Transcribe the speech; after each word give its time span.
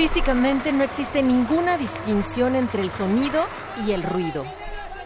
Físicamente 0.00 0.72
no 0.72 0.82
existe 0.82 1.22
ninguna 1.22 1.76
distinción 1.76 2.56
entre 2.56 2.80
el 2.80 2.90
sonido 2.90 3.44
y 3.86 3.92
el 3.92 4.02
ruido. 4.02 4.46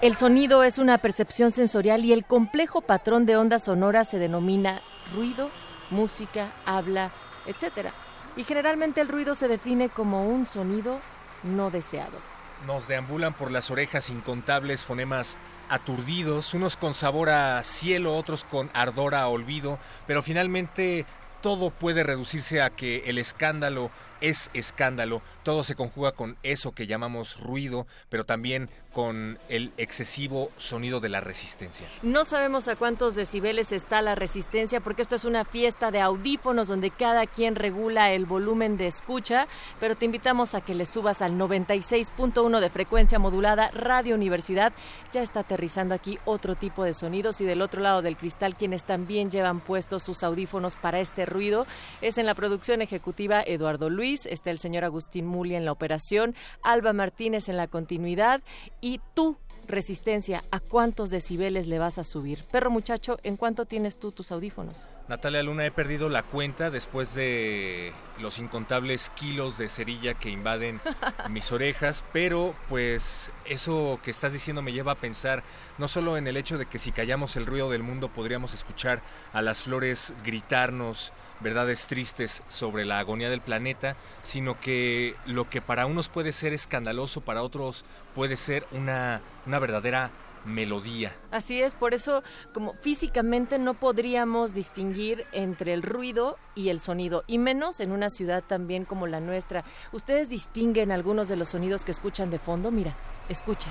El 0.00 0.14
sonido 0.14 0.62
es 0.62 0.78
una 0.78 0.98
percepción 0.98 1.50
sensorial 1.50 2.05
y 2.05 2.12
el 2.12 2.25
complejo 2.25 2.81
patrón 2.81 3.27
de 3.27 3.37
ondas 3.37 3.65
sonoras 3.65 4.09
se 4.09 4.20
denomina 4.20 4.83
ruido, 5.12 5.50
música, 5.91 6.53
habla, 6.65 7.11
etc. 7.47 7.89
Y 8.37 8.45
generalmente 8.45 9.00
el 9.00 9.09
ruido 9.09 9.34
se 9.34 9.48
define 9.48 9.89
como 9.89 10.28
un 10.28 10.47
sonido 10.47 11.00
no 11.42 11.72
deseado. 11.72 12.17
Nos 12.65 12.87
deambulan 12.87 13.33
por 13.33 13.50
las 13.50 13.72
orejas 13.72 14.11
incontables 14.11 14.84
fonemas 14.84 15.37
aturdidos, 15.70 16.55
unos 16.55 16.77
con 16.77 16.95
sabor 16.95 17.31
a 17.31 17.65
cielo, 17.65 18.17
otros 18.17 18.45
con 18.45 18.70
ardor 18.75 19.17
a 19.17 19.27
olvido, 19.27 19.81
pero 20.06 20.22
finalmente 20.22 21.05
todo 21.45 21.69
puede 21.69 22.05
reducirse 22.05 22.62
a 22.62 22.70
que 22.70 23.03
el 23.05 23.19
escándalo 23.19 23.91
es 24.20 24.51
escándalo, 24.55 25.23
todo 25.43 25.65
se 25.65 25.75
conjuga 25.75 26.12
con 26.12 26.37
eso 26.43 26.73
que 26.73 26.87
llamamos 26.87 27.41
ruido, 27.41 27.87
pero 28.09 28.25
también 28.25 28.71
con 28.95 29.39
el 29.48 29.73
excesivo 29.77 30.53
sonido 30.56 31.00
de 31.00 31.09
la 31.09 31.21
resistencia. 31.21 31.87
No 32.03 32.25
sabemos 32.25 32.69
a 32.69 32.77
cuántos 32.77 33.16
decibeles 33.16 33.72
está 33.72 34.00
la 34.03 34.15
resistencia 34.15 34.81
porque 34.81 35.03
esto 35.03 35.16
es 35.16 35.25
una 35.25 35.44
fiesta 35.44 35.91
de 35.91 36.00
audífonos 36.00 36.69
donde 36.69 36.91
cada 36.91 37.27
quien 37.27 37.56
regula 37.56 38.12
el 38.12 38.25
volumen 38.25 38.77
de 38.77 38.87
escucha, 38.87 39.49
pero 39.81 39.97
te 39.97 40.05
invitamos 40.05 40.55
a 40.55 40.61
que 40.61 40.75
le 40.75 40.87
subas 40.87 41.22
al 41.22 41.33
96.1 41.33 42.61
de 42.61 42.71
frecuencia 42.71 43.19
modulada 43.19 43.71
Radio 43.72 44.15
Universidad. 44.15 44.72
Ya 45.12 45.22
está 45.22 45.41
aterrizando 45.41 45.94
aquí 45.94 46.19
otro 46.25 46.55
tipo 46.55 46.84
de 46.84 46.94
sonidos 46.94 47.41
y 47.41 47.44
del 47.44 47.62
otro 47.62 47.81
lado 47.81 48.00
del 48.00 48.17
cristal 48.17 48.55
quienes 48.56 48.84
también 48.84 49.31
llevan 49.31 49.59
puestos 49.59 50.05
sus 50.05 50.22
audífonos 50.22 50.77
para 50.77 51.00
este 51.00 51.27
ruido 51.27 51.67
es 52.00 52.19
en 52.19 52.27
la 52.27 52.34
producción 52.34 52.81
ejecutiva 52.81 53.43
Eduardo 53.44 53.91
Luis, 53.91 54.03
está 54.04 54.50
el 54.50 54.59
señor 54.59 54.84
Agustín 54.84 55.25
Muli 55.25 55.54
en 55.54 55.65
la 55.65 55.72
operación, 55.72 56.34
Alba 56.62 56.92
Martínez 56.92 57.48
en 57.48 57.56
la 57.56 57.69
continuidad 57.69 58.42
y 58.82 59.00
tú, 59.15 59.38
Resistencia, 59.66 60.44
¿a 60.50 60.60
cuántos 60.60 61.09
decibeles 61.09 61.66
le 61.66 61.78
vas 61.78 61.98
a 61.98 62.04
subir? 62.04 62.44
Perro 62.50 62.70
muchacho, 62.70 63.16
¿en 63.22 63.38
cuánto 63.38 63.64
tienes 63.64 63.98
tú 63.98 64.12
tus 64.12 64.31
audífonos? 64.31 64.88
Natalia 65.09 65.43
Luna, 65.43 65.64
he 65.64 65.70
perdido 65.70 66.10
la 66.10 66.22
cuenta 66.22 66.70
después 66.70 67.14
de 67.14 67.94
los 68.20 68.38
incontables 68.38 69.09
kilos 69.10 69.56
de 69.56 69.70
cerilla 69.70 70.14
que 70.14 70.28
invaden 70.28 70.81
mis 71.31 71.50
orejas, 71.50 72.04
pero 72.12 72.54
pues 72.69 73.32
eso 73.47 73.98
que 74.04 74.10
estás 74.10 74.34
diciendo 74.34 74.60
me 74.60 74.72
lleva 74.72 74.93
a 74.93 74.97
pensar 74.97 75.43
no 75.78 75.88
solo 75.88 76.19
en 76.19 76.26
el 76.26 76.37
hecho 76.37 76.59
de 76.59 76.66
que 76.66 76.78
si 76.78 76.93
callamos 76.93 77.37
el 77.37 77.47
ruido 77.47 77.70
del 77.70 77.82
mundo 77.82 78.09
podríamos 78.09 78.53
escuchar 78.53 79.00
a 79.32 79.41
las 79.41 79.62
flores 79.62 80.12
gritarnos 80.25 81.12
verdades 81.44 81.87
tristes 81.87 82.43
sobre 82.49 82.84
la 82.84 82.99
agonía 82.99 83.31
del 83.31 83.41
planeta, 83.41 83.94
sino 84.22 84.59
que 84.59 85.15
lo 85.27 85.49
que 85.49 85.60
para 85.62 85.87
unos 85.87 86.09
puede 86.09 86.32
ser 86.32 86.53
escandaloso, 86.53 87.21
para 87.21 87.43
otros 87.43 87.84
puede 88.16 88.37
ser 88.37 88.66
una, 88.72 89.21
una 89.47 89.60
verdadera 89.60 90.10
melodía. 90.44 91.15
Así 91.31 91.62
es, 91.62 91.75
por 91.75 91.94
eso 91.94 92.22
como 92.53 92.75
físicamente 92.82 93.59
no 93.59 93.75
podríamos 93.75 94.53
distinguir 94.53 95.27
entre 95.32 95.72
el 95.72 95.82
ruido 95.82 96.37
y 96.55 96.69
el 96.69 96.81
sonido, 96.81 97.25
y 97.27 97.38
menos 97.38 97.81
en 97.81 97.93
una 97.93 98.11
ciudad 98.11 98.43
también 98.43 98.84
como 98.84 99.06
la 99.06 99.21
nuestra. 99.21 99.65
¿Ustedes 99.93 100.28
distinguen 100.28 100.93
algunos 100.93 101.28
de 101.28 101.37
los 101.37 101.49
sonidos 101.50 101.84
que 101.84 101.93
escuchan 101.93 102.31
de 102.31 102.38
fondo? 102.38 102.71
Mira, 102.71 102.94
escucha. 103.28 103.69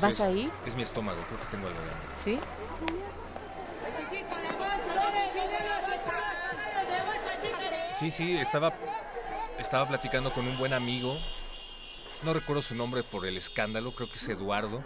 ¿Vas 0.00 0.14
es- 0.14 0.20
ahí? 0.20 0.50
Es 0.66 0.74
mi 0.74 0.82
estómago, 0.82 1.18
creo 1.28 1.38
que 1.40 1.46
tengo 1.56 1.66
algo 1.68 1.80
de 1.80 1.90
hambre. 1.90 2.08
¿Sí? 2.24 2.38
Sí, 7.98 8.10
sí, 8.10 8.36
estaba, 8.36 8.72
estaba 9.58 9.86
platicando 9.86 10.32
con 10.32 10.46
un 10.46 10.58
buen 10.58 10.72
amigo, 10.72 11.18
no 12.22 12.32
recuerdo 12.32 12.62
su 12.62 12.74
nombre 12.74 13.02
por 13.02 13.26
el 13.26 13.36
escándalo, 13.36 13.94
creo 13.94 14.08
que 14.08 14.16
es 14.16 14.28
Eduardo, 14.28 14.82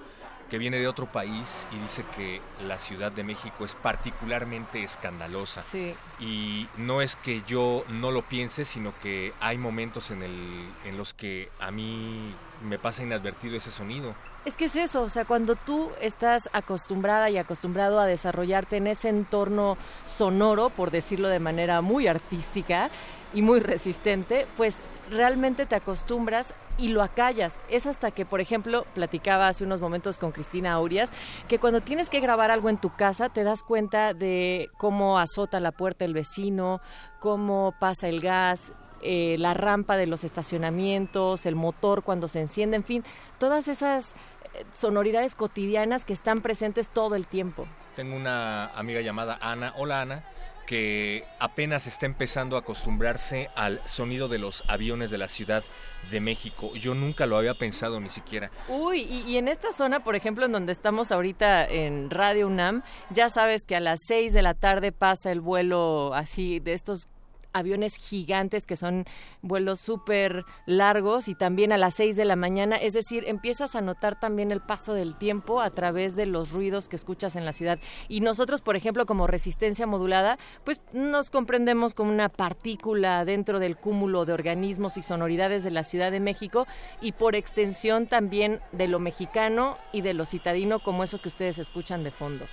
que 0.51 0.59
viene 0.59 0.79
de 0.79 0.87
otro 0.87 1.11
país 1.11 1.67
y 1.73 1.79
dice 1.79 2.05
que 2.17 2.41
la 2.67 2.79
Ciudad 2.79 3.11
de 3.13 3.25
México 3.25 3.65
es 3.65 3.75
particularmente 3.75 4.83
escandalosa. 4.83 5.61
Sí. 5.61 5.95
Y 6.21 6.69
no 6.77 7.03
es 7.03 7.17
que 7.17 7.43
yo 7.47 7.85
no 7.89 8.11
lo 8.11 8.23
piense, 8.23 8.65
sino 8.65 8.93
que 9.03 9.33
hay 9.41 9.59
momentos 9.59 10.11
en, 10.11 10.23
el, 10.23 10.69
en 10.85 10.97
los 10.97 11.15
que 11.15 11.51
a 11.59 11.71
mí 11.71 12.35
me 12.63 12.79
pasa 12.79 13.03
inadvertido 13.03 13.57
ese 13.57 13.71
sonido. 13.71 14.15
Es 14.45 14.57
que 14.57 14.67
es 14.67 14.77
eso, 14.77 15.03
o 15.03 15.09
sea, 15.09 15.25
cuando 15.25 15.57
tú 15.57 15.91
estás 16.01 16.49
acostumbrada 16.53 17.31
y 17.31 17.39
acostumbrado 17.39 17.99
a 17.99 18.07
desarrollarte 18.07 18.77
en 18.77 18.87
ese 18.87 19.09
entorno 19.09 19.77
sonoro, 20.07 20.71
por 20.71 20.91
decirlo 20.91 21.29
de 21.29 21.41
manera 21.41 21.81
muy 21.81 22.07
artística 22.07 22.91
y 23.35 23.43
muy 23.43 23.61
resistente, 23.61 24.47
pues 24.57 24.83
realmente 25.11 25.67
te 25.67 25.75
acostumbras 25.75 26.55
y 26.79 26.89
lo 26.89 27.03
acallas. 27.03 27.59
Es 27.69 27.87
hasta 27.87 28.11
que, 28.11 28.25
por 28.25 28.41
ejemplo, 28.41 28.87
platicaba 28.95 29.49
hace 29.49 29.65
unos 29.65 29.81
momentos 29.81 30.19
con 30.19 30.33
Cristina 30.33 30.73
Aurias, 30.73 31.11
que 31.49 31.59
cuando 31.59 31.81
tienes 31.81 32.09
que 32.09 32.21
grabar 32.21 32.51
algo 32.51 32.69
en 32.69 32.79
tu 32.79 32.95
casa 32.95 33.29
te 33.29 33.45
das 33.45 33.63
cuenta 33.63 34.15
de 34.15 34.71
cómo 34.79 35.19
azota 35.19 35.59
la 35.61 35.73
puerta 35.73 36.05
el 36.05 36.15
vecino, 36.15 36.81
cómo 37.21 37.75
pasa 37.81 38.09
el 38.09 38.21
gas, 38.21 38.73
eh, 39.03 39.37
la 39.39 39.55
rampa 39.55 39.97
de 39.97 40.07
los 40.07 40.25
estacionamientos, 40.25 41.47
el 41.47 41.55
motor 41.55 42.03
cuando 42.03 42.29
se 42.29 42.41
enciende, 42.41 42.77
en 42.77 42.85
fin, 42.85 43.05
todas 43.39 43.69
esas 43.69 44.15
eh, 44.55 44.65
sonoridades 44.73 45.35
cotidianas 45.35 46.05
que 46.05 46.13
están 46.13 46.41
presentes 46.41 46.89
todo 46.89 47.15
el 47.15 47.27
tiempo. 47.27 47.67
Tengo 47.95 48.17
una 48.17 48.67
amiga 48.69 49.01
llamada 49.01 49.39
Ana, 49.41 49.75
hola 49.77 50.03
Ana, 50.03 50.25
que 50.67 51.25
apenas 51.39 51.87
está 51.87 52.07
empezando 52.07 52.57
a 52.57 52.61
acostumbrarse 52.61 53.49
al 53.55 53.81
sonido 53.87 54.29
de 54.29 54.39
los 54.39 54.65
aviones 54.69 55.11
de 55.11 55.19
la 55.19 55.29
Ciudad 55.29 55.65
de 56.11 56.21
México. 56.21 56.75
Yo 56.75 56.95
nunca 56.95 57.27
lo 57.27 57.39
había 57.39 57.55
pensado 57.55 58.01
ni 58.01 58.11
siquiera. 58.11 58.51
Uy, 58.69 59.01
y, 59.01 59.21
y 59.23 59.37
en 59.39 59.49
esta 59.49 59.73
zona, 59.73 60.03
por 60.03 60.17
ejemplo, 60.17 60.45
en 60.45 60.53
donde 60.53 60.73
estamos 60.73 61.13
ahorita 61.13 61.67
en 61.67 62.11
Radio 62.11 62.49
UNAM, 62.49 62.83
ya 63.11 63.31
sabes 63.31 63.65
que 63.65 63.77
a 63.77 63.81
las 63.81 64.01
6 64.07 64.33
de 64.33 64.43
la 64.43 64.55
tarde 64.55 64.93
pasa 64.93 65.33
el 65.33 65.41
vuelo 65.41 66.13
así 66.15 66.61
de 66.61 66.75
estos 66.75 67.09
aviones 67.59 67.97
gigantes 67.97 68.67
que 68.67 68.77
son 68.77 69.05
vuelos 69.43 69.81
súper 69.81 70.45
largos 70.67 71.29
y 71.29 71.35
también 71.35 71.73
a 71.73 71.79
las 71.79 71.95
6 71.95 72.17
de 72.17 72.25
la 72.25 72.37
mañana, 72.37 72.77
es 72.77 72.93
decir, 72.93 73.25
empiezas 73.27 73.75
a 73.75 73.81
notar 73.81 74.19
también 74.19 74.53
el 74.53 74.61
paso 74.61 74.95
del 74.95 75.17
tiempo 75.17 75.61
a 75.61 75.71
través 75.71 76.17
de 76.17 76.27
los 76.27 76.51
ruidos 76.51 76.89
que 76.89 76.97
escuchas 76.97 77.37
en 77.37 77.45
la 77.45 77.53
ciudad. 77.53 77.79
Y 78.09 78.21
nosotros, 78.21 78.61
por 78.61 78.77
ejemplo, 78.77 79.07
como 79.07 79.27
resistencia 79.27 79.87
modulada, 79.87 80.39
pues 80.65 80.81
nos 80.93 81.31
comprendemos 81.31 81.95
como 81.95 82.11
una 82.11 82.29
partícula 82.29 83.25
dentro 83.25 83.59
del 83.59 83.77
cúmulo 83.77 84.25
de 84.25 84.33
organismos 84.33 84.97
y 84.97 85.03
sonoridades 85.03 85.65
de 85.65 85.71
la 85.71 85.85
Ciudad 85.85 86.11
de 86.11 86.21
México 86.21 86.67
y 87.01 87.13
por 87.13 87.35
extensión 87.35 88.07
también 88.07 88.61
de 88.73 88.89
lo 88.89 88.99
mexicano 88.99 89.79
y 89.93 90.03
de 90.03 90.15
lo 90.15 90.25
citadino 90.25 90.81
como 90.81 91.05
eso 91.05 91.21
que 91.21 91.29
ustedes 91.29 91.59
escuchan 91.59 92.05
de 92.05 92.11
fondo. 92.11 92.47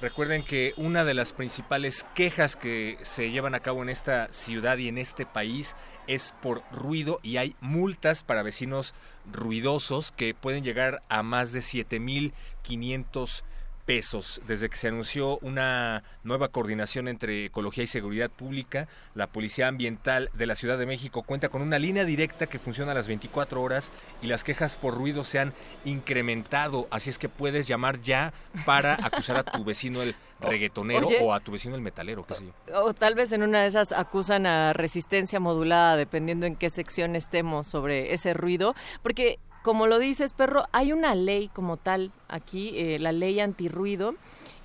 Recuerden 0.00 0.44
que 0.44 0.74
una 0.76 1.04
de 1.04 1.14
las 1.14 1.32
principales 1.32 2.06
quejas 2.14 2.54
que 2.54 2.98
se 3.02 3.32
llevan 3.32 3.56
a 3.56 3.60
cabo 3.60 3.82
en 3.82 3.88
esta 3.88 4.32
ciudad 4.32 4.78
y 4.78 4.86
en 4.86 4.96
este 4.96 5.26
país 5.26 5.74
es 6.06 6.34
por 6.40 6.62
ruido 6.70 7.18
y 7.24 7.38
hay 7.38 7.56
multas 7.60 8.22
para 8.22 8.44
vecinos 8.44 8.94
ruidosos 9.30 10.12
que 10.12 10.34
pueden 10.34 10.62
llegar 10.62 11.02
a 11.08 11.24
más 11.24 11.52
de 11.52 11.60
7.500 11.60 13.42
pesos 13.88 14.42
desde 14.46 14.68
que 14.68 14.76
se 14.76 14.88
anunció 14.88 15.38
una 15.38 16.02
nueva 16.22 16.48
coordinación 16.48 17.08
entre 17.08 17.46
Ecología 17.46 17.84
y 17.84 17.86
Seguridad 17.86 18.28
Pública. 18.28 18.86
La 19.14 19.28
Policía 19.28 19.66
Ambiental 19.66 20.28
de 20.34 20.44
la 20.44 20.56
Ciudad 20.56 20.76
de 20.76 20.84
México 20.84 21.22
cuenta 21.22 21.48
con 21.48 21.62
una 21.62 21.78
línea 21.78 22.04
directa 22.04 22.46
que 22.46 22.58
funciona 22.58 22.92
a 22.92 22.94
las 22.94 23.08
24 23.08 23.62
horas 23.62 23.90
y 24.20 24.26
las 24.26 24.44
quejas 24.44 24.76
por 24.76 24.94
ruido 24.94 25.24
se 25.24 25.38
han 25.38 25.54
incrementado. 25.86 26.86
Así 26.90 27.08
es 27.08 27.16
que 27.16 27.30
puedes 27.30 27.66
llamar 27.66 28.02
ya 28.02 28.34
para 28.66 28.92
acusar 29.02 29.38
a 29.38 29.42
tu 29.42 29.64
vecino 29.64 30.02
el 30.02 30.14
reggaetonero 30.40 31.08
o 31.22 31.32
a 31.32 31.40
tu 31.40 31.52
vecino 31.52 31.74
el 31.74 31.80
metalero, 31.80 32.26
qué 32.26 32.34
sé 32.34 32.44
yo. 32.44 32.84
O 32.84 32.92
tal 32.92 33.14
vez 33.14 33.32
en 33.32 33.42
una 33.42 33.62
de 33.62 33.68
esas 33.68 33.92
acusan 33.92 34.44
a 34.44 34.74
resistencia 34.74 35.40
modulada, 35.40 35.96
dependiendo 35.96 36.44
en 36.44 36.56
qué 36.56 36.68
sección 36.68 37.16
estemos 37.16 37.66
sobre 37.66 38.12
ese 38.12 38.34
ruido, 38.34 38.74
porque 39.02 39.38
como 39.62 39.86
lo 39.86 39.98
dices, 39.98 40.32
perro, 40.32 40.64
hay 40.72 40.92
una 40.92 41.14
ley 41.14 41.48
como 41.52 41.76
tal 41.76 42.12
aquí, 42.28 42.72
eh, 42.74 42.98
la 42.98 43.12
ley 43.12 43.40
antirruido, 43.40 44.14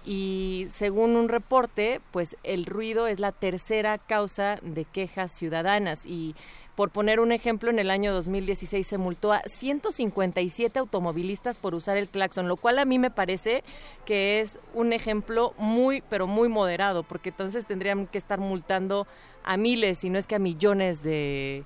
y 0.05 0.65
según 0.67 1.15
un 1.15 1.29
reporte, 1.29 2.01
pues 2.11 2.35
el 2.43 2.65
ruido 2.65 3.07
es 3.07 3.19
la 3.19 3.31
tercera 3.31 3.97
causa 3.97 4.59
de 4.61 4.83
quejas 4.83 5.31
ciudadanas. 5.31 6.05
Y 6.05 6.35
por 6.75 6.89
poner 6.89 7.19
un 7.21 7.31
ejemplo, 7.31 7.69
en 7.69 7.79
el 7.79 7.89
año 7.89 8.11
2016 8.13 8.85
se 8.85 8.97
multó 8.97 9.31
a 9.31 9.41
157 9.45 10.77
automovilistas 10.77 11.57
por 11.57 11.73
usar 11.73 11.95
el 11.97 12.09
claxon, 12.09 12.49
lo 12.49 12.57
cual 12.57 12.79
a 12.79 12.85
mí 12.85 12.99
me 12.99 13.11
parece 13.11 13.63
que 14.05 14.41
es 14.41 14.59
un 14.73 14.91
ejemplo 14.91 15.53
muy, 15.57 16.03
pero 16.09 16.27
muy 16.27 16.49
moderado, 16.49 17.03
porque 17.03 17.29
entonces 17.29 17.65
tendrían 17.65 18.07
que 18.07 18.17
estar 18.17 18.39
multando 18.39 19.07
a 19.45 19.55
miles, 19.55 19.99
si 19.99 20.09
no 20.09 20.19
es 20.19 20.27
que 20.27 20.35
a 20.35 20.39
millones 20.39 21.01
de, 21.03 21.63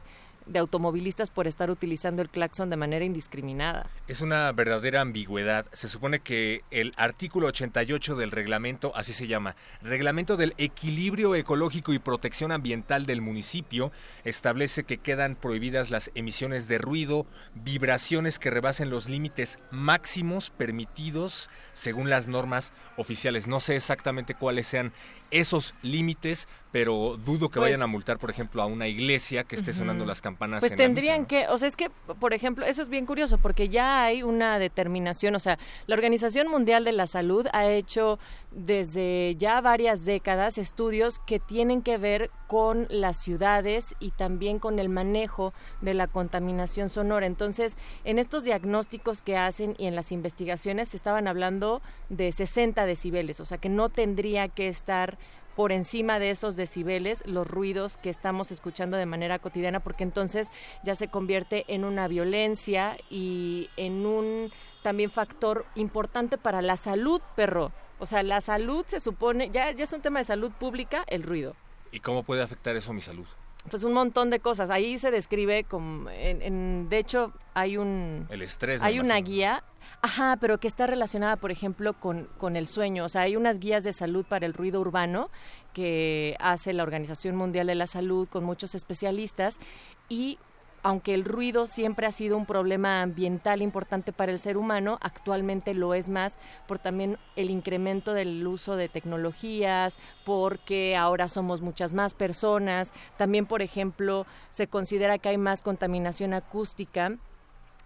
de 0.47 0.59
automovilistas 0.59 1.29
por 1.29 1.47
estar 1.47 1.69
utilizando 1.69 2.21
el 2.21 2.29
claxon 2.29 2.69
de 2.69 2.77
manera 2.77 3.05
indiscriminada. 3.05 3.89
Es 4.07 4.21
una 4.21 4.51
verdadera 4.51 5.01
ambigüedad. 5.01 5.65
Se 5.73 5.87
supone 5.87 6.19
que 6.19 6.63
el 6.71 6.93
artículo 6.97 7.47
88 7.47 8.15
del 8.15 8.31
reglamento, 8.31 8.91
así 8.95 9.13
se 9.13 9.27
llama, 9.27 9.55
Reglamento 9.81 10.37
del 10.37 10.53
Equilibrio 10.57 11.35
Ecológico 11.35 11.93
y 11.93 11.99
Protección 11.99 12.51
Ambiental 12.51 13.05
del 13.05 13.21
municipio, 13.21 13.91
establece 14.23 14.83
que 14.83 14.97
quedan 14.97 15.35
prohibidas 15.35 15.89
las 15.89 16.11
emisiones 16.15 16.67
de 16.67 16.77
ruido, 16.77 17.25
vibraciones 17.55 18.39
que 18.39 18.49
rebasen 18.49 18.89
los 18.89 19.09
límites 19.09 19.59
máximos 19.71 20.49
permitidos 20.49 21.49
según 21.73 22.09
las 22.09 22.27
normas 22.27 22.71
oficiales. 22.95 23.47
No 23.47 23.59
sé 23.59 23.75
exactamente 23.75 24.35
cuáles 24.35 24.67
sean 24.67 24.93
esos 25.31 25.73
límites, 25.81 26.47
pero 26.71 27.17
dudo 27.23 27.49
que 27.49 27.59
vayan 27.59 27.81
a 27.81 27.85
pues 27.85 27.91
multar, 27.91 28.17
por 28.19 28.29
ejemplo, 28.29 28.61
a 28.61 28.65
una 28.65 28.87
iglesia 28.87 29.43
que 29.43 29.55
esté 29.55 29.73
sonando 29.73 30.05
las 30.05 30.21
campanas. 30.21 30.59
Pues 30.59 30.75
tendrían 30.75 31.25
que, 31.25 31.47
o 31.47 31.57
sea, 31.57 31.67
es 31.67 31.75
que, 31.75 31.89
por 32.19 32.33
ejemplo, 32.33 32.65
eso 32.65 32.81
es 32.81 32.89
bien 32.89 33.05
curioso, 33.05 33.37
porque 33.37 33.69
ya 33.69 34.03
hay 34.03 34.23
una 34.23 34.59
determinación, 34.59 35.35
o 35.35 35.39
sea, 35.39 35.57
la 35.87 35.95
Organización 35.95 36.49
Mundial 36.49 36.83
de 36.83 36.91
la 36.91 37.07
Salud 37.07 37.47
ha 37.53 37.67
hecho 37.67 38.19
desde 38.51 39.35
ya 39.37 39.59
varias 39.61 40.05
décadas 40.05 40.57
estudios 40.57 41.19
que 41.19 41.39
tienen 41.39 41.81
que 41.81 41.97
ver 41.97 42.31
con 42.47 42.87
las 42.89 43.17
ciudades 43.17 43.95
y 43.99 44.11
también 44.11 44.59
con 44.59 44.79
el 44.79 44.89
manejo 44.89 45.53
de 45.81 45.93
la 45.93 46.07
contaminación 46.07 46.89
sonora. 46.89 47.25
Entonces, 47.25 47.77
en 48.03 48.19
estos 48.19 48.43
diagnósticos 48.43 49.21
que 49.21 49.37
hacen 49.37 49.75
y 49.77 49.85
en 49.85 49.95
las 49.95 50.11
investigaciones 50.11 50.89
se 50.89 50.97
estaban 50.97 51.27
hablando 51.27 51.81
de 52.09 52.31
60 52.31 52.85
decibeles, 52.85 53.39
o 53.39 53.45
sea 53.45 53.57
que 53.57 53.69
no 53.69 53.89
tendría 53.89 54.47
que 54.47 54.67
estar 54.67 55.17
por 55.57 55.71
encima 55.71 56.19
de 56.19 56.29
esos 56.29 56.55
decibeles 56.55 57.23
los 57.25 57.47
ruidos 57.47 57.97
que 57.97 58.11
estamos 58.11 58.51
escuchando 58.51 58.95
de 58.95 59.07
manera 59.07 59.39
cotidiana, 59.39 59.79
porque 59.79 60.03
entonces 60.03 60.51
ya 60.83 60.93
se 60.93 61.07
convierte 61.07 61.65
en 61.67 61.83
una 61.83 62.07
violencia 62.07 62.95
y 63.09 63.71
en 63.75 64.05
un 64.05 64.51
también 64.83 65.09
factor 65.09 65.65
importante 65.73 66.37
para 66.37 66.61
la 66.61 66.77
salud, 66.77 67.21
perro. 67.35 67.71
O 67.99 68.05
sea, 68.05 68.23
la 68.23 68.41
salud 68.41 68.85
se 68.87 68.99
supone, 68.99 69.49
ya, 69.49 69.71
ya 69.71 69.83
es 69.83 69.93
un 69.93 70.01
tema 70.01 70.19
de 70.19 70.25
salud 70.25 70.51
pública, 70.51 71.03
el 71.07 71.23
ruido. 71.23 71.55
¿Y 71.91 71.99
cómo 71.99 72.23
puede 72.23 72.41
afectar 72.41 72.75
eso 72.75 72.91
a 72.91 72.93
mi 72.93 73.01
salud? 73.01 73.25
Pues 73.69 73.83
un 73.83 73.93
montón 73.93 74.29
de 74.29 74.39
cosas. 74.39 74.69
Ahí 74.69 74.97
se 74.97 75.11
describe 75.11 75.63
como, 75.63 76.09
en, 76.09 76.89
de 76.89 76.97
hecho, 76.99 77.33
hay 77.53 77.77
un... 77.77 78.27
El 78.29 78.41
estrés. 78.41 78.81
Hay 78.81 78.99
una 78.99 79.17
guía, 79.17 79.63
ajá, 80.01 80.37
pero 80.39 80.57
que 80.57 80.67
está 80.67 80.87
relacionada, 80.87 81.35
por 81.35 81.51
ejemplo, 81.51 81.93
con, 81.93 82.29
con 82.37 82.55
el 82.55 82.67
sueño. 82.67 83.03
O 83.03 83.09
sea, 83.09 83.23
hay 83.23 83.35
unas 83.35 83.59
guías 83.59 83.83
de 83.83 83.91
salud 83.93 84.25
para 84.25 84.45
el 84.45 84.53
ruido 84.53 84.79
urbano 84.79 85.29
que 85.73 86.37
hace 86.39 86.71
la 86.71 86.83
Organización 86.83 87.35
Mundial 87.35 87.67
de 87.67 87.75
la 87.75 87.87
Salud 87.87 88.27
con 88.29 88.43
muchos 88.43 88.73
especialistas 88.73 89.59
y 90.07 90.39
aunque 90.83 91.13
el 91.13 91.25
ruido 91.25 91.67
siempre 91.67 92.07
ha 92.07 92.11
sido 92.11 92.37
un 92.37 92.45
problema 92.45 93.01
ambiental 93.01 93.61
importante 93.61 94.13
para 94.13 94.31
el 94.31 94.39
ser 94.39 94.57
humano, 94.57 94.97
actualmente 95.01 95.73
lo 95.73 95.93
es 95.93 96.09
más 96.09 96.39
por 96.67 96.79
también 96.79 97.17
el 97.35 97.49
incremento 97.49 98.13
del 98.13 98.45
uso 98.45 98.75
de 98.75 98.89
tecnologías, 98.89 99.97
porque 100.25 100.95
ahora 100.95 101.27
somos 101.27 101.61
muchas 101.61 101.93
más 101.93 102.13
personas. 102.13 102.93
También, 103.17 103.45
por 103.45 103.61
ejemplo, 103.61 104.25
se 104.49 104.67
considera 104.67 105.17
que 105.17 105.29
hay 105.29 105.37
más 105.37 105.61
contaminación 105.61 106.33
acústica 106.33 107.17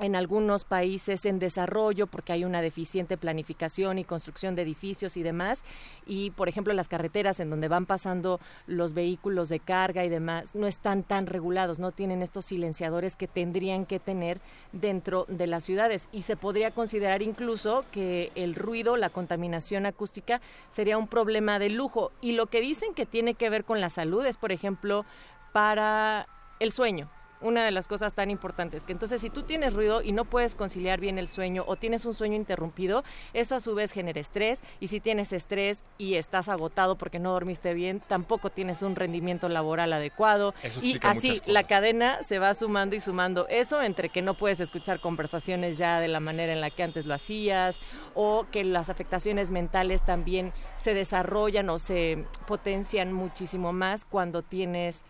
en 0.02 0.16
algunos 0.16 0.66
países 0.66 1.26
en 1.26 1.40
desarrollo 1.40 2.08
porque 2.08 2.34
hay 2.34 2.44
una 2.44 2.62
deficiente 2.62 3.18
planificación 3.18 4.00
y 4.00 4.04
construcción 4.04 4.56
de 4.56 4.64
edificios 4.64 5.16
y 5.16 5.24
demás. 5.24 5.64
Y 6.06 6.32
por 6.32 6.50
ejemplo 6.50 6.74
las 6.74 6.88
carreteras 6.88 7.40
en 7.40 7.50
donde 7.50 7.68
van 7.68 7.86
pasando 7.86 8.40
los 8.66 8.94
vehículos 8.94 9.48
de 9.48 9.60
carga 9.60 10.04
y 10.04 10.10
demás 10.10 10.56
no 10.56 10.68
están 10.68 11.04
tan 11.04 11.28
regulados, 11.28 11.80
no 11.80 11.92
tienen 11.92 12.24
estos 12.24 12.46
silenciadores 12.46 13.16
que 13.16 13.28
tendrían 13.28 13.86
que 13.86 14.00
tener 14.00 14.42
dentro 14.72 15.26
de 15.30 15.48
las 15.48 15.64
ciudades. 15.64 16.10
Y 16.12 16.24
se 16.24 16.36
podría 16.36 16.72
considerar 16.72 17.22
incluso 17.22 17.86
que 17.92 18.32
el 18.36 18.56
ruido, 18.56 18.98
la 18.98 19.10
contaminación 19.10 19.86
acústica 19.86 20.42
sería 20.70 20.98
un 20.98 21.08
problema 21.08 21.60
de 21.60 21.70
lujo. 21.70 22.12
Y 22.22 22.32
lo 22.32 22.48
que 22.48 22.60
dicen 22.60 22.96
que 22.96 23.06
tiene 23.06 23.36
que 23.36 23.50
ver 23.50 23.66
con 23.66 23.80
la 23.80 23.90
salud 23.90 24.26
es 24.26 24.38
por 24.38 24.52
ejemplo 24.52 25.06
para 25.54 26.28
el 26.60 26.72
sueño 26.72 27.10
una 27.42 27.66
de 27.66 27.72
las 27.72 27.88
cosas 27.88 28.14
tan 28.14 28.30
importantes, 28.32 28.84
que 28.84 28.92
entonces 28.92 29.22
si 29.22 29.30
tú 29.30 29.44
tienes 29.44 29.74
ruido 29.74 30.02
y 30.02 30.12
no 30.12 30.26
puedes 30.26 30.56
conciliar 30.56 31.00
bien 31.00 31.18
el 31.18 31.28
sueño 31.28 31.64
o 31.68 31.76
tienes 31.76 32.06
un 32.06 32.14
sueño 32.14 32.36
interrumpido, 32.36 33.04
eso 33.34 33.56
a 33.56 33.60
su 33.60 33.76
vez 33.76 33.92
genera 33.92 34.20
estrés 34.20 34.62
y 34.80 34.88
si 34.88 35.00
tienes 35.00 35.34
estrés 35.34 35.84
y 35.98 36.16
estás 36.16 36.50
agotado 36.50 36.98
porque 36.98 37.20
no 37.20 37.32
dormiste 37.32 37.74
bien, 37.74 38.02
tampoco 38.08 38.50
tienes 38.50 38.82
un 38.82 38.96
rendimiento 38.96 39.50
laboral 39.50 39.94
adecuado 39.94 40.54
y 40.82 41.00
así 41.02 41.42
la 41.46 41.64
cadena 41.64 42.24
se 42.24 42.40
va 42.40 42.54
sumando 42.54 42.96
y 42.96 43.02
sumando. 43.02 43.48
Eso 43.50 43.82
entre 43.82 44.10
que 44.10 44.22
no 44.22 44.36
puedes 44.36 44.60
escuchar 44.60 45.00
conversaciones 45.00 45.78
ya 45.78 46.00
de 46.00 46.08
la 46.08 46.20
manera 46.20 46.54
en 46.54 46.62
la 46.62 46.70
que 46.70 46.84
antes 46.84 47.06
lo 47.06 47.14
hacías 47.14 47.80
o 48.14 48.46
que 48.52 48.64
las 48.64 48.90
afectaciones 48.90 49.52
mentales 49.52 50.04
también 50.04 50.54
se 50.78 50.94
desarrollan 50.94 51.70
o 51.70 51.80
se 51.80 52.26
potencian 52.48 53.14
muchísimo 53.14 53.74
más 53.74 54.06
cuando 54.06 54.42
tienes 54.42 55.04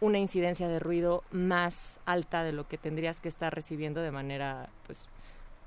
una 0.00 0.18
incidencia 0.18 0.68
de 0.68 0.78
ruido 0.78 1.24
más 1.30 2.00
alta 2.04 2.44
de 2.44 2.52
lo 2.52 2.68
que 2.68 2.78
tendrías 2.78 3.20
que 3.20 3.28
estar 3.28 3.54
recibiendo 3.54 4.00
de 4.00 4.10
manera 4.10 4.68
pues 4.86 5.08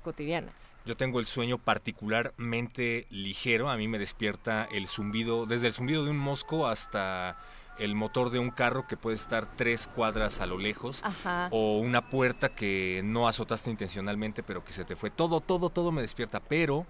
cotidiana. 0.04 0.52
Yo 0.86 0.96
tengo 0.96 1.20
el 1.20 1.26
sueño 1.26 1.58
particularmente 1.58 3.06
ligero, 3.10 3.68
a 3.68 3.76
mí 3.76 3.86
me 3.86 3.98
despierta 3.98 4.66
el 4.72 4.88
zumbido, 4.88 5.44
desde 5.46 5.66
el 5.66 5.72
zumbido 5.74 6.04
de 6.04 6.10
un 6.10 6.18
mosco 6.18 6.66
hasta 6.66 7.36
el 7.78 7.94
motor 7.94 8.30
de 8.30 8.38
un 8.38 8.50
carro 8.50 8.86
que 8.86 8.96
puede 8.96 9.16
estar 9.16 9.56
tres 9.56 9.88
cuadras 9.88 10.40
a 10.40 10.46
lo 10.46 10.58
lejos 10.58 11.02
o 11.50 11.78
una 11.78 12.08
puerta 12.10 12.50
que 12.50 13.00
no 13.04 13.26
azotaste 13.26 13.70
intencionalmente 13.70 14.42
pero 14.42 14.64
que 14.64 14.72
se 14.72 14.84
te 14.84 14.96
fue. 14.96 15.10
Todo, 15.10 15.40
todo, 15.40 15.70
todo 15.70 15.92
me 15.92 16.02
despierta, 16.02 16.40
pero 16.40 16.86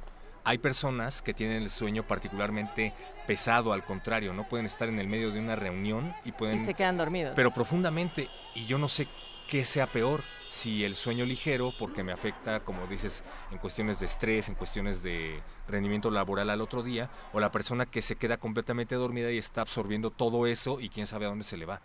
hay 0.50 0.58
personas 0.58 1.22
que 1.22 1.32
tienen 1.32 1.62
el 1.62 1.70
sueño 1.70 2.02
particularmente 2.02 2.92
pesado, 3.24 3.72
al 3.72 3.84
contrario, 3.84 4.32
no 4.32 4.48
pueden 4.48 4.66
estar 4.66 4.88
en 4.88 4.98
el 4.98 5.06
medio 5.06 5.30
de 5.30 5.38
una 5.38 5.54
reunión 5.54 6.12
y 6.24 6.32
pueden... 6.32 6.60
Y 6.60 6.64
se 6.64 6.74
quedan 6.74 6.96
dormidos. 6.96 7.34
Pero 7.36 7.52
profundamente, 7.52 8.28
y 8.56 8.66
yo 8.66 8.76
no 8.76 8.88
sé 8.88 9.06
qué 9.48 9.64
sea 9.64 9.86
peor, 9.86 10.24
si 10.48 10.84
el 10.84 10.96
sueño 10.96 11.24
ligero, 11.24 11.72
porque 11.78 12.02
me 12.02 12.10
afecta, 12.10 12.60
como 12.60 12.88
dices, 12.88 13.22
en 13.52 13.58
cuestiones 13.58 14.00
de 14.00 14.06
estrés, 14.06 14.48
en 14.48 14.56
cuestiones 14.56 15.04
de 15.04 15.40
rendimiento 15.68 16.10
laboral 16.10 16.50
al 16.50 16.60
otro 16.60 16.82
día, 16.82 17.08
o 17.32 17.38
la 17.38 17.52
persona 17.52 17.86
que 17.86 18.02
se 18.02 18.16
queda 18.16 18.36
completamente 18.36 18.96
dormida 18.96 19.30
y 19.30 19.38
está 19.38 19.60
absorbiendo 19.60 20.10
todo 20.10 20.48
eso 20.48 20.80
y 20.80 20.88
quién 20.88 21.06
sabe 21.06 21.26
a 21.26 21.28
dónde 21.28 21.44
se 21.44 21.56
le 21.56 21.66
va. 21.66 21.80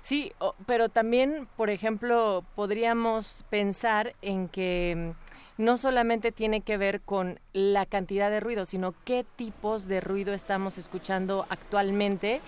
Sí, 0.00 0.32
pero 0.64 0.88
también, 0.88 1.46
por 1.58 1.68
ejemplo, 1.68 2.42
podríamos 2.54 3.44
pensar 3.50 4.14
en 4.22 4.48
que 4.48 5.12
mm, 5.14 5.21
no 5.58 5.76
solamente 5.76 6.32
tiene 6.32 6.62
que 6.62 6.76
ver 6.76 7.00
con 7.00 7.40
la 7.52 7.86
cantidad 7.86 8.30
de 8.30 8.40
ruido, 8.40 8.64
sino 8.64 8.94
qué 9.04 9.24
tipos 9.36 9.86
de 9.86 10.00
ruido 10.00 10.32
estamos 10.32 10.78
escuchando 10.78 11.46
actualmente. 11.48 12.40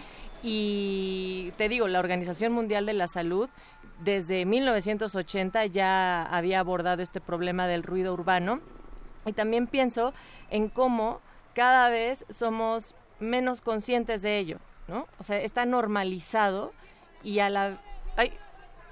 Y 0.43 1.53
te 1.57 1.69
digo, 1.69 1.89
la 1.89 2.01
Organización 2.01 2.53
Mundial 2.53 2.87
de 2.87 2.93
la 2.93 3.09
Salud 3.09 3.49
desde 4.01 4.45
1980 4.45 5.67
ya 5.67 6.23
había 6.25 6.61
abordado 6.61 7.03
este 7.03 7.21
problema 7.21 7.67
del 7.67 7.83
ruido 7.83 8.13
urbano 8.13 8.61
y 9.25 9.33
también 9.33 9.67
pienso 9.67 10.13
en 10.51 10.69
cómo 10.69 11.21
cada 11.55 11.89
vez 11.89 12.27
somos 12.29 12.95
menos 13.21 13.61
conscientes 13.61 14.23
de 14.23 14.39
ello, 14.39 14.59
¿no? 14.89 15.07
O 15.19 15.23
sea, 15.23 15.41
está 15.41 15.65
normalizado 15.65 16.73
y 17.23 17.39
a 17.39 17.49
la... 17.49 17.79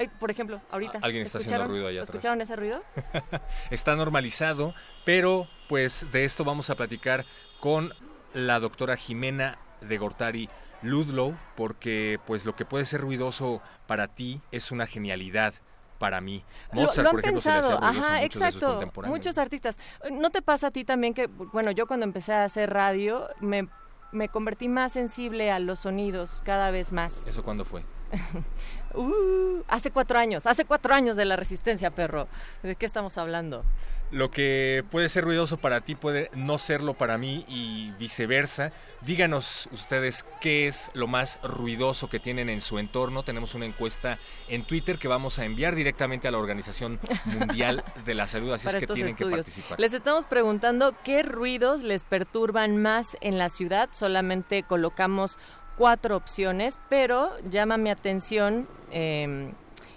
por 0.09 0.30
ejemplo, 0.30 0.61
ahorita. 0.71 0.99
Alguien 1.02 1.23
está 1.23 1.38
haciendo 1.38 1.66
ruido 1.66 1.87
allá 1.88 2.02
atrás. 2.02 2.14
¿Escucharon 2.14 2.40
ese 2.40 2.56
ruido? 2.56 2.82
está 3.71 3.97
normalizado, 3.97 4.75
pero 5.04 5.49
pues 5.68 6.06
de 6.12 6.25
esto 6.25 6.44
vamos 6.44 6.71
a 6.71 6.76
platicar 6.76 7.25
con 7.61 7.94
la 8.35 8.61
doctora 8.61 8.97
Jimena 8.97 9.59
de 9.80 9.99
Gortari 9.99 10.49
Ludlow, 10.82 11.37
porque 11.56 12.18
pues 12.26 12.44
lo 12.44 12.56
que 12.56 12.64
puede 12.64 12.85
ser 12.85 13.00
ruidoso 13.00 13.62
para 13.87 14.09
ti 14.09 14.40
es 14.50 14.71
una 14.71 14.87
genialidad 14.87 15.54
para 15.99 16.21
mí. 16.21 16.44
Mozart, 16.73 17.11
por 17.11 17.21
ejemplo, 17.21 17.42
pensado. 17.42 17.78
Ajá, 17.80 18.25
exacto. 18.25 18.80
Muchos 19.04 19.38
artistas. 19.38 19.78
¿No 20.11 20.30
te 20.30 20.42
pasa 20.42 20.68
a 20.68 20.71
ti 20.73 20.85
también 20.85 21.14
que, 21.14 21.28
bueno, 21.28 21.71
yo 21.71 21.87
cuando 21.87 22.04
empecé 22.04 22.32
a 22.32 22.44
hacer 22.44 22.71
radio 22.71 23.28
me, 23.40 23.68
me 24.11 24.28
convertí 24.28 24.68
más 24.68 24.92
sensible 24.92 25.52
a 25.52 25.61
los 25.61 25.80
sonidos 25.80 26.42
cada 26.44 26.73
vez 26.73 26.90
más? 26.92 27.28
¿Eso 27.28 27.44
cuándo 27.44 27.64
fue? 27.64 27.85
uh, 28.94 29.62
hace 29.68 29.90
cuatro 29.90 30.18
años, 30.18 30.46
hace 30.46 30.64
cuatro 30.64 30.94
años 30.94 31.16
de 31.16 31.25
la 31.25 31.37
resistencia, 31.37 31.90
perro. 31.90 32.28
¿De 32.62 32.76
qué 32.76 32.87
estamos 32.87 33.18
hablando? 33.18 33.64
Lo 34.12 34.30
que 34.30 34.84
puede 34.90 35.08
ser 35.08 35.25
ruidoso 35.25 35.56
para 35.56 35.80
ti 35.80 35.94
puede 35.94 36.30
no 36.34 36.58
serlo 36.58 36.92
para 36.92 37.16
mí 37.16 37.46
y 37.49 37.92
viceversa. 37.92 38.70
Díganos 39.00 39.70
ustedes 39.72 40.26
qué 40.42 40.66
es 40.66 40.90
lo 40.92 41.06
más 41.06 41.38
ruidoso 41.42 42.11
que 42.11 42.20
tienen 42.20 42.50
en 42.50 42.61
su 42.61 42.78
entorno. 42.78 43.22
Tenemos 43.22 43.54
una 43.54 43.64
encuesta 43.64 44.18
en 44.49 44.66
Twitter 44.66 44.99
que 44.99 45.08
vamos 45.08 45.38
a 45.38 45.46
enviar 45.46 45.75
directamente 45.75 46.28
a 46.28 46.30
la 46.30 46.37
Organización 46.37 47.00
Mundial 47.25 47.82
de 48.04 48.12
la 48.12 48.26
Salud, 48.26 48.52
así 48.52 48.68
es 48.68 48.75
que 48.75 48.87
tienen 48.87 49.16
que 49.16 49.25
participar. 49.25 49.80
Les 49.80 49.94
estamos 49.94 50.26
preguntando 50.26 50.94
qué 51.04 51.22
ruidos 51.22 51.82
les 51.82 52.04
perturban 52.04 52.76
más 52.76 53.16
en 53.22 53.38
la 53.38 53.49
ciudad. 53.49 53.88
Solamente 53.92 54.62
colocamos 54.62 55.38
cuatro 55.76 56.17
opciones, 56.17 56.79
pero 56.88 57.31
llama 57.49 57.76
mi 57.76 57.91
atención 57.91 58.69
em, 58.91 59.52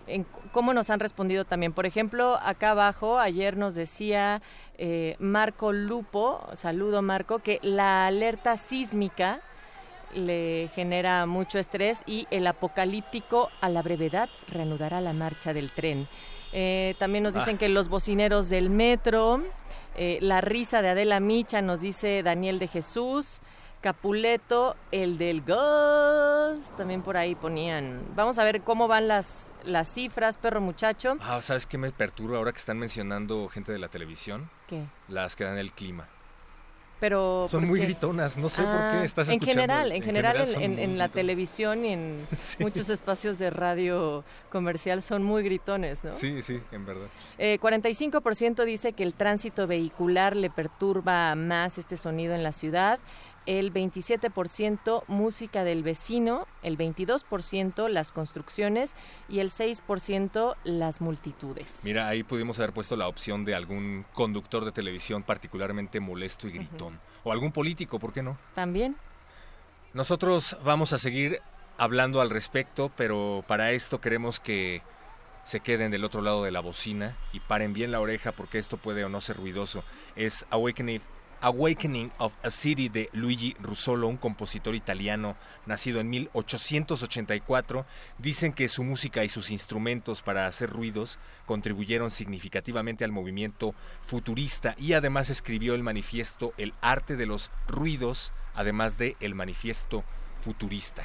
en 0.08 0.26
cómo 0.52 0.74
nos 0.74 0.90
han 0.90 1.00
respondido 1.00 1.46
también. 1.46 1.74
Por 1.74 1.86
ejemplo, 1.86 2.38
acá 2.42 2.72
abajo 2.72 3.20
ayer 3.20 3.58
nos 3.58 3.76
decía 3.76 4.42
eh, 4.78 5.16
Marco 5.20 5.74
Lupo, 5.74 6.48
saludo 6.54 7.02
Marco, 7.02 7.40
que 7.40 7.60
la 7.62 8.08
alerta 8.08 8.58
sísmica 8.58 9.42
le 10.14 10.70
genera 10.74 11.26
mucho 11.26 11.60
estrés 11.60 12.04
y 12.06 12.28
el 12.32 12.48
apocalíptico 12.48 13.50
a 13.62 13.70
la 13.70 13.82
brevedad 13.82 14.30
reanudará 14.48 15.02
la 15.02 15.14
marcha 15.14 15.54
del 15.54 15.72
tren. 15.72 16.08
Eh, 16.54 16.96
también 17.00 17.24
nos 17.24 17.34
dicen 17.34 17.58
ah. 17.58 17.60
que 17.60 17.70
los 17.70 17.90
bocineros 17.90 18.48
del 18.48 18.70
metro, 18.70 19.44
eh, 19.98 20.20
la 20.22 20.40
risa 20.40 20.82
de 20.82 20.90
Adela 20.90 21.20
Micha, 21.20 21.62
nos 21.62 21.82
dice 21.82 22.24
Daniel 22.24 22.60
de 22.60 22.68
Jesús, 22.68 23.42
Capuleto, 23.86 24.76
el 24.92 25.20
del 25.20 25.44
Ghost, 25.44 26.76
también 26.76 27.04
por 27.04 27.18
ahí 27.18 27.36
ponían. 27.36 28.02
Vamos 28.16 28.40
a 28.40 28.44
ver 28.44 28.64
cómo 28.64 28.88
van 28.88 29.08
las, 29.08 29.54
las 29.64 29.88
cifras, 29.88 30.38
perro 30.38 30.60
muchacho. 30.60 31.18
Ah, 31.22 31.40
¿sabes 31.44 31.68
qué 31.68 31.78
me 31.78 31.92
perturba 31.92 32.40
ahora 32.40 32.52
que 32.52 32.58
están 32.58 32.80
mencionando 32.80 33.48
gente 33.48 33.72
de 33.72 33.78
la 33.78 33.88
televisión? 33.88 34.50
¿Qué? 34.66 34.86
Las 35.08 35.36
que 35.36 35.44
dan 35.44 35.60
el 35.60 35.72
clima. 35.72 36.08
Pero 37.00 37.46
son 37.48 37.68
muy 37.68 37.82
gritonas, 37.82 38.38
no 38.38 38.50
sé 38.50 38.64
por 38.64 38.72
qué 38.72 38.98
ah, 38.98 39.04
estás 39.04 39.30
en 39.30 39.40
general, 39.40 39.92
en, 39.92 40.02
general, 40.02 40.48
en, 40.58 40.98
la 40.98 41.10
televisión 41.10 41.86
y 41.86 41.90
en 41.90 42.28
muchos 42.60 42.90
espacios 42.90 43.38
de 43.38 43.52
radio 43.52 44.24
comercial 44.50 45.04
son 45.04 45.22
muy 45.22 45.44
gritones, 45.44 46.04
¿no? 46.04 46.16
Sí, 46.16 46.42
sí, 46.42 46.60
en 46.72 46.88
verdad. 46.88 47.06
Eh, 47.38 47.60
45% 47.62 48.64
dice 48.64 48.94
que 48.94 49.04
el 49.04 49.14
tránsito 49.14 49.68
vehicular 49.68 50.36
le 50.36 50.50
perturba 50.50 51.36
más 51.36 51.78
este 51.78 51.98
sonido 51.98 52.34
en 52.34 52.42
la 52.42 52.52
ciudad 52.52 53.00
el 53.46 53.74
27% 53.74 55.04
música 55.08 55.64
del 55.64 55.84
vecino, 55.84 56.48
el 56.64 56.78
22% 56.78 57.88
las 57.90 58.12
construcciones 58.12 58.96
y 59.30 59.40
el 59.40 59.50
6% 59.50 60.56
las 60.64 61.02
multitudes. 61.02 61.82
Mira, 61.84 62.08
ahí 62.08 62.24
pudimos 62.24 62.60
haber 62.60 62.74
puesto 62.74 62.96
la 62.96 63.08
opción 63.08 63.46
de 63.46 63.56
algún 63.56 64.06
conductor 64.14 64.66
de 64.66 64.72
televisión 64.72 65.24
particularmente 65.24 66.00
molesto 66.00 66.48
y 66.48 66.52
gritón. 66.52 67.00
O 67.24 67.32
algún 67.32 67.52
político, 67.52 68.00
¿por 68.00 68.14
qué 68.14 68.22
no? 68.22 68.38
También. 68.54 68.96
Nosotros 69.94 70.58
vamos 70.64 70.94
a 70.94 70.98
seguir 70.98 71.40
hablando 71.78 72.22
al 72.22 72.30
respecto, 72.30 72.92
pero 72.96 73.44
para 73.48 73.72
esto 73.72 74.02
queremos 74.02 74.40
que 74.40 74.82
se 75.46 75.60
queden 75.60 75.92
del 75.92 76.04
otro 76.04 76.22
lado 76.22 76.44
de 76.44 76.52
la 76.52 76.60
bocina 76.60 77.16
y 77.32 77.40
paren 77.40 77.74
bien 77.74 77.92
la 77.92 78.00
oreja 78.00 78.32
porque 78.32 78.58
esto 78.58 78.78
puede 78.78 79.06
o 79.06 79.10
no 79.10 79.22
ser 79.22 79.38
ruidoso. 79.38 79.84
Es 80.16 80.46
Awakening 80.50 81.02
Awakening 81.46 82.12
of 82.18 82.34
a 82.42 82.50
City 82.50 82.90
de 82.90 83.08
Luigi 83.14 83.56
Russolo, 83.62 84.08
un 84.08 84.18
compositor 84.18 84.74
italiano 84.74 85.36
nacido 85.68 86.00
en 86.00 86.10
1884, 86.10 87.86
dicen 88.18 88.52
que 88.52 88.68
su 88.68 88.84
música 88.84 89.24
y 89.24 89.30
sus 89.30 89.52
instrumentos 89.52 90.24
para 90.24 90.48
hacer 90.48 90.72
ruidos 90.72 91.20
contribuyeron 91.46 92.10
significativamente 92.10 93.06
al 93.06 93.12
movimiento 93.12 93.76
futurista 94.08 94.74
y 94.80 94.94
además 94.94 95.30
escribió 95.30 95.76
el 95.76 95.84
manifiesto 95.84 96.52
El 96.58 96.74
arte 96.82 97.16
de 97.16 97.28
los 97.28 97.52
ruidos, 97.68 98.32
además 98.56 98.98
de 98.98 99.16
el 99.20 99.36
manifiesto 99.36 100.04
futurista. 100.42 101.04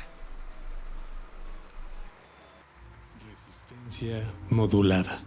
Resistencia 3.28 4.25
modulada. 4.49 5.20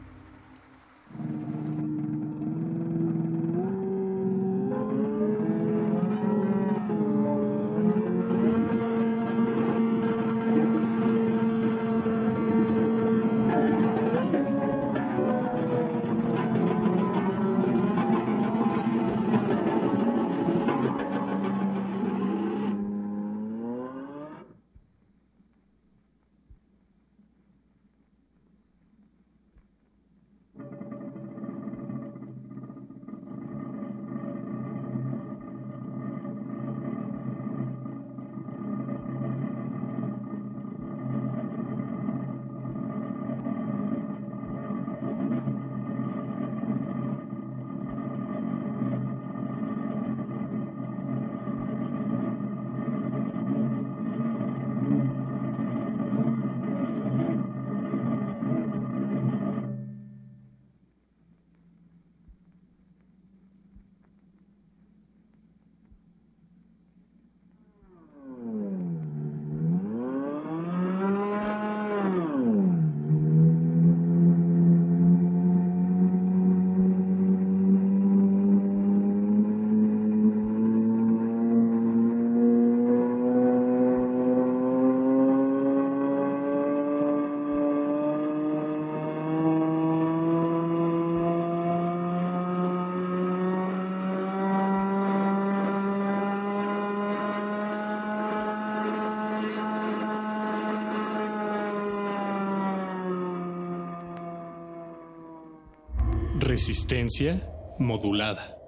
Resistencia 106.63 107.41
modulada. 107.77 108.62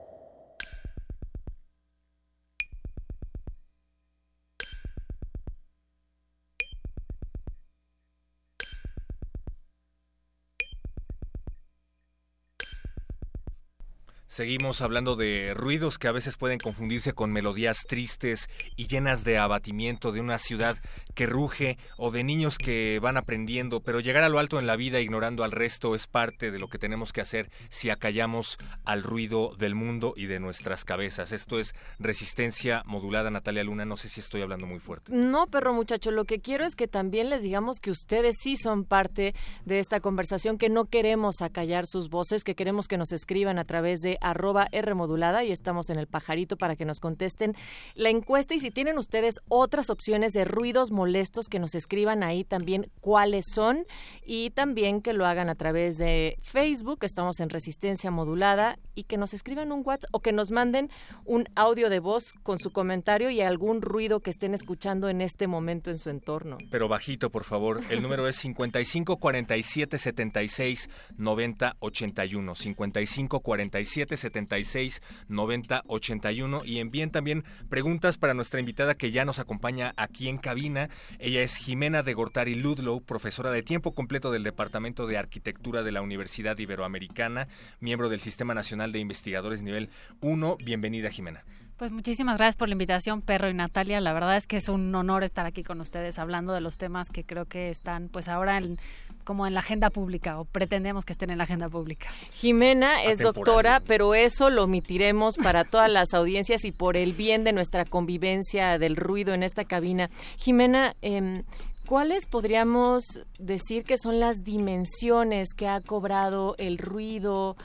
Seguimos 14.36 14.82
hablando 14.82 15.16
de 15.16 15.54
ruidos 15.54 15.98
que 15.98 16.10
a 16.10 16.12
veces 16.12 16.36
pueden 16.36 16.60
confundirse 16.60 17.14
con 17.14 17.32
melodías 17.32 17.84
tristes 17.88 18.50
y 18.76 18.88
llenas 18.88 19.24
de 19.24 19.38
abatimiento 19.38 20.12
de 20.12 20.20
una 20.20 20.40
ciudad 20.40 20.76
que 21.14 21.26
ruge 21.26 21.78
o 21.96 22.12
de 22.12 22.26
niños 22.26 22.58
que 22.58 23.00
van 23.02 23.16
aprendiendo, 23.16 23.80
pero 23.80 24.02
llegar 24.02 24.26
a 24.26 24.28
lo 24.28 24.38
alto 24.38 24.60
en 24.60 24.68
la 24.68 24.76
vida 24.76 25.00
ignorando 25.00 25.46
al 25.46 25.54
resto 25.54 25.96
es 25.96 26.08
parte 26.08 26.52
de 26.52 26.60
lo 26.60 26.68
que 26.68 26.78
tenemos 26.78 27.14
que 27.14 27.22
hacer 27.22 27.50
si 27.70 27.90
acallamos 27.90 28.58
al 28.84 29.04
ruido 29.04 29.56
del 29.58 29.74
mundo 29.74 30.14
y 30.18 30.26
de 30.26 30.42
nuestras 30.42 30.84
cabezas. 30.84 31.32
Esto 31.32 31.58
es 31.58 31.74
resistencia 31.98 32.84
modulada, 32.86 33.32
Natalia 33.32 33.64
Luna. 33.64 33.86
No 33.86 33.96
sé 33.96 34.10
si 34.10 34.20
estoy 34.20 34.42
hablando 34.42 34.68
muy 34.68 34.80
fuerte. 34.80 35.14
No, 35.16 35.48
perro 35.48 35.74
muchacho, 35.74 36.12
lo 36.12 36.26
que 36.26 36.42
quiero 36.42 36.66
es 36.66 36.76
que 36.76 36.90
también 36.90 37.30
les 37.30 37.42
digamos 37.42 37.80
que 37.80 37.90
ustedes 37.90 38.36
sí 38.42 38.58
son 38.58 38.84
parte 38.84 39.34
de 39.64 39.80
esta 39.80 40.02
conversación, 40.02 40.58
que 40.58 40.68
no 40.68 40.88
queremos 40.88 41.42
acallar 41.42 41.88
sus 41.88 42.10
voces, 42.10 42.44
que 42.44 42.56
queremos 42.56 42.90
que 42.90 42.98
nos 42.98 43.14
escriban 43.14 43.60
a 43.60 43.64
través 43.64 44.02
de 44.02 44.18
arroba 44.26 44.68
Rmodulada 44.72 45.44
y 45.44 45.52
estamos 45.52 45.90
en 45.90 46.00
el 46.00 46.08
pajarito 46.08 46.58
para 46.58 46.76
que 46.76 46.86
nos 46.86 47.00
contesten 47.00 47.54
la 47.94 48.10
encuesta 48.10 48.54
y 48.54 48.60
si 48.60 48.72
tienen 48.72 48.98
ustedes 48.98 49.40
otras 49.48 49.90
opciones 49.90 50.34
de 50.34 50.46
ruidos 50.46 50.92
molestos 50.92 51.48
que 51.48 51.60
nos 51.60 51.76
escriban 51.76 52.24
ahí 52.24 52.44
también 52.44 52.90
cuáles 53.02 53.46
son 53.54 53.86
y 54.26 54.50
también 54.50 55.02
que 55.02 55.14
lo 55.14 55.26
hagan 55.26 55.50
a 55.50 55.56
través 55.56 55.98
de 55.98 56.38
Facebook, 56.42 57.00
estamos 57.04 57.40
en 57.40 57.50
Resistencia 57.50 58.12
Modulada 58.12 58.78
y 58.96 59.04
que 59.04 59.18
nos 59.18 59.34
escriban 59.34 59.72
un 59.72 59.84
WhatsApp 59.86 60.10
o 60.12 60.20
que 60.20 60.32
nos 60.32 60.52
manden 60.52 60.90
un 61.26 61.46
audio 61.56 61.90
de 61.90 62.00
voz 62.00 62.34
con 62.44 62.60
su 62.60 62.72
comentario 62.72 63.30
y 63.30 63.42
algún 63.42 63.82
ruido 63.82 64.22
que 64.22 64.32
estén 64.32 64.54
escuchando 64.54 65.10
en 65.10 65.22
este 65.22 65.48
momento 65.48 65.92
en 65.92 66.00
su 66.00 66.10
entorno. 66.10 66.58
Pero 66.72 66.88
bajito, 66.88 67.30
por 67.30 67.44
favor. 67.44 67.82
El 67.90 68.02
número 68.02 68.28
es 68.28 68.38
55 68.38 69.18
47 69.18 69.98
76 69.98 70.90
90 71.18 71.76
81. 71.80 72.56
55 72.56 73.40
47 73.40 74.15
76 74.18 75.02
90 75.28 75.84
81 75.88 76.62
y 76.66 76.80
envíen 76.80 77.12
también 77.12 77.44
preguntas 77.70 78.18
para 78.18 78.34
nuestra 78.34 78.60
invitada 78.60 78.96
que 78.96 79.12
ya 79.12 79.26
nos 79.26 79.40
acompaña 79.40 79.94
aquí 79.98 80.30
en 80.30 80.38
cabina. 80.38 80.90
Ella 81.20 81.42
es 81.42 81.56
Jimena 81.58 82.04
de 82.04 82.14
Gortari 82.14 82.56
Ludlow, 82.56 83.02
profesora 83.02 83.52
de 83.52 83.64
tiempo 83.64 83.94
completo 83.94 84.32
del 84.32 84.44
Departamento 84.44 85.08
de 85.08 85.18
Arquitectura 85.18 85.84
de 85.84 85.92
la 85.92 86.02
Universidad 86.02 86.58
Iberoamericana, 86.58 87.48
miembro 87.80 88.10
del 88.10 88.20
Sistema 88.20 88.54
Nacional 88.54 88.92
de 88.92 89.00
Investigadores 89.00 89.62
nivel 89.62 89.90
1. 90.22 90.58
Bienvenida, 90.64 91.10
Jimena. 91.10 91.44
Pues 91.78 91.92
muchísimas 91.92 92.38
gracias 92.38 92.56
por 92.56 92.70
la 92.70 92.74
invitación, 92.74 93.22
Perro 93.22 93.50
y 93.50 93.54
Natalia. 93.54 94.00
La 94.00 94.14
verdad 94.14 94.38
es 94.38 94.48
que 94.48 94.56
es 94.56 94.70
un 94.70 94.96
honor 94.96 95.26
estar 95.26 95.46
aquí 95.46 95.62
con 95.62 95.82
ustedes 95.82 96.18
hablando 96.20 96.54
de 96.54 96.62
los 96.62 96.78
temas 96.78 97.10
que 97.10 97.26
creo 97.26 97.46
que 97.46 97.70
están 97.70 98.08
pues 98.08 98.30
ahora 98.30 98.58
en, 98.58 98.78
como 99.26 99.46
en 99.46 99.54
la 99.54 99.60
agenda 99.60 99.90
pública 99.90 100.40
o 100.40 100.46
pretendemos 100.46 101.04
que 101.04 101.12
estén 101.12 101.32
en 101.32 101.38
la 101.38 101.44
agenda 101.44 101.68
pública. 101.68 102.08
Jimena 102.32 103.04
es 103.04 103.20
doctora, 103.20 103.82
pero 103.86 104.16
eso 104.16 104.50
lo 104.50 104.64
omitiremos 104.64 105.36
para 105.36 105.66
todas 105.66 105.92
las 105.92 106.14
audiencias 106.14 106.64
y 106.64 106.72
por 106.72 106.96
el 106.96 107.12
bien 107.12 107.44
de 107.44 107.52
nuestra 107.52 107.84
convivencia 107.84 108.80
del 108.80 108.96
ruido 108.96 109.34
en 109.34 109.44
esta 109.44 109.66
cabina. 109.66 110.10
Jimena, 110.38 110.96
eh, 111.02 111.44
¿Cuáles 111.88 112.26
podríamos 112.26 113.04
decir 113.38 113.84
que 113.84 114.00
son 114.00 114.20
las 114.20 114.44
dimensiones 114.44 115.54
que 115.54 115.68
ha 115.68 115.82
cobrado 115.82 116.56
el 116.58 116.80
ruido 116.80 117.56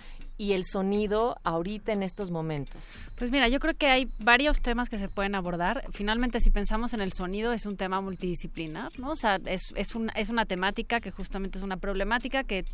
y 0.41 0.55
el 0.55 0.65
sonido 0.65 1.37
ahorita 1.45 1.93
en 1.93 2.03
estos 2.03 2.31
momentos? 2.31 2.95
Pues 3.19 3.31
mira, 3.31 3.49
yo 3.49 3.61
creo 3.61 3.75
que 3.75 3.89
hay 3.89 4.07
varios 4.21 4.63
temas 4.63 4.89
que 4.89 4.97
se 4.97 5.07
pueden 5.07 5.35
abordar. 5.35 5.85
Finalmente, 5.93 6.41
si 6.41 6.51
pensamos 6.51 6.95
en 6.95 7.03
el 7.03 7.13
sonido, 7.13 7.53
es 7.53 7.67
un 7.67 7.77
tema 7.77 8.01
multidisciplinar, 8.01 8.99
¿no? 8.99 9.11
O 9.11 9.17
sea, 9.17 9.39
es, 9.45 9.61
es, 9.77 9.95
un, 9.95 10.11
es 10.15 10.31
una 10.31 10.47
temática 10.47 10.99
que 11.01 11.11
justamente 11.11 11.59
es 11.59 11.63
una 11.63 11.77
problemática 11.77 12.43
que 12.43 12.65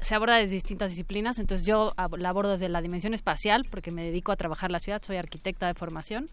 se 0.00 0.14
aborda 0.14 0.36
desde 0.36 0.54
distintas 0.54 0.90
disciplinas. 0.90 1.40
Entonces 1.40 1.66
yo 1.66 1.92
la 2.16 2.28
abordo 2.28 2.52
desde 2.52 2.68
la 2.68 2.80
dimensión 2.80 3.12
espacial, 3.12 3.66
porque 3.68 3.90
me 3.90 4.04
dedico 4.04 4.30
a 4.30 4.36
trabajar 4.36 4.70
la 4.70 4.78
ciudad, 4.78 5.02
soy 5.02 5.16
arquitecta 5.16 5.66
de 5.66 5.74
formación 5.74 6.26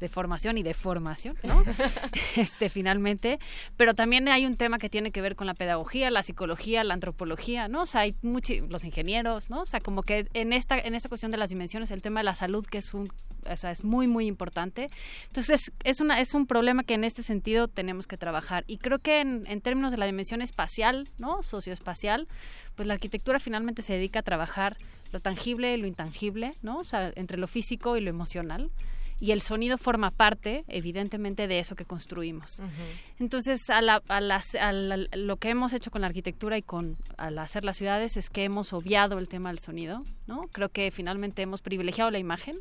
de 0.00 0.08
formación 0.08 0.58
y 0.58 0.62
de 0.62 0.74
formación, 0.74 1.36
¿no? 1.42 1.62
este, 2.36 2.68
finalmente. 2.68 3.38
Pero 3.76 3.94
también 3.94 4.28
hay 4.28 4.46
un 4.46 4.56
tema 4.56 4.78
que 4.78 4.88
tiene 4.88 5.10
que 5.10 5.22
ver 5.22 5.36
con 5.36 5.46
la 5.46 5.54
pedagogía, 5.54 6.10
la 6.10 6.22
psicología, 6.22 6.84
la 6.84 6.94
antropología, 6.94 7.68
¿no? 7.68 7.82
O 7.82 7.86
sea, 7.86 8.02
hay 8.02 8.14
muchos, 8.22 8.58
los 8.68 8.84
ingenieros, 8.84 9.50
¿no? 9.50 9.62
O 9.62 9.66
sea, 9.66 9.80
como 9.80 10.02
que 10.02 10.28
en 10.34 10.52
esta, 10.52 10.78
en 10.78 10.94
esta 10.94 11.08
cuestión 11.08 11.30
de 11.30 11.38
las 11.38 11.48
dimensiones, 11.48 11.90
el 11.90 12.02
tema 12.02 12.20
de 12.20 12.24
la 12.24 12.34
salud, 12.34 12.66
que 12.66 12.78
es 12.78 12.94
un, 12.94 13.10
o 13.48 13.56
sea, 13.56 13.70
es 13.70 13.84
muy, 13.84 14.06
muy 14.06 14.26
importante. 14.26 14.88
Entonces, 15.26 15.72
es, 15.84 16.00
una, 16.00 16.20
es 16.20 16.34
un 16.34 16.46
problema 16.46 16.84
que 16.84 16.94
en 16.94 17.04
este 17.04 17.22
sentido 17.22 17.68
tenemos 17.68 18.06
que 18.06 18.16
trabajar. 18.16 18.64
Y 18.66 18.78
creo 18.78 18.98
que 18.98 19.20
en, 19.20 19.44
en 19.46 19.60
términos 19.60 19.92
de 19.92 19.98
la 19.98 20.06
dimensión 20.06 20.42
espacial, 20.42 21.08
¿no? 21.18 21.42
Socioespacial, 21.42 22.28
pues 22.74 22.86
la 22.86 22.94
arquitectura 22.94 23.38
finalmente 23.38 23.82
se 23.82 23.94
dedica 23.94 24.20
a 24.20 24.22
trabajar 24.22 24.76
lo 25.12 25.20
tangible 25.20 25.74
y 25.74 25.80
lo 25.80 25.86
intangible, 25.86 26.54
¿no? 26.62 26.78
O 26.78 26.84
sea, 26.84 27.12
entre 27.16 27.38
lo 27.38 27.46
físico 27.46 27.96
y 27.96 28.00
lo 28.00 28.10
emocional 28.10 28.70
y 29.18 29.32
el 29.32 29.40
sonido 29.40 29.78
forma 29.78 30.10
parte, 30.10 30.64
evidentemente, 30.68 31.48
de 31.48 31.58
eso 31.58 31.74
que 31.74 31.84
construimos. 31.84 32.62
Entonces, 33.18 33.70
a, 33.70 33.80
la, 33.80 34.02
a, 34.08 34.72
lo 34.72 35.36
que 35.36 35.48
hemos 35.48 35.72
hecho 35.72 35.90
con 35.90 36.02
la 36.02 36.08
arquitectura 36.08 36.58
y 36.58 36.62
con 36.62 36.96
al 37.16 37.38
hacer 37.38 37.64
las 37.64 37.78
ciudades 37.78 38.16
es 38.16 38.28
que 38.28 38.44
hemos 38.44 38.72
obviado 38.72 39.18
el 39.18 39.28
tema 39.28 39.48
del 39.48 39.58
sonido, 39.58 40.02
¿no? 40.26 40.42
Creo 40.52 40.68
que 40.68 40.90
finalmente 40.90 41.42
hemos 41.42 41.62
privilegiado 41.62 42.10
la 42.10 42.18
imagen. 42.18 42.56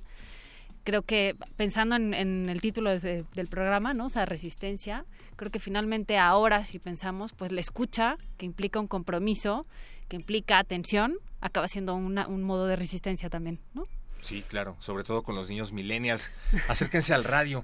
Creo 0.86 1.02
que 1.02 1.36
pensando 1.58 1.96
en, 1.96 2.14
el 2.14 2.62
título 2.62 2.92
del 2.92 3.48
programa, 3.50 3.94
¿no? 3.94 4.06
O 4.06 4.10
sea, 4.10 4.26
resistencia, 4.26 5.04
creo 5.36 5.52
que 5.52 5.60
finalmente 5.60 6.18
ahora, 6.18 6.64
si 6.64 6.80
pensamos, 6.80 7.34
pues 7.34 7.52
la 7.52 7.60
escucha, 7.60 8.18
que 8.38 8.46
implica 8.46 8.80
un 8.80 8.88
compromiso, 8.88 9.66
que 10.08 10.16
implica 10.16 10.60
atención, 10.60 11.18
acaba 11.42 11.68
siendo 11.68 11.96
un 11.96 12.44
modo 12.44 12.68
de 12.68 12.76
resistencia 12.76 13.30
también, 13.30 13.60
¿no? 13.74 13.86
Sí, 14.26 14.44
claro, 14.48 14.76
sobre 14.80 15.04
todo 15.04 15.22
con 15.22 15.36
los 15.36 15.50
niños 15.50 15.72
millennials. 15.72 16.32
Acérquense 16.68 17.14
al 17.14 17.24
radio. 17.24 17.64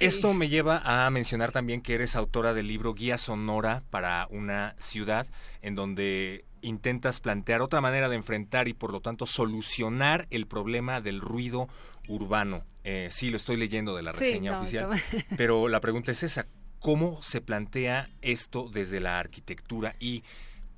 Esto 0.00 0.34
me 0.34 0.48
lleva 0.48 0.82
a 0.84 1.08
mencionar 1.10 1.52
también 1.52 1.82
que 1.82 1.94
eres 1.94 2.16
autora 2.16 2.52
del 2.52 2.66
libro 2.66 2.94
Guía 2.94 3.16
Sonora 3.16 3.82
para 3.90 4.26
una 4.30 4.74
ciudad, 4.78 5.26
en 5.62 5.76
donde 5.76 6.44
intentas 6.62 7.20
plantear 7.20 7.62
otra 7.62 7.80
manera 7.80 8.08
de 8.08 8.16
enfrentar 8.16 8.66
y 8.66 8.72
por 8.72 8.92
lo 8.92 9.00
tanto 9.00 9.26
solucionar 9.26 10.26
el 10.30 10.46
problema 10.46 11.00
del 11.00 11.20
ruido 11.20 11.68
urbano. 12.08 12.64
Eh, 12.82 13.08
sí, 13.10 13.30
lo 13.30 13.36
estoy 13.36 13.56
leyendo 13.56 13.94
de 13.94 14.02
la 14.02 14.12
reseña 14.12 14.60
oficial, 14.60 14.90
pero 15.36 15.68
la 15.68 15.80
pregunta 15.80 16.10
es 16.12 16.22
esa, 16.22 16.46
¿cómo 16.80 17.22
se 17.22 17.40
plantea 17.40 18.08
esto 18.20 18.68
desde 18.72 19.00
la 19.00 19.18
arquitectura 19.18 19.94
y 20.00 20.24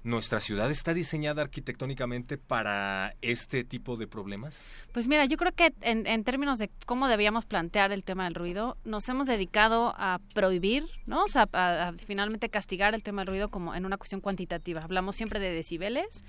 ¿Nuestra 0.04 0.40
ciudad 0.40 0.68
está 0.70 0.94
diseñada 0.94 1.42
arquitectónicamente 1.42 2.36
para 2.36 3.14
este 3.22 3.62
tipo 3.62 3.96
de 3.96 4.08
problemas? 4.08 4.60
Pues 4.92 5.06
mira, 5.06 5.26
yo 5.26 5.36
creo 5.36 5.52
que 5.52 5.72
en, 5.80 6.24
términos 6.24 6.58
de 6.58 6.70
cómo 6.86 7.06
debíamos 7.06 7.44
plantear 7.44 7.92
el 7.92 8.02
tema 8.02 8.24
del 8.24 8.34
ruido, 8.34 8.76
nos 8.84 9.08
hemos 9.08 9.28
dedicado 9.28 9.94
a 9.96 10.20
prohibir, 10.34 10.86
¿no? 11.06 11.22
O 11.22 11.28
sea, 11.28 11.48
a 11.52 11.92
finalmente 12.04 12.48
castigar 12.48 12.94
el 12.94 13.04
tema 13.04 13.22
del 13.22 13.28
ruido 13.28 13.48
como 13.48 13.76
en 13.76 13.86
una 13.86 13.96
cuestión 13.96 14.20
cuantitativa. 14.20 14.82
Hablamos 14.82 15.14
siempre 15.14 15.38
de 15.38 15.52
decibeles 15.52 16.24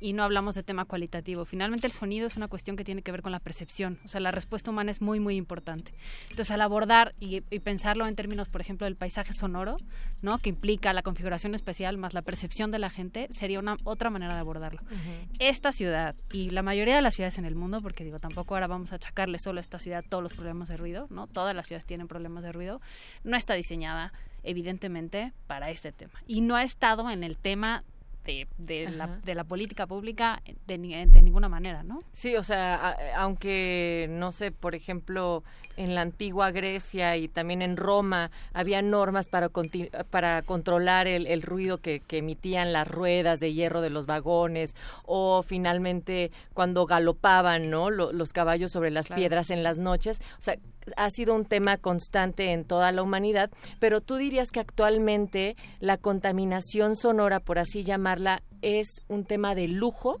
y 0.00 0.12
no 0.12 0.22
hablamos 0.22 0.54
de 0.54 0.62
tema 0.62 0.84
cualitativo. 0.84 1.44
Finalmente 1.44 1.86
el 1.86 1.92
sonido 1.92 2.26
es 2.26 2.36
una 2.36 2.48
cuestión 2.48 2.76
que 2.76 2.84
tiene 2.84 3.02
que 3.02 3.12
ver 3.12 3.22
con 3.22 3.32
la 3.32 3.40
percepción, 3.40 3.98
o 4.04 4.08
sea, 4.08 4.20
la 4.20 4.30
respuesta 4.30 4.70
humana 4.70 4.90
es 4.90 5.00
muy, 5.00 5.20
muy 5.20 5.36
importante. 5.36 5.92
Entonces, 6.30 6.50
al 6.50 6.60
abordar 6.60 7.14
y, 7.20 7.40
pensarlo 7.60 8.06
en 8.06 8.14
términos, 8.14 8.48
por 8.48 8.60
ejemplo, 8.60 8.84
del 8.84 8.96
paisaje 8.96 9.32
sonoro, 9.32 9.76
¿no? 10.22 10.38
que 10.38 10.50
implica 10.50 10.92
la 10.92 11.02
configuración 11.02 11.54
especial 11.54 11.98
más 11.98 12.14
la 12.14 12.22
percepción 12.22 12.70
de 12.70 12.78
la 12.78 12.90
gente, 12.90 13.26
sería 13.30 13.58
una 13.58 13.76
otra 13.84 14.10
manera 14.10 14.34
de 14.34 14.40
abordarlo. 14.40 14.80
Esta 15.38 15.72
ciudad 15.72 16.14
y 16.32 16.50
la 16.50 16.62
mayoría 16.62 16.96
de 16.96 17.02
las 17.02 17.14
ciudades 17.14 17.38
en 17.38 17.44
el 17.44 17.54
mundo, 17.54 17.80
porque 17.82 18.04
digo, 18.04 18.18
tampoco 18.18 18.54
ahora 18.54 18.66
vamos 18.66 18.92
a 18.92 18.96
achacarle 18.96 19.38
solo 19.38 19.58
a 19.58 19.60
esta 19.60 19.78
ciudad 19.78 20.04
todos 20.08 20.22
los 20.22 20.34
problemas 20.34 20.68
de 20.68 20.76
ruido, 20.76 21.06
¿no? 21.10 21.26
Todas 21.26 21.54
las 21.54 21.66
ciudades 21.66 21.84
tienen 21.84 22.08
problemas 22.08 22.42
de 22.42 22.52
ruido, 22.52 22.80
no 23.24 23.36
está 23.36 23.54
diseñada 23.54 24.12
evidentemente 24.42 25.32
para 25.46 25.70
este 25.70 25.92
tema. 25.92 26.22
Y 26.26 26.40
no 26.40 26.54
ha 26.54 26.62
estado 26.62 27.10
en 27.10 27.24
el 27.24 27.36
tema 27.36 27.84
de, 28.26 28.88
la, 28.90 29.06
de 29.06 29.34
la 29.34 29.44
política 29.44 29.86
pública 29.86 30.42
de, 30.66 30.78
de, 30.78 31.22
ninguna 31.22 31.48
manera, 31.48 31.82
¿no? 31.82 32.00
Sí, 32.12 32.36
o 32.36 32.42
sea, 32.42 32.96
aunque, 33.16 34.08
no 34.10 34.32
sé, 34.32 34.50
por 34.50 34.74
ejemplo, 34.74 35.44
en 35.76 35.94
la 35.94 36.00
antigua 36.00 36.50
Grecia 36.50 37.16
y 37.16 37.28
también 37.28 37.62
en 37.62 37.76
Roma 37.76 38.30
había 38.52 38.82
normas 38.82 39.28
para, 39.28 39.50
para 40.10 40.42
controlar 40.42 41.06
el, 41.06 41.26
el 41.26 41.42
ruido 41.42 41.78
que, 41.78 42.00
que, 42.00 42.18
emitían 42.18 42.72
las 42.72 42.88
ruedas 42.88 43.40
de 43.40 43.52
hierro 43.52 43.80
de 43.80 43.90
los 43.90 44.06
vagones 44.06 44.74
o 45.04 45.42
finalmente 45.42 46.32
cuando 46.54 46.86
galopaban, 46.86 47.70
¿no? 47.70 47.90
los 47.90 48.32
caballos 48.32 48.72
sobre 48.72 48.90
las 48.90 49.08
piedras 49.08 49.50
en 49.50 49.62
las 49.62 49.78
noches. 49.78 50.20
O 50.38 50.42
sea, 50.42 50.56
ha 50.96 51.10
sido 51.10 51.34
un 51.34 51.44
tema 51.44 51.76
constante 51.76 52.52
en 52.52 52.64
toda 52.64 52.92
la 52.92 53.02
humanidad, 53.02 53.50
pero 53.80 54.00
tú 54.00 54.16
dirías 54.16 54.50
que 54.50 54.60
actualmente 54.60 55.56
la 55.80 55.96
contaminación 55.96 56.96
sonora, 56.96 57.40
por 57.40 57.58
así 57.58 57.82
llamarla, 57.82 58.42
es 58.62 59.00
un 59.08 59.24
tema 59.24 59.54
de 59.54 59.68
lujo. 59.68 60.18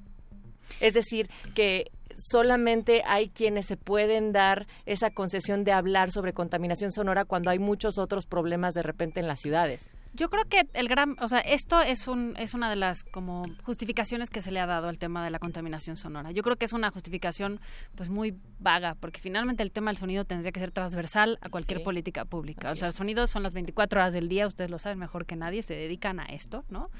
Es 0.80 0.94
decir, 0.94 1.30
que 1.54 1.90
solamente 2.18 3.02
hay 3.06 3.28
quienes 3.28 3.66
se 3.66 3.76
pueden 3.76 4.32
dar 4.32 4.66
esa 4.84 5.10
concesión 5.10 5.64
de 5.64 5.72
hablar 5.72 6.10
sobre 6.10 6.32
contaminación 6.32 6.92
sonora 6.92 7.24
cuando 7.24 7.50
hay 7.50 7.58
muchos 7.58 7.98
otros 7.98 8.26
problemas 8.26 8.74
de 8.74 8.82
repente 8.82 9.20
en 9.20 9.26
las 9.26 9.40
ciudades. 9.40 9.90
Yo 10.14 10.30
creo 10.30 10.44
que 10.44 10.68
el 10.72 10.88
gran, 10.88 11.16
o 11.20 11.28
sea, 11.28 11.40
esto 11.40 11.80
es 11.82 12.08
un 12.08 12.34
es 12.38 12.54
una 12.54 12.70
de 12.70 12.76
las 12.76 13.04
como 13.04 13.44
justificaciones 13.62 14.30
que 14.30 14.40
se 14.40 14.50
le 14.50 14.60
ha 14.60 14.66
dado 14.66 14.88
al 14.88 14.98
tema 14.98 15.24
de 15.24 15.30
la 15.30 15.38
contaminación 15.38 15.96
sonora. 15.96 16.30
Yo 16.30 16.42
creo 16.42 16.56
que 16.56 16.64
es 16.64 16.72
una 16.72 16.90
justificación 16.90 17.60
pues 17.96 18.08
muy 18.08 18.34
vaga, 18.58 18.96
porque 18.98 19.20
finalmente 19.20 19.62
el 19.62 19.72
tema 19.72 19.90
del 19.90 19.98
sonido 19.98 20.24
tendría 20.24 20.52
que 20.52 20.60
ser 20.60 20.70
transversal 20.70 21.38
a 21.42 21.48
cualquier 21.48 21.82
política 21.82 22.24
pública. 22.24 22.72
o 22.72 22.76
sea, 22.76 22.88
el 22.88 22.94
sonido 22.94 23.26
son 23.26 23.42
las 23.42 23.52
24 23.54 24.00
horas 24.00 24.12
del 24.12 24.28
día, 24.28 24.46
ustedes 24.46 24.70
lo 24.70 24.78
saben 24.78 24.98
mejor 24.98 25.26
que 25.26 25.36
nadie, 25.36 25.62
se 25.62 25.74
dedican 25.74 26.20
a 26.20 26.26
esto, 26.26 26.64
¿no? 26.68 26.90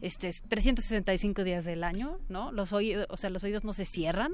Este, 0.00 0.30
365 0.48 1.44
días 1.44 1.64
del 1.64 1.84
año, 1.84 2.18
¿no? 2.28 2.52
Los 2.52 2.72
oídos, 2.72 3.06
o 3.10 3.16
sea, 3.16 3.30
los 3.30 3.44
oídos 3.44 3.64
no 3.64 3.72
se 3.72 3.84
cierran, 3.84 4.32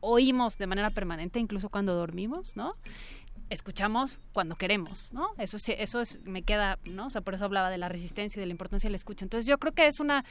oímos 0.00 0.58
de 0.58 0.66
manera 0.66 0.90
permanente, 0.90 1.38
incluso 1.40 1.68
cuando 1.68 1.94
dormimos, 1.94 2.56
¿no? 2.56 2.74
escuchamos 3.50 4.20
cuando 4.32 4.56
queremos, 4.56 5.12
¿no? 5.12 5.28
Eso 5.38 5.56
eso 5.78 6.00
es, 6.00 6.20
me 6.24 6.42
queda, 6.42 6.78
¿no? 6.84 7.06
O 7.06 7.10
sea, 7.10 7.20
por 7.20 7.34
eso 7.34 7.44
hablaba 7.44 7.70
de 7.70 7.78
la 7.78 7.88
resistencia 7.88 8.38
y 8.38 8.40
de 8.40 8.46
la 8.46 8.52
importancia 8.52 8.88
de 8.88 8.92
la 8.92 8.96
escucha. 8.96 9.24
Entonces 9.24 9.46
yo 9.46 9.58
creo 9.58 9.72
que 9.72 9.86
es 9.86 10.00
una 10.00 10.24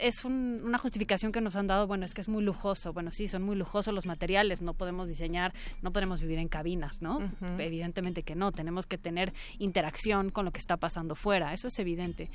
es 0.00 0.24
una 0.24 0.78
justificación 0.78 1.32
que 1.32 1.40
nos 1.40 1.56
han 1.56 1.66
dado, 1.66 1.86
bueno, 1.86 2.04
es 2.04 2.14
que 2.14 2.20
es 2.20 2.28
muy 2.28 2.42
lujoso. 2.42 2.92
Bueno, 2.92 3.10
sí, 3.12 3.28
son 3.28 3.42
muy 3.42 3.56
lujosos 3.56 3.94
los 3.94 4.06
materiales, 4.06 4.62
no 4.62 4.74
podemos 4.74 5.08
diseñar, 5.08 5.54
no 5.82 5.92
podemos 5.92 6.20
vivir 6.20 6.38
en 6.38 6.48
cabinas, 6.48 7.02
¿no? 7.02 7.18
Evidentemente 7.58 8.22
que 8.22 8.34
no, 8.34 8.52
tenemos 8.52 8.86
que 8.86 8.98
tener 8.98 9.32
interacción 9.58 10.30
con 10.30 10.44
lo 10.44 10.50
que 10.50 10.58
está 10.58 10.76
pasando 10.76 11.14
fuera, 11.14 11.52
eso 11.52 11.68
es 11.68 11.78
evidente. 11.78 12.30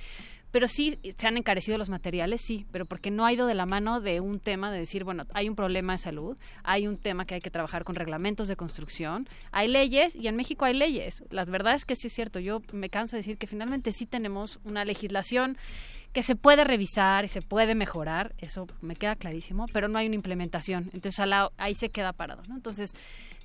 Pero 0.52 0.68
sí, 0.68 0.98
se 1.18 1.28
han 1.28 1.38
encarecido 1.38 1.78
los 1.78 1.90
materiales, 1.90 2.42
sí, 2.46 2.66
pero 2.72 2.86
porque 2.86 3.10
no 3.10 3.26
ha 3.26 3.34
ido 3.34 3.48
de 3.48 3.56
la 3.56 3.66
mano 3.66 4.02
de 4.02 4.20
un 4.20 4.40
tema 4.40 4.72
de 4.72 4.80
decir, 4.80 5.04
bueno, 5.04 5.26
hay 5.34 5.48
un 5.48 5.56
problema 5.56 5.94
de 5.94 6.00
salud, 6.00 6.38
hay 6.64 6.88
un 6.88 6.98
tema 6.98 7.26
que 7.26 7.36
hay 7.36 7.42
que 7.42 7.50
trabajar 7.50 7.84
con 7.84 7.96
reglamentos 7.96 8.48
de 8.48 8.56
construcción, 8.56 9.28
hay 9.52 9.70
leyes 9.70 10.16
y 10.16 10.28
en 10.28 10.36
México 10.36 10.66
hay 10.66 10.74
leyes. 10.74 11.24
La 11.30 11.46
verdad 11.46 11.76
es 11.76 11.86
que 11.86 11.96
sí 11.96 12.08
es 12.08 12.14
cierto, 12.14 12.40
yo 12.40 12.62
me 12.74 12.90
canso 12.90 13.16
de 13.16 13.22
decir 13.22 13.38
que 13.38 13.48
finalmente 13.48 13.92
sí 13.92 14.06
tenemos 14.06 14.60
una 14.66 14.84
legislación 14.84 15.58
que 16.12 16.24
se 16.24 16.36
puede 16.36 16.66
revisar 16.66 17.24
y 17.24 17.30
se 17.30 17.42
puede 17.42 17.74
mejorar, 17.74 18.34
eso 18.38 18.68
me 18.82 18.98
queda 18.98 19.16
clarísimo, 19.16 19.68
pero 19.72 19.88
no 19.88 19.98
hay 19.98 20.08
una 20.08 20.16
implementación. 20.16 20.90
Entonces 20.94 21.26
ahí 21.58 21.76
se 21.76 21.88
queda 21.88 22.12
parado, 22.12 22.44
¿no? 22.50 22.56
Entonces, 22.56 22.92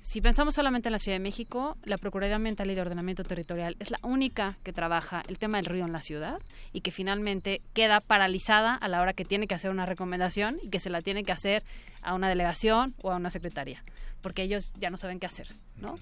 si 0.01 0.21
pensamos 0.21 0.55
solamente 0.55 0.89
en 0.89 0.93
la 0.93 0.99
Ciudad 0.99 1.15
de 1.15 1.23
México, 1.23 1.77
la 1.83 1.97
Procuraduría 1.97 2.37
Ambiental 2.37 2.71
y 2.71 2.75
de 2.75 2.81
Ordenamiento 2.81 3.23
Territorial 3.23 3.75
es 3.79 3.91
la 3.91 3.99
única 4.03 4.57
que 4.63 4.71
trabaja 4.73 5.23
el 5.27 5.37
tema 5.37 5.57
del 5.57 5.65
ruido 5.65 5.85
en 5.85 5.91
la 5.91 6.01
ciudad 6.01 6.39
y 6.71 6.81
que 6.81 6.91
finalmente 6.91 7.61
queda 7.73 7.99
paralizada 7.99 8.75
a 8.75 8.87
la 8.87 9.01
hora 9.01 9.13
que 9.13 9.25
tiene 9.25 9.47
que 9.47 9.55
hacer 9.55 9.69
una 9.69 9.85
recomendación 9.85 10.59
y 10.61 10.69
que 10.69 10.79
se 10.79 10.89
la 10.89 11.01
tiene 11.01 11.23
que 11.23 11.33
hacer 11.33 11.63
a 12.03 12.13
una 12.13 12.29
delegación 12.29 12.95
o 13.01 13.11
a 13.11 13.17
una 13.17 13.29
secretaría, 13.29 13.83
porque 14.21 14.43
ellos 14.43 14.71
ya 14.79 14.89
no 14.89 14.97
saben 14.97 15.19
qué 15.19 15.25
hacer, 15.25 15.47
¿no? 15.75 15.97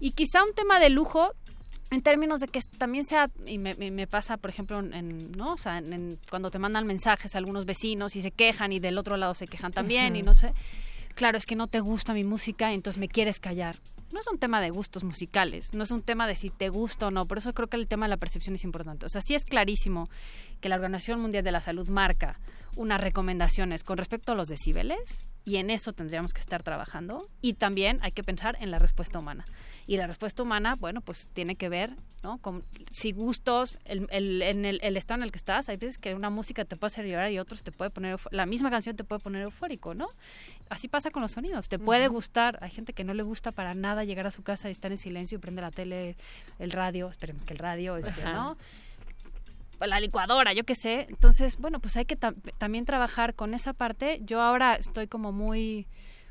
Y 0.00 0.12
quizá 0.12 0.42
un 0.42 0.54
tema 0.54 0.80
de 0.80 0.90
lujo 0.90 1.32
en 1.90 2.02
términos 2.02 2.40
de 2.40 2.48
que 2.48 2.60
también 2.78 3.04
sea, 3.04 3.30
y 3.46 3.58
me, 3.58 4.06
pasa, 4.06 4.36
por 4.36 4.50
ejemplo, 4.50 4.78
en, 4.78 5.32
¿no? 5.32 5.54
O 5.54 5.58
sea, 5.58 5.82
cuando 6.30 6.50
te 6.50 6.58
mandan 6.58 6.86
mensajes 6.86 7.34
a 7.34 7.38
algunos 7.38 7.64
vecinos 7.64 8.16
y 8.16 8.22
se 8.22 8.30
quejan 8.30 8.72
y 8.72 8.78
del 8.78 8.96
otro 8.96 9.16
lado 9.16 9.34
se 9.34 9.46
quejan 9.46 9.72
también 9.72 10.16
y 10.16 10.22
no 10.22 10.34
sé 10.34 10.52
claro, 11.20 11.36
es 11.36 11.44
que 11.44 11.54
no 11.54 11.66
te 11.66 11.80
gusta 11.80 12.14
mi 12.14 12.24
música, 12.24 12.72
entonces 12.72 12.98
me 12.98 13.06
quieres 13.06 13.40
callar. 13.40 13.76
No 14.10 14.20
es 14.20 14.26
un 14.32 14.38
tema 14.38 14.62
de 14.62 14.70
gustos 14.70 15.04
musicales, 15.04 15.74
no 15.74 15.82
es 15.82 15.90
un 15.90 16.00
tema 16.00 16.26
de 16.26 16.34
si 16.34 16.48
te 16.48 16.70
gusta 16.70 17.08
o 17.08 17.10
no, 17.10 17.26
por 17.26 17.36
eso 17.36 17.52
creo 17.52 17.68
que 17.68 17.76
el 17.76 17.88
tema 17.88 18.06
de 18.06 18.08
la 18.08 18.16
percepción 18.16 18.54
es 18.54 18.64
importante. 18.64 19.04
O 19.04 19.10
sea, 19.10 19.20
sí 19.20 19.34
es 19.34 19.44
clarísimo 19.44 20.08
que 20.62 20.70
la 20.70 20.76
Organización 20.76 21.20
Mundial 21.20 21.44
de 21.44 21.52
la 21.52 21.60
Salud 21.60 21.86
marca 21.90 22.40
unas 22.74 23.02
recomendaciones 23.02 23.84
con 23.84 23.98
respecto 23.98 24.32
a 24.32 24.34
los 24.34 24.48
decibeles 24.48 25.20
y 25.50 25.56
en 25.56 25.68
eso 25.68 25.92
tendríamos 25.92 26.32
que 26.32 26.40
estar 26.40 26.62
trabajando 26.62 27.28
y 27.42 27.54
también 27.54 27.98
hay 28.02 28.12
que 28.12 28.22
pensar 28.22 28.56
en 28.60 28.70
la 28.70 28.78
respuesta 28.78 29.18
humana. 29.18 29.44
Y 29.84 29.96
la 29.96 30.06
respuesta 30.06 30.44
humana, 30.44 30.76
bueno, 30.78 31.00
pues 31.00 31.28
tiene 31.32 31.56
que 31.56 31.68
ver, 31.68 31.90
¿no? 32.22 32.38
Con 32.38 32.62
si 32.92 33.10
gustos, 33.10 33.76
el, 33.84 34.06
el, 34.12 34.42
en 34.42 34.64
el, 34.64 34.78
el, 34.80 34.96
estado 34.96 35.18
en 35.18 35.22
el 35.24 35.32
que 35.32 35.38
estás, 35.38 35.68
hay 35.68 35.76
veces 35.76 35.98
que 35.98 36.14
una 36.14 36.30
música 36.30 36.64
te 36.64 36.76
puede 36.76 36.92
hacer 36.92 37.04
llorar 37.04 37.32
y 37.32 37.40
otros 37.40 37.64
te 37.64 37.72
puede 37.72 37.90
poner, 37.90 38.16
la 38.30 38.46
misma 38.46 38.70
canción 38.70 38.94
te 38.94 39.02
puede 39.02 39.18
poner 39.18 39.42
eufórico, 39.42 39.92
¿no? 39.92 40.06
Así 40.68 40.86
pasa 40.86 41.10
con 41.10 41.20
los 41.20 41.32
sonidos, 41.32 41.68
te 41.68 41.80
puede 41.80 42.06
gustar, 42.06 42.60
hay 42.62 42.70
gente 42.70 42.92
que 42.92 43.02
no 43.02 43.12
le 43.12 43.24
gusta 43.24 43.50
para 43.50 43.74
nada 43.74 44.04
llegar 44.04 44.28
a 44.28 44.30
su 44.30 44.44
casa 44.44 44.68
y 44.68 44.70
estar 44.70 44.92
en 44.92 44.98
silencio 44.98 45.36
y 45.36 45.40
prende 45.40 45.62
la 45.62 45.72
tele, 45.72 46.14
el 46.60 46.70
radio, 46.70 47.08
esperemos 47.08 47.44
que 47.44 47.54
el 47.54 47.58
radio, 47.58 47.96
este, 47.96 48.22
¿no? 48.22 48.56
La 49.88 50.00
licuadora, 50.00 50.52
yo 50.52 50.64
qué 50.64 50.74
sé. 50.74 51.06
Entonces, 51.08 51.56
bueno, 51.56 51.80
pues 51.80 51.96
hay 51.96 52.04
que 52.04 52.16
también 52.16 52.84
trabajar 52.84 53.34
con 53.34 53.54
esa 53.54 53.72
parte. 53.72 54.20
Yo 54.22 54.40
ahora 54.40 54.74
estoy 54.74 55.06
como 55.06 55.32
muy 55.32 55.86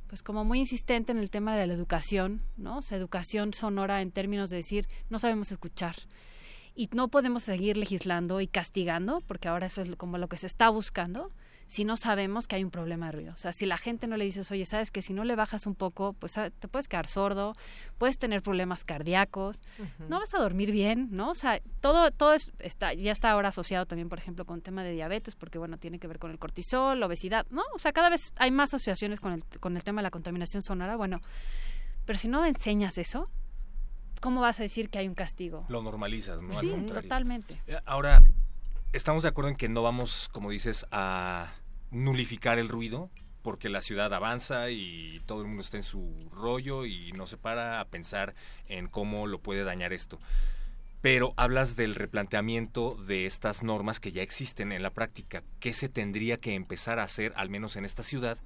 pues 0.09 0.23
como 0.23 0.43
muy 0.43 0.57
insistente 0.57 1.11
en 1.11 1.19
el 1.19 1.29
tema 1.29 1.55
de 1.55 1.67
la 1.67 1.73
educación, 1.73 2.41
¿no? 2.57 2.79
O 2.79 2.81
sea, 2.81 2.97
educación 2.97 3.53
sonora 3.53 4.01
en 4.01 4.11
términos 4.11 4.49
de 4.49 4.57
decir, 4.57 4.87
no 5.09 5.19
sabemos 5.19 5.51
escuchar. 5.51 5.95
Y 6.73 6.89
no 6.93 7.09
podemos 7.09 7.43
seguir 7.43 7.77
legislando 7.77 8.41
y 8.41 8.47
castigando, 8.47 9.21
porque 9.27 9.47
ahora 9.47 9.67
eso 9.67 9.83
es 9.83 9.95
como 9.97 10.17
lo 10.17 10.27
que 10.27 10.37
se 10.37 10.47
está 10.47 10.69
buscando, 10.69 11.31
si 11.69 11.85
no 11.85 11.97
sabemos 11.97 12.47
que 12.47 12.55
hay 12.55 12.63
un 12.63 12.71
problema 12.71 13.05
de 13.05 13.11
ruido. 13.11 13.33
O 13.33 13.37
sea, 13.37 13.51
si 13.51 13.67
la 13.67 13.77
gente 13.77 14.07
no 14.07 14.17
le 14.17 14.25
dices, 14.25 14.49
oye, 14.49 14.65
sabes 14.65 14.89
que 14.89 15.03
si 15.03 15.13
no 15.13 15.23
le 15.23 15.35
bajas 15.35 15.67
un 15.67 15.75
poco, 15.75 16.13
pues 16.13 16.35
ah, 16.39 16.49
te 16.49 16.67
puedes 16.67 16.87
quedar 16.87 17.05
sordo, 17.05 17.53
puedes 17.99 18.17
tener 18.17 18.41
problemas 18.41 18.83
cardíacos, 18.83 19.61
no 20.07 20.17
vas 20.17 20.33
a 20.33 20.39
dormir 20.39 20.71
bien, 20.71 21.09
¿no? 21.11 21.29
O 21.29 21.35
sea, 21.35 21.61
todo, 21.79 22.09
todo 22.09 22.33
está, 22.57 22.95
ya 22.95 23.11
está 23.11 23.29
ahora 23.29 23.49
asociado 23.49 23.85
también, 23.85 24.09
por 24.09 24.17
ejemplo, 24.17 24.45
con 24.45 24.55
el 24.55 24.63
tema 24.63 24.83
de 24.83 24.93
diabetes, 24.93 25.35
porque 25.35 25.59
bueno, 25.59 25.77
tiene 25.77 25.99
que 25.99 26.07
ver 26.07 26.17
con 26.17 26.31
el 26.31 26.39
cortisol, 26.39 27.03
obesidad, 27.03 27.45
¿no? 27.51 27.61
O 27.75 27.77
sea, 27.77 27.93
cada 27.93 28.09
vez 28.09 28.33
hay 28.37 28.49
más 28.49 28.73
asociaciones 28.73 29.19
con 29.19 29.33
el, 29.33 29.43
con 29.59 29.77
el 29.77 29.83
tema 29.83 30.01
de 30.01 30.03
la 30.03 30.11
contaminación 30.11 30.63
sonora, 30.63 30.95
bueno, 30.95 31.21
pero 32.05 32.17
si 32.17 32.29
no 32.29 32.47
enseñas 32.47 32.97
eso, 32.97 33.29
¿cómo 34.21 34.41
vas 34.41 34.59
a 34.59 34.63
decir 34.63 34.89
que 34.89 34.97
hay 34.97 35.07
un 35.07 35.13
castigo? 35.13 35.67
Lo 35.69 35.83
normalizas, 35.83 36.41
¿no? 36.41 36.59
Sí, 36.59 36.73
totalmente. 36.87 37.61
Eh, 37.67 37.77
ahora, 37.85 38.23
estamos 38.91 39.21
de 39.21 39.29
acuerdo 39.29 39.49
en 39.51 39.55
que 39.55 39.69
no 39.69 39.83
vamos, 39.83 40.29
como 40.31 40.49
dices, 40.49 40.87
a 40.91 41.53
nulificar 41.91 42.59
el 42.59 42.69
ruido, 42.69 43.09
porque 43.41 43.69
la 43.69 43.81
ciudad 43.81 44.13
avanza 44.13 44.69
y 44.69 45.21
todo 45.25 45.41
el 45.41 45.47
mundo 45.47 45.61
está 45.61 45.77
en 45.77 45.83
su 45.83 46.29
rollo 46.33 46.85
y 46.85 47.11
no 47.13 47.27
se 47.27 47.37
para 47.37 47.79
a 47.79 47.85
pensar 47.85 48.35
en 48.67 48.87
cómo 48.87 49.27
lo 49.27 49.39
puede 49.39 49.63
dañar 49.63 49.93
esto. 49.93 50.19
Pero 51.01 51.33
hablas 51.37 51.77
del 51.77 51.95
replanteamiento 51.95 52.95
de 52.95 53.25
estas 53.25 53.63
normas 53.63 54.01
que 54.01 54.11
ya 54.11 54.21
existen 54.21 54.73
en 54.73 54.83
la 54.83 54.89
práctica. 54.89 55.43
¿Qué 55.61 55.73
se 55.73 55.87
tendría 55.87 56.37
que 56.37 56.55
empezar 56.55 56.99
a 56.99 57.03
hacer, 57.03 57.31
al 57.37 57.49
menos 57.49 57.77
en 57.77 57.85
esta 57.85 58.03
ciudad, 58.03 58.37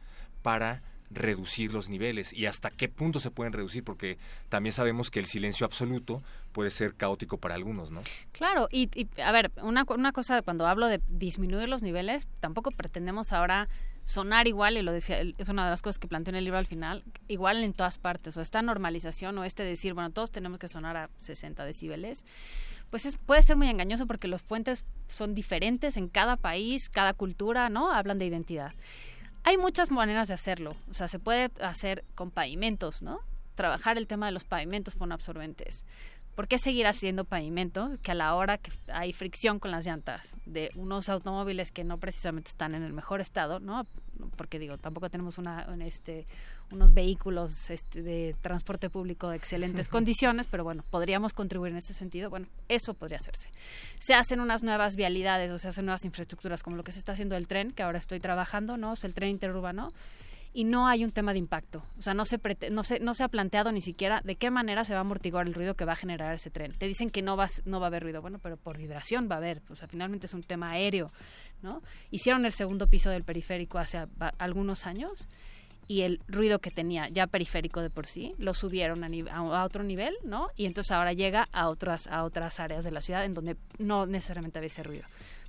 para 0.43 0.84
reducir 1.15 1.73
los 1.73 1.89
niveles 1.89 2.34
y 2.34 2.45
hasta 2.45 2.69
qué 2.69 2.89
punto 2.89 3.19
se 3.19 3.32
pueden 3.32 3.54
reducir, 3.54 3.84
porque 3.84 4.17
también 4.49 4.73
sabemos 4.73 5.12
que 5.12 5.19
el 5.19 5.26
silencio 5.26 5.65
absoluto 5.65 6.21
puede 6.52 6.71
ser 6.71 6.95
caótico 6.95 7.38
para 7.38 7.56
algunos, 7.56 7.91
¿no? 7.91 8.02
Claro, 8.32 8.67
y, 8.71 8.89
a 9.21 9.32
ver, 9.32 9.52
una, 9.62 9.86
cosa, 10.12 10.41
cuando 10.41 10.67
hablo 10.67 10.88
de 10.88 11.02
disminuir 11.10 11.69
los 11.69 11.84
niveles, 11.84 12.28
tampoco 12.39 12.71
pretendemos 12.71 13.34
ahora 13.34 13.67
sonar 14.06 14.47
igual, 14.47 14.78
y 14.78 14.82
lo 14.82 14.91
decía, 14.91 15.21
es 15.21 15.49
una 15.49 15.65
de 15.65 15.71
las 15.71 15.82
cosas 15.82 15.97
que 15.97 16.08
planteo 16.08 16.32
en 16.34 16.38
el 16.38 16.43
libro 16.43 16.60
al 16.60 16.67
final, 16.67 17.04
igual 17.28 17.63
en 17.63 17.73
todas 17.73 17.97
partes, 17.97 18.36
o 18.38 18.41
esta 18.41 18.62
normalización 18.62 19.38
o 19.38 19.43
este 19.43 19.63
decir, 19.63 19.93
bueno, 19.93 20.12
todos 20.12 20.32
tenemos 20.32 20.60
que 20.60 20.67
sonar 20.67 20.97
a 20.97 21.10
60 21.17 21.63
decibeles, 21.65 22.26
pues 22.93 23.08
es, 23.08 23.17
puede 23.17 23.41
ser 23.41 23.56
muy 23.56 23.69
engañoso 23.69 24.06
porque 24.06 24.28
los 24.28 24.43
fuentes 24.43 24.86
son 25.08 25.34
diferentes 25.34 25.97
en 25.97 26.10
cada 26.10 26.36
país, 26.36 26.89
cada 26.89 27.13
cultura, 27.13 27.69
¿no? 27.69 27.91
Hablan 27.91 28.19
de 28.19 28.28
identidad. 28.28 28.71
Hay 29.43 29.58
muchas 29.58 29.91
maneras 29.91 30.27
de 30.27 30.34
hacerlo. 30.34 30.75
O 30.89 30.93
sea, 30.93 31.08
se 31.08 31.19
puede 31.19 31.51
hacer 31.62 32.06
con 32.15 32.32
pavimentos, 32.32 33.01
¿no? 33.01 33.19
Trabajar 33.56 33.97
el 33.97 34.08
tema 34.08 34.25
de 34.25 34.32
los 34.32 34.45
pavimentos 34.45 34.95
con 34.95 35.12
absorbentes. 35.12 35.84
¿Por 36.36 36.48
qué 36.48 36.58
seguir 36.58 36.88
haciendo 36.88 37.26
pavimentos 37.26 38.00
que 38.00 38.12
a 38.12 38.15
la 38.15 38.34
hora 38.34 38.58
que 38.58 38.72
hay 38.91 39.13
fricción 39.13 39.60
con 39.60 39.69
las 39.69 39.86
llantas 39.86 40.36
de 40.48 40.72
unos 40.76 41.08
automóviles 41.10 41.72
que 41.72 41.84
no 41.84 42.00
precisamente 42.00 42.50
están 42.50 42.74
en 42.74 42.82
el 42.82 42.91
mejor 42.91 43.22
estado, 43.22 43.60
¿no? 43.60 43.84
Porque 44.36 44.58
digo, 44.58 44.80
tampoco 44.80 45.12
tenemos 45.12 45.38
una, 45.38 45.67
este, 45.86 46.26
unos 46.72 46.91
vehículos 46.91 47.69
este, 47.69 48.02
de 48.02 48.36
transporte 48.41 48.89
público 48.89 49.30
de 49.30 49.38
excelentes 49.38 49.88
condiciones, 49.89 50.48
pero 50.48 50.63
bueno, 50.63 50.84
podríamos 50.89 51.34
contribuir 51.34 51.72
en 51.72 51.78
ese 51.78 51.93
sentido. 51.93 52.32
Bueno, 52.32 52.48
eso 52.67 52.96
podría 52.96 53.17
hacerse. 53.17 53.50
Se 54.00 54.15
hacen 54.15 54.39
unas 54.39 54.63
nuevas 54.63 54.96
vialidades 54.96 55.52
o 55.52 55.60
se 55.60 55.67
hacen 55.67 55.86
nuevas 55.86 56.04
infraestructuras 56.04 56.63
como 56.63 56.78
lo 56.78 56.84
que 56.84 56.91
se 56.91 57.00
está 57.00 57.12
haciendo 57.12 57.36
el 57.36 57.48
tren, 57.48 57.72
que 57.72 57.84
ahora 57.84 58.00
estoy 58.00 58.19
trabajando, 58.19 58.76
¿no? 58.76 58.93
Es 58.93 59.04
el 59.04 59.13
tren 59.13 59.30
interurbano 59.30 59.91
y 60.53 60.65
no 60.65 60.87
hay 60.87 61.03
un 61.03 61.11
tema 61.11 61.33
de 61.33 61.39
impacto. 61.39 61.83
O 61.97 62.01
sea, 62.01 62.13
no 62.13 62.25
se, 62.25 62.39
no, 62.69 62.83
se, 62.83 62.99
no 62.99 63.13
se 63.13 63.23
ha 63.23 63.27
planteado 63.27 63.71
ni 63.71 63.81
siquiera 63.81 64.21
de 64.23 64.35
qué 64.35 64.51
manera 64.51 64.85
se 64.85 64.93
va 64.93 64.99
a 64.99 65.01
amortiguar 65.01 65.47
el 65.47 65.53
ruido 65.53 65.75
que 65.75 65.85
va 65.85 65.93
a 65.93 65.97
generar 65.97 66.33
ese 66.35 66.51
tren. 66.51 66.71
Te 66.71 66.87
dicen 66.87 67.09
que 67.09 67.21
no 67.21 67.35
va, 67.35 67.49
no 67.65 67.79
va 67.79 67.87
a 67.87 67.89
haber 67.89 68.03
ruido. 68.03 68.21
Bueno, 68.21 68.39
pero 68.41 68.57
por 68.57 68.77
vibración 68.77 69.27
va 69.29 69.35
a 69.35 69.37
haber. 69.39 69.61
O 69.69 69.75
sea, 69.75 69.87
finalmente 69.87 70.27
es 70.27 70.33
un 70.33 70.43
tema 70.43 70.71
aéreo, 70.71 71.07
¿no? 71.63 71.81
Hicieron 72.11 72.45
el 72.45 72.51
segundo 72.51 72.87
piso 72.87 73.09
del 73.09 73.23
periférico 73.23 73.79
hace 73.79 74.05
algunos 74.37 74.85
años 74.85 75.27
y 75.87 76.01
el 76.01 76.21
ruido 76.27 76.59
que 76.59 76.71
tenía 76.71 77.07
ya 77.09 77.27
periférico 77.27 77.81
de 77.81 77.89
por 77.89 78.07
sí 78.07 78.35
lo 78.37 78.53
subieron 78.53 79.03
a, 79.03 79.35
a, 79.35 79.63
otro 79.65 79.83
nivel, 79.83 80.15
¿no? 80.23 80.49
Y 80.55 80.65
entonces 80.65 80.91
ahora 80.91 81.13
llega 81.13 81.49
a 81.51 81.67
otras 81.67 82.07
a 82.07 82.23
otras 82.23 82.59
áreas 82.59 82.83
de 82.83 82.91
la 82.91 83.01
ciudad 83.01 83.25
en 83.25 83.33
donde 83.33 83.57
no 83.79 84.05
necesariamente 84.05 84.59
había 84.59 84.67
ese 84.67 84.83
ruido. 84.83 85.03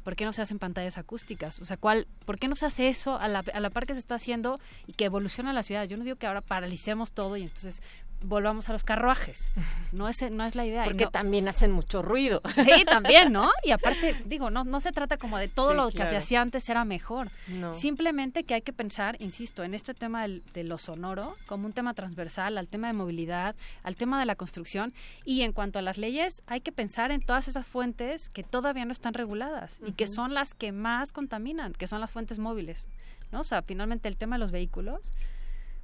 ¿Por 0.04 0.14
qué 0.14 0.24
no 0.24 0.32
se 0.32 0.42
hacen 0.42 0.58
pantallas 0.58 0.98
acústicas? 0.98 1.58
O 1.60 1.64
sea, 1.64 1.76
¿cuál, 1.76 2.06
¿por 2.26 2.38
qué 2.38 2.46
no 2.46 2.54
se 2.54 2.66
hace 2.66 2.88
eso 2.88 3.16
a 3.18 3.26
la, 3.26 3.42
a 3.52 3.60
la 3.60 3.70
par 3.70 3.86
que 3.86 3.94
se 3.94 4.00
está 4.00 4.14
haciendo 4.16 4.60
y 4.86 4.92
que 4.92 5.06
evoluciona 5.06 5.52
la 5.52 5.62
ciudad? 5.62 5.88
Yo 5.88 5.96
no 5.96 6.04
digo 6.04 6.16
que 6.16 6.26
ahora 6.26 6.42
paralicemos 6.42 7.12
todo 7.12 7.36
y 7.36 7.42
entonces 7.42 7.82
volvamos 8.24 8.68
a 8.68 8.72
los 8.72 8.82
carruajes. 8.84 9.48
No 9.92 10.08
es, 10.08 10.20
no 10.30 10.44
es 10.44 10.54
la 10.54 10.64
idea. 10.66 10.84
Porque 10.84 11.06
también 11.06 11.46
hacen 11.48 11.70
mucho 11.70 12.02
ruido. 12.02 12.40
Sí, 12.54 12.84
también, 12.86 13.32
¿no? 13.32 13.50
Y 13.62 13.70
aparte, 13.70 14.16
digo, 14.26 14.50
no, 14.50 14.64
no 14.64 14.80
se 14.80 14.92
trata 14.92 15.16
como 15.16 15.38
de 15.38 15.48
todo 15.48 15.70
Sí, 15.70 15.76
lo 15.76 15.90
que 15.90 16.06
se 16.06 16.16
hacía 16.16 16.40
antes 16.40 16.68
era 16.68 16.84
mejor. 16.84 17.30
No. 17.48 17.74
Simplemente 17.74 18.44
que 18.44 18.54
hay 18.54 18.62
que 18.62 18.72
pensar, 18.72 19.16
insisto, 19.20 19.62
en 19.62 19.74
este 19.74 19.94
tema 19.94 20.22
del- 20.22 20.42
de 20.54 20.64
lo 20.64 20.78
sonoro 20.78 21.36
como 21.46 21.66
un 21.66 21.72
tema 21.72 21.94
transversal 21.94 22.58
al 22.58 22.66
tema 22.68 22.86
de 22.88 22.92
movilidad, 22.94 23.54
al 23.82 23.96
tema 23.96 24.18
de 24.18 24.26
la 24.26 24.34
construcción. 24.34 24.92
Y 25.24 25.42
en 25.42 25.52
cuanto 25.52 25.78
a 25.78 25.82
las 25.82 25.98
leyes, 25.98 26.42
hay 26.46 26.60
que 26.60 26.72
pensar 26.72 27.10
en 27.12 27.20
todas 27.20 27.46
esas 27.48 27.66
fuentes 27.66 28.30
que 28.30 28.42
todavía 28.42 28.84
no 28.84 28.92
están 28.92 29.14
reguladas 29.14 29.80
y 29.86 29.92
que 29.92 30.06
son 30.06 30.34
las 30.34 30.54
que 30.54 30.72
más 30.72 31.12
contaminan, 31.12 31.72
que 31.74 31.86
son 31.86 32.00
las 32.00 32.10
fuentes 32.10 32.38
móviles. 32.38 32.88
¿no? 33.32 33.40
O 33.40 33.44
sea, 33.44 33.62
finalmente 33.62 34.08
el 34.08 34.16
tema 34.16 34.36
de 34.36 34.40
los 34.40 34.50
vehículos 34.52 35.12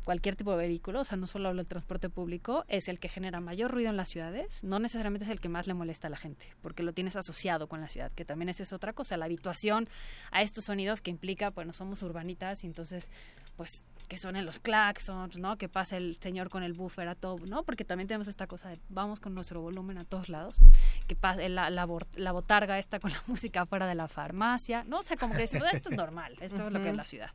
cualquier 0.05 0.37
tipo 0.37 0.53
de 0.53 0.59
vehículo, 0.59 1.01
o 1.01 1.05
sea, 1.05 1.17
no 1.17 1.27
solo 1.27 1.49
hablo 1.49 1.59
del 1.59 1.69
transporte 1.69 2.09
público, 2.09 2.65
es 2.69 2.89
el 2.89 2.99
que 2.99 3.09
genera 3.09 3.41
mayor 3.41 3.71
ruido 3.71 3.91
en 3.91 3.97
las 3.97 4.09
ciudades, 4.09 4.63
no 4.65 4.79
necesariamente 4.79 5.25
es 5.25 5.31
el 5.31 5.41
que 5.41 5.49
más 5.49 5.67
le 5.67 5.75
molesta 5.75 6.09
a 6.09 6.11
la 6.11 6.17
gente, 6.17 6.47
porque 6.63 6.83
lo 6.83 6.93
tienes 6.93 7.17
asociado 7.17 7.69
con 7.69 7.81
la 7.81 7.89
ciudad, 7.89 8.11
que 8.13 8.25
también 8.25 8.49
esa 8.49 8.63
es 8.63 8.73
otra 8.73 8.93
cosa, 8.93 9.17
la 9.17 9.27
habituación 9.27 9.89
a 10.31 10.43
estos 10.43 10.65
sonidos 10.65 11.01
que 11.01 11.11
implica, 11.11 11.51
bueno, 11.51 11.73
somos 11.73 12.03
urbanitas 12.03 12.65
y 12.65 12.67
entonces, 12.67 13.09
pues, 13.57 13.85
que 14.09 14.19
suenen 14.19 14.45
los 14.45 14.59
claxons, 14.59 15.39
¿no? 15.39 15.57
Que 15.57 15.69
pase 15.69 15.97
el 15.97 16.19
señor 16.21 16.51
con 16.51 16.65
el 16.65 16.73
buffer 16.73 17.07
a 17.07 17.15
todo, 17.15 17.47
¿no? 17.47 17.63
Porque 17.63 17.85
también 17.85 18.09
tenemos 18.09 18.27
esta 18.27 18.49
cosa 18.49 18.69
de 18.69 18.81
vamos 18.89 19.21
con 19.21 19.35
nuestro 19.35 19.61
volumen 19.61 19.99
a 19.99 20.05
todos 20.05 20.29
lados, 20.29 20.59
que 21.07 21.15
pase 21.15 21.49
la, 21.49 21.71
la, 21.71 21.87
la 22.17 22.33
botarga 22.33 22.79
esta 22.81 22.99
con 22.99 23.13
la 23.13 23.23
música 23.29 23.67
fuera 23.67 23.87
de 23.87 23.95
la 23.95 24.09
farmacia, 24.09 24.83
¿no? 24.85 24.99
O 24.99 25.03
sea, 25.03 25.17
como 25.17 25.35
que 25.35 25.43
decimos, 25.43 25.69
esto 25.73 25.91
es 25.91 25.97
normal, 25.97 26.37
esto 26.41 26.67
es 26.67 26.73
lo 26.73 26.83
que 26.83 26.91
es 26.91 26.97
la 26.97 27.05
ciudad. 27.05 27.31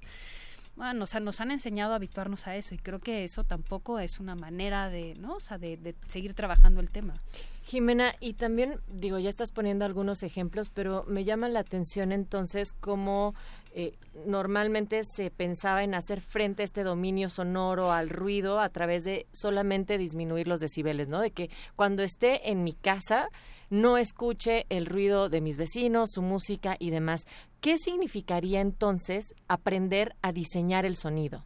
Bueno, 0.76 1.04
o 1.04 1.08
sea, 1.08 1.22
nos 1.22 1.40
han 1.40 1.52
enseñado 1.52 1.94
a 1.94 1.96
habituarnos 1.96 2.48
a 2.48 2.56
eso 2.56 2.76
y 2.76 2.78
creo 2.78 3.00
que 3.00 3.24
eso 3.24 3.44
tampoco 3.44 4.00
es 4.00 4.20
una 4.20 4.36
manera 4.36 4.90
de, 4.90 5.16
¿no? 5.16 5.36
O 5.36 5.40
sea, 5.40 5.58
de, 5.58 5.78
de 5.78 5.96
seguir 6.10 6.34
trabajando 6.34 6.82
el 6.82 6.90
tema. 6.90 7.22
Jimena, 7.64 8.14
y 8.20 8.34
también, 8.34 8.80
digo, 8.88 9.18
ya 9.18 9.30
estás 9.30 9.52
poniendo 9.52 9.86
algunos 9.86 10.22
ejemplos, 10.22 10.70
pero 10.70 11.04
me 11.08 11.24
llama 11.24 11.50
la 11.50 11.62
atención 11.62 12.12
entonces 12.12 12.74
cómo 12.74 13.34
eh, 13.74 13.98
normalmente 14.26 15.02
se 15.04 15.32
pensaba 15.32 15.84
en 15.84 15.96
hacer 15.96 16.22
frente 16.22 16.62
a 16.62 16.66
este 16.66 16.84
dominio 16.84 17.28
sonoro, 17.28 17.92
al 17.92 18.10
ruido, 18.10 18.60
a 18.60 18.70
través 18.70 19.04
de 19.04 19.26
solamente 19.34 19.98
disminuir 19.98 20.48
los 20.48 20.60
decibeles, 20.60 21.10
¿no? 21.10 21.20
De 21.20 21.32
que 21.32 21.50
cuando 21.76 22.04
esté 22.04 22.52
en 22.52 22.64
mi 22.64 22.74
casa 22.74 23.30
no 23.76 23.98
escuche 23.98 24.66
el 24.70 24.86
ruido 24.86 25.28
de 25.28 25.42
mis 25.42 25.58
vecinos, 25.58 26.12
su 26.12 26.22
música 26.22 26.78
y 26.80 26.92
demás. 26.92 27.28
¿Qué 27.60 27.78
significaría 27.78 28.62
entonces 28.62 29.36
aprender 29.50 30.16
a 30.22 30.32
diseñar 30.32 30.86
el 30.86 30.96
sonido? 30.96 31.46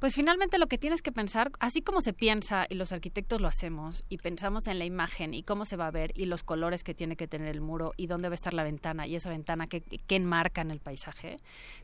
Pues 0.00 0.14
finalmente 0.14 0.56
lo 0.56 0.66
que 0.66 0.78
tienes 0.78 1.02
que 1.02 1.12
pensar, 1.12 1.52
así 1.60 1.82
como 1.82 2.00
se 2.00 2.14
piensa 2.14 2.64
y 2.70 2.74
los 2.74 2.90
arquitectos 2.90 3.42
lo 3.42 3.48
hacemos 3.48 4.02
y 4.08 4.16
pensamos 4.16 4.66
en 4.66 4.78
la 4.78 4.86
imagen 4.86 5.34
y 5.34 5.42
cómo 5.42 5.66
se 5.66 5.76
va 5.76 5.88
a 5.88 5.90
ver 5.90 6.12
y 6.14 6.24
los 6.24 6.42
colores 6.42 6.82
que 6.82 6.94
tiene 6.94 7.16
que 7.16 7.28
tener 7.28 7.48
el 7.48 7.60
muro 7.60 7.92
y 7.98 8.06
dónde 8.06 8.30
va 8.30 8.32
a 8.32 8.36
estar 8.36 8.54
la 8.54 8.62
ventana 8.64 9.06
y 9.06 9.14
esa 9.14 9.28
ventana 9.28 9.66
que, 9.66 9.82
que 9.82 10.16
enmarca 10.16 10.62
en 10.62 10.70
el 10.70 10.80
paisaje, 10.80 11.36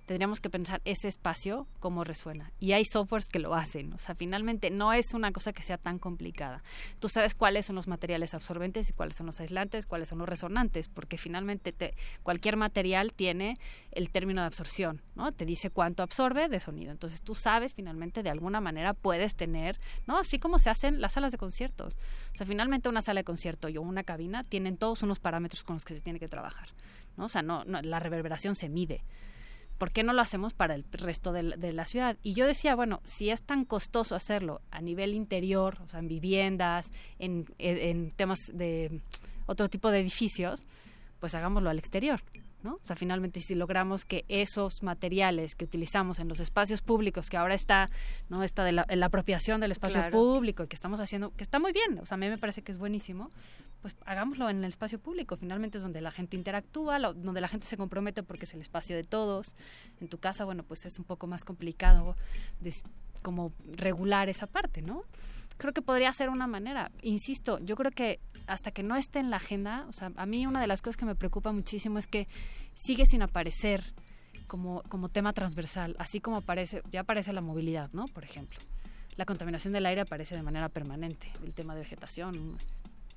tendríamos 0.07 0.41
que 0.41 0.49
pensar 0.49 0.81
ese 0.87 1.09
espacio 1.09 1.67
cómo 1.79 2.05
resuena. 2.05 2.53
Y 2.59 2.73
hay 2.73 2.87
softwares 2.87 3.29
que 3.29 3.39
lo 3.39 3.55
hacen, 3.55 3.93
o 3.93 3.99
sea, 3.99 4.15
finalmente 4.15 4.71
no 4.71 4.95
es 4.95 5.13
una 5.13 5.31
cosa 5.31 5.53
que 5.53 5.63
sea 5.63 5.77
tan 5.77 5.99
complicada. 5.99 6.63
Tú 7.01 7.11
sabes 7.11 7.35
cuáles 7.35 7.67
son 7.67 7.77
los 7.77 7.87
materiales 7.87 8.33
absorbentes 8.33 8.89
y 8.89 8.95
cuáles 8.95 9.17
son 9.17 9.27
los 9.27 9.41
aislantes, 9.41 9.85
cuáles 9.85 10.09
son 10.09 10.17
los 10.21 10.29
resonantes, 10.29 10.89
porque 10.89 11.19
finalmente 11.19 11.71
te- 11.73 11.95
cualquier 12.23 12.57
material 12.57 13.13
tiene 13.13 13.59
el 13.93 14.09
término 14.11 14.41
de 14.41 14.47
absorción, 14.47 15.03
¿no? 15.17 15.33
Te 15.33 15.45
dice 15.45 15.69
cuánto 15.69 16.03
absorbe 16.03 16.49
de 16.49 16.61
sonido. 16.61 16.93
Entonces 16.93 17.21
tú 17.21 17.35
sabes 17.35 17.75
finalmente 17.75 18.06
de 18.23 18.31
alguna 18.31 18.61
manera 18.61 18.95
puedes 18.95 19.35
tener, 19.35 19.79
¿no? 20.07 20.17
Así 20.19 20.39
como 20.39 20.59
se 20.59 20.71
hacen 20.71 21.01
las 21.01 21.15
salas 21.15 21.33
de 21.33 21.39
conciertos. 21.39 21.97
O 22.33 22.37
sea, 22.37 22.47
finalmente 22.47 22.89
una 22.89 23.03
sala 23.03 23.21
de 23.21 23.25
concierto 23.25 23.69
y 23.69 23.79
una 23.79 24.03
cabina 24.05 24.45
tienen 24.45 24.77
todos 24.77 25.03
unos 25.03 25.19
parámetros 25.21 25.65
con 25.65 25.77
los 25.77 25.85
que 25.85 25.95
se 25.95 26.01
tiene 26.01 26.19
que 26.19 26.29
trabajar, 26.29 26.69
¿no? 27.17 27.27
O 27.27 27.29
sea, 27.29 27.43
no, 27.43 27.65
no 27.65 27.81
la 27.83 27.99
reverberación 28.01 28.55
se 28.55 28.69
mide. 28.69 29.03
¿Por 29.79 29.93
qué 29.93 30.03
no 30.03 30.15
lo 30.15 30.23
hacemos 30.23 30.55
para 30.55 30.75
el 30.75 30.85
resto 30.91 31.33
de, 31.33 31.43
la- 31.43 31.85
ciudad? 31.85 32.17
Y 32.23 32.33
yo 32.33 32.47
decía, 32.47 32.75
bueno, 32.75 33.01
si 33.05 33.29
es 33.29 33.43
tan 33.43 33.67
costoso 33.67 34.15
hacerlo 34.15 34.63
a 34.71 34.81
nivel 34.81 35.13
interior, 35.13 35.77
o 35.83 35.87
sea, 35.87 36.01
en 36.01 36.09
viviendas, 36.09 36.91
en, 37.19 37.45
en- 37.59 37.77
en 37.77 38.11
temas 38.13 38.39
de 38.55 39.03
otro 39.45 39.69
tipo 39.69 39.91
de 39.91 40.01
edificios, 40.01 40.65
pues 41.21 41.35
hagámoslo 41.35 41.69
al 41.69 41.79
exterior. 41.79 42.23
¿No? 42.67 42.75
O 42.75 42.81
sea, 42.85 42.97
finalmente 42.97 43.41
si 43.41 43.55
logramos 43.55 44.05
que 44.05 44.25
esos 44.29 44.83
materiales 44.83 45.55
que 45.55 45.65
utilizamos 45.65 46.19
en 46.19 46.29
los 46.29 46.41
espacios 46.41 46.83
públicos, 46.83 47.31
que 47.31 47.37
ahora 47.39 47.55
está, 47.55 47.89
¿no? 48.29 48.43
Esta 48.43 48.65
de 48.65 48.73
la, 48.73 48.85
la 48.89 49.07
apropiación 49.07 49.61
del 49.61 49.73
espacio 49.73 50.01
Claro. 50.01 50.11
público 50.19 50.65
y 50.65 50.67
que 50.67 50.75
estamos 50.77 51.01
haciendo, 51.01 51.31
que 51.37 51.43
está 51.45 51.59
muy 51.59 51.73
bien, 51.73 51.99
o 52.01 52.05
sea, 52.05 52.17
a 52.17 52.19
mí 52.19 52.29
me 52.29 52.37
parece 52.39 52.63
que 52.63 52.73
es 52.73 52.79
buenísimo, 52.79 53.31
pues 53.83 53.97
hagámoslo 54.05 54.51
en 54.51 54.59
el 54.59 54.65
espacio 54.71 54.99
público, 54.99 55.37
finalmente 55.37 55.79
es 55.79 55.83
donde 55.83 56.01
la 56.01 56.11
gente 56.11 56.37
interactúa, 56.37 56.99
lo- 56.99 57.15
donde 57.15 57.41
la 57.41 57.49
gente 57.49 57.67
se 57.67 57.77
compromete 57.77 58.23
porque 58.23 58.45
es 58.45 58.53
el 58.55 58.61
espacio 58.61 58.97
de 58.97 59.05
todos. 59.05 59.55
En 60.01 60.09
tu 60.09 60.19
casa, 60.19 60.45
bueno, 60.45 60.63
pues 60.65 60.85
es 60.87 60.99
un 60.99 61.05
poco 61.05 61.27
más 61.29 61.45
complicado 61.45 62.17
de, 62.61 62.75
como 63.23 63.53
regular 63.77 64.29
esa 64.29 64.47
parte, 64.47 64.83
¿no? 64.83 65.05
Creo 65.57 65.73
que 65.73 65.83
podría 65.83 66.13
ser 66.13 66.29
una 66.29 66.47
manera. 66.47 66.91
Insisto, 67.03 67.59
yo 67.61 67.77
creo 67.77 67.91
que 67.91 68.21
hasta 68.47 68.71
que 68.71 68.83
no 68.83 68.97
esté 68.97 69.19
en 69.19 69.31
la 69.31 69.37
agenda, 69.37 69.87
o 69.89 69.93
sea, 69.93 70.13
a 70.17 70.27
mí 70.27 70.47
una 70.47 70.61
de 70.61 70.67
las 70.67 70.83
cosas 70.83 70.97
que 70.97 71.05
me 71.05 71.15
preocupa 71.15 71.53
muchísimo 71.53 71.99
es 71.99 72.07
que 72.07 72.29
sigue 72.75 73.07
sin 73.07 73.23
aparecer 73.23 73.83
como, 74.47 74.83
como 74.89 75.09
tema 75.09 75.33
transversal, 75.33 75.97
así 75.99 76.21
como 76.21 76.37
aparece, 76.37 76.83
ya 76.91 77.01
aparece 77.01 77.33
la 77.33 77.41
movilidad, 77.41 77.91
¿no? 77.93 78.07
Por 78.07 78.25
ejemplo. 78.25 78.59
La 79.17 79.25
contaminación 79.25 79.73
del 79.73 79.87
aire 79.87 80.03
aparece 80.03 80.37
de 80.37 80.43
manera 80.43 80.69
permanente, 80.69 81.33
el 81.43 81.55
tema 81.55 81.75
de 81.75 81.81
vegetación, 81.81 82.59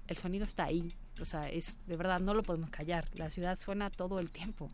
el 0.07 0.17
sonido 0.17 0.45
está 0.45 0.63
ahí, 0.63 0.93
o 1.21 1.25
sea, 1.25 1.49
es 1.49 1.77
de 1.85 1.97
verdad 1.97 2.19
no 2.19 2.33
lo 2.33 2.41
podemos 2.41 2.69
callar, 2.69 3.05
la 3.13 3.29
ciudad 3.29 3.57
suena 3.59 3.89
todo 3.89 4.19
el 4.19 4.31
tiempo. 4.31 4.71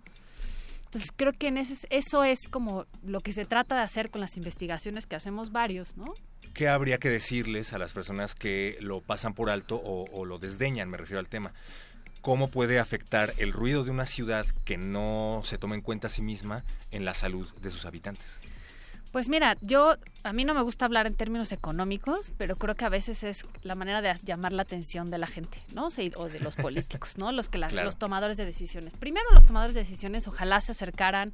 Entonces 0.85 1.11
creo 1.15 1.33
que 1.33 1.47
en 1.47 1.57
ese, 1.57 1.87
eso 1.89 2.23
es 2.23 2.47
como 2.49 2.85
lo 3.03 3.19
que 3.19 3.33
se 3.33 3.45
trata 3.45 3.75
de 3.75 3.81
hacer 3.81 4.11
con 4.11 4.21
las 4.21 4.37
investigaciones 4.37 5.07
que 5.07 5.15
hacemos 5.15 5.51
varios, 5.51 5.97
¿no? 5.97 6.13
¿Qué 6.55 6.67
habría 6.69 6.97
que 6.97 7.09
decirles 7.09 7.73
a 7.73 7.77
las 7.77 7.93
personas 7.93 8.33
que 8.33 8.77
lo 8.79 9.01
pasan 9.01 9.33
por 9.33 9.49
alto 9.49 9.75
o, 9.75 10.05
o 10.11 10.25
lo 10.25 10.39
desdeñan? 10.39 10.89
Me 10.89 10.97
refiero 10.97 11.19
al 11.19 11.27
tema. 11.27 11.51
¿Cómo 12.21 12.49
puede 12.49 12.79
afectar 12.79 13.33
el 13.37 13.51
ruido 13.51 13.83
de 13.83 13.91
una 13.91 14.05
ciudad 14.07 14.47
que 14.63 14.77
no 14.77 15.41
se 15.43 15.57
toma 15.59 15.75
en 15.75 15.81
cuenta 15.81 16.07
a 16.07 16.09
sí 16.09 16.21
misma 16.23 16.63
en 16.91 17.05
la 17.05 17.13
salud 17.13 17.47
de 17.61 17.69
sus 17.69 17.85
habitantes? 17.85 18.39
Pues 19.11 19.29
mira, 19.29 19.55
yo 19.61 19.95
a 20.23 20.33
mí 20.33 20.43
no 20.43 20.53
me 20.53 20.61
gusta 20.61 20.85
hablar 20.85 21.07
en 21.07 21.15
términos 21.15 21.51
económicos, 21.53 22.31
pero 22.37 22.55
creo 22.57 22.75
que 22.75 22.83
a 22.83 22.89
veces 22.89 23.23
es 23.23 23.45
la 23.63 23.75
manera 23.75 24.01
de 24.01 24.13
llamar 24.23 24.51
la 24.51 24.63
atención 24.63 25.09
de 25.09 25.17
la 25.17 25.27
gente, 25.27 25.57
¿no? 25.73 25.87
O, 26.17 26.29
de 26.29 26.39
los 26.41 26.55
políticos, 26.57 27.17
¿no? 27.17 27.31
Los 27.31 27.47
que 27.47 27.57
la- 27.57 27.67
Claro. 27.75 27.85
los 27.85 27.97
tomadores 27.97 28.35
de 28.37 28.45
decisiones. 28.45 28.93
Primero 28.93 29.25
los 29.33 29.45
tomadores 29.45 29.73
de 29.73 29.81
decisiones 29.81 30.27
ojalá 30.27 30.59
se 30.61 30.71
acercaran 30.73 31.31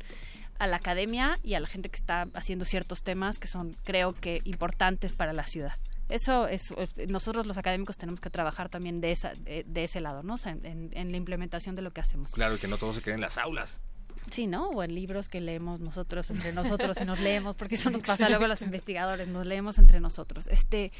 a 0.61 0.67
la 0.67 0.77
academia 0.77 1.39
y 1.43 1.55
a 1.55 1.59
la 1.59 1.65
gente 1.65 1.89
que 1.89 1.95
está 1.95 2.27
haciendo 2.35 2.65
ciertos 2.65 3.01
temas 3.01 3.39
que 3.39 3.47
son 3.47 3.71
creo 3.83 4.13
que 4.13 4.41
importantes 4.43 5.11
para 5.11 5.33
la 5.33 5.47
ciudad. 5.47 5.73
Eso 6.07 6.47
es, 6.47 6.71
nosotros 7.07 7.47
los 7.47 7.57
académicos 7.57 7.97
tenemos 7.97 8.19
que 8.19 8.29
trabajar 8.29 8.69
también 8.69 9.01
de 9.01 9.11
esa 9.11 9.33
de, 9.33 9.63
de 9.65 9.83
ese 9.83 10.01
lado, 10.01 10.21
¿no? 10.21 10.35
O 10.35 10.37
sea, 10.37 10.51
en, 10.51 10.91
en 10.93 11.11
la 11.11 11.17
implementación 11.17 11.75
de 11.75 11.81
lo 11.81 11.91
que 11.91 12.01
hacemos. 12.01 12.33
Claro, 12.33 12.55
y 12.55 12.59
que 12.59 12.67
no 12.67 12.77
todo 12.77 12.93
se 12.93 13.01
quede 13.01 13.15
en 13.15 13.21
las 13.21 13.39
aulas. 13.39 13.79
Sí, 14.29 14.45
¿no? 14.45 14.69
O 14.69 14.83
en 14.83 14.93
libros 14.93 15.29
que 15.29 15.41
leemos 15.41 15.79
nosotros 15.79 16.29
entre 16.29 16.53
nosotros 16.53 16.95
y 17.01 17.05
nos 17.05 17.19
leemos, 17.19 17.55
porque 17.55 17.73
eso 17.73 17.89
nos 17.89 18.03
pasa 18.03 18.29
luego 18.29 18.45
a 18.45 18.49
los 18.49 18.61
investigadores, 18.61 19.27
nos 19.29 19.47
leemos 19.47 19.79
entre 19.79 19.99
nosotros. 19.99 20.47
Este, 20.47 20.91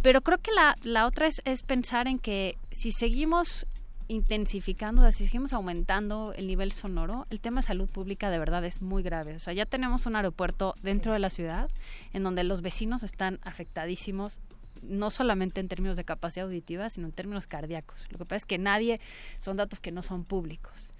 pero 0.00 0.20
creo 0.20 0.38
que 0.38 0.52
la, 0.52 0.76
la 0.82 1.06
otra 1.06 1.26
es, 1.26 1.42
es 1.44 1.62
pensar 1.62 2.06
en 2.06 2.20
que 2.20 2.56
si 2.70 2.92
seguimos 2.92 3.66
intensificando, 4.12 5.00
o 5.02 5.04
sea, 5.04 5.10
si 5.12 5.24
seguimos 5.26 5.52
aumentando 5.52 6.32
el 6.36 6.46
nivel 6.46 6.70
sonoro, 6.72 7.26
el 7.30 7.40
tema 7.40 7.60
de 7.60 7.66
salud 7.66 7.88
pública 7.90 8.30
de 8.30 8.38
verdad 8.38 8.64
es 8.64 8.82
muy 8.82 9.02
grave. 9.02 9.34
O 9.34 9.38
sea, 9.40 9.52
ya 9.52 9.66
tenemos 9.66 10.06
un 10.06 10.16
aeropuerto 10.16 10.74
dentro 10.82 11.12
de 11.12 11.18
la 11.18 11.30
ciudad 11.30 11.70
en 12.12 12.22
donde 12.22 12.44
los 12.44 12.62
vecinos 12.62 13.02
están 13.02 13.40
afectadísimos 13.42 14.38
no 14.82 15.10
solamente 15.10 15.60
en 15.60 15.68
términos 15.68 15.96
de 15.96 16.04
capacidad 16.04 16.46
auditiva, 16.46 16.90
sino 16.90 17.06
en 17.06 17.12
términos 17.12 17.46
cardíacos. 17.46 18.06
Lo 18.10 18.18
que 18.18 18.24
pasa 18.24 18.36
es 18.36 18.46
que 18.46 18.58
nadie, 18.58 19.00
son 19.38 19.56
datos 19.56 19.80
que 19.80 19.92
no 19.92 20.02
son 20.02 20.24
públicos. 20.24 20.92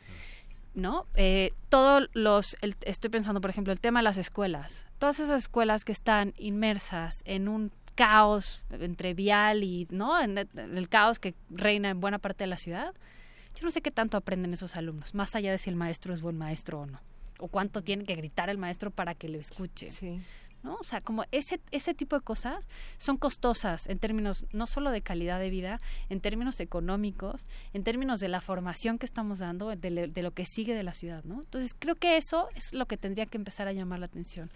¿no? 0.75 1.05
Eh, 1.17 1.53
todos 1.69 2.09
los, 2.15 2.57
el- 2.63 2.77
estoy 2.83 3.11
pensando, 3.11 3.41
por 3.43 3.51
ejemplo, 3.51 3.73
el 3.75 3.81
tema 3.81 3.99
de 3.99 4.05
las 4.05 4.17
escuelas. 4.17 4.87
Todas 4.99 5.21
esas 5.21 5.43
escuelas 5.43 5.85
que 5.85 5.93
están 5.93 6.33
inmersas 6.39 7.23
en 7.27 7.49
un 7.49 7.71
caos 7.95 8.65
entre 8.71 9.15
vial 9.15 9.65
y, 9.65 9.87
¿no? 9.91 10.21
En 10.21 10.39
el, 10.39 10.89
caos 10.89 11.19
que 11.19 11.35
reina 11.51 11.91
en 11.91 12.01
buena 12.01 12.19
parte 12.19 12.45
de 12.45 12.49
la 12.49 12.57
ciudad. 12.57 12.95
Yo 13.55 13.65
no 13.65 13.71
sé 13.71 13.83
qué 13.83 13.91
tanto 13.91 14.17
aprenden 14.17 14.53
esos 14.53 14.77
alumnos, 14.77 15.15
más 15.15 15.35
allá 15.35 15.51
de 15.51 15.59
si 15.59 15.69
el 15.71 15.77
maestro 15.77 16.15
es 16.15 16.23
buen 16.23 16.37
maestro 16.37 16.81
o 16.81 16.87
no. 16.87 17.01
O 17.39 17.49
cuánto 17.49 17.83
tiene 17.83 18.05
que 18.05 18.15
gritar 18.15 18.49
el 18.51 18.59
maestro 18.59 18.91
para 18.91 19.15
que 19.15 19.29
lo 19.29 19.39
escuche. 19.39 19.91
¿no? 20.63 20.77
O 20.77 20.85
sea, 20.85 21.01
como 21.01 21.25
ese, 21.33 21.61
ese 21.71 21.93
tipo 21.93 22.17
de 22.17 22.23
cosas 22.23 22.69
son 22.97 23.17
costosas 23.17 23.87
en 23.89 23.99
términos 23.99 24.47
no 24.53 24.67
solo 24.67 24.91
de 24.91 25.03
calidad 25.03 25.41
de 25.41 25.51
vida, 25.51 25.81
en 26.09 26.21
términos 26.21 26.61
económicos, 26.61 27.47
en 27.73 27.83
términos 27.83 28.21
de 28.21 28.29
la 28.29 28.41
formación 28.41 28.99
que 28.99 29.07
estamos 29.07 29.41
dando, 29.41 29.69
de, 29.69 30.09
de 30.09 30.23
lo 30.23 30.31
que 30.31 30.47
sigue 30.47 30.75
de 30.75 30.85
la 30.85 30.95
ciudad, 30.95 31.25
¿no? 31.25 31.41
Entonces, 31.41 31.75
creo 31.77 31.97
que 31.97 32.17
eso 32.17 32.49
es 32.55 32.73
lo 32.73 32.87
que 32.87 32.97
tendría 32.97 33.27
que 33.27 33.39
empezar 33.39 33.67
a 33.67 33.73
llamar 33.73 33.99
la 33.99 34.07
atención. 34.07 34.51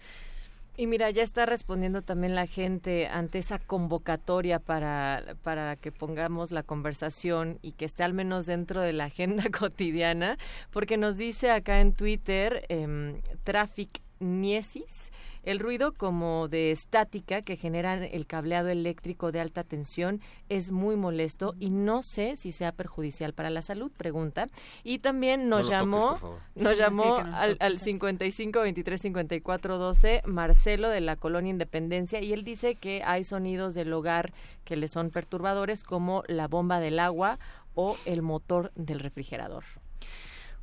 Y 0.79 0.85
mira, 0.85 1.09
ya 1.09 1.23
está 1.23 1.47
respondiendo 1.47 2.03
también 2.03 2.35
la 2.35 2.45
gente 2.45 3.07
ante 3.07 3.39
esa 3.39 3.57
convocatoria 3.57 4.59
para, 4.59 5.35
para 5.41 5.75
que 5.75 5.91
pongamos 5.91 6.51
la 6.51 6.61
conversación 6.61 7.57
y 7.63 7.71
que 7.71 7.85
esté 7.85 8.03
al 8.03 8.13
menos 8.13 8.45
dentro 8.45 8.81
de 8.81 8.93
la 8.93 9.05
agenda 9.05 9.45
cotidiana, 9.59 10.37
porque 10.69 10.97
nos 10.97 11.17
dice 11.17 11.49
acá 11.49 11.81
en 11.81 11.93
Twitter 11.93 12.67
eh, 12.69 13.19
Traffic 13.43 13.89
Niesis, 14.19 15.11
el 15.43 15.59
ruido 15.59 15.93
como 15.93 16.47
de 16.49 16.71
estática 16.71 17.41
que 17.41 17.55
generan 17.55 18.03
el 18.03 18.27
cableado 18.27 18.67
eléctrico 18.67 19.31
de 19.31 19.39
alta 19.39 19.63
tensión 19.63 20.19
es 20.49 20.71
muy 20.71 20.95
molesto 20.95 21.55
y 21.59 21.69
no 21.69 22.01
sé 22.01 22.35
si 22.35 22.51
sea 22.51 22.71
perjudicial 22.71 23.33
para 23.33 23.49
la 23.49 23.61
salud, 23.61 23.91
pregunta. 23.95 24.47
Y 24.83 24.99
también 24.99 25.47
nos 25.47 25.69
llamó, 25.69 26.17
nos 26.55 26.77
llamó 26.77 27.15
al, 27.15 27.55
al 27.59 27.79
55 27.79 28.59
23 28.59 29.01
54 29.01 29.77
12 29.77 30.23
Marcelo 30.25 30.89
de 30.89 31.01
la 31.01 31.15
colonia 31.15 31.51
Independencia 31.51 32.21
y 32.21 32.33
él 32.33 32.43
dice 32.43 32.75
que 32.75 33.01
hay 33.03 33.23
sonidos 33.23 33.73
del 33.73 33.93
hogar 33.93 34.33
que 34.65 34.75
le 34.75 34.87
son 34.87 35.11
perturbadores 35.11 35.83
como 35.83 36.23
la 36.27 36.47
bomba 36.47 36.79
del 36.79 36.99
agua 36.99 37.39
o 37.73 37.95
el 38.05 38.21
motor 38.21 38.71
del 38.75 38.99
refrigerador. 38.99 39.63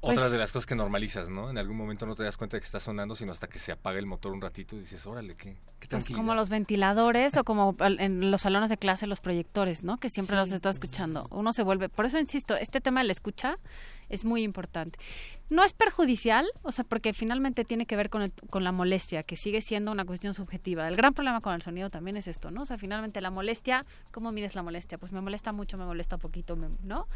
Otra 0.05 0.23
pues 0.23 0.33
de 0.33 0.39
las 0.39 0.53
cosas 0.53 0.67
que 0.67 0.75
normalizas, 0.75 1.29
¿no? 1.29 1.51
En 1.51 1.59
algún 1.59 1.77
momento 1.77 2.05
no 2.07 2.15
te 2.15 2.25
das 2.25 2.37
cuenta 2.37 2.57
de 2.57 2.61
que 2.61 2.67
está 2.67 2.79
sonando, 2.79 3.15
sino 3.15 3.33
hasta 3.33 3.49
que 3.49 3.59
se 3.59 3.73
apaga 3.73 3.99
el 3.99 4.07
motor 4.07 4.33
un 4.33 4.41
ratito 4.41 4.77
y 4.77 4.81
dices, 4.81 5.07
órale, 5.07 5.35
qué, 5.35 5.57
qué 5.81 5.89
pues 5.89 6.11
como 6.11 6.35
los 6.35 6.51
ventiladores 6.51 7.37
o 7.37 7.45
como 7.45 7.75
en 7.81 8.31
los 8.31 8.43
salones 8.43 8.71
de 8.71 8.77
clase 8.77 9.07
los 9.07 9.21
proyectores, 9.21 9.83
¿no? 9.83 9.99
Que 9.99 10.11
siempre 10.11 10.37
los 10.37 10.53
está 10.53 10.71
escuchando. 10.71 11.27
Uno 11.31 11.53
se 11.53 11.63
vuelve... 11.63 11.89
Por 11.89 12.05
eso 12.07 12.19
insisto, 12.19 12.57
este 12.57 12.81
tema 12.81 13.01
de 13.01 13.07
la 13.07 13.13
escucha 13.13 13.59
es 14.09 14.25
muy 14.25 14.43
importante. 14.43 14.99
No 15.51 15.63
es 15.63 15.75
perjudicial, 15.75 16.47
o 16.63 16.73
sea, 16.73 16.85
porque 16.85 17.13
finalmente 17.13 17.65
tiene 17.65 17.87
que 17.87 17.97
ver 17.97 18.09
con, 18.09 18.33
con 18.51 18.65
la 18.65 18.73
molestia, 18.73 19.23
que 19.23 19.37
sigue 19.37 19.61
siendo 19.61 19.93
una 19.93 20.05
cuestión 20.05 20.33
subjetiva. 20.33 20.89
El 20.89 20.97
gran 20.97 21.13
problema 21.13 21.41
con 21.41 21.55
el 21.55 21.63
sonido 21.63 21.91
también 21.91 22.17
es 22.17 22.27
esto, 22.29 22.51
¿no? 22.51 22.63
O 22.63 22.67
sea, 22.67 22.79
finalmente 22.79 23.21
la 23.21 23.31
molestia, 23.31 23.85
¿cómo 24.11 24.33
mides 24.33 24.55
la 24.55 24.63
molestia? 24.63 24.97
Pues 24.97 25.13
me 25.13 25.21
molesta 25.21 25.53
mucho, 25.53 25.77
me 25.77 25.85
molesta 25.85 26.17
poquito, 26.17 26.57
¿no? 26.83 27.07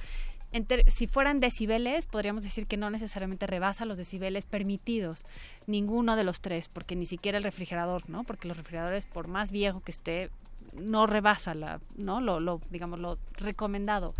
si 0.88 1.06
fueran 1.06 1.40
decibeles, 1.40 2.06
podríamos 2.06 2.42
decir 2.42 2.66
que 2.66 2.78
no 2.78 2.88
necesariamente 2.90 3.46
rebasa 3.46 3.84
los 3.84 3.98
decibeles 3.98 4.46
permitidos, 4.46 5.26
ninguno 5.66 6.16
de 6.16 6.24
los 6.24 6.40
tres, 6.40 6.68
porque 6.68 6.96
ni 6.96 7.04
siquiera 7.04 7.36
el 7.36 7.44
refrigerador, 7.44 8.08
¿no? 8.08 8.24
Porque 8.24 8.48
los 8.48 8.56
refrigeradores, 8.56 9.04
por 9.04 9.28
más 9.28 9.50
viejo 9.50 9.80
que 9.80 9.92
esté, 9.92 10.30
no 10.72 11.06
rebasa 11.06 11.54
la, 11.54 11.80
¿no? 11.96 12.20
Lo, 12.20 12.40
lo 12.40 12.60
digamos, 12.70 12.98
lo 12.98 13.18
recomendado. 13.34 14.14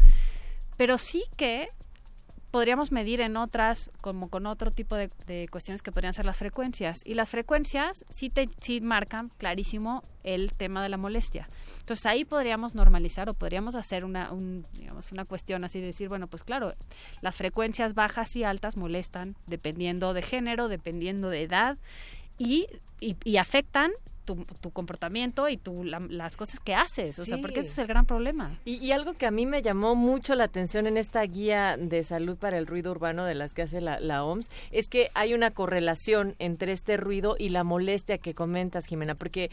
Pero 0.77 0.99
sí 0.99 1.25
que 1.37 1.71
podríamos 2.51 2.93
medir 2.93 3.21
en 3.21 3.37
otras, 3.37 3.91
como 4.01 4.29
con 4.29 4.47
otro 4.47 4.71
tipo 4.71 4.97
de, 4.97 5.11
cuestiones 5.51 5.83
que 5.83 5.93
podrían 5.93 6.15
ser 6.15 6.25
las 6.25 6.37
frecuencias. 6.37 7.03
Y 7.05 7.15
las 7.15 7.29
frecuencias 7.29 8.05
sí, 8.09 8.31
te, 8.31 8.49
sí 8.61 8.81
marcan 8.81 9.31
clarísimo 9.37 10.03
el 10.25 10.53
tema 10.55 10.83
de 10.83 10.89
la 10.89 10.97
molestia. 10.97 11.49
Entonces 11.81 12.07
ahí 12.07 12.25
podríamos 12.25 12.75
normalizar 12.75 13.29
o 13.29 13.35
podríamos 13.35 13.75
hacer 13.75 14.05
una, 14.05 14.31
digamos, 14.73 15.13
una 15.13 15.25
cuestión 15.25 15.65
así 15.65 15.81
de 15.81 15.87
decir, 15.87 16.09
bueno, 16.09 16.27
pues 16.27 16.45
claro, 16.45 16.75
las 17.21 17.37
frecuencias 17.37 17.95
bajas 17.95 18.35
y 18.37 18.45
altas 18.45 18.77
molestan 18.77 19.37
dependiendo 19.47 20.15
de 20.15 20.23
género, 20.23 20.69
dependiendo 20.69 21.29
de 21.31 21.43
edad 21.43 21.79
y, 22.39 22.67
y 23.01 23.37
afectan 23.37 23.93
tu, 24.35 24.71
comportamiento 24.71 25.49
y 25.49 25.57
tu, 25.57 25.85
las 25.85 26.37
cosas 26.37 26.61
que 26.61 26.75
haces, 26.75 27.19
o 27.19 27.25
sea, 27.25 27.39
porque 27.39 27.61
ese 27.61 27.71
es 27.71 27.79
el 27.79 27.87
gran 27.87 28.05
problema. 28.05 28.59
Y, 28.65 28.93
algo 28.93 29.15
que 29.15 29.27
a 29.27 29.31
mí 29.31 29.47
me 29.47 29.63
llamó 29.63 29.95
mucho 29.95 30.35
la 30.35 30.45
atención 30.45 30.87
en 30.87 30.97
esta 30.97 31.23
guía 31.23 31.77
de 31.77 32.03
salud 32.05 32.37
para 32.37 32.59
el 32.59 32.67
ruido 32.67 32.91
urbano 32.91 33.25
de 33.25 33.35
las 33.35 33.55
que 33.55 33.63
hace 33.63 33.81
la, 33.81 34.01
la 34.01 34.25
OMS 34.25 34.51
es 34.71 34.89
que 34.89 35.11
hay 35.15 35.35
una 35.35 35.51
correlación 35.51 36.35
entre 36.39 36.73
este 36.73 36.97
ruido 36.97 37.37
y 37.39 37.51
la 37.51 37.65
molestia 37.65 38.19
que 38.19 38.35
comentas, 38.35 38.87
Jimena, 38.87 39.15
porque 39.15 39.51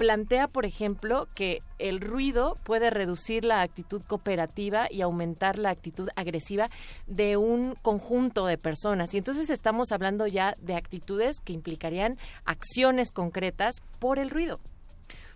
plantea, 0.00 0.48
por 0.48 0.64
ejemplo, 0.64 1.28
que 1.34 1.60
el 1.78 2.00
ruido 2.00 2.56
puede 2.64 2.88
reducir 2.88 3.44
la 3.44 3.60
actitud 3.60 4.00
cooperativa 4.00 4.88
y 4.90 5.02
aumentar 5.02 5.58
la 5.58 5.68
actitud 5.68 6.08
agresiva 6.16 6.70
de 7.06 7.36
un 7.36 7.74
conjunto 7.82 8.46
de 8.46 8.56
personas. 8.56 9.12
Y 9.12 9.18
entonces 9.18 9.50
estamos 9.50 9.92
hablando 9.92 10.26
ya 10.26 10.54
de 10.58 10.74
actitudes 10.74 11.42
que 11.42 11.52
implicarían 11.52 12.16
acciones 12.46 13.12
concretas 13.12 13.82
por 13.98 14.18
el 14.18 14.30
ruido. 14.30 14.58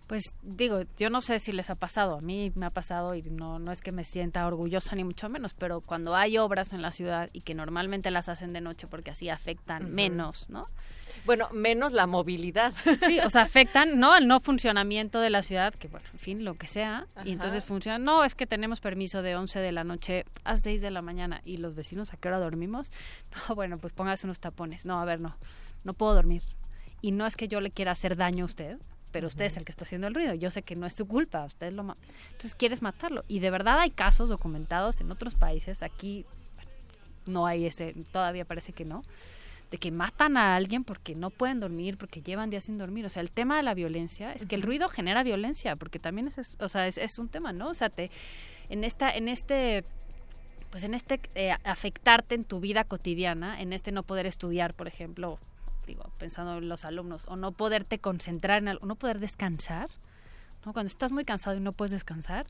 Pues 0.07 0.23
digo, 0.43 0.83
yo 0.99 1.09
no 1.09 1.21
sé 1.23 1.39
si 1.39 1.53
les 1.53 1.71
ha 1.71 1.77
pasado, 1.77 2.19
a 2.19 2.21
mí 2.21 2.53
me 2.55 2.67
ha 2.67 2.71
pasado 2.71 3.15
y 3.15 3.23
no, 3.23 3.59
no 3.59 3.73
es 3.73 3.81
que 3.81 3.91
me 3.91 4.05
sienta 4.05 4.47
orgullosa 4.47 4.95
ni 4.97 5.03
mucho 5.03 5.31
menos, 5.31 5.55
pero 5.55 5.81
cuando 5.81 6.15
hay 6.15 6.37
obras 6.37 6.73
en 6.75 6.83
la 6.83 6.91
ciudad 6.91 7.31
y 7.33 7.41
que 7.41 7.55
normalmente 7.55 8.11
las 8.11 8.29
hacen 8.29 8.53
de 8.53 8.61
noche 8.61 8.87
porque 8.87 9.11
así 9.13 9.31
afectan 9.31 9.95
menos, 9.95 10.51
¿no? 10.51 10.67
Bueno, 11.25 11.49
menos 11.53 11.93
la 11.93 12.07
movilidad. 12.07 12.75
Sí, 13.07 13.19
o 13.21 13.31
sea, 13.31 13.43
afectan, 13.43 13.99
¿no? 13.99 14.15
El 14.15 14.29
no 14.29 14.41
funcionamiento 14.41 15.21
de 15.21 15.31
la 15.31 15.43
ciudad, 15.43 15.73
que 15.73 15.89
bueno, 15.89 16.07
en 16.13 16.19
fin, 16.19 16.45
lo 16.45 16.55
que 16.55 16.67
sea. 16.67 17.07
Y 17.25 17.33
entonces 17.33 17.65
funciona, 17.65 17.99
no, 17.99 18.25
es 18.25 18.35
que 18.35 18.47
tenemos 18.47 18.81
permiso 18.81 19.23
de 19.23 19.37
11 19.37 19.59
de 19.61 19.73
la 19.73 19.85
noche 19.85 20.27
a 20.45 20.57
6 20.57 20.83
de 20.83 20.91
la 20.91 21.01
mañana. 21.01 21.41
¿Y 21.45 21.59
los 21.59 21.75
vecinos 21.75 22.13
a 22.13 22.17
qué 22.17 22.29
hora 22.29 22.39
dormimos? 22.39 22.93
No, 23.49 23.55
bueno, 23.55 23.79
pues 23.79 23.93
póngase 23.93 24.27
unos 24.27 24.39
tapones. 24.39 24.87
No, 24.87 25.01
a 25.01 25.05
ver, 25.05 25.21
no, 25.21 25.37
no 25.83 25.93
puedo 25.95 26.15
dormir. 26.15 26.43
Y 27.01 27.11
no 27.11 27.27
es 27.27 27.37
que 27.37 27.49
yo 27.49 27.61
le 27.61 27.71
quiera 27.71 27.93
hacer 27.93 28.17
daño 28.17 28.45
a 28.45 28.47
usted, 28.47 28.79
pero 29.15 29.29
usted 29.29 29.45
es 29.45 29.57
el 29.57 29.65
que 29.65 29.71
está 29.71 29.85
haciendo 29.85 30.09
el 30.09 30.15
ruido. 30.15 30.35
Yo 30.35 30.51
sé 30.51 30.63
que 30.63 30.75
no 30.75 30.87
es 30.87 30.93
su 30.95 31.07
culpa, 31.07 31.45
usted 31.45 31.73
lo 31.73 31.83
entonces 32.33 32.57
quieres 32.57 32.83
matarlo. 32.83 33.23
Y 33.29 33.39
de 33.39 33.49
verdad 33.49 33.79
hay 33.79 33.91
casos 33.91 34.29
documentados 34.29 35.01
en 35.01 35.13
otros 35.13 35.37
países, 35.37 35.85
aquí 35.85 36.27
no 37.25 37.47
hay 37.47 37.65
ese, 37.65 37.95
todavía 38.11 38.45
parece 38.45 38.73
que 38.73 38.85
no, 38.85 39.05
de 39.71 39.79
que 39.79 39.93
matan 39.93 40.37
a 40.37 40.57
alguien 40.57 40.83
porque 40.83 41.15
no 41.15 41.31
pueden 41.31 41.61
dormir, 41.61 41.97
porque 41.97 42.23
llevan 42.23 42.51
días 42.51 42.65
sin 42.65 42.77
dormir. 42.77 43.07
O 43.07 43.09
sea, 43.09 43.23
el 43.23 43.31
tema 43.31 43.57
de 43.57 43.63
la 43.63 43.75
violencia 43.75 44.33
es 44.33 44.47
que 44.47 44.57
el 44.57 44.63
ruido 44.63 44.89
genera 44.89 45.23
violencia, 45.23 45.77
porque 45.77 46.01
también 46.01 46.27
es, 46.37 46.57
o 46.59 46.69
sea, 46.69 46.89
es, 46.89 47.19
un 47.21 47.29
tema, 47.29 47.53
¿no? 47.53 47.69
O 47.69 47.75
sea, 47.75 47.91
te, 47.91 48.11
en 48.69 48.83
esta, 48.83 49.15
en 49.15 49.29
este 49.29 49.85
pues 50.73 50.83
en 50.83 50.95
este 50.95 51.21
eh, 51.37 51.53
afectarte 51.63 52.35
en 52.35 52.43
tu 52.43 52.59
vida 52.59 52.83
cotidiana, 52.83 53.63
en 53.63 53.73
este 53.73 53.93
no 53.93 54.03
poder 54.03 54.27
estudiar, 54.27 54.75
por 54.75 54.89
ejemplo, 54.89 55.39
digo, 55.87 56.11
pensando 56.19 56.59
en 56.59 56.69
los 56.69 56.85
alumnos, 56.85 57.27
o 57.29 57.37
no 57.37 57.53
poderte 57.53 57.99
concentrar 57.99 58.59
en 58.59 58.69
algo, 58.69 58.87
no 58.87 58.97
poder 58.97 59.19
descansar, 59.19 59.91
¿no? 60.65 60.73
Cuando 60.73 60.89
estás 60.89 61.13
muy 61.13 61.25
cansado 61.25 61.57
y 61.57 61.61
no 61.61 61.73
puedes 61.73 61.93
descansar, 61.93 62.47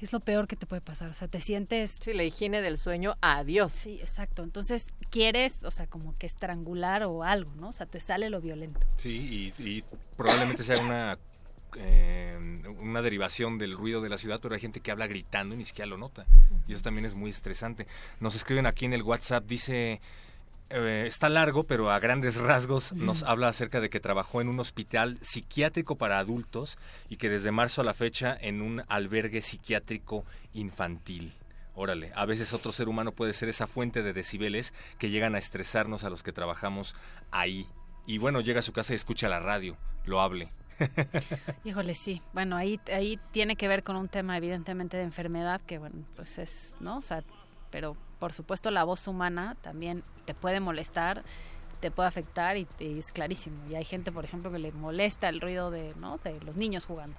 es 0.00 0.12
lo 0.12 0.20
peor 0.20 0.46
que 0.46 0.56
te 0.56 0.66
puede 0.66 0.82
pasar. 0.82 1.08
O 1.10 1.14
sea, 1.14 1.28
te 1.28 1.40
sientes... 1.40 1.98
Sí, 2.00 2.12
la 2.12 2.24
higiene 2.24 2.62
del 2.62 2.78
sueño, 2.78 3.16
adiós. 3.20 3.72
Sí, 3.72 4.00
exacto. 4.00 4.42
Entonces, 4.42 4.86
quieres, 5.10 5.64
o 5.64 5.70
sea, 5.70 5.86
como 5.86 6.16
que 6.18 6.26
estrangular 6.26 7.04
o 7.04 7.22
algo, 7.22 7.52
¿no? 7.56 7.68
O 7.68 7.72
sea, 7.72 7.86
te 7.86 8.00
sale 8.00 8.30
lo 8.30 8.40
violento. 8.40 8.80
Sí, 8.96 9.52
y, 9.58 9.84
probablemente 10.16 10.62
sea 10.62 10.80
una... 10.80 11.18
Eh, 11.76 12.38
una 12.78 13.02
derivación 13.02 13.58
del 13.58 13.72
ruido 13.72 14.00
de 14.00 14.08
la 14.08 14.16
ciudad, 14.16 14.38
pero 14.40 14.54
hay 14.54 14.60
gente 14.60 14.78
que 14.78 14.92
habla 14.92 15.08
gritando 15.08 15.56
y 15.56 15.58
ni 15.58 15.64
siquiera 15.64 15.86
lo 15.86 15.98
nota. 15.98 16.24
Y 16.68 16.72
eso 16.72 16.82
también 16.82 17.04
es 17.04 17.14
muy 17.14 17.30
estresante. 17.30 17.88
Nos 18.20 18.36
escriben 18.36 18.66
aquí 18.66 18.84
en 18.84 18.92
el 18.92 19.02
WhatsApp, 19.02 19.44
dice 19.44 20.00
eh, 20.70 21.04
está 21.06 21.28
largo, 21.28 21.64
pero 21.64 21.90
a 21.90 21.98
grandes 21.98 22.36
rasgos 22.36 22.92
nos 22.92 23.22
habla 23.22 23.48
acerca 23.48 23.80
de 23.80 23.90
que 23.90 24.00
trabajó 24.00 24.40
en 24.40 24.48
un 24.48 24.60
hospital 24.60 25.18
psiquiátrico 25.20 25.96
para 25.96 26.18
adultos 26.18 26.78
y 27.08 27.16
que 27.16 27.28
desde 27.28 27.50
marzo 27.50 27.80
a 27.80 27.84
la 27.84 27.94
fecha 27.94 28.36
en 28.40 28.62
un 28.62 28.82
albergue 28.88 29.42
psiquiátrico 29.42 30.24
infantil. 30.52 31.34
Órale, 31.74 32.12
a 32.14 32.24
veces 32.24 32.52
otro 32.52 32.72
ser 32.72 32.88
humano 32.88 33.12
puede 33.12 33.32
ser 33.32 33.48
esa 33.48 33.66
fuente 33.66 34.02
de 34.02 34.12
decibeles 34.12 34.72
que 34.98 35.10
llegan 35.10 35.34
a 35.34 35.38
estresarnos 35.38 36.04
a 36.04 36.10
los 36.10 36.22
que 36.22 36.32
trabajamos 36.32 36.94
ahí. 37.30 37.66
Y 38.06 38.18
bueno, 38.18 38.40
llega 38.40 38.60
a 38.60 38.62
su 38.62 38.72
casa 38.72 38.92
y 38.92 38.96
escucha 38.96 39.28
la 39.28 39.40
radio, 39.40 39.76
lo 40.04 40.20
hable. 40.20 40.48
Híjole, 41.64 41.94
sí. 41.94 42.22
Bueno, 42.32 42.56
ahí, 42.56 42.80
ahí 42.92 43.18
tiene 43.32 43.56
que 43.56 43.68
ver 43.68 43.82
con 43.82 43.96
un 43.96 44.08
tema 44.08 44.36
evidentemente 44.36 44.96
de 44.96 45.02
enfermedad 45.02 45.60
que, 45.62 45.78
bueno, 45.78 46.04
pues 46.16 46.38
es, 46.38 46.76
¿no? 46.80 46.98
O 46.98 47.02
sea, 47.02 47.24
pero 47.74 47.96
por 48.20 48.32
supuesto 48.32 48.70
la 48.70 48.84
voz 48.84 49.08
humana 49.08 49.56
también 49.60 50.04
te 50.26 50.32
puede 50.32 50.60
molestar, 50.60 51.24
te 51.80 51.90
puede 51.90 52.08
afectar 52.08 52.56
y, 52.56 52.68
es 52.78 53.10
clarísimo. 53.10 53.56
Y 53.68 53.74
hay 53.74 53.84
gente, 53.84 54.12
por 54.12 54.24
ejemplo, 54.24 54.52
que 54.52 54.60
le 54.60 54.70
molesta 54.70 55.28
el 55.28 55.40
ruido 55.40 55.72
de, 55.72 55.92
¿no? 55.96 56.18
de 56.22 56.40
los 56.42 56.56
niños 56.56 56.84
jugando. 56.84 57.16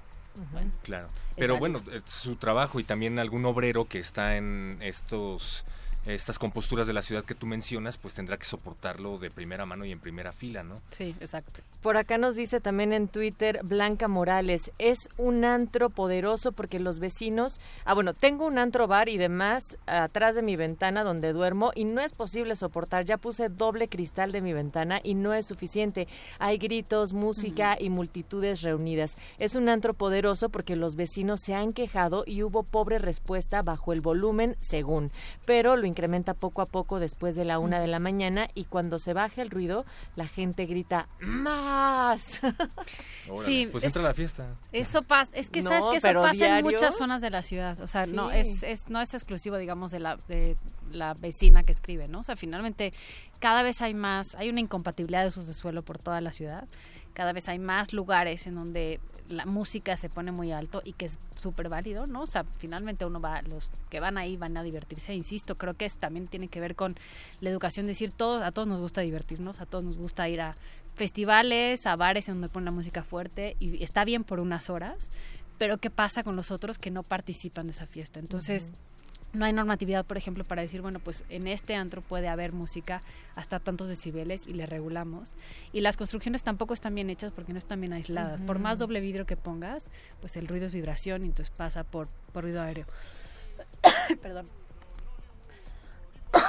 claro. 0.81 1.09
Pero 1.35 1.57
bueno, 1.57 1.83
su 2.05 2.37
trabajo 2.37 2.79
y 2.79 2.85
también 2.85 3.19
algún 3.19 3.43
obrero 3.43 3.89
que 3.89 3.99
está 3.99 4.37
en 4.37 4.77
estos 4.79 5.65
estas 6.05 6.39
composturas 6.39 6.87
de 6.87 6.93
la 6.93 7.01
ciudad 7.01 7.23
que 7.23 7.35
tú 7.35 7.45
mencionas, 7.45 7.97
pues 7.97 8.13
tendrá 8.13 8.37
que 8.37 8.45
soportarlo 8.45 9.17
de 9.17 9.31
primera 9.31 9.65
mano 9.65 9.85
y 9.85 9.91
en 9.91 9.99
primera 9.99 10.31
fila, 10.31 10.63
¿no? 10.63 10.75
Sí, 10.91 11.15
exacto. 11.19 11.61
Por 11.81 11.97
acá 11.97 12.17
nos 12.17 12.35
dice 12.35 12.59
también 12.59 12.93
en 12.93 13.07
Twitter 13.07 13.59
Blanca 13.63 14.07
Morales, 14.07 14.71
es 14.77 15.09
un 15.17 15.45
antro 15.45 15.89
poderoso 15.89 16.51
porque 16.51 16.79
los 16.79 16.99
vecinos, 16.99 17.59
ah 17.85 17.93
bueno, 17.93 18.13
tengo 18.13 18.45
un 18.45 18.57
antro 18.57 18.87
bar 18.87 19.09
y 19.09 19.17
demás 19.17 19.77
atrás 19.85 20.35
de 20.35 20.41
mi 20.41 20.55
ventana 20.55 21.03
donde 21.03 21.33
duermo 21.33 21.71
y 21.75 21.85
no 21.85 22.01
es 22.01 22.13
posible 22.13 22.55
soportar, 22.55 23.05
ya 23.05 23.17
puse 23.17 23.49
doble 23.49 23.87
cristal 23.87 24.31
de 24.31 24.41
mi 24.41 24.53
ventana 24.53 24.99
y 25.03 25.15
no 25.15 25.33
es 25.33 25.45
suficiente, 25.45 26.07
hay 26.39 26.57
gritos, 26.57 27.13
música 27.13 27.77
y 27.79 27.89
multitudes 27.89 28.61
reunidas. 28.61 29.17
Es 29.37 29.55
un 29.55 29.69
antro 29.69 29.93
poderoso 29.93 30.49
porque 30.49 30.75
los 30.75 30.95
vecinos 30.95 31.41
se 31.41 31.55
han 31.55 31.73
quejado 31.73 32.23
y 32.25 32.43
hubo 32.43 32.63
pobre 32.63 32.99
respuesta 32.99 33.61
bajo 33.61 33.93
el 33.93 34.01
volumen 34.01 34.55
según, 34.59 35.11
pero 35.45 35.75
lo 35.75 35.85
incrementa 35.95 36.33
poco 36.33 36.61
a 36.61 36.65
poco 36.65 36.99
después 36.99 37.35
de 37.35 37.45
la 37.45 37.57
una 37.57 37.79
de 37.79 37.87
la 37.87 37.99
mañana 37.99 38.49
y 38.53 38.65
cuando 38.65 38.99
se 38.99 39.13
baja 39.13 39.41
el 39.41 39.49
ruido, 39.49 39.85
la 40.17 40.27
gente 40.27 40.65
grita 40.65 41.07
más. 41.21 42.41
sí, 43.45 43.67
pues 43.71 43.85
entra 43.85 44.01
la 44.01 44.13
fiesta. 44.13 44.55
Eso 44.73 45.03
pasa, 45.03 45.31
es 45.33 45.49
que 45.49 45.61
sabes 45.61 45.85
que 45.91 45.97
eso 45.97 46.13
pasa 46.21 46.59
en 46.59 46.65
muchas 46.65 46.97
zonas 46.97 47.21
de 47.21 47.29
la 47.29 47.43
ciudad, 47.43 47.79
o 47.79 47.87
sea, 47.87 48.05
no 48.07 48.29
es, 48.31 48.61
es 48.63 48.89
no 48.89 48.99
es 48.99 49.13
exclusivo, 49.13 49.57
digamos, 49.57 49.91
de 49.91 49.99
la 49.99 50.17
de 50.27 50.57
la 50.91 51.13
vecina 51.13 51.63
que 51.63 51.71
escribe, 51.71 52.09
¿no? 52.09 52.19
O 52.19 52.23
sea, 52.23 52.35
finalmente 52.35 52.93
cada 53.39 53.63
vez 53.63 53.81
hay 53.81 53.93
más, 53.93 54.35
hay 54.35 54.49
una 54.49 54.59
incompatibilidad 54.59 55.21
de 55.21 55.29
usos 55.29 55.47
de 55.47 55.53
suelo 55.53 55.81
por 55.81 55.97
toda 55.97 56.19
la 56.19 56.33
ciudad. 56.33 56.67
Cada 57.15 57.33
vez 57.33 57.49
hay 57.49 57.57
más 57.57 57.93
lugares 57.93 58.45
en 58.45 58.53
donde 58.53 58.99
la 59.27 59.45
música 59.45 59.97
se 59.97 60.09
pone 60.09 60.31
muy 60.31 60.51
alto 60.51 60.81
y 60.85 60.93
que 60.93 61.05
es 61.05 61.17
súper 61.35 61.69
válido, 61.69 62.05
¿no? 62.05 62.21
O 62.21 62.27
sea, 62.27 62.43
finalmente 62.59 63.05
uno 63.05 63.19
va, 63.19 63.41
los 63.41 63.71
que 63.89 63.99
van 63.99 64.17
ahí 64.19 64.37
van 64.37 64.55
a 64.57 64.61
divertirse, 64.63 65.15
insisto, 65.15 65.55
creo 65.55 65.73
que 65.73 65.85
es, 65.85 65.95
también 65.95 66.27
tiene 66.27 66.47
que 66.47 66.59
ver 66.59 66.75
con 66.75 66.95
la 67.41 67.49
educación, 67.49 67.87
decir, 67.87 68.11
todos, 68.11 68.43
a 68.43 68.51
todos 68.51 68.67
nos 68.67 68.79
gusta 68.79 69.01
divertirnos, 69.01 69.61
a 69.61 69.65
todos 69.65 69.83
nos 69.83 69.97
gusta 69.97 70.29
ir 70.29 70.41
a 70.41 70.55
festivales, 70.93 71.87
a 71.87 71.95
bares 71.95 72.29
en 72.29 72.35
donde 72.35 72.49
ponen 72.49 72.65
la 72.65 72.71
música 72.71 73.01
fuerte 73.01 73.55
y 73.59 73.83
está 73.83 74.05
bien 74.05 74.23
por 74.23 74.39
unas 74.39 74.69
horas, 74.69 75.09
pero 75.57 75.77
¿qué 75.77 75.89
pasa 75.89 76.23
con 76.23 76.35
los 76.35 76.51
otros 76.51 76.77
que 76.77 76.91
no 76.91 77.01
participan 77.01 77.67
de 77.67 77.71
esa 77.71 77.87
fiesta? 77.87 78.19
Entonces 78.19 78.73
no 79.35 79.45
hay 79.45 79.53
normatividad, 79.53 80.05
por 80.05 80.17
ejemplo, 80.17 80.43
para 80.43 80.61
decir, 80.61 80.81
bueno, 80.81 80.99
pues 80.99 81.23
en 81.29 81.47
este 81.47 81.75
antro 81.75 82.01
puede 82.01 82.27
haber 82.27 82.53
música 82.53 83.01
hasta 83.35 83.59
tantos 83.59 83.87
decibeles 83.87 84.47
y 84.47 84.53
le 84.53 84.65
regulamos. 84.65 85.35
Y 85.73 85.81
las 85.81 85.97
construcciones 85.97 86.43
tampoco 86.43 86.73
están 86.73 86.95
bien 86.95 87.09
hechas 87.09 87.31
porque 87.33 87.53
no 87.53 87.59
están 87.59 87.79
bien 87.81 87.93
aisladas. 87.93 88.41
Por 88.41 88.59
más 88.59 88.79
doble 88.79 88.99
vidrio 89.01 89.25
que 89.25 89.37
pongas, 89.37 89.89
pues 90.21 90.35
el 90.37 90.47
ruido 90.47 90.65
es 90.65 90.73
vibración 90.73 91.23
y 91.23 91.29
entonces 91.29 91.53
pasa 91.55 91.83
por, 91.83 92.07
por 92.31 92.43
ruido 92.43 92.61
aéreo. 92.61 92.85
Perdón. 94.21 94.45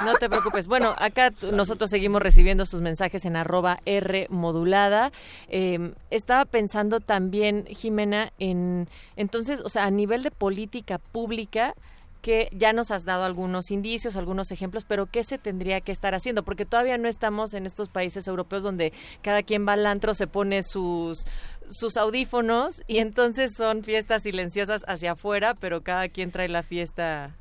No 0.03 0.15
te 0.15 0.29
preocupes. 0.29 0.67
Bueno, 0.67 0.93
acá 0.97 1.31
nosotros 1.53 1.89
seguimos 1.89 2.21
recibiendo 2.21 2.65
sus 2.65 2.81
mensajes 2.81 3.25
en 3.25 3.35
arroba 3.35 3.79
R 3.85 4.27
modulada. 4.29 5.11
Em, 5.47 5.93
estaba 6.09 6.45
pensando 6.45 6.99
también, 6.99 7.65
Jimena, 7.67 8.33
en 8.37 8.89
entonces, 9.15 9.61
o 9.61 9.69
sea, 9.69 9.85
a 9.85 9.91
nivel 9.91 10.23
de 10.23 10.31
política 10.31 10.97
pública, 10.97 11.73
que 12.21 12.49
ya 12.51 12.73
nos 12.73 12.91
has 12.91 13.05
dado 13.05 13.23
algunos 13.23 13.71
indicios, 13.71 14.15
algunos 14.15 14.51
ejemplos, 14.51 14.85
pero 14.85 15.05
¿qué 15.05 15.23
se 15.23 15.37
tendría 15.37 15.81
que 15.81 15.91
estar 15.91 16.15
haciendo? 16.15 16.43
Porque 16.43 16.65
todavía 16.65 16.97
no 16.97 17.07
estamos 17.07 17.53
en 17.53 17.65
estos 17.65 17.89
países 17.89 18.27
europeos 18.27 18.63
donde 18.63 18.93
cada 19.21 19.43
quien 19.43 19.67
va 19.67 19.73
al 19.73 19.85
antro, 19.85 20.13
se 20.13 20.27
pone 20.27 20.63
sus 20.63 21.25
sus 21.69 21.97
audífonos 21.97 22.81
y 22.87 22.99
entonces 22.99 23.53
son 23.57 23.83
fiestas 23.83 24.23
silenciosas 24.23 24.83
hacia 24.87 25.11
afuera, 25.11 25.53
pero 25.53 25.81
cada 25.81 26.07
quien 26.07 26.31
trae 26.31 26.47
la 26.47 26.63
fiesta 26.63 27.35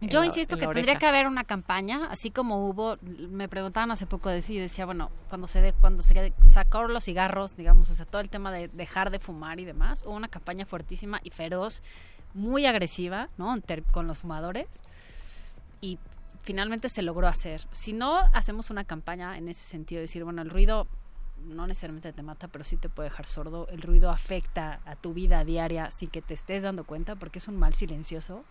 yo 0.00 0.24
insisto 0.24 0.56
que 0.56 0.66
tendría 0.66 0.96
que 0.96 1.06
haber 1.06 1.26
una 1.26 1.44
campaña, 1.44 2.08
así 2.10 2.30
como 2.30 2.68
hubo, 2.68 2.98
me 3.02 3.48
preguntaban 3.48 3.90
hace 3.90 4.06
poco 4.06 4.28
de 4.28 4.38
eso 4.38 4.52
y 4.52 4.58
decía, 4.58 4.84
bueno, 4.84 5.10
cuando 5.28 5.48
se 5.48 5.60
de, 5.60 5.72
cuando 5.72 6.02
se 6.02 6.32
sacaron 6.50 6.92
los 6.92 7.04
cigarros, 7.04 7.56
digamos, 7.56 7.90
o 7.90 7.94
sea, 7.94 8.04
todo 8.06 8.20
el 8.20 8.28
tema 8.28 8.52
de 8.52 8.68
dejar 8.68 9.10
de 9.10 9.18
fumar 9.18 9.60
y 9.60 9.64
demás, 9.64 10.04
hubo 10.04 10.14
una 10.14 10.28
campaña 10.28 10.66
fuertísima 10.66 11.20
y 11.22 11.30
feroz 11.30 11.82
muy 12.34 12.66
agresiva, 12.66 13.28
¿no? 13.38 13.56
Con 13.92 14.06
los 14.06 14.18
fumadores 14.18 14.66
y 15.80 15.98
finalmente 16.42 16.88
se 16.88 17.02
logró 17.02 17.26
hacer. 17.26 17.66
Si 17.72 17.92
no 17.92 18.18
hacemos 18.32 18.70
una 18.70 18.84
campaña 18.84 19.38
en 19.38 19.48
ese 19.48 19.62
sentido, 19.62 20.00
decir, 20.00 20.24
bueno, 20.24 20.42
el 20.42 20.50
ruido 20.50 20.86
no 21.44 21.66
necesariamente 21.66 22.12
te 22.12 22.22
mata, 22.22 22.48
pero 22.48 22.64
sí 22.64 22.76
te 22.76 22.88
puede 22.88 23.08
dejar 23.08 23.26
sordo. 23.26 23.68
El 23.68 23.82
ruido 23.82 24.10
afecta 24.10 24.80
a 24.84 24.96
tu 24.96 25.14
vida 25.14 25.44
diaria 25.44 25.90
sin 25.90 26.08
que 26.08 26.22
te 26.22 26.34
estés 26.34 26.62
dando 26.62 26.84
cuenta 26.84 27.16
porque 27.16 27.38
es 27.38 27.48
un 27.48 27.56
mal 27.56 27.74
silencioso. 27.74 28.44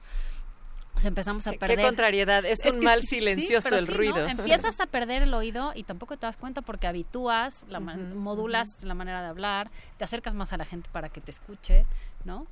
Pues 0.94 1.06
empezamos 1.06 1.48
a 1.48 1.54
perder. 1.54 1.78
Qué 1.80 1.84
contrariedad, 1.84 2.46
es, 2.46 2.64
un 2.68 2.80
mal 2.80 3.02
silencioso 3.02 3.76
el 3.76 3.88
ruido. 3.88 4.28
Empiezas 4.28 4.80
a 4.80 4.86
perder 4.86 5.24
el 5.24 5.34
oído 5.34 5.72
y 5.74 5.84
tampoco 5.84 6.18
te 6.18 6.28
das 6.28 6.38
cuenta 6.38 6.62
porque 6.62 6.86
habitúas, 6.86 7.66
la 7.68 7.80
modulas 7.80 8.84
la 8.84 8.94
manera 8.94 9.24
de 9.24 9.28
hablar, 9.28 9.72
te 9.98 10.04
acercas 10.04 10.36
más 10.36 10.54
a 10.54 10.58
la 10.58 10.66
gente 10.66 10.90
para 10.92 11.10
que 11.10 11.20
te 11.20 11.32
escuche, 11.32 11.88
¿no? 12.26 12.46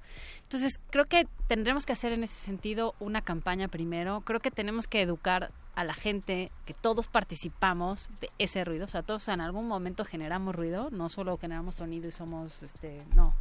Entonces, 0.51 0.81
creo 0.89 1.05
que 1.05 1.29
tendremos 1.47 1.85
que 1.85 1.93
hacer 1.93 2.11
en 2.11 2.25
ese 2.25 2.33
sentido 2.33 2.93
una 2.99 3.21
campaña 3.21 3.69
primero. 3.69 4.19
Creo 4.25 4.41
que 4.41 4.51
tenemos 4.51 4.85
que 4.85 5.01
educar 5.01 5.49
a 5.75 5.85
la 5.85 5.93
gente 5.93 6.51
que 6.65 6.73
todos 6.73 7.07
participamos 7.07 8.09
de 8.19 8.29
ese 8.37 8.65
ruido. 8.65 8.83
O 8.83 8.89
sea, 8.89 9.01
todos 9.01 9.29
en 9.29 9.39
algún 9.39 9.65
momento 9.69 10.03
generamos 10.03 10.53
ruido, 10.53 10.89
no 10.91 11.07
solo 11.07 11.37
generamos 11.37 11.75
sonido 11.75 12.09
y 12.09 12.11
somos, 12.11 12.63
este, 12.63 13.01
no. 13.15 13.33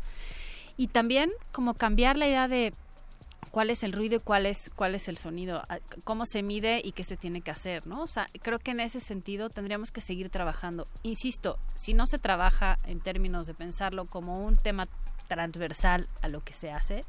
Y 0.76 0.86
también 0.86 1.32
como 1.50 1.74
cambiar 1.74 2.16
la 2.16 2.28
idea 2.28 2.46
de 2.46 2.72
cuál 3.50 3.70
es 3.70 3.82
el 3.82 3.92
ruido 3.92 4.18
y 4.18 4.20
cuál 4.20 4.46
es 4.46 4.70
cuál 4.76 4.94
es 4.94 5.08
el 5.08 5.18
sonido, 5.18 5.64
cómo 6.04 6.26
se 6.26 6.44
mide 6.44 6.80
y 6.84 6.92
qué 6.92 7.02
se 7.02 7.16
tiene 7.16 7.40
que 7.40 7.50
hacer, 7.50 7.88
¿no? 7.88 8.02
O 8.02 8.06
sea, 8.06 8.28
creo 8.40 8.60
que 8.60 8.70
en 8.70 8.78
ese 8.78 9.00
sentido 9.00 9.50
tendríamos 9.50 9.90
que 9.90 10.00
seguir 10.00 10.30
trabajando. 10.30 10.86
Insisto, 11.02 11.58
si 11.74 11.92
no 11.92 12.06
se 12.06 12.20
trabaja 12.20 12.78
en 12.86 13.00
términos 13.00 13.48
de 13.48 13.54
pensarlo 13.54 14.04
como 14.04 14.46
un 14.46 14.54
tema 14.54 14.86
transversal 15.30 16.08
a 16.20 16.28
lo 16.28 16.40
que 16.40 16.52
se 16.52 16.70
hace 16.70 17.04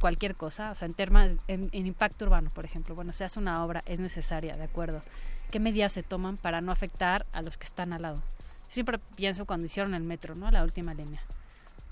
cualquier 0.00 0.34
cosa, 0.34 0.70
o 0.70 0.74
sea, 0.74 0.88
en 0.88 1.38
en, 1.48 1.86
impacto 1.86 2.26
urbano, 2.26 2.50
por 2.50 2.64
ejemplo, 2.64 2.94
bueno, 2.94 3.12
se 3.12 3.24
hace 3.24 3.38
una 3.38 3.64
obra, 3.64 3.82
es 3.86 4.00
necesaria, 4.00 4.56
de 4.56 4.64
acuerdo. 4.64 5.02
¿Qué 5.50 5.60
medidas 5.60 5.92
se 5.92 6.02
toman 6.02 6.36
para 6.36 6.60
no 6.60 6.72
afectar 6.72 7.26
a 7.32 7.42
los 7.42 7.56
que 7.56 7.66
están 7.66 7.92
al 7.92 8.02
lado? 8.02 8.22
Siempre 8.68 8.98
pienso 9.16 9.46
cuando 9.46 9.66
hicieron 9.66 9.94
el 9.94 10.02
metro, 10.02 10.34
¿no? 10.34 10.50
La 10.50 10.64
última 10.64 10.92
línea. 10.92 11.20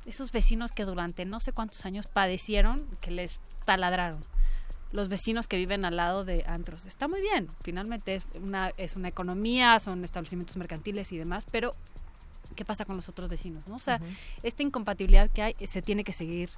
Esos 0.07 0.33
vecinos 0.33 0.73
que 0.73 0.85
durante 0.85 1.25
no 1.25 1.41
sé 1.41 1.53
cuántos 1.53 1.85
años 1.87 2.07
padecieron 2.07 2.85
que 3.01 3.11
les 3.11 3.39
taladraron. 3.65 4.23
Los 4.93 5.09
vecinos 5.09 5.49
que 5.49 5.57
viven 5.57 5.85
al 5.85 5.97
lado 5.97 6.25
de 6.25 6.45
antros. 6.47 6.85
Está 6.87 7.09
muy 7.09 7.21
bien, 7.21 7.49
finalmente 7.63 8.17
es 8.17 8.27
una, 8.35 8.71
es 8.77 8.97
una 8.97 9.09
economía, 9.09 9.79
son 9.79 10.05
establecimientos 10.05 10.57
mercantiles 10.57 11.11
y 11.13 11.19
demás, 11.19 11.47
pero 11.51 11.75
qué 12.55 12.65
pasa 12.65 12.85
con 12.85 12.97
los 12.97 13.09
otros 13.09 13.29
vecinos, 13.29 13.67
¿no? 13.69 13.77
O 13.77 13.81
sea, 13.81 14.01
esta 14.43 14.63
incompatibilidad 14.63 15.31
que 15.31 15.43
hay 15.43 15.57
se 15.67 15.83
tiene 15.83 16.05
que 16.05 16.13
seguir 16.13 16.51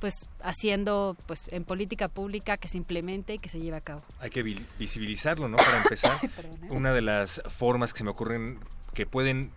pues 0.00 0.14
haciendo 0.42 1.16
pues 1.26 1.42
en 1.48 1.64
política 1.64 2.08
pública 2.08 2.56
que 2.56 2.68
se 2.68 2.76
implemente 2.76 3.34
y 3.34 3.38
que 3.38 3.48
se 3.48 3.60
lleve 3.60 3.76
a 3.76 3.80
cabo. 3.80 4.02
Hay 4.20 4.30
que 4.30 4.42
visibilizarlo, 4.78 5.48
¿no? 5.48 5.56
Para 5.56 5.78
empezar, 5.78 6.18
¿eh? 6.24 6.30
una 6.70 6.92
de 6.92 7.02
las 7.02 7.42
formas 7.48 7.92
que 7.92 7.98
se 7.98 8.04
me 8.04 8.10
ocurren 8.10 8.60
que 8.94 9.06
pueden 9.06 9.50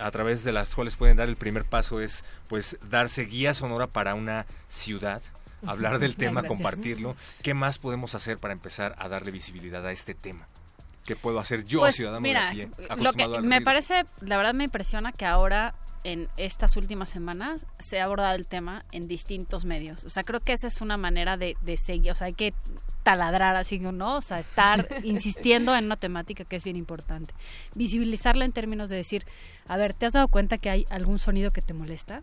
a 0.00 0.10
través 0.10 0.42
de 0.44 0.52
las 0.52 0.74
cuales 0.74 0.96
pueden 0.96 1.16
dar 1.16 1.28
el 1.28 1.36
primer 1.36 1.64
paso 1.64 2.00
es 2.00 2.24
pues 2.48 2.76
darse 2.88 3.24
guía 3.24 3.54
sonora 3.54 3.86
para 3.86 4.14
una 4.14 4.46
ciudad 4.68 5.22
hablar 5.66 5.98
del 5.98 6.16
tema, 6.16 6.42
compartirlo. 6.42 7.16
¿Qué 7.42 7.54
más 7.54 7.78
podemos 7.78 8.14
hacer 8.14 8.38
para 8.38 8.52
empezar 8.52 8.94
a 8.98 9.08
darle 9.08 9.30
visibilidad 9.30 9.86
a 9.86 9.92
este 9.92 10.14
tema? 10.14 10.48
¿Qué 11.04 11.16
puedo 11.16 11.38
hacer 11.38 11.64
yo, 11.64 11.80
pues, 11.80 11.96
ciudadano 11.96 12.20
mira, 12.20 12.50
de 12.52 12.68
Lo 12.96 13.12
que 13.12 13.28
me 13.42 13.60
parece, 13.60 14.04
la 14.20 14.36
verdad 14.36 14.54
me 14.54 14.64
impresiona 14.64 15.12
que 15.12 15.26
ahora 15.26 15.74
en 16.02 16.28
estas 16.36 16.76
últimas 16.76 17.10
semanas 17.10 17.66
se 17.78 18.00
ha 18.00 18.04
abordado 18.04 18.34
el 18.36 18.46
tema 18.46 18.84
en 18.92 19.08
distintos 19.08 19.64
medios. 19.64 20.04
O 20.04 20.10
sea, 20.10 20.22
creo 20.22 20.40
que 20.40 20.52
esa 20.52 20.66
es 20.66 20.80
una 20.80 20.96
manera 20.96 21.36
de, 21.36 21.56
de 21.62 21.76
seguir, 21.76 22.12
o 22.12 22.14
sea, 22.14 22.26
hay 22.26 22.34
que 22.34 22.54
taladrar 23.02 23.56
así, 23.56 23.78
¿no? 23.78 24.16
O 24.16 24.22
sea, 24.22 24.40
estar 24.40 24.88
insistiendo 25.04 25.74
en 25.76 25.86
una 25.86 25.96
temática 25.96 26.44
que 26.44 26.56
es 26.56 26.64
bien 26.64 26.76
importante. 26.76 27.34
Visibilizarla 27.74 28.44
en 28.44 28.52
términos 28.52 28.88
de 28.88 28.96
decir, 28.96 29.24
a 29.66 29.76
ver, 29.76 29.94
¿te 29.94 30.06
has 30.06 30.12
dado 30.12 30.28
cuenta 30.28 30.58
que 30.58 30.70
hay 30.70 30.86
algún 30.90 31.18
sonido 31.18 31.50
que 31.50 31.62
te 31.62 31.74
molesta? 31.74 32.22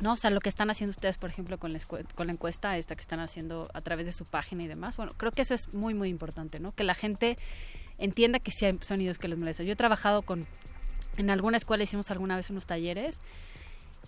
¿No? 0.00 0.14
O 0.14 0.16
sea, 0.16 0.30
lo 0.30 0.40
que 0.40 0.48
están 0.48 0.70
haciendo 0.70 0.90
ustedes, 0.90 1.18
por 1.18 1.30
ejemplo, 1.30 1.58
con 1.58 1.72
la, 1.72 1.80
con 2.14 2.26
la 2.26 2.32
encuesta 2.32 2.76
esta 2.76 2.94
que 2.94 3.02
están 3.02 3.20
haciendo 3.20 3.68
a 3.74 3.80
través 3.80 4.06
de 4.06 4.12
su 4.12 4.24
página 4.24 4.62
y 4.62 4.66
demás, 4.66 4.96
bueno, 4.96 5.12
creo 5.16 5.32
que 5.32 5.42
eso 5.42 5.54
es 5.54 5.72
muy, 5.72 5.94
muy 5.94 6.08
importante, 6.08 6.60
¿no? 6.60 6.72
Que 6.72 6.84
la 6.84 6.94
gente 6.94 7.36
entienda 7.98 8.38
que 8.38 8.50
sí 8.50 8.66
hay 8.66 8.78
sonidos 8.80 9.18
que 9.18 9.28
les 9.28 9.38
molestan. 9.38 9.66
Yo 9.66 9.72
he 9.72 9.76
trabajado 9.76 10.22
con, 10.22 10.46
en 11.16 11.30
alguna 11.30 11.58
escuela 11.58 11.84
hicimos 11.84 12.10
alguna 12.10 12.36
vez 12.36 12.50
unos 12.50 12.66
talleres 12.66 13.20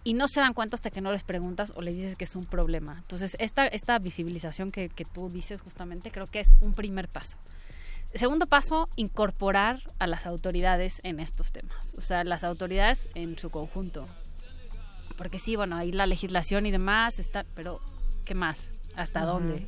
y 0.05 0.15
no 0.15 0.27
se 0.29 0.41
dan 0.41 0.55
cuenta 0.55 0.77
hasta 0.77 0.91
que 0.91 1.01
no 1.01 1.13
les 1.13 1.25
preguntas 1.25 1.73
o 1.77 1.83
les 1.83 1.95
dices 1.95 2.17
que 2.17 2.25
es 2.25 2.35
un 2.35 2.45
problema. 2.45 2.97
Entonces, 2.99 3.37
esta, 3.39 3.67
esta 3.67 3.99
visibilización 3.99 4.73
que, 4.73 4.89
que 4.89 5.05
tú 5.05 5.29
dices 5.29 5.61
justamente 5.61 6.11
creo 6.11 6.27
que 6.27 6.41
es 6.41 6.57
un 6.61 6.73
primer 6.73 7.09
paso. 7.09 7.37
Segundo 8.15 8.47
paso, 8.47 8.89
incorporar 8.97 9.81
a 9.99 10.07
las 10.07 10.27
autoridades 10.27 11.01
en 11.03 11.19
estos 11.19 11.51
temas. 11.51 11.95
O 11.97 12.03
sea, 12.03 12.25
las 12.25 12.45
autoridades 12.45 13.09
en 13.15 13.39
su 13.39 13.49
conjunto. 13.49 14.07
Porque 15.23 15.39
sí, 15.39 15.55
bueno, 15.55 15.77
ahí 15.77 15.93
la 15.93 16.07
legislación 16.07 16.67
y 16.67 16.73
demás 16.73 17.21
está, 17.21 17.47
pero 17.55 17.81
¿qué 18.25 18.35
más? 18.35 18.71
hasta 18.97 19.25
dónde, 19.25 19.67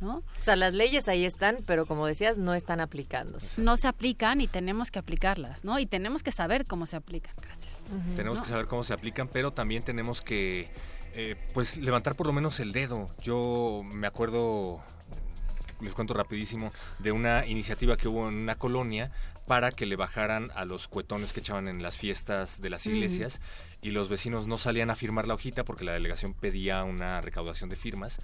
¿no? 0.00 0.16
O 0.16 0.42
sea, 0.42 0.56
las 0.56 0.74
leyes 0.74 1.06
ahí 1.08 1.24
están, 1.24 1.58
pero 1.64 1.86
como 1.86 2.08
decías, 2.08 2.38
no 2.38 2.54
están 2.54 2.80
aplicándose. 2.80 3.62
No 3.62 3.76
se 3.76 3.86
aplican 3.86 4.40
y 4.40 4.48
tenemos 4.48 4.90
que 4.90 4.98
aplicarlas, 4.98 5.64
¿no? 5.64 5.78
Y 5.78 5.86
tenemos 5.86 6.24
que 6.24 6.32
saber 6.32 6.64
cómo 6.66 6.86
se 6.86 6.96
aplican. 6.96 7.34
Gracias. 7.40 7.84
Tenemos 8.16 8.40
que 8.40 8.48
saber 8.48 8.66
cómo 8.66 8.82
se 8.82 8.92
aplican, 8.92 9.28
pero 9.28 9.52
también 9.52 9.84
tenemos 9.84 10.20
que, 10.22 10.68
eh, 11.14 11.36
pues, 11.54 11.76
levantar 11.76 12.16
por 12.16 12.26
lo 12.26 12.32
menos 12.32 12.58
el 12.58 12.72
dedo. 12.72 13.06
Yo 13.22 13.82
me 13.94 14.08
acuerdo 14.08 14.82
les 15.80 15.94
cuento 15.94 16.14
rapidísimo, 16.14 16.72
de 16.98 17.12
una 17.12 17.46
iniciativa 17.46 17.96
que 17.96 18.08
hubo 18.08 18.28
en 18.28 18.34
una 18.34 18.56
colonia 18.56 19.10
para 19.46 19.70
que 19.70 19.86
le 19.86 19.96
bajaran 19.96 20.50
a 20.54 20.64
los 20.64 20.88
cuetones 20.88 21.32
que 21.32 21.40
echaban 21.40 21.68
en 21.68 21.82
las 21.82 21.96
fiestas 21.96 22.60
de 22.60 22.70
las 22.70 22.86
iglesias 22.86 23.40
y 23.80 23.90
los 23.90 24.08
vecinos 24.08 24.46
no 24.46 24.58
salían 24.58 24.90
a 24.90 24.96
firmar 24.96 25.26
la 25.26 25.34
hojita 25.34 25.64
porque 25.64 25.84
la 25.84 25.92
delegación 25.92 26.34
pedía 26.34 26.82
una 26.84 27.20
recaudación 27.20 27.70
de 27.70 27.76
firmas 27.76 28.20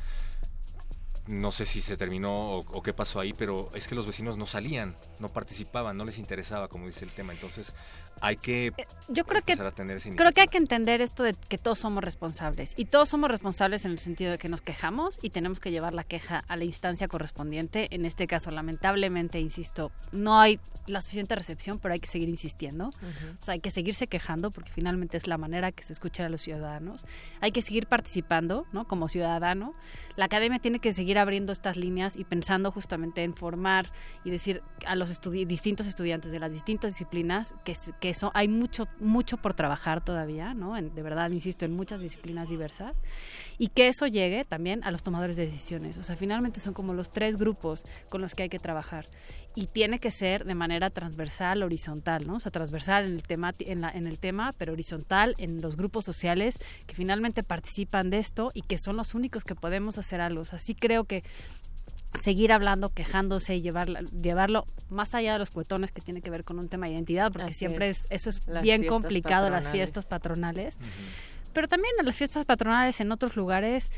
no 1.26 1.52
sé 1.52 1.66
si 1.66 1.80
se 1.80 1.96
terminó 1.96 2.34
o, 2.34 2.58
o, 2.58 2.82
qué 2.82 2.92
pasó 2.92 3.20
ahí, 3.20 3.32
pero 3.32 3.70
es 3.74 3.86
que 3.86 3.94
los 3.94 4.06
vecinos 4.06 4.36
no 4.36 4.46
salían, 4.46 4.96
no 5.20 5.28
participaban, 5.28 5.96
no 5.96 6.04
les 6.04 6.18
interesaba, 6.18 6.66
como 6.66 6.88
dice 6.88 7.04
el 7.04 7.12
tema. 7.12 7.32
Entonces, 7.32 7.74
hay 8.20 8.36
que 8.36 8.68
Eh, 8.76 8.86
yo 9.08 9.24
creo 9.24 9.42
que 9.42 9.52
a 9.54 9.70
tener 9.72 9.96
esa 9.96 10.10
creo 10.14 10.32
que 10.32 10.42
hay 10.42 10.46
que 10.48 10.58
entender 10.58 11.00
esto 11.00 11.22
de 11.22 11.34
que 11.48 11.58
todos 11.58 11.78
somos 11.78 12.04
responsables 12.04 12.74
y 12.76 12.84
todos 12.84 13.08
somos 13.08 13.30
responsables 13.30 13.84
en 13.84 13.92
el 13.92 13.98
sentido 13.98 14.30
de 14.32 14.38
que 14.38 14.48
nos 14.48 14.60
quejamos 14.62 15.18
y 15.22 15.30
tenemos 15.30 15.60
que 15.60 15.70
llevar 15.70 15.94
la 15.94 16.04
queja 16.04 16.42
a 16.48 16.56
la 16.56 16.64
instancia 16.64 17.08
correspondiente. 17.08 17.88
En 17.94 18.04
este 18.04 18.26
caso 18.26 18.50
lamentablemente 18.50 19.40
insisto 19.40 19.90
no 20.12 20.40
hay 20.40 20.60
la 20.86 21.00
suficiente 21.00 21.34
recepción 21.34 21.78
pero 21.78 21.94
hay 21.94 22.00
que 22.00 22.08
seguir 22.08 22.28
insistiendo. 22.28 22.88
O 22.88 23.42
sea 23.44 23.52
hay 23.54 23.60
que 23.60 23.70
seguirse 23.70 24.06
quejando 24.06 24.50
porque 24.50 24.70
finalmente 24.72 25.16
es 25.16 25.26
la 25.26 25.38
manera 25.38 25.72
que 25.72 25.82
se 25.82 25.92
escucha 25.92 26.26
a 26.26 26.28
los 26.28 26.42
ciudadanos. 26.42 27.06
Hay 27.40 27.52
que 27.52 27.62
seguir 27.62 27.86
participando 27.86 28.66
no 28.72 28.86
como 28.86 29.08
ciudadano. 29.08 29.74
La 30.16 30.26
academia 30.26 30.58
tiene 30.58 30.78
que 30.78 30.92
seguir 30.92 31.18
abriendo 31.18 31.52
estas 31.52 31.76
líneas 31.76 32.16
y 32.16 32.24
pensando 32.24 32.70
justamente 32.70 33.22
en 33.24 33.34
formar 33.34 33.90
y 34.24 34.30
decir 34.30 34.62
a 34.86 34.94
los 34.94 35.10
estudi- 35.10 35.46
distintos 35.46 35.86
estudiantes 35.86 36.32
de 36.32 36.38
las 36.38 36.52
distintas 36.52 36.92
disciplinas 36.92 37.54
que, 37.64 37.72
s- 37.72 37.92
que 38.02 38.10
eso 38.10 38.32
hay 38.34 38.48
mucho 38.48 38.88
mucho 38.98 39.36
por 39.36 39.54
trabajar 39.54 40.04
todavía, 40.04 40.54
¿no? 40.54 40.76
En- 40.76 40.92
de 40.92 41.02
verdad, 41.02 41.30
insisto, 41.30 41.64
en 41.64 41.72
muchas 41.72 42.00
disciplinas 42.00 42.48
diversas 42.48 42.96
y 43.58 43.68
que 43.68 43.86
eso 43.86 44.08
llegue 44.08 44.44
también 44.44 44.82
a 44.82 44.90
los 44.90 45.04
tomadores 45.04 45.36
de 45.36 45.46
decisiones. 45.46 45.98
O 45.98 46.02
sea, 46.02 46.16
finalmente 46.16 46.58
son 46.58 46.74
como 46.74 46.94
los 46.94 47.10
tres 47.12 47.36
grupos 47.36 47.84
con 48.08 48.20
los 48.20 48.34
que 48.34 48.42
hay 48.42 48.48
que 48.48 48.58
trabajar 48.58 49.06
y 49.54 49.68
tiene 49.68 50.00
que 50.00 50.10
ser 50.10 50.44
de 50.44 50.54
manera 50.56 50.90
transversal, 50.90 51.62
horizontal, 51.62 52.26
¿no? 52.26 52.34
O 52.36 52.40
sea, 52.40 52.50
transversal 52.50 53.04
en 53.04 53.12
el 53.14 53.22
tema, 53.22 53.52
en, 53.60 53.82
la, 53.82 53.90
en 53.90 54.08
el 54.08 54.18
tema, 54.18 54.50
pero 54.58 54.72
horizontal 54.72 55.36
en 55.38 55.60
los 55.62 55.76
grupos 55.76 56.04
sociales 56.04 56.56
que 56.88 56.96
finalmente 56.96 57.44
participan 57.44 58.10
de 58.10 58.18
esto 58.18 58.50
y 58.52 58.62
que 58.62 58.78
son 58.78 58.96
los 58.96 59.14
únicos 59.14 59.44
que 59.44 59.54
podemos 59.54 59.96
hacer 59.96 60.20
algo. 60.20 60.40
O 60.40 60.44
sea, 60.44 60.58
sí 60.58 60.74
creo 60.74 61.04
que 61.04 61.22
seguir 62.20 62.52
hablando, 62.52 62.90
quejándose 62.90 63.56
y 63.56 63.62
llevarla, 63.62 64.00
llevarlo 64.00 64.64
más 64.90 65.14
allá 65.14 65.34
de 65.34 65.38
los 65.38 65.50
cuetones 65.50 65.92
que 65.92 66.00
tiene 66.00 66.20
que 66.20 66.30
ver 66.30 66.44
con 66.44 66.58
un 66.58 66.68
tema 66.68 66.86
de 66.86 66.92
identidad, 66.92 67.32
porque 67.32 67.48
Así 67.48 67.58
siempre 67.60 67.88
es. 67.88 68.00
es, 68.04 68.06
eso 68.10 68.30
es 68.30 68.46
Las 68.48 68.62
bien 68.62 68.86
complicado, 68.86 69.44
las 69.44 69.64
patronales. 69.64 69.72
fiestas 69.72 70.04
patronales. 70.04 70.78
Pero 71.52 71.68
también 71.68 71.94
en 71.98 72.06
las 72.06 72.16
fiestas 72.16 72.44
patronales 72.46 73.00
en 73.00 73.12
otros 73.12 73.36
lugares, 73.36 73.90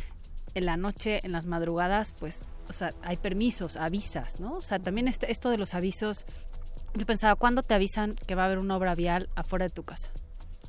en 0.54 0.66
la 0.66 0.76
noche, 0.76 1.20
en 1.24 1.32
las 1.32 1.46
madrugadas, 1.46 2.12
pues, 2.18 2.46
o 2.68 2.72
sea, 2.72 2.90
hay 3.02 3.16
permisos, 3.16 3.76
avisas, 3.76 4.40
¿no? 4.40 4.54
O 4.54 4.60
sea, 4.60 4.78
también 4.78 5.08
este, 5.08 5.30
esto 5.30 5.50
de 5.50 5.58
los 5.58 5.74
avisos, 5.74 6.24
yo 6.94 7.06
pensaba, 7.06 7.34
¿cuándo 7.34 7.62
te 7.62 7.74
avisan 7.74 8.14
que 8.14 8.34
va 8.34 8.42
a 8.42 8.46
haber 8.46 8.58
una 8.58 8.76
obra 8.76 8.94
vial 8.94 9.28
afuera 9.34 9.64
de 9.64 9.70
tu 9.70 9.82
casa? 9.82 10.10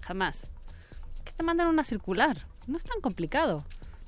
Jamás. 0.02 0.50
Que 1.24 1.32
te 1.32 1.44
mandan 1.44 1.68
una 1.68 1.84
circular. 1.84 2.48
No 2.68 2.78
es 2.78 2.84
tan 2.84 3.00
complicado, 3.02 3.64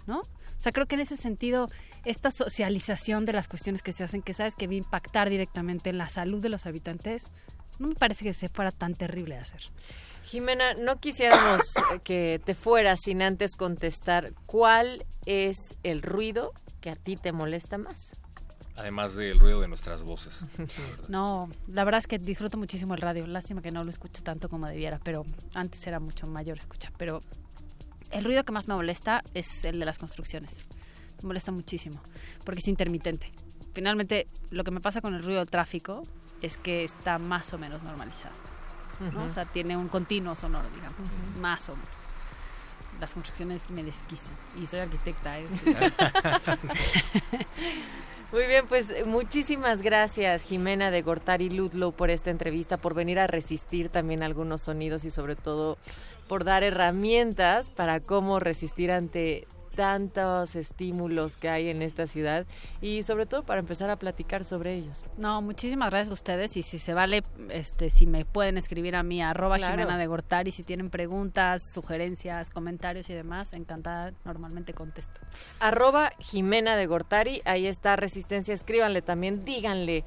¿no? 0.08 0.20
O 0.20 0.60
sea, 0.60 0.72
creo 0.72 0.88
que 0.88 0.96
en 0.96 1.02
ese 1.02 1.16
sentido, 1.16 1.68
esta 2.08 2.32
socialización 2.32 3.26
de 3.26 3.34
las 3.34 3.47
cuestiones 3.47 3.84
que 3.84 3.91
se 3.91 4.03
hacen, 4.03 4.22
que 4.22 4.34
sabes 4.34 4.55
que 4.55 4.68
va 4.68 4.74
a 4.74 4.78
impactar 4.78 5.30
directamente 5.30 5.89
en 5.89 5.97
la 5.97 6.08
salud 6.08 6.41
de 6.41 6.49
los 6.49 6.66
habitantes, 6.66 7.24
no 7.80 7.89
me 7.89 7.95
parece 7.95 8.24
que 8.24 8.34
se 8.34 8.47
fuera 8.47 8.72
tan 8.72 8.95
terrible 8.95 9.36
de 9.36 9.41
hacer. 9.41 9.62
Jimena, 10.24 10.74
no 10.74 10.99
quisiéramos 10.99 11.62
eh, 11.93 11.99
que 12.03 12.41
te 12.43 12.53
fueras 12.55 13.01
sin 13.03 13.22
antes 13.22 13.55
contestar 13.55 14.34
cuál 14.45 15.05
es 15.26 15.76
el 15.84 16.01
ruido 16.01 16.53
que 16.82 16.89
a 16.89 16.95
ti 16.95 17.18
te 17.18 17.34
molesta 17.34 17.78
más. 17.78 18.14
Además 18.78 19.16
del 19.16 19.39
ruido 19.39 19.60
de 19.60 19.68
nuestras 19.68 20.03
voces. 20.03 20.41
No, 21.10 21.49
la 21.68 21.84
verdad 21.84 21.99
es 21.99 22.08
que 22.08 22.20
disfruto 22.20 22.58
muchísimo 22.58 22.93
el 22.93 23.01
radio. 23.01 23.26
Lástima 23.28 23.62
que 23.62 23.72
no 23.72 23.84
lo 23.84 23.89
escucho 23.89 24.24
tanto 24.24 24.49
como 24.49 24.68
debiera, 24.68 24.99
pero 25.03 25.26
antes 25.55 25.86
era 25.88 25.99
mucho 25.99 26.28
mayor 26.28 26.58
escucha. 26.58 26.91
Pero 26.97 27.22
el 28.12 28.24
ruido 28.24 28.43
que 28.43 28.51
más 28.51 28.68
me 28.68 28.76
molesta 28.76 29.24
es 29.34 29.66
el 29.66 29.80
de 29.80 29.86
las 29.86 29.97
construcciones. 29.97 30.68
Molesta 31.24 31.51
muchísimo, 31.51 32.01
porque 32.45 32.61
es 32.61 32.68
intermitente. 32.68 33.32
Finalmente, 33.74 34.28
lo 34.49 34.63
que 34.63 34.72
me 34.72 34.82
pasa 34.82 35.01
con 35.01 35.13
el 35.13 35.24
ruido 35.24 35.39
del 35.39 35.49
tráfico 35.49 36.03
es 36.41 36.57
que 36.57 36.84
está 36.84 37.20
más 37.20 37.53
o 37.53 37.57
menos 37.57 37.84
normalizado. 37.84 38.36
O 39.24 39.30
sea, 39.30 39.45
tiene 39.45 39.78
un 39.78 39.89
continuo 39.89 40.36
sonoro, 40.36 40.68
digamos, 40.74 40.97
más 41.39 41.70
o 41.70 41.74
menos. 41.74 41.89
Las 42.99 43.13
construcciones 43.13 43.70
me 43.70 43.84
desquician. 43.84 44.34
Y 44.59 44.65
soy 44.65 44.80
arquitecta. 44.80 45.39
¿eh? 45.39 45.45
Muy 48.32 48.45
bien, 48.45 48.68
pues 48.68 48.93
muchísimas 49.05 49.82
gracias 49.82 50.43
Jimena 50.43 50.91
de 50.91 51.01
Gortari 51.01 51.49
Ludlow 51.49 51.93
por 51.93 52.09
esta 52.09 52.30
entrevista, 52.30 52.76
por 52.76 52.93
venir 52.93 53.20
a 53.20 53.28
resistir 53.28 53.88
también 53.88 54.22
algunos 54.22 54.63
sonidos 54.63 55.05
y 55.05 55.11
sobre 55.11 55.38
todo 55.38 55.78
por 56.28 56.43
dar 56.43 56.61
herramientas 56.61 57.70
para 57.70 58.01
cómo 58.01 58.41
resistir 58.41 58.91
ante 58.91 59.47
tantos 59.78 60.55
estímulos 60.55 61.38
que 61.38 61.49
hay 61.49 61.69
en 61.69 61.84
esta 61.84 62.07
ciudad 62.07 62.47
y 62.82 63.03
sobre 63.03 63.28
todo 63.28 63.43
para 63.43 63.59
empezar 63.59 63.91
a 63.91 63.95
platicar 63.95 64.43
sobre 64.43 64.73
ellos. 64.73 65.05
No, 65.17 65.39
muchísimas 65.43 65.91
gracias 65.91 66.09
a 66.09 66.13
ustedes 66.13 66.57
y 66.57 66.63
si 66.63 66.80
se 66.80 66.95
vale, 66.95 67.21
este, 67.49 67.91
si 67.91 68.07
me 68.07 68.25
pueden 68.25 68.57
escribir 68.57 68.95
a 68.95 69.03
mí, 69.03 69.21
arroba 69.21 69.57
Claro. 69.57 69.78
Jimena 69.78 69.99
de 69.99 70.07
Gortari, 70.07 70.49
si 70.49 70.63
tienen 70.63 70.89
preguntas, 70.89 71.61
sugerencias, 71.61 72.49
comentarios 72.49 73.07
y 73.11 73.13
demás, 73.13 73.53
encantada, 73.53 74.13
normalmente 74.25 74.73
contesto. 74.73 75.21
Arroba 75.59 76.11
Jimena 76.17 76.75
de 76.75 76.88
Gortari, 76.88 77.41
ahí 77.45 77.67
está 77.67 77.95
Resistencia, 77.95 78.55
escríbanle 78.55 79.03
también, 79.03 79.45
díganle 79.45 80.03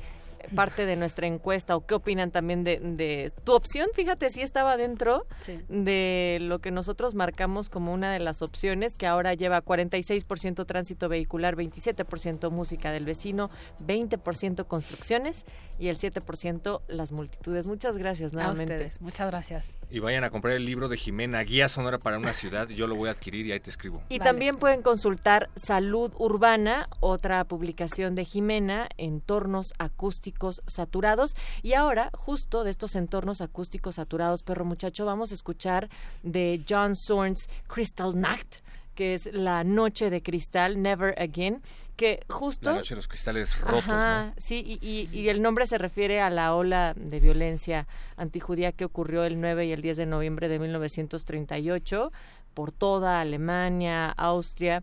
parte 0.55 0.87
de 0.87 0.97
nuestra 0.97 1.27
encuesta 1.27 1.77
o 1.77 1.87
qué 1.87 1.95
opinan 1.95 2.31
también 2.31 2.65
de, 2.65 2.79
de 2.79 3.33
tu 3.45 3.53
opción, 3.53 3.89
fíjate 3.95 4.31
si 4.31 4.43
estaba 4.43 4.77
dentro 4.77 5.27
Sí. 5.43 5.55
de 5.69 6.39
lo 6.41 6.59
que 6.61 6.71
nosotros 6.71 7.15
marcamos 7.15 7.69
como 7.69 7.93
una 7.93 8.13
de 8.13 8.19
las 8.21 8.43
opciones 8.43 8.97
que 8.97 9.07
ahora 9.07 9.35
lleva 9.35 9.63
46% 9.63 10.67
tránsito 10.67 11.09
vehicular, 11.09 11.57
27% 11.57 12.51
música 12.51 12.91
del 12.93 13.05
vecino, 13.05 13.51
20% 13.87 14.67
construcciones 14.67 15.45
y 15.79 15.89
el 15.89 15.99
7% 15.99 16.81
las 16.89 17.13
multitudes. 17.13 17.67
Muchas 17.67 17.97
gracias 17.97 18.33
A 18.33 18.37
nuevamente. 18.37 18.75
ustedes, 18.75 19.01
muchas 19.01 19.29
gracias. 19.31 19.79
Y 19.91 19.99
vayan 19.99 20.25
a 20.25 20.31
comprar 20.31 20.55
el 20.55 20.65
libro 20.65 20.89
de 20.89 20.97
Jimena, 20.97 21.41
Guía 21.43 21.69
Sonora 21.69 21.99
para 21.99 22.19
una 22.19 22.33
ciudad. 22.33 22.69
Yo 22.69 22.87
lo 22.87 22.95
voy 22.97 23.09
a 23.09 23.13
adquirir 23.13 23.47
y 23.47 23.53
ahí 23.53 23.61
te 23.61 23.71
escribo. 23.71 24.03
Y 24.09 24.19
Vale. 24.19 24.31
también 24.31 24.57
pueden 24.59 24.83
consultar 24.83 25.51
Salud 25.57 26.13
Urbana, 26.19 26.87
otra 27.01 27.45
publicación 27.45 28.15
de 28.15 28.25
Jimena, 28.25 28.89
entornos 28.97 29.73
acústicos 29.79 30.30
saturados. 30.67 31.35
Y 31.63 31.75
ahora, 31.75 32.11
justo 32.15 32.65
de 32.65 32.71
estos 32.71 32.95
entornos 32.97 33.41
acústicos 33.41 33.97
saturados, 33.97 34.43
perro 34.43 34.65
muchacho, 34.65 35.05
vamos 35.05 35.31
a 35.31 35.35
escuchar 35.35 35.89
de 36.23 36.61
John 36.69 36.95
Zorn's 36.97 37.49
Crystal 37.69 38.19
Nacht, 38.19 38.57
que 38.95 39.15
es 39.15 39.33
la 39.33 39.65
noche 39.65 40.11
de 40.11 40.23
cristal, 40.23 40.83
Never 40.83 41.15
Again, 41.21 41.63
que 41.97 42.21
justo... 42.29 42.71
La 42.71 42.77
noche 42.79 42.91
de 42.95 42.97
los 42.97 43.09
cristales 43.09 43.59
rotos, 43.61 43.85
Ajá, 43.85 44.27
¿no? 44.27 44.35
sí, 44.37 44.79
y, 44.83 44.87
y- 44.87 45.09
y 45.19 45.29
el 45.29 45.41
nombre 45.43 45.67
se 45.67 45.79
refiere 45.79 46.21
a 46.21 46.29
la 46.31 46.55
ola 46.55 46.93
de 46.97 47.21
violencia 47.21 47.87
antijudía 48.17 48.73
que 48.73 48.85
ocurrió 48.85 49.25
el 49.25 49.41
9 49.41 49.67
y 49.67 49.73
el 49.73 49.81
10 49.83 49.97
de 49.99 50.07
noviembre 50.07 50.49
de 50.49 50.59
1938 50.59 52.13
por 52.55 52.73
toda 52.73 53.21
Alemania, 53.21 54.11
Austria. 54.11 54.83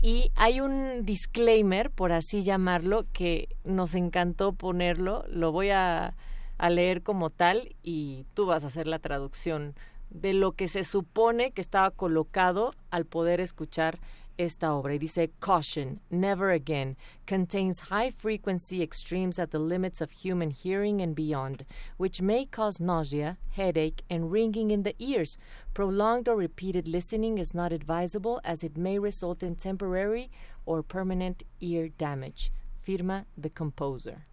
Y 0.00 0.30
hay 0.36 0.60
un 0.60 1.04
disclaimer, 1.04 1.90
por 1.90 2.12
así 2.12 2.42
llamarlo, 2.42 3.04
que 3.12 3.48
nos 3.64 3.94
encantó 3.94 4.52
ponerlo. 4.52 5.24
Lo 5.28 5.50
voy 5.50 5.70
a, 5.70 6.14
a 6.58 6.70
leer 6.70 7.02
como 7.02 7.30
tal 7.30 7.74
y 7.82 8.26
tú 8.34 8.46
vas 8.46 8.64
a 8.64 8.68
hacer 8.68 8.86
la 8.86 8.98
traducción 8.98 9.74
de 10.10 10.34
lo 10.34 10.52
que 10.52 10.68
se 10.68 10.84
supone 10.84 11.50
que 11.50 11.60
estaba 11.60 11.90
colocado 11.90 12.72
al 12.90 13.04
poder 13.04 13.40
escuchar 13.40 13.98
esta 14.38 14.66
obra. 14.66 14.92
Y 14.92 14.98
dice, 14.98 15.30
Caution, 15.40 16.00
Never 16.10 16.50
Again, 16.50 16.96
contains 17.26 17.88
high 17.90 18.10
frequency 18.10 18.82
extremes 18.82 19.38
at 19.38 19.50
the 19.50 19.58
limits 19.58 20.00
of 20.00 20.10
human 20.10 20.50
hearing 20.50 21.00
and 21.00 21.14
beyond, 21.14 21.64
which 21.96 22.22
may 22.22 22.44
cause 22.46 22.80
nausea, 22.80 23.38
headache, 23.50 24.02
and 24.08 24.30
ringing 24.30 24.70
in 24.70 24.82
the 24.82 24.94
ears. 24.98 25.38
Prolonged 25.74 26.28
or 26.28 26.36
repeated 26.36 26.86
listening 26.86 27.38
is 27.38 27.54
not 27.54 27.72
advisable 27.72 28.40
as 28.44 28.62
it 28.62 28.76
may 28.76 28.98
result 28.98 29.42
in 29.42 29.56
temporary 29.56 30.30
or 30.64 30.82
permanent 30.82 31.42
ear 31.60 31.88
damage. 31.88 32.52
Firma 32.80 33.26
the 33.36 33.50
composer. 33.50 34.24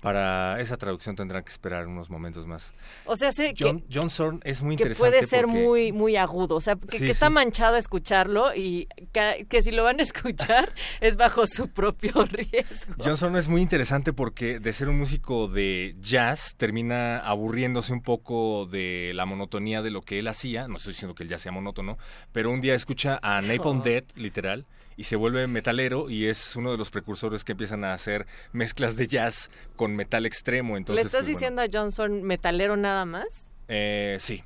Para 0.00 0.60
esa 0.60 0.76
traducción 0.76 1.16
tendrán 1.16 1.42
que 1.42 1.50
esperar 1.50 1.88
unos 1.88 2.08
momentos 2.08 2.46
más. 2.46 2.72
O 3.04 3.16
sea, 3.16 3.32
sé 3.32 3.52
John, 3.58 3.84
John 3.92 4.10
Zorn 4.10 4.40
es 4.44 4.62
muy 4.62 4.76
que 4.76 4.84
interesante. 4.84 5.10
puede 5.10 5.26
ser 5.26 5.46
porque- 5.46 5.60
muy 5.60 5.92
muy 5.92 6.14
agudo, 6.16 6.54
o 6.54 6.60
sea, 6.60 6.76
que, 6.76 6.98
Sí, 6.98 7.04
que 7.06 7.10
está 7.10 7.26
sí. 7.26 7.32
manchado 7.32 7.76
escucharlo 7.76 8.54
y 8.54 8.86
que, 9.48 9.62
si 9.62 9.72
lo 9.72 9.82
van 9.82 9.98
a 9.98 10.04
escuchar 10.04 10.72
es 11.00 11.16
bajo 11.16 11.46
su 11.46 11.68
propio 11.68 12.12
riesgo. 12.30 12.94
John 13.02 13.16
Zorn 13.16 13.34
es 13.36 13.48
muy 13.48 13.60
interesante 13.60 14.12
porque 14.12 14.60
de 14.60 14.72
ser 14.72 14.88
un 14.88 14.98
músico 14.98 15.48
de 15.48 15.96
jazz 16.00 16.54
termina 16.56 17.18
aburriéndose 17.18 17.92
un 17.92 18.02
poco 18.02 18.66
de 18.66 19.10
la 19.14 19.26
monotonía 19.26 19.82
de 19.82 19.90
lo 19.90 20.02
que 20.02 20.20
él 20.20 20.28
hacía. 20.28 20.68
No 20.68 20.76
estoy 20.76 20.92
diciendo 20.92 21.14
que 21.16 21.24
el 21.24 21.28
jazz 21.28 21.42
sea 21.42 21.50
monótono, 21.52 21.98
pero 22.30 22.52
un 22.52 22.60
día 22.60 22.74
escucha 22.74 23.18
a 23.22 23.40
Napalm 23.40 23.80
Oh. 23.80 23.82
Death, 23.84 24.16
literal, 24.16 24.64
y 24.98 25.04
se 25.04 25.14
vuelve 25.14 25.46
metalero 25.46 26.10
y 26.10 26.26
es 26.26 26.56
uno 26.56 26.72
de 26.72 26.76
los 26.76 26.90
precursores 26.90 27.44
que 27.44 27.52
empiezan 27.52 27.84
a 27.84 27.94
hacer 27.94 28.26
mezclas 28.52 28.96
de 28.96 29.06
jazz 29.06 29.48
con 29.76 29.94
metal 29.94 30.26
extremo. 30.26 30.76
Entonces, 30.76 31.04
¿Le 31.04 31.06
estás 31.06 31.20
pues, 31.20 31.38
bueno, 31.38 31.38
diciendo 31.38 31.62
a 31.62 31.80
Johnson 31.80 32.22
metalero 32.24 32.76
nada 32.76 33.04
más? 33.04 33.46
eh, 33.68 34.16
sí, 34.18 34.42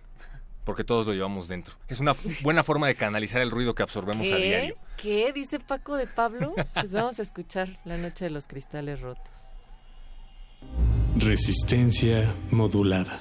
porque 0.64 0.84
todos 0.84 1.06
lo 1.06 1.14
llevamos 1.14 1.48
dentro. 1.48 1.74
Es 1.88 2.00
una 2.00 2.14
buena 2.42 2.62
forma 2.62 2.86
de 2.86 2.94
canalizar 2.94 3.40
el 3.40 3.50
ruido 3.50 3.74
que 3.74 3.82
absorbemos 3.82 4.30
a 4.30 4.36
diario. 4.36 4.76
¿Qué? 4.98 5.32
Dice 5.32 5.58
Paco 5.58 5.96
de 5.96 6.06
Pablo. 6.06 6.54
Pues 6.74 6.92
vamos 6.92 7.18
a 7.18 7.22
escuchar 7.22 7.80
La 7.86 7.96
Noche 7.96 8.26
de 8.26 8.30
los 8.30 8.46
Cristales 8.46 9.00
Rotos. 9.00 9.48
Resistencia 11.16 12.34
modulada. 12.50 13.20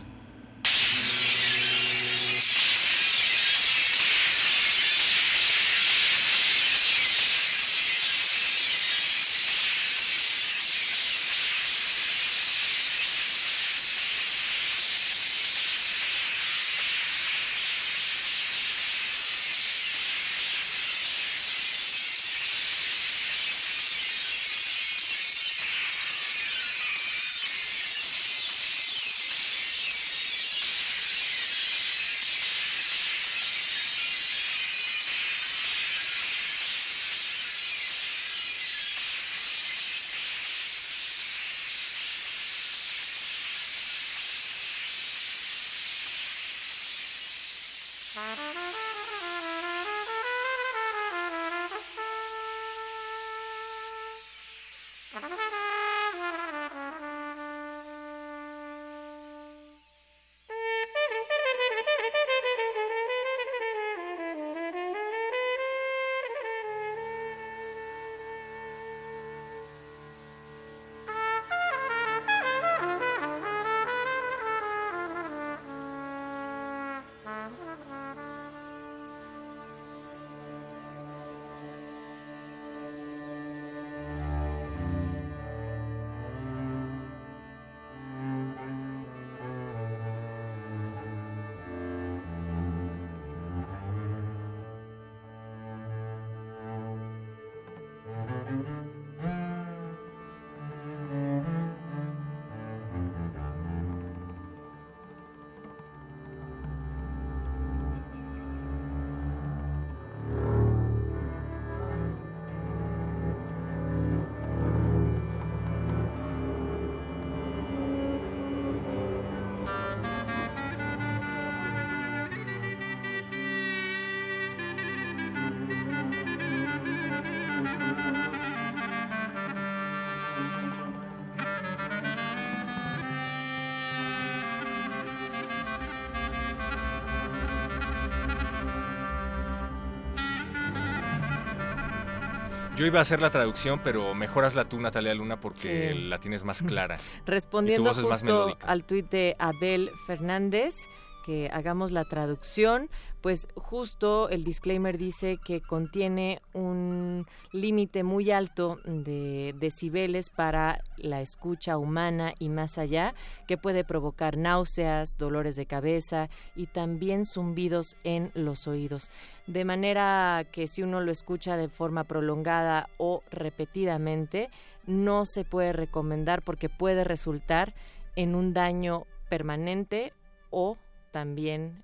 Yo 142.82 142.88
iba 142.88 142.98
a 142.98 143.04
hacer 143.04 143.22
la 143.22 143.30
traducción, 143.30 143.80
pero 143.84 144.16
mejoras 144.16 144.56
tú, 144.68 144.80
Natalia 144.80 145.14
Luna, 145.14 145.40
porque 145.40 145.92
Sí. 145.94 146.00
la 146.10 146.20
tienes 146.20 146.44
más 146.44 146.64
clara. 146.64 146.98
Respondiendo 147.28 147.94
justo 147.94 148.58
al 148.60 148.84
tuit 148.86 149.08
de 149.12 149.36
Abel 149.38 149.92
Fernández, 150.08 150.88
que 151.26 151.50
hagamos 151.52 151.92
la 151.92 152.06
traducción, 152.06 152.90
pues 153.22 153.48
justo 153.56 154.30
el 154.30 154.44
disclaimer 154.44 154.98
dice 154.98 155.38
que 155.38 155.62
contiene 155.62 156.42
un 156.54 157.28
límite 157.52 158.04
muy 158.04 158.32
alto 158.32 158.80
de 158.86 159.54
decibeles 159.60 160.30
para 160.30 160.84
la 160.98 161.22
escucha 161.22 161.78
humana 161.78 162.34
y 162.40 162.50
más 162.50 162.78
allá, 162.78 163.14
que 163.48 163.58
puede 163.58 163.84
provocar 163.84 164.38
náuseas, 164.38 165.18
dolores 165.18 165.56
de 165.56 165.68
cabeza 165.68 166.30
y 166.56 166.66
también 166.66 167.26
zumbidos 167.26 167.96
en 168.04 168.32
los 168.34 168.68
oídos. 168.68 169.10
De 169.46 169.66
manera 169.66 170.46
que 170.52 170.68
si 170.68 170.82
uno 170.82 171.02
lo 171.02 171.12
escucha 171.12 171.58
de 171.58 171.70
forma 171.70 172.06
prolongada 172.06 172.90
o 172.98 173.22
repetidamente, 173.30 174.50
no 174.88 175.26
se 175.26 175.46
puede 175.46 175.74
recomendar 175.74 176.42
porque 176.42 176.70
puede 176.70 177.04
resultar 177.04 177.74
en 178.16 178.36
un 178.36 178.54
daño 178.54 179.06
permanente 179.30 180.14
o 180.50 180.78
también 181.12 181.84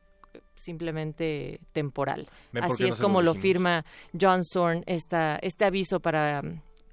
simplemente 0.56 1.60
temporal. 1.72 2.28
¿Ven 2.52 2.64
por 2.64 2.74
Así 2.74 2.84
no 2.84 2.90
es 2.90 3.00
como 3.00 3.22
lo 3.22 3.36
firma 3.36 3.86
John 4.20 4.44
Zorn 4.44 4.84
esta, 4.86 5.38
este 5.42 5.66
aviso 5.66 6.00
para, 6.00 6.42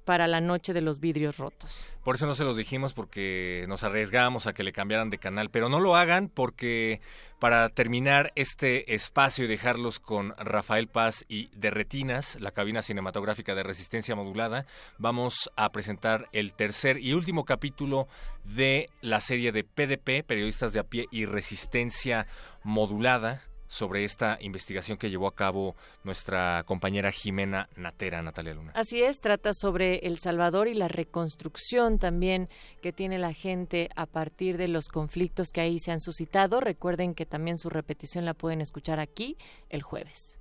para 0.05 0.27
la 0.27 0.39
noche 0.39 0.73
de 0.73 0.81
los 0.81 0.99
vidrios 0.99 1.37
rotos. 1.37 1.85
Por 2.03 2.15
eso 2.15 2.27
no 2.27 2.35
se 2.35 2.43
los 2.43 2.55
dijimos 2.55 2.93
porque 2.93 3.65
nos 3.67 3.83
arriesgábamos 3.83 4.45
a 4.45 4.53
que 4.53 4.63
le 4.63 4.71
cambiaran 4.71 5.09
de 5.09 5.17
canal, 5.17 5.49
pero 5.49 5.69
no 5.69 5.79
lo 5.79 5.95
hagan 5.95 6.29
porque 6.29 7.01
para 7.39 7.67
terminar 7.69 8.31
este 8.35 8.93
espacio 8.93 9.45
y 9.45 9.47
dejarlos 9.47 9.99
con 9.99 10.35
Rafael 10.37 10.87
Paz 10.87 11.25
y 11.27 11.47
de 11.55 11.71
Retinas, 11.71 12.37
la 12.39 12.51
cabina 12.51 12.83
cinematográfica 12.83 13.55
de 13.55 13.63
resistencia 13.63 14.15
modulada, 14.15 14.65
vamos 14.99 15.49
a 15.55 15.71
presentar 15.71 16.29
el 16.31 16.53
tercer 16.53 16.99
y 16.99 17.13
último 17.13 17.43
capítulo 17.43 18.07
de 18.43 18.89
la 19.01 19.19
serie 19.19 19.51
de 19.51 19.63
PDP, 19.63 20.25
Periodistas 20.25 20.73
de 20.73 20.79
a 20.79 20.83
pie 20.83 21.07
y 21.11 21.25
Resistencia 21.25 22.27
Modulada 22.63 23.41
sobre 23.75 24.05
esta 24.05 24.37
investigación 24.39 24.97
que 24.97 25.09
llevó 25.09 25.27
a 25.27 25.35
cabo 25.35 25.75
nuestra 26.03 26.63
compañera 26.65 27.11
Jimena 27.11 27.67
Natera, 27.75 28.21
Natalia 28.21 28.53
Luna. 28.53 28.71
Así 28.73 29.03
es, 29.03 29.19
trata 29.19 29.53
sobre 29.53 29.97
El 30.07 30.17
Salvador 30.17 30.67
y 30.67 30.73
la 30.73 30.87
reconstrucción 30.87 31.99
también 31.99 32.49
que 32.81 32.93
tiene 32.93 33.19
la 33.19 33.33
gente 33.33 33.89
a 33.95 34.05
partir 34.05 34.57
de 34.57 34.69
los 34.69 34.87
conflictos 34.87 35.49
que 35.51 35.61
ahí 35.61 35.79
se 35.79 35.91
han 35.91 35.99
suscitado. 35.99 36.61
Recuerden 36.61 37.13
que 37.13 37.25
también 37.25 37.57
su 37.57 37.69
repetición 37.69 38.25
la 38.25 38.33
pueden 38.33 38.61
escuchar 38.61 38.99
aquí 38.99 39.37
el 39.69 39.83
jueves. 39.83 40.39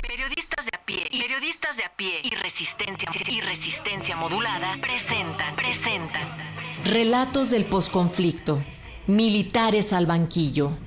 Periodistas 0.00 0.64
de 0.64 0.70
a 0.74 0.86
pie, 0.86 1.08
periodistas 1.10 1.76
de 1.76 1.84
a 1.84 1.94
pie 1.94 2.20
y 2.22 2.30
resistencia 2.36 3.08
y 3.28 3.40
resistencia 3.40 4.16
modulada 4.16 4.78
presentan, 4.80 5.54
presentan. 5.56 6.22
Relatos 6.84 7.50
del 7.50 7.66
posconflicto. 7.66 8.64
Militares 9.06 9.92
al 9.92 10.06
banquillo. 10.06 10.78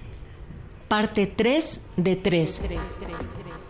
Parte 0.96 1.28
3 1.28 1.82
de 1.98 2.16
3. 2.16 2.62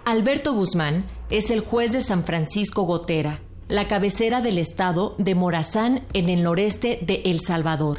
Alberto 0.05 0.53
Guzmán 0.53 1.07
es 1.31 1.49
el 1.49 1.61
juez 1.61 1.91
de 1.91 2.01
San 2.01 2.23
Francisco 2.23 2.83
Gotera, 2.83 3.39
la 3.67 3.87
cabecera 3.87 4.41
del 4.41 4.59
estado 4.59 5.15
de 5.17 5.33
Morazán 5.33 6.05
en 6.13 6.29
el 6.29 6.43
noreste 6.43 6.99
de 7.01 7.23
El 7.25 7.39
Salvador. 7.39 7.97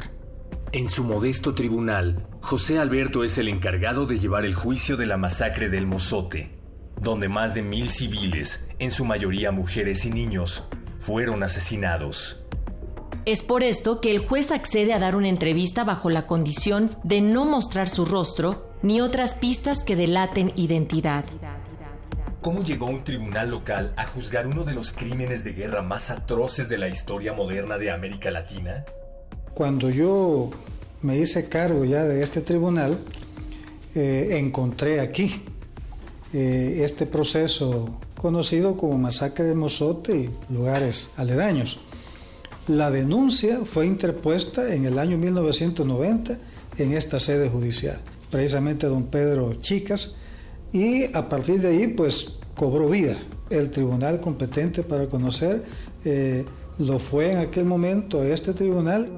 En 0.71 0.87
su 0.87 1.03
modesto 1.03 1.53
tribunal, 1.53 2.25
José 2.39 2.79
Alberto 2.79 3.25
es 3.25 3.37
el 3.37 3.49
encargado 3.49 4.05
de 4.05 4.17
llevar 4.17 4.45
el 4.45 4.53
juicio 4.53 4.95
de 4.95 5.07
la 5.07 5.17
masacre 5.17 5.67
del 5.67 5.87
Mozote, 5.87 6.57
donde 7.01 7.27
más 7.27 7.53
de 7.53 7.63
mil 7.63 7.89
civiles, 7.89 8.69
en 8.79 8.91
su 8.91 9.03
mayoría 9.03 9.51
mujeres 9.51 10.05
y 10.05 10.09
niños, 10.09 10.63
fueron 11.01 11.43
asesinados. 11.43 12.45
Es 13.25 13.43
por 13.43 13.61
esto 13.61 13.99
que 13.99 14.11
el 14.11 14.25
juez 14.25 14.53
accede 14.53 14.93
a 14.93 14.99
dar 14.99 15.17
una 15.17 15.27
entrevista 15.27 15.83
bajo 15.83 16.09
la 16.09 16.27
condición 16.27 16.95
de 17.03 17.19
no 17.19 17.43
mostrar 17.43 17.89
su 17.89 18.05
rostro 18.05 18.66
ni 18.81 19.01
otras 19.01 19.33
pistas 19.33 19.83
que 19.83 19.95
delaten 19.95 20.53
identidad. 20.55 21.25
¿Cómo 22.41 22.63
llegó 22.63 22.85
un 22.85 23.03
tribunal 23.03 23.49
local 23.49 23.93
a 23.97 24.05
juzgar 24.05 24.47
uno 24.47 24.63
de 24.63 24.73
los 24.73 24.91
crímenes 24.91 25.43
de 25.43 25.53
guerra 25.53 25.81
más 25.81 26.11
atroces 26.11 26.69
de 26.69 26.77
la 26.77 26.87
historia 26.87 27.33
moderna 27.33 27.77
de 27.77 27.91
América 27.91 28.31
Latina? 28.31 28.85
Cuando 29.53 29.89
yo 29.89 30.51
me 31.01 31.17
hice 31.17 31.49
cargo 31.49 31.83
ya 31.83 32.03
de 32.03 32.23
este 32.23 32.41
tribunal, 32.41 32.99
eh, 33.95 34.37
encontré 34.39 34.99
aquí 34.99 35.41
eh, 36.33 36.81
este 36.83 37.05
proceso 37.05 37.97
conocido 38.15 38.77
como 38.77 38.97
masacre 38.97 39.45
de 39.45 39.55
Mozote 39.55 40.15
y 40.15 40.53
lugares 40.53 41.11
aledaños. 41.17 41.79
La 42.67 42.91
denuncia 42.91 43.61
fue 43.63 43.85
interpuesta 43.87 44.73
en 44.73 44.85
el 44.85 44.99
año 44.99 45.17
1990 45.17 46.37
en 46.77 46.93
esta 46.93 47.19
sede 47.19 47.49
judicial, 47.49 47.99
precisamente 48.29 48.87
don 48.87 49.07
Pedro 49.07 49.55
Chicas, 49.55 50.15
y 50.73 51.05
a 51.15 51.29
partir 51.29 51.61
de 51.61 51.69
ahí 51.69 51.87
pues 51.87 52.37
cobró 52.55 52.89
vida. 52.89 53.17
El 53.49 53.71
tribunal 53.71 54.19
competente 54.19 54.83
para 54.83 55.07
conocer 55.07 55.63
eh, 56.03 56.45
lo 56.79 56.99
fue 56.99 57.31
en 57.31 57.37
aquel 57.39 57.65
momento 57.65 58.23
este 58.23 58.53
tribunal. 58.53 59.09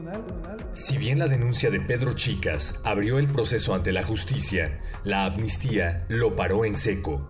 Si 0.72 0.97
bien 0.97 1.20
la 1.20 1.28
denuncia 1.28 1.70
de 1.70 1.82
Pedro 1.82 2.14
Chicas 2.14 2.76
abrió 2.84 3.18
el 3.20 3.28
proceso 3.28 3.74
ante 3.74 3.91
la 3.91 4.03
justicia, 4.03 4.80
la 5.03 5.26
amnistía 5.26 6.05
lo 6.07 6.36
paró 6.36 6.64
en 6.64 6.76
seco. 6.76 7.30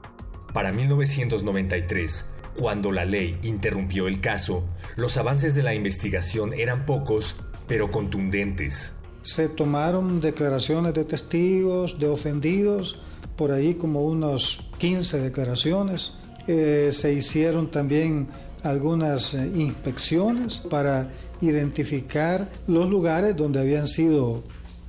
Para 0.54 0.72
1993, 0.72 2.26
cuando 2.58 2.92
la 2.92 3.06
ley 3.06 3.38
interrumpió 3.44 4.08
el 4.08 4.20
caso, 4.20 4.66
los 4.98 5.18
avances 5.18 5.56
de 5.56 5.64
la 5.64 5.74
investigación 5.74 6.54
eran 6.54 6.86
pocos, 6.86 7.38
pero 7.68 7.90
contundentes. 7.90 8.94
Se 9.22 9.50
tomaron 9.50 10.22
declaraciones 10.22 10.94
de 10.94 11.04
testigos, 11.04 12.00
de 12.00 12.08
ofendidos, 12.08 12.98
por 13.36 13.52
ahí 13.52 13.74
como 13.74 14.06
unos 14.06 14.66
15 14.78 15.20
declaraciones. 15.20 16.14
Eh, 16.48 16.90
se 16.92 17.14
hicieron 17.14 17.70
también 17.70 18.28
algunas 18.64 19.34
eh, 19.34 19.52
inspecciones 19.56 20.60
para 20.70 21.12
identificar 21.42 22.50
los 22.68 22.90
lugares 22.90 23.36
donde 23.36 23.60
habían 23.60 23.88
sido 23.88 24.44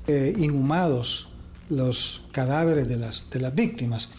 eh, 0.07 0.35
inhumados 0.37 1.28
los 1.68 2.22
cadáveres 2.33 2.89
de 2.89 2.97
las, 2.97 3.24
de 3.31 3.41
las 3.41 3.55
víctimas. 3.55 4.11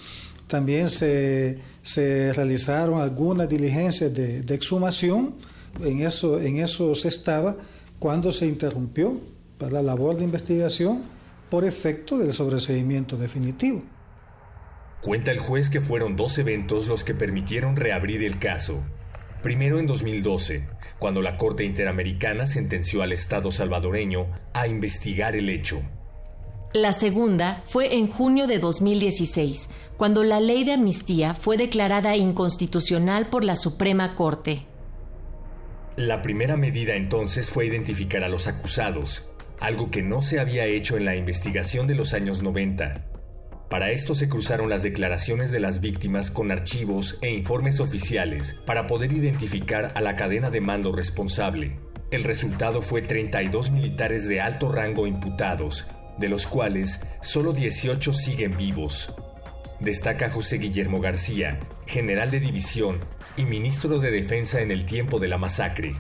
También 0.47 0.89
se, 0.89 1.59
se 1.82 2.32
realizaron 2.34 3.01
algunas 3.01 3.49
diligencias 3.49 4.14
de, 4.14 4.41
de, 4.41 4.55
exhumación. 4.55 5.36
En 5.84 6.01
eso, 6.01 6.39
en 6.39 6.57
eso 6.57 6.95
se 6.95 7.07
estaba 7.07 7.55
cuando 7.99 8.32
se 8.32 8.45
interrumpió 8.47 9.20
para 9.62 9.74
la 9.74 9.84
labor 9.84 10.18
de 10.18 10.24
investigación 10.24 11.03
por 11.51 11.66
efecto 11.66 12.18
del 12.18 12.34
sobreseimiento 12.34 13.16
definitivo. 13.16 13.84
Cuenta 15.01 15.32
el 15.32 15.38
juez 15.38 15.70
que 15.70 15.82
fueron 15.82 16.16
dos 16.16 16.39
eventos 16.39 16.88
los 16.88 17.03
que 17.03 17.14
permitieron 17.14 17.76
reabrir 17.76 18.24
el 18.24 18.39
caso. 18.39 18.82
Primero 19.43 19.78
en 19.78 19.86
2012, 19.86 20.68
cuando 20.97 21.22
la 21.22 21.38
Corte 21.38 21.64
Interamericana 21.64 22.47
sentenció 22.47 23.03
al 23.03 23.12
Estado 23.12 23.51
salvadoreño 23.51 24.26
a 24.53 24.68
investigar 24.68 25.36
el 25.36 25.47
hecho. 25.49 25.84
La 26.74 26.91
segunda 26.91 27.62
fue 27.64 27.97
en 27.97 28.07
junio 28.07 28.47
de 28.47 28.57
2016, 28.57 29.70
cuando 29.95 30.24
la 30.24 30.39
ley 30.39 30.64
de 30.64 30.74
amnistía 30.74 31.36
fue 31.36 31.55
declarada 31.55 32.16
inconstitucional 32.16 33.30
por 33.30 33.43
la 33.43 33.55
Suprema 33.55 34.16
Corte. 34.16 34.66
La 35.97 36.22
primera 36.22 36.55
medida 36.55 36.95
entonces 36.95 37.49
fue 37.49 37.68
identificar 37.68 38.24
a 38.24 38.30
los 38.30 38.47
acusados, 38.47 39.30
algo 39.62 39.91
que 39.91 40.01
no 40.01 40.22
se 40.22 40.39
había 40.39 40.66
hecho 40.66 40.97
en 40.97 41.05
la 41.05 41.16
investigación 41.16 41.88
de 41.88 41.95
los 41.95 42.14
años 42.14 42.41
90. 42.41 43.05
Para 43.70 43.91
esto 43.91 44.16
se 44.16 44.28
cruzaron 44.28 44.70
las 44.70 44.84
declaraciones 44.84 45.51
de 45.51 45.62
las 45.62 45.80
víctimas 45.80 46.30
con 46.30 46.51
archivos 46.51 47.18
e 47.22 47.30
informes 47.30 47.80
oficiales 47.80 48.59
para 48.66 48.88
poder 48.88 49.14
identificar 49.14 49.89
a 49.95 50.01
la 50.01 50.18
cadena 50.18 50.49
de 50.49 50.59
mando 50.59 50.91
responsable. 50.91 51.78
El 52.09 52.26
resultado 52.26 52.82
fue 52.82 53.01
32 53.01 53.72
militares 53.72 54.28
de 54.28 54.41
alto 54.41 54.70
rango 54.70 55.07
imputados, 55.07 55.88
de 56.18 56.28
los 56.28 56.47
cuales 56.47 56.99
solo 57.22 57.53
18 57.53 58.12
siguen 58.12 58.57
vivos. 58.57 59.14
Destaca 59.80 60.30
José 60.30 60.57
Guillermo 60.57 60.99
García, 60.99 61.59
general 61.86 62.30
de 62.30 62.41
división 62.41 62.99
y 63.38 63.45
ministro 63.45 63.99
de 63.99 64.12
Defensa 64.12 64.59
en 64.59 64.72
el 64.72 64.86
tiempo 64.86 65.20
de 65.20 65.30
la 65.30 65.38
masacre. 65.38 65.95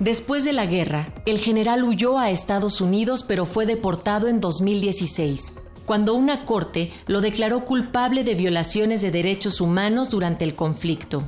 Después 0.00 0.44
de 0.44 0.52
la 0.52 0.66
guerra, 0.66 1.14
el 1.24 1.38
general 1.38 1.82
huyó 1.84 2.18
a 2.18 2.30
Estados 2.30 2.80
Unidos 2.80 3.22
pero 3.22 3.46
fue 3.46 3.66
deportado 3.66 4.28
en 4.28 4.40
2016 4.40 5.54
cuando 5.86 6.14
una 6.14 6.44
corte 6.44 6.92
lo 7.06 7.20
declaró 7.20 7.64
culpable 7.64 8.24
de 8.24 8.34
violaciones 8.34 9.00
de 9.00 9.12
derechos 9.12 9.60
humanos 9.60 10.10
durante 10.10 10.44
el 10.44 10.54
conflicto. 10.54 11.22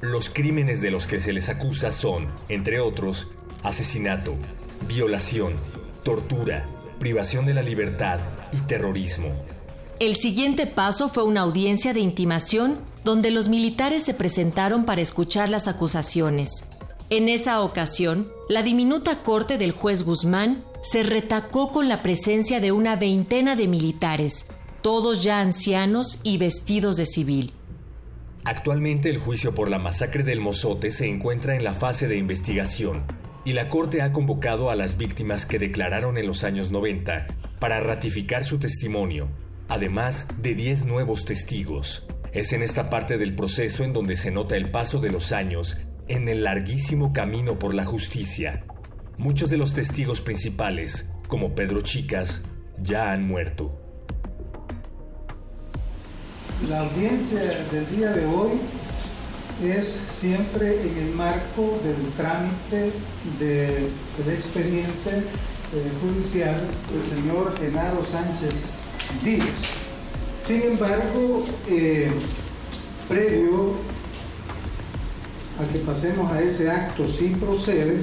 Los 0.00 0.30
crímenes 0.30 0.80
de 0.80 0.90
los 0.90 1.06
que 1.06 1.20
se 1.20 1.32
les 1.32 1.50
acusa 1.50 1.92
son, 1.92 2.28
entre 2.48 2.80
otros, 2.80 3.26
asesinato, 3.62 4.36
violación, 4.88 5.54
tortura, 6.04 6.66
privación 6.98 7.44
de 7.44 7.54
la 7.54 7.62
libertad 7.62 8.20
y 8.52 8.58
terrorismo. 8.58 9.34
El 9.98 10.16
siguiente 10.16 10.66
paso 10.66 11.08
fue 11.08 11.24
una 11.24 11.42
audiencia 11.42 11.92
de 11.92 12.00
intimación 12.00 12.78
donde 13.04 13.30
los 13.30 13.48
militares 13.48 14.04
se 14.04 14.14
presentaron 14.14 14.86
para 14.86 15.02
escuchar 15.02 15.50
las 15.50 15.68
acusaciones. 15.68 16.64
En 17.12 17.28
esa 17.28 17.60
ocasión, 17.62 18.32
la 18.48 18.62
diminuta 18.62 19.24
corte 19.24 19.58
del 19.58 19.72
juez 19.72 20.04
Guzmán 20.04 20.62
se 20.82 21.02
retacó 21.02 21.72
con 21.72 21.88
la 21.88 22.02
presencia 22.02 22.60
de 22.60 22.70
una 22.70 22.94
veintena 22.94 23.56
de 23.56 23.66
militares, 23.66 24.46
todos 24.80 25.20
ya 25.24 25.40
ancianos 25.40 26.20
y 26.22 26.38
vestidos 26.38 26.96
de 26.96 27.06
civil. 27.06 27.52
Actualmente 28.44 29.10
el 29.10 29.18
juicio 29.18 29.56
por 29.56 29.68
la 29.68 29.80
masacre 29.80 30.22
del 30.22 30.40
Mozote 30.40 30.92
se 30.92 31.08
encuentra 31.08 31.56
en 31.56 31.64
la 31.64 31.74
fase 31.74 32.06
de 32.06 32.16
investigación 32.16 33.02
y 33.44 33.54
la 33.54 33.68
Corte 33.68 34.02
ha 34.02 34.12
convocado 34.12 34.70
a 34.70 34.76
las 34.76 34.96
víctimas 34.96 35.46
que 35.46 35.58
declararon 35.58 36.16
en 36.16 36.28
los 36.28 36.44
años 36.44 36.70
90 36.70 37.26
para 37.58 37.80
ratificar 37.80 38.44
su 38.44 38.60
testimonio, 38.60 39.26
además 39.66 40.28
de 40.40 40.54
10 40.54 40.84
nuevos 40.84 41.24
testigos. 41.24 42.06
Es 42.32 42.52
en 42.52 42.62
esta 42.62 42.88
parte 42.88 43.18
del 43.18 43.34
proceso 43.34 43.82
en 43.82 43.92
donde 43.92 44.14
se 44.14 44.30
nota 44.30 44.56
el 44.56 44.70
paso 44.70 45.00
de 45.00 45.10
los 45.10 45.32
años 45.32 45.76
en 46.10 46.28
el 46.28 46.42
larguísimo 46.42 47.12
camino 47.12 47.56
por 47.58 47.72
la 47.72 47.84
justicia. 47.84 48.64
Muchos 49.16 49.48
de 49.48 49.56
los 49.56 49.72
testigos 49.72 50.20
principales, 50.20 51.08
como 51.28 51.54
Pedro 51.54 51.82
Chicas, 51.82 52.42
ya 52.82 53.12
han 53.12 53.28
muerto. 53.28 53.78
La 56.68 56.80
audiencia 56.80 57.40
del 57.70 57.96
día 57.96 58.10
de 58.10 58.26
hoy 58.26 58.60
es 59.62 60.02
siempre 60.10 60.82
en 60.82 60.98
el 60.98 61.14
marco 61.14 61.78
del 61.84 62.12
trámite 62.16 62.92
del 63.38 64.34
expediente 64.34 65.10
eh, 65.10 65.92
judicial 66.02 66.66
del 66.90 67.02
señor 67.04 67.56
Genaro 67.56 68.04
Sánchez 68.04 68.66
Díaz. 69.22 69.46
Sin 70.44 70.62
embargo, 70.62 71.44
eh, 71.68 72.10
previo 73.08 73.76
a 75.60 75.72
que 75.72 75.78
pasemos 75.80 76.32
a 76.32 76.40
ese 76.42 76.70
acto 76.70 77.08
si 77.08 77.28
procede, 77.28 78.00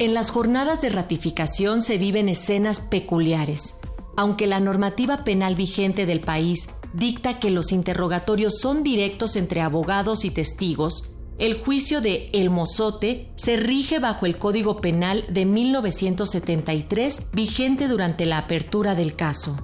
en 0.00 0.12
las 0.12 0.30
jornadas 0.30 0.80
de 0.80 0.88
ratificación 0.88 1.80
se 1.80 1.98
viven 1.98 2.28
escenas 2.28 2.80
peculiares. 2.80 3.76
Aunque 4.16 4.48
la 4.48 4.58
normativa 4.58 5.22
penal 5.22 5.54
vigente 5.54 6.04
del 6.04 6.18
país 6.18 6.68
dicta 6.92 7.38
que 7.38 7.50
los 7.50 7.70
interrogatorios 7.70 8.58
son 8.58 8.82
directos 8.82 9.36
entre 9.36 9.60
abogados 9.60 10.24
y 10.24 10.30
testigos, 10.30 11.14
el 11.38 11.60
juicio 11.60 12.00
de 12.00 12.28
El 12.32 12.50
Mozote 12.50 13.30
se 13.36 13.56
rige 13.56 14.00
bajo 14.00 14.26
el 14.26 14.36
Código 14.36 14.80
Penal 14.80 15.24
de 15.28 15.46
1973 15.46 17.30
vigente 17.32 17.86
durante 17.86 18.26
la 18.26 18.38
apertura 18.38 18.96
del 18.96 19.14
caso. 19.14 19.56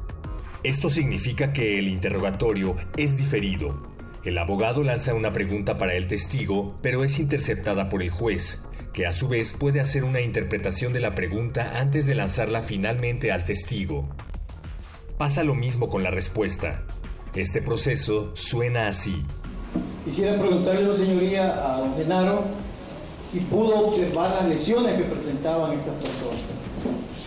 Esto 0.62 0.90
significa 0.90 1.52
que 1.52 1.78
el 1.78 1.88
interrogatorio 1.88 2.76
es 2.96 3.16
diferido. 3.16 3.89
El 4.22 4.36
abogado 4.36 4.82
lanza 4.82 5.14
una 5.14 5.32
pregunta 5.32 5.78
para 5.78 5.94
el 5.94 6.06
testigo, 6.06 6.76
pero 6.82 7.04
es 7.04 7.18
interceptada 7.18 7.88
por 7.88 8.02
el 8.02 8.10
juez, 8.10 8.62
que 8.92 9.06
a 9.06 9.12
su 9.12 9.28
vez 9.28 9.54
puede 9.54 9.80
hacer 9.80 10.04
una 10.04 10.20
interpretación 10.20 10.92
de 10.92 11.00
la 11.00 11.14
pregunta 11.14 11.78
antes 11.80 12.06
de 12.06 12.14
lanzarla 12.14 12.60
finalmente 12.60 13.32
al 13.32 13.46
testigo. 13.46 14.10
Pasa 15.16 15.42
lo 15.42 15.54
mismo 15.54 15.88
con 15.88 16.02
la 16.02 16.10
respuesta. 16.10 16.82
Este 17.34 17.62
proceso 17.62 18.32
suena 18.36 18.88
así. 18.88 19.22
Quisiera 20.04 20.38
preguntarle, 20.38 20.98
señoría, 20.98 21.74
a 21.74 21.78
don 21.78 21.96
Genaro, 21.96 22.44
si 23.32 23.40
pudo 23.40 23.88
observar 23.88 24.34
las 24.42 24.48
lesiones 24.50 24.96
que 24.96 25.04
presentaban 25.04 25.78
estas 25.78 25.94
personas. 25.94 26.40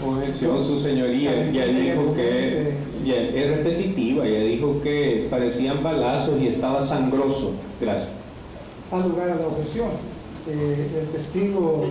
Objeción, 0.01 0.65
su 0.65 0.79
señoría, 0.81 1.49
ya 1.51 1.65
dijo 1.65 2.13
que 2.15 2.73
ya, 3.05 3.15
es 3.15 3.57
repetitiva, 3.57 4.25
ya 4.25 4.39
dijo 4.39 4.81
que 4.81 5.27
parecían 5.29 5.83
balazos 5.83 6.41
y 6.41 6.47
estaba 6.47 6.81
sangroso. 6.81 7.51
Gracias. 7.79 8.09
Al 8.91 9.09
lugar 9.09 9.29
a 9.29 9.35
la 9.35 9.47
objeción. 9.47 9.89
Eh, 10.47 10.89
el 11.01 11.07
testigo 11.09 11.83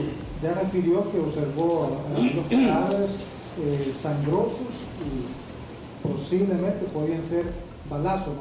ya 0.42 0.52
refirió 0.54 1.10
que 1.10 1.18
observó 1.18 2.02
a 2.14 2.20
los 2.20 2.46
cadáveres 2.46 3.10
eh, 3.58 3.92
sangrosos 3.98 4.60
y 5.00 6.06
posiblemente 6.06 6.84
podían 6.92 7.24
ser 7.24 7.44
balazos, 7.88 8.34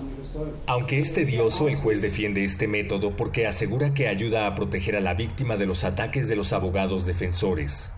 aunque 0.68 1.00
es 1.00 1.14
tedioso, 1.14 1.68
el 1.68 1.76
juez 1.76 2.02
defiende 2.02 2.44
este 2.44 2.68
método 2.68 3.16
porque 3.16 3.48
asegura 3.48 3.94
que 3.94 4.08
ayuda 4.08 4.48
a 4.48 4.56
proteger 4.56 4.96
a 4.96 5.02
la 5.02 5.14
víctima 5.14 5.58
de 5.58 5.66
los 5.66 5.84
ataques 5.84 6.30
de 6.30 6.36
los 6.36 6.54
abogados 6.54 7.06
defensores. 7.06 7.92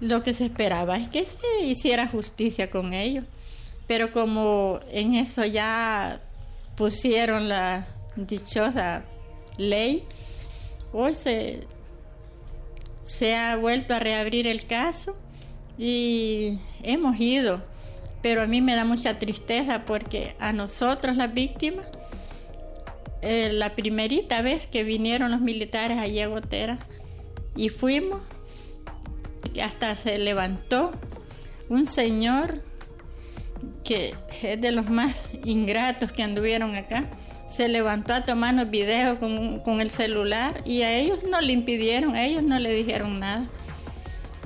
Lo 0.00 0.22
que 0.22 0.32
se 0.32 0.44
esperaba 0.44 0.96
es 0.96 1.08
que 1.08 1.26
se 1.26 1.64
hiciera 1.64 2.06
justicia 2.06 2.70
con 2.70 2.94
ellos, 2.94 3.24
pero 3.86 4.12
como 4.12 4.78
en 4.90 5.14
eso 5.14 5.44
ya 5.44 6.20
pusieron 6.76 7.48
la 7.48 7.88
dichosa 8.14 9.04
ley, 9.56 10.04
hoy 10.92 11.14
se, 11.14 11.66
se 13.02 13.34
ha 13.34 13.56
vuelto 13.56 13.94
a 13.94 13.98
reabrir 13.98 14.46
el 14.46 14.66
caso 14.66 15.16
y 15.76 16.58
hemos 16.82 17.18
ido. 17.18 17.62
Pero 18.22 18.42
a 18.42 18.46
mí 18.46 18.60
me 18.60 18.74
da 18.74 18.84
mucha 18.84 19.18
tristeza 19.18 19.84
porque 19.84 20.34
a 20.38 20.52
nosotros 20.52 21.16
las 21.16 21.32
víctimas, 21.32 21.86
eh, 23.22 23.50
la 23.52 23.74
primerita 23.74 24.42
vez 24.42 24.66
que 24.66 24.84
vinieron 24.84 25.30
los 25.30 25.40
militares 25.40 25.98
a 25.98 26.26
Gotera 26.28 26.78
y 27.56 27.68
fuimos, 27.68 28.20
hasta 29.62 29.96
se 29.96 30.18
levantó 30.18 30.92
un 31.68 31.86
señor 31.86 32.62
que 33.84 34.14
es 34.42 34.60
de 34.60 34.70
los 34.70 34.88
más 34.90 35.30
ingratos 35.44 36.12
que 36.12 36.22
anduvieron 36.22 36.74
acá, 36.74 37.04
se 37.48 37.68
levantó 37.68 38.12
a 38.12 38.22
tomarnos 38.22 38.70
videos 38.70 39.18
con, 39.18 39.60
con 39.60 39.80
el 39.80 39.90
celular 39.90 40.62
y 40.64 40.82
a 40.82 40.92
ellos 40.92 41.24
no 41.24 41.40
le 41.40 41.52
impidieron, 41.52 42.14
a 42.14 42.24
ellos 42.24 42.42
no 42.42 42.58
le 42.58 42.74
dijeron 42.74 43.18
nada. 43.20 43.48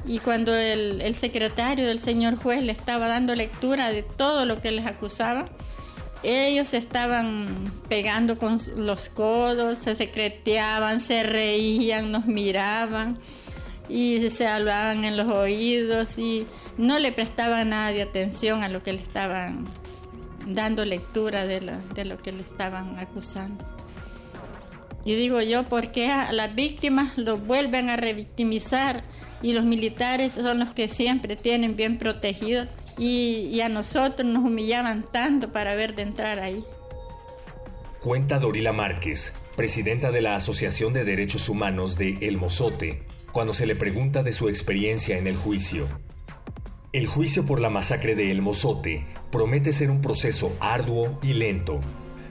Y 0.05 0.19
cuando 0.19 0.55
el, 0.55 1.15
secretario 1.15 1.87
del 1.87 1.99
señor 1.99 2.37
juez 2.37 2.63
le 2.63 2.73
estaba 2.73 3.09
dando 3.09 3.35
lectura 3.35 3.91
de 3.91 4.03
todo 4.03 4.47
lo 4.47 4.61
que 4.61 4.73
les 4.73 4.87
acusaba, 4.87 5.47
ellos 6.25 6.75
estaban 6.75 7.47
pegando 7.89 8.39
con 8.39 8.59
los 8.77 9.09
codos, 9.09 9.79
se 9.79 9.95
secreteaban, 9.95 11.01
se 11.01 11.23
reían, 11.23 12.11
nos 12.11 12.27
miraban 12.27 13.17
y 13.93 14.31
se 14.31 14.47
hablaban 14.47 15.05
en 15.05 15.17
los 15.17 15.29
oídos 15.29 16.19
y 16.19 16.47
no 16.79 16.99
le 16.99 17.13
prestaban 17.13 17.69
nada 17.71 17.93
de 17.93 18.03
atención 18.03 18.63
a 18.63 18.69
lo 18.69 18.83
que 18.83 18.95
le 18.95 19.03
estaban 19.03 19.65
dando 20.47 20.85
lectura 20.85 21.47
de, 21.47 21.61
lo 21.61 22.19
que 22.23 22.33
le 22.33 22.43
estaban 22.43 22.99
acusando. 22.99 23.65
Y 25.05 25.15
digo 25.15 25.43
yo, 25.43 25.65
¿por 25.65 25.93
qué 25.93 26.11
a 26.11 26.33
las 26.33 26.55
víctimas 26.55 27.19
los 27.19 27.45
vuelven 27.45 27.91
a 27.91 27.97
revictimizar? 27.97 29.03
y 29.43 29.53
los 29.53 29.65
militares 29.65 30.35
son 30.35 30.61
los 30.61 30.71
que 30.71 30.89
siempre 30.89 31.37
tienen 31.37 31.77
bien 31.77 31.99
protegidos 31.99 32.69
y, 32.97 33.61
a 33.61 33.69
nosotros 33.69 34.27
nos 34.29 34.45
humillaban 34.45 35.05
tanto 35.11 35.51
para 35.51 35.75
ver 35.75 35.95
de 35.95 36.03
entrar 36.03 36.39
ahí. 36.39 36.63
Cuenta 38.01 38.39
Dorila 38.39 38.73
Márquez, 38.73 39.35
presidenta 39.57 40.11
de 40.11 40.21
la 40.21 40.37
Asociación 40.37 40.93
de 40.93 41.05
Derechos 41.05 41.49
Humanos 41.49 41.97
de 41.97 42.19
El 42.21 42.37
Mozote, 42.37 43.03
cuando 43.33 43.55
se 43.55 43.67
le 43.67 43.75
pregunta 43.75 44.23
de 44.23 44.33
su 44.33 44.49
experiencia 44.49 45.19
en 45.19 45.27
el 45.27 45.37
juicio. 45.37 45.89
El 46.93 47.07
juicio 47.07 47.47
por 47.47 47.61
la 47.61 47.71
masacre 47.71 48.15
de 48.15 48.31
El 48.31 48.43
Mozote 48.43 49.07
promete 49.31 49.73
ser 49.73 49.91
un 49.91 50.03
proceso 50.03 50.53
arduo 50.61 51.19
y 51.23 51.33
lento, 51.33 51.81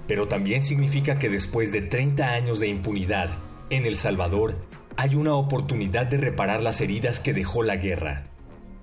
pero 0.08 0.28
también 0.28 0.64
significa 0.64 1.18
que 1.18 1.30
después 1.30 1.72
de 1.72 1.82
30 1.82 2.28
años 2.28 2.60
de 2.60 2.68
impunidad, 2.68 3.32
en 3.72 3.86
El 3.86 3.96
Salvador 3.96 4.56
hay 4.98 5.16
una 5.16 5.34
oportunidad 5.34 6.06
de 6.06 6.18
reparar 6.18 6.62
las 6.62 6.80
heridas 6.82 7.20
que 7.20 7.34
dejó 7.34 7.64
la 7.64 7.78
guerra. 7.78 8.26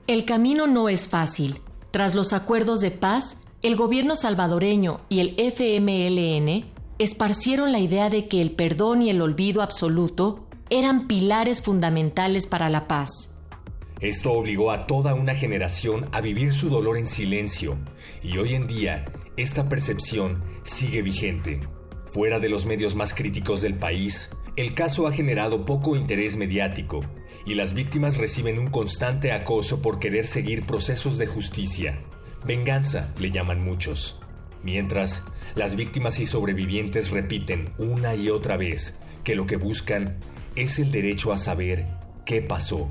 El 0.08 0.24
camino 0.24 0.66
no 0.66 0.88
es 0.88 1.08
fácil. 1.08 1.60
Tras 1.92 2.16
los 2.16 2.32
acuerdos 2.32 2.80
de 2.80 2.90
paz, 2.90 3.36
el 3.62 3.76
gobierno 3.76 4.16
salvadoreño 4.16 5.00
y 5.08 5.20
el 5.20 5.34
FMLN 5.38 6.64
esparcieron 6.98 7.70
la 7.70 7.78
idea 7.78 8.10
de 8.10 8.26
que 8.26 8.40
el 8.40 8.50
perdón 8.50 9.02
y 9.02 9.10
el 9.10 9.22
olvido 9.22 9.62
absoluto 9.62 10.47
eran 10.70 11.06
pilares 11.06 11.62
fundamentales 11.62 12.46
para 12.46 12.68
la 12.68 12.86
paz. 12.86 13.10
Esto 14.00 14.32
obligó 14.32 14.70
a 14.70 14.86
toda 14.86 15.14
una 15.14 15.34
generación 15.34 16.08
a 16.12 16.20
vivir 16.20 16.52
su 16.52 16.68
dolor 16.68 16.98
en 16.98 17.06
silencio, 17.06 17.76
y 18.22 18.38
hoy 18.38 18.54
en 18.54 18.66
día 18.66 19.06
esta 19.36 19.68
percepción 19.68 20.42
sigue 20.64 21.02
vigente. 21.02 21.60
Fuera 22.06 22.38
de 22.38 22.48
los 22.48 22.64
medios 22.64 22.94
más 22.94 23.12
críticos 23.12 23.60
del 23.60 23.74
país, 23.74 24.30
el 24.56 24.74
caso 24.74 25.06
ha 25.06 25.12
generado 25.12 25.64
poco 25.64 25.96
interés 25.96 26.36
mediático 26.36 27.00
y 27.46 27.54
las 27.54 27.74
víctimas 27.74 28.16
reciben 28.16 28.58
un 28.58 28.68
constante 28.68 29.32
acoso 29.32 29.80
por 29.80 29.98
querer 29.98 30.26
seguir 30.26 30.66
procesos 30.66 31.18
de 31.18 31.26
justicia. 31.26 32.00
Venganza, 32.44 33.12
le 33.18 33.30
llaman 33.30 33.62
muchos. 33.62 34.20
Mientras, 34.62 35.22
las 35.54 35.76
víctimas 35.76 36.18
y 36.20 36.26
sobrevivientes 36.26 37.10
repiten 37.10 37.70
una 37.78 38.14
y 38.14 38.30
otra 38.30 38.56
vez 38.56 38.98
que 39.24 39.34
lo 39.34 39.46
que 39.46 39.56
buscan 39.56 40.18
es 40.62 40.78
el 40.78 40.90
derecho 40.90 41.32
a 41.32 41.38
saber 41.38 41.86
qué 42.24 42.42
pasó. 42.42 42.88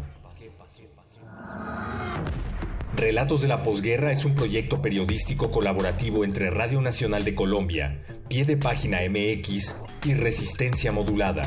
Relatos 2.95 3.41
de 3.41 3.47
la 3.47 3.61
posguerra 3.61 4.11
es 4.11 4.26
un 4.26 4.34
proyecto 4.34 4.82
periodístico 4.82 5.51
colaborativo 5.51 6.24
entre 6.24 6.49
Radio 6.49 6.82
Nacional 6.82 7.24
de 7.24 7.36
Colombia, 7.36 8.03
Pie 8.28 8.45
de 8.45 8.57
Página 8.57 9.01
MX 9.07 9.76
y 10.05 10.15
Resistencia 10.15 10.91
Modulada. 10.91 11.43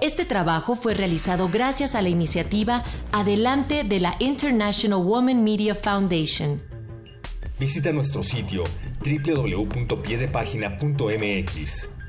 Este 0.00 0.24
trabajo 0.24 0.74
fue 0.74 0.94
realizado 0.94 1.48
gracias 1.48 1.94
a 1.94 2.02
la 2.02 2.08
iniciativa 2.08 2.82
Adelante 3.12 3.84
de 3.84 4.00
la 4.00 4.16
International 4.20 5.04
Women 5.04 5.44
Media 5.44 5.74
Foundation. 5.74 6.62
Visita 7.58 7.92
nuestro 7.92 8.22
sitio 8.22 8.64
www.piedepagina.mx 9.04 12.01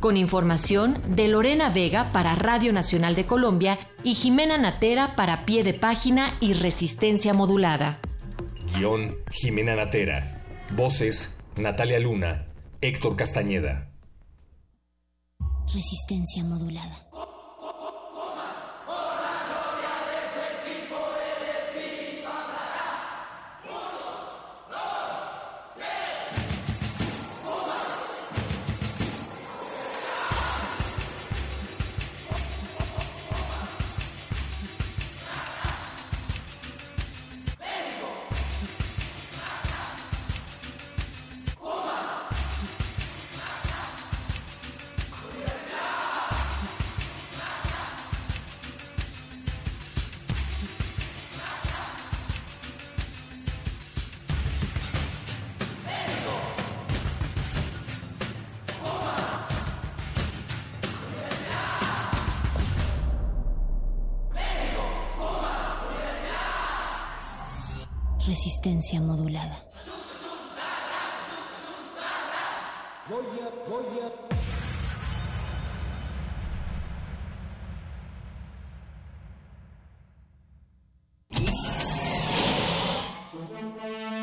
con 0.00 0.16
información 0.16 0.96
de 1.08 1.28
Lorena 1.28 1.70
Vega 1.70 2.10
para 2.12 2.34
Radio 2.34 2.72
Nacional 2.72 3.14
de 3.14 3.26
Colombia 3.26 3.78
y 4.02 4.14
Jimena 4.14 4.58
Natera 4.58 5.14
para 5.16 5.44
Pie 5.44 5.64
de 5.64 5.74
Página 5.74 6.34
y 6.40 6.54
Resistencia 6.54 7.34
Modulada. 7.34 8.00
Guión 8.76 9.16
Jimena 9.30 9.76
Natera. 9.76 10.40
Voces 10.76 11.36
Natalia 11.56 11.98
Luna, 11.98 12.46
Héctor 12.80 13.16
Castañeda. 13.16 13.90
Resistencia 15.72 16.44
modulada. 16.44 17.01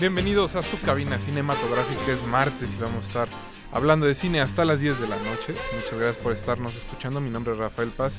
Bienvenidos 0.00 0.56
a 0.56 0.62
su 0.62 0.80
cabina 0.80 1.18
cinematográfica. 1.18 2.12
Es 2.12 2.24
martes 2.26 2.74
y 2.74 2.82
vamos 2.82 3.04
a 3.04 3.06
estar 3.06 3.28
hablando 3.72 4.06
de 4.06 4.14
cine 4.14 4.40
hasta 4.40 4.64
las 4.64 4.80
10 4.80 5.00
de 5.00 5.06
la 5.08 5.16
noche. 5.16 5.54
Muchas 5.76 5.98
gracias 5.98 6.16
por 6.16 6.32
estarnos 6.32 6.74
escuchando. 6.76 7.20
Mi 7.20 7.30
nombre 7.30 7.52
es 7.52 7.58
Rafael 7.58 7.90
Paz 7.90 8.18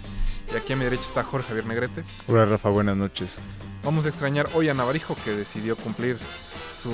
y 0.53 0.55
aquí 0.57 0.73
a 0.73 0.75
mi 0.75 0.85
derecha 0.85 1.03
está 1.03 1.23
Jorge 1.23 1.47
Javier 1.49 1.65
Negrete. 1.65 2.03
Hola 2.27 2.45
Rafa, 2.45 2.69
buenas 2.69 2.95
noches. 2.95 3.37
Vamos 3.83 4.05
a 4.05 4.09
extrañar 4.09 4.49
hoy 4.53 4.69
a 4.69 4.73
Navarijo 4.73 5.15
que 5.23 5.31
decidió 5.31 5.75
cumplir 5.75 6.17
sus 6.81 6.93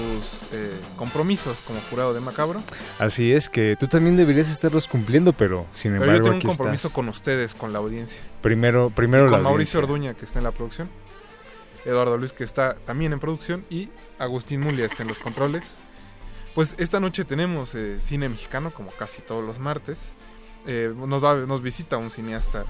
eh, 0.52 0.78
compromisos 0.98 1.60
como 1.66 1.80
jurado 1.90 2.14
de 2.14 2.20
Macabro. 2.20 2.62
Así 3.00 3.32
es, 3.34 3.50
que 3.50 3.76
tú 3.80 3.88
también 3.88 4.18
deberías 4.18 4.50
estarlos 4.50 4.88
cumpliendo, 4.88 5.32
pero 5.32 5.68
sin 5.72 5.92
Pero 5.94 6.04
embargo 6.04 6.18
yo 6.18 6.24
tengo 6.24 6.36
un 6.36 6.38
aquí 6.40 6.48
compromiso 6.48 6.88
estás. 6.88 6.96
con 6.96 7.08
ustedes, 7.10 7.54
con 7.56 7.72
la 7.72 7.80
audiencia. 7.80 8.22
Primero, 8.42 8.90
primero 8.90 9.28
Y 9.28 9.30
la 9.30 9.38
con 9.38 9.44
Mauricio 9.44 9.80
audiencia. 9.80 9.94
Orduña, 9.96 10.14
que 10.16 10.26
está 10.26 10.40
en 10.40 10.44
la 10.46 10.52
producción. 10.52 10.90
Eduardo 11.86 12.18
Luis, 12.18 12.34
que 12.34 12.44
está 12.44 12.76
también 12.76 13.14
en 13.14 13.20
producción. 13.20 13.66
Y 13.70 13.90
Agustín 14.20 14.62
Mulia 14.62 14.86
está 14.86 15.02
en 15.04 15.08
los 15.10 15.18
controles. 15.20 15.76
Pues 16.56 16.76
esta 16.78 17.00
noche 17.00 17.24
tenemos 17.26 17.74
eh, 17.76 18.00
cine 18.02 18.28
mexicano, 18.30 18.72
como 18.72 18.92
casi 18.92 19.22
todos 19.22 19.44
los 19.44 19.58
martes. 19.60 19.98
Eh, 20.68 20.94
nos, 20.96 21.24
va- 21.24 21.38
nos 21.46 21.62
visita 21.62 21.98
un 21.98 22.12
cineasta 22.12 22.66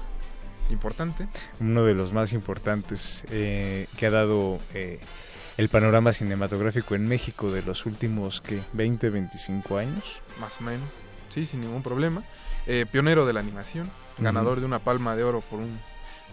importante. 0.70 1.26
Uno 1.60 1.84
de 1.84 1.94
los 1.94 2.12
más 2.12 2.32
importantes 2.32 3.24
eh, 3.30 3.86
que 3.96 4.06
ha 4.06 4.10
dado 4.10 4.58
eh, 4.72 5.00
el 5.58 5.68
panorama 5.68 6.12
cinematográfico 6.12 6.94
en 6.94 7.06
México 7.08 7.50
de 7.50 7.62
los 7.62 7.84
últimos 7.84 8.40
que 8.40 8.60
20, 8.72 9.10
25 9.10 9.76
años. 9.78 10.04
Más 10.40 10.58
o 10.60 10.64
menos. 10.64 10.88
Sí, 11.28 11.44
sin 11.46 11.60
ningún 11.62 11.82
problema. 11.82 12.22
Pionero 12.92 13.26
de 13.26 13.32
la 13.32 13.40
animación. 13.40 13.90
Ganador 14.18 14.60
de 14.60 14.66
una 14.66 14.78
palma 14.78 15.16
de 15.16 15.24
oro 15.24 15.40
por 15.40 15.58
un 15.58 15.80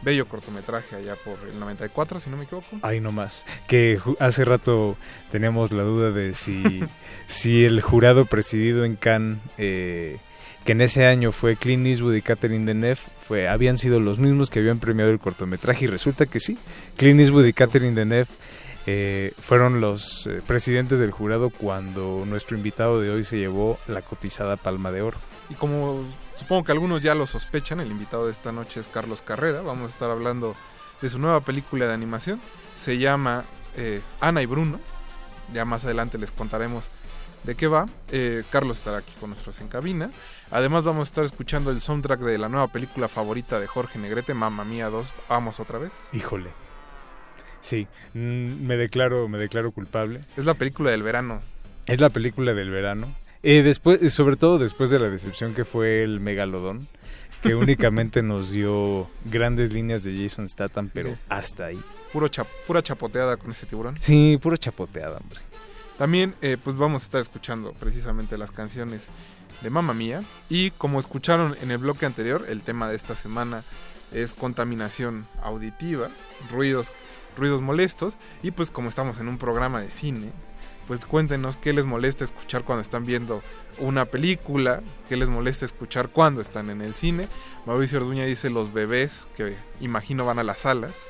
bello 0.02 0.28
cortometraje 0.28 0.96
allá 0.96 1.16
por 1.24 1.38
el 1.48 1.60
94, 1.60 2.20
si 2.20 2.30
no 2.30 2.38
me 2.38 2.44
equivoco. 2.46 2.68
Ahí 2.82 3.00
nomás. 3.00 3.46
Que 3.68 4.00
ju- 4.00 4.16
hace 4.20 4.46
rato 4.46 4.98
teníamos 5.32 5.72
la 5.72 5.84
duda 5.84 6.12
de 6.12 6.34
si, 6.34 6.82
si 7.28 7.66
el 7.66 7.82
jurado 7.82 8.26
presidido 8.26 8.86
en 8.86 8.96
Cannes, 8.96 9.40
eh, 9.58 10.18
que 10.66 10.74
en 10.74 10.82
ese 10.82 11.06
año 11.06 11.32
fue 11.32 11.56
Clint 11.56 11.86
Eastwood 11.88 12.16
y 12.16 12.22
Catherine 12.22 12.66
Deneuve, 12.66 13.00
fue, 13.28 13.48
habían 13.48 13.78
sido 13.78 14.00
los 14.00 14.20
mismos 14.20 14.50
que 14.50 14.60
habían 14.60 14.80
premiado 14.80 15.12
el 15.12 15.20
cortometraje 15.20 15.86
y 15.86 15.88
resulta 15.88 16.26
que 16.26 16.40
sí. 16.40 16.58
Clint 16.98 17.20
Eastwood 17.20 17.46
y 17.46 17.54
Catherine 17.54 17.96
Deneuve 17.96 18.28
eh, 18.88 19.34
fueron 19.42 19.82
los 19.82 20.28
eh, 20.28 20.42
presidentes 20.46 21.00
del 21.00 21.12
jurado 21.12 21.50
cuando 21.50 22.24
nuestro 22.26 22.58
invitado 22.58 23.00
de 23.02 23.10
hoy 23.10 23.24
se 23.24 23.38
llevó 23.38 23.78
la 23.88 24.02
cotizada 24.02 24.58
Palma 24.58 24.92
de 24.92 25.02
Oro. 25.02 25.18
Y 25.50 25.54
como 25.56 26.04
supongo 26.40 26.64
que 26.64 26.72
algunos 26.72 27.02
ya 27.02 27.14
lo 27.14 27.28
sospechan, 27.28 27.80
el 27.80 27.92
invitado 27.92 28.26
de 28.26 28.32
esta 28.32 28.52
noche 28.52 28.80
es 28.80 28.88
Carlos 28.88 29.22
Carrera. 29.22 29.62
Vamos 29.62 29.88
a 29.88 29.94
estar 29.94 30.10
hablando 30.10 30.56
de 31.02 31.10
su 31.10 31.20
nueva 31.20 31.42
película 31.42 31.86
de 31.86 31.94
animación. 31.94 32.40
Se 32.76 32.98
llama 32.98 33.44
eh, 33.76 34.02
Ana 34.22 34.42
y 34.42 34.46
Bruno. 34.46 34.80
Ya 35.54 35.66
más 35.66 35.84
adelante 35.86 36.18
les 36.18 36.32
contaremos 36.32 36.86
de 37.44 37.56
qué 37.56 37.68
va. 37.68 37.88
Eh, 38.12 38.44
Carlos 38.52 38.78
estará 38.78 38.98
aquí 39.00 39.14
con 39.20 39.32
nosotros 39.32 39.60
en 39.62 39.68
cabina. 39.68 40.12
Además 40.52 40.84
vamos 40.84 41.02
a 41.02 41.10
estar 41.10 41.26
escuchando 41.26 41.72
el 41.72 41.82
soundtrack 41.82 42.22
de 42.22 42.38
la 42.38 42.50
nueva 42.50 42.68
película 42.68 43.08
favorita 43.08 43.60
de 43.60 43.68
Jorge 43.68 44.00
Negrete, 44.00 44.34
Mamma 44.34 44.64
Mía 44.64 44.90
2. 44.90 45.12
Vamos 45.28 45.60
otra 45.60 45.78
vez. 45.78 45.94
Híjole. 46.14 46.52
Sí, 47.62 47.88
mm, 48.14 48.66
me 48.66 48.78
declaro, 48.78 49.28
me 49.28 49.38
declaro 49.38 49.72
culpable. 49.72 50.22
Es 50.38 50.46
la 50.46 50.54
película 50.54 50.92
del 50.92 51.04
verano. 51.04 51.42
Es 51.86 52.00
la 52.00 52.10
película 52.10 52.54
del 52.54 52.70
verano. 52.70 53.14
Eh, 53.44 53.62
después, 53.64 54.02
eh, 54.02 54.10
sobre 54.10 54.36
todo 54.36 54.58
después 54.58 54.90
de 54.90 55.00
la 55.00 55.10
decepción 55.10 55.54
que 55.54 55.66
fue 55.66 56.04
el 56.04 56.20
Megalodón, 56.20 56.88
que 57.42 57.56
únicamente 57.56 58.22
nos 58.22 58.52
dio 58.52 59.10
grandes 59.26 59.72
líneas 59.72 60.04
de 60.04 60.22
Jason 60.22 60.48
Statham, 60.50 60.90
pero 60.94 61.16
hasta 61.30 61.66
ahí. 61.68 61.80
Puro 62.12 62.28
cha- 62.28 62.46
pura 62.68 62.82
chapoteada 62.82 63.38
con 63.38 63.52
ese 63.52 63.66
tiburón. 63.66 63.96
Sí, 64.02 64.38
puro 64.42 64.58
chapoteada, 64.58 65.18
hombre. 65.18 65.40
También 65.98 66.34
eh, 66.42 66.58
pues 66.64 66.76
vamos 66.78 67.02
a 67.04 67.06
estar 67.06 67.22
escuchando 67.22 67.74
precisamente 67.74 68.38
las 68.38 68.52
canciones 68.52 69.06
de 69.62 69.70
Mamma 69.70 69.94
Mía. 69.94 70.24
Y 70.50 70.72
como 70.72 71.00
escucharon 71.00 71.56
en 71.62 71.72
el 71.72 71.78
bloque 71.78 72.06
anterior, 72.06 72.46
el 72.50 72.62
tema 72.62 72.90
de 72.90 72.96
esta 72.96 73.16
semana 73.16 73.64
es 74.12 74.34
contaminación 74.34 75.28
auditiva, 75.42 76.10
ruidos, 76.52 76.88
ruidos 77.38 77.62
molestos. 77.62 78.16
Y 78.44 78.52
pues 78.52 78.72
como 78.72 78.90
estamos 78.90 79.20
en 79.20 79.28
un 79.28 79.38
programa 79.38 79.82
de 79.82 79.92
cine, 79.92 80.32
pues 80.90 81.06
cuéntenos 81.06 81.56
qué 81.56 81.72
les 81.72 81.86
molesta 81.86 82.24
escuchar 82.24 82.64
cuando 82.64 82.82
están 82.82 83.06
viendo 83.06 83.44
una 83.78 84.06
película, 84.06 84.82
qué 85.08 85.16
les 85.16 85.30
molesta 85.30 85.64
escuchar 85.66 86.10
cuando 86.10 86.42
están 86.42 86.72
en 86.72 86.82
el 86.82 86.96
cine. 86.96 87.30
Mauricio 87.68 88.00
Orduña 88.00 88.26
dice 88.26 88.50
los 88.50 88.74
bebés, 88.74 89.28
que 89.38 89.56
imagino 89.80 90.26
van 90.26 90.40
a 90.40 90.44
las 90.44 90.62
salas 90.62 91.06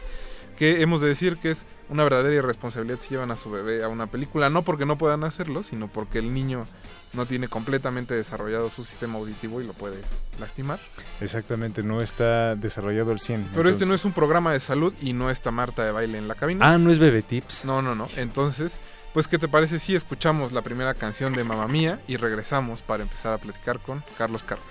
que 0.59 0.81
hemos 0.81 0.99
de 0.99 1.07
decir 1.07 1.37
que 1.37 1.51
es 1.51 1.65
una 1.87 2.03
verdadera 2.03 2.35
irresponsabilidad 2.35 2.99
si 2.99 3.11
llevan 3.11 3.31
a 3.31 3.37
su 3.37 3.49
bebé 3.49 3.81
a 3.81 3.87
una 3.87 4.07
película, 4.07 4.49
no 4.49 4.63
porque 4.63 4.85
no 4.85 4.97
puedan 4.97 5.23
hacerlo, 5.23 5.63
sino 5.63 5.87
porque 5.87 6.19
el 6.19 6.33
niño 6.33 6.67
no 7.13 7.25
tiene 7.25 7.47
completamente 7.47 8.13
desarrollado 8.13 8.69
su 8.69 8.83
sistema 8.83 9.17
auditivo 9.17 9.61
y 9.61 9.65
lo 9.65 9.71
puede 9.71 10.01
lastimar. 10.37 10.77
Exactamente, 11.21 11.81
no 11.81 12.01
está 12.01 12.57
desarrollado 12.57 13.11
al 13.11 13.21
100. 13.21 13.51
Pero 13.55 13.69
este 13.69 13.85
no 13.85 13.95
es 13.95 14.03
un 14.03 14.11
programa 14.11 14.51
de 14.51 14.59
salud 14.59 14.93
y 15.01 15.13
no 15.13 15.31
está 15.31 15.49
Marta 15.49 15.85
de 15.85 15.93
baile 15.93 16.17
en 16.17 16.27
la 16.27 16.35
cabina. 16.35 16.65
Ah, 16.67 16.77
¿no 16.77 16.91
es 16.91 16.99
Bebé 16.99 17.21
Tips? 17.21 17.63
No, 17.63 17.81
no, 17.81 17.95
no. 17.95 18.09
Entonces, 18.17 18.73
pues, 19.13 19.27
¿qué 19.27 19.37
te 19.37 19.47
parece 19.47 19.79
si 19.79 19.95
escuchamos 19.95 20.51
la 20.51 20.61
primera 20.61 20.93
canción 20.93 21.33
de 21.33 21.43
Mamá 21.43 21.67
Mía 21.67 21.99
y 22.07 22.17
regresamos 22.17 22.81
para 22.81 23.03
empezar 23.03 23.33
a 23.33 23.37
platicar 23.37 23.79
con 23.79 24.03
Carlos 24.17 24.43
Carlos? 24.43 24.65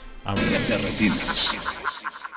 De 0.68 0.78
retinas. 0.78 1.57
My, 1.57 2.27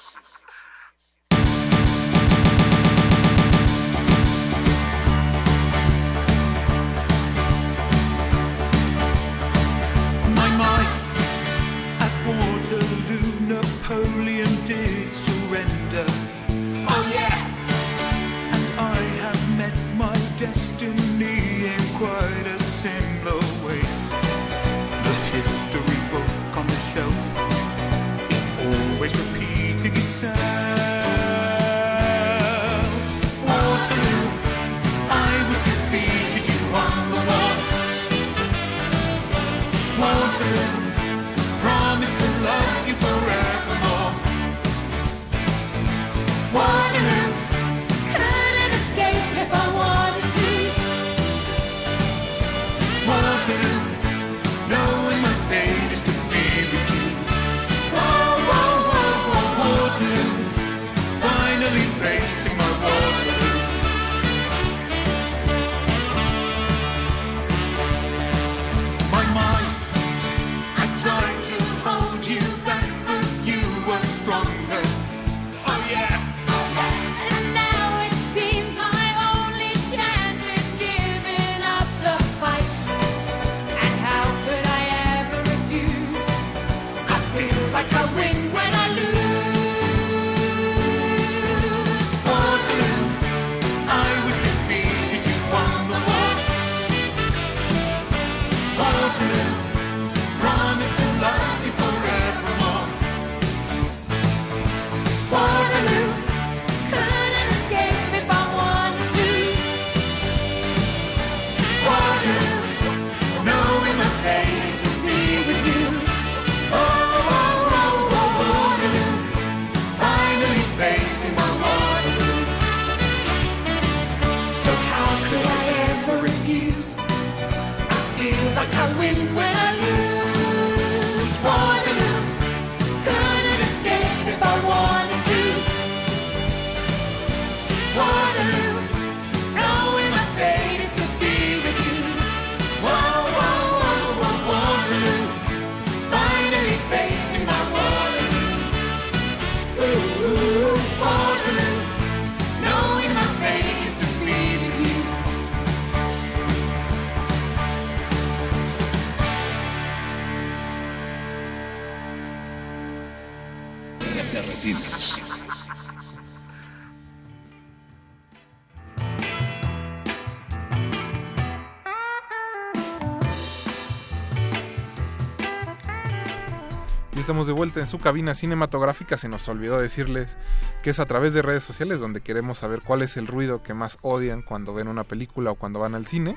estamos 177.32 177.48
de 177.48 177.54
vuelta 177.54 177.80
en 177.80 177.88
su 177.88 177.98
cabina 177.98 178.36
cinematográfica. 178.36 179.18
Se 179.18 179.30
nos 179.30 179.48
olvidó 179.48 179.80
decirles 179.80 180.36
que 180.84 180.90
es 180.90 181.00
a 181.00 181.06
través 181.06 181.34
de 181.34 181.42
redes 181.42 181.64
sociales 181.64 182.02
donde 182.02 182.20
queremos 182.20 182.58
saber 182.58 182.82
cuál 182.82 183.04
es 183.04 183.16
el 183.16 183.26
ruido 183.26 183.64
que 183.64 183.74
más 183.74 183.98
odian 184.02 184.42
cuando 184.42 184.74
ven 184.74 184.90
una 184.90 185.06
película 185.06 185.52
o 185.52 185.56
cuando 185.56 185.80
van 185.80 185.96
al 185.96 186.06
cine. 186.06 186.36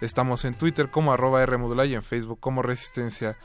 Estamos 0.00 0.44
en 0.44 0.54
Twitter 0.54 0.88
como 0.88 1.12
arroba 1.12 1.44
Rmodulada 1.44 1.88
y 1.88 1.96
en 1.96 2.04
Facebook 2.04 2.38
como 2.38 2.62
Resistencia 2.62 3.36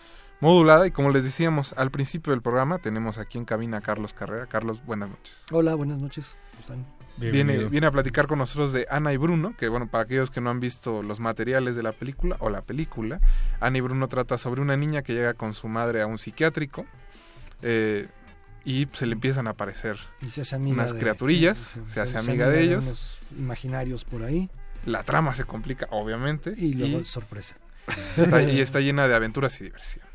Modulada. 0.42 0.86
Y 0.86 0.92
como 0.92 1.10
les 1.10 1.24
decíamos 1.24 1.74
al 1.74 1.90
principio 1.90 2.34
del 2.34 2.44
programa, 2.44 2.78
tenemos 2.78 3.18
aquí 3.18 3.40
en 3.40 3.46
cabina 3.46 3.78
a 3.78 3.82
Carlos 3.82 4.14
Carrera. 4.14 4.46
Carlos, 4.46 4.86
buenas 4.86 5.10
noches. 5.10 5.44
Hola, 5.52 5.74
buenas 5.74 5.98
noches. 5.98 6.38
¿Cómo 6.52 6.62
están? 6.62 7.01
Viene, 7.18 7.66
viene 7.66 7.86
a 7.88 7.92
platicar 7.92 8.26
con 8.28 8.40
nosotros 8.40 8.74
de 8.74 8.88
Ana 8.90 9.14
y 9.14 9.18
Bruno, 9.18 9.54
que 9.58 9.68
bueno, 9.68 9.88
para 9.88 10.06
aquellos 10.06 10.32
que 10.32 10.42
no 10.42 10.50
han 10.50 10.60
visto 10.60 11.04
los 11.04 11.20
materiales 11.20 11.76
de 11.76 11.84
la 11.84 11.92
película 11.92 12.36
o 12.40 12.50
la 12.50 12.62
película, 12.62 13.20
Ana 13.60 13.78
y 13.78 13.82
Bruno 13.82 14.08
trata 14.08 14.38
sobre 14.38 14.62
una 14.62 14.76
niña 14.78 15.02
que 15.04 15.14
llega 15.14 15.34
con 15.36 15.54
su 15.54 15.68
madre 15.68 16.02
a 16.02 16.08
un 16.08 16.18
psiquiátrico 16.18 16.86
eh, 17.62 18.08
y 18.66 18.88
se 18.94 19.06
le 19.06 19.14
empiezan 19.14 19.48
a 19.48 19.52
aparecer 19.52 19.98
unas 20.56 20.94
de- 20.94 21.00
criaturillas, 21.00 21.58
se- 21.58 21.84
se, 21.86 21.90
se- 21.94 22.00
hace 22.02 22.12
se 22.14 22.18
amiga 22.18 22.48
de 22.50 22.62
ellos, 22.62 22.86
unos 22.86 23.18
imaginarios 23.38 24.04
por 24.06 24.24
ahí. 24.24 24.50
la 24.86 25.04
trama 25.04 25.36
se 25.36 25.44
complica 25.46 25.88
obviamente 25.92 26.54
Y 26.58 26.74
luego 26.74 27.04
sorpresa. 27.04 27.56
está, 28.18 28.42
y 28.42 28.60
está 28.62 28.80
llena 28.80 29.08
de 29.08 29.16
aventuras 29.16 29.60
y 29.62 29.66
diversión. 29.66 30.06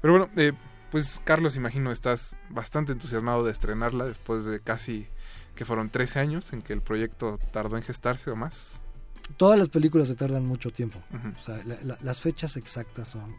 Pero 0.00 0.12
bueno, 0.18 0.30
eh, 0.36 0.52
pues 0.90 1.20
Carlos, 1.24 1.56
imagino 1.56 1.90
estás 1.90 2.36
bastante 2.50 2.92
entusiasmado 2.92 3.44
de 3.44 3.52
estrenarla 3.52 4.04
después 4.04 4.44
de 4.44 4.60
casi 4.60 5.06
que 5.54 5.64
fueron 5.64 5.90
13 5.90 6.18
años 6.20 6.52
en 6.52 6.62
que 6.62 6.72
el 6.72 6.80
proyecto 6.82 7.38
tardó 7.52 7.76
en 7.76 7.82
gestarse 7.82 8.30
o 8.30 8.36
más. 8.36 8.80
Todas 9.36 9.58
las 9.58 9.68
películas 9.68 10.08
se 10.08 10.14
tardan 10.14 10.44
mucho 10.44 10.70
tiempo. 10.70 11.00
Ujú. 11.14 11.28
O 11.40 11.42
sea, 11.44 11.62
la- 11.64 11.78
la- 11.82 11.98
las 12.02 12.20
fechas 12.20 12.56
exactas 12.56 13.08
son 13.08 13.34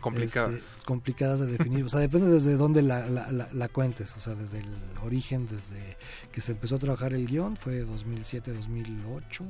Complicadas. 0.00 0.54
este, 0.54 0.84
complicadas 0.84 1.40
de 1.40 1.46
definir. 1.46 1.84
O 1.84 1.88
sea, 1.88 2.00
depende 2.00 2.28
desde 2.28 2.56
dónde 2.56 2.82
la, 2.82 3.06
la- 3.08 3.68
cuentes. 3.68 4.16
O 4.16 4.20
sea, 4.20 4.34
desde 4.34 4.58
el 4.60 4.66
origen, 5.02 5.46
desde 5.46 5.96
que 6.32 6.40
se 6.40 6.52
empezó 6.52 6.76
a 6.76 6.78
trabajar 6.78 7.12
el 7.14 7.26
guion, 7.26 7.56
fue 7.56 7.84
2007-2008. 7.84 9.44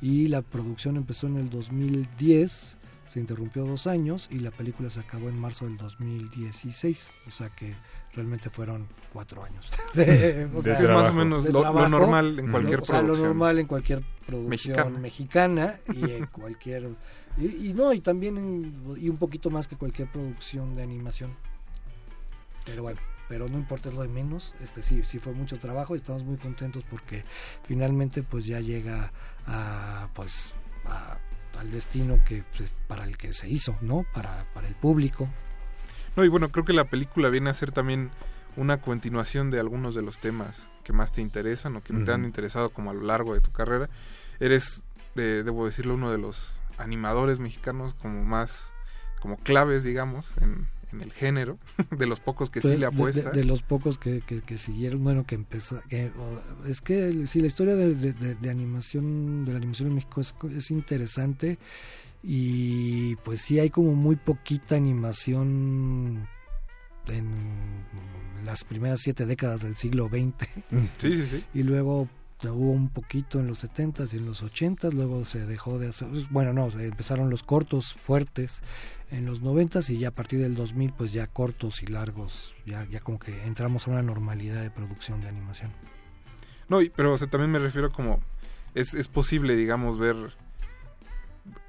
Y 0.00 0.28
la 0.28 0.42
producción 0.42 0.96
empezó 0.96 1.26
en 1.28 1.36
el 1.36 1.50
2010, 1.50 2.76
se 3.06 3.20
interrumpió 3.20 3.64
dos 3.64 3.86
años 3.86 4.28
y 4.30 4.38
la 4.40 4.50
película 4.50 4.90
se 4.90 5.00
acabó 5.00 5.28
en 5.28 5.38
marzo 5.38 5.64
del 5.66 5.76
2016. 5.76 7.10
O 7.26 7.30
sea 7.30 7.50
que 7.50 7.74
realmente 8.14 8.50
fueron 8.50 8.86
cuatro 9.12 9.42
años. 9.44 9.70
De 9.94 10.46
trabajo. 10.62 10.92
más 11.02 11.10
o 11.10 11.14
menos 11.14 11.44
lo- 11.46 11.62
lo 11.72 11.88
normal 11.88 12.38
en 12.38 12.50
cualquier 12.50 12.80
O 12.80 12.84
sea, 12.84 12.96
lo 13.00 13.06
producción. 13.06 13.28
normal 13.28 13.58
en 13.58 13.66
cualquier 13.66 14.02
producción 14.26 14.48
Mexicana. 14.48 14.98
mexicana, 14.98 15.80
y 15.94 16.10
en 16.10 16.26
cualquier 16.32 16.90
y, 17.38 17.68
y 17.68 17.74
no 17.74 17.92
y 17.92 18.00
también 18.00 18.36
en- 18.38 18.84
y 18.96 19.08
un 19.08 19.16
poquito 19.16 19.50
más 19.50 19.66
que 19.68 19.76
cualquier 19.76 20.10
producción 20.10 20.76
de 20.76 20.82
animación 20.82 21.34
pero 22.64 22.82
bueno 22.82 23.00
pero 23.28 23.48
no 23.48 23.56
importa 23.58 23.88
es 23.88 23.94
lo 23.94 24.02
de 24.02 24.08
menos 24.08 24.54
este 24.60 24.82
sí 24.82 25.02
sí 25.02 25.18
fue 25.18 25.32
mucho 25.32 25.58
trabajo 25.58 25.94
y 25.94 25.98
estamos 25.98 26.24
muy 26.24 26.36
contentos 26.36 26.84
porque 26.88 27.24
finalmente 27.64 28.22
pues 28.22 28.44
ya 28.46 28.60
llega 28.60 29.12
a 29.46 30.08
pues 30.14 30.52
a- 30.84 31.18
al 31.58 31.70
destino 31.70 32.20
que 32.24 32.44
pues, 32.56 32.74
para 32.86 33.04
el 33.04 33.16
que 33.16 33.32
se 33.32 33.48
hizo 33.48 33.76
no 33.80 34.04
para 34.14 34.46
para 34.54 34.68
el 34.68 34.74
público 34.74 35.28
No, 36.16 36.24
y 36.24 36.28
bueno, 36.28 36.50
creo 36.50 36.64
que 36.64 36.72
la 36.72 36.84
película 36.84 37.28
viene 37.30 37.50
a 37.50 37.54
ser 37.54 37.72
también 37.72 38.10
una 38.56 38.80
continuación 38.82 39.50
de 39.50 39.58
algunos 39.60 39.94
de 39.94 40.02
los 40.02 40.18
temas 40.18 40.68
que 40.84 40.92
más 40.92 41.12
te 41.12 41.22
interesan 41.22 41.74
o 41.76 41.82
que 41.82 41.94
te 41.94 42.12
han 42.12 42.24
interesado 42.24 42.70
como 42.70 42.90
a 42.90 42.94
lo 42.94 43.02
largo 43.02 43.32
de 43.34 43.40
tu 43.40 43.50
carrera. 43.52 43.88
Eres, 44.40 44.82
de- 45.14 45.42
debo 45.42 45.64
decirlo, 45.66 45.94
uno 45.94 46.10
de 46.10 46.18
los 46.18 46.52
animadores 46.76 47.38
mexicanos 47.38 47.94
como 47.94 48.24
más, 48.24 48.72
como 49.20 49.36
claves, 49.38 49.84
digamos, 49.84 50.26
en, 50.42 50.66
en 50.92 51.00
el 51.00 51.12
género, 51.12 51.58
de 51.90 52.06
los 52.06 52.20
pocos 52.20 52.50
que 52.50 52.60
sí 52.60 52.68
de, 52.68 52.74
le 52.74 52.80
de- 52.80 52.86
apuestan. 52.86 53.32
de, 53.32 53.38
de 53.40 53.44
los 53.46 53.62
pocos 53.62 53.98
que, 53.98 54.20
que- 54.20 54.42
que 54.42 54.58
siguieron 54.58 55.02
bueno 55.02 55.24
que 55.24 55.36
o- 56.18 56.66
es 56.66 56.82
que 56.82 57.26
sí 57.26 57.40
la 57.40 57.46
historia 57.46 57.74
de, 57.76 57.94
de- 57.94 58.12
de- 58.12 58.34
de 58.34 58.50
animación 58.50 59.46
de 59.46 59.52
la 59.52 59.56
animación 59.58 59.88
en 59.88 59.94
México 59.94 60.20
es, 60.20 60.34
es 60.54 60.70
interesante 60.70 61.58
y 62.22 63.16
pues 63.16 63.40
sí 63.40 63.58
hay 63.58 63.70
como 63.70 63.94
muy 63.94 64.16
poquita 64.16 64.76
animación 64.76 66.28
en 67.08 67.84
las 68.44 68.64
primeras 68.64 69.00
siete 69.00 69.26
décadas 69.26 69.60
del 69.62 69.76
siglo 69.76 70.08
XX 70.08 70.48
Sí, 70.98 71.12
sí, 71.12 71.26
sí. 71.30 71.44
y 71.54 71.62
luego 71.62 72.08
hubo 72.44 72.70
un 72.72 72.88
poquito 72.88 73.38
en 73.38 73.46
los 73.46 73.62
70s 73.64 74.12
y 74.14 74.16
en 74.16 74.26
los 74.26 74.42
80s, 74.42 74.92
luego 74.92 75.24
se 75.24 75.46
dejó 75.46 75.78
de 75.78 75.88
hacer, 75.90 76.08
bueno, 76.30 76.52
no, 76.52 76.70
se 76.72 76.86
empezaron 76.86 77.30
los 77.30 77.44
cortos 77.44 77.94
fuertes 77.94 78.62
en 79.12 79.26
los 79.26 79.42
90s 79.42 79.90
y 79.90 79.98
ya 79.98 80.08
a 80.08 80.12
partir 80.12 80.40
del 80.40 80.56
2000 80.56 80.92
pues 80.92 81.12
ya 81.12 81.28
cortos 81.28 81.82
y 81.84 81.86
largos, 81.86 82.56
ya 82.66 82.84
ya 82.90 82.98
como 83.00 83.20
que 83.20 83.44
entramos 83.46 83.86
a 83.86 83.92
una 83.92 84.02
normalidad 84.02 84.60
de 84.60 84.70
producción 84.70 85.20
de 85.20 85.28
animación. 85.28 85.70
No, 86.68 86.82
y- 86.82 86.90
pero 86.90 87.12
o 87.12 87.18
sea, 87.18 87.28
también 87.28 87.50
me 87.52 87.58
refiero 87.60 87.92
como 87.92 88.20
es, 88.74 88.92
es 88.94 89.06
posible, 89.06 89.54
digamos, 89.54 89.98
ver 90.00 90.16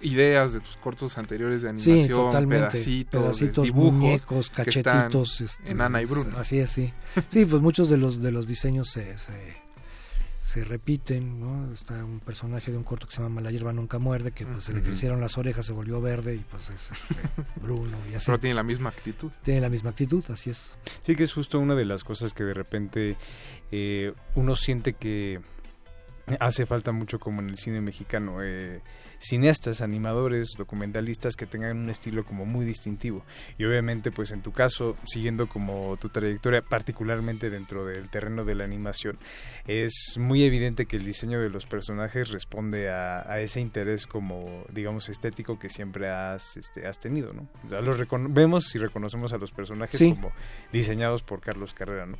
ideas 0.01 0.53
de 0.53 0.59
tus 0.59 0.77
cortos 0.77 1.17
anteriores 1.17 1.61
de 1.63 1.69
animación, 1.69 2.31
pedacitos, 2.47 3.11
de 3.11 3.19
pedacitos, 3.19 3.65
dibujos 3.65 3.93
muñecos, 3.93 4.49
que 4.49 4.61
están 4.69 4.83
cachetitos. 4.93 5.41
este, 5.41 5.71
en 5.71 5.81
Ana 5.81 6.01
y 6.01 6.05
Bruno. 6.05 6.37
Así 6.37 6.59
es, 6.59 6.69
sí. 6.69 6.93
Sí, 7.29 7.45
pues 7.45 7.61
muchos 7.61 7.89
de 7.89 7.97
los 7.97 8.21
de 8.21 8.31
los 8.31 8.47
diseños 8.47 8.89
se, 8.89 9.17
se, 9.17 9.55
se 10.41 10.63
repiten, 10.65 11.39
¿no? 11.39 11.73
Está 11.73 12.03
un 12.05 12.19
personaje 12.19 12.69
de 12.71 12.77
un 12.77 12.83
corto 12.83 13.07
que 13.07 13.15
se 13.15 13.21
llama 13.23 13.41
La 13.41 13.49
hierba 13.49 13.73
nunca 13.73 13.97
muerde, 13.97 14.31
que 14.31 14.45
pues 14.45 14.63
se 14.65 14.73
le 14.73 14.83
crecieron 14.83 15.19
las 15.21 15.37
orejas, 15.37 15.65
se 15.65 15.73
volvió 15.73 15.99
verde 16.01 16.35
y 16.35 16.39
pues 16.39 16.69
es 16.69 16.91
este, 16.91 17.15
Bruno 17.61 17.97
y 18.11 18.15
así. 18.15 18.25
Pero 18.27 18.39
tiene 18.39 18.53
la 18.55 18.63
misma 18.63 18.89
actitud. 18.89 19.31
Tiene 19.41 19.61
la 19.61 19.69
misma 19.69 19.89
actitud, 19.91 20.23
así 20.29 20.49
es. 20.51 20.77
Sí, 21.01 21.15
que 21.15 21.23
es 21.23 21.33
justo 21.33 21.59
una 21.59 21.73
de 21.75 21.85
las 21.85 22.03
cosas 22.03 22.33
que 22.33 22.43
de 22.43 22.53
repente 22.53 23.15
eh, 23.71 24.13
uno 24.35 24.55
siente 24.55 24.93
que 24.93 25.39
hace 26.39 26.65
falta 26.65 26.91
mucho 26.91 27.19
como 27.19 27.41
en 27.41 27.49
el 27.49 27.57
cine 27.57 27.81
mexicano. 27.81 28.37
eh, 28.43 28.81
cineastas, 29.23 29.81
animadores, 29.81 30.53
documentalistas 30.57 31.35
que 31.35 31.45
tengan 31.45 31.77
un 31.77 31.89
estilo 31.89 32.25
como 32.25 32.45
muy 32.45 32.65
distintivo. 32.65 33.23
Y 33.57 33.65
obviamente, 33.65 34.11
pues 34.11 34.31
en 34.31 34.41
tu 34.41 34.51
caso, 34.51 34.95
siguiendo 35.05 35.47
como 35.47 35.97
tu 35.97 36.09
trayectoria, 36.09 36.61
particularmente 36.61 37.49
dentro 37.49 37.85
del 37.85 38.09
terreno 38.09 38.43
de 38.43 38.55
la 38.55 38.65
animación, 38.65 39.17
es 39.67 40.15
muy 40.19 40.43
evidente 40.43 40.85
que 40.85 40.97
el 40.97 41.05
diseño 41.05 41.39
de 41.39 41.49
los 41.49 41.65
personajes 41.65 42.29
responde 42.31 42.89
a, 42.89 43.21
a 43.31 43.39
ese 43.39 43.61
interés 43.61 44.05
como, 44.07 44.65
digamos, 44.71 45.07
estético 45.09 45.57
que 45.57 45.69
siempre 45.69 46.09
has, 46.09 46.57
este, 46.57 46.85
has 46.85 46.99
tenido, 46.99 47.33
¿no? 47.33 47.47
Sea, 47.69 47.81
los 47.81 47.97
vemos 48.29 48.75
y 48.75 48.79
reconocemos 48.79 49.33
a 49.33 49.37
los 49.37 49.51
personajes 49.51 49.97
Sí. 49.97 50.13
como 50.13 50.31
diseñados 50.71 51.23
por 51.23 51.39
Carlos 51.39 51.73
Carrera, 51.73 52.05
¿no? 52.05 52.17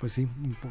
Pues 0.00 0.12
sí, 0.12 0.28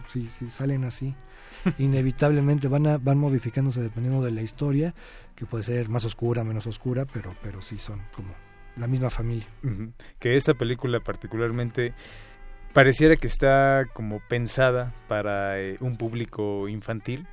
sí, 0.07 0.25
sí, 0.25 0.49
salen 0.49 0.83
así. 0.83 1.15
Inevitablemente 1.77 2.67
van 2.67 2.87
a, 2.87 2.97
van 2.97 3.17
modificándose 3.17 3.81
dependiendo 3.81 4.23
de 4.23 4.31
la 4.31 4.41
historia, 4.41 4.93
que 5.35 5.45
puede 5.45 5.63
ser 5.63 5.89
más 5.89 6.05
oscura, 6.05 6.43
menos 6.43 6.67
oscura, 6.67 7.05
pero, 7.05 7.35
pero 7.41 7.61
sí 7.61 7.77
son 7.77 8.01
como 8.13 8.33
la 8.77 8.87
misma 8.87 9.09
familia. 9.09 9.47
Que 10.19 10.37
esta 10.37 10.53
película 10.53 10.99
particularmente 10.99 11.93
pareciera 12.73 13.15
que 13.15 13.27
está 13.27 13.85
como 13.93 14.19
pensada 14.27 14.93
para 15.07 15.59
eh, 15.61 15.77
un 15.79 15.95
público 15.95 16.67
infantil, 16.67 17.25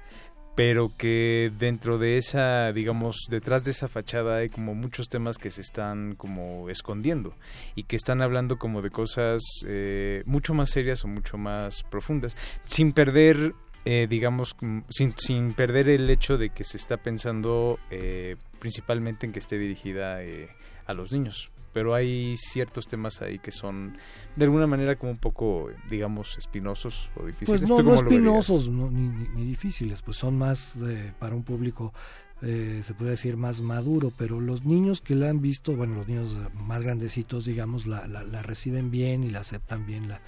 pero 0.55 0.93
que 0.97 1.51
dentro 1.59 1.99
de 1.99 2.19
esa, 2.19 2.73
digamos, 2.73 3.27
detrás 3.31 3.65
de 3.65 3.70
esa 3.70 3.89
fachada 3.89 4.36
hay 4.36 4.51
como 4.51 4.74
muchos 4.74 5.09
temas 5.09 5.39
que 5.39 5.51
se 5.51 5.62
están 5.62 6.15
como 6.15 6.69
escondiendo 6.69 7.35
y 7.74 7.85
que 7.85 7.97
están 7.97 8.20
hablando 8.23 8.59
como 8.59 8.82
de 8.82 8.90
cosas 8.90 9.40
eh, 9.66 10.23
mucho 10.27 10.55
más 10.55 10.70
serias 10.70 11.05
o 11.05 11.09
mucho 11.09 11.39
más 11.39 11.82
profundas, 11.85 12.36
sin 12.61 12.93
perder, 12.93 13.55
eh, 13.85 14.07
digamos, 14.09 14.55
como- 14.55 14.85
sin, 14.89 15.11
sin 15.13 15.53
perder 15.55 15.89
el 15.89 16.09
hecho 16.11 16.37
de 16.37 16.51
que 16.51 16.65
se 16.65 16.77
está 16.77 16.97
pensando 16.99 17.79
eh, 17.91 18.37
principalmente 18.59 19.27
en 19.27 19.33
que 19.33 19.39
esté 19.39 19.59
dirigida 19.59 20.23
eh, 20.23 20.49
a 20.87 20.95
los 20.95 21.13
niños. 21.13 21.51
Pero 21.73 21.95
hay 21.95 22.37
ciertos 22.37 22.87
temas 22.87 23.23
ahí 23.23 23.39
que 23.39 23.51
son 23.51 23.95
de 24.37 24.45
alguna 24.45 24.67
manera 24.67 24.97
como 24.97 25.13
un 25.13 25.19
poco, 25.19 25.71
digamos, 25.89 26.37
espinosos 26.37 27.09
o 27.17 27.25
difíciles. 27.25 27.61
Pues 27.63 27.71
no, 27.71 27.77
¿Tú 27.79 27.83
no 27.83 27.95
espinosos 27.95 28.69
no, 28.69 28.91
ni, 28.91 29.09
ni- 29.09 29.29
ni 29.37 29.45
difíciles, 29.47 30.03
pues 30.03 30.19
son 30.19 30.37
más 30.37 30.77
eh, 30.83 31.15
para 31.19 31.35
un 31.35 31.43
público, 31.45 31.95
eh, 32.43 32.82
se 32.85 32.94
puede 32.94 33.12
decir, 33.12 33.36
más 33.36 33.60
maduro, 33.60 34.12
pero 34.16 34.40
los 34.40 34.64
niños 34.64 35.01
que 35.01 35.14
la 35.14 35.31
han 35.31 35.40
visto, 35.40 35.77
bueno, 35.77 35.94
los 35.94 36.09
niños 36.09 36.36
más 36.55 36.82
grandecitos, 36.82 37.44
digamos, 37.44 37.86
la, 37.86 38.06
la, 38.09 38.43
reciben 38.43 38.90
bien 38.90 39.24
y 39.24 39.31
la 39.31 39.40
aceptan 39.40 39.86
bien. 39.86 40.09
La, 40.09 40.20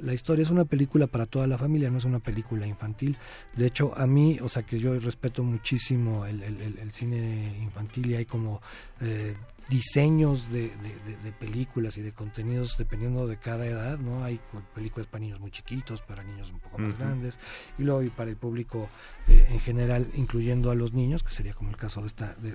la, 0.00 0.12
historia 0.12 0.42
es 0.42 0.50
una 0.50 0.64
película 0.64 1.06
para 1.06 1.26
toda 1.26 1.46
la 1.46 1.58
familia, 1.58 1.90
no 1.90 1.98
es 1.98 2.04
una 2.04 2.18
película 2.18 2.66
infantil. 2.66 3.16
De 3.56 3.66
hecho, 3.66 3.96
a 3.96 4.06
mí, 4.06 4.38
o 4.42 4.48
sea, 4.48 4.64
que 4.64 4.78
yo 4.80 4.98
respeto 4.98 5.44
muchísimo 5.44 6.26
el, 6.26 6.42
el- 6.42 6.60
el- 6.60 6.78
el 6.78 6.92
cine 6.92 7.56
infantil 7.62 8.10
y 8.10 8.14
hay 8.16 8.24
como... 8.26 8.60
eh, 9.00 9.34
diseños 9.68 10.50
de, 10.52 10.68
de- 10.68 11.32
películas 11.32 11.96
y 11.98 12.02
de 12.02 12.12
contenidos 12.12 12.76
dependiendo 12.78 13.26
de 13.26 13.36
cada 13.36 13.66
edad, 13.66 13.98
¿no? 13.98 14.24
Hay 14.24 14.38
cu- 14.38 14.62
películas 14.74 15.06
para 15.06 15.20
niños 15.20 15.40
muy 15.40 15.50
chiquitos, 15.50 16.02
para 16.02 16.22
niños 16.22 16.50
un 16.52 16.60
poco 16.60 16.78
más 16.78 16.96
grandes, 16.98 17.38
y 17.78 17.82
luego 17.82 18.02
y 18.02 18.10
para 18.10 18.30
el 18.30 18.36
público 18.36 18.88
eh, 19.28 19.46
en 19.50 19.60
general, 19.60 20.08
incluyendo 20.14 20.70
a 20.70 20.74
los 20.74 20.92
niños, 20.92 21.22
que 21.22 21.30
sería 21.30 21.52
como 21.54 21.70
el 21.70 21.76
caso 21.76 22.00
de 22.00 22.06
esta, 22.06 22.34
de, 22.34 22.50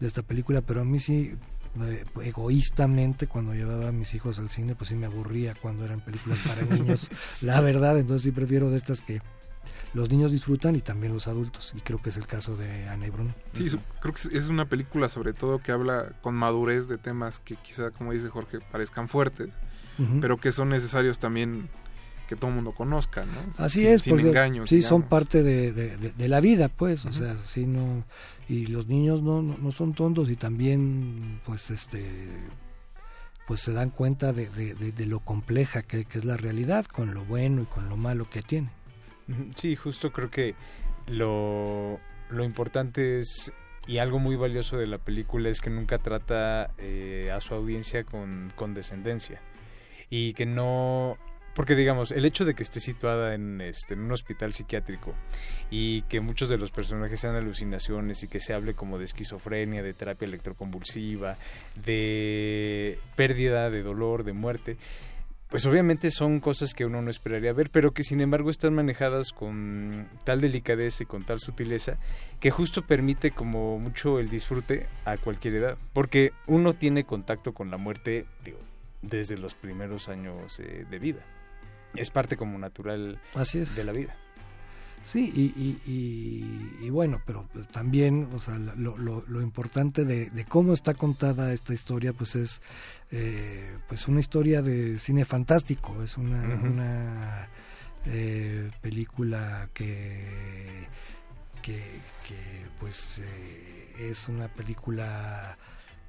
de 0.00 0.06
esta 0.06 0.22
película, 0.22 0.62
pero 0.62 0.80
a 0.80 0.84
mí 0.84 0.98
sí, 1.00 1.34
eh, 1.82 2.04
egoístamente, 2.22 3.26
cuando 3.26 3.52
llevaba 3.54 3.88
a 3.88 3.92
mis 3.92 4.14
hijos 4.14 4.38
al 4.38 4.48
cine, 4.48 4.74
pues 4.74 4.88
sí 4.88 4.94
me 4.94 5.06
aburría 5.06 5.54
cuando 5.54 5.84
eran 5.84 6.00
películas 6.00 6.38
para 6.46 6.62
niños, 6.62 7.10
la 7.42 7.60
verdad, 7.60 7.98
entonces 7.98 8.24
sí 8.24 8.30
prefiero 8.30 8.70
de 8.70 8.78
estas 8.78 9.02
que 9.02 9.20
los 9.96 10.10
niños 10.10 10.30
disfrutan 10.30 10.76
y 10.76 10.80
también 10.80 11.12
los 11.12 11.26
adultos, 11.26 11.72
y 11.76 11.80
creo 11.80 12.00
que 12.00 12.10
es 12.10 12.16
el 12.16 12.26
caso 12.26 12.56
de 12.56 12.88
Ana 12.88 13.06
y 13.06 13.10
Bruno. 13.10 13.34
Sí, 13.54 13.68
creo 14.00 14.14
que 14.14 14.36
es- 14.36 14.48
una 14.48 14.66
película 14.68 15.08
sobre 15.08 15.32
todo 15.32 15.58
que 15.58 15.72
habla 15.72 16.12
con 16.20 16.34
madurez 16.34 16.86
de 16.88 16.98
temas 16.98 17.38
que 17.40 17.56
quizá, 17.56 17.90
como 17.90 18.12
dice 18.12 18.28
Jorge, 18.28 18.58
parezcan 18.70 19.08
fuertes, 19.08 19.48
pero 20.20 20.36
que 20.36 20.52
son 20.52 20.68
necesarios 20.68 21.18
también 21.18 21.68
que 22.28 22.36
todo 22.36 22.48
el 22.50 22.56
mundo 22.56 22.72
conozca, 22.72 23.24
¿no? 23.24 23.32
Así 23.56 23.78
Sin- 23.80 23.88
es, 23.88 24.02
sin 24.02 24.10
porque 24.12 24.28
engaños. 24.28 24.68
sí 24.68 24.82
son 24.82 25.02
parte 25.02 25.42
de, 25.42 25.72
de- 25.72 25.96
de- 25.96 26.12
de 26.12 26.28
la 26.28 26.40
vida, 26.40 26.68
pues, 26.68 27.04
o 27.06 27.12
sea, 27.12 27.36
sí 27.46 27.66
no 27.66 28.04
y 28.48 28.66
los 28.66 28.86
niños 28.88 29.22
no, 29.22 29.42
no, 29.42 29.56
no 29.58 29.70
son 29.72 29.94
tontos 29.94 30.28
y 30.30 30.36
también, 30.36 31.40
pues, 31.46 31.70
este, 31.70 32.04
pues 33.46 33.60
se 33.60 33.72
dan 33.72 33.90
cuenta 33.90 34.32
de, 34.32 34.48
de- 34.50 34.74
de- 34.74 34.92
de 34.92 35.06
lo 35.06 35.20
compleja 35.20 35.82
que, 35.82 36.04
que 36.04 36.18
es 36.18 36.24
la 36.24 36.36
realidad, 36.36 36.84
con 36.86 37.14
lo 37.14 37.24
bueno 37.24 37.62
y 37.62 37.66
con 37.66 37.88
lo 37.88 37.96
malo 37.96 38.28
que 38.28 38.42
tiene. 38.42 38.70
Sí, 39.54 39.74
justo 39.76 40.12
creo 40.12 40.30
que 40.30 40.54
lo, 41.06 42.00
lo 42.30 42.44
importante 42.44 43.18
es, 43.18 43.52
y 43.86 43.98
algo 43.98 44.18
muy 44.18 44.36
valioso 44.36 44.76
de 44.76 44.86
la 44.86 44.98
película 44.98 45.48
es 45.48 45.60
que 45.60 45.70
nunca 45.70 45.98
trata 45.98 46.72
eh, 46.78 47.30
a 47.32 47.40
su 47.40 47.54
audiencia 47.54 48.04
con 48.04 48.52
condescendencia. 48.54 49.40
Y 50.10 50.34
que 50.34 50.46
no... 50.46 51.16
Porque 51.54 51.74
digamos, 51.74 52.12
el 52.12 52.26
hecho 52.26 52.44
de 52.44 52.54
que 52.54 52.62
esté 52.62 52.80
situada 52.80 53.34
en, 53.34 53.62
este, 53.62 53.94
en 53.94 54.00
un 54.00 54.12
hospital 54.12 54.52
psiquiátrico 54.52 55.14
y 55.70 56.02
que 56.02 56.20
muchos 56.20 56.50
de 56.50 56.58
los 56.58 56.70
personajes 56.70 57.18
sean 57.18 57.34
alucinaciones 57.34 58.22
y 58.22 58.28
que 58.28 58.40
se 58.40 58.52
hable 58.52 58.74
como 58.74 58.98
de 58.98 59.06
esquizofrenia, 59.06 59.82
de 59.82 59.94
terapia 59.94 60.26
electroconvulsiva, 60.26 61.38
de 61.82 62.98
pérdida, 63.16 63.70
de 63.70 63.82
dolor, 63.82 64.22
de 64.24 64.34
muerte, 64.34 64.76
pues 65.48 65.64
obviamente 65.66 66.10
son 66.10 66.40
cosas 66.40 66.74
que 66.74 66.84
uno 66.84 67.02
no 67.02 67.10
esperaría 67.10 67.52
ver, 67.52 67.70
pero 67.70 67.92
que 67.92 68.02
sin 68.02 68.20
embargo 68.20 68.50
están 68.50 68.74
manejadas 68.74 69.32
con 69.32 70.08
tal 70.24 70.40
delicadeza 70.40 71.04
y 71.04 71.06
con 71.06 71.24
tal 71.24 71.40
sutileza 71.40 71.98
que 72.40 72.50
justo 72.50 72.82
permite 72.82 73.30
como 73.30 73.78
mucho 73.78 74.18
el 74.18 74.28
disfrute 74.28 74.86
a 75.04 75.16
cualquier 75.16 75.54
edad, 75.54 75.78
porque 75.92 76.32
uno 76.46 76.72
tiene 76.72 77.04
contacto 77.04 77.52
con 77.54 77.70
la 77.70 77.76
muerte 77.76 78.26
digo, 78.44 78.58
desde 79.02 79.36
los 79.38 79.54
primeros 79.54 80.08
años 80.08 80.58
eh, 80.60 80.84
de 80.90 80.98
vida. 80.98 81.20
Es 81.94 82.10
parte 82.10 82.36
como 82.36 82.58
natural 82.58 83.20
Así 83.34 83.58
es. 83.58 83.76
de 83.76 83.84
la 83.84 83.92
vida. 83.92 84.16
Sí, 85.06 85.32
y, 85.32 85.42
y, 85.56 85.80
y- 85.86 86.86
y 86.86 86.90
bueno, 86.90 87.22
pero 87.24 87.48
también, 87.72 88.28
o 88.34 88.40
sea, 88.40 88.58
lo, 88.58 88.98
lo, 88.98 89.22
lo 89.28 89.40
importante 89.40 90.04
de, 90.04 90.30
de 90.30 90.44
cómo 90.44 90.72
está 90.72 90.94
contada 90.94 91.52
esta 91.52 91.72
historia, 91.72 92.12
pues 92.12 92.34
es 92.34 92.60
eh, 93.12 93.78
pues 93.88 94.08
una 94.08 94.18
historia 94.18 94.62
de 94.62 94.98
cine 94.98 95.24
fantástico, 95.24 96.02
es 96.02 96.16
una, 96.16 96.42
una 96.56 97.48
eh, 98.04 98.70
película 98.82 99.68
que, 99.72 100.88
que, 101.62 101.76
que, 102.26 102.66
pues 102.80 103.20
eh, 103.20 103.92
es 104.10 104.28
una 104.28 104.48
película 104.48 105.56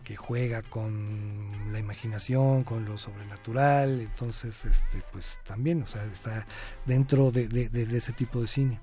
que 0.03 0.15
juega 0.15 0.61
con 0.61 1.71
la 1.73 1.79
imaginación, 1.79 2.63
con 2.63 2.85
lo 2.85 2.97
sobrenatural, 2.97 3.99
entonces 4.01 4.63
este 4.65 5.03
pues 5.11 5.37
también, 5.45 5.83
o 5.83 5.87
sea, 5.87 6.03
está 6.05 6.47
dentro 6.85 7.29
de, 7.31 7.47
de- 7.49 7.67
de- 7.69 7.85
de 7.85 7.97
ese 7.97 8.13
tipo 8.13 8.39
de 8.41 8.47
cine. 8.47 8.79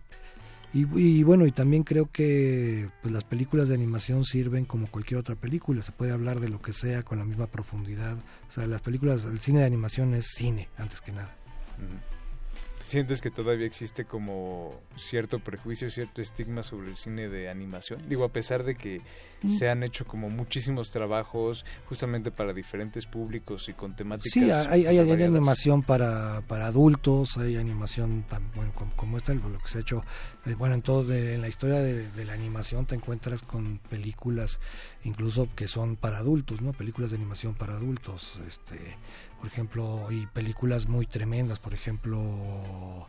Y, 0.77 1.23
bueno, 1.23 1.47
y 1.47 1.53
también 1.53 1.85
creo 1.85 2.11
que 2.11 2.91
pues, 3.01 3.15
las 3.15 3.23
películas 3.23 3.69
de 3.69 3.77
animación 3.77 4.25
sirven 4.25 4.65
como 4.65 4.89
cualquier 4.89 5.21
otra 5.21 5.37
película, 5.37 5.83
se 5.83 5.93
puede 5.93 6.11
hablar 6.11 6.41
de 6.41 6.49
lo 6.49 6.61
que 6.61 6.73
sea 6.73 7.05
con 7.05 7.19
la 7.19 7.25
misma 7.25 7.47
profundidad, 7.47 8.17
o 8.49 8.51
sea, 8.51 8.67
las 8.67 8.81
películas, 8.81 9.25
el 9.25 9.39
cine 9.39 9.61
de 9.61 9.67
animación 9.67 10.15
es 10.15 10.27
cine, 10.35 10.69
antes 10.77 11.01
que 11.01 11.13
nada. 11.13 11.33
¿Sientes 12.87 13.23
que 13.23 13.31
todavía 13.31 13.67
existe 13.67 14.05
como 14.05 14.79
cierto 14.97 15.39
prejuicio, 15.39 15.91
cierto 15.91 16.21
estigma 16.21 16.63
sobre 16.63 16.89
el 16.91 16.97
cine 16.97 17.29
de 17.29 17.49
animación? 17.49 18.07
Digo, 18.09 18.25
a 18.25 18.29
pesar 18.33 18.63
de 18.65 18.75
que 18.77 19.01
Mm. 19.43 19.49
se 19.49 19.69
han 19.69 19.83
hecho 19.83 20.07
como 20.07 20.31
muchísimos 20.31 20.91
trabajos 20.91 21.67
justamente 21.87 22.31
para 22.31 22.55
diferentes 22.55 23.05
públicos 23.05 23.69
y 23.69 23.75
con 23.75 23.95
temáticas. 23.95 24.33
Sí, 24.33 24.51
hay, 24.51 24.87
hay, 24.87 24.99
animación 25.23 25.83
para, 25.83 26.41
para 26.49 26.67
adultos, 26.67 27.37
hay 27.37 27.57
animación 27.57 28.23
tan 28.23 28.51
bueno 28.55 28.73
como, 28.75 28.97
como 28.97 29.17
esta, 29.19 29.35
lo 29.35 29.59
que 29.59 29.69
se 29.69 29.79
ha 29.79 29.81
hecho, 29.83 30.03
eh, 30.47 30.55
bueno, 30.55 30.75
en 30.77 30.81
todo 30.83 31.05
de- 31.05 31.35
en 31.35 31.43
la 31.43 31.49
historia 31.49 31.77
de, 31.81 32.11
de 32.11 32.25
la 32.25 32.33
animación 32.33 32.87
te 32.87 32.95
encuentras 32.95 33.43
con 33.43 33.79
películas 33.91 34.61
incluso 35.03 35.49
que 35.55 35.69
son 35.69 35.97
para 35.97 36.19
adultos, 36.19 36.63
¿no? 36.63 36.73
Películas 36.73 37.11
de 37.11 37.17
animación 37.17 37.55
para 37.55 37.75
adultos, 37.75 38.39
este, 38.47 38.97
por 39.45 39.53
ejemplo, 39.53 40.07
y 40.11 40.25
películas 40.25 40.89
muy 40.89 41.05
tremendas, 41.05 41.59
por 41.59 41.75
ejemplo, 41.75 43.07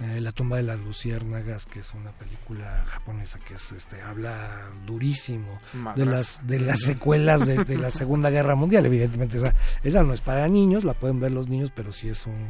eh, 0.00 0.20
La 0.20 0.32
tumba 0.32 0.58
de 0.58 0.62
las 0.62 0.78
luciérnagas, 0.78 1.64
que 1.64 1.80
es 1.80 1.94
una 1.94 2.12
película 2.12 2.84
japonesa 2.86 3.38
que 3.38 3.54
es, 3.54 3.72
este, 3.72 4.02
habla 4.02 4.70
durísimo 4.86 5.58
de 5.96 6.04
las 6.04 6.46
de 6.46 6.60
las 6.60 6.80
secuelas 6.80 7.46
de, 7.46 7.64
de 7.64 7.78
la 7.78 7.88
Segunda 7.88 8.28
Guerra 8.28 8.54
Mundial, 8.54 8.84
evidentemente 8.84 9.38
esa 9.38 9.54
esa 9.82 10.02
no 10.02 10.12
es 10.12 10.20
para 10.20 10.46
niños, 10.46 10.84
la 10.84 10.92
pueden 10.92 11.20
ver 11.20 11.32
los 11.32 11.48
niños, 11.48 11.72
pero 11.74 11.90
sí 11.90 12.10
es 12.10 12.26
un 12.26 12.46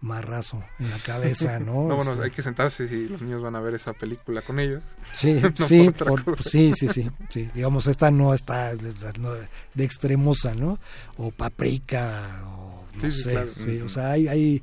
marrazo 0.00 0.62
en 0.78 0.90
la 0.90 0.98
cabeza, 0.98 1.58
¿no? 1.60 1.86
No, 1.88 1.96
bueno, 1.96 2.12
Este, 2.12 2.24
hay 2.24 2.30
que 2.30 2.42
sentarse 2.42 2.88
si 2.88 3.06
los 3.08 3.20
niños 3.22 3.42
van 3.42 3.54
a 3.56 3.60
ver 3.60 3.74
esa 3.74 3.92
película 3.92 4.42
con 4.42 4.58
ellos. 4.58 4.82
Sí, 5.12 5.40
No 5.58 5.66
sí, 5.66 5.90
por 5.90 6.24
por- 6.24 6.42
sí, 6.42 6.72
sí, 6.74 6.88
sí, 6.88 7.10
sí. 7.28 7.48
Digamos, 7.54 7.86
esta 7.86 8.10
no 8.10 8.32
está 8.34 8.74
de, 8.74 9.84
extremosa, 9.84 10.54
¿no? 10.54 10.78
O 11.16 11.30
paprika, 11.30 12.42
o 12.46 12.84
no 12.94 13.00
Sí, 13.02 13.12
sí, 13.12 13.22
sé. 13.22 13.30
claro. 13.32 13.46
sí. 13.48 13.80
O 13.80 13.88
sea, 13.88 14.10
hay, 14.12 14.28
hay 14.28 14.62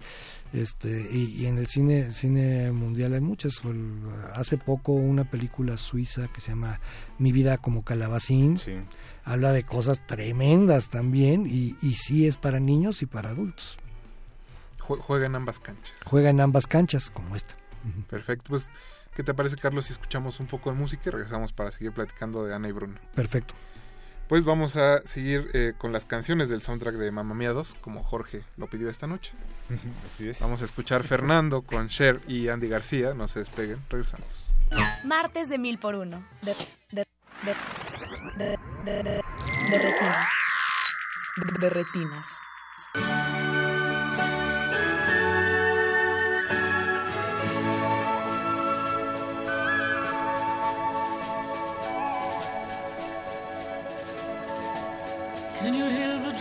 este, 0.53 1.07
y, 1.11 1.35
y 1.41 1.45
en 1.45 1.57
el 1.57 1.67
cine, 1.67 2.11
cine 2.11 2.71
mundial 2.71 3.13
hay 3.13 3.21
muchas. 3.21 3.61
Hace 4.33 4.57
poco 4.57 4.93
una 4.93 5.29
película 5.29 5.77
suiza 5.77 6.27
que 6.29 6.41
se 6.41 6.49
llama 6.49 6.79
Mi 7.19 7.31
vida 7.31 7.57
como 7.57 7.83
calabacín. 7.83 8.57
Habla 9.23 9.51
de 9.51 9.63
cosas 9.63 10.07
tremendas 10.07 10.89
también, 10.89 11.47
y, 11.47 11.75
y 11.81 11.95
sí 11.95 12.27
es 12.27 12.37
para 12.37 12.61
niños 12.61 13.01
y 13.01 13.05
para 13.07 13.31
adultos. 13.31 13.77
Jue- 14.87 14.99
Juega 14.99 15.25
en 15.25 15.35
ambas 15.35 15.59
canchas. 15.59 15.95
Juega 16.05 16.29
en 16.29 16.39
ambas 16.41 16.67
canchas, 16.67 17.11
como 17.11 17.35
esta. 17.35 17.55
Perfecto, 18.09 18.45
pues, 18.49 18.69
¿qué 19.15 19.23
te 19.23 19.33
parece, 19.33 19.55
Carlos, 19.57 19.85
si 19.85 19.93
escuchamos 19.93 20.39
un 20.39 20.47
poco 20.47 20.69
de 20.71 20.75
música 20.77 21.03
y 21.07 21.09
regresamos 21.11 21.53
para 21.53 21.71
seguir 21.71 21.91
platicando 21.93 22.45
de 22.45 22.53
Ana 22.53 22.67
y 22.69 22.71
Bruno? 22.71 22.95
Perfecto. 23.15 23.53
Pues 24.27 24.43
vamos 24.43 24.75
a 24.75 25.01
seguir 25.03 25.49
eh, 25.53 25.73
con 25.77 25.93
las 25.93 26.03
canciones 26.05 26.49
del 26.49 26.61
soundtrack 26.61 26.95
de 26.95 27.11
Mamma 27.11 27.33
Mía 27.33 27.53
2, 27.53 27.77
como 27.79 28.03
Jorge 28.03 28.43
lo 28.57 28.67
pidió 28.67 28.89
esta 28.89 29.07
noche. 29.07 29.31
Así 30.05 30.27
es. 30.27 30.41
Vamos 30.41 30.61
a 30.61 30.65
escuchar 30.65 31.03
Fernando 31.05 31.61
con 31.61 31.87
Cher 31.87 32.19
y 32.27 32.49
Andy 32.49 32.67
García, 32.67 33.13
no 33.13 33.29
se 33.29 33.39
despeguen, 33.39 33.81
regresamos. 33.89 34.27
Martes 35.05 35.47
de 35.47 35.57
mil 35.57 35.79
por 35.79 35.95
uno. 35.95 36.21
De, 36.41 36.53
de, 36.91 37.05
de, 37.43 37.55
de, 38.37 38.57
de, 38.83 39.03
de, 39.03 39.21
de 39.71 39.79
retinas. 39.79 40.29
De 41.61 41.69
retinas. 41.69 42.27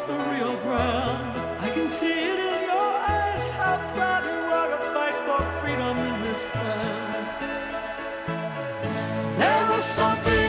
we 0.00 0.06
the 0.06 0.18
real 0.30 0.56
ground. 0.58 1.38
I 1.60 1.70
can 1.70 1.86
see 1.86 2.06
it 2.06 2.38
in 2.38 2.62
your 2.64 2.92
eyes, 3.16 3.46
how 3.58 3.76
proud 3.94 4.24
you 4.24 4.40
are 4.58 4.68
to 4.74 4.78
fight 4.94 5.16
for 5.26 5.42
freedom 5.60 5.96
in 5.98 6.22
this 6.22 6.54
land. 6.54 7.26
There 9.38 9.66
was 9.70 9.84
something 9.84 10.43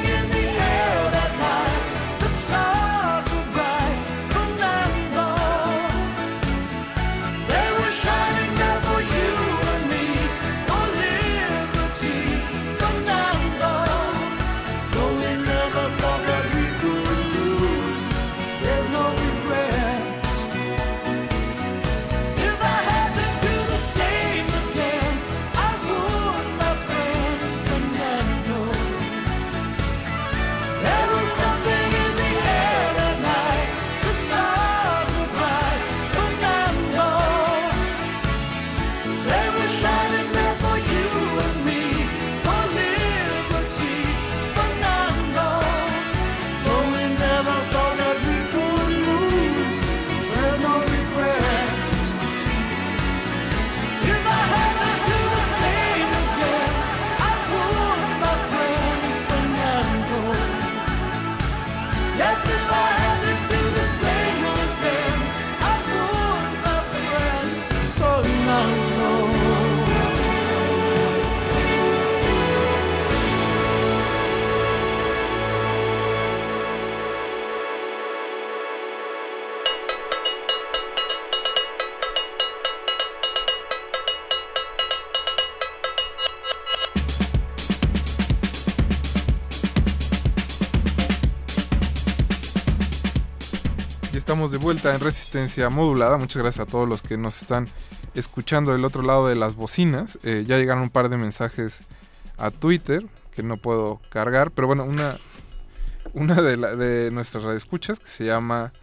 vuelta 94.65 94.95
en 94.95 94.99
resistencia 94.99 95.69
modulada. 95.69 96.17
Muchas 96.17 96.41
gracias 96.41 96.67
a 96.67 96.69
todos 96.69 96.89
los 96.89 97.03
que 97.03 97.17
nos 97.19 97.39
están 97.39 97.67
escuchando 98.15 98.71
del 98.71 98.83
otro 98.83 99.03
lado 99.03 99.27
de 99.27 99.35
las 99.35 99.53
bocinas. 99.55 100.17
Eh, 100.23 100.43
ya 100.47 100.57
llegaron 100.57 100.81
un 100.81 100.89
par 100.89 101.09
de 101.09 101.17
mensajes 101.17 101.81
a 102.37 102.49
Twitter 102.49 103.05
que 103.31 103.43
no 103.43 103.57
puedo 103.57 104.01
cargar, 104.09 104.49
pero 104.49 104.65
bueno, 104.65 104.83
una, 104.83 105.17
una 106.13 106.41
de, 106.41 106.57
la- 106.57 106.75
de 106.75 107.11
nuestras 107.11 107.43
radioescuchas 107.43 107.99
que 107.99 108.09
se 108.09 108.25
llama 108.25 108.73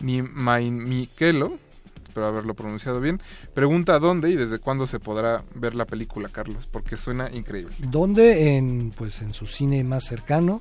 Nimain 0.00 0.84
Mikelo, 0.86 1.58
espero 2.06 2.26
haberlo 2.26 2.52
pronunciado 2.52 3.00
bien, 3.00 3.18
pregunta 3.54 3.98
dónde 3.98 4.28
y 4.28 4.36
desde 4.36 4.58
cuándo 4.58 4.86
se 4.86 5.00
podrá 5.00 5.44
ver 5.54 5.74
la 5.74 5.86
película, 5.86 6.28
Carlos, 6.28 6.68
porque 6.70 6.98
suena 6.98 7.30
increíble. 7.32 7.74
¿Dónde? 7.78 8.58
En, 8.58 8.92
pues, 8.94 9.22
en 9.22 9.32
su 9.32 9.46
cine 9.46 9.82
más 9.82 10.04
cercano. 10.04 10.60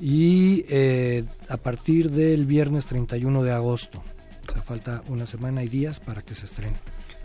Y 0.00 0.64
eh, 0.68 1.24
a 1.48 1.56
partir 1.56 2.10
del 2.10 2.46
viernes 2.46 2.86
31 2.86 3.42
de 3.42 3.52
agosto. 3.52 4.02
O 4.48 4.52
sea, 4.52 4.62
falta 4.62 5.02
una 5.08 5.26
semana 5.26 5.64
y 5.64 5.68
días 5.68 6.00
para 6.00 6.22
que 6.22 6.34
se 6.34 6.46
estrene. 6.46 6.76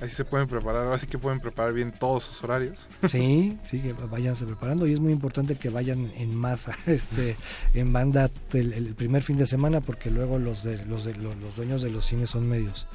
Así 0.01 0.15
se 0.15 0.25
pueden 0.25 0.47
preparar, 0.47 0.91
así 0.91 1.05
que 1.05 1.19
pueden 1.19 1.39
preparar 1.39 1.73
bien 1.73 1.91
todos 1.91 2.23
sus 2.23 2.43
horarios. 2.43 2.89
Sí, 3.07 3.55
sí, 3.69 3.79
que 3.79 3.93
váyanse 3.93 4.45
preparando 4.45 4.87
y 4.87 4.93
es 4.93 4.99
muy 4.99 5.13
importante 5.13 5.55
que 5.55 5.69
vayan 5.69 6.11
en 6.17 6.33
masa, 6.33 6.75
este, 6.87 7.35
en 7.75 7.93
banda 7.93 8.31
el, 8.53 8.73
el 8.73 8.95
primer 8.95 9.21
fin 9.21 9.37
de 9.37 9.45
semana 9.45 9.79
porque 9.79 10.09
luego 10.09 10.39
los 10.39 10.63
de 10.63 10.83
los 10.85 11.05
de 11.05 11.13
los, 11.15 11.35
los 11.37 11.55
dueños 11.55 11.83
de 11.83 11.91
los 11.91 12.05
cines 12.07 12.31
son 12.31 12.49
medios 12.49 12.87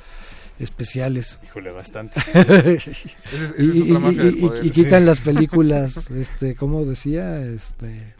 especiales. 0.58 1.38
Híjole, 1.44 1.70
bastante. 1.70 2.20
Y, 3.58 4.70
quitan 4.70 5.00
Sí. 5.02 5.06
las 5.06 5.20
películas, 5.20 6.10
este, 6.10 6.56
¿cómo 6.56 6.84
decía? 6.84 7.40
Este, 7.44 8.14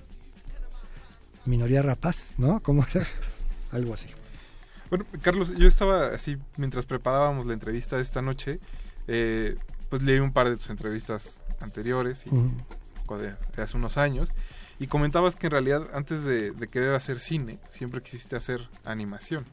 minoría 1.47 1.83
rapaz, 1.83 2.35
¿no? 2.39 2.61
¿Cómo 2.61 2.87
era? 2.95 3.07
Algo 3.73 3.95
así. 3.95 4.09
Bueno, 4.91 5.05
Carlos, 5.23 5.53
yo 5.57 5.67
estaba 5.67 6.09
así, 6.09 6.37
mientras 6.57 6.87
preparábamos 6.87 7.47
la 7.47 7.55
entrevista 7.55 7.97
de 7.97 8.03
esta 8.03 8.23
noche, 8.23 8.61
eh, 9.09 9.57
pues 9.89 10.03
leí 10.03 10.19
un 10.21 10.33
par 10.33 10.49
de 10.49 10.57
tus 10.57 10.71
entrevistas 10.71 11.41
anteriores, 11.61 12.25
y, 12.27 12.31
Ujú. 12.31 12.51
o 13.07 13.19
de, 13.19 13.35
de 13.57 13.63
hace 13.63 13.77
unos 13.77 13.97
años, 13.97 14.29
y 14.79 14.87
comentabas 14.87 15.35
que 15.37 15.47
en 15.47 15.53
realidad 15.53 15.83
antes 15.95 16.23
de, 16.25 16.53
de 16.53 16.69
querer 16.69 16.95
hacer 16.95 17.19
cine, 17.19 17.59
siempre 17.69 18.03
quisiste 18.03 18.37
hacer 18.37 18.69
animación. 18.85 19.45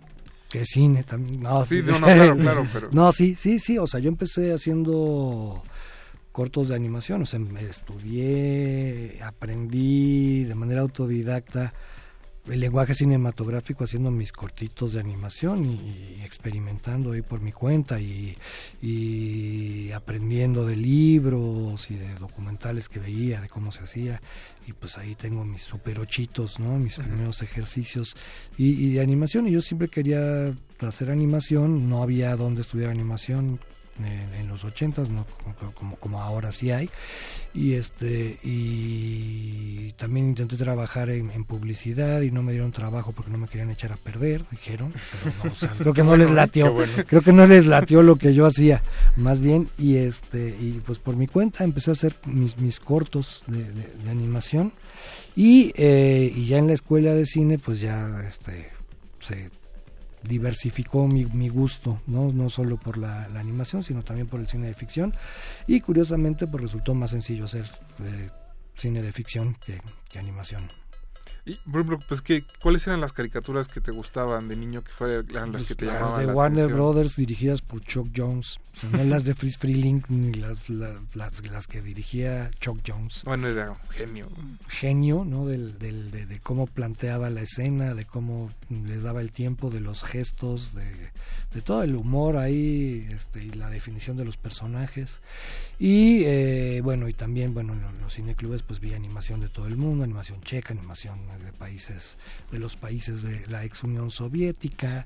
Que 0.49 0.65
cine 0.65 1.03
también. 1.03 1.41
No, 1.41 1.65
Sí, 1.65 1.81
no, 1.83 1.93
no, 1.99 2.05
claro, 2.05 2.37
claro, 2.37 2.67
pero- 2.71 2.89
No, 2.91 3.11
sí, 3.11 3.33
sí, 3.35 3.57
sí. 3.57 3.79
O 3.79 3.87
sea, 3.87 3.99
yo 3.99 4.09
empecé 4.09 4.53
haciendo 4.53 5.63
cortos 6.33 6.67
de 6.67 6.75
animación. 6.75 7.21
O 7.21 7.25
sea, 7.25 7.39
estudié, 7.61 9.19
aprendí 9.23 10.43
de 10.43 10.55
manera 10.55 10.81
autodidacta 10.81 11.73
el 12.47 12.59
lenguaje 12.59 12.93
cinematográfico 12.93 13.85
haciendo 13.85 14.11
mis 14.11 14.33
cortitos 14.33 14.93
de 14.93 14.99
animación 14.99 15.63
y, 15.63 16.17
y 16.19 16.23
experimentando 16.25 17.13
ahí 17.13 17.21
por 17.21 17.39
mi 17.39 17.53
cuenta 17.53 18.01
y, 18.01 18.37
y 18.81 19.91
aprendiendo 19.93 20.65
de 20.65 20.75
libros 20.75 21.89
y 21.89 21.95
de 21.95 22.15
documentales 22.15 22.89
que 22.89 22.99
veía, 22.99 23.39
de 23.39 23.47
cómo 23.47 23.71
se 23.71 23.83
hacía. 23.83 24.21
Y 24.67 24.73
pues 24.73 24.97
ahí 24.97 25.15
tengo 25.15 25.45
mis 25.45 25.61
super 25.61 25.99
ochitos, 25.99 26.59
¿no? 26.59 26.77
Mis 26.79 26.97
primeros 26.97 27.41
ejercicios 27.41 28.17
y, 28.57 28.87
y 28.87 28.93
de 28.93 29.01
animación. 29.01 29.47
Y 29.47 29.51
yo 29.51 29.61
siempre 29.61 29.87
quería 29.87 30.53
hacer 30.79 31.11
animación, 31.11 31.89
no 31.89 32.03
había 32.03 32.35
donde 32.35 32.61
estudiar 32.61 32.89
animación 32.89 33.59
en, 33.99 34.47
los 34.47 34.63
ochentas, 34.65 35.09
no 35.09 35.25
como, 35.75 35.95
como, 35.97 36.21
ahora 36.21 36.51
sí 36.51 36.71
hay. 36.71 36.89
Y 37.53 37.73
este 37.73 38.39
y 38.43 39.91
también 39.93 40.27
intenté 40.29 40.55
trabajar 40.57 41.09
en, 41.09 41.29
en 41.31 41.43
publicidad 41.45 42.21
y 42.21 42.31
no 42.31 42.41
me 42.43 42.51
dieron 42.51 42.71
trabajo 42.71 43.11
porque 43.11 43.31
no 43.31 43.37
me 43.37 43.47
querían 43.47 43.69
echar 43.71 43.91
a 43.91 43.97
perder, 43.97 44.43
dijeron. 44.51 44.93
Pero 45.23 45.35
no, 45.43 45.51
o 45.51 45.55
sea, 45.55 45.69
creo 45.77 45.93
que 45.93 46.03
no 46.03 46.17
les 46.17 46.31
latió, 46.31 46.65
Qué 46.65 46.71
bueno. 46.71 46.93
creo 47.07 47.21
que 47.21 47.33
no 47.33 47.45
les 47.47 47.65
latió 47.65 48.01
lo 48.03 48.15
que 48.17 48.33
yo 48.33 48.45
hacía, 48.45 48.83
más 49.15 49.41
bien. 49.41 49.69
Y 49.77 49.97
este 49.97 50.49
y 50.59 50.81
pues 50.85 50.99
por 50.99 51.15
mi 51.15 51.27
cuenta 51.27 51.63
empecé 51.63 51.91
a 51.91 51.93
hacer 51.93 52.15
mis, 52.25 52.57
mis 52.57 52.79
cortos 52.79 53.43
de, 53.47 53.63
de- 53.63 53.93
de 54.03 54.09
animación 54.09 54.73
y, 55.35 55.71
eh, 55.75 56.31
y 56.35 56.45
ya 56.45 56.57
en 56.57 56.67
la 56.67 56.73
escuela 56.73 57.13
de 57.13 57.25
cine 57.25 57.57
pues 57.59 57.79
ya 57.79 58.21
este 58.27 58.69
se 59.19 59.49
diversificó 60.23 61.07
mi, 61.07 61.25
mi 61.25 61.49
gusto, 61.49 62.01
¿no? 62.07 62.31
no 62.31 62.49
solo 62.49 62.77
por 62.77 62.97
la, 62.97 63.25
animación, 63.25 63.83
sino 63.83 64.03
también 64.03 64.27
por 64.27 64.39
el 64.39 64.47
cine 64.47 64.67
de 64.67 64.73
ficción. 64.73 65.13
Y 65.67 65.81
curiosamente, 65.81 66.47
pues 66.47 66.61
resultó 66.63 66.93
más 66.93 67.11
sencillo 67.11 67.45
hacer 67.45 67.65
eh, 67.99 68.29
cine 68.75 69.01
de 69.01 69.11
ficción 69.11 69.57
que 70.09 70.19
animación. 70.19 70.82
Y, 71.45 71.55
por 71.55 71.81
ejemplo, 71.81 71.99
pues, 72.07 72.21
¿qué, 72.21 72.45
¿cuáles 72.61 72.87
eran 72.87 73.01
las 73.01 73.11
caricaturas 73.11 73.67
que 73.67 73.81
te 73.81 73.91
gustaban 73.91 74.47
de 74.47 74.55
niño 74.55 74.81
que 74.81 74.91
fueran 74.93 75.51
las 75.51 75.65
que 75.65 75.75
te 75.75 75.85
Las 75.85 75.95
llamaban 75.95 76.21
de 76.21 76.27
la 76.27 76.33
Warner 76.33 76.63
atención? 76.63 76.79
Brothers 76.93 77.15
dirigidas 77.17 77.61
por 77.61 77.81
Chuck 77.81 78.07
Jones, 78.15 78.59
o 78.77 78.79
sea, 78.79 78.89
no 78.91 79.03
las 79.03 79.25
de 79.25 79.33
Fritz 79.33 79.57
Freeling 79.57 80.03
ni 80.07 80.31
las, 80.33 80.69
las, 80.69 80.95
las, 81.15 81.45
las 81.51 81.67
que 81.67 81.81
dirigía 81.81 82.49
Chuck 82.61 82.79
Jones. 82.87 83.23
Bueno, 83.25 83.47
era 83.49 83.71
un 83.71 83.89
genio. 83.89 84.29
genio, 84.69 85.25
¿no? 85.25 85.45
Del, 85.45 85.77
del- 85.79 86.11
de, 86.11 86.25
de 86.27 86.39
cómo 86.39 86.65
planteaba 86.65 87.29
la 87.29 87.41
escena, 87.41 87.93
de 87.93 88.05
cómo 88.05 88.49
les 88.69 89.03
daba 89.03 89.19
el 89.19 89.31
tiempo, 89.33 89.69
de 89.69 89.81
los 89.81 90.03
gestos, 90.05 90.73
de, 90.73 91.11
de 91.53 91.61
todo 91.61 91.83
el 91.83 91.95
humor 91.95 92.37
ahí, 92.37 93.05
este, 93.11 93.43
y 93.43 93.49
la 93.51 93.69
definición 93.69 94.15
de 94.15 94.23
los 94.23 94.37
personajes. 94.37 95.19
Y 95.85 96.23
eh, 96.23 96.79
bueno, 96.81 97.09
y 97.09 97.13
también, 97.13 97.53
bueno, 97.53 97.73
en 97.73 97.81
lo- 97.81 97.91
los 97.91 98.13
cineclubes 98.15 98.61
pues 98.63 98.79
vi 98.79 98.93
animación 98.93 99.41
de 99.41 99.49
todo 99.49 99.67
el 99.67 99.75
mundo, 99.75 100.05
animación 100.05 100.39
checa, 100.41 100.71
animación 100.73 101.19
de 101.43 101.51
países, 101.51 102.15
de 102.53 102.59
los 102.59 102.77
países 102.77 103.21
de 103.21 103.45
la 103.47 103.65
ex 103.65 103.83
Unión 103.83 104.09
Soviética, 104.09 105.05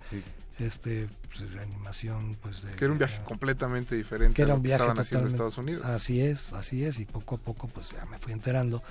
este, 0.59 1.07
pues, 1.27 1.55
animación 1.59 2.38
pues 2.41 2.61
de... 2.63 2.71
Que 2.75 2.85
era 2.85 2.91
un 2.93 2.97
viaje 2.99 3.19
completamente 3.25 3.95
diferente 3.95 4.35
que 4.35 4.41
era 4.41 4.53
a 4.53 4.55
un 4.55 4.59
lo 4.59 4.63
que 4.63 4.67
viaje 4.69 4.84
estaban 4.84 4.99
haciendo 5.01 5.27
Estados 5.27 5.57
Unidos. 5.57 5.85
Así 5.85 6.21
es, 6.21 6.53
así 6.53 6.84
es, 6.84 6.99
y 6.99 7.05
poco 7.05 7.35
a 7.35 7.38
poco 7.38 7.67
pues 7.67 7.89
ya 7.91 8.05
me 8.05 8.17
fui 8.19 8.34
enterando 8.34 8.81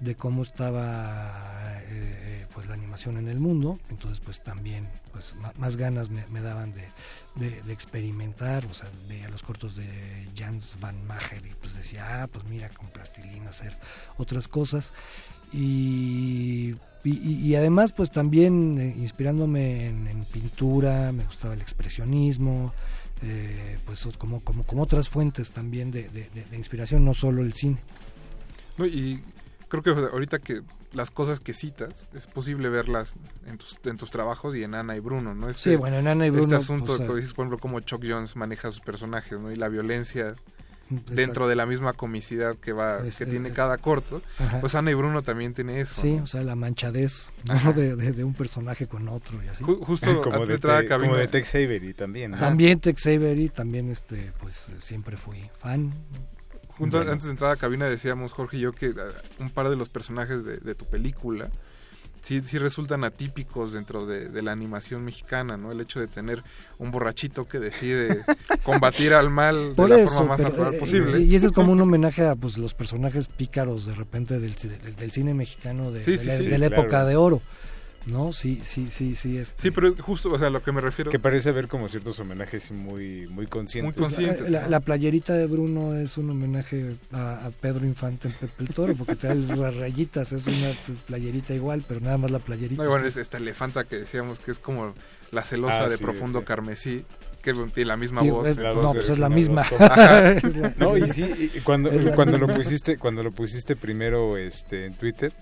de 0.00 0.14
cómo 0.14 0.42
estaba 0.42 1.80
eh, 1.82 1.86
eh, 1.88 2.46
pues 2.54 2.66
la 2.66 2.74
animación 2.74 3.16
en 3.18 3.28
el 3.28 3.38
mundo, 3.40 3.78
entonces 3.90 4.20
pues 4.20 4.42
también 4.42 4.88
pues 5.12 5.34
ma- 5.36 5.52
más, 5.58 5.76
ganas 5.76 6.10
me, 6.10 6.26
me 6.28 6.40
daban 6.40 6.72
de, 6.74 6.88
de- 7.36 7.62
de 7.62 7.72
experimentar, 7.72 8.66
o 8.66 8.74
sea, 8.74 8.88
veía 9.08 9.28
los 9.28 9.42
cortos 9.42 9.74
de 9.76 10.28
Jans 10.36 10.76
Van 10.80 11.06
Mager 11.06 11.44
y 11.46 11.54
pues 11.60 11.74
decía, 11.74 12.22
ah, 12.22 12.26
pues 12.26 12.44
mira, 12.44 12.68
con 12.70 12.88
plastilina 12.88 13.50
hacer 13.50 13.76
otras 14.16 14.46
cosas 14.48 14.92
y, 15.52 16.74
y, 17.04 17.54
además 17.54 17.92
pues 17.92 18.10
también 18.10 18.78
eh, 18.80 18.94
inspirándome 18.98 19.86
en, 19.88 20.06
en 20.08 20.24
pintura, 20.24 21.12
me 21.12 21.24
gustaba 21.24 21.54
el 21.54 21.60
expresionismo, 21.60 22.72
eh, 23.22 23.78
pues 23.86 24.06
como, 24.18 24.40
como, 24.40 24.64
como 24.64 24.82
otras 24.82 25.08
fuentes 25.08 25.50
también 25.52 25.90
de, 25.90 26.08
de- 26.08 26.28
de- 26.34 26.44
de 26.44 26.56
inspiración, 26.56 27.04
no 27.04 27.14
solo 27.14 27.42
el 27.42 27.52
cine. 27.52 27.78
No, 28.76 28.86
y 28.86 29.22
creo 29.68 29.82
que 29.82 29.90
ahorita 29.90 30.38
que 30.40 30.62
las 30.92 31.10
cosas 31.10 31.40
que 31.40 31.54
citas 31.54 32.06
es 32.14 32.26
posible 32.26 32.68
verlas 32.70 33.14
en 33.46 33.58
tus, 33.58 33.78
en 33.84 33.96
tus 33.96 34.10
trabajos 34.10 34.56
y 34.56 34.62
en 34.64 34.74
Ana 34.74 34.96
y 34.96 35.00
Bruno, 35.00 35.34
¿no? 35.34 35.48
Este, 35.48 35.70
Sí, 35.70 35.76
bueno, 35.76 35.98
en 35.98 36.08
Ana 36.08 36.26
y 36.26 36.30
Bruno, 36.30 36.44
Este 36.44 36.56
asunto, 36.56 36.92
dices, 37.14 37.32
por 37.34 37.44
ejemplo, 37.44 37.58
cómo 37.58 37.80
Chuck 37.80 38.02
Jones 38.06 38.34
maneja 38.36 38.68
a 38.68 38.72
sus 38.72 38.80
personajes, 38.80 39.40
¿no? 39.40 39.50
Y 39.52 39.56
la 39.56 39.68
violencia 39.68 40.34
Exacto. 40.90 41.14
dentro 41.14 41.48
de 41.48 41.56
la 41.56 41.66
misma 41.66 41.92
comicidad 41.94 42.56
que 42.56 42.72
va 42.72 43.00
que 43.02 43.08
eh, 43.08 43.26
tiene 43.26 43.48
eh, 43.48 43.52
cada 43.52 43.78
corto, 43.78 44.22
ajá. 44.38 44.60
pues 44.60 44.74
Ana 44.76 44.90
y 44.90 44.94
Bruno 44.94 45.22
también 45.22 45.52
tiene 45.52 45.80
eso. 45.80 46.00
Sí, 46.00 46.14
¿no? 46.16 46.22
o 46.24 46.26
sea, 46.26 46.42
la 46.44 46.54
manchadez 46.54 47.32
de, 47.74 47.96
de- 47.96 48.12
de 48.12 48.24
un 48.24 48.34
personaje 48.34 48.86
con 48.86 49.08
otro 49.08 49.42
y 49.44 49.48
así. 49.48 49.64
Ju- 49.64 49.80
justo 49.84 50.06
como, 50.22 50.36
antes 50.36 50.48
de 50.50 50.54
entrar 50.54 50.76
a 50.78 50.80
Te- 50.82 50.88
cabina- 50.88 51.08
como 51.08 51.18
de 51.20 51.28
Tex 51.28 51.54
Avery 51.56 51.92
también. 51.94 52.30
¿no? 52.32 52.38
También 52.38 52.78
Tex 52.80 53.06
Avery, 53.06 53.48
también 53.48 53.90
este, 53.90 54.32
pues 54.40 54.68
eh, 54.68 54.74
siempre 54.78 55.16
fui 55.16 55.50
fan. 55.58 55.92
Junto 56.68 56.98
Bueno. 56.98 57.12
antes 57.12 57.24
de 57.26 57.30
entrar 57.32 57.52
a 57.52 57.56
cabina 57.56 57.88
decíamos 57.88 58.32
Jorge 58.32 58.58
y 58.58 58.60
yo 58.60 58.72
que 58.72 58.92
un 59.38 59.50
par 59.50 59.70
de 59.70 59.76
los 59.76 59.88
personajes 59.88 60.44
de, 60.44 60.58
de 60.58 60.74
tu 60.74 60.84
película 60.84 61.48
sí, 62.26 62.42
sí 62.44 62.58
resultan 62.58 63.04
atípicos 63.04 63.72
dentro 63.72 64.04
de, 64.04 64.28
de 64.28 64.42
la 64.42 64.50
animación 64.52 65.04
mexicana, 65.04 65.56
¿no? 65.56 65.70
El 65.70 65.80
hecho 65.80 66.00
de 66.00 66.08
tener 66.08 66.42
un 66.78 66.90
borrachito 66.90 67.46
que 67.46 67.58
decide 67.60 68.24
combatir 68.64 69.14
al 69.14 69.30
mal 69.30 69.70
de 69.70 69.74
Por 69.74 69.90
la 69.90 70.00
eso, 70.00 70.10
forma 70.12 70.30
más 70.30 70.36
pero, 70.38 70.48
natural 70.50 70.74
eh, 70.74 70.78
posible. 70.78 71.20
Y 71.20 71.36
ese 71.36 71.46
es 71.46 71.52
como 71.52 71.70
un 71.72 71.80
homenaje 71.80 72.26
a 72.26 72.34
pues, 72.34 72.58
los 72.58 72.74
personajes 72.74 73.28
pícaros 73.28 73.86
de 73.86 73.94
repente 73.94 74.40
del, 74.40 74.56
ci- 74.56 74.68
del, 74.80 74.96
del 74.96 75.12
cine 75.12 75.34
mexicano 75.34 75.92
de, 75.92 76.02
Sí, 76.04 76.12
de 76.12 76.18
sí, 76.18 76.26
la, 76.26 76.36
sí, 76.38 76.46
de 76.48 76.58
la 76.58 76.66
claro. 76.68 76.82
época 76.82 77.04
de 77.04 77.16
oro. 77.16 77.40
¿No? 78.06 78.32
Sí, 78.32 78.60
sí, 78.62 78.88
sí, 78.90 79.14
sí. 79.16 79.36
Este, 79.36 79.60
Sí, 79.60 79.70
pero 79.72 79.94
justo, 79.96 80.30
o 80.32 80.38
sea, 80.38 80.46
a 80.46 80.50
lo 80.50 80.62
que 80.62 80.70
me 80.70 80.80
refiero. 80.80 81.10
Que 81.10 81.18
parece 81.18 81.48
haber 81.50 81.66
como 81.66 81.88
ciertos 81.88 82.18
homenajes 82.20 82.70
muy, 82.70 83.26
muy 83.28 83.46
conscientes. 83.48 83.94
Pues, 83.96 84.16
eh, 84.18 84.44
la, 84.48 84.68
la 84.68 84.78
playerita 84.80 85.32
de 85.34 85.46
Bruno 85.46 85.96
es 85.96 86.16
un 86.16 86.30
homenaje 86.30 86.96
a, 87.10 87.46
a 87.46 87.50
Pedro 87.50 87.84
Infante 87.84 88.28
en 88.28 88.34
Pepe 88.34 88.52
el 88.62 88.68
Toro, 88.68 88.94
porque 88.94 89.16
trae 89.16 89.34
las 89.34 89.74
rayitas, 89.76 90.32
es 90.32 90.46
una 90.46 90.72
playerita 91.06 91.52
igual, 91.52 91.84
pero 91.86 91.98
nada 92.00 92.16
más 92.16 92.30
la 92.30 92.38
playerita. 92.38 92.80
No, 92.80 92.88
y 92.88 92.90
bueno, 92.90 93.06
es 93.06 93.16
esta 93.16 93.38
elefanta 93.38 93.84
que 93.84 93.96
decíamos 93.96 94.38
que 94.38 94.52
es 94.52 94.60
como 94.60 94.94
la 95.32 95.42
celosa 95.42 95.82
Ah, 95.84 95.88
de 95.88 95.96
sí, 95.96 96.04
profundo 96.04 96.38
sí. 96.40 96.44
carmesí, 96.44 97.04
que 97.42 97.52
tiene 97.74 97.88
la 97.88 97.96
misma 97.96 98.22
Digo, 98.22 98.36
voz. 98.36 98.48
es- 98.48 98.56
entonces- 98.56 98.82
no, 98.82 98.92
pues 98.92 99.08
es 99.10 99.18
la 99.18 99.28
misma. 99.28 99.64
No, 100.78 100.96
y 100.96 101.08
sí, 101.10 101.50
y 101.54 101.60
cuando, 101.60 101.90
cuando 102.14 102.38
lo 102.38 102.46
pusiste, 102.54 102.96
cuando 102.98 103.22
lo 103.24 103.32
pusiste 103.32 103.74
primero 103.76 104.36
este 104.36 104.86
en 104.86 104.94
Twitter, 104.94 105.32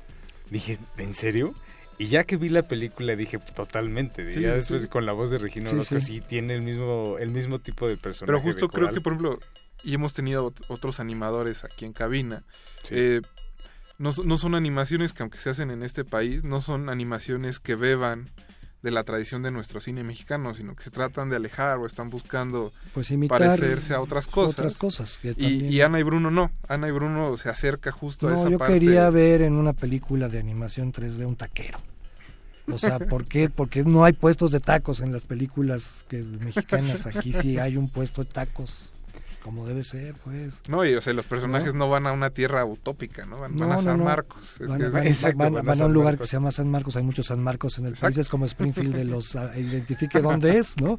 dije, 0.50 0.78
¿en 0.96 1.12
serio? 1.14 1.54
Y 1.98 2.06
ya 2.06 2.24
que 2.24 2.36
vi 2.36 2.48
la 2.48 2.62
película 2.62 3.14
dije 3.16 3.38
totalmente, 3.38 4.30
Sí, 4.32 4.40
ya 4.40 4.54
después 4.54 4.82
sí. 4.82 4.88
con 4.88 5.06
la 5.06 5.12
voz 5.12 5.30
de 5.30 5.38
Regina 5.38 5.68
Sí, 5.68 5.76
Orozco 5.76 6.00
sí. 6.00 6.20
tiene 6.20 6.54
el 6.54 6.62
mismo 6.62 7.16
el 7.20 7.30
mismo 7.30 7.58
tipo 7.60 7.86
de 7.88 7.96
personaje. 7.96 8.26
Pero 8.26 8.40
justo 8.40 8.68
creo 8.68 8.90
que, 8.92 9.00
por 9.00 9.12
ejemplo, 9.12 9.38
y 9.82 9.94
hemos 9.94 10.12
tenido 10.12 10.50
ot- 10.52 10.64
otros 10.68 10.98
animadores 10.98 11.64
aquí 11.64 11.84
en 11.84 11.92
cabina, 11.92 12.42
eh, 12.90 13.20
no, 13.98 14.10
no 14.24 14.36
son 14.38 14.54
animaciones 14.56 15.12
que 15.12 15.22
aunque 15.22 15.38
se 15.38 15.50
hacen 15.50 15.70
en 15.70 15.82
este 15.84 16.04
país, 16.04 16.42
no 16.42 16.60
son 16.60 16.88
animaciones 16.88 17.60
que 17.60 17.76
beban 17.76 18.30
de 18.84 18.90
la 18.90 19.02
tradición 19.02 19.42
de 19.42 19.50
nuestro 19.50 19.80
cine 19.80 20.04
mexicano, 20.04 20.52
sino 20.54 20.76
que 20.76 20.84
se 20.84 20.90
tratan 20.90 21.30
de 21.30 21.36
alejar 21.36 21.78
o 21.78 21.86
están 21.86 22.10
buscando 22.10 22.70
Pues 22.92 23.10
imitar 23.10 23.38
parecerse 23.40 23.94
a 23.94 24.00
otras 24.02 24.26
cosas. 24.26 24.52
otras 24.58 24.74
cosas, 24.74 25.18
que 25.22 25.30
Y, 25.30 25.34
también- 25.34 25.72
y 25.72 25.80
Ana 25.80 25.98
y 26.00 26.02
Bruno 26.02 26.30
no. 26.30 26.50
Ana 26.68 26.86
y 26.88 26.90
Bruno 26.90 27.34
se 27.38 27.48
acerca 27.48 27.90
justo 27.90 28.28
a 28.28 28.32
No, 28.32 28.40
esa 28.40 28.50
yo 28.50 28.58
parte. 28.58 28.74
quería 28.74 29.08
ver 29.08 29.40
en 29.40 29.54
una 29.54 29.72
película 29.72 30.28
de 30.28 30.38
animación 30.38 30.92
3D 30.92 31.24
un 31.24 31.34
taquero. 31.34 31.80
O 32.70 32.76
sea, 32.76 32.98
¿por 32.98 33.24
qué? 33.26 33.48
Porque 33.48 33.84
no 33.84 34.04
hay 34.04 34.12
puestos 34.12 34.50
de 34.50 34.60
tacos 34.60 35.00
en 35.00 35.12
las 35.12 35.22
películas 35.22 36.04
que 36.08 36.22
mexicanas. 36.22 37.06
Aquí 37.06 37.32
sí 37.32 37.58
hay 37.58 37.78
un 37.78 37.88
puesto 37.88 38.22
de 38.22 38.30
tacos, 38.30 38.90
como 39.44 39.66
debe 39.66 39.84
ser, 39.84 40.14
pues. 40.24 40.62
No, 40.68 40.84
y 40.84 40.94
o 40.94 41.02
sea, 41.02 41.12
los 41.12 41.26
personajes 41.26 41.74
no, 41.74 41.88
van 41.90 42.06
a 42.06 42.12
una 42.12 42.30
tierra 42.30 42.64
utópica, 42.64 43.26
¿no? 43.26 43.38
Van, 43.40 43.62
a 43.70 43.78
San 43.78 43.98
no. 43.98 44.04
Marcos. 44.04 44.56
Es 44.58 44.66
Van, 44.66 44.78
que- 44.80 44.88
van- 44.88 45.06
Exacto, 45.06 45.38
van- 45.38 45.64
van 45.64 45.80
a 45.82 45.86
un 45.86 45.92
lugar 45.92 46.14
Marcos. 46.14 46.26
que 46.26 46.30
se 46.30 46.36
llama 46.38 46.50
San 46.50 46.68
Marcos, 46.70 46.96
hay 46.96 47.02
muchos 47.02 47.26
San 47.26 47.42
Marcos 47.42 47.78
en 47.78 47.86
el 47.86 47.94
país, 47.94 48.16
es 48.18 48.28
como 48.30 48.46
Springfield 48.46 48.94
de 48.96 49.04
los 49.04 49.36
ah, 49.36 49.52
identifique 49.56 50.20
dónde 50.22 50.56
es, 50.58 50.80
¿no? 50.80 50.98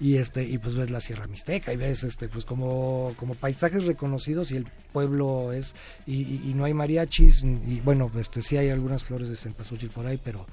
Y 0.00 0.16
este 0.16 0.44
y 0.44 0.58
pues 0.58 0.74
ves 0.74 0.90
la 0.90 1.00
Sierra 1.00 1.26
Mixteca 1.26 1.72
y 1.72 1.76
ves 1.76 2.04
este 2.04 2.28
pues 2.28 2.44
como 2.44 3.14
como 3.16 3.34
paisajes 3.34 3.84
reconocidos 3.84 4.50
y 4.50 4.56
el 4.56 4.66
pueblo 4.92 5.52
es 5.52 5.74
y, 6.06 6.16
y- 6.16 6.50
y 6.50 6.54
no 6.54 6.64
hay 6.66 6.74
mariachis 6.74 7.44
y 7.44 7.80
bueno, 7.80 8.10
este 8.18 8.42
sí 8.42 8.58
hay 8.58 8.68
algunas 8.68 9.04
flores 9.04 9.30
de 9.30 9.36
cempasúchil 9.36 9.88
por 9.90 10.04
ahí, 10.06 10.20
pero 10.22 10.44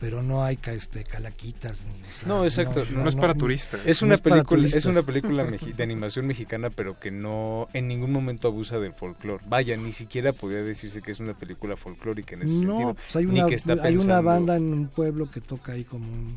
pero 0.00 0.22
no 0.22 0.44
hay 0.44 0.56
ca- 0.56 0.72
este 0.72 1.04
calaquitas 1.04 1.84
ni 1.84 2.08
o 2.08 2.12
sea, 2.12 2.28
No, 2.28 2.44
exacto. 2.44 2.80
Es 2.82 2.90
no 2.90 3.00
una 3.02 3.10
para 3.12 3.16
para 3.20 3.34
película, 3.34 4.66
es 4.66 4.72
turistas. 4.72 4.86
una 4.86 5.02
película 5.02 5.44
de 5.76 5.82
animación 5.82 6.26
mexicana, 6.26 6.70
pero 6.70 6.98
que 6.98 7.10
no 7.10 7.68
en 7.72 7.88
ningún 7.88 8.12
momento 8.12 8.48
abusa 8.48 8.78
del 8.78 8.92
folclore. 8.92 9.42
Vaya, 9.48 9.76
ni 9.76 9.92
siquiera 9.92 10.32
podría 10.32 10.62
decirse 10.62 11.02
que 11.02 11.12
es 11.12 11.20
una 11.20 11.34
película 11.34 11.76
folclórica 11.76 12.34
en 12.36 12.42
ese 12.42 12.54
No, 12.54 12.60
sentido. 12.72 12.94
pues 12.94 13.16
hay 13.16 13.26
ni 13.26 13.40
una, 13.40 13.48
que 13.48 13.54
está 13.54 13.72
hay 13.72 13.78
una 13.94 14.16
pensando- 14.16 14.22
banda 14.22 14.56
en 14.56 14.72
un 14.72 14.88
pueblo 14.88 15.30
que 15.30 15.40
toca 15.40 15.72
ahí 15.72 15.84
como 15.84 16.06
un, 16.06 16.36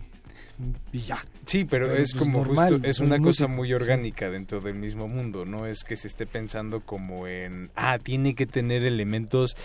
y 0.91 0.99
ya. 0.99 1.23
Sí, 1.45 1.63
pero, 1.63 1.85
es 1.95 2.11
pues, 2.13 2.15
como 2.15 2.39
normal, 2.43 2.73
justo, 2.73 2.87
es 2.87 2.99
una 2.99 3.17
cosa 3.19 3.47
muy 3.47 3.69
sí. 3.69 3.73
orgánica 3.75 4.29
dentro 4.29 4.59
del 4.59 4.75
mismo 4.75 5.07
mundo, 5.07 5.45
no 5.45 5.65
es 5.65 5.85
que 5.85 5.95
se 5.95 6.09
esté 6.09 6.25
pensando 6.25 6.81
como 6.81 7.27
en, 7.27 7.71
ah, 7.77 7.97
tiene 7.97 8.35
que 8.35 8.45
tener 8.45 8.83
elementos 8.83 9.55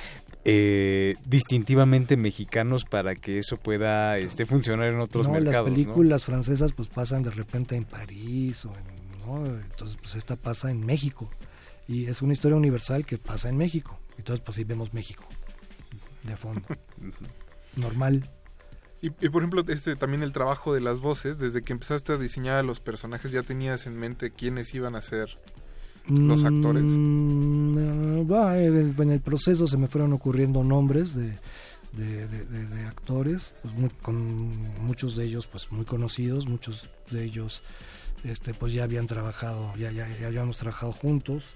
eh, 0.46 1.16
distintivamente 1.24 2.18
mexicanos 2.18 2.84
para 2.84 3.14
que 3.14 3.38
eso 3.38 3.56
pueda 3.56 4.18
este, 4.18 4.44
funcionar 4.44 4.88
en 4.88 5.00
otros 5.00 5.26
no, 5.26 5.32
mercados. 5.32 5.54
las 5.54 5.64
¿no? 5.64 5.74
películas 5.74 6.24
francesas 6.24 6.72
pues 6.72 6.88
pasan 6.88 7.22
de 7.22 7.30
repente 7.30 7.76
en 7.76 7.84
París 7.84 8.66
o 8.66 8.72
en, 8.74 9.26
¿no? 9.26 9.46
entonces 9.46 9.96
pues 9.96 10.16
esta 10.16 10.36
pasa 10.36 10.70
en 10.70 10.84
México 10.84 11.30
y 11.88 12.06
es 12.06 12.20
una 12.20 12.34
historia 12.34 12.56
universal 12.56 13.06
que 13.06 13.16
pasa 13.16 13.48
en 13.48 13.56
México 13.56 13.98
entonces 14.18 14.44
pues 14.44 14.56
sí 14.56 14.64
vemos 14.64 14.92
México 14.92 15.24
de 16.24 16.36
fondo 16.36 16.66
normal 17.76 18.28
Y, 19.00 19.08
y, 19.20 19.28
por 19.30 19.42
ejemplo, 19.42 19.64
este 19.68 19.96
también 19.96 20.22
el 20.22 20.32
trabajo 20.32 20.72
de 20.72 20.80
las 20.80 21.00
voces, 21.00 21.38
desde 21.38 21.62
que 21.62 21.72
empezaste 21.74 22.12
a 22.12 22.16
diseñar 22.16 22.56
a 22.56 22.62
los 22.62 22.80
personajes, 22.80 23.32
ya 23.32 23.42
tenías 23.42 23.86
en 23.86 23.98
mente 23.98 24.30
quiénes 24.30 24.74
iban 24.74 24.94
a 24.94 25.02
ser 25.02 25.28
los 26.08 26.44
actores. 26.44 26.82
Mm, 26.84 28.30
va, 28.30 28.58
en 28.60 29.10
el 29.10 29.20
proceso 29.20 29.66
se 29.66 29.76
me 29.76 29.88
fueron 29.88 30.12
ocurriendo 30.12 30.62
nombres 30.64 31.14
de, 31.14 31.38
de, 31.92 32.26
de- 32.28 32.84
actores, 32.86 33.54
pues, 33.62 33.74
muy- 33.74 33.90
con 34.02 34.58
muchos 34.84 35.16
de 35.16 35.24
ellos 35.24 35.46
pues 35.46 35.70
muy 35.72 35.84
conocidos, 35.84 36.46
muchos 36.46 36.88
de 37.10 37.24
ellos 37.24 37.62
este 38.24 38.54
pues 38.54 38.72
ya 38.72 38.84
habían 38.84 39.06
trabajado, 39.06 39.72
ya, 39.76 39.90
ya, 39.92 40.08
ya 40.18 40.26
habíamos 40.26 40.56
trabajado 40.56 40.92
juntos 40.92 41.52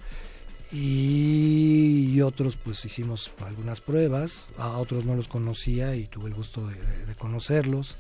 y, 0.71 2.11
y 2.15 2.21
otros 2.21 2.57
pues 2.57 2.85
hicimos 2.85 3.31
algunas 3.47 3.81
pruebas, 3.81 4.47
a 4.59 4.77
otros 4.79 5.05
no 5.05 5.15
los 5.17 5.29
conocía 5.29 5.95
y 5.97 6.07
tuve 6.07 6.29
el 6.29 6.35
gusto 6.35 6.67
de 6.67 7.15
conocerlos 7.19 7.97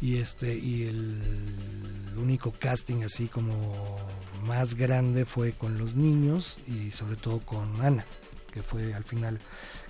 y 0.00 0.18
este 0.18 0.54
y 0.54 0.86
el 0.86 2.12
único 2.16 2.52
casting 2.52 3.02
así 3.04 3.28
como 3.28 3.96
más 4.44 4.74
grande 4.74 5.24
fue 5.24 5.52
con 5.52 5.78
los 5.78 5.94
niños 5.94 6.58
y 6.66 6.90
sobre 6.90 7.16
todo 7.16 7.40
con 7.40 7.80
Ana 7.80 8.04
que 8.52 8.62
fue 8.62 8.94
al 8.94 9.04
final 9.04 9.40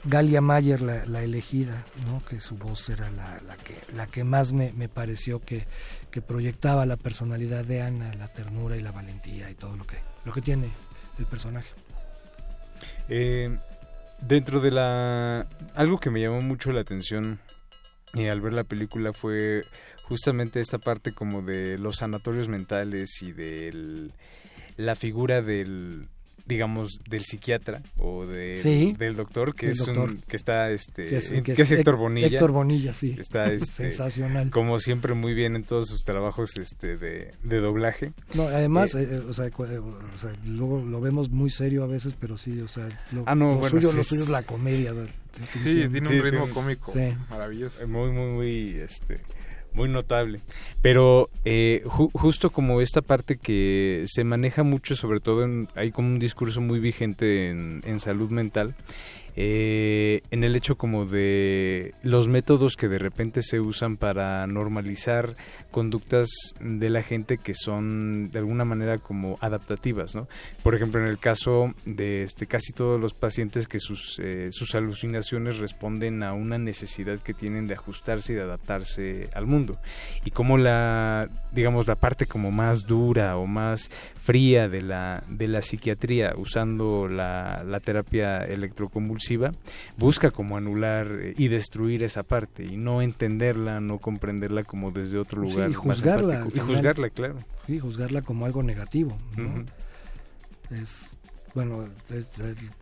Galia 0.04 0.40
Mayer 0.40 0.80
la, 0.80 1.22
elegida 1.22 1.84
no 2.06 2.24
que 2.24 2.40
su 2.40 2.56
voz 2.56 2.88
era 2.88 3.10
la, 3.10 3.40
la 3.46 3.56
que 3.56 3.76
la 3.92 4.06
que 4.06 4.24
más 4.24 4.52
me, 4.52 4.72
me 4.72 4.88
pareció 4.88 5.40
que, 5.40 5.66
que 6.10 6.22
proyectaba 6.22 6.86
la 6.86 6.96
personalidad 6.96 7.64
de 7.64 7.82
Ana 7.82 8.14
la 8.14 8.28
ternura 8.28 8.76
y 8.76 8.80
la 8.80 8.92
valentía 8.92 9.50
y 9.50 9.54
todo 9.54 9.76
lo 9.76 9.86
que 9.86 9.98
lo 10.24 10.32
que 10.32 10.40
tiene 10.40 10.68
el 11.18 11.26
personaje. 11.26 11.68
Eh, 13.08 13.56
dentro 14.20 14.60
de 14.60 14.70
la... 14.70 15.46
Algo 15.74 15.98
que 15.98 16.10
me 16.10 16.20
llamó 16.20 16.42
mucho 16.42 16.72
la 16.72 16.80
atención 16.80 17.40
eh, 18.14 18.30
al 18.30 18.40
ver 18.40 18.52
la 18.52 18.64
película 18.64 19.12
fue 19.12 19.64
justamente 20.08 20.60
esta 20.60 20.78
parte 20.78 21.12
como 21.12 21.42
de 21.42 21.78
los 21.78 21.96
sanatorios 21.96 22.48
mentales 22.48 23.22
y 23.22 23.32
de 23.32 24.10
la 24.76 24.94
figura 24.96 25.42
del 25.42 26.08
digamos 26.46 26.98
del 27.08 27.24
psiquiatra 27.24 27.80
o 27.96 28.26
del- 28.26 28.58
Sí, 28.58 28.94
del 28.98 29.16
doctor 29.16 29.54
que 29.54 29.70
es 29.70 29.78
doctor. 29.78 30.10
un 30.10 30.20
que 30.28 30.36
está 30.36 30.70
este 30.72 31.06
Que 31.06 31.16
es- 31.16 31.32
eh, 31.32 31.42
que 31.42 31.52
es 31.52 31.70
Héctor 31.72 31.96
Bonilla 31.96 32.26
Héctor 32.26 32.52
Bonilla, 32.52 32.92
sí. 32.92 33.16
está 33.18 33.46
este, 33.52 33.64
Sensacional. 33.64 34.50
como 34.50 34.78
siempre 34.78 35.14
muy 35.14 35.32
bien 35.32 35.56
en 35.56 35.64
todos 35.64 35.88
sus 35.88 36.02
trabajos 36.04 36.58
este 36.58 36.98
de, 36.98 37.32
de 37.44 37.60
doblaje 37.60 38.12
No, 38.34 38.42
además, 38.48 38.94
Eh, 38.94 39.08
eh, 39.10 39.22
o, 39.26 39.32
sea, 39.32 39.46
o 39.56 40.18
sea, 40.18 40.32
luego 40.44 40.84
lo 40.84 41.00
vemos 41.00 41.30
muy 41.30 41.48
serio 41.48 41.82
a 41.82 41.86
veces, 41.86 42.12
pero 42.20 42.36
sí, 42.36 42.60
o 42.60 42.68
sea, 42.68 42.88
lo, 43.10 43.24
Ah, 43.26 43.34
no, 43.34 43.52
lo 43.52 43.58
bueno, 43.60 43.70
suyo, 43.80 43.90
sí, 43.92 43.96
lo 43.96 44.02
sí. 44.02 44.08
suyo 44.10 44.22
es 44.24 44.28
la 44.28 44.42
comedia. 44.42 44.92
de- 44.92 45.08
Sí, 45.50 45.60
tiene 45.62 45.98
un 46.00 46.06
Sí, 46.08 46.20
ritmo 46.20 46.40
tiene- 46.40 46.52
cómico 46.52 46.92
Sí. 46.92 47.00
maravilloso. 47.30 47.88
muy 47.88 48.10
muy 48.12 48.30
muy 48.32 48.68
este 48.80 49.20
muy 49.74 49.88
notable. 49.88 50.40
Pero 50.82 51.28
eh, 51.44 51.82
ju- 51.84 52.10
justo 52.12 52.50
como 52.50 52.80
esta 52.80 53.02
parte 53.02 53.36
que 53.36 54.04
se 54.06 54.24
maneja 54.24 54.62
mucho 54.62 54.96
sobre 54.96 55.20
todo 55.20 55.44
en, 55.44 55.68
hay 55.74 55.90
como 55.90 56.08
un 56.08 56.18
discurso 56.18 56.60
muy 56.60 56.78
vigente 56.78 57.50
en, 57.50 57.82
en 57.84 58.00
salud 58.00 58.30
mental 58.30 58.74
eh, 59.36 60.22
en 60.30 60.44
el 60.44 60.54
hecho 60.54 60.76
como 60.76 61.06
de 61.06 61.92
los 62.02 62.28
métodos 62.28 62.76
que 62.76 62.88
de 62.88 62.98
repente 62.98 63.42
se 63.42 63.58
usan 63.58 63.96
para 63.96 64.46
normalizar 64.46 65.34
conductas 65.72 66.28
de 66.60 66.88
la 66.88 67.02
gente 67.02 67.38
que 67.38 67.54
son 67.54 68.30
de 68.30 68.38
alguna 68.38 68.64
manera 68.64 68.98
como 68.98 69.36
adaptativas, 69.40 70.14
¿no? 70.14 70.28
Por 70.62 70.76
ejemplo, 70.76 71.00
en 71.00 71.08
el 71.08 71.18
caso 71.18 71.74
de 71.84 72.22
este 72.22 72.46
casi 72.46 72.72
todos 72.72 73.00
los 73.00 73.14
pacientes 73.14 73.66
que 73.66 73.80
sus 73.80 74.20
eh, 74.20 74.50
sus 74.52 74.76
alucinaciones 74.76 75.58
responden 75.58 76.22
a 76.22 76.32
una 76.32 76.58
necesidad 76.58 77.18
que 77.18 77.34
tienen 77.34 77.66
de 77.66 77.74
ajustarse 77.74 78.34
y 78.34 78.36
de 78.36 78.42
adaptarse 78.42 79.30
al 79.34 79.46
mundo 79.46 79.78
y 80.24 80.30
como 80.30 80.58
la 80.58 81.28
digamos 81.52 81.88
la 81.88 81.96
parte 81.96 82.26
como 82.26 82.52
más 82.52 82.86
dura 82.86 83.36
o 83.36 83.46
más 83.46 83.90
fría 84.22 84.68
de 84.68 84.82
la 84.82 85.24
de 85.28 85.48
la 85.48 85.60
psiquiatría 85.60 86.34
usando 86.36 87.08
la, 87.08 87.64
la 87.66 87.80
terapia 87.80 88.44
electroconvulsiva 88.44 89.23
busca 89.96 90.30
como 90.30 90.56
anular 90.56 91.06
eh, 91.20 91.34
y 91.36 91.48
destruir 91.48 92.02
esa 92.02 92.22
parte 92.22 92.64
y 92.64 92.76
no 92.76 93.02
entenderla, 93.02 93.80
no 93.80 93.98
comprenderla 93.98 94.64
como 94.64 94.90
desde 94.90 95.18
otro 95.18 95.42
Sí, 95.44 95.50
lugar 95.52 95.70
y 95.70 95.72
más 95.74 95.80
juzgarla. 95.82 96.34
empático. 96.38 96.62
al 96.64 96.70
y 96.70 96.74
juzgarla, 96.74 97.10
claro. 97.10 97.34
Sí, 97.66 97.78
juzgarla 97.78 98.22
como 98.22 98.46
algo 98.46 98.62
negativo. 98.62 99.16
Es, 100.70 101.10
bueno, 101.54 101.88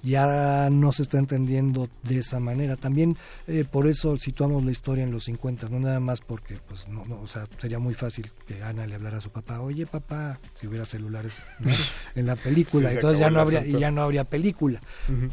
ya 0.03 0.71
no 0.71 0.93
se 0.93 1.03
está 1.03 1.19
entendiendo 1.19 1.91
de 2.03 2.19
esa 2.19 2.41
manera. 2.41 2.77
También 2.77 3.17
eh, 3.47 3.65
por 3.71 3.87
eso 3.87 4.17
situamos 4.17 4.65
la 4.65 4.71
historia 4.71 5.05
en 5.05 5.11
los 5.11 5.25
50, 5.25 5.69
no 5.69 5.79
nada 5.79 6.01
más 6.01 6.21
porque, 6.23 6.59
pues, 6.67 6.89
no, 6.89 7.05
no, 7.05 7.21
o 7.21 7.27
sea, 7.27 7.47
sería 7.59 7.79
muy 7.79 7.95
fácil 7.95 8.31
que 8.47 8.63
Ana 8.63 8.87
le 8.87 8.95
hablara 8.95 9.19
a 9.19 9.21
su 9.21 9.31
papá, 9.31 9.61
oye 9.61 9.87
papá, 9.87 10.41
si 10.55 10.67
hubiera 10.67 10.87
celulares 10.87 11.45
¿no? 11.59 11.71
en 12.15 12.27
la 12.27 12.37
película, 12.37 12.89
Sí, 12.89 12.95
entonces 12.97 13.21
ya 13.21 13.31
no 13.31 13.41
habría, 13.41 13.67
y 13.67 13.73
ya 13.79 13.91
no 13.91 14.03
habría 14.03 14.25
película. 14.25 14.81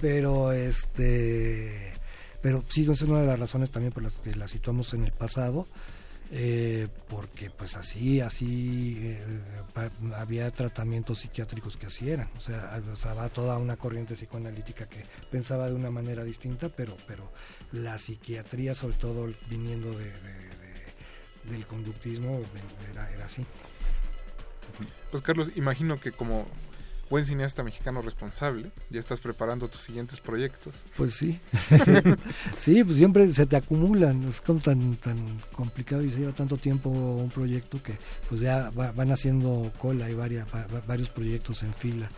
Pero 0.01 0.51
este, 0.51 1.93
pero 2.41 2.63
sí, 2.67 2.83
esa 2.83 2.91
es 2.91 3.01
una 3.03 3.21
de 3.21 3.27
las 3.27 3.39
razones 3.39 3.69
también 3.69 3.93
por 3.93 4.03
las 4.03 4.15
que 4.15 4.35
la 4.35 4.47
situamos 4.47 4.93
en 4.93 5.05
el 5.05 5.11
pasado. 5.11 5.65
Eh, 6.31 6.87
porque 7.07 7.49
pues 7.49 7.75
así 7.75 8.21
así 8.21 8.97
eh, 8.99 9.23
había 10.15 10.49
tratamientos 10.51 11.19
psiquiátricos 11.19 11.75
que 11.77 11.87
así 11.87 12.09
eran. 12.09 12.29
O 12.37 12.41
sea, 12.95 13.13
va 13.15 13.29
toda 13.29 13.57
una 13.57 13.77
corriente 13.77 14.13
psicoanalítica 14.15 14.87
que 14.87 15.03
pensaba 15.31 15.67
de 15.67 15.73
una 15.75 15.89
manera 15.89 16.23
distinta 16.23 16.69
pero 16.69 16.95
pero 17.07 17.31
la 17.71 17.97
psiquiatría 17.97 18.75
sobre 18.75 18.95
todo 18.97 19.27
viniendo 19.49 19.97
de- 19.97 20.05
de- 20.05 20.49
del 21.49 21.65
conductismo 21.65 22.41
era, 22.91 23.11
era 23.11 23.25
así. 23.25 23.45
Pues 25.09 25.23
Carlos, 25.23 25.51
imagino 25.55 25.99
que 25.99 26.11
como 26.11 26.47
buen 27.09 27.25
cineasta 27.25 27.63
mexicano 27.63 28.01
responsable, 28.01 28.71
ya 28.89 28.99
estás 28.99 29.19
preparando 29.21 29.67
tus 29.67 29.81
siguientes 29.81 30.19
proyectos. 30.19 30.75
Pues 30.95 31.13
sí. 31.15 31.39
sí, 32.57 32.83
pues 32.83 32.97
siempre 32.97 33.29
se 33.31 33.45
te 33.45 33.55
acumulan. 33.55 34.23
Es 34.27 34.41
como 34.41 34.59
tan, 34.59 34.95
tan 34.97 35.17
complicado 35.51 36.03
y 36.03 36.11
se 36.11 36.19
lleva 36.19 36.33
tanto 36.33 36.57
tiempo 36.57 36.89
un 36.89 37.29
proyecto 37.29 37.81
que 37.81 37.97
pues 38.27 38.41
ya 38.41 38.69
va- 38.71 38.91
van 38.91 39.11
haciendo 39.11 39.71
cola. 39.77 40.07
Va- 40.09 40.81
varios 40.87 41.09
proyectos 41.09 41.63
en 41.63 41.73
fila. 41.73 42.09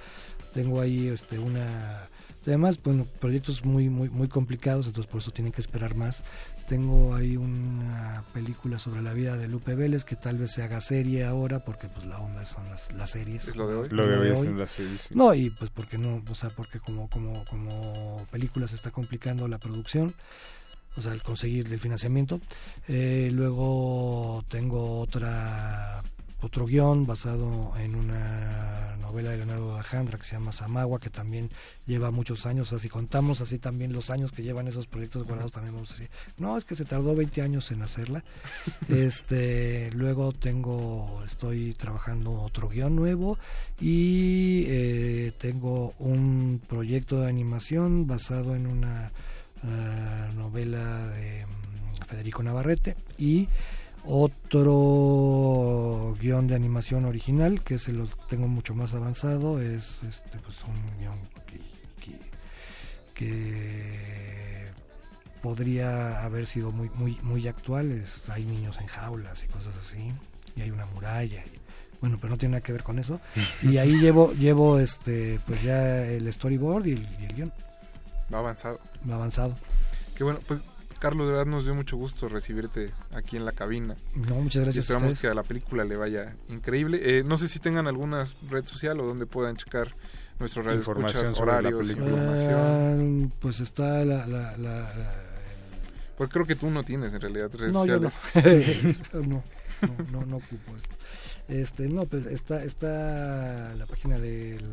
Tengo 0.54 0.82
ahí 0.82 1.08
este 1.08 1.40
una... 1.40 2.08
Además, 2.46 2.80
bueno, 2.84 3.06
proyectos 3.20 3.64
muy, 3.64 3.88
muy, 3.90 4.10
muy 4.10 4.28
complicados, 4.28 4.88
entonces 4.88 5.10
por 5.12 5.22
eso 5.22 5.30
tienen 5.30 5.54
que 5.54 5.62
esperar 5.62 5.96
más. 5.96 6.24
Tengo 6.72 7.16
ahí 7.16 7.36
una 7.36 8.24
película 8.34 8.80
sobre 8.80 9.02
la 9.02 9.12
vida 9.12 9.36
de 9.36 9.50
Lupe 9.50 9.76
Vélez 9.76 10.06
que 10.06 10.16
tal 10.16 10.38
vez 10.38 10.52
se 10.52 10.64
haga 10.64 10.80
serie 10.80 11.26
ahora 11.26 11.66
porque 11.66 11.90
pues 11.90 12.06
la 12.06 12.18
onda 12.18 12.46
son 12.46 12.70
las, 12.70 12.94
las 12.94 13.10
series. 13.10 13.50
Es 13.50 13.58
lo 13.58 13.68
de 13.68 13.76
hoy. 13.76 13.90
Lo 13.90 14.08
de 14.08 14.32
hoy 14.32 14.38
son 14.38 14.58
las 14.58 14.72
series, 14.72 15.02
sí. 15.02 15.14
No, 15.14 15.34
y 15.34 15.50
pues 15.50 15.70
porque 15.70 15.98
no, 15.98 16.24
o 16.26 16.34
sea, 16.34 16.50
porque 16.52 16.80
como, 16.80 17.10
como, 17.10 17.44
como 17.44 18.26
película 18.32 18.70
se 18.70 18.76
está 18.76 18.90
complicando 18.90 19.50
la 19.50 19.58
producción. 19.58 20.16
o 20.96 21.02
sea, 21.02 21.12
el 21.12 21.22
conseguir 21.22 21.68
el 21.70 21.80
financiamiento. 21.82 22.40
Eh, 22.88 23.32
luego 23.34 24.46
tengo 24.48 25.02
otra 25.02 26.02
otro 26.42 26.66
guion 26.66 27.06
basado 27.06 27.74
en 27.78 27.96
una 27.96 28.96
novela 28.98 29.32
de 29.32 29.38
Leonardo 29.38 29.76
da 29.76 29.84
que 30.18 30.24
se 30.24 30.34
llama 30.34 30.52
Samagua, 30.52 31.00
que 31.00 31.10
también 31.10 31.52
lleva 31.86 32.12
muchos 32.12 32.46
años, 32.46 32.72
así 32.74 32.88
contamos 32.90 33.42
así 33.42 33.60
también 33.60 33.94
los 33.94 34.10
años 34.10 34.32
que 34.32 34.42
llevan 34.42 34.68
esos 34.68 34.88
proyectos 34.88 35.24
guardados, 35.24 35.52
también 35.52 35.76
vamos 35.76 35.92
a 35.92 35.94
decir, 35.94 36.10
no, 36.38 36.58
es 36.58 36.66
que 36.66 36.76
se 36.76 36.86
tardó 36.86 37.14
20 37.16 37.42
años 37.42 37.72
en 37.72 37.82
hacerla. 37.82 38.24
este 38.90 39.92
Luego 39.92 40.32
tengo, 40.32 41.22
estoy 41.26 41.74
trabajando 41.74 42.42
otro 42.42 42.70
guion 42.70 42.96
nuevo 42.96 43.38
y 43.80 44.64
eh, 44.68 45.34
tengo 45.38 45.94
un 46.00 46.62
proyecto 46.68 47.22
de 47.22 47.30
animación 47.30 48.08
basado 48.08 48.56
en 48.56 48.68
una 48.68 49.12
eh, 49.64 50.32
novela 50.36 51.08
de 51.10 51.46
mm, 51.46 52.06
Federico 52.08 52.44
Navarrete 52.44 52.96
y 53.18 53.48
otro 54.04 54.68
guion 56.20 56.48
de 56.48 56.56
animación 56.56 57.06
original 57.06 57.64
que 57.64 57.78
se 57.80 57.94
lo 57.94 58.06
tengo 58.30 58.48
mucho 58.48 58.74
más 58.76 58.94
avanzado 58.94 59.62
es 59.62 60.04
este 60.04 60.38
pues 60.40 60.64
un 60.64 61.00
guion 61.00 61.14
que, 61.46 61.60
que, 62.00 62.20
que 63.14 64.72
podría 65.42 66.24
haber 66.24 66.46
sido 66.48 66.72
muy 66.72 66.90
muy 66.96 67.18
muy 67.24 67.48
actual 67.48 67.92
es- 67.92 68.22
hay 68.30 68.46
niños 68.46 68.80
en 68.80 68.88
jaulas 68.88 69.44
y 69.44 69.48
cosas 69.48 69.76
así 69.78 70.12
y 70.56 70.62
hay 70.62 70.72
una 70.72 70.86
muralla 70.88 71.44
y- 71.46 71.60
bueno 72.02 72.18
pero 72.20 72.32
no 72.32 72.38
tiene 72.38 72.54
nada 72.54 72.64
que 72.64 72.72
ver 72.72 72.84
con 72.84 73.00
eso. 73.00 73.20
Y 73.64 73.78
ahí 73.78 73.98
llevo 74.00 74.34
llevo 74.34 74.80
este 74.80 75.40
pues 75.46 75.62
ya 75.64 76.06
el 76.06 76.32
storyboard 76.32 76.86
y 76.88 76.94
el, 76.94 77.08
y 77.20 77.26
el 77.26 77.36
guion. 77.36 77.54
Va 78.34 78.40
avanzado. 78.40 78.80
va 79.10 79.16
avanzado. 79.16 79.58
Qué 80.16 80.24
bueno, 80.24 80.40
pues 80.48 80.62
Carlos, 81.02 81.26
de 81.28 81.34
verdad 81.34 81.48
nos 81.52 81.66
dio 81.66 81.74
mucho 81.76 81.98
gusto 81.98 82.30
recibirte 82.30 82.92
aquí 83.12 83.36
en 83.36 83.44
la 83.44 83.52
cabina. 83.52 83.96
No, 84.30 84.36
muchas 84.36 84.62
gracias 84.64 84.76
Y 84.76 84.78
a 84.78 84.82
esperamos 84.82 85.08
ustedes. 85.14 85.22
que 85.22 85.28
a 85.28 85.34
la 85.34 85.44
película 85.44 85.84
le 85.84 85.98
vaya 85.98 86.36
increíble. 86.48 87.00
Eh, 87.02 87.24
no 87.26 87.38
sé 87.40 87.48
si 87.48 87.60
tengan 87.60 87.88
alguna 87.88 88.28
red 88.50 88.66
social 88.68 89.00
o 89.00 89.06
donde 89.06 89.26
puedan 89.26 89.58
checar 89.58 89.92
nuestros 90.40 90.64
radio 90.66 90.78
Información 90.80 91.34
sobre 91.36 91.52
la 91.52 91.58
horarios, 91.58 91.82
película. 91.82 92.08
información. 92.08 93.34
Pues 93.40 93.60
está 93.62 94.06
la, 94.06 94.28
la, 94.28 94.56
la- 94.58 94.92
Porque 96.18 96.34
creo 96.34 96.46
que 96.46 96.56
tú 96.56 96.70
no 96.70 96.84
tienes 96.84 97.14
en 97.16 97.22
realidad 97.22 97.50
redes 97.54 97.74
no, 97.74 97.86
yo 97.86 98.00
no. 98.00 98.12
sociales. 98.12 98.78
no, 99.14 99.22
no, 99.22 99.44
no, 100.12 100.26
no 100.28 100.36
ocupo 100.38 100.76
esto. 100.78 100.96
Este, 101.48 101.90
no, 101.90 102.06
pues 102.06 102.28
está, 102.28 102.64
está 102.64 103.74
la 103.76 103.86
página 103.88 104.20
del 104.20 104.64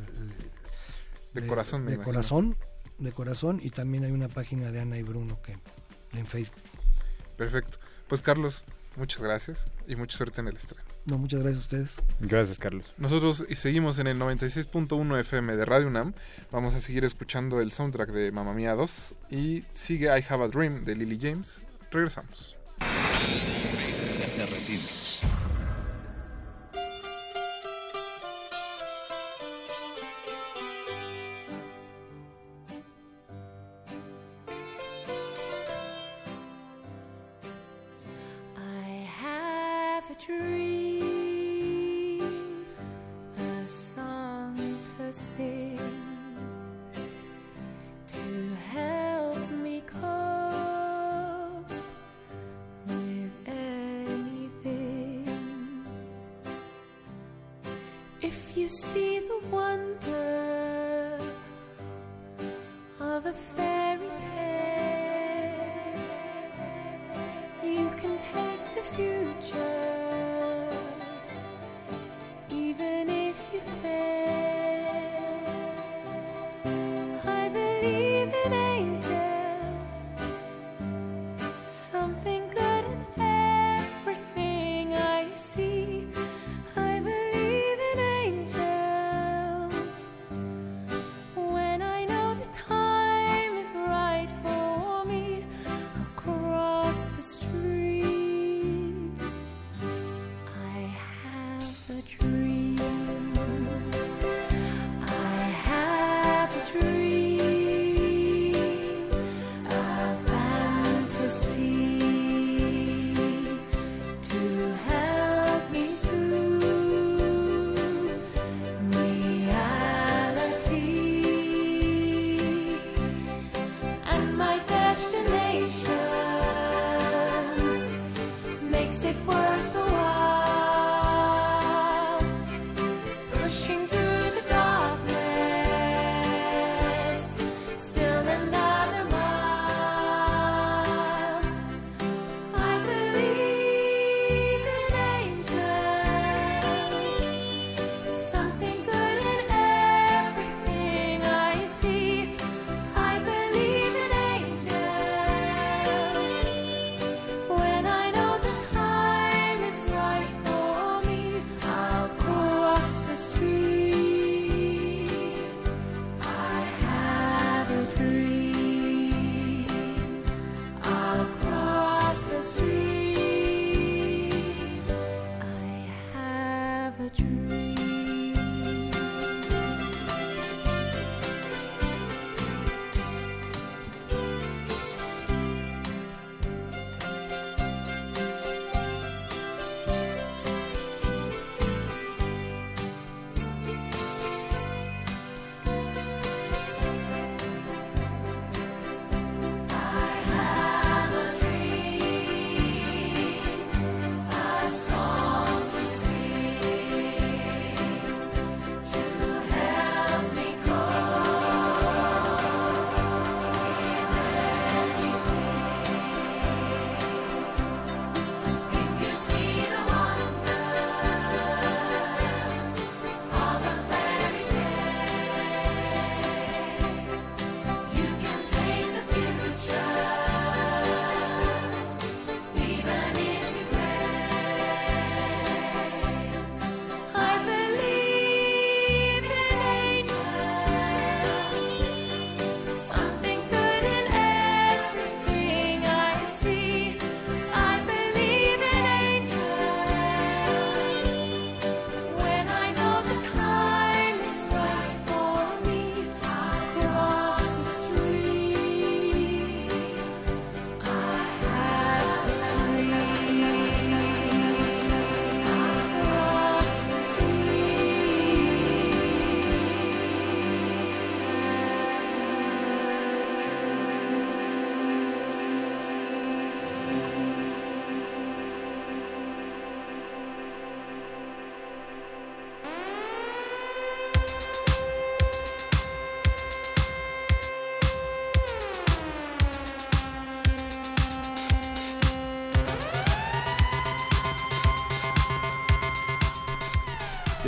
De 1.33 1.47
corazón, 1.47 1.83
me 1.85 1.89
de 1.89 1.95
imagino. 1.95 2.13
corazón, 2.15 2.57
de 2.99 3.13
corazón 3.13 3.61
y 3.63 3.71
también 3.71 4.05
hay 4.05 4.13
una 4.13 4.29
página 4.29 4.71
de 4.71 4.81
Ana 4.81 4.99
y 4.99 5.03
Bruno 5.03 5.41
que 5.43 5.57
en 6.13 6.27
Facebook. 6.27 6.63
Perfecto. 7.37 7.79
Pues 8.09 8.23
Carlos, 8.23 8.65
muchas 8.97 9.23
gracias 9.23 9.67
y 9.87 9.97
mucha 9.97 10.17
suerte 10.17 10.41
en 10.41 10.49
el 10.49 10.57
estreno. 10.57 10.83
No, 11.05 11.19
muchas 11.19 11.41
gracias 11.41 11.63
a 11.63 11.65
ustedes. 11.65 12.03
Gracias, 12.21 12.59
Carlos. 12.59 12.93
Nosotros 12.99 13.45
seguimos 13.57 13.99
en 13.99 14.09
el 14.09 14.19
96.1 14.19 15.21
FM 15.21 15.57
de 15.57 15.65
Radio 15.65 15.87
UNAM. 15.87 16.15
Vamos 16.51 16.75
a 16.75 16.81
seguir 16.81 17.05
escuchando 17.05 17.61
el 17.61 17.73
soundtrack 17.73 18.11
de 18.11 18.33
Mamma 18.33 18.53
Mía 18.53 18.75
2 18.75 19.15
y 19.31 19.65
sigue 19.71 20.07
I 20.07 20.25
Have 20.29 20.45
a 20.45 20.49
Dream 20.49 20.85
de 20.85 20.97
Lily 20.97 21.19
James. 21.21 21.61
Regresamos. 21.91 22.57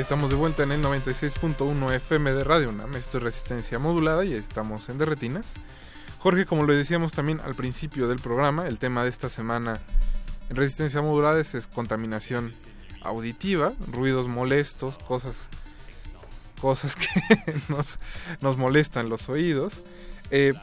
Estamos 0.01 0.31
de 0.31 0.37
vuelta 0.37 0.63
en 0.63 0.73
el 0.73 0.83
96.1 0.83 1.93
FM 1.93 2.33
de 2.33 2.43
Radio 2.43 2.71
UNAM. 2.71 2.97
Esto 2.97 3.19
es 3.19 3.23
Resistencia 3.23 3.79
Modulada 3.79 4.25
y 4.25 4.33
estamos 4.33 4.89
en 4.89 4.97
Derretinas. 4.97 5.45
Jorge, 6.19 6.47
como 6.47 6.65
lo 6.65 6.73
decíamos 6.73 7.13
también 7.13 7.39
al 7.41 7.55
principio 7.55 8.09
del 8.09 8.19
programa, 8.19 8.67
el 8.67 8.79
tema 8.79 9.05
de 9.05 9.11
esta 9.11 9.29
semana 9.29 9.79
en 10.49 10.57
Resistencia 10.57 11.03
Modulada 11.03 11.39
es, 11.39 11.55
es 11.55 11.67
contaminación 11.67 12.55
auditiva, 13.03 13.75
ruidos 13.93 14.27
molestos, 14.27 14.97
cosas, 14.99 15.37
cosas 16.63 16.97
que 16.97 17.07
nos, 17.69 17.99
nos 18.41 18.57
molestan 18.57 19.11
los 19.11 19.29
oídos. 19.29 19.75
Eh, 20.31 20.55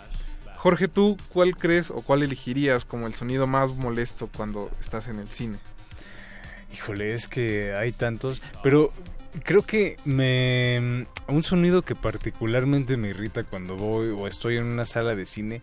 Jorge, 0.58 0.88
¿tú 0.88 1.16
cuál 1.30 1.56
crees 1.56 1.92
o 1.92 2.02
cuál 2.02 2.24
elegirías 2.24 2.86
como 2.86 3.06
el 3.06 3.14
sonido 3.14 3.46
más 3.46 3.76
molesto 3.76 4.30
cuando 4.36 4.72
estás 4.82 5.08
en 5.08 5.20
el 5.20 5.30
cine? 5.30 5.60
Híjole, 6.74 7.14
es 7.14 7.28
que 7.28 7.76
hay 7.76 7.92
tantos, 7.92 8.42
pero 8.62 8.92
creo 9.44 9.62
que 9.62 9.98
me 10.06 11.06
un 11.28 11.44
sonido 11.44 11.82
que 11.82 11.96
particularmente 11.96 12.98
me 12.98 13.10
irrita 13.10 13.44
cuando 13.44 13.76
voy 13.76 14.10
o 14.10 14.28
estoy 14.28 14.58
en 14.58 14.66
una 14.66 14.86
sala 14.86 15.16
de 15.16 15.26
cine 15.26 15.62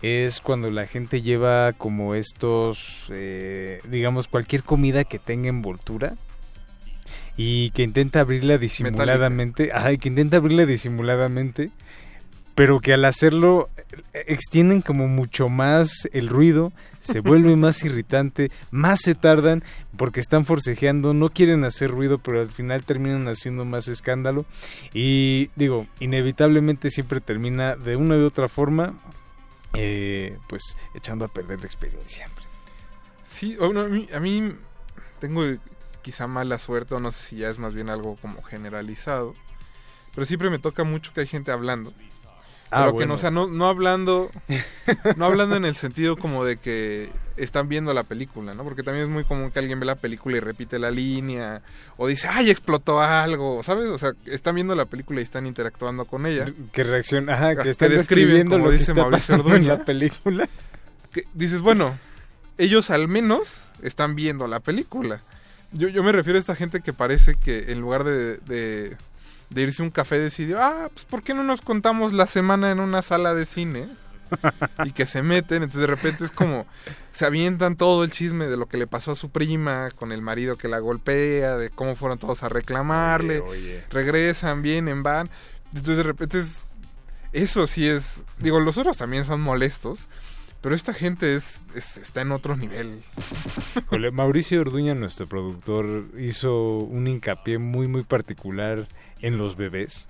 es 0.00 0.40
cuando 0.40 0.70
la 0.70 0.86
gente 0.86 1.22
lleva 1.22 1.72
como 1.72 2.14
estos, 2.14 3.08
eh, 3.10 3.80
digamos, 3.88 4.28
cualquier 4.28 4.62
comida 4.62 5.04
que 5.04 5.18
tenga 5.18 5.48
envoltura 5.48 6.14
y 7.36 7.70
que 7.70 7.82
intenta 7.82 8.20
abrirla 8.20 8.58
disimuladamente, 8.58 9.70
ay, 9.72 9.98
que 9.98 10.08
intenta 10.08 10.38
abrirla 10.38 10.66
disimuladamente, 10.66 11.70
pero 12.54 12.80
que 12.80 12.92
al 12.92 13.04
hacerlo 13.04 13.68
eh, 14.12 14.24
extienden 14.26 14.80
como 14.80 15.08
mucho 15.08 15.48
más 15.48 16.08
el 16.12 16.28
ruido, 16.28 16.72
se 17.02 17.20
vuelve 17.20 17.56
más 17.56 17.84
irritante, 17.84 18.50
más 18.70 19.00
se 19.00 19.14
tardan 19.14 19.62
porque 19.96 20.20
están 20.20 20.44
forcejeando, 20.44 21.14
no 21.14 21.28
quieren 21.28 21.64
hacer 21.64 21.90
ruido, 21.90 22.18
pero 22.18 22.40
al 22.40 22.50
final 22.50 22.84
terminan 22.84 23.26
haciendo 23.28 23.64
más 23.64 23.88
escándalo 23.88 24.46
y 24.94 25.50
digo, 25.56 25.86
inevitablemente 25.98 26.90
siempre 26.90 27.20
termina 27.20 27.76
de 27.76 27.96
una 27.96 28.16
u 28.16 28.24
otra 28.24 28.48
forma 28.48 28.94
eh, 29.74 30.38
pues 30.48 30.76
echando 30.94 31.24
a 31.24 31.28
perder 31.28 31.60
la 31.60 31.66
experiencia. 31.66 32.28
Sí, 33.28 33.56
bueno, 33.58 33.80
a, 33.80 33.88
mí, 33.88 34.06
a 34.14 34.20
mí 34.20 34.54
tengo 35.18 35.42
quizá 36.02 36.26
mala 36.26 36.58
suerte, 36.58 36.94
o 36.94 37.00
no 37.00 37.10
sé 37.10 37.22
si 37.22 37.36
ya 37.36 37.48
es 37.48 37.58
más 37.58 37.74
bien 37.74 37.88
algo 37.88 38.16
como 38.16 38.42
generalizado, 38.42 39.34
pero 40.14 40.26
siempre 40.26 40.50
me 40.50 40.58
toca 40.58 40.84
mucho 40.84 41.12
que 41.12 41.22
hay 41.22 41.26
gente 41.26 41.50
hablando. 41.50 41.92
Ah, 42.72 42.86
pero 42.86 42.98
que 42.98 43.06
no, 43.06 43.14
o 43.14 43.18
sea, 43.18 43.30
no, 43.30 43.48
no 43.48 43.68
hablando, 43.68 44.30
no 45.16 45.26
hablando 45.26 45.56
en 45.56 45.66
el 45.66 45.74
sentido 45.74 46.16
como 46.16 46.42
de 46.44 46.56
que 46.56 47.10
están 47.36 47.68
viendo 47.68 47.92
la 47.92 48.02
película, 48.02 48.54
¿no? 48.54 48.64
Porque 48.64 48.82
también 48.82 49.04
es 49.04 49.10
muy 49.10 49.24
común 49.24 49.50
que 49.50 49.58
alguien 49.58 49.78
ve 49.78 49.84
la 49.84 49.96
película 49.96 50.38
y 50.38 50.40
repite 50.40 50.78
la 50.78 50.90
línea, 50.90 51.60
o 51.98 52.06
dice, 52.06 52.28
ay, 52.30 52.50
explotó 52.50 53.02
algo, 53.02 53.62
¿sabes? 53.62 53.90
O 53.90 53.98
sea, 53.98 54.12
están 54.24 54.54
viendo 54.54 54.74
la 54.74 54.86
película 54.86 55.20
y 55.20 55.24
están 55.24 55.46
interactuando 55.46 56.06
con 56.06 56.24
ella. 56.24 56.46
Que 56.72 56.82
reacciona, 56.82 57.34
ajá, 57.34 57.56
que 57.56 57.62
Que 57.64 57.70
están 57.70 57.90
describiendo 57.90 58.56
como 58.56 58.64
lo 58.64 58.70
que 58.70 58.78
dice 58.78 58.92
está 58.92 59.02
Mauricio 59.02 59.54
en 59.54 59.68
la 59.68 59.84
película. 59.84 60.48
Que 61.12 61.26
dices, 61.34 61.60
bueno, 61.60 61.98
ellos 62.56 62.88
al 62.88 63.06
menos 63.06 63.48
están 63.82 64.14
viendo 64.14 64.46
la 64.46 64.60
película. 64.60 65.20
Yo, 65.72 65.88
yo 65.88 66.02
me 66.02 66.12
refiero 66.12 66.38
a 66.38 66.40
esta 66.40 66.54
gente 66.54 66.80
que 66.80 66.92
parece 66.92 67.34
que 67.34 67.72
en 67.72 67.80
lugar 67.80 68.04
de, 68.04 68.38
de, 68.38 68.96
de 69.54 69.62
irse 69.62 69.82
a 69.82 69.84
un 69.84 69.90
café 69.90 70.18
decidió, 70.18 70.58
ah, 70.60 70.88
pues 70.92 71.04
¿por 71.04 71.22
qué 71.22 71.34
no 71.34 71.42
nos 71.44 71.60
contamos 71.62 72.12
la 72.12 72.26
semana 72.26 72.70
en 72.70 72.80
una 72.80 73.02
sala 73.02 73.34
de 73.34 73.46
cine? 73.46 73.88
y 74.86 74.92
que 74.92 75.04
se 75.06 75.22
meten, 75.22 75.62
entonces 75.62 75.82
de 75.82 75.86
repente 75.86 76.24
es 76.24 76.30
como 76.30 76.66
se 77.12 77.26
avientan 77.26 77.76
todo 77.76 78.02
el 78.02 78.10
chisme 78.10 78.46
de 78.46 78.56
lo 78.56 78.64
que 78.66 78.78
le 78.78 78.86
pasó 78.86 79.12
a 79.12 79.16
su 79.16 79.28
prima 79.28 79.90
con 79.94 80.10
el 80.10 80.22
marido 80.22 80.56
que 80.56 80.68
la 80.68 80.78
golpea, 80.78 81.56
de 81.58 81.68
cómo 81.68 81.96
fueron 81.96 82.18
todos 82.18 82.42
a 82.42 82.48
reclamarle, 82.48 83.40
Oye, 83.40 83.50
oye. 83.50 83.84
regresan, 83.90 84.62
vienen, 84.62 85.02
van, 85.02 85.28
entonces 85.74 85.98
de 85.98 86.02
repente 86.02 86.38
es 86.40 86.62
eso 87.34 87.66
sí 87.66 87.86
es, 87.86 88.20
digo, 88.38 88.58
los 88.60 88.78
otros 88.78 88.96
también 88.96 89.24
son 89.26 89.40
molestos, 89.42 89.98
pero 90.62 90.74
esta 90.74 90.94
gente 90.94 91.34
es, 91.36 91.60
es- 91.74 91.96
está 91.98 92.20
en 92.22 92.32
otro 92.32 92.56
nivel. 92.56 93.02
Mauricio 94.12 94.60
Orduña, 94.60 94.94
nuestro 94.94 95.26
productor, 95.26 96.06
hizo 96.18 96.78
un 96.78 97.06
hincapié 97.06 97.58
muy, 97.58 97.88
muy 97.88 98.02
particular 98.02 98.86
en 99.22 99.38
los 99.38 99.56
bebés. 99.56 100.06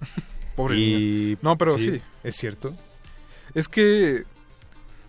Pobre 0.56 0.76
y. 0.76 1.38
No, 1.42 1.56
pero 1.56 1.78
sí. 1.78 2.00
Es 2.22 2.36
cierto. 2.36 2.74
Es 3.54 3.68
que 3.68 4.22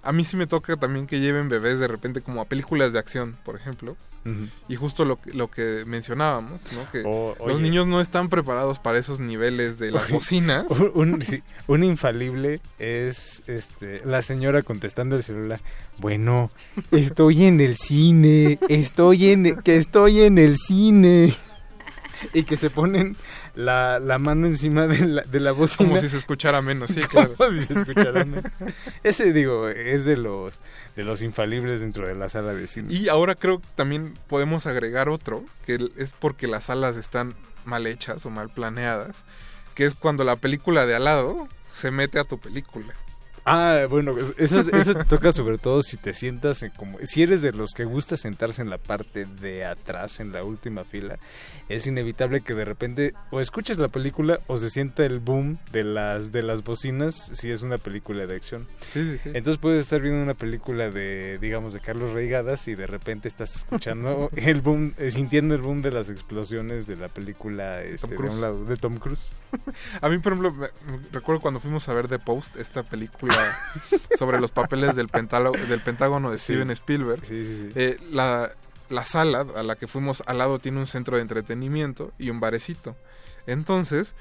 a 0.04 0.12
mí 0.12 0.24
sí 0.26 0.38
me 0.38 0.46
toca 0.48 0.76
también 0.78 1.08
que 1.08 1.20
lleven 1.20 1.50
bebés 1.50 1.80
de 1.80 1.88
repente 1.88 2.22
como 2.22 2.42
a 2.42 2.46
películas 2.46 2.94
de 2.94 3.00
acción, 3.00 3.38
por 3.44 3.56
ejemplo. 3.56 3.98
Y 4.68 4.76
justo 4.76 5.06
lo, 5.06 5.22
que- 5.22 5.34
lo 5.34 5.52
que 5.52 5.84
mencionábamos, 5.86 6.60
¿no? 6.74 6.90
Que 6.92 7.04
los 7.48 7.62
niños 7.62 7.86
no 7.86 8.02
están 8.02 8.28
preparados 8.28 8.80
para 8.80 8.98
esos 8.98 9.20
niveles 9.20 9.78
de 9.78 9.92
las 9.92 10.10
bocinas. 10.10 10.66
Un, 10.72 10.92
un- 11.14 11.22
sí, 11.22 11.44
un 11.68 11.84
infalible 11.84 12.60
es 12.80 13.44
este 13.46 14.02
la 14.04 14.24
señora 14.24 14.64
contestando 14.64 15.16
el 15.16 15.22
celular. 15.22 15.62
Bueno, 16.00 16.50
estoy 16.90 17.44
en 17.46 17.62
el 17.62 17.78
cine, 17.78 18.58
estoy 18.68 19.28
en 19.30 19.58
que 19.62 19.78
estoy 19.78 20.22
en 20.22 20.40
el 20.40 20.58
cine. 20.58 21.36
Y 22.34 22.44
que 22.44 22.58
se 22.58 22.70
ponen 22.70 23.16
la, 23.56 24.00
la 24.00 24.18
mano 24.18 24.48
encima 24.48 24.88
de 24.88 25.06
la, 25.06 25.24
de 25.24 25.40
la 25.40 25.52
bocina. 25.52 25.90
Como 25.90 26.02
si 26.02 26.10
se 26.10 26.18
escuchara 26.18 26.62
menos, 26.62 26.92
sí, 26.92 27.02
claro. 27.10 27.34
Como 27.36 27.52
si 27.52 27.64
se 27.64 27.74
escuchara 27.74 28.26
menos. 28.26 28.52
Ese, 29.04 29.34
digo, 29.34 29.68
es 29.70 30.06
de 30.06 30.18
los, 30.18 30.62
de 30.96 31.04
los 31.04 31.22
infalibles 31.22 31.80
dentro 31.80 32.08
de 32.08 32.16
la 32.16 32.30
sala 32.30 32.54
de 32.54 32.68
cine. 32.68 32.94
Y 32.94 33.10
ahora 33.10 33.36
creo 33.36 33.60
que 33.60 33.68
también 33.76 34.14
podemos 34.28 34.66
agregar 34.66 35.10
otro, 35.10 35.44
que 35.66 35.90
es 35.98 36.14
porque 36.20 36.48
las 36.48 36.66
salas 36.66 36.98
están 36.98 37.36
mal 37.66 37.88
hechas 37.88 38.26
o 38.26 38.30
mal 38.30 38.50
planeadas, 38.50 39.16
que 39.74 39.86
es 39.86 39.96
cuando 39.96 40.24
la 40.24 40.36
película 40.36 40.86
de 40.86 40.96
al 40.96 41.06
lado 41.06 41.48
se 41.74 41.92
mete 41.92 42.20
a 42.20 42.24
tu 42.24 42.40
película. 42.40 42.94
Ah, 43.48 43.86
bueno, 43.88 44.16
eso, 44.38 44.60
eso 44.60 44.96
te 44.96 45.04
toca 45.06 45.32
sobre 45.32 45.60
todo 45.60 45.84
si 45.84 45.98
te 45.98 46.16
sientas 46.16 46.64
en 46.64 46.72
como... 46.72 46.98
Si 47.04 47.22
eres 47.22 47.44
de 47.44 47.52
los 47.52 47.74
que 47.74 47.86
gusta 47.86 48.18
sentarse 48.18 48.64
en 48.64 48.72
la 48.72 48.80
parte 48.80 49.26
de 49.40 49.66
atrás, 49.66 50.20
en 50.20 50.32
la 50.32 50.44
última 50.44 50.84
fila, 50.84 51.20
es 51.70 51.86
inevitable 51.86 52.42
que 52.42 52.56
de 52.56 52.66
repente 52.66 53.14
o 53.30 53.40
escuches 53.40 53.78
la 53.78 53.88
película 53.90 54.40
o 54.48 54.58
se 54.58 54.72
sienta 54.72 55.06
el 55.06 55.20
boom 55.20 55.60
de 55.72 55.84
las, 55.84 56.32
de 56.32 56.42
las 56.42 56.64
bocinas 56.64 57.14
si 57.16 57.52
es 57.52 57.62
una 57.62 57.78
película 57.78 58.26
de 58.26 58.36
acción. 58.36 58.66
Sí, 58.92 59.04
sí, 59.04 59.18
sí. 59.24 59.30
Entonces 59.36 59.58
puedes 59.60 59.86
estar 59.86 60.02
viendo 60.02 60.24
una 60.24 60.34
película 60.34 60.90
de, 60.90 61.38
digamos, 61.40 61.74
de 61.74 61.82
Carlos 61.82 62.14
Reigadas 62.14 62.68
y 62.68 62.74
de 62.74 62.88
repente 62.88 63.28
estás 63.28 63.56
escuchando 63.56 64.32
el 64.36 64.62
boom, 64.62 64.94
eh, 64.98 65.12
sintiendo 65.12 65.54
el 65.54 65.62
boom 65.62 65.84
de 65.84 65.92
las 65.92 66.10
explosiones 66.10 66.88
de 66.88 66.96
la 66.96 67.10
película 67.10 67.84
este, 67.84 68.08
de, 68.08 68.16
Cruise. 68.16 68.34
un 68.34 68.42
lado, 68.42 68.66
de 68.66 68.76
Tom 68.78 68.98
Cruise. 68.98 69.34
A 70.02 70.10
mí, 70.10 70.18
por 70.18 70.34
ejemplo, 70.34 70.52
me- 70.52 70.68
me- 70.92 71.00
recuerdo 71.12 71.42
cuando 71.42 71.60
fuimos 71.60 71.88
a 71.90 71.94
ver 71.94 72.08
The 72.08 72.18
Post, 72.18 72.56
esta 72.58 72.82
película 72.82 73.35
sobre 74.18 74.40
los 74.40 74.52
papeles 74.52 74.96
del, 74.96 75.10
Pentágono 75.10 76.32
de 76.32 76.38
Sí. 76.38 76.54
Steven 76.54 76.72
Spielberg. 76.72 77.26
Sí, 77.26 77.46
sí, 77.46 77.58
sí. 77.68 77.72
eh, 77.76 77.98
la, 78.12 78.52
la 78.90 79.06
sala 79.06 79.46
a 79.56 79.64
la 79.64 79.76
que 79.76 79.88
fuimos 79.88 80.24
al 80.26 80.38
lado 80.38 80.60
tiene 80.60 80.80
un 80.80 80.88
centro 80.88 81.16
de 81.18 81.22
entretenimiento 81.22 82.12
y 82.18 82.30
un 82.30 82.40
barecito. 82.40 82.96
Entonces, 83.48 84.14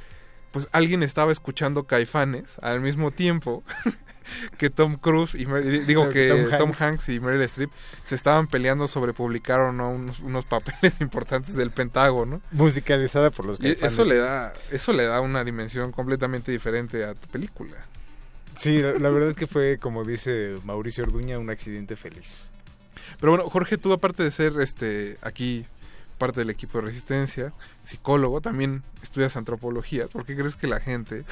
pues 0.53 0.69
alguien 0.73 1.03
estaba 1.03 1.33
escuchando 1.33 1.85
Caifanes 1.85 2.57
al 2.63 2.81
mismo 2.81 3.11
tiempo 3.11 3.65
que 4.59 4.71
Tom 4.71 4.97
Cruise 4.97 5.35
y 5.35 5.47
Mer- 5.47 5.85
digo 5.87 6.09
que 6.09 6.47
Tom 6.59 6.69
Hanks. 6.71 6.81
Hanks. 6.83 7.09
y 7.11 7.21
Meryl 7.21 7.43
Streep 7.43 7.71
se 8.05 8.15
estaban 8.15 8.47
peleando 8.47 8.87
sobre 8.89 9.13
publicar 9.13 9.61
o 9.61 9.73
no 9.73 9.91
unos, 9.91 10.21
unos 10.21 10.45
papeles 10.45 10.95
importantes 11.01 11.57
del 11.57 11.71
Pentágono. 11.71 12.41
Musicalizada 12.53 13.31
por 13.31 13.47
los 13.47 13.59
Y 13.59 13.63
Caifanes. 13.63 13.93
eso 13.93 14.05
le 14.05 14.17
da 14.19 14.55
eso 14.71 14.93
le 14.93 15.05
da 15.05 15.21
una 15.21 15.43
dimensión 15.45 15.91
completamente 15.93 16.53
diferente 16.53 17.05
a 17.05 17.15
tu 17.15 17.27
película. 17.29 17.77
Sí, 18.57 18.79
la, 18.81 18.95
la 18.95 19.11
verdad 19.11 19.35
que 19.35 19.47
fue, 19.47 19.79
como 19.79 20.05
dice 20.05 20.57
Mauricio 20.65 21.05
Orduña, 21.05 21.39
un 21.39 21.51
accidente 21.51 21.97
feliz. 21.97 22.51
Pero 23.21 23.33
bueno, 23.33 23.49
Jorge, 23.49 23.79
tú 23.79 23.93
aparte 23.93 24.23
de 24.23 24.31
ser 24.31 24.55
este 24.61 25.19
aquí 25.23 25.67
parte 26.19 26.41
del 26.41 26.51
equipo 26.51 26.79
de 26.79 26.87
resistencia, 26.87 27.53
psicólogo, 27.83 28.41
también 28.41 28.83
estudias 29.03 29.37
antropología. 29.37 30.07
¿Por 30.07 30.25
qué 30.25 30.37
crees 30.37 30.57
que 30.57 30.67
la 30.67 30.81
gente 30.81 31.25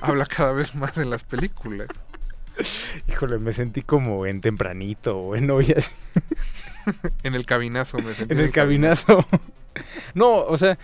habla 0.00 0.26
cada 0.26 0.52
vez 0.52 0.74
más 0.74 0.98
en 0.98 1.10
las 1.10 1.24
películas? 1.24 1.88
Híjole, 3.08 3.38
me 3.38 3.52
sentí 3.52 3.82
como 3.82 4.26
en 4.26 4.40
tempranito 4.40 5.16
o 5.16 5.36
en 5.36 5.50
ollas. 5.50 5.94
En 7.22 7.34
el 7.34 7.44
cabinazo 7.44 7.98
me 7.98 8.14
sentí. 8.14 8.32
en 8.32 8.40
el 8.40 8.50
cabinazo. 8.52 9.24
no, 10.14 10.38
o 10.38 10.56
sea, 10.56 10.78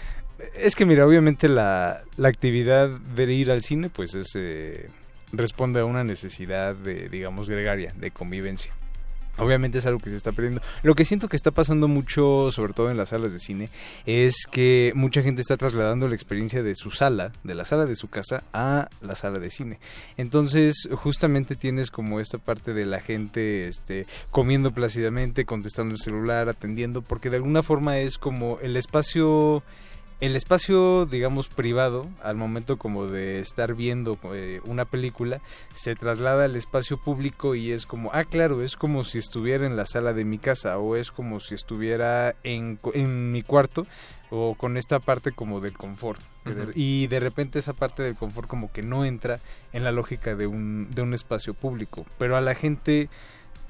es 0.54 0.76
que 0.76 0.84
mira, 0.84 1.06
obviamente 1.06 1.48
la, 1.48 2.02
la 2.18 2.28
actividad 2.28 2.90
de 2.90 3.32
ir 3.32 3.50
al 3.50 3.62
cine, 3.62 3.88
pues 3.88 4.14
es 4.14 4.32
eh, 4.36 4.90
responde 5.32 5.80
a 5.80 5.84
una 5.84 6.04
necesidad 6.04 6.74
de, 6.74 7.08
digamos, 7.08 7.48
gregaria, 7.48 7.92
de 7.96 8.10
convivencia. 8.10 8.72
Obviamente 9.38 9.78
es 9.78 9.86
algo 9.86 10.00
que 10.00 10.10
se 10.10 10.16
está 10.16 10.32
perdiendo. 10.32 10.62
Lo 10.82 10.94
que 10.94 11.04
siento 11.04 11.28
que 11.28 11.36
está 11.36 11.50
pasando 11.50 11.88
mucho, 11.88 12.50
sobre 12.50 12.72
todo 12.72 12.90
en 12.90 12.96
las 12.96 13.10
salas 13.10 13.32
de 13.32 13.38
cine, 13.38 13.68
es 14.06 14.46
que 14.50 14.92
mucha 14.94 15.22
gente 15.22 15.42
está 15.42 15.56
trasladando 15.56 16.08
la 16.08 16.14
experiencia 16.14 16.62
de 16.62 16.74
su 16.74 16.90
sala, 16.90 17.32
de 17.44 17.54
la 17.54 17.66
sala 17.66 17.84
de 17.84 17.96
su 17.96 18.08
casa, 18.08 18.44
a 18.54 18.88
la 19.02 19.14
sala 19.14 19.38
de 19.38 19.50
cine. 19.50 19.78
Entonces, 20.16 20.88
justamente 20.90 21.54
tienes 21.54 21.90
como 21.90 22.18
esta 22.20 22.38
parte 22.38 22.72
de 22.72 22.86
la 22.86 23.00
gente 23.00 23.68
este, 23.68 24.06
comiendo 24.30 24.72
plácidamente, 24.72 25.44
contestando 25.44 25.92
el 25.92 26.00
celular, 26.00 26.48
atendiendo, 26.48 27.02
porque 27.02 27.28
de 27.28 27.36
alguna 27.36 27.62
forma 27.62 27.98
es 27.98 28.16
como 28.16 28.58
el 28.62 28.76
espacio 28.76 29.62
el 30.20 30.34
espacio, 30.34 31.04
digamos, 31.04 31.48
privado, 31.48 32.08
al 32.22 32.36
momento 32.36 32.78
como 32.78 33.06
de 33.06 33.38
estar 33.40 33.74
viendo 33.74 34.18
eh, 34.32 34.60
una 34.64 34.86
película, 34.86 35.42
se 35.74 35.94
traslada 35.94 36.44
al 36.44 36.56
espacio 36.56 36.96
público 36.96 37.54
y 37.54 37.72
es 37.72 37.84
como, 37.84 38.10
ah, 38.14 38.24
claro, 38.24 38.62
es 38.62 38.76
como 38.76 39.04
si 39.04 39.18
estuviera 39.18 39.66
en 39.66 39.76
la 39.76 39.84
sala 39.84 40.14
de 40.14 40.24
mi 40.24 40.38
casa 40.38 40.78
o 40.78 40.96
es 40.96 41.10
como 41.10 41.38
si 41.40 41.54
estuviera 41.54 42.34
en, 42.44 42.78
en 42.94 43.30
mi 43.30 43.42
cuarto 43.42 43.86
o 44.30 44.54
con 44.54 44.76
esta 44.76 45.00
parte 45.00 45.32
como 45.32 45.60
del 45.60 45.76
confort. 45.76 46.20
Y 46.74 47.08
de 47.08 47.20
repente 47.20 47.58
esa 47.58 47.72
parte 47.72 48.02
del 48.02 48.14
confort 48.14 48.48
como 48.48 48.72
que 48.72 48.82
no 48.82 49.04
entra 49.04 49.40
en 49.72 49.84
la 49.84 49.92
lógica 49.92 50.34
de 50.34 50.46
un, 50.46 50.88
de 50.94 51.02
un 51.02 51.12
espacio 51.12 51.54
público. 51.54 52.06
Pero 52.18 52.36
a 52.36 52.40
la 52.40 52.54
gente 52.54 53.08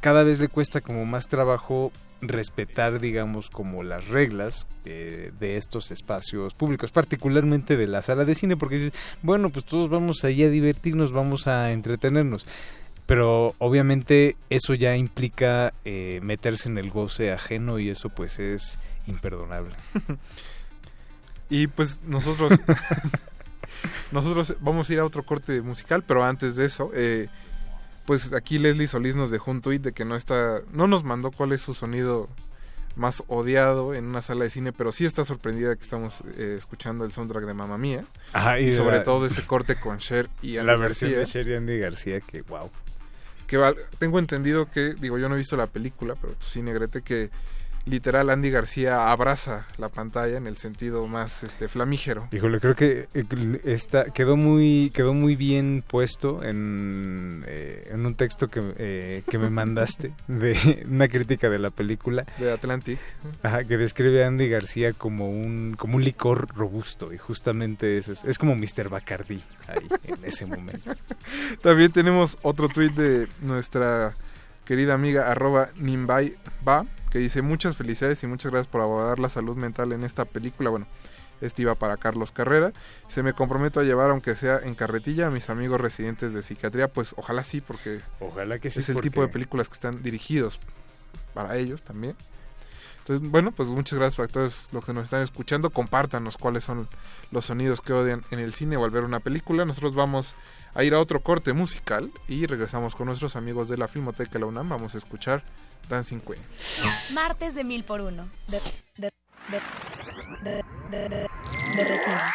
cada 0.01 0.23
vez 0.23 0.41
le 0.41 0.49
cuesta 0.49 0.81
como 0.81 1.05
más 1.07 1.27
trabajo 1.27 1.91
respetar, 2.21 3.01
digamos, 3.01 3.51
como 3.51 3.83
las 3.83 4.09
reglas 4.09 4.67
de 4.85 5.57
estos 5.57 5.91
espacios 5.91 6.55
públicos, 6.55 6.91
particularmente 6.91 7.77
de 7.77 7.87
la 7.87 8.03
sala 8.03 8.25
de 8.25 8.35
cine, 8.35 8.57
porque 8.57 8.77
dices, 8.77 8.93
bueno, 9.23 9.49
pues 9.51 9.65
todos 9.65 9.91
vamos 9.91 10.25
ahí 10.25 10.43
a 10.43 10.49
divertirnos, 10.49 11.13
vamos 11.13 11.47
a 11.47 11.73
entretenernos. 11.73 12.47
Pero 13.07 13.55
obviamente 13.59 14.37
eso 14.51 14.75
ya 14.75 14.97
implica 14.97 15.73
eh, 15.85 16.19
meterse 16.23 16.69
en 16.69 16.77
el 16.77 16.91
goce 16.91 17.33
ajeno 17.33 17.79
y 17.79 17.89
eso 17.89 18.09
pues 18.09 18.39
es 18.39 18.79
imperdonable. 19.07 19.75
Y 21.49 21.69
pues 21.69 22.01
nosotros 22.03 22.59
nosotros 24.11 24.57
vamos 24.61 24.89
a 24.89 24.93
ir 24.93 24.99
a 24.99 25.05
otro 25.05 25.23
corte 25.23 25.61
musical, 25.63 26.03
pero 26.03 26.25
antes 26.25 26.57
de 26.57 26.65
eso, 26.67 26.91
eh, 26.93 27.29
pues 28.07 28.33
aquí 28.33 28.59
Leslie 28.59 28.87
Solís 28.87 29.17
nos 29.17 29.31
dejó 29.31 29.51
un 29.51 29.61
tuit 29.61 29.83
de 29.83 29.93
que 29.93 30.05
no 30.05 30.17
está, 30.17 30.61
no 30.73 30.87
nos 30.87 31.05
mandó 31.05 31.31
cuál 31.31 31.53
es 31.53 31.61
su 31.61 31.75
sonido 31.75 32.29
más 32.95 33.23
odiado 33.29 33.93
en 33.95 34.07
una 34.07 34.23
sala 34.23 34.45
de 34.45 34.51
cine, 34.51 34.73
pero 34.73 34.91
sí 34.91 35.05
está 35.05 35.25
sorprendida 35.27 35.77
que 35.77 35.83
estamos 35.83 36.23
eh, 36.39 36.55
escuchando 36.57 37.05
el 37.05 37.13
soundtrack 37.13 37.45
de 37.45 37.53
Mamma 37.53 37.77
Mía. 37.77 38.05
Ajá, 38.33 38.59
y 38.59 38.69
y 38.69 38.73
sobre 38.75 38.97
la- 38.99 39.03
todo 39.03 39.27
ese 39.27 39.45
corte 39.45 39.77
con 39.77 39.99
Cher 39.99 40.31
y 40.41 40.57
Andy 40.57 40.67
la 40.67 40.77
versión 40.77 41.11
García. 41.13 41.19
de 41.41 41.45
Sherry 41.45 41.57
Andy 41.57 41.79
García, 41.79 42.21
que 42.21 42.41
wow. 42.43 42.71
que 43.47 43.59
tengo 43.99 44.19
entendido 44.19 44.71
que, 44.71 44.95
digo, 44.95 45.19
yo 45.19 45.29
no 45.29 45.35
he 45.35 45.39
visto 45.39 45.57
la 45.59 45.67
película, 45.67 46.15
pero 46.21 46.33
tú 46.35 46.47
sí, 46.47 46.63
Negrete, 46.63 47.03
que 47.03 47.29
literal 47.87 48.31
Andy 48.31 48.51
García 48.51 49.11
abraza 49.11 49.67
la 49.79 49.89
pantalla 49.89 50.37
en 50.37 50.47
el 50.47 50.59
sentido 50.59 51.07
más 51.07 51.43
este 51.43 51.69
flamígero. 51.69 52.29
Híjole, 52.33 52.61
creo 52.61 52.75
que 52.75 53.09
eh, 53.15 53.61
está, 53.65 54.07
quedó 54.07 54.37
muy 54.37 54.91
quedó 54.93 55.15
muy 55.15 55.37
bien 55.37 55.83
puesto 55.87 56.43
en, 56.43 57.45
eh, 57.47 57.89
en 57.93 58.05
un 58.05 58.15
texto 58.17 58.49
que, 58.49 58.75
eh, 58.77 59.23
que 59.31 59.39
me 59.39 59.51
mandaste 59.51 60.13
de 60.29 60.85
una 60.89 61.09
crítica 61.09 61.49
de 61.49 61.59
la 61.59 61.71
película. 61.71 62.27
De 62.39 62.53
Atlantic. 62.53 62.99
Ajá, 63.43 63.65
que 63.65 63.77
describe 63.77 64.25
a 64.25 64.27
Andy 64.27 64.49
García 64.49 64.93
como 64.93 65.31
un 65.31 65.77
como 65.79 65.97
un 65.97 66.05
licor 66.05 66.55
robusto 66.55 67.13
y 67.13 67.19
justamente 67.19 67.99
es, 67.99 68.09
es, 68.09 68.25
es 68.25 68.39
como 68.39 68.57
Mr. 68.57 68.89
Bacardi 68.89 69.43
ahí 69.69 69.89
en 70.05 70.25
ese 70.25 70.45
momento. 70.45 70.93
También 71.63 71.93
tenemos 71.93 72.37
otro 72.43 72.69
tweet 72.69 72.91
de 72.91 73.29
nuestra 73.43 74.15
querida 74.65 74.95
amiga 74.95 75.31
arroba 75.31 75.69
Nimbay 75.77 76.35
Ba, 76.63 76.85
que 77.17 77.23
dice 77.23 77.41
muchas 77.41 77.79
felicidades 77.79 78.23
y 78.25 78.27
muchas 78.27 78.53
gracias 78.53 78.71
por 78.71 78.83
abordar 78.83 79.19
la 79.19 79.31
salud 79.31 79.57
mental 79.57 79.91
en 79.93 80.05
esta 80.05 80.27
película. 80.27 80.69
Bueno, 80.69 80.87
este 81.41 81.63
iba 81.63 81.75
para 81.75 81.97
Carlos 81.97 82.31
Carrera. 82.31 82.75
Se 83.09 83.23
me 83.23 83.33
comprometo 83.33 83.81
a 83.81 83.85
llevar, 83.85 84.11
aunque 84.11 84.35
sea 84.35 84.59
en 84.59 84.75
carretilla, 84.75 85.29
a 85.29 85.31
mis 85.31 85.49
amigos 85.49 85.81
residentes 85.81 86.35
de 86.35 86.43
psiquiatría. 86.43 86.89
Pues 86.89 87.15
ojalá 87.17 87.43
sí, 87.43 87.63
porque 87.63 88.03
Ojalá 88.21 88.59
que 88.59 88.69
sí, 88.69 88.81
es 88.81 88.91
el 88.91 88.97
porque- 88.97 89.09
tipo 89.09 89.23
de 89.23 89.29
películas 89.29 89.71
que 89.71 89.73
están 89.77 90.03
dirigidos 90.03 90.61
para 91.33 91.57
ellos 91.57 91.83
también. 91.85 92.15
Entonces, 92.99 93.31
bueno, 93.31 93.51
pues 93.51 93.71
muchas 93.71 93.99
gracias 93.99 94.29
a 94.29 94.31
todos 94.31 94.69
los 94.73 94.85
que 94.85 94.93
nos 94.93 95.05
están 95.05 95.23
escuchando. 95.23 95.71
Compártanos 95.71 96.37
cuáles 96.37 96.65
son 96.65 96.87
los 97.31 97.47
sonidos 97.47 97.81
que 97.81 97.95
odian 97.95 98.25
en 98.31 98.41
el 98.41 98.53
cine 98.53 98.77
o 98.77 98.85
al 98.85 98.91
ver 98.91 99.05
una 99.05 99.21
película. 99.21 99.65
Nosotros 99.65 99.95
vamos 99.95 100.35
a 100.75 100.85
ir 100.85 100.93
a 100.93 101.01
otro 101.01 101.21
corte 101.21 101.55
musical 101.55 102.11
y 102.29 102.45
regresamos 102.45 102.95
con 102.95 103.07
nuestros 103.07 103.37
amigos 103.37 103.71
de 103.71 103.79
la 103.79 103.89
Filmoteca 103.89 104.39
la 104.39 104.45
UNAM. 104.45 104.69
Vamos 104.69 104.95
a 104.95 104.99
escuchar 104.99 105.43
Dancing 105.89 106.21
Queen. 106.21 106.43
Martes 107.13 107.55
de 107.55 107.65
mil 107.65 107.85
por 107.85 108.01
uno. 108.01 108.29
De, 108.49 108.61
de, 108.97 109.11
de, 110.91 111.29
de 111.77 111.85
retinas. 111.85 112.35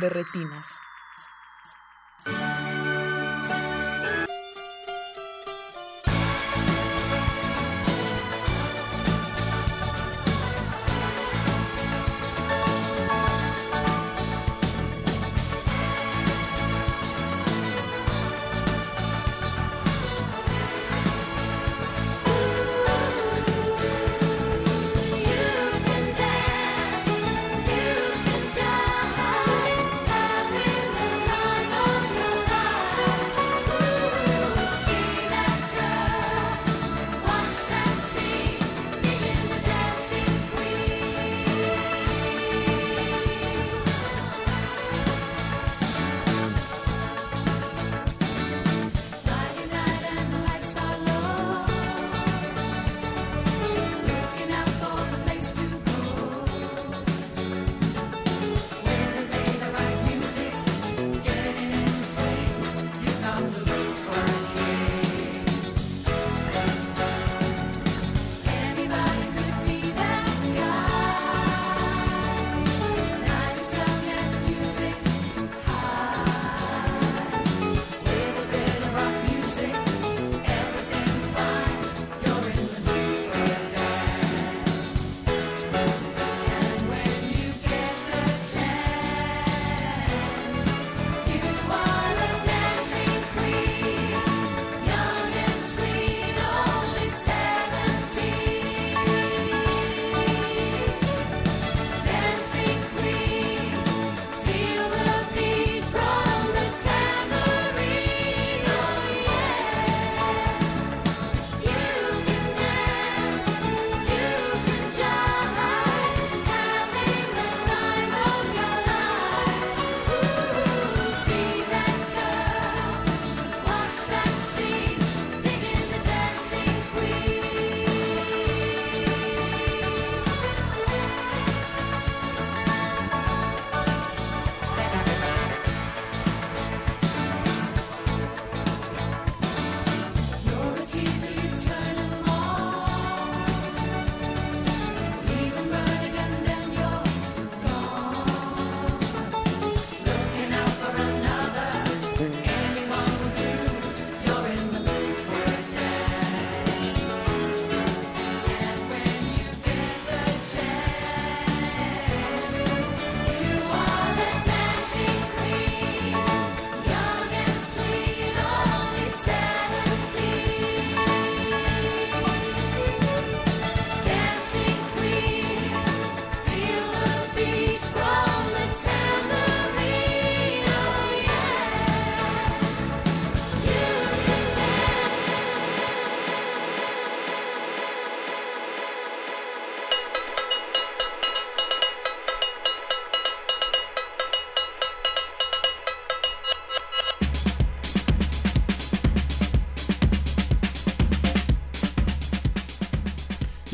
De 0.00 0.10
retinas. 0.10 0.66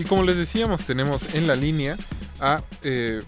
Como 0.09 0.23
les 0.23 0.37
decíamos, 0.37 0.85
tenemos 0.85 1.35
en 1.35 1.47
la 1.47 1.57
línea 1.57 1.97
a 2.41 2.63
eh, 2.83 3.23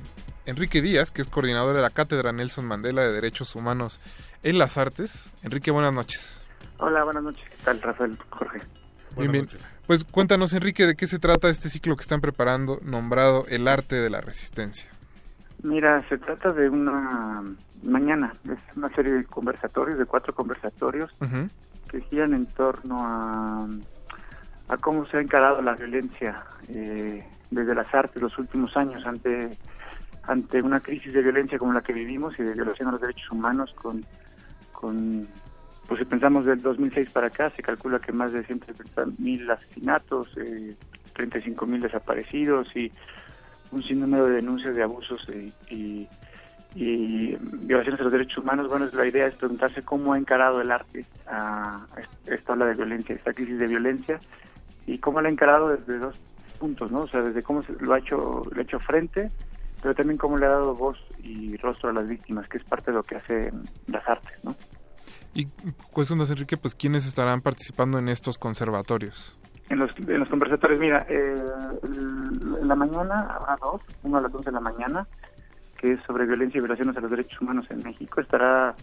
Enrique 0.47 0.81
Díaz, 0.81 1.11
que 1.11 1.23
es 1.23 1.29
coordinador 1.29 1.75
de 1.75 1.83
la 1.83 1.91
Cátedra 1.91 2.33
Nelson 2.33 2.65
Mandela 2.65 3.03
de 3.03 3.13
Derechos 3.13 3.55
Humanos 3.55 4.01
en 4.43 4.59
las 4.59 4.79
Artes. 4.79 5.29
Enrique, 5.43 5.71
buenas 5.71 5.93
noches. 5.93 6.43
Hola, 6.79 7.05
buenas 7.05 7.23
noches. 7.23 7.45
¿Qué 7.49 7.57
tal, 7.65 7.83
Rafael? 7.83 8.19
Jorge. 8.31 8.61
Bien, 9.17 9.33
bien. 9.33 9.49
Pues 9.87 10.05
cuéntanos, 10.05 10.53
Enrique, 10.53 10.87
de 10.87 10.95
qué 10.95 11.07
se 11.07 11.19
trata 11.19 11.49
este 11.49 11.69
ciclo 11.71 11.97
que 11.97 12.03
están 12.03 12.21
preparando, 12.21 12.79
nombrado 12.83 13.47
El 13.49 13.67
Arte 13.67 13.97
de 13.97 14.11
la 14.11 14.21
Resistencia. 14.21 14.89
Mira, 15.63 16.07
se 16.09 16.19
trata 16.19 16.53
de 16.53 16.69
una 16.69 17.43
mañana, 17.83 18.35
es 18.45 18.77
una 18.77 18.95
serie 18.95 19.13
de 19.13 19.25
conversatorios, 19.25 19.99
de 19.99 20.07
cuatro 20.07 20.35
conversatorios 20.35 21.11
que 21.91 22.01
giran 22.03 22.35
en 22.35 22.47
torno 22.47 23.05
a, 23.05 23.67
a 24.69 24.77
cómo 24.77 25.05
se 25.05 25.17
ha 25.17 25.21
encarado 25.21 25.63
la 25.63 25.75
violencia 25.75 26.45
eh, 26.69 27.25
desde 27.51 27.75
las 27.75 27.93
artes 27.95 28.23
los 28.23 28.37
últimos 28.39 28.77
años 28.77 29.05
ante 29.07 29.51
ante 30.25 30.61
una 30.61 30.81
crisis 30.81 31.13
de 31.13 31.23
violencia 31.23 31.59
como 31.59 31.73
la 31.73 31.81
que 31.81 31.95
vivimos 31.95 32.39
y 32.39 32.43
de 32.43 32.53
violación 32.53 32.89
a 32.89 32.93
los 32.93 33.01
derechos 33.01 33.31
humanos 33.31 33.73
con 33.75 34.05
con 34.73 35.27
pues 35.87 36.01
si 36.01 36.05
pensamos 36.05 36.45
del 36.45 36.61
2006 36.61 37.11
para 37.11 37.29
acá 37.29 37.49
se 37.51 37.63
calcula 37.63 37.99
que 37.99 38.13
más 38.13 38.33
de 38.33 38.45
130 38.45 39.07
mil 39.19 39.51
asesinatos 39.51 40.29
eh, 40.37 40.77
35 41.15 41.67
mil 41.67 41.81
desaparecidos 41.81 42.69
y 42.77 42.93
un 43.71 43.83
sinnúmero 43.83 44.27
de 44.27 44.37
denuncias 44.37 44.75
de 44.75 44.83
abusos 44.83 45.27
y, 45.29 45.75
y, 45.75 46.09
y 46.75 47.37
violaciones 47.61 48.01
a 48.01 48.05
los 48.05 48.13
derechos 48.13 48.39
humanos. 48.39 48.69
Bueno, 48.69 48.89
la 48.93 49.07
idea 49.07 49.27
es 49.27 49.35
preguntarse 49.35 49.83
cómo 49.83 50.13
ha 50.13 50.19
encarado 50.19 50.61
el 50.61 50.71
arte 50.71 51.05
a 51.27 51.85
esta 52.27 52.53
ola 52.55 52.67
de 52.67 52.75
violencia, 52.75 53.15
esta 53.15 53.33
crisis 53.33 53.59
de 53.59 53.67
violencia, 53.67 54.21
y 54.89 54.99
cómo 54.99 55.21
la 55.21 55.29
ha 55.29 55.33
encarado 55.33 55.69
desde 55.69 55.99
dos 55.99 56.17
puntos, 56.59 56.91
¿no? 56.91 57.03
O 57.03 57.07
sea, 57.07 57.23
desde 57.23 57.43
cómo 57.43 57.63
lo 57.81 57.95
ha 57.95 57.99
hecho, 57.99 58.43
le 58.55 58.61
ha 58.61 58.65
hecho 58.65 58.81
frente, 58.81 59.31
pero 59.83 59.95
también 59.95 60.19
cómo 60.19 60.39
le 60.39 60.47
ha 60.47 60.51
dado 60.51 60.75
voz 60.75 60.99
y 61.23 61.57
rostro 61.59 61.91
a 61.91 61.93
las 61.93 62.09
víctimas, 62.09 62.49
que 62.49 62.57
es 62.57 62.65
parte 62.65 62.91
de 62.91 62.97
lo 62.97 63.03
que 63.03 63.17
hacen 63.17 63.69
las 63.87 64.07
artes, 64.09 64.43
¿no? 64.43 64.57
Y 65.35 65.47
cuéntanos, 65.93 66.31
Enrique, 66.31 66.57
pues 66.57 66.75
quiénes 66.75 67.07
estarán 67.07 67.43
participando 67.43 67.99
en 67.99 68.09
estos 68.09 68.39
conservatorios. 68.39 69.39
En 69.69 69.79
los, 69.79 69.91
en 69.99 70.19
los 70.19 70.29
conversatorios, 70.31 70.81
mira, 70.81 71.07
eh, 71.11 71.39
en 71.85 72.67
la 72.67 72.75
mañana 72.75 73.21
habrá 73.31 73.57
dos, 73.61 73.83
uno 74.03 74.17
a 74.17 74.23
las 74.23 74.35
11 74.35 74.47
de 74.47 74.53
la 74.53 74.61
mañana, 74.61 75.07
que 75.79 75.93
es 75.93 76.01
sobre 76.07 76.25
violencia 76.25 76.59
y 76.59 76.61
violaciones 76.63 76.97
a 76.97 77.01
los 77.01 77.11
derechos 77.11 77.39
humanos 77.43 77.67
en 77.71 77.83
México. 77.85 78.23
Estará 78.23 78.75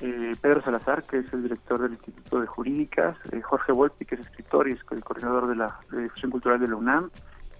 eh, 0.00 0.34
Pedro 0.40 0.62
Salazar, 0.62 1.02
que 1.04 1.18
es 1.18 1.32
el 1.32 1.42
director 1.42 1.80
del 1.82 1.92
Instituto 1.92 2.40
de 2.40 2.46
Jurídicas, 2.46 3.16
eh, 3.32 3.40
Jorge 3.40 3.72
Volpi, 3.72 4.04
que 4.04 4.16
es 4.16 4.20
escritor 4.22 4.68
y 4.68 4.72
es 4.72 4.80
el 4.90 5.02
coordinador 5.04 5.46
de 5.48 5.56
la 5.56 5.78
difusión 5.90 6.30
cultural 6.30 6.60
de 6.60 6.68
la 6.68 6.76
UNAM, 6.76 7.10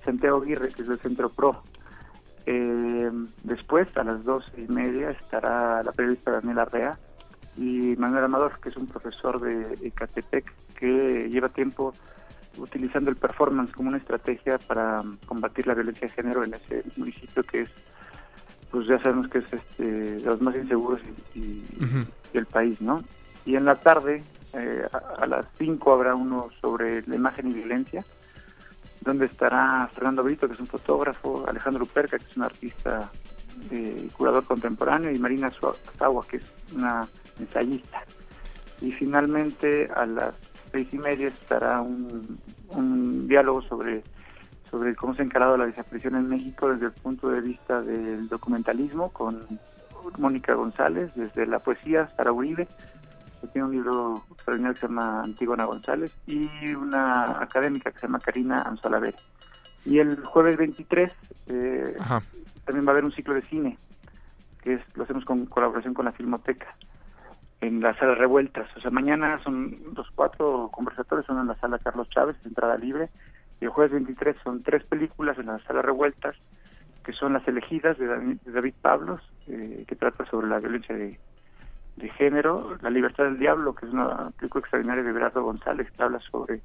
Santiago 0.04 0.42
Aguirre, 0.42 0.68
que 0.70 0.82
es 0.82 0.88
del 0.88 0.98
Centro 0.98 1.28
PRO. 1.30 1.62
Eh, 2.46 3.10
después, 3.42 3.88
a 3.96 4.04
las 4.04 4.24
dos 4.24 4.44
y 4.56 4.70
media, 4.72 5.10
estará 5.10 5.82
la 5.82 5.92
periodista 5.92 6.30
Daniela 6.30 6.62
Arrea 6.62 6.98
y 7.56 7.96
Manuel 7.96 8.24
Amador, 8.24 8.60
que 8.60 8.68
es 8.68 8.76
un 8.76 8.86
profesor 8.86 9.40
de 9.40 9.78
Ecatepec 9.88 10.52
que 10.78 11.28
lleva 11.30 11.48
tiempo 11.48 11.94
utilizando 12.58 13.10
el 13.10 13.16
performance 13.16 13.72
como 13.72 13.88
una 13.88 13.98
estrategia 13.98 14.58
para 14.58 15.02
combatir 15.26 15.66
la 15.66 15.74
violencia 15.74 16.06
de 16.08 16.14
género 16.14 16.44
en 16.44 16.54
ese 16.54 16.84
municipio 16.96 17.42
que 17.42 17.62
es, 17.62 17.70
pues 18.70 18.86
ya 18.86 18.98
sabemos 19.02 19.28
que 19.28 19.38
es 19.38 19.52
este, 19.52 19.84
de 19.84 20.20
los 20.20 20.40
más 20.40 20.54
inseguros 20.54 21.00
y- 21.34 21.64
y 22.36 22.38
el 22.38 22.46
país, 22.46 22.80
¿no? 22.80 23.02
Y 23.44 23.56
en 23.56 23.64
la 23.64 23.76
tarde, 23.76 24.22
eh, 24.52 24.86
a, 24.92 25.26
las 25.26 25.46
5 25.58 25.92
habrá 25.92 26.14
uno 26.14 26.50
sobre 26.60 27.02
la 27.06 27.16
imagen 27.16 27.50
y 27.50 27.54
violencia, 27.54 28.04
donde 29.00 29.26
estará 29.26 29.88
Fernando 29.94 30.22
Brito, 30.22 30.46
que 30.46 30.54
es 30.54 30.60
un 30.60 30.66
fotógrafo, 30.66 31.44
Alejandro 31.48 31.86
Perca, 31.86 32.18
que 32.18 32.24
es 32.24 32.36
un 32.36 32.42
artista 32.42 33.10
eh, 33.70 34.08
curador 34.16 34.44
contemporáneo, 34.44 35.10
y 35.10 35.18
Marina 35.18 35.50
Suawa, 35.50 36.26
que 36.26 36.38
es 36.38 36.44
una 36.74 37.08
ensayista. 37.38 38.04
Y 38.80 38.92
finalmente 38.92 39.88
a 39.94 40.04
las 40.06 40.34
seis 40.72 40.88
y 40.92 40.98
media 40.98 41.28
estará 41.28 41.80
un, 41.80 42.38
un 42.68 43.28
diálogo 43.28 43.62
sobre, 43.62 44.02
sobre 44.70 44.94
cómo 44.94 45.14
se 45.14 45.22
ha 45.22 45.24
encarado 45.24 45.56
la 45.56 45.66
desaparición 45.66 46.16
en 46.16 46.28
México 46.28 46.68
desde 46.68 46.86
el 46.86 46.92
punto 46.92 47.30
de 47.30 47.40
vista 47.40 47.80
del 47.80 48.28
documentalismo 48.28 49.10
con 49.10 49.46
Mónica 50.18 50.54
González, 50.54 51.14
desde 51.14 51.46
la 51.46 51.58
poesía, 51.58 52.08
Sara 52.16 52.32
Uribe, 52.32 52.68
que 53.40 53.46
tiene 53.48 53.66
un 53.66 53.72
libro 53.72 54.24
extraordinario 54.30 54.74
que 54.74 54.80
se 54.80 54.86
llama 54.86 55.22
Antígona 55.22 55.64
González, 55.64 56.12
y 56.26 56.48
una 56.74 57.42
académica 57.42 57.90
que 57.90 57.98
se 57.98 58.06
llama 58.06 58.20
Karina 58.20 58.62
Anzolavere. 58.62 59.18
Y 59.84 59.98
el 59.98 60.24
jueves 60.24 60.56
23 60.56 61.12
eh, 61.48 61.96
también 62.64 62.86
va 62.86 62.90
a 62.90 62.92
haber 62.92 63.04
un 63.04 63.12
ciclo 63.12 63.34
de 63.34 63.42
cine, 63.42 63.76
que 64.62 64.74
es, 64.74 64.82
lo 64.96 65.04
hacemos 65.04 65.24
con 65.24 65.46
colaboración 65.46 65.94
con 65.94 66.06
la 66.06 66.12
Filmoteca, 66.12 66.66
en 67.60 67.80
la 67.80 67.96
sala 67.96 68.14
Revueltas. 68.14 68.68
O 68.76 68.80
sea, 68.80 68.90
mañana 68.90 69.40
son 69.42 69.76
los 69.94 70.10
cuatro 70.10 70.68
conversatorios, 70.72 71.26
son 71.26 71.38
en 71.38 71.46
la 71.46 71.54
sala 71.56 71.78
Carlos 71.78 72.08
Chávez, 72.10 72.36
entrada 72.44 72.76
libre, 72.76 73.10
y 73.60 73.64
el 73.64 73.70
jueves 73.70 73.92
23 73.92 74.36
son 74.42 74.62
tres 74.62 74.84
películas 74.84 75.38
en 75.38 75.46
la 75.46 75.58
sala 75.60 75.82
Revueltas, 75.82 76.36
que 77.06 77.12
son 77.12 77.34
Las 77.34 77.46
elegidas 77.46 77.96
de 77.98 78.08
David, 78.46 78.74
Pablos, 78.82 79.22
eh, 79.46 79.84
que 79.86 79.94
trata 79.94 80.26
sobre 80.26 80.48
la 80.48 80.58
violencia 80.58 80.92
de, 80.92 81.16
de 81.94 82.08
género, 82.10 82.76
La 82.82 82.90
libertad 82.90 83.24
del 83.24 83.38
diablo, 83.38 83.76
que 83.76 83.86
es 83.86 83.92
una 83.92 84.32
película 84.32 84.60
extraordinaria 84.60 85.04
de 85.04 85.12
Berardo 85.12 85.44
González, 85.44 85.88
que 85.92 86.02
habla 86.02 86.18
sobre 86.18 86.60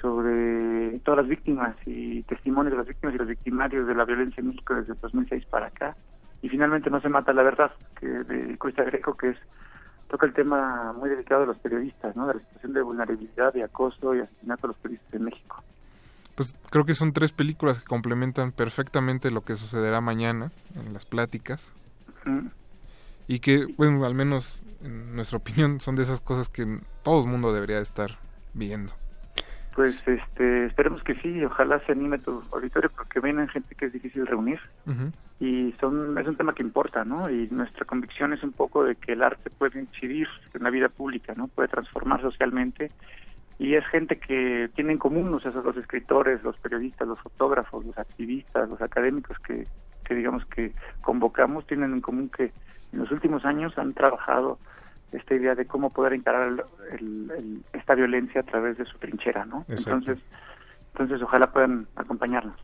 sobre 0.00 0.98
todas 1.00 1.18
las 1.18 1.28
víctimas 1.28 1.76
y 1.86 2.22
testimonios 2.22 2.72
de 2.72 2.78
las 2.78 2.88
víctimas 2.88 3.14
y 3.14 3.18
los 3.18 3.28
victimarios 3.28 3.86
de 3.86 3.94
la 3.94 4.04
violencia 4.06 4.40
en 4.40 4.48
México 4.48 4.74
desde 4.74 4.94
el 4.94 5.00
2006 5.00 5.44
para 5.46 5.66
acá. 5.66 5.94
Y 6.40 6.48
finalmente 6.48 6.88
No 6.88 7.00
se 7.02 7.10
mata 7.10 7.34
la 7.34 7.42
verdad, 7.42 7.72
que 8.00 8.06
de 8.06 8.56
Costa 8.56 8.84
Greco, 8.84 9.16
que 9.16 9.28
es 9.28 9.36
toca 10.08 10.26
el 10.26 10.32
tema 10.32 10.94
muy 10.94 11.10
delicado 11.10 11.42
de 11.42 11.48
los 11.48 11.58
periodistas, 11.58 12.16
¿no? 12.16 12.26
de 12.26 12.34
la 12.34 12.40
situación 12.40 12.72
de 12.72 12.82
vulnerabilidad, 12.82 13.52
de 13.52 13.64
acoso 13.64 14.14
y 14.14 14.20
asesinato 14.20 14.62
de 14.62 14.68
los 14.68 14.76
periodistas 14.78 15.14
en 15.14 15.24
México. 15.24 15.62
Pues 16.34 16.56
creo 16.70 16.84
que 16.84 16.94
son 16.94 17.12
tres 17.12 17.32
películas 17.32 17.80
que 17.80 17.84
complementan 17.84 18.52
perfectamente 18.52 19.30
lo 19.30 19.42
que 19.42 19.56
sucederá 19.56 20.00
mañana 20.00 20.50
en 20.76 20.92
las 20.92 21.04
pláticas. 21.04 21.72
Y 23.28 23.40
que, 23.40 23.66
bueno, 23.76 24.04
al 24.04 24.14
menos 24.14 24.62
en 24.82 25.14
nuestra 25.14 25.38
opinión, 25.38 25.80
son 25.80 25.96
de 25.96 26.02
esas 26.02 26.20
cosas 26.20 26.48
que 26.48 26.80
todo 27.02 27.22
el 27.22 27.28
mundo 27.28 27.52
debería 27.52 27.78
estar 27.78 28.18
viendo. 28.54 28.92
Pues 29.74 30.02
este, 30.06 30.66
esperemos 30.66 31.02
que 31.02 31.14
sí, 31.16 31.42
ojalá 31.44 31.80
se 31.86 31.92
anime 31.92 32.18
tu 32.18 32.42
auditorio 32.52 32.90
porque 32.94 33.20
vienen 33.20 33.48
gente 33.48 33.74
que 33.74 33.86
es 33.86 33.92
difícil 33.92 34.26
reunir 34.26 34.60
y 35.40 35.74
son 35.80 36.16
es 36.18 36.26
un 36.28 36.36
tema 36.36 36.54
que 36.54 36.62
importa, 36.62 37.06
¿no? 37.06 37.30
Y 37.30 37.48
nuestra 37.50 37.86
convicción 37.86 38.34
es 38.34 38.42
un 38.42 38.52
poco 38.52 38.84
de 38.84 38.96
que 38.96 39.12
el 39.12 39.22
arte 39.22 39.48
puede 39.48 39.80
incidir 39.80 40.28
en 40.52 40.62
la 40.62 40.68
vida 40.68 40.90
pública, 40.90 41.32
¿no? 41.34 41.48
Puede 41.48 41.68
transformar 41.68 42.20
socialmente 42.20 42.90
y 43.58 43.74
es 43.74 43.86
gente 43.86 44.18
que 44.18 44.70
tiene 44.74 44.92
en 44.92 44.98
común, 44.98 45.32
o 45.34 45.40
sea, 45.40 45.52
son 45.52 45.64
los 45.64 45.76
escritores, 45.76 46.42
los 46.42 46.56
periodistas, 46.58 47.06
los 47.06 47.20
fotógrafos, 47.20 47.84
los 47.84 47.96
activistas, 47.98 48.68
los 48.68 48.80
académicos 48.82 49.38
que, 49.40 49.66
que 50.04 50.14
digamos 50.14 50.44
que 50.46 50.72
convocamos 51.02 51.66
tienen 51.66 51.92
en 51.92 52.00
común 52.00 52.28
que 52.28 52.52
en 52.92 52.98
los 52.98 53.10
últimos 53.10 53.44
años 53.44 53.76
han 53.78 53.94
trabajado 53.94 54.58
esta 55.12 55.34
idea 55.34 55.54
de 55.54 55.66
cómo 55.66 55.90
poder 55.90 56.14
encarar 56.14 56.48
el- 56.48 56.62
el- 56.98 57.30
el- 57.36 57.64
esta 57.72 57.94
violencia 57.94 58.40
a 58.40 58.44
través 58.44 58.78
de 58.78 58.84
su 58.86 58.98
trinchera, 58.98 59.44
¿no? 59.44 59.64
Exacto. 59.68 59.90
Entonces, 60.10 60.24
entonces 60.92 61.22
ojalá 61.22 61.52
puedan 61.52 61.86
acompañarnos. 61.96 62.56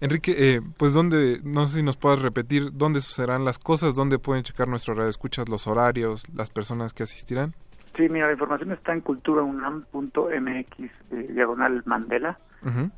Enrique, 0.00 0.34
eh, 0.36 0.60
pues 0.76 0.92
dónde, 0.94 1.40
no 1.42 1.66
sé 1.66 1.78
si 1.78 1.82
nos 1.82 1.96
puedas 1.96 2.20
repetir 2.22 2.70
dónde 2.72 3.00
sucederán 3.00 3.44
las 3.44 3.58
cosas, 3.58 3.96
dónde 3.96 4.18
pueden 4.20 4.44
checar 4.44 4.68
nuestro 4.68 4.94
radio 4.94 5.08
escuchas, 5.10 5.48
los 5.48 5.66
horarios, 5.66 6.22
las 6.32 6.50
personas 6.50 6.92
que 6.92 7.02
asistirán. 7.02 7.54
Sí, 7.98 8.08
mira, 8.08 8.26
la 8.26 8.32
información 8.32 8.70
está 8.70 8.92
en 8.92 9.00
culturaunam.mx, 9.00 10.78
eh, 10.80 10.90
diagonal 11.30 11.82
Mandela, 11.84 12.38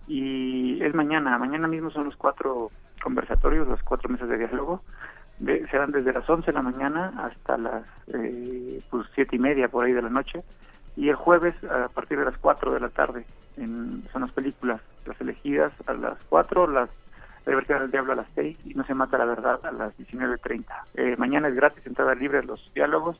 y 0.06 0.82
es 0.82 0.94
mañana, 0.94 1.39
mañana 1.39 1.66
mismo 1.68 1.90
son 1.90 2.05
los 2.05 2.16
cuatro 2.16 2.70
conversatorios, 3.02 3.66
las 3.66 3.82
cuatro 3.82 4.10
mesas 4.10 4.28
de 4.28 4.36
diálogo, 4.39 4.82
de- 5.39 5.66
serán 5.68 5.90
desde 5.90 6.12
las 6.12 6.28
11 6.28 6.47
de 6.47 6.52
la 6.52 6.62
mañana 6.62 7.12
hasta 7.18 7.56
las 7.56 7.85
eh, 8.12 8.82
pues 8.90 9.06
siete 9.14 9.36
y 9.36 9.39
media 9.39 9.68
por 9.68 9.85
ahí 9.86 9.93
de 9.93 10.02
la 10.02 10.10
noche, 10.10 10.43
y 10.97 11.09
el 11.09 11.14
jueves 11.16 11.55
a 11.64 11.89
partir 11.89 12.18
de 12.18 12.27
las 12.27 12.36
4 12.39 12.72
de 12.74 12.81
la 12.81 12.90
tarde 12.90 13.24
en, 13.56 14.05
son 14.12 14.20
las 14.22 14.32
películas, 14.32 14.82
las 15.06 15.18
elegidas 15.20 15.72
a 15.86 15.94
las 15.94 16.18
4, 16.28 16.66
las 16.66 16.90
la 17.47 17.52
libertad 17.52 17.81
del 17.81 17.90
diablo 17.90 18.12
a 18.12 18.16
las 18.16 18.27
6 18.35 18.59
y 18.66 18.74
no 18.74 18.85
se 18.85 18.93
mata 18.93 19.16
la 19.16 19.24
verdad 19.24 19.60
a 19.64 19.72
las 19.72 19.97
19.30. 19.97 20.64
Eh, 20.94 21.14
mañana 21.16 21.48
es 21.48 21.55
gratis, 21.55 21.86
entrada 21.86 22.14
libre 22.14 22.40
a 22.40 22.43
los 22.43 22.70
diálogos 22.74 23.18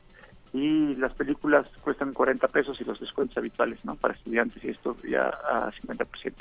y 0.53 0.95
las 0.95 1.13
películas 1.13 1.65
cuestan 1.81 2.13
40 2.13 2.47
pesos 2.49 2.79
y 2.81 2.83
los 2.83 2.99
descuentos 2.99 3.37
habituales, 3.37 3.83
¿no? 3.85 3.95
Para 3.95 4.13
estudiantes 4.13 4.63
y 4.63 4.69
esto 4.69 4.97
ya 5.07 5.27
a 5.27 5.71
50%. 5.71 6.33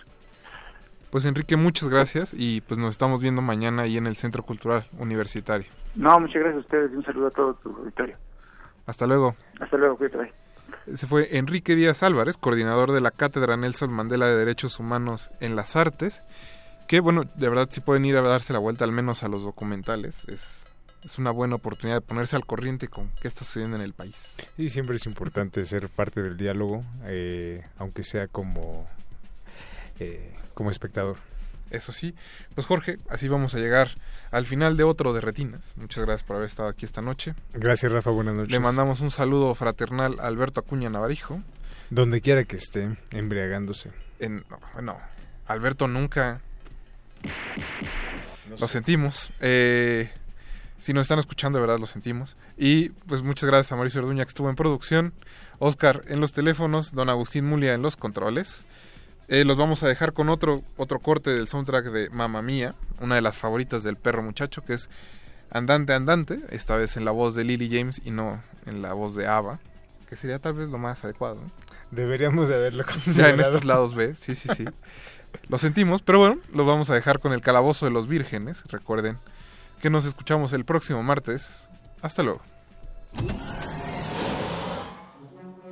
Pues 1.11 1.25
Enrique, 1.25 1.57
muchas 1.57 1.89
gracias 1.89 2.33
y 2.37 2.61
pues 2.61 2.79
nos 2.79 2.93
estamos 2.93 3.21
viendo 3.21 3.43
mañana 3.43 3.83
ahí 3.83 3.97
en 3.97 4.07
el 4.07 4.17
Centro 4.17 4.45
Cultural 4.45 4.87
Universitario. 4.99 5.67
No, 5.97 6.21
muchas 6.21 6.37
gracias 6.37 6.57
a 6.57 6.61
ustedes 6.61 6.93
y 6.93 6.97
un 6.97 7.05
saludo 7.05 7.27
a 7.27 7.31
todo 7.31 7.55
tu 7.55 7.69
auditorio. 7.71 8.17
Hasta 8.87 9.07
luego. 9.07 9.35
Hasta 9.61 9.77
luego, 9.77 9.97
cuídate. 9.97 10.33
Se 10.95 11.07
fue 11.07 11.37
Enrique 11.37 11.75
Díaz 11.75 12.03
Álvarez, 12.03 12.37
coordinador 12.37 12.93
de 12.93 13.01
la 13.01 13.11
Cátedra 13.11 13.57
Nelson 13.57 13.93
Mandela 13.93 14.27
de 14.27 14.37
Derechos 14.37 14.79
Humanos 14.79 15.31
en 15.41 15.57
las 15.57 15.77
Artes, 15.77 16.23
que 16.89 17.01
bueno, 17.01 17.25
de 17.35 17.49
verdad 17.49 17.69
si 17.71 17.81
pueden 17.81 18.05
ir 18.05 18.17
a 18.17 18.23
darse 18.23 18.53
la 18.53 18.59
vuelta 18.59 18.85
al 18.85 18.93
menos 18.93 19.23
a 19.23 19.29
los 19.29 19.43
documentales, 19.43 20.25
es, 20.29 20.60
es 21.05 21.19
una 21.19 21.31
buena 21.31 21.57
oportunidad 21.57 21.97
de 21.97 22.01
ponerse 22.07 22.37
al 22.37 22.47
corriente 22.47 22.89
con 22.89 23.11
qué 23.21 23.29
está 23.29 23.45
sucediendo 23.45 23.77
en 23.77 23.83
el 23.83 23.93
país. 23.93 24.17
Y 24.59 24.69
siempre 24.69 24.97
es 24.97 25.07
importante 25.07 25.65
ser 25.65 25.89
parte 25.89 26.23
del 26.23 26.37
diálogo, 26.37 26.85
eh, 27.05 27.65
aunque 27.79 28.03
sea 28.03 28.27
como, 28.27 28.87
eh, 29.99 30.33
como 30.55 30.71
espectador. 30.71 31.17
Eso 31.71 31.93
sí, 31.93 32.15
pues 32.55 32.67
Jorge, 32.67 32.99
así 33.09 33.29
vamos 33.29 33.55
a 33.55 33.59
llegar 33.59 33.91
al 34.33 34.45
final 34.45 34.77
de 34.77 34.83
otro 34.83 35.13
de 35.13 35.21
Retinas. 35.21 35.73
Muchas 35.77 36.05
gracias 36.05 36.27
por 36.27 36.37
haber 36.37 36.49
estado 36.49 36.69
aquí 36.69 36.85
esta 36.85 37.01
noche. 37.01 37.35
Gracias, 37.55 37.93
Rafa. 37.93 38.11
Buenas 38.11 38.35
noches. 38.35 38.51
Le 38.51 38.59
mandamos 38.59 39.01
un 39.01 39.13
saludo 39.13 39.55
fraternal 39.55 40.19
a 40.19 40.27
Alberto 40.27 40.61
Acuña 40.61 40.91
Navarijo. 40.91 41.41
Donde 41.91 42.21
quiera 42.21 42.45
que 42.45 42.57
esté, 42.57 42.97
embriagándose. 43.11 43.93
En, 44.19 44.45
no, 44.51 44.59
bueno, 44.75 44.99
Alberto 45.47 45.87
nunca... 45.87 46.41
lo 48.59 48.67
sentimos. 48.67 49.33
Eh, 49.41 50.11
si 50.81 50.93
nos 50.93 51.03
están 51.03 51.19
escuchando, 51.19 51.59
de 51.59 51.61
verdad 51.61 51.79
lo 51.79 51.87
sentimos. 51.87 52.37
Y 52.57 52.89
pues 53.07 53.23
muchas 53.23 53.49
gracias 53.49 53.71
a 53.73 53.77
Mauricio 53.77 54.01
Orduña 54.01 54.25
que 54.25 54.31
estuvo 54.31 54.51
en 54.51 54.57
producción, 54.57 55.13
Oscar 55.59 56.03
en 56.09 56.21
los 56.21 56.33
teléfonos, 56.33 56.93
don 56.93 57.09
Agustín 57.09 57.45
Mulia 57.47 57.75
en 57.75 57.83
los 57.83 57.97
controles. 57.97 58.65
Eh, 59.29 59.45
los 59.45 59.57
vamos 59.57 59.83
a 59.85 59.89
dejar 59.89 60.13
con 60.13 60.29
otro, 60.29 60.63
otro 60.77 60.99
corte 60.99 61.31
del 61.31 61.47
soundtrack 61.47 61.87
de 61.87 62.11
Mamma 62.11 62.43
Mía, 62.43 62.75
una 62.99 63.15
de 63.15 63.21
las 63.21 63.37
favoritas 63.37 63.85
del 63.85 63.97
perro 63.97 64.23
muchacho, 64.23 64.65
que 64.65 64.75
es 64.75 64.91
Andante 65.53 65.93
Andante, 65.93 66.41
esta 66.51 66.77
vez 66.77 66.97
en 66.97 67.05
la 67.05 67.13
voz 67.13 67.35
de 67.35 67.45
Lily 67.45 67.69
James 67.71 68.01
y 68.05 68.11
no 68.11 68.41
en 68.67 68.83
la 68.83 68.93
voz 68.93 69.15
de 69.15 69.29
Ava, 69.29 69.61
que 70.09 70.17
sería 70.17 70.39
tal 70.41 70.55
vez 70.55 70.69
lo 70.69 70.79
más 70.79 71.05
adecuado. 71.05 71.37
¿no? 71.37 71.51
Deberíamos 71.91 72.49
de 72.49 72.55
haberlo 72.57 72.85
Ya 72.87 72.91
en 72.93 73.01
considerado. 73.03 73.43
estos 73.43 73.65
lados 73.65 73.95
B, 73.95 74.15
sí, 74.17 74.35
sí, 74.35 74.49
sí. 74.57 74.65
Lo 75.49 75.59
sentimos, 75.59 76.03
pero 76.03 76.19
bueno, 76.19 76.39
lo 76.53 76.65
vamos 76.67 76.91
a 76.91 76.95
dejar 76.95 77.21
con 77.21 77.33
el 77.33 77.41
calabozo 77.41 77.87
de 77.87 77.93
los 77.93 78.09
vírgenes. 78.09 78.65
Recuerden 78.69 79.17
que 79.81 79.91
nos 79.91 80.05
escuchamos 80.05 80.53
el 80.53 80.65
próximo 80.65 81.03
martes. 81.03 81.69
Hasta 82.03 82.23
luego. 82.23 82.41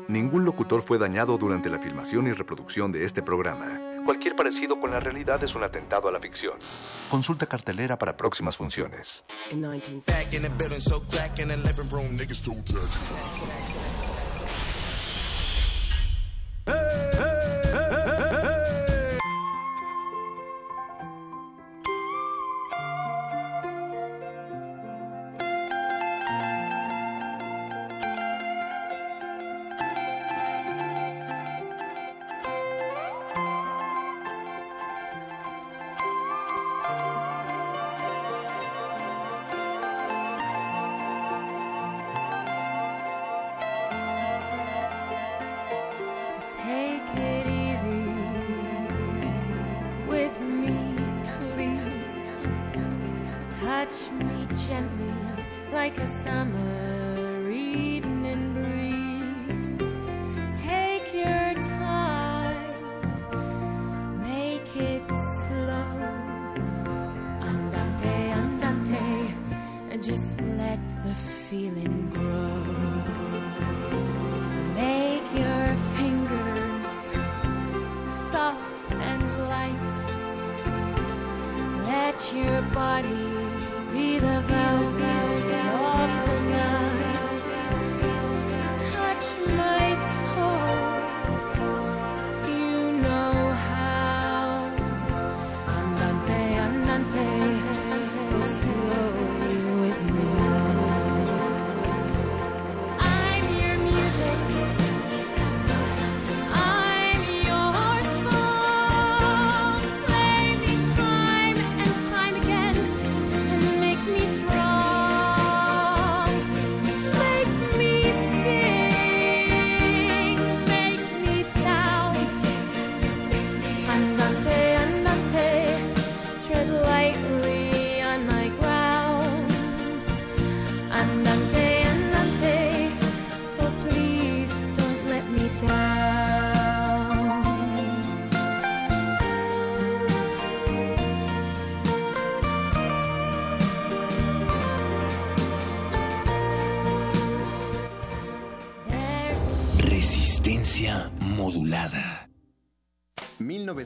Ningún 0.09 0.44
locutor 0.47 0.82
fue 0.82 0.98
dañado 0.98 1.36
durante 1.36 1.68
la 1.68 1.78
filmación 1.78 2.26
y 2.26 2.32
reproducción 2.32 2.90
de 2.90 3.05
este 3.05 3.22
programa. 3.22 3.78
Cualquier 4.06 4.35
parecido 4.35 4.80
con 4.80 4.90
la 4.90 5.01
realidad 5.01 5.44
es 5.44 5.55
un 5.55 5.64
atentado 5.64 6.09
a 6.09 6.12
la 6.12 6.18
ficción. 6.18 6.55
Consulta 7.10 7.44
cartelera 7.44 7.98
para 7.98 8.16
próximas 8.16 8.56
funciones. 8.56 9.22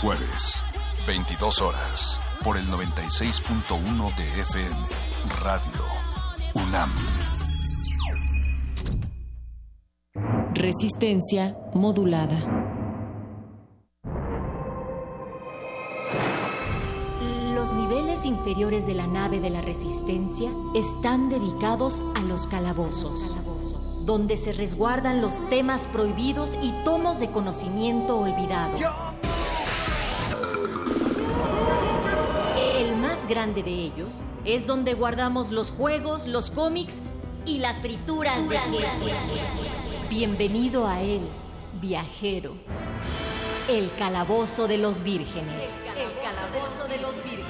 Jueves, 0.00 0.64
22 1.08 1.60
horas, 1.60 2.20
por 2.44 2.56
el 2.56 2.64
96.1 2.66 4.14
de 4.14 4.40
FM, 4.42 4.80
Radio 5.42 5.82
UNAM. 6.54 6.90
Resistencia 10.54 11.58
modulada. 11.74 12.38
Los 17.52 17.72
niveles 17.72 18.24
inferiores 18.24 18.86
de 18.86 18.94
la 18.94 19.08
nave 19.08 19.40
de 19.40 19.50
la 19.50 19.62
Resistencia 19.62 20.48
están 20.76 21.28
dedicados 21.28 22.04
a 22.14 22.20
los 22.20 22.46
calabozos, 22.46 23.34
donde 24.04 24.36
se 24.36 24.52
resguardan 24.52 25.20
los 25.20 25.48
temas 25.50 25.88
prohibidos 25.88 26.56
y 26.62 26.70
tomos 26.84 27.18
de 27.18 27.32
conocimiento 27.32 28.16
olvidado. 28.16 29.17
Más 33.28 33.34
grande 33.34 33.62
de 33.62 33.70
ellos 33.70 34.24
es 34.44 34.66
donde 34.66 34.94
guardamos 34.94 35.50
los 35.50 35.70
juegos, 35.70 36.26
los 36.26 36.50
cómics 36.50 37.02
y 37.44 37.58
las 37.58 37.78
frituras 37.80 38.48
de 38.48 38.56
queso. 38.56 39.06
Bienvenido 40.08 40.86
a 40.86 41.00
él, 41.00 41.20
viajero. 41.80 42.54
El 43.68 43.90
calabozo 43.98 44.66
de 44.66 44.78
los 44.78 45.02
vírgenes. 45.02 45.86
El 45.96 46.12
calabozo 46.22 46.88
de 46.88 46.98
los 46.98 47.16
vírgenes. 47.22 47.48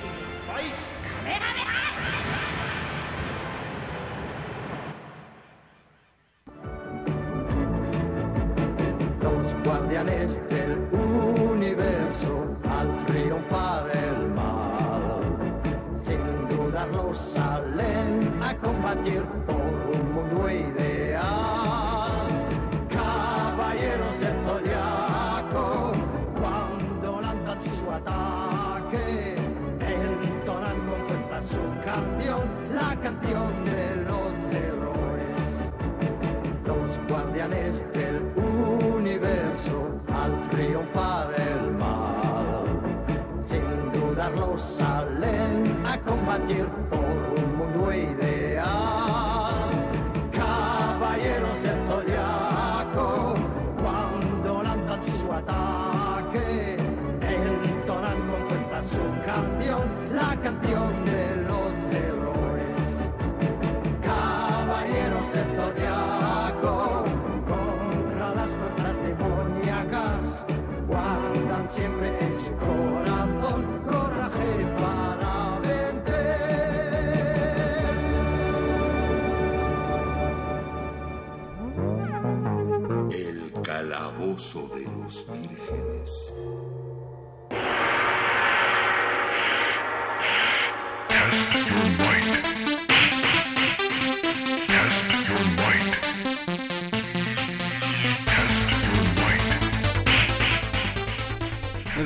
los 9.22 9.64
guardianes 9.64 10.40
salen 17.18 18.42
a 18.42 18.54
combatir 18.56 19.22
por 19.46 19.56
un 19.56 20.12
mundo 20.14 20.50
ideal. 20.50 22.28
Caballeros 22.88 24.20
del 24.20 24.36
zodiaco, 24.46 25.92
cuando 26.40 27.20
lanzan 27.20 27.60
su 27.64 27.90
ataque, 27.90 29.36
entonan 29.80 30.76
con 30.88 31.00
fuerza 31.08 31.38
su 31.54 31.62
canción, 31.84 32.42
la 32.74 32.96
canción 33.02 33.64
de 33.64 33.96
los 34.08 34.32
errores 34.54 34.98
los 36.66 37.08
guardianes 37.08 37.84
del 37.92 38.22
universo 38.36 39.78
al 40.12 40.48
triunfar 40.50 41.34
el 41.40 41.72
mal. 41.72 42.64
Sin 43.46 43.92
dudarlo 43.92 44.58
salen 44.58 44.97
a 46.50 47.27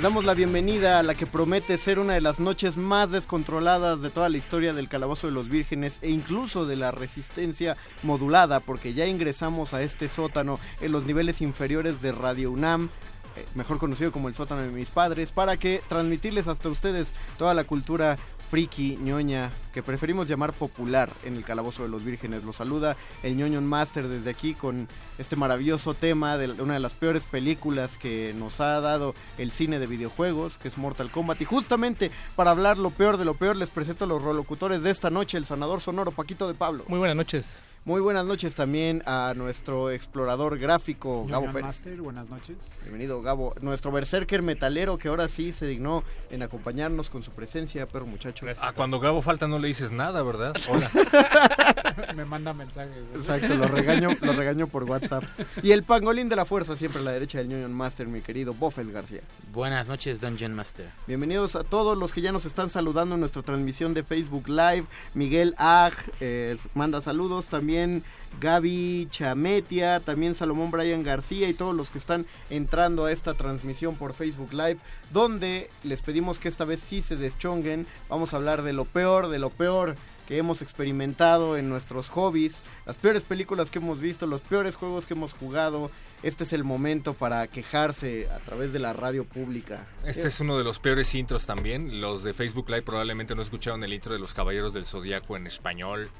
Damos 0.02 0.24
la 0.24 0.34
bienvenida 0.34 0.98
a 0.98 1.04
la 1.04 1.14
que 1.14 1.28
promete 1.28 1.78
ser 1.78 2.00
una 2.00 2.14
de 2.14 2.20
las 2.20 2.40
noches 2.40 2.76
más 2.76 3.12
descontroladas 3.12 4.02
de 4.02 4.10
toda 4.10 4.28
la 4.28 4.36
historia 4.36 4.74
del 4.74 4.88
Calabozo 4.88 5.28
de 5.28 5.32
los 5.32 5.48
Vírgenes 5.48 6.00
e 6.02 6.10
incluso 6.10 6.66
de 6.66 6.74
la 6.74 6.90
resistencia 6.90 7.76
modulada, 8.02 8.58
porque 8.58 8.94
ya 8.94 9.06
ingresamos 9.06 9.74
a 9.74 9.82
este 9.82 10.08
sótano 10.08 10.58
en 10.80 10.90
los 10.90 11.06
niveles 11.06 11.40
inferiores 11.40 12.02
de 12.02 12.10
Radio 12.10 12.50
UNAM. 12.50 12.90
eh, 13.36 13.46
Mejor 13.54 13.78
conocido 13.78 14.10
como 14.10 14.26
el 14.26 14.34
sótano 14.34 14.62
de 14.62 14.72
mis 14.72 14.90
padres, 14.90 15.30
para 15.30 15.56
que 15.56 15.80
transmitirles 15.88 16.48
hasta 16.48 16.68
ustedes 16.68 17.12
toda 17.38 17.54
la 17.54 17.62
cultura 17.62 18.18
friki, 18.52 18.98
ñoña, 19.00 19.50
que 19.72 19.82
preferimos 19.82 20.28
llamar 20.28 20.52
popular 20.52 21.10
en 21.24 21.36
el 21.36 21.42
Calabozo 21.42 21.84
de 21.84 21.88
los 21.88 22.04
Vírgenes. 22.04 22.44
Los 22.44 22.56
saluda 22.56 22.98
el 23.22 23.34
ñoño 23.34 23.62
Master 23.62 24.08
desde 24.08 24.28
aquí 24.28 24.52
con 24.52 24.88
este 25.16 25.36
maravilloso 25.36 25.94
tema 25.94 26.36
de 26.36 26.60
una 26.60 26.74
de 26.74 26.80
las 26.80 26.92
peores 26.92 27.24
películas 27.24 27.96
que 27.96 28.34
nos 28.36 28.60
ha 28.60 28.82
dado 28.82 29.14
el 29.38 29.52
cine 29.52 29.78
de 29.78 29.86
videojuegos, 29.86 30.58
que 30.58 30.68
es 30.68 30.76
Mortal 30.76 31.10
Kombat. 31.10 31.40
Y 31.40 31.46
justamente 31.46 32.10
para 32.36 32.50
hablar 32.50 32.76
lo 32.76 32.90
peor 32.90 33.16
de 33.16 33.24
lo 33.24 33.32
peor, 33.32 33.56
les 33.56 33.70
presento 33.70 34.04
a 34.04 34.08
los 34.08 34.22
rolocutores 34.22 34.82
de 34.82 34.90
esta 34.90 35.08
noche, 35.08 35.38
el 35.38 35.46
sanador 35.46 35.80
sonoro 35.80 36.10
Paquito 36.10 36.46
de 36.46 36.52
Pablo. 36.52 36.84
Muy 36.88 36.98
buenas 36.98 37.16
noches. 37.16 37.56
Muy 37.84 38.00
buenas 38.00 38.24
noches 38.24 38.54
también 38.54 39.02
a 39.06 39.34
nuestro 39.36 39.90
explorador 39.90 40.56
gráfico, 40.56 41.26
Gabo 41.26 41.46
Pérez. 41.46 41.62
Master, 41.62 42.00
buenas 42.00 42.30
noches. 42.30 42.56
Bienvenido, 42.82 43.20
Gabo. 43.22 43.56
Nuestro 43.60 43.90
berserker 43.90 44.40
metalero 44.40 44.98
que 44.98 45.08
ahora 45.08 45.26
sí 45.26 45.52
se 45.52 45.66
dignó 45.66 46.04
en 46.30 46.44
acompañarnos 46.44 47.10
con 47.10 47.24
su 47.24 47.32
presencia, 47.32 47.88
perro 47.88 48.06
muchacho. 48.06 48.46
Ah, 48.60 48.72
cuando 48.72 49.00
Gabo 49.00 49.20
falta 49.20 49.48
no 49.48 49.58
le 49.58 49.66
dices 49.66 49.90
nada, 49.90 50.22
¿verdad? 50.22 50.54
Hola. 50.70 50.88
Me 52.14 52.24
manda 52.24 52.54
mensajes. 52.54 52.94
¿eh? 52.94 53.16
Exacto, 53.16 53.52
lo 53.56 53.66
regaño, 53.66 54.10
lo 54.20 54.32
regaño 54.32 54.68
por 54.68 54.84
WhatsApp. 54.84 55.24
Y 55.64 55.72
el 55.72 55.82
pangolín 55.82 56.28
de 56.28 56.36
la 56.36 56.44
fuerza, 56.44 56.76
siempre 56.76 57.00
a 57.00 57.04
la 57.04 57.10
derecha 57.10 57.38
del 57.38 57.48
Ñoño 57.48 57.68
Master, 57.68 58.06
mi 58.06 58.20
querido 58.20 58.54
Bofes 58.54 58.90
García. 58.90 59.22
Buenas 59.52 59.88
noches, 59.88 60.20
Dungeon 60.20 60.54
Master. 60.54 60.88
Bienvenidos 61.08 61.56
a 61.56 61.64
todos 61.64 61.98
los 61.98 62.12
que 62.12 62.20
ya 62.20 62.30
nos 62.30 62.44
están 62.44 62.70
saludando 62.70 63.16
en 63.16 63.20
nuestra 63.20 63.42
transmisión 63.42 63.92
de 63.92 64.04
Facebook 64.04 64.48
Live. 64.48 64.84
Miguel 65.14 65.56
Ag 65.58 65.94
eh, 66.20 66.56
manda 66.74 67.02
saludos. 67.02 67.48
También 67.48 67.71
también 67.72 68.04
Gaby 68.38 69.08
Chametia, 69.10 70.00
también 70.00 70.34
Salomón 70.34 70.70
Brian 70.70 71.02
García 71.02 71.48
y 71.48 71.54
todos 71.54 71.74
los 71.74 71.90
que 71.90 71.96
están 71.96 72.26
entrando 72.50 73.06
a 73.06 73.12
esta 73.12 73.32
transmisión 73.32 73.96
por 73.96 74.12
Facebook 74.12 74.52
Live, 74.52 74.76
donde 75.10 75.70
les 75.84 76.02
pedimos 76.02 76.38
que 76.38 76.48
esta 76.48 76.66
vez 76.66 76.80
sí 76.80 77.00
se 77.00 77.16
deschonguen. 77.16 77.86
Vamos 78.10 78.34
a 78.34 78.36
hablar 78.36 78.62
de 78.62 78.74
lo 78.74 78.84
peor, 78.84 79.28
de 79.28 79.38
lo 79.38 79.48
peor 79.48 79.96
que 80.28 80.36
hemos 80.36 80.60
experimentado 80.60 81.56
en 81.56 81.70
nuestros 81.70 82.10
hobbies, 82.10 82.62
las 82.84 82.98
peores 82.98 83.24
películas 83.24 83.70
que 83.70 83.78
hemos 83.78 84.00
visto, 84.00 84.26
los 84.26 84.42
peores 84.42 84.76
juegos 84.76 85.06
que 85.06 85.14
hemos 85.14 85.32
jugado. 85.32 85.90
Este 86.22 86.44
es 86.44 86.52
el 86.52 86.62
momento 86.62 87.14
para 87.14 87.46
quejarse 87.48 88.28
a 88.28 88.38
través 88.40 88.74
de 88.74 88.80
la 88.80 88.92
radio 88.92 89.24
pública. 89.24 89.86
Este 90.04 90.28
es 90.28 90.40
uno 90.40 90.58
de 90.58 90.64
los 90.64 90.78
peores 90.78 91.14
intros 91.14 91.46
también. 91.46 92.02
Los 92.02 92.22
de 92.22 92.34
Facebook 92.34 92.68
Live 92.68 92.82
probablemente 92.82 93.34
no 93.34 93.40
escucharon 93.40 93.82
el 93.82 93.94
intro 93.94 94.12
de 94.12 94.20
Los 94.20 94.34
Caballeros 94.34 94.74
del 94.74 94.84
Zodíaco 94.84 95.38
en 95.38 95.46
español. 95.46 96.10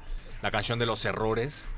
La 0.43 0.51
canción 0.51 0.77
de 0.77 0.85
los 0.85 1.03
errores. 1.05 1.69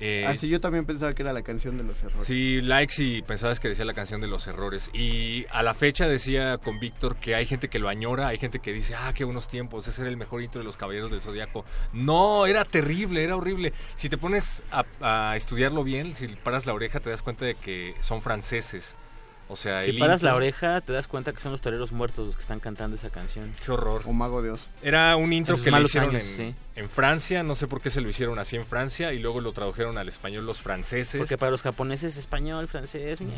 Eh, 0.00 0.24
Así 0.26 0.48
yo 0.48 0.60
también 0.60 0.86
pensaba 0.86 1.14
que 1.14 1.22
era 1.22 1.32
la 1.32 1.42
canción 1.42 1.78
de 1.78 1.84
los 1.84 2.02
errores. 2.02 2.26
Sí, 2.26 2.60
likes 2.60 2.94
y 2.98 3.22
pensabas 3.22 3.60
que 3.60 3.68
decía 3.68 3.84
la 3.84 3.94
canción 3.94 4.20
de 4.20 4.26
los 4.26 4.46
errores. 4.46 4.90
Y 4.92 5.46
a 5.50 5.62
la 5.62 5.74
fecha 5.74 6.08
decía 6.08 6.58
con 6.58 6.80
Víctor 6.80 7.16
que 7.16 7.34
hay 7.34 7.46
gente 7.46 7.68
que 7.68 7.78
lo 7.78 7.88
añora, 7.88 8.28
hay 8.28 8.38
gente 8.38 8.58
que 8.58 8.72
dice, 8.72 8.94
ah, 8.96 9.12
qué 9.14 9.24
buenos 9.24 9.46
tiempos, 9.46 9.86
ese 9.86 10.00
era 10.00 10.10
el 10.10 10.16
mejor 10.16 10.42
intro 10.42 10.58
de 10.58 10.64
los 10.64 10.76
Caballeros 10.76 11.10
del 11.10 11.20
Zodíaco. 11.20 11.64
No, 11.92 12.46
era 12.46 12.64
terrible, 12.64 13.22
era 13.22 13.36
horrible. 13.36 13.72
Si 13.94 14.08
te 14.08 14.18
pones 14.18 14.62
a, 14.72 14.84
a 15.00 15.36
estudiarlo 15.36 15.84
bien, 15.84 16.14
si 16.14 16.26
paras 16.28 16.66
la 16.66 16.74
oreja, 16.74 17.00
te 17.00 17.10
das 17.10 17.22
cuenta 17.22 17.44
de 17.44 17.54
que 17.54 17.94
son 18.00 18.20
franceses. 18.20 18.96
O 19.48 19.56
sea, 19.56 19.80
Si 19.82 19.90
el 19.90 19.98
paras 19.98 20.20
intro- 20.22 20.30
la 20.30 20.36
oreja, 20.36 20.80
te 20.80 20.92
das 20.92 21.06
cuenta 21.06 21.32
que 21.32 21.40
son 21.40 21.52
los 21.52 21.60
toreros 21.60 21.92
muertos 21.92 22.26
los 22.26 22.34
que 22.34 22.40
están 22.40 22.60
cantando 22.60 22.96
esa 22.96 23.10
canción. 23.10 23.52
Qué 23.64 23.72
horror. 23.72 24.02
O 24.06 24.12
Mago 24.12 24.40
de 24.42 24.50
Oz. 24.52 24.68
Era 24.82 25.16
un 25.16 25.32
intro 25.32 25.56
que 25.60 25.70
le 25.70 25.82
hicieron 25.82 26.10
años, 26.10 26.24
en, 26.24 26.36
sí. 26.36 26.54
en 26.76 26.88
Francia, 26.88 27.42
no 27.42 27.54
sé 27.54 27.66
por 27.68 27.80
qué 27.82 27.90
se 27.90 28.00
lo 28.00 28.08
hicieron 28.08 28.38
así 28.38 28.56
en 28.56 28.64
Francia 28.64 29.12
y 29.12 29.18
luego 29.18 29.40
lo 29.40 29.52
tradujeron 29.52 29.98
al 29.98 30.08
español 30.08 30.46
los 30.46 30.60
franceses 30.62 31.18
Porque 31.18 31.36
para 31.38 31.50
los 31.50 31.62
japoneses, 31.62 32.16
español, 32.16 32.68
francés, 32.68 33.20
meh. 33.20 33.28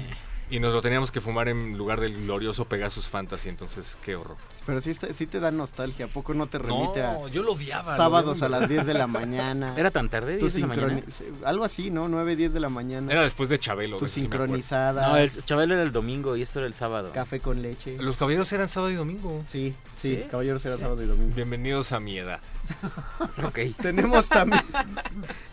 y 0.49 0.61
nos 0.61 0.73
lo 0.73 0.81
teníamos 0.81 1.11
que 1.11 1.21
fumar 1.21 1.49
en 1.49 1.77
lugar 1.77 2.01
del 2.01 2.15
glorioso 2.23 2.67
Pegasus 2.67 3.09
Fantasy, 3.09 3.49
entonces 3.49 3.99
qué 4.05 4.15
horror. 4.15 4.37
Pero 4.65 4.81
sí, 4.81 4.91
está- 4.91 5.13
sí 5.13 5.27
te 5.27 5.39
da 5.41 5.51
nostalgia, 5.51 6.07
¿a 6.07 6.09
poco 6.09 6.35
no 6.35 6.47
te 6.47 6.59
remite 6.59 7.01
No, 7.03 7.27
a 7.27 7.29
yo 7.31 7.43
lo 7.43 7.53
odiaba, 7.53 7.97
sábados 7.97 8.43
a 8.43 8.49
las 8.49 8.69
10 8.69 8.87
de 8.87 8.95
la 8.95 9.07
mañana? 9.09 9.75
¿Era 9.77 9.91
tan 9.91 10.09
tarde, 10.09 10.39
Tu 10.39 10.47
10 10.49 10.55
de 10.55 10.61
la 10.61 10.67
mañana? 10.69 11.03
Algo 11.45 11.65
así, 11.65 11.91
¿no? 11.91 12.09
9, 12.09 12.37
10 12.37 12.53
de 12.53 12.61
la 12.61 12.69
mañana. 12.69 13.11
Era 13.13 13.23
después 13.23 13.49
de 13.49 13.59
Chabelo. 13.59 13.97
Tu 13.99 14.07
sí 14.07 14.21
sincronizada. 14.21 15.09
No, 15.09 15.17
el 15.17 15.31
Chabelo 15.45 15.75
era 15.75 15.83
el 15.83 15.93
domingo 15.97 16.37
y 16.37 16.43
esto 16.43 16.61
era 16.61 16.69
el 16.69 16.75
sábado. 16.75 17.11
Café 17.13 17.41
con 17.41 17.61
leche. 17.63 17.97
Los 17.99 18.17
caballeros 18.17 18.53
eran 18.53 18.69
sábado 18.69 18.93
y 18.93 18.95
domingo. 18.95 19.43
Sí, 19.49 19.75
sí, 19.97 20.17
¿Sí? 20.17 20.23
Caballeros 20.31 20.65
era 20.65 20.77
Sí. 20.77 20.83
sábado 20.83 21.03
y 21.03 21.07
domingo. 21.07 21.35
Bienvenidos 21.35 21.91
a 21.93 21.99
mi 22.01 22.19
edad. 22.19 22.41
Ok. 23.45 23.59
Tenemos 23.81 24.29
también. 24.29 24.63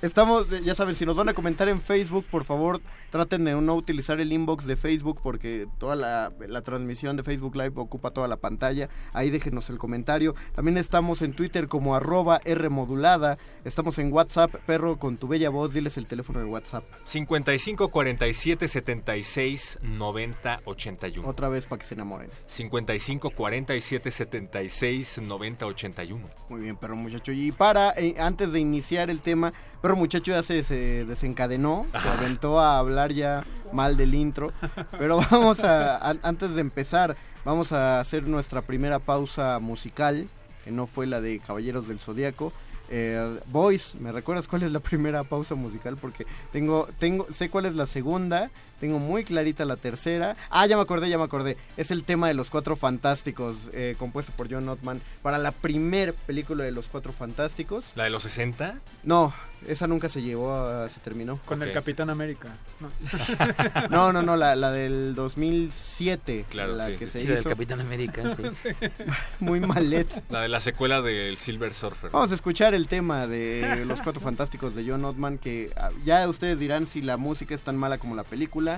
Estamos, 0.02 0.48
ya 0.64 0.76
saben, 0.76 0.96
si 0.96 1.06
nos 1.06 1.16
van 1.16 1.30
a 1.30 1.34
comentar 1.34 1.68
en 1.70 1.82
Facebook, 1.82 2.26
por 2.30 2.44
favor, 2.44 2.82
traten 3.14 3.44
de 3.44 3.54
no 3.54 3.76
utilizar 3.76 4.20
el 4.20 4.34
inbox 4.34 4.66
de 4.66 4.76
Facebook 4.76 5.20
porque 5.22 5.68
toda 5.78 5.96
la, 5.96 6.34
la 6.48 6.64
transmisión 6.64 7.16
de 7.16 7.22
Facebook 7.22 7.56
Live 7.56 7.74
ocupa 7.76 8.10
toda 8.10 8.28
la 8.28 8.38
pantalla. 8.38 8.90
Ahí 9.14 9.30
déjenos 9.30 9.70
el 9.70 9.78
comentario. 9.78 10.34
También 10.56 10.80
estamos 10.80 11.22
en 11.22 11.34
Twitter 11.34 11.68
como 11.68 11.96
arroba 11.96 12.42
Rmodulada. 12.44 13.38
Estamos 13.66 14.00
en 14.00 14.12
WhatsApp, 14.12 14.56
perro 14.66 14.98
con 14.98 15.18
tu 15.18 15.28
bella 15.28 15.52
voz. 15.52 15.74
Diles 15.74 15.96
el 15.98 16.08
teléfono 16.08 16.40
de 16.40 16.46
WhatsApp. 16.46 16.86
55 17.04 17.90
47 17.90 18.68
76 18.68 19.80
90 19.84 20.62
81. 20.66 21.30
Otra 21.30 21.50
vez 21.50 21.68
para 21.68 21.80
que 21.82 21.86
se 21.86 21.94
enamoren. 21.94 22.32
55 22.48 23.30
47 23.30 24.10
76 24.10 25.22
90 25.22 25.66
81. 25.68 26.28
Muy 26.50 26.62
bien, 26.62 26.78
perro 26.78 26.96
muchacho. 26.96 27.32
Y 27.32 27.52
para, 27.52 27.92
eh, 27.92 28.16
antes 28.18 28.52
de 28.54 28.60
iniciar 28.60 29.12
el 29.12 29.20
tema, 29.20 29.54
perro 29.84 29.98
muchacho 29.98 30.32
ya 30.32 30.42
se, 30.42 30.64
se 30.64 31.04
desencadenó, 31.06 31.86
se 31.92 31.98
aventó 32.08 32.60
a 32.62 32.80
hablar 32.80 33.12
ya 33.12 33.44
mal 33.74 33.98
del 33.98 34.16
intro. 34.16 34.54
Pero 34.98 35.18
vamos 35.32 35.62
a, 35.64 35.98
an- 35.98 36.20
antes 36.24 36.56
de 36.56 36.62
empezar, 36.62 37.18
vamos 37.44 37.74
a 37.74 38.00
hacer 38.00 38.24
nuestra 38.28 38.62
primera 38.62 39.00
pausa 39.00 39.60
musical, 39.60 40.28
que 40.64 40.72
no 40.72 40.88
fue 40.88 41.06
la 41.06 41.20
de 41.20 41.40
Caballeros 41.40 41.88
del 41.90 42.00
Zodíaco. 42.00 42.54
Eh, 42.90 43.40
Boys, 43.48 43.96
¿me 44.00 44.12
recuerdas 44.14 44.48
cuál 44.48 44.64
es 44.64 44.72
la 44.72 44.80
primera 44.80 45.24
pausa 45.26 45.56
musical? 45.56 45.98
Porque 45.98 46.26
tengo, 46.54 46.88
tengo, 46.98 47.28
sé 47.30 47.50
cuál 47.50 47.66
es 47.66 47.76
la 47.76 47.86
segunda, 47.86 48.52
tengo 48.84 49.00
muy 49.00 49.24
clarita 49.24 49.64
la 49.64 49.78
tercera. 49.78 50.36
Ah, 50.50 50.66
ya 50.68 50.76
me 50.76 50.82
acordé, 50.82 51.08
ya 51.10 51.18
me 51.18 51.24
acordé. 51.24 51.56
Es 51.78 51.90
el 51.90 52.04
tema 52.04 52.28
de 52.28 52.34
los 52.34 52.50
Cuatro 52.50 52.76
Fantásticos, 52.76 53.70
eh, 53.72 53.96
compuesto 53.98 54.34
por 54.36 54.52
John 54.52 54.68
Ottman, 54.68 55.00
para 55.22 55.38
la 55.38 55.54
primer 55.54 56.14
película 56.14 56.66
de 56.66 56.72
los 56.72 56.90
Cuatro 56.90 57.14
Fantásticos. 57.14 57.94
¿La 57.96 58.04
de 58.04 58.10
los 58.10 58.24
60? 58.24 58.80
No, 59.04 59.34
esa 59.66 59.88
nunca 59.88 60.10
se 60.10 60.22
llevó, 60.22 60.54
a- 60.54 60.90
se 60.90 61.00
terminó. 61.00 61.40
Con 61.46 61.64
el. 61.64 61.72
Capitán 61.72 62.10
América. 62.10 62.50
No. 62.82 62.90
No, 63.90 64.12
no, 64.12 64.22
no, 64.22 64.36
la, 64.36 64.56
la 64.56 64.72
del 64.72 65.14
2007. 65.16 66.46
Claro, 66.50 66.74
la 66.76 66.88
sí, 66.88 66.94
que 66.98 67.06
sí, 67.06 67.12
se 67.12 67.20
Sí, 67.20 67.26
hizo. 67.26 67.36
del 67.36 67.44
Capitán 67.44 67.80
América, 67.80 68.24
sí. 68.36 68.44
Muy 69.40 69.60
malet. 69.60 70.08
La 70.30 70.42
de 70.42 70.50
la 70.50 70.60
secuela 70.60 71.02
del 71.02 71.38
Silver 71.38 71.74
Surfer. 71.74 72.12
Vamos 72.12 72.32
a 72.32 72.34
escuchar 72.34 72.74
el 72.74 72.88
tema 72.88 73.28
de 73.28 73.86
Los 73.86 74.02
Cuatro 74.02 74.22
Fantásticos 74.22 74.76
de 74.76 74.86
John 74.90 75.06
Ottman, 75.06 75.38
que 75.38 75.72
ah, 75.78 75.90
ya 76.06 76.28
ustedes 76.28 76.60
dirán 76.60 76.88
si 76.88 77.02
la 77.02 77.18
música 77.18 77.54
es 77.56 77.64
tan 77.64 77.78
mala 77.78 77.98
como 77.98 78.16
la 78.16 78.24
película. 78.24 78.73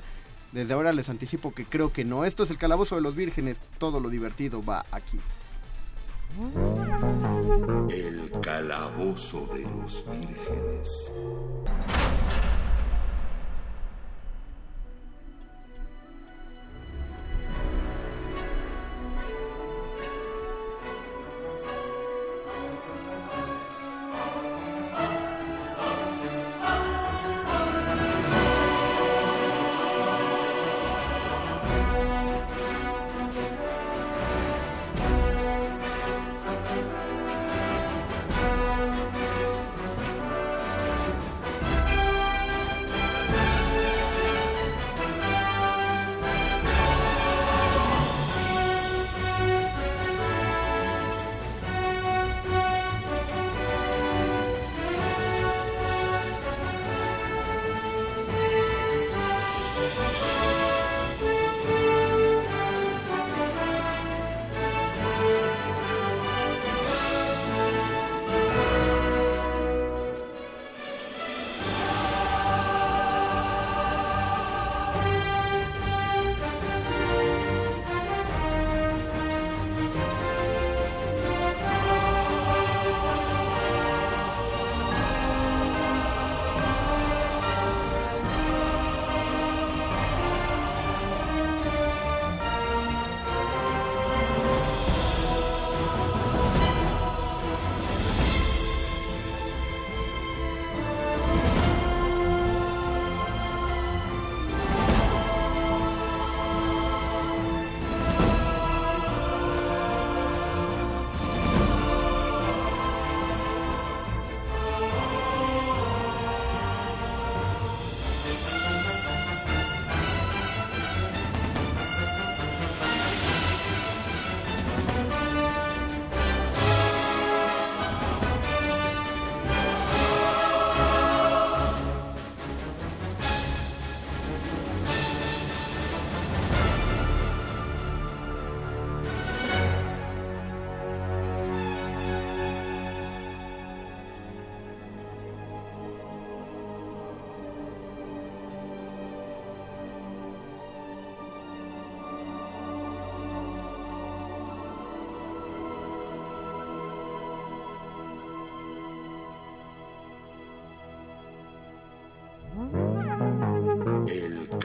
Desde 0.52 0.74
ahora 0.74 0.94
les 0.94 1.10
anticipo 1.10 1.54
que 1.54 1.66
creo 1.66 1.92
que 1.92 2.06
no. 2.06 2.26
Esto 2.26 2.44
es 2.44 2.52
el 2.52 2.58
Calabozo 2.58 2.96
de 2.96 3.02
los 3.02 3.16
Vírgenes, 3.16 3.60
todo 3.78 4.00
lo 4.00 4.10
divertido 4.10 4.64
va 4.64 4.86
aquí. 4.92 5.20
El 7.90 8.30
calabozo 8.42 9.48
de 9.54 9.62
los 9.62 10.04
vírgenes. 10.10 11.12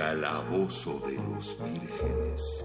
Calabozo 0.01 0.99
de 1.07 1.17
los 1.17 1.59
vírgenes. 1.63 2.65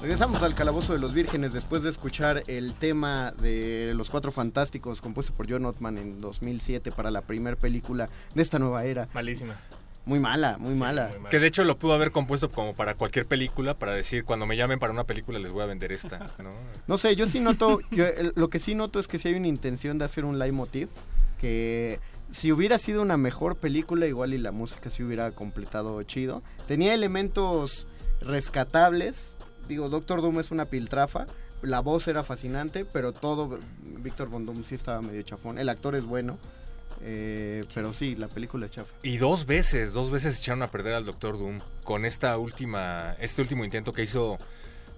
Regresamos 0.00 0.42
al 0.42 0.54
Calabozo 0.54 0.94
de 0.94 0.98
los 0.98 1.12
Vírgenes 1.12 1.52
después 1.52 1.82
de 1.82 1.90
escuchar 1.90 2.42
el 2.46 2.72
tema 2.72 3.32
de 3.32 3.92
Los 3.94 4.08
Cuatro 4.08 4.32
Fantásticos 4.32 5.02
compuesto 5.02 5.34
por 5.34 5.50
John 5.50 5.66
Ottman 5.66 5.98
en 5.98 6.20
2007 6.22 6.90
para 6.90 7.10
la 7.10 7.20
primera 7.20 7.56
película 7.56 8.08
de 8.34 8.40
esta 8.40 8.58
nueva 8.58 8.86
era. 8.86 9.10
Malísima. 9.12 9.56
Muy 10.04 10.18
mala, 10.18 10.58
muy 10.58 10.74
mala. 10.74 11.10
Que 11.30 11.38
de 11.38 11.46
hecho 11.46 11.62
lo 11.64 11.78
pudo 11.78 11.92
haber 11.92 12.10
compuesto 12.10 12.50
como 12.50 12.74
para 12.74 12.94
cualquier 12.94 13.26
película, 13.26 13.74
para 13.74 13.94
decir, 13.94 14.24
cuando 14.24 14.46
me 14.46 14.56
llamen 14.56 14.78
para 14.78 14.92
una 14.92 15.04
película 15.04 15.38
les 15.38 15.52
voy 15.52 15.62
a 15.62 15.66
vender 15.66 15.92
esta, 15.92 16.18
¿no? 16.38 16.50
No 16.88 16.98
sé, 16.98 17.14
yo 17.14 17.28
sí 17.28 17.38
noto, 17.38 17.80
yo, 17.90 18.06
lo 18.34 18.50
que 18.50 18.58
sí 18.58 18.74
noto 18.74 18.98
es 18.98 19.06
que 19.06 19.18
sí 19.18 19.28
hay 19.28 19.34
una 19.34 19.46
intención 19.46 19.98
de 19.98 20.04
hacer 20.04 20.24
un 20.24 20.40
leitmotiv, 20.40 20.88
que 21.40 22.00
si 22.32 22.50
hubiera 22.50 22.78
sido 22.78 23.00
una 23.02 23.16
mejor 23.16 23.56
película, 23.56 24.06
igual 24.06 24.34
y 24.34 24.38
la 24.38 24.50
música 24.50 24.90
sí 24.90 25.02
hubiera 25.04 25.30
completado 25.32 26.02
chido. 26.02 26.42
Tenía 26.66 26.94
elementos 26.94 27.86
rescatables, 28.20 29.36
digo, 29.68 29.88
Doctor 29.88 30.20
Doom 30.20 30.40
es 30.40 30.50
una 30.50 30.64
piltrafa, 30.64 31.26
la 31.62 31.80
voz 31.80 32.08
era 32.08 32.24
fascinante, 32.24 32.84
pero 32.84 33.12
todo, 33.12 33.60
Víctor 33.82 34.28
Von 34.30 34.46
Doom 34.46 34.64
sí 34.64 34.74
estaba 34.74 35.00
medio 35.00 35.22
chafón, 35.22 35.58
el 35.58 35.68
actor 35.68 35.94
es 35.94 36.04
bueno, 36.04 36.38
eh, 37.02 37.64
pero 37.74 37.92
sí, 37.92 38.14
la 38.16 38.28
película 38.28 38.66
es 38.66 38.72
chafa. 38.72 38.90
Y 39.02 39.16
dos 39.18 39.46
veces, 39.46 39.92
dos 39.92 40.10
veces 40.10 40.38
echaron 40.38 40.62
a 40.62 40.70
perder 40.70 40.94
al 40.94 41.04
Doctor 41.04 41.38
Doom 41.38 41.58
con 41.84 42.04
esta 42.04 42.38
última, 42.38 43.16
este 43.20 43.42
último 43.42 43.64
intento 43.64 43.92
que 43.92 44.02
hizo 44.04 44.38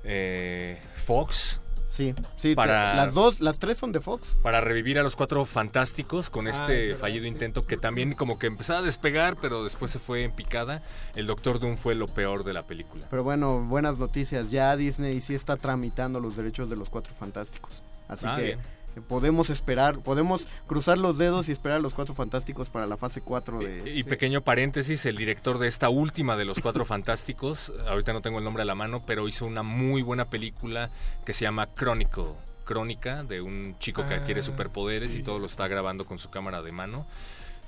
eh, 0.05 0.78
Fox. 1.05 1.60
Sí, 1.89 2.12
sí, 2.36 2.56
para, 2.56 2.97
las 2.97 3.14
dos, 3.14 3.39
las 3.40 3.60
tres 3.60 3.78
son 3.78 3.93
de 3.93 4.01
Fox. 4.01 4.36
para 4.43 4.60
revivir 4.60 4.98
a 4.98 5.05
los 5.05 5.14
cuatro 5.14 5.44
fantásticos 5.44 6.28
con 6.28 6.48
Ah, 6.48 6.51
este 6.51 6.81
es 6.82 6.89
verdad, 6.89 7.01
fallido 7.02 7.22
sí. 7.22 7.28
intento 7.31 7.62
que 7.62 7.76
también 7.76 8.14
como 8.14 8.36
que 8.36 8.48
empezaba 8.48 8.81
a 8.81 8.82
despegar, 8.82 9.36
pero 9.40 9.62
después 9.62 9.93
se 9.93 10.01
fue 10.01 10.24
en 10.24 10.32
picada. 10.32 10.82
El 11.14 11.28
Doctor 11.28 11.60
Doom 11.60 11.76
fue 11.76 11.94
lo 11.94 12.09
peor 12.09 12.43
de 12.43 12.52
la 12.52 12.64
película. 12.64 13.06
Pero 13.10 13.22
bueno, 13.22 13.60
buenas 13.62 13.97
noticias. 13.98 14.51
Ya 14.51 14.76
Disney 14.76 15.20
sí 15.20 15.36
está 15.36 15.56
tramitando 15.56 16.18
los 16.18 16.36
derechos 16.36 16.68
de 16.68 16.74
los 16.76 16.90
cuatro 16.90 17.14
fantásticos. 17.14 17.72
Así 18.09 18.26
Ah, 18.28 18.35
que 18.36 18.43
bien. 18.43 18.59
Podemos 19.00 19.50
esperar, 19.50 19.98
podemos 20.00 20.46
cruzar 20.66 20.98
los 20.98 21.18
dedos 21.18 21.48
y 21.48 21.52
esperar 21.52 21.78
a 21.78 21.80
los 21.80 21.94
cuatro 21.94 22.14
fantásticos 22.14 22.70
para 22.70 22.86
la 22.86 22.96
fase 22.96 23.20
4 23.20 23.58
de... 23.58 23.92
Y 23.94 24.04
pequeño 24.04 24.42
paréntesis, 24.42 25.04
el 25.06 25.16
director 25.16 25.58
de 25.58 25.68
esta 25.68 25.88
última 25.88 26.36
de 26.36 26.44
los 26.44 26.60
Cuatro 26.60 26.84
Fantásticos, 26.84 27.72
ahorita 27.88 28.12
no 28.12 28.22
tengo 28.22 28.38
el 28.38 28.44
nombre 28.44 28.62
a 28.62 28.66
la 28.66 28.74
mano, 28.74 29.04
pero 29.06 29.28
hizo 29.28 29.46
una 29.46 29.62
muy 29.62 30.02
buena 30.02 30.26
película 30.26 30.90
que 31.24 31.32
se 31.32 31.42
llama 31.44 31.68
Chronicle, 31.74 32.32
crónica 32.64 33.22
de 33.24 33.40
un 33.40 33.76
chico 33.78 34.06
que 34.08 34.14
Ah, 34.14 34.18
adquiere 34.18 34.42
superpoderes 34.42 35.12
sí, 35.12 35.18
y 35.18 35.20
sí, 35.20 35.26
todo 35.26 35.38
lo 35.38 35.46
está 35.46 35.68
grabando 35.68 36.06
con 36.06 36.18
su 36.18 36.30
cámara 36.30 36.62
de 36.62 36.72
mano. 36.72 37.06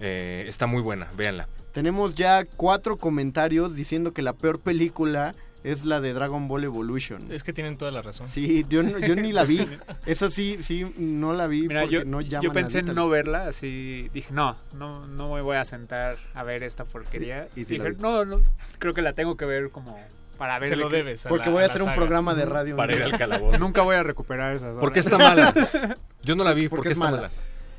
Eh, 0.01 0.45
está 0.47 0.67
muy 0.67 0.83
buena, 0.83 1.09
véanla. 1.17 1.49
Tenemos 1.73 2.15
ya 2.15 2.45
cuatro 2.57 2.97
comentarios 2.97 3.75
diciendo 3.75 4.13
que 4.13 4.23
la 4.23 4.33
peor 4.33 4.61
película 4.61 5.35
es 5.73 5.85
la 5.85 6.01
de 6.01 6.13
Dragon 6.13 6.49
Ball 6.49 6.65
Evolution. 6.65 7.31
Es 7.31 7.43
que 7.43 7.53
tienen 7.53 7.77
toda 7.77 7.91
la 7.91 8.03
razón. 8.03 8.29
Sí, 8.29 8.65
yo, 8.69 8.83
yo 8.83 9.17
ni 9.17 9.33
la 9.33 9.45
vi. 9.45 9.67
Esa 10.07 10.31
sí, 10.31 10.59
sí, 10.63 10.87
no 10.97 11.33
la 11.33 11.47
vi 11.47 11.67
Mira, 11.67 11.81
porque 11.83 11.95
yo, 11.97 12.05
no 12.05 12.21
llama 12.21 12.45
yo 12.45 12.53
pensé 12.53 12.79
en 12.81 12.95
no 12.95 13.09
verla, 13.09 13.49
así 13.49 14.09
dije, 14.15 14.33
no, 14.33 14.57
no, 14.75 15.07
no 15.07 15.35
me 15.35 15.41
voy 15.43 15.57
a 15.57 15.65
sentar 15.65 16.17
a 16.35 16.43
ver 16.45 16.63
esta 16.63 16.85
porquería. 16.85 17.49
Y- 17.57 17.65
dije, 17.65 17.93
no, 17.99 18.25
no, 18.25 18.43
creo 18.79 18.95
que 18.95 19.03
la 19.03 19.13
tengo 19.13 19.37
que 19.37 19.45
ver 19.45 19.71
como 19.71 19.99
para 20.39 20.59
ver. 20.59 20.69
Se 20.69 20.77
lo 20.77 20.89
debes 20.89 21.27
a 21.27 21.29
Porque 21.31 21.47
la- 21.47 21.53
voy 21.53 21.63
a 21.63 21.67
hacer 21.67 21.83
un 21.83 21.95
programa 21.95 22.35
de 22.35 22.45
radio. 22.45 22.77
Para 22.77 22.95
ir 22.95 23.03
al 23.03 23.19
calabozo. 23.19 23.59
Nunca 23.59 23.83
voy 23.83 23.97
a 23.97 24.03
recuperar 24.03 24.55
esas 24.55 24.79
¿Por 24.79 24.93
qué 24.93 25.01
horas. 25.01 25.13
está 25.13 25.19
mala? 25.19 25.97
Yo 26.23 26.37
no 26.37 26.45
la 26.45 26.53
vi, 26.53 26.69
¿por 26.69 26.79
Porque 26.79 26.89
qué 26.91 26.93
es 26.93 26.99
está 26.99 27.11
mala. 27.11 27.23
mala? 27.29 27.31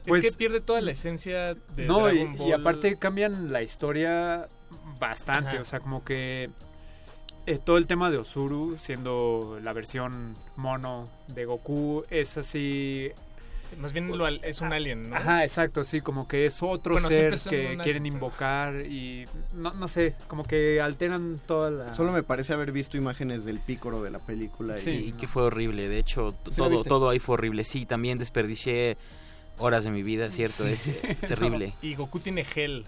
Pues- 0.05 0.23
es 0.23 0.31
que 0.31 0.37
pierde 0.37 0.59
toda 0.61 0.81
la 0.81 0.91
esencia 0.91 1.53
de 1.75 1.85
No, 1.85 2.09
y, 2.11 2.17
Dragon 2.23 2.41
y 2.47 2.51
aparte 2.51 2.95
cambian 2.97 3.51
la 3.51 3.61
historia 3.61 4.47
bastante, 4.99 5.51
Ajá. 5.51 5.61
o 5.61 5.65
sea, 5.65 5.79
como 5.79 6.03
que 6.03 6.49
eh, 7.47 7.57
todo 7.63 7.77
el 7.77 7.87
tema 7.87 8.11
de 8.11 8.17
Osuru, 8.17 8.77
siendo 8.77 9.59
la 9.63 9.73
versión 9.73 10.35
mono 10.55 11.09
de 11.27 11.45
Goku, 11.45 12.03
es 12.11 12.37
así... 12.37 13.09
Más 13.81 13.91
bien 13.91 14.17
lo 14.17 14.25
al- 14.25 14.39
es 14.45 14.61
un 14.61 14.71
alien, 14.71 15.09
¿no? 15.09 15.15
Ajá, 15.17 15.43
exacto, 15.43 15.83
sí, 15.83 15.99
como 15.99 16.25
que 16.25 16.45
es 16.45 16.63
otro 16.63 16.93
Bueno, 16.93 17.09
ser 17.09 17.37
que 17.49 17.73
una- 17.73 17.83
quieren 17.83 18.05
invocar 18.05 18.85
y 18.85 19.25
no, 19.53 19.73
no 19.73 19.89
sé, 19.89 20.15
como 20.29 20.43
que 20.45 20.79
alteran 20.79 21.37
toda 21.45 21.69
la... 21.69 21.93
Solo 21.93 22.13
me 22.13 22.23
parece 22.23 22.53
haber 22.53 22.71
visto 22.71 22.95
imágenes 22.95 23.43
del 23.43 23.59
pícoro 23.59 24.01
de 24.01 24.09
la 24.11 24.19
película. 24.19 24.77
Sí, 24.77 25.07
y, 25.07 25.11
que 25.11 25.27
fue 25.27 25.43
horrible. 25.43 25.89
De 25.89 25.99
hecho, 25.99 26.31
t- 26.31 26.51
¿Sí 26.53 26.61
la 26.61 26.69
todo, 26.69 26.83
todo 26.83 27.09
ahí 27.09 27.19
fue 27.19 27.33
horrible. 27.33 27.65
Sí, 27.65 27.85
también 27.85 28.17
desperdicié 28.17 28.95
horas 29.57 29.83
de 29.83 29.91
mi 29.91 30.01
vida, 30.01 30.31
cierto, 30.31 30.65
es 30.65 30.89
terrible. 31.27 31.73
Y 31.81 31.95
Goku 31.95 32.19
tiene 32.19 32.45
gel. 32.45 32.85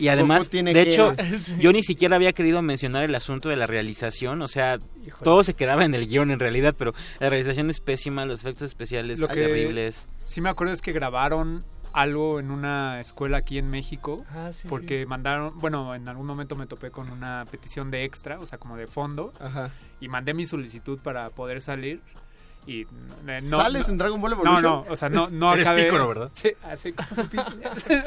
Y 0.00 0.08
además, 0.08 0.48
tiene 0.48 0.72
de 0.72 0.82
hecho, 0.82 1.12
yo 1.60 1.72
ni 1.72 1.82
siquiera 1.82 2.16
había 2.16 2.32
querido 2.32 2.62
mencionar 2.62 3.04
el 3.04 3.14
asunto 3.14 3.48
de 3.50 3.56
la 3.56 3.66
realización, 3.66 4.40
o 4.42 4.48
sea, 4.48 4.78
todo 5.22 5.44
se 5.44 5.54
quedaba 5.54 5.84
en 5.84 5.94
el 5.94 6.06
guion 6.08 6.30
en 6.30 6.38
realidad, 6.40 6.74
pero 6.76 6.94
la 7.18 7.28
realización 7.28 7.70
es 7.70 7.80
pésima, 7.80 8.24
los 8.24 8.40
efectos 8.40 8.64
especiales 8.68 9.18
Lo 9.20 9.28
que 9.28 9.34
terribles. 9.34 10.08
sí 10.22 10.40
me 10.40 10.48
acuerdo 10.48 10.72
es 10.72 10.80
que 10.82 10.92
grabaron 10.92 11.62
algo 11.92 12.38
en 12.40 12.50
una 12.52 13.00
escuela 13.00 13.38
aquí 13.38 13.58
en 13.58 13.68
México 13.68 14.24
Ah, 14.30 14.50
sí, 14.52 14.68
porque 14.68 15.06
mandaron, 15.06 15.58
bueno, 15.58 15.94
en 15.94 16.08
algún 16.08 16.24
momento 16.26 16.54
me 16.56 16.66
topé 16.66 16.90
con 16.92 17.10
una 17.10 17.44
petición 17.50 17.90
de 17.90 18.04
extra, 18.04 18.38
o 18.38 18.46
sea, 18.46 18.58
como 18.58 18.76
de 18.76 18.86
fondo, 18.86 19.32
Ajá. 19.40 19.70
y 20.00 20.08
mandé 20.08 20.32
mi 20.32 20.44
solicitud 20.46 20.98
para 21.02 21.30
poder 21.30 21.60
salir. 21.60 22.00
Y 22.66 22.82
eh, 22.82 22.86
no, 23.44 23.56
¿Sales 23.56 23.88
no- 23.88 23.92
en 23.92 23.98
Dragon 23.98 24.20
Ball 24.20 24.30
No, 24.32 24.36
Evolution? 24.36 24.62
no, 24.62 24.86
o 24.88 24.94
sea, 24.94 25.08
no, 25.08 25.28
no 25.28 25.52
Eres 25.54 25.66
acabé- 25.68 25.84
pícoro, 25.84 26.06
¿verdad? 26.08 26.30
Sí, 26.34 26.50
así 26.62 26.92
como 26.92 27.08
supiste. 27.22 28.04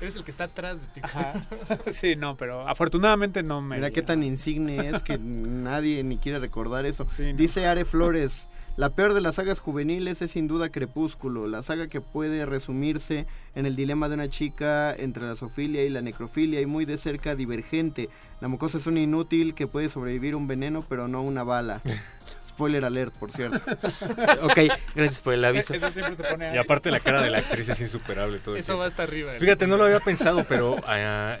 Eres 0.00 0.16
el 0.16 0.24
que 0.24 0.30
está 0.30 0.44
atrás 0.44 0.82
de 0.82 0.86
Pico. 0.88 1.06
Ajá. 1.06 1.46
Sí, 1.90 2.16
no, 2.16 2.36
pero 2.36 2.68
afortunadamente 2.68 3.42
no 3.42 3.62
me. 3.62 3.76
Mira 3.76 3.90
qué 3.90 4.02
tan 4.02 4.22
insigne 4.22 4.88
es 4.90 5.02
que 5.02 5.18
nadie 5.18 6.04
ni 6.04 6.18
quiere 6.18 6.38
recordar 6.38 6.84
eso. 6.84 7.06
Sí, 7.08 7.32
no. 7.32 7.38
Dice 7.38 7.66
Are 7.66 7.84
Flores, 7.84 8.48
la 8.76 8.90
peor 8.90 9.14
de 9.14 9.22
las 9.22 9.36
sagas 9.36 9.58
juveniles 9.58 10.20
es 10.20 10.32
sin 10.32 10.48
duda 10.48 10.68
Crepúsculo, 10.68 11.46
la 11.46 11.62
saga 11.62 11.86
que 11.88 12.02
puede 12.02 12.44
resumirse 12.44 13.26
en 13.54 13.64
el 13.64 13.74
dilema 13.74 14.08
de 14.08 14.16
una 14.16 14.28
chica 14.28 14.94
entre 14.94 15.24
la 15.26 15.34
zoofilia 15.34 15.82
y 15.84 15.88
la 15.88 16.02
necrofilia 16.02 16.60
y 16.60 16.66
muy 16.66 16.84
de 16.84 16.98
cerca 16.98 17.34
divergente. 17.34 18.10
La 18.42 18.48
mucosa 18.48 18.76
es 18.76 18.86
un 18.86 18.98
inútil 18.98 19.54
que 19.54 19.66
puede 19.66 19.88
sobrevivir 19.88 20.34
un 20.34 20.46
veneno 20.46 20.84
pero 20.86 21.08
no 21.08 21.22
una 21.22 21.42
bala. 21.42 21.80
Spoiler 22.56 22.86
alert, 22.86 23.12
por 23.12 23.32
cierto. 23.32 23.58
ok, 24.42 24.58
gracias 24.94 25.20
por 25.20 25.34
el 25.34 25.44
aviso. 25.44 25.74
Eso 25.74 25.90
siempre 25.90 26.16
se 26.16 26.24
pone 26.24 26.54
Y 26.54 26.56
aparte 26.56 26.90
la 26.90 27.00
cara 27.00 27.20
de 27.20 27.28
la 27.28 27.38
actriz 27.38 27.68
es 27.68 27.78
insuperable 27.82 28.38
todo 28.38 28.56
Eso 28.56 28.78
va 28.78 28.86
hasta 28.86 29.02
arriba. 29.02 29.32
Fíjate, 29.38 29.66
no 29.66 29.76
lo 29.76 29.84
había 29.84 30.00
pensado, 30.00 30.42
pero 30.48 30.78
ah, 30.86 31.36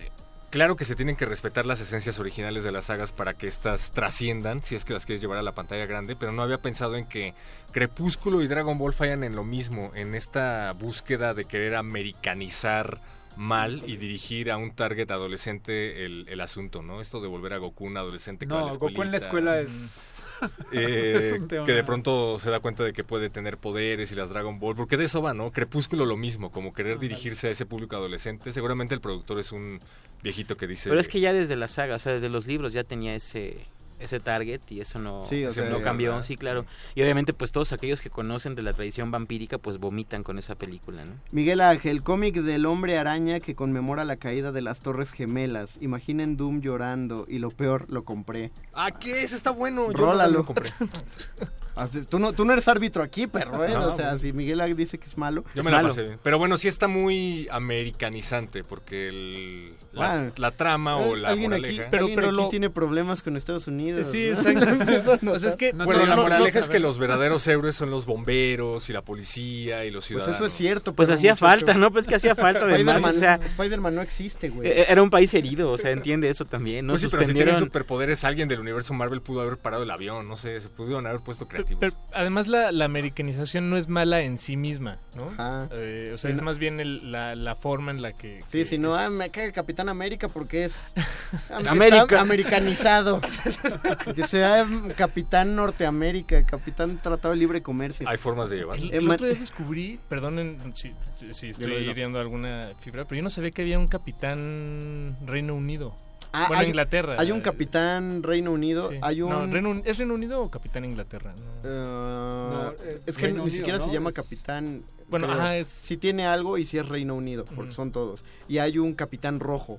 claro 0.50 0.76
que 0.76 0.84
se 0.84 0.94
tienen 0.94 1.16
que 1.16 1.24
respetar 1.24 1.64
las 1.64 1.80
esencias 1.80 2.18
originales 2.18 2.64
de 2.64 2.72
las 2.72 2.84
sagas 2.84 3.12
para 3.12 3.32
que 3.32 3.46
éstas 3.46 3.92
trasciendan, 3.92 4.62
si 4.62 4.74
es 4.74 4.84
que 4.84 4.92
las 4.92 5.06
quieres 5.06 5.22
llevar 5.22 5.38
a 5.38 5.42
la 5.42 5.52
pantalla 5.52 5.86
grande, 5.86 6.16
pero 6.16 6.32
no 6.32 6.42
había 6.42 6.58
pensado 6.58 6.96
en 6.96 7.06
que 7.06 7.32
Crepúsculo 7.72 8.42
y 8.42 8.46
Dragon 8.46 8.76
Ball 8.76 8.92
fallan 8.92 9.24
en 9.24 9.36
lo 9.36 9.42
mismo, 9.42 9.92
en 9.94 10.14
esta 10.14 10.70
búsqueda 10.78 11.32
de 11.32 11.46
querer 11.46 11.76
americanizar 11.76 13.00
mal 13.36 13.82
y 13.86 13.96
dirigir 13.96 14.50
a 14.50 14.56
un 14.56 14.74
target 14.74 15.10
adolescente 15.10 16.04
el, 16.04 16.26
el 16.28 16.40
asunto, 16.40 16.82
¿no? 16.82 17.00
Esto 17.00 17.20
de 17.20 17.28
volver 17.28 17.52
a 17.52 17.58
Goku 17.58 17.84
un 17.84 17.96
adolescente 17.96 18.46
que 18.46 18.52
va 18.52 18.60
a 18.60 18.62
No, 18.62 18.68
la 18.70 18.76
Goku 18.76 19.02
en 19.02 19.10
la 19.10 19.16
escuela 19.16 19.60
es. 19.60 20.12
Eh, 20.70 21.14
es 21.16 21.40
un 21.40 21.48
tema. 21.48 21.64
que 21.64 21.72
de 21.72 21.82
pronto 21.82 22.38
se 22.38 22.50
da 22.50 22.60
cuenta 22.60 22.84
de 22.84 22.92
que 22.92 23.02
puede 23.02 23.30
tener 23.30 23.56
poderes 23.56 24.12
y 24.12 24.14
las 24.14 24.28
Dragon 24.28 24.58
Ball, 24.58 24.76
porque 24.76 24.98
de 24.98 25.06
eso 25.06 25.22
va, 25.22 25.32
¿no? 25.32 25.50
Crepúsculo 25.50 26.04
lo 26.04 26.18
mismo, 26.18 26.50
como 26.50 26.74
querer 26.74 26.98
dirigirse 26.98 27.48
a 27.48 27.50
ese 27.52 27.64
público 27.64 27.96
adolescente. 27.96 28.52
Seguramente 28.52 28.94
el 28.94 29.00
productor 29.00 29.38
es 29.38 29.50
un 29.50 29.80
viejito 30.22 30.58
que 30.58 30.66
dice... 30.66 30.90
Pero 30.90 31.00
es 31.00 31.08
que 31.08 31.20
ya 31.20 31.32
desde 31.32 31.56
la 31.56 31.68
saga, 31.68 31.94
o 31.94 31.98
sea, 31.98 32.12
desde 32.12 32.28
los 32.28 32.46
libros 32.46 32.74
ya 32.74 32.84
tenía 32.84 33.14
ese 33.14 33.56
ese 33.98 34.20
target 34.20 34.60
y 34.68 34.80
eso 34.80 34.98
no, 34.98 35.24
Sí, 35.26 35.44
o 35.44 35.48
eso 35.48 35.62
sea, 35.62 35.70
no 35.70 35.80
cambió, 35.82 36.10
¿verdad? 36.12 36.24
sí, 36.26 36.36
claro. 36.36 36.66
Y 36.94 37.02
obviamente 37.02 37.32
pues 37.32 37.52
todos 37.52 37.72
aquellos 37.72 38.02
que 38.02 38.10
conocen 38.10 38.54
de 38.54 38.62
la 38.62 38.72
tradición 38.72 39.10
vampírica 39.10 39.58
pues 39.58 39.78
vomitan 39.78 40.22
con 40.22 40.38
esa 40.38 40.54
película, 40.54 41.04
¿no? 41.04 41.12
Miguel 41.32 41.60
Ángel, 41.60 42.02
cómic 42.02 42.36
del 42.36 42.66
hombre 42.66 42.98
araña 42.98 43.40
que 43.40 43.54
conmemora 43.54 44.04
la 44.04 44.16
caída 44.16 44.52
de 44.52 44.62
las 44.62 44.80
Torres 44.80 45.12
Gemelas. 45.12 45.78
Imaginen 45.80 46.36
Doom 46.36 46.60
llorando 46.60 47.24
y 47.28 47.38
lo 47.38 47.50
peor, 47.50 47.86
lo 47.88 48.04
compré. 48.04 48.50
Ah, 48.74 48.90
¿qué? 48.90 49.22
Ese 49.22 49.36
está 49.36 49.50
bueno. 49.50 49.90
Yo 49.92 49.98
Rólalo. 49.98 50.32
no 50.32 50.38
lo 50.38 50.44
compré. 50.46 50.70
Así, 51.76 52.00
Tú 52.08 52.18
no, 52.18 52.32
tú 52.32 52.44
no 52.44 52.52
eres 52.54 52.66
árbitro 52.68 53.02
aquí, 53.02 53.26
perro, 53.26 53.64
¿eh? 53.64 53.68
No, 53.72 53.88
o 53.92 53.96
sea, 53.96 54.06
bueno. 54.06 54.18
si 54.18 54.32
Miguel 54.32 54.74
dice 54.76 54.98
que 54.98 55.04
es 55.06 55.16
malo. 55.18 55.44
Yo 55.54 55.60
es 55.60 55.64
me 55.64 55.70
la 55.70 55.76
malo. 55.76 55.88
pasé 55.90 56.02
bien. 56.02 56.18
Pero 56.22 56.38
bueno, 56.38 56.56
sí 56.56 56.68
está 56.68 56.88
muy 56.88 57.46
americanizante 57.50 58.64
porque 58.64 59.08
el, 59.08 59.74
la, 59.92 60.12
Bueno. 60.12 60.32
la 60.36 60.50
trama 60.52 60.96
o 60.96 61.14
la 61.14 61.28
alguien 61.30 61.52
aquí, 61.52 61.60
moraleja. 61.78 61.88
alguien 61.98 62.18
aquí 62.24 62.48
tiene 62.50 62.70
problemas 62.70 63.22
con 63.22 63.36
Estados 63.36 63.66
Unidos. 63.66 64.06
Sí, 64.10 64.30
¿no? 64.32 64.50
exacto. 64.50 65.32
O 65.32 65.38
sea, 65.38 65.50
es 65.50 65.56
que, 65.56 65.72
bueno, 65.72 66.06
la 66.06 66.16
moraleja 66.16 66.58
es 66.58 66.68
que 66.68 66.78
los 66.80 66.98
verdaderos 66.98 67.46
héroes 67.46 67.74
son 67.76 67.90
los 67.90 68.06
bomberos 68.06 68.88
y 68.88 68.92
la 68.94 69.02
policía 69.02 69.84
y 69.84 69.90
los 69.90 70.04
Pues 70.04 70.06
ciudadanos. 70.08 70.36
eso 70.36 70.46
es 70.46 70.52
cierto. 70.54 70.94
Pues 70.94 71.08
pero, 71.08 71.18
hacía 71.18 71.32
muchacho. 71.32 71.46
falta, 71.46 71.74
¿no? 71.74 71.90
Pues 71.92 72.06
que 72.06 72.14
hacía 72.14 72.34
falta 72.34 72.64
además, 72.64 72.96
Spider-Man, 72.96 73.16
o 73.16 73.18
sea- 73.18 73.46
Spider-Man 73.46 73.94
no 73.94 74.00
existe, 74.02 74.48
güey. 74.48 74.68
Eh, 74.68 74.86
Era 74.88 75.02
un 75.02 75.10
país 75.10 75.32
herido, 75.34 75.70
o 75.70 75.78
sea, 75.78 75.90
entiende 75.90 76.28
eso 76.30 76.44
también, 76.46 76.86
¿no? 76.86 76.94
Pues 76.94 77.02
sí, 77.02 77.08
pero 77.10 77.22
si 77.24 77.32
tienen 77.34 77.54
Suspendieron- 77.54 77.58
superpoderes, 77.66 78.24
alguien 78.24 78.48
del 78.48 78.60
universo 78.60 78.94
Marvel 78.94 79.20
pudo 79.20 79.42
haber 79.42 79.58
parado 79.58 79.82
el 79.82 79.90
avión, 79.90 80.26
no 80.26 80.36
sé, 80.36 80.58
se 80.60 80.68
pudieron 80.70 81.06
haber 81.06 81.20
puesto 81.20 81.46
creativos. 81.46 81.65
Pero 81.74 81.92
además 82.12 82.46
la, 82.46 82.70
la 82.70 82.84
americanización 82.84 83.68
no 83.68 83.76
es 83.76 83.88
mala 83.88 84.20
en 84.22 84.38
sí 84.38 84.56
misma, 84.56 84.98
¿no? 85.16 85.30
Ajá. 85.30 85.68
Eh, 85.72 86.12
o 86.14 86.16
sea, 86.18 86.28
Sí, 86.30 86.32
es 86.34 86.38
no- 86.38 86.44
más 86.44 86.58
bien 86.58 86.78
el- 86.78 87.10
la, 87.10 87.34
la 87.34 87.56
forma 87.56 87.90
en 87.90 88.02
la 88.02 88.12
que... 88.12 88.44
Sí, 88.46 88.64
si 88.64 88.78
no, 88.78 88.94
ah, 88.94 89.10
me 89.10 89.30
cae 89.30 89.46
el 89.46 89.52
Capitán 89.52 89.88
América 89.88 90.28
porque 90.28 90.64
es 90.64 90.92
América. 91.66 92.20
americanizado. 92.20 93.20
que 94.14 94.22
sea 94.26 94.68
Capitán 94.96 95.56
Norteamérica, 95.56 96.44
Capitán 96.46 96.98
Tratado 97.02 97.34
de 97.34 97.40
Libre 97.40 97.62
Comercio. 97.62 98.08
Hay 98.08 98.18
formas 98.18 98.50
de 98.50 98.58
llevarlo. 98.58 98.84
El, 98.84 98.92
Eh, 98.94 98.96
el 98.98 99.10
otro 99.10 99.26
día 99.26 99.36
descubrí, 99.38 99.98
perdonen 100.08 100.58
si, 100.74 100.92
si- 101.16 101.34
si 101.34 101.48
estoy 101.50 101.72
hiriendo 101.74 102.20
alguna 102.20 102.70
fibra, 102.80 103.04
pero 103.04 103.16
yo 103.16 103.22
no 103.22 103.30
sabía 103.30 103.50
que 103.50 103.62
había 103.62 103.78
un 103.78 103.88
capitán 103.88 105.16
Reino 105.26 105.54
Unido. 105.54 105.94
Ah, 106.36 106.44
bueno, 106.48 106.60
hay- 106.62 106.66
Inglaterra. 106.68 107.16
Hay 107.18 107.30
un 107.32 107.40
Capitán 107.40 108.22
Reino 108.22 108.52
Unido, 108.52 108.90
Sí. 108.90 108.96
hay 109.02 109.22
un... 109.22 109.30
No, 109.30 109.46
Reino 109.46 109.70
Un- 109.70 109.82
¿Es 109.84 109.98
Reino 109.98 110.14
Unido 110.14 110.40
o 110.42 110.50
Capitán 110.50 110.84
Inglaterra? 110.84 111.34
No. 111.62 111.70
Ah, 111.70 112.72
eh, 112.84 113.00
es 113.06 113.16
que 113.16 113.22
Reino 113.24 113.38
ni 113.38 113.42
Unido, 113.44 113.56
siquiera 113.56 113.80
se 113.80 113.90
llama 113.90 114.12
Capitán. 114.12 114.82
Bueno, 115.08 115.26
creo. 115.26 115.38
ajá, 115.38 115.56
es- 115.56 115.68
Sí 115.68 115.96
tiene 115.96 116.26
algo 116.26 116.58
y 116.58 116.66
sí 116.66 116.78
es 116.78 116.88
Reino 116.88 117.14
Unido, 117.14 117.44
porque 117.44 117.72
son 117.72 117.92
todos. 117.92 118.24
Y 118.48 118.58
hay 118.58 118.78
un 118.78 118.94
Capitán 118.94 119.40
Rojo 119.40 119.78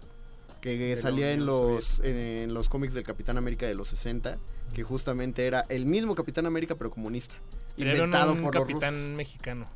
que 0.61 0.97
salía 0.97 1.31
en 1.31 1.45
los 1.45 1.99
en, 1.99 2.15
en 2.17 2.53
los 2.53 2.67
cómics 2.67 2.93
del 2.93 3.03
Capitán 3.03 3.37
América 3.37 3.65
de 3.67 3.75
los 3.75 3.89
60, 3.89 4.37
que 4.73 4.83
justamente 4.83 5.45
era 5.45 5.63
el 5.69 5.85
mismo 5.85 6.15
Capitán 6.15 6.45
América 6.45 6.75
pero 6.75 6.89
comunista, 6.91 7.35
inventado 7.77 8.33
un 8.33 8.41
por 8.41 8.55
los 8.55 8.63
capitán 8.65 8.95
rusos. 8.95 9.09
mexicano. 9.11 9.67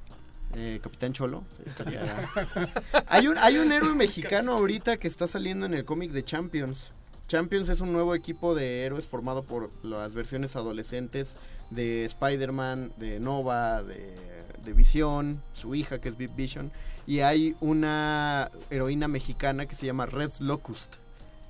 Eh, 0.56 0.80
Capitán 0.82 1.14
Cholo. 1.14 1.44
estaría- 1.66 2.04
hay, 3.08 3.28
un, 3.28 3.38
hay 3.38 3.58
un 3.58 3.72
héroe 3.72 3.94
mexicano 3.96 4.54
ahorita 4.54 4.98
que 4.98 5.08
está 5.08 5.28
saliendo 5.28 5.66
en 5.66 5.74
el 5.74 5.86
cómic 5.86 6.12
de 6.12 6.24
Champions. 6.24 6.92
Champions 7.28 7.70
es 7.70 7.80
un 7.82 7.94
nuevo 7.94 8.14
equipo 8.16 8.56
de 8.56 8.84
héroes 8.86 9.08
formado 9.08 9.44
por 9.44 9.70
las 9.86 10.14
versiones 10.14 10.56
adolescentes 10.58 11.38
de 11.70 12.04
Spider-Man, 12.06 12.92
de 12.98 13.20
Nova, 13.22 13.82
de, 13.84 14.16
de 14.64 14.74
Visión, 14.74 15.42
su 15.54 15.74
hija 15.74 16.00
que 16.02 16.10
es 16.10 16.18
Viv 16.18 16.32
Vision. 16.36 16.72
Y 17.08 17.22
hay 17.22 17.56
una 17.62 18.52
heroína 18.70 19.08
mexicana 19.08 19.66
que 19.66 19.76
se 19.76 19.86
llama 19.86 20.06
Red 20.06 20.32
Locust, 20.40 20.96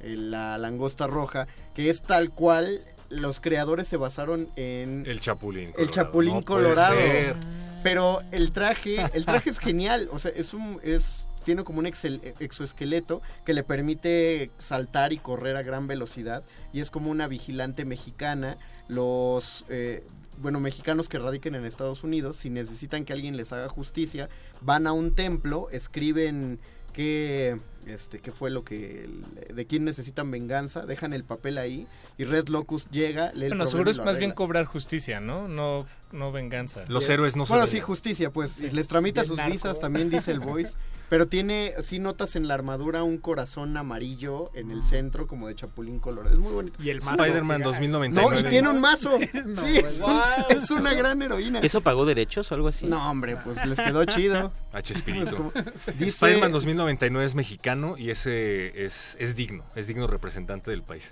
eh, 0.02 0.16
la 0.16 0.58
langosta 0.60 1.08
roja, 1.08 1.48
que 1.74 1.90
es 1.90 2.02
tal 2.04 2.30
cual 2.32 2.82
los 3.10 3.42
creadores 3.42 3.88
se 3.88 3.98
basaron 3.98 4.50
en 4.56 5.04
El 5.08 5.20
Chapulín. 5.20 5.70
el 5.70 5.74
Colorado. 5.74 5.92
Chapulín 5.92 6.34
No 6.36 6.42
puede 6.42 6.64
Colorado. 6.64 6.96
ser. 6.96 7.36
Pero 7.84 8.22
el 8.32 8.52
traje, 8.52 8.98
el 9.14 9.26
traje 9.26 9.50
es 9.50 9.60
genial, 9.60 10.10
o 10.12 10.20
sea, 10.20 10.32
es 10.36 10.54
un 10.54 10.80
es 10.84 11.28
tiene 11.44 11.64
como 11.64 11.80
un 11.80 11.86
excel- 11.86 12.22
exoesqueleto 12.40 13.22
que 13.46 13.54
le 13.56 13.64
permite 13.64 14.52
saltar 14.60 15.12
y 15.12 15.18
correr 15.18 15.56
a 15.56 15.64
gran 15.64 15.88
velocidad 15.88 16.44
y 16.72 16.82
es 16.82 16.92
como 16.92 17.10
una 17.10 17.28
vigilante 17.28 17.84
mexicana. 17.84 18.58
Los 18.88 19.66
eh, 19.70 20.04
bueno, 20.38 20.60
mexicanos 20.60 21.10
que 21.10 21.18
radiquen 21.18 21.56
en 21.56 21.66
Estados 21.66 22.04
Unidos, 22.04 22.38
si 22.38 22.50
necesitan 22.50 23.06
que 23.06 23.14
alguien 23.14 23.38
les 23.38 23.52
haga 23.54 23.70
justicia, 23.70 24.30
van 24.62 24.86
a 24.86 24.92
un 24.94 25.16
templo, 25.16 25.68
escriben 25.72 26.60
qué 26.94 27.58
este 27.88 28.20
qué 28.20 28.32
fue 28.32 28.52
lo 28.52 28.64
que 28.64 29.10
de 29.54 29.66
quién 29.66 29.86
necesitan 29.86 30.30
venganza, 30.30 30.86
dejan 30.86 31.14
el 31.14 31.24
papel 31.24 31.58
ahí 31.58 31.88
y 32.18 32.26
Red 32.26 32.50
Locust 32.50 32.92
llega, 32.92 33.32
lee 33.34 33.46
el 33.46 33.50
Bueno, 33.52 33.66
seguro 33.68 33.90
es 33.90 34.00
más 34.04 34.18
bien 34.18 34.32
cobrar 34.32 34.66
justicia, 34.66 35.20
¿no? 35.20 35.48
No, 35.48 35.88
no 36.14 36.32
venganza. 36.32 36.82
Los 36.88 37.08
héroes 37.10 37.36
no 37.36 37.46
se 37.46 37.54
Bueno, 37.54 37.68
sí, 37.68 37.80
justicia, 37.80 38.32
pues. 38.32 38.60
y 38.62 38.72
Les 38.72 38.88
tramita 38.88 39.24
sus 39.24 39.38
narco. 39.38 39.52
visas, 39.54 39.80
también 39.80 40.10
dice 40.10 40.32
el 40.32 40.40
voice. 40.40 40.74
Pero 41.12 41.28
tiene, 41.28 41.74
sí 41.84 42.00
notas 42.00 42.38
en 42.38 42.48
la 42.48 42.54
armadura 42.54 43.04
un 43.04 43.18
corazón 43.18 43.76
amarillo 43.76 44.50
en 44.54 44.72
el 44.72 44.82
centro, 44.82 45.28
como 45.28 45.50
de 45.50 45.56
Chapulín 45.56 46.00
Colorado. 46.00 46.34
Es 46.34 46.40
muy 46.40 46.54
bonito. 46.54 46.82
Y 46.82 46.90
el 46.90 47.02
mazo. 47.02 47.16
Spider-Man 47.22 47.64
2099. 47.64 48.42
No, 48.42 48.48
y 48.48 48.50
tiene 48.50 48.70
un 48.70 48.80
mazo. 48.80 49.20
No, 49.46 49.62
sí, 49.62 49.78
es, 49.78 50.00
un- 50.00 50.06
Wow. 50.06 50.22
es 50.52 50.72
una 50.72 50.94
gran 50.94 51.22
heroína. 51.22 51.60
¿Eso 51.60 51.82
pagó 51.82 52.06
derechos 52.06 52.50
o 52.50 52.56
algo 52.56 52.70
así? 52.70 52.88
No, 52.88 53.12
hombre, 53.12 53.36
pues 53.44 53.64
les 53.66 53.78
quedó 53.78 54.06
chido. 54.06 54.54
A 54.72 54.82
Chespirito. 54.82 55.28
Es 55.28 55.34
como- 55.34 55.52
dice- 56.00 56.08
Spider-Man 56.26 56.54
2099 56.54 57.26
es 57.26 57.36
mexicano 57.36 57.98
y 57.98 58.10
ese 58.10 58.86
es, 58.86 59.18
es 59.20 59.36
digno, 59.36 59.66
es 59.76 59.88
digno 59.88 60.08
representante 60.08 60.72
del 60.72 60.82
país. 60.82 61.12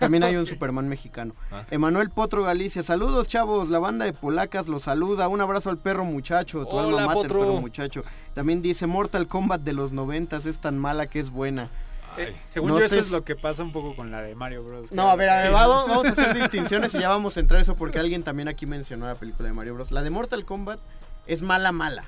También 0.00 0.24
hay 0.24 0.34
un 0.34 0.46
Superman 0.46 0.88
mexicano. 0.88 1.36
Ah. 1.52 1.64
Emanuel 1.70 2.10
Potro 2.10 2.42
Galicia. 2.42 2.82
Saludos, 2.82 3.28
chavos. 3.28 3.68
La 3.68 3.78
banda 3.78 4.06
de 4.06 4.12
polacas 4.12 4.66
los 4.66 4.82
saluda. 4.82 5.28
Un 5.28 5.40
abrazo 5.40 5.70
al 5.70 5.78
perro 5.78 6.04
muchacho. 6.04 6.66
Tu 6.66 6.76
Hola, 6.76 6.88
alma 7.02 7.14
mater, 7.14 7.22
Potro. 7.28 7.38
perro 7.42 7.60
muchacho. 7.60 8.02
También 8.36 8.60
dice 8.60 8.86
Mortal 8.86 9.28
Kombat 9.28 9.62
de 9.62 9.72
los 9.72 9.92
noventas 9.92 10.44
es 10.44 10.58
tan 10.58 10.76
mala 10.76 11.06
que 11.06 11.20
es 11.20 11.30
buena. 11.30 11.70
Eh, 12.18 12.36
según 12.44 12.68
No 12.68 12.74
yo, 12.78 12.86
sé 12.86 12.98
eso 12.98 13.06
es 13.06 13.10
lo 13.10 13.24
que 13.24 13.34
pasa 13.34 13.62
un 13.62 13.72
poco 13.72 13.96
con 13.96 14.10
la 14.10 14.20
de 14.20 14.34
Mario 14.34 14.62
Bros. 14.62 14.92
No, 14.92 15.08
a 15.08 15.16
ver, 15.16 15.30
a 15.30 15.36
ver, 15.38 15.46
Sí. 15.46 15.52
vamos, 15.54 15.88
vamos 15.88 16.06
a 16.06 16.10
hacer 16.10 16.34
distinciones 16.34 16.94
y 16.94 16.98
ya 17.00 17.08
vamos 17.08 17.38
a 17.38 17.40
entrar 17.40 17.60
a 17.60 17.62
eso 17.62 17.76
porque 17.76 17.98
alguien 17.98 18.22
también 18.24 18.48
aquí 18.48 18.66
mencionó 18.66 19.06
la 19.06 19.14
película 19.14 19.48
de 19.48 19.54
Mario 19.54 19.72
Bros. 19.72 19.90
La 19.90 20.02
de 20.02 20.10
Mortal 20.10 20.44
Kombat 20.44 20.78
es 21.26 21.40
mala, 21.40 21.72
mala. 21.72 22.04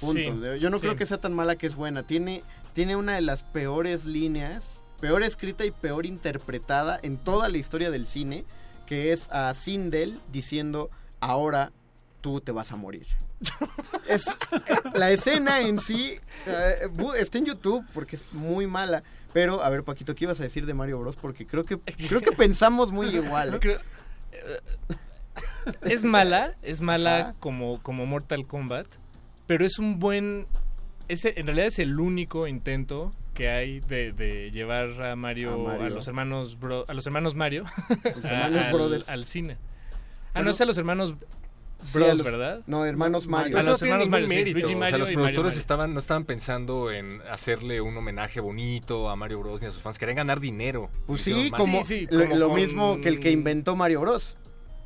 Punto. 0.00 0.18
Sí, 0.54 0.60
Yo 0.60 0.68
no 0.68 0.78
sí. 0.78 0.80
creo 0.82 0.96
que 0.96 1.06
sea 1.06 1.18
tan 1.18 1.32
mala 1.32 1.54
que 1.54 1.68
es 1.68 1.76
buena. 1.76 2.02
Tiene, 2.02 2.42
tiene 2.74 2.96
una 2.96 3.14
de 3.14 3.20
las 3.20 3.44
peores 3.44 4.06
líneas, 4.06 4.82
peor 5.00 5.22
escrita 5.22 5.64
y 5.64 5.70
peor 5.70 6.06
interpretada 6.06 6.98
en 7.04 7.18
toda 7.18 7.48
la 7.48 7.56
historia 7.58 7.92
del 7.92 8.04
cine, 8.06 8.44
que 8.86 9.12
es 9.12 9.30
a 9.30 9.54
Sindel 9.54 10.18
diciendo, 10.32 10.90
ahora 11.20 11.70
tú 12.20 12.40
te 12.40 12.50
vas 12.50 12.72
a 12.72 12.76
morir. 12.76 13.06
Es, 14.08 14.24
la 14.94 15.10
escena 15.10 15.60
en 15.60 15.78
sí 15.78 16.18
eh, 16.46 16.88
está 17.18 17.38
en 17.38 17.46
YouTube 17.46 17.84
porque 17.94 18.16
es 18.16 18.32
muy 18.32 18.66
mala. 18.66 19.02
Pero, 19.32 19.62
a 19.62 19.70
ver, 19.70 19.84
Paquito, 19.84 20.14
¿qué 20.14 20.24
ibas 20.24 20.40
a 20.40 20.42
decir 20.42 20.66
de 20.66 20.74
Mario 20.74 20.98
Bros? 20.98 21.14
Porque 21.16 21.46
creo 21.46 21.64
que, 21.64 21.78
creo 21.78 22.20
que 22.20 22.32
pensamos 22.32 22.90
muy 22.90 23.06
igual. 23.14 23.60
Creo- 23.60 23.80
eh, 24.32 24.60
es 25.82 26.04
mala, 26.04 26.56
es 26.62 26.80
mala 26.80 27.34
como, 27.38 27.80
como 27.82 28.06
Mortal 28.06 28.46
Kombat, 28.46 28.86
pero 29.46 29.64
es 29.64 29.78
un 29.78 29.98
buen... 29.98 30.46
Ese, 31.08 31.34
en 31.38 31.46
realidad 31.46 31.66
es 31.68 31.78
el 31.80 31.98
único 31.98 32.46
intento 32.46 33.12
que 33.34 33.48
hay 33.48 33.80
de, 33.80 34.12
de 34.12 34.50
llevar 34.52 35.00
a 35.02 35.16
Mario, 35.16 35.68
A 35.68 35.74
a, 35.74 35.88
los 35.90 36.06
hermanos 36.08 36.58
Bro- 36.58 36.84
a 36.88 36.94
los 36.94 37.06
hermanos 37.06 37.34
Mario, 37.34 37.64
Los 38.16 38.24
a- 38.24 38.28
hermanos 38.46 38.64
al, 38.66 38.72
Brothers. 38.72 39.08
al 39.08 39.24
cine. 39.26 39.56
Ah, 39.60 40.34
Bueno, 40.34 40.44
no 40.46 40.50
es 40.52 40.60
a 40.60 40.64
los 40.64 40.78
hermanos 40.78 41.14
Bros, 41.94 42.22
¿verdad? 42.22 42.60
No, 42.66 42.84
hermanos 42.84 43.26
Mario. 43.26 43.58
A 43.58 43.62
los 43.62 43.80
hermanos 43.82 44.08
Mario, 44.08 44.28
sí, 44.28 44.34
o 44.34 44.54
sea, 44.54 44.68
los 44.68 44.76
Mario 44.78 44.98
productores 45.14 45.36
Mario. 45.36 45.60
estaban, 45.60 45.94
no 45.94 45.98
estaban 46.00 46.24
pensando 46.24 46.90
en 46.90 47.20
hacerle 47.30 47.80
un 47.80 47.96
homenaje 47.96 48.40
bonito 48.40 49.08
a 49.10 49.16
Mario 49.16 49.40
Bros 49.40 49.60
ni 49.60 49.66
a 49.66 49.70
sus 49.70 49.82
fans. 49.82 49.98
Querían 49.98 50.16
ganar 50.16 50.40
dinero. 50.40 50.90
Pues 51.06 51.22
sí, 51.22 51.50
como, 51.56 51.82
Sí, 51.84 52.06
lo, 52.10 52.22
como 52.24 52.36
lo 52.36 52.46
con- 52.48 52.56
mismo 52.56 53.00
que 53.00 53.08
el 53.08 53.20
que 53.20 53.30
inventó 53.30 53.76
Mario 53.76 54.00
Bros. 54.00 54.36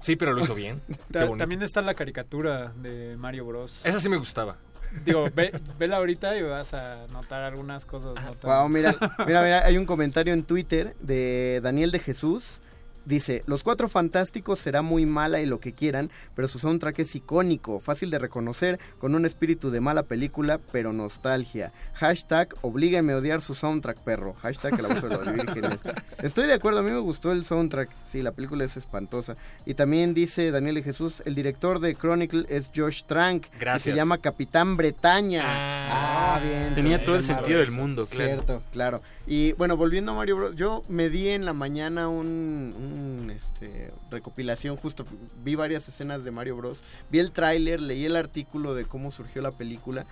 Sí, 0.00 0.16
pero 0.16 0.32
lo 0.32 0.42
hizo 0.42 0.54
bien. 0.56 0.80
Qué. 1.12 1.26
También 1.38 1.62
está 1.62 1.80
la 1.82 1.94
caricatura 1.94 2.72
de 2.76 3.16
Mario 3.16 3.46
Bros. 3.46 3.80
Esa 3.84 4.00
sí 4.00 4.08
me 4.08 4.16
gustaba. 4.16 4.56
Digo, 5.04 5.24
ve, 5.34 5.58
vela 5.78 5.96
ahorita 5.96 6.36
y 6.36 6.42
vas 6.42 6.72
a 6.74 7.06
notar 7.08 7.42
algunas 7.42 7.84
cosas. 7.84 8.14
No 8.22 8.32
tan- 8.34 8.50
Wow, 8.50 8.68
mira, 8.68 8.94
mira, 9.26 9.42
mira, 9.42 9.64
hay 9.64 9.76
un 9.78 9.86
comentario 9.86 10.32
en 10.32 10.44
Twitter 10.44 10.94
de 11.00 11.60
Daniel 11.62 11.90
de 11.90 11.98
Jesús. 11.98 12.60
Dice, 13.04 13.42
Los 13.46 13.62
Cuatro 13.64 13.88
Fantásticos 13.88 14.60
será 14.60 14.82
muy 14.82 15.04
mala 15.06 15.40
y 15.40 15.46
lo 15.46 15.60
que 15.60 15.72
quieran, 15.72 16.10
pero 16.34 16.48
su 16.48 16.58
soundtrack 16.58 16.98
es 17.00 17.14
icónico, 17.14 17.80
fácil 17.80 18.10
de 18.10 18.18
reconocer, 18.18 18.78
con 18.98 19.14
un 19.14 19.26
espíritu 19.26 19.70
de 19.70 19.80
mala 19.80 20.04
película, 20.04 20.58
pero 20.72 20.92
nostalgia. 20.92 21.72
Hashtag, 21.94 22.54
oblígame 22.62 23.12
a 23.12 23.16
odiar 23.18 23.40
su 23.42 23.54
soundtrack, 23.54 23.98
perro. 23.98 24.34
Hashtag, 24.40 24.78
el 24.78 24.86
abuso 24.86 25.08
de 25.08 25.16
los 25.16 25.32
vírgenes. 25.32 25.78
Estoy 26.22 26.46
de 26.46 26.54
acuerdo, 26.54 26.78
a 26.80 26.82
mí 26.82 26.90
me 26.90 26.98
gustó 26.98 27.32
el 27.32 27.44
soundtrack. 27.44 27.90
Sí, 28.10 28.22
la 28.22 28.32
película 28.32 28.64
es 28.64 28.76
espantosa. 28.76 29.36
Y 29.66 29.74
también 29.74 30.14
dice 30.14 30.50
Daniel 30.50 30.76
de 30.76 30.82
Jesús, 30.82 31.22
el 31.26 31.34
director 31.34 31.80
de 31.80 31.94
Chronicle 31.94 32.46
es 32.48 32.70
Josh 32.74 33.02
Trank, 33.04 33.46
Gracias. 33.58 33.82
se 33.82 33.94
llama 33.94 34.18
Capitán 34.18 34.76
Bretaña. 34.76 35.42
Ah, 35.44 36.34
Ah, 36.36 36.40
bien. 36.40 36.74
Tenía 36.74 37.04
todo 37.04 37.14
el 37.16 37.22
sentido 37.22 37.60
del 37.60 37.70
mundo, 37.70 38.06
claro. 38.06 38.24
Cierto, 38.26 38.62
claro. 38.72 39.02
Y 39.26 39.52
bueno, 39.54 39.76
volviendo 39.76 40.12
a 40.12 40.16
Mario 40.16 40.36
Bros. 40.36 40.56
Yo 40.56 40.82
me 40.88 41.08
di 41.08 41.28
en 41.28 41.44
la 41.46 41.54
mañana 41.54 42.08
un, 42.08 42.74
un, 42.76 43.30
este, 43.30 43.90
recopilación, 44.10 44.76
justo 44.76 45.06
vi 45.42 45.54
varias 45.54 45.88
escenas 45.88 46.24
de 46.24 46.30
Mario 46.30 46.56
Bros. 46.56 46.84
Vi 47.10 47.18
el 47.20 47.32
tráiler, 47.32 47.80
leí 47.80 48.04
el 48.04 48.16
artículo 48.16 48.74
de 48.74 48.84
cómo 48.84 49.10
surgió 49.12 49.40
la 49.40 49.50
película. 49.52 50.06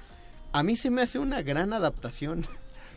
A 0.53 0.63
mí 0.63 0.77
se 0.77 0.91
me 0.91 1.03
hace 1.03 1.19
una 1.19 1.43
gran 1.43 1.73
adaptación. 1.73 2.47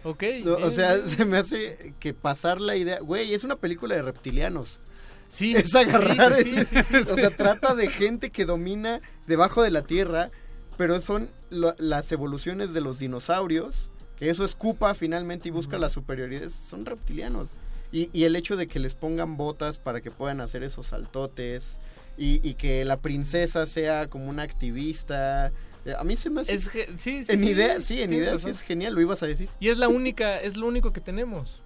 Ok. 0.03 0.23
O 0.63 0.71
sea, 0.71 1.07
se 1.09 1.25
me 1.25 1.37
hace 1.37 1.93
que 1.99 2.13
pasar 2.13 2.61
la 2.61 2.75
idea... 2.77 2.99
Güey, 2.99 3.33
es 3.33 3.43
una 3.43 3.55
película 3.57 3.95
de 3.95 4.01
reptilianos. 4.03 4.79
Sí, 5.27 5.53
es 5.57 5.75
agarrar. 5.75 6.33
sí, 6.35 6.53
sí, 6.63 6.65
sí, 6.65 6.83
sí, 6.83 6.95
o 7.11 7.15
sea, 7.15 7.35
trata 7.35 7.75
de 7.75 7.89
gente 7.89 8.29
que 8.29 8.45
domina 8.45 9.01
debajo 9.27 9.63
de 9.63 9.71
la 9.71 9.81
tierra, 9.81 10.31
pero 10.77 11.01
son 11.01 11.29
lo- 11.49 11.75
las 11.77 12.09
evoluciones 12.11 12.71
de 12.73 12.79
los 12.81 12.99
dinosaurios, 12.99 13.89
que 14.19 14.29
eso 14.29 14.45
escupa 14.45 14.93
finalmente 14.95 15.49
y 15.49 15.51
busca 15.51 15.77
la 15.77 15.89
superioridad. 15.89 16.49
Son 16.49 16.85
reptilianos. 16.85 17.49
Y, 17.91 18.09
y 18.13 18.23
el 18.23 18.35
hecho 18.35 18.55
de 18.57 18.67
que 18.67 18.79
les 18.79 18.93
pongan 18.93 19.37
botas 19.37 19.77
para 19.77 20.01
que 20.01 20.11
puedan 20.11 20.41
hacer 20.41 20.63
esos 20.63 20.87
saltotes 20.87 21.77
y, 22.17 22.39
y 22.47 22.55
que 22.55 22.83
la 22.85 22.97
princesa 22.97 23.65
sea 23.65 24.07
como 24.07 24.27
una 24.27 24.43
activista. 24.43 25.51
eh, 25.85 25.93
A 25.97 26.03
mí 26.03 26.15
se 26.15 26.29
me 26.29 26.41
hace. 26.41 26.53
Es 26.53 26.71
sí, 26.97 27.23
sí, 27.23 27.25
en 27.29 27.39
sí, 27.39 27.49
idea, 27.49 27.81
sí, 27.81 28.01
en 28.01 28.13
idea 28.13 28.37
sí 28.37 28.49
es 28.49 28.61
genial, 28.61 28.93
lo 28.95 29.01
ibas 29.01 29.21
a 29.23 29.27
decir. 29.27 29.49
Y 29.59 29.69
es 29.69 29.77
la 29.77 29.87
única, 29.87 30.39
es 30.39 30.57
lo 30.57 30.67
único 30.67 30.91
que 30.91 31.01
tenemos. 31.01 31.61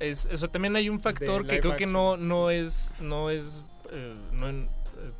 Es, 0.00 0.26
eso 0.30 0.48
también 0.48 0.74
hay 0.76 0.88
un 0.88 1.00
factor 1.00 1.46
que 1.46 1.60
creo 1.60 1.76
que 1.76 1.86
no, 1.86 2.16
no 2.16 2.50
es, 2.50 2.94
no 3.00 3.30
es 3.30 3.64
eh, 3.92 4.14
no 4.32 4.48
eh, 4.48 4.66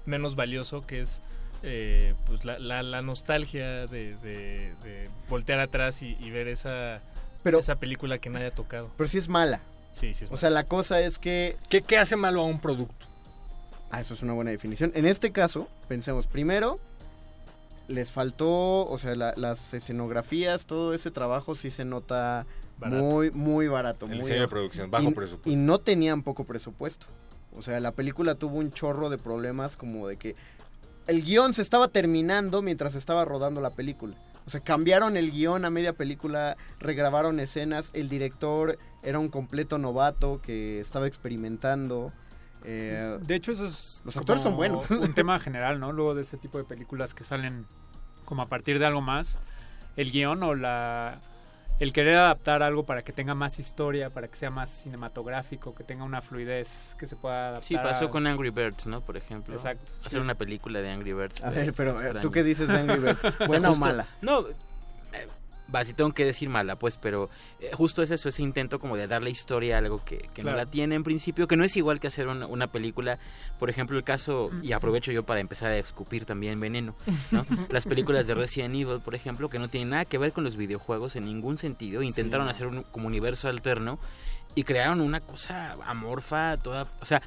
menos 0.04 0.34
valioso, 0.34 0.80
que 0.82 1.00
es 1.00 1.20
eh, 1.64 2.14
pues 2.26 2.44
la, 2.44 2.58
la, 2.58 2.82
la 2.82 3.02
nostalgia 3.02 3.86
de, 3.86 4.16
de- 4.16 4.72
de 4.84 5.08
voltear 5.28 5.60
atrás 5.60 6.02
y, 6.02 6.16
y 6.20 6.30
ver 6.30 6.46
esa, 6.48 7.00
Pero- 7.42 7.58
esa 7.58 7.76
película 7.76 8.18
que 8.18 8.30
nadie 8.30 8.46
ha 8.46 8.54
tocado. 8.54 8.90
Pero 8.96 9.08
sí 9.08 9.18
es 9.18 9.28
mala. 9.28 9.60
Sí, 9.92 10.12
sí 10.14 10.24
es 10.24 10.30
O 10.30 10.36
sea, 10.36 10.50
la 10.50 10.64
cosa 10.64 11.00
es 11.00 11.18
que... 11.18 11.56
¿Qué, 11.68 11.80
qué 11.82 11.98
hace 11.98 12.16
malo 12.16 12.40
a 12.42 12.44
un 12.44 12.60
producto? 12.60 13.06
Ah, 13.90 14.00
eso 14.00 14.14
es 14.14 14.22
una 14.22 14.32
buena 14.32 14.50
definición. 14.50 14.90
En 14.94 15.06
este 15.06 15.30
caso, 15.32 15.68
pensemos, 15.88 16.26
primero, 16.26 16.78
les 17.86 18.10
faltó, 18.12 18.86
o 18.86 18.98
sea, 18.98 19.14
la- 19.14 19.34
las 19.36 19.72
escenografías, 19.74 20.66
todo 20.66 20.94
ese 20.94 21.10
trabajo 21.10 21.54
sí 21.54 21.70
se 21.70 21.84
nota 21.84 22.46
Barato. 22.78 23.02
muy, 23.04 23.30
muy 23.30 23.68
barato. 23.68 24.06
El 24.06 24.12
muy 24.12 24.20
diseño 24.20 24.40
de 24.42 24.48
producción, 24.48 24.90
bajo 24.90 25.10
y, 25.10 25.14
presupuesto. 25.14 25.50
Y 25.50 25.56
no 25.56 25.78
tenían 25.78 26.22
poco 26.22 26.44
presupuesto. 26.44 27.06
O 27.56 27.62
sea, 27.62 27.78
la 27.78 27.92
película 27.92 28.34
tuvo 28.34 28.56
un 28.58 28.72
chorro 28.72 29.10
de 29.10 29.18
problemas 29.18 29.76
como 29.76 30.08
de 30.08 30.16
que 30.16 30.34
el 31.06 31.22
guion 31.24 31.54
se 31.54 31.62
estaba 31.62 31.88
terminando 31.88 32.62
mientras 32.62 32.94
estaba 32.94 33.24
rodando 33.24 33.60
la 33.60 33.70
película. 33.70 34.16
O 34.46 34.50
sea, 34.50 34.60
cambiaron 34.60 35.16
el 35.16 35.30
guion 35.30 35.64
a 35.64 35.70
media 35.70 35.94
película, 35.94 36.56
regrabaron 36.78 37.40
escenas, 37.40 37.90
el 37.94 38.08
director 38.10 38.78
era 39.02 39.18
un 39.18 39.28
completo 39.28 39.78
novato 39.78 40.40
que 40.42 40.80
estaba 40.80 41.06
experimentando. 41.06 42.12
eh, 42.64 43.18
De 43.22 43.34
hecho, 43.36 43.52
eso 43.52 43.66
es. 43.66 44.02
Los 44.04 44.16
actores 44.16 44.42
son 44.42 44.56
buenos. 44.56 44.90
Un 44.90 45.14
tema 45.14 45.38
general, 45.40 45.80
¿no? 45.80 45.92
Luego 45.92 46.14
de 46.14 46.22
ese 46.22 46.36
tipo 46.36 46.58
de 46.58 46.64
películas 46.64 47.14
que 47.14 47.24
salen 47.24 47.66
como 48.26 48.42
a 48.42 48.46
partir 48.48 48.78
de 48.78 48.86
algo 48.86 49.00
más. 49.00 49.38
El 49.96 50.10
guion 50.12 50.42
o 50.42 50.54
la. 50.54 51.20
El 51.80 51.92
querer 51.92 52.14
adaptar 52.16 52.62
algo 52.62 52.84
para 52.84 53.02
que 53.02 53.12
tenga 53.12 53.34
más 53.34 53.58
historia, 53.58 54.08
para 54.10 54.28
que 54.28 54.36
sea 54.36 54.48
más 54.50 54.70
cinematográfico, 54.70 55.74
que 55.74 55.82
tenga 55.82 56.04
una 56.04 56.20
fluidez 56.22 56.94
que 56.98 57.06
se 57.06 57.16
pueda 57.16 57.48
adaptar. 57.48 57.64
Sí, 57.64 57.74
pasó 57.76 58.06
a- 58.06 58.10
con 58.10 58.26
Angry 58.28 58.50
Birds, 58.50 58.86
¿no? 58.86 59.00
Por 59.00 59.16
ejemplo. 59.16 59.54
Exacto, 59.54 59.90
Hacer 60.00 60.10
sí. 60.12 60.16
una 60.18 60.34
película 60.36 60.80
de 60.80 60.90
Angry 60.90 61.12
Birds. 61.12 61.42
A 61.42 61.50
ver, 61.50 61.72
pero, 61.74 61.90
eh, 61.90 61.94
extraño. 61.94 62.20
¿tú 62.20 62.30
qué 62.30 62.44
dices 62.44 62.68
de 62.68 62.78
Angry 62.78 63.00
Birds? 63.00 63.24
O 63.24 63.30
sea, 63.38 63.46
¿Buena 63.48 63.70
o 63.72 63.74
mala? 63.76 64.06
No, 64.22 64.46
eh, 64.48 65.26
va, 65.72 65.84
si 65.84 65.92
tengo 65.94 66.12
que 66.12 66.24
decir 66.24 66.48
mala, 66.48 66.76
pues, 66.76 66.96
pero 66.96 67.30
eh, 67.60 67.70
justo 67.74 68.02
es 68.02 68.10
eso, 68.10 68.28
ese 68.28 68.42
intento 68.42 68.78
como 68.78 68.96
de 68.96 69.06
darle 69.06 69.30
historia 69.30 69.76
a 69.76 69.78
algo 69.78 70.04
que, 70.04 70.18
que 70.18 70.42
Claro. 70.42 70.50
no 70.52 70.56
la 70.64 70.66
tiene 70.66 70.94
en 70.94 71.04
principio, 71.04 71.46
que 71.46 71.56
no 71.56 71.64
es 71.64 71.76
igual 71.76 72.00
que 72.00 72.08
hacer 72.08 72.26
una, 72.28 72.46
una 72.46 72.66
película. 72.68 73.18
Por 73.58 73.70
ejemplo, 73.70 73.96
el 73.96 74.04
caso, 74.04 74.50
y 74.62 74.72
aprovecho 74.72 75.12
yo 75.12 75.22
para 75.24 75.40
empezar 75.40 75.70
a 75.70 75.76
escupir 75.78 76.24
también 76.24 76.58
veneno, 76.60 76.94
¿no? 77.30 77.46
Las 77.70 77.84
películas 77.86 78.26
de 78.26 78.34
Resident 78.34 78.74
Evil, 78.74 79.00
por 79.00 79.14
ejemplo, 79.14 79.48
que 79.48 79.58
no 79.58 79.68
tienen 79.68 79.90
nada 79.90 80.04
que 80.04 80.18
ver 80.18 80.32
con 80.32 80.44
los 80.44 80.56
videojuegos 80.56 81.16
en 81.16 81.24
ningún 81.24 81.58
sentido, 81.58 82.02
intentaron 82.02 82.46
Sí. 82.46 82.50
hacer 82.50 82.66
un 82.66 82.82
como 82.84 83.06
universo 83.06 83.48
alterno 83.48 83.98
y 84.56 84.62
crearon 84.64 85.00
una 85.00 85.20
cosa 85.20 85.76
amorfa, 85.86 86.56
toda, 86.58 86.86
o 87.00 87.04
sea, 87.04 87.22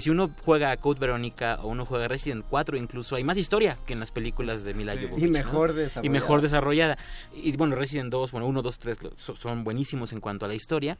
si 0.00 0.08
uno 0.10 0.30
juega 0.44 0.70
a 0.70 0.76
Code 0.78 0.98
Verónica 1.00 1.58
o 1.62 1.68
uno 1.68 1.84
juega 1.84 2.06
a 2.06 2.08
Resident 2.08 2.44
4 2.48 2.76
incluso 2.78 3.16
hay 3.16 3.24
más 3.24 3.36
historia 3.36 3.76
que 3.86 3.92
en 3.92 4.00
las 4.00 4.10
películas 4.10 4.64
de 4.64 4.72
Mila 4.74 4.94
Sí. 4.94 5.00
Jovovich, 5.04 5.22
Y 5.24 5.26
¿no? 5.26 5.32
mejor 5.32 5.70
y 5.70 5.74
desarrollada. 5.74 6.12
mejor 6.12 6.40
desarrollada 6.42 6.98
y 7.34 7.56
bueno 7.56 7.76
Resident 7.76 8.10
2 8.10 8.32
bueno 8.32 8.46
1 8.46 8.62
2 8.62 8.78
3 8.78 9.02
lo- 9.02 9.12
so- 9.16 9.36
son 9.36 9.64
buenísimos 9.64 10.12
en 10.12 10.20
cuanto 10.20 10.44
a 10.46 10.48
la 10.48 10.54
historia 10.54 10.96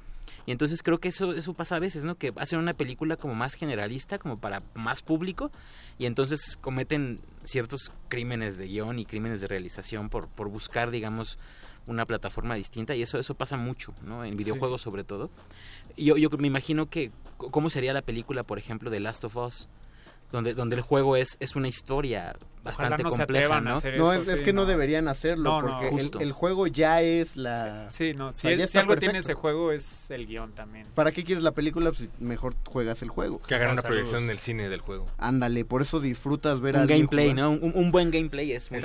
y 0.47 0.53
entonces 0.53 0.83
creo 0.83 0.99
que 0.99 1.09
eso 1.09 1.33
eso 1.33 1.55
pasa 1.55 1.77
a 1.77 1.79
veces 1.79 2.05
no 2.05 2.17
que 2.17 2.33
hacen 2.37 2.59
una 2.59 2.75
película 2.75 3.17
como 3.17 3.35
más 3.35 3.55
generalista 3.55 4.19
como 4.19 4.37
para 4.37 4.63
más 4.75 5.01
público 5.03 5.51
y 5.99 6.07
entonces 6.07 6.59
cometen 6.61 7.21
ciertos 7.45 7.91
crímenes 8.09 8.59
de 8.59 8.67
guion 8.67 8.99
y 8.99 9.07
crímenes 9.07 9.41
de 9.41 9.47
realización 9.47 10.11
por 10.11 10.29
por 10.29 10.49
buscar 10.49 10.91
digamos 10.91 11.39
una 11.87 12.07
plataforma 12.07 12.55
distinta 12.55 12.95
y 12.95 13.03
eso 13.03 13.19
eso 13.19 13.35
pasa 13.35 13.57
mucho 13.57 13.95
no 14.05 14.25
en 14.25 14.37
videojuegos 14.37 14.83
sobre 14.83 15.05
todo. 15.05 15.31
Yo 15.97 16.17
yo 16.17 16.31
me 16.39 16.47
imagino 16.47 16.89
que 16.89 17.11
cómo 17.37 17.71
sería 17.71 17.93
la 17.93 18.03
película 18.03 18.43
por 18.43 18.59
ejemplo 18.59 18.91
de 18.91 19.01
Last 19.01 19.25
of 19.25 19.37
Us 19.37 19.69
donde 20.33 20.55
donde 20.55 20.77
el 20.77 20.83
juego 20.83 21.17
es 21.17 21.37
es 21.39 21.55
una 21.55 21.69
historia 21.69 22.35
bastante 22.63 23.03
no 23.03 23.11
se 23.11 23.19
compleja 23.19 23.61
no 23.61 23.75
hacer 23.75 23.99
No, 23.99 24.13
eso, 24.13 24.33
es, 24.33 24.43
que 24.43 24.53
no, 24.53 24.63
no. 24.63 24.67
deberían 24.67 25.09
hacerlo 25.09 25.43
No, 25.43 25.63
no, 25.63 25.79
porque 25.79 26.23
el, 26.23 26.33
juego 26.33 26.67
ya 26.67 27.03
es 27.03 27.37
la... 27.37 27.89
Sí, 27.89 28.15
no, 28.15 28.29
o 28.29 28.33
si, 28.33 28.49
algo 28.49 28.67
tiene 28.97 29.15
perfecto. 29.15 29.19
ese 29.19 29.35
juego 29.35 29.73
es 29.73 30.11
el 30.11 30.27
guion 30.27 30.53
también. 30.53 30.87
¿Para 30.95 31.13
qué 31.13 31.25
quieres 31.25 31.43
la 31.43 31.53
película? 31.53 31.91
Pues 31.91 32.09
mejor 32.21 32.55
juegas 32.67 33.03
el 33.03 33.09
juego. 33.09 33.41
Que 33.41 33.55
hagan 33.57 33.73
una 33.73 33.83
Saludos. 33.83 33.97
proyección 33.97 34.25
en 34.25 34.31
el 34.31 34.39
cine 34.39 34.69
del 34.69 34.81
juego. 34.81 35.07
Ándale, 35.19 35.65
por 35.65 35.83
eso 35.83 36.01
disfrutas 36.01 36.61
ver 36.61 36.77
a 36.77 36.83
un 36.83 36.87
gameplay, 36.87 37.31
jugar. 37.31 37.45
¿no? 37.45 37.51
Un, 37.51 37.73
un 37.75 37.91
buen 37.91 38.11
gameplay 38.11 38.53
es 38.53 38.71
muy 38.71 38.81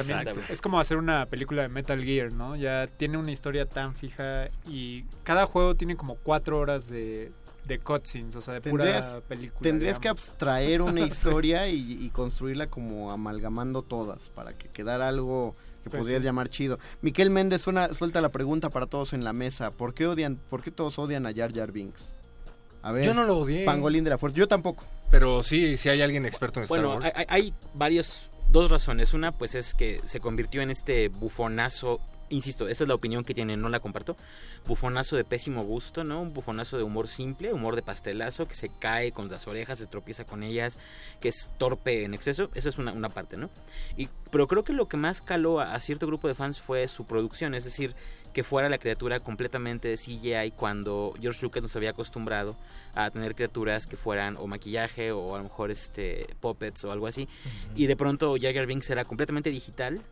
es 0.49 0.61
como 0.61 0.79
hacer 0.79 0.97
una 0.97 1.25
película 1.27 1.63
de 1.63 1.69
Metal 1.69 2.03
Gear, 2.03 2.31
¿no? 2.31 2.55
Ya 2.55 2.87
tiene 2.87 3.17
una 3.17 3.31
historia 3.31 3.65
tan 3.65 3.93
fija 3.93 4.47
y 4.67 5.03
cada 5.23 5.45
juego 5.45 5.75
tiene 5.75 5.95
como 5.95 6.15
cuatro 6.15 6.59
horas 6.59 6.89
de, 6.89 7.31
de 7.67 7.79
cutscenes, 7.79 8.35
o 8.35 8.41
sea, 8.41 8.55
de 8.55 8.61
Tendrías, 8.61 9.05
pura 9.07 9.21
película. 9.27 9.61
tendrías 9.61 9.99
que 9.99 10.07
abstraer 10.09 10.81
una 10.81 11.01
Sí. 11.03 11.07
historia 11.11 11.67
y, 11.67 11.99
y 12.03 12.09
construirla 12.09 12.67
como 12.67 13.11
amalgamando 13.11 13.81
todas 13.81 14.29
para 14.29 14.53
que 14.53 14.69
quedara 14.69 15.07
algo 15.09 15.55
que 15.83 15.89
Pues 15.89 16.01
podrías 16.01 16.21
sí. 16.21 16.25
llamar 16.25 16.49
chido. 16.49 16.79
Miquel 17.01 17.29
Méndez 17.29 17.61
suena- 17.61 17.93
suelta 17.93 18.21
la 18.21 18.29
pregunta 18.29 18.69
para 18.69 18.85
todos 18.87 19.13
en 19.13 19.23
la 19.23 19.33
mesa. 19.33 19.71
¿Por 19.71 19.93
qué 19.93 20.07
odian, 20.07 20.37
por 20.49 20.61
qué 20.63 20.71
todos 20.71 20.97
odian 20.99 21.25
a 21.25 21.33
Jar 21.33 21.53
Jar 21.53 21.71
Binks? 21.71 22.13
A 22.81 22.91
ver, 22.91 23.03
Yo 23.05 23.13
no 23.13 23.23
lo 23.25 23.39
odié. 23.39 23.65
Pangolín 23.65 24.03
de 24.03 24.09
la 24.11 24.17
Fuerza. 24.17 24.37
Yo 24.37 24.47
tampoco. 24.47 24.85
Pero 25.11 25.43
sí, 25.43 25.77
si 25.77 25.89
hay 25.89 26.01
alguien 26.01 26.25
experto 26.25 26.59
en 26.59 26.63
Star 26.65 26.79
Bueno, 26.79 26.95
Wars. 26.95 27.05
hay, 27.05 27.11
hay- 27.15 27.25
hay 27.45 27.53
varios, 27.73 28.29
dos 28.49 28.69
razones. 28.71 29.13
Una, 29.13 29.31
pues 29.33 29.55
es 29.55 29.73
que 29.73 30.01
se 30.05 30.19
convirtió 30.19 30.61
en 30.61 30.69
este 30.71 31.09
bufonazo, 31.09 31.99
insisto, 32.29 32.67
esa 32.67 32.83
es 32.83 32.87
la 32.87 32.95
opinión 32.95 33.23
que 33.23 33.33
tiene, 33.33 33.57
no 33.57 33.69
la 33.69 33.79
comparto, 33.79 34.15
bufonazo 34.65 35.15
de 35.15 35.23
pésimo 35.23 35.63
gusto, 35.63 36.03
¿no? 36.03 36.21
Un 36.21 36.33
bufonazo 36.33 36.77
de 36.77 36.83
humor 36.83 37.07
simple, 37.07 37.53
humor 37.53 37.75
de 37.75 37.81
pastelazo, 37.81 38.47
que 38.47 38.55
se 38.55 38.69
cae 38.69 39.11
con 39.11 39.29
las 39.29 39.47
orejas, 39.47 39.79
se 39.79 39.87
tropieza 39.87 40.25
con 40.25 40.43
ellas, 40.43 40.77
que 41.19 41.29
es 41.29 41.51
torpe 41.57 42.03
en 42.03 42.13
exceso, 42.13 42.49
esa 42.53 42.69
es 42.69 42.77
una, 42.77 42.91
una 42.91 43.09
parte, 43.09 43.37
¿no? 43.37 43.49
Y, 43.95 44.09
pero 44.31 44.47
creo 44.47 44.63
que 44.63 44.73
lo 44.73 44.87
que 44.87 44.97
más 44.97 45.21
caló 45.21 45.59
a, 45.59 45.73
a 45.73 45.79
cierto 45.79 46.07
grupo 46.07 46.27
de 46.27 46.35
fans 46.35 46.59
fue 46.59 46.87
su 46.87 47.05
producción, 47.05 47.53
es 47.53 47.63
decir, 47.63 47.95
que 48.37 48.43
fuera 48.43 48.69
la 48.69 48.77
criatura 48.77 49.19
completamente 49.19 49.87
de 49.87 49.95
CGI 49.95 50.51
cuando 50.55 51.15
George 51.19 51.41
Lucas 51.41 51.63
nos 51.63 51.75
había 51.75 51.89
acostumbrado 51.89 52.55
a 52.93 53.09
tener 53.09 53.33
criaturas 53.33 53.87
que 53.87 53.97
fueran 53.97 54.37
o 54.37 54.45
maquillaje 54.45 55.11
o 55.11 55.33
a 55.33 55.39
lo 55.39 55.45
mejor 55.45 55.71
este 55.71 56.27
puppets 56.39 56.83
o 56.83 56.91
algo 56.91 57.07
así 57.07 57.27
y 57.73 57.87
de 57.87 57.95
pronto 57.95 58.35
Jar 58.39 58.67
Binks 58.67 58.91
era 58.91 59.05
completamente 59.05 59.49
digital 59.49 60.03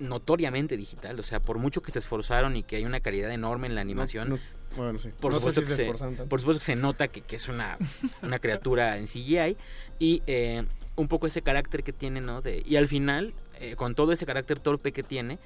notoriamente 0.00 0.76
digital, 0.76 1.18
o 1.18 1.22
sea, 1.22 1.40
por 1.40 1.58
mucho 1.58 1.82
que 1.82 1.90
se 1.92 1.98
esforzaron 2.00 2.56
y 2.56 2.62
que 2.64 2.76
hay 2.76 2.84
una 2.84 3.00
calidad 3.00 3.30
enorme 3.30 3.66
en 3.68 3.74
la 3.76 3.80
animación, 3.82 4.28
no, 4.30 4.38
bueno, 4.76 4.98
sí. 4.98 5.10
por, 5.20 5.32
No 5.32 5.38
supuesto 5.38 5.60
si 5.60 5.66
que 5.66 5.70
se 5.70 5.76
se, 5.76 5.82
esforzaron 5.84 6.16
tanto. 6.16 6.28
por 6.28 6.40
supuesto 6.40 6.58
que 6.60 6.64
se 6.66 6.76
nota 6.76 7.08
que, 7.08 7.20
que 7.20 7.36
es 7.36 7.48
una, 7.48 7.78
una 8.22 8.38
criatura 8.38 8.96
en 8.98 9.04
CGI 9.06 9.56
y 9.98 10.22
eh, 10.26 10.64
un 10.96 11.06
poco 11.08 11.26
ese 11.26 11.42
carácter 11.42 11.82
que 11.84 11.92
tiene, 11.92 12.20
¿no? 12.20 12.40
De, 12.42 12.62
y 12.66 12.76
al 12.76 12.88
final, 12.88 13.34
eh, 13.60 13.76
con 13.76 13.94
todo 13.94 14.12
ese 14.12 14.26
carácter 14.26 14.58
torpe 14.58 14.92
que 14.92 15.02
tiene, 15.02 15.38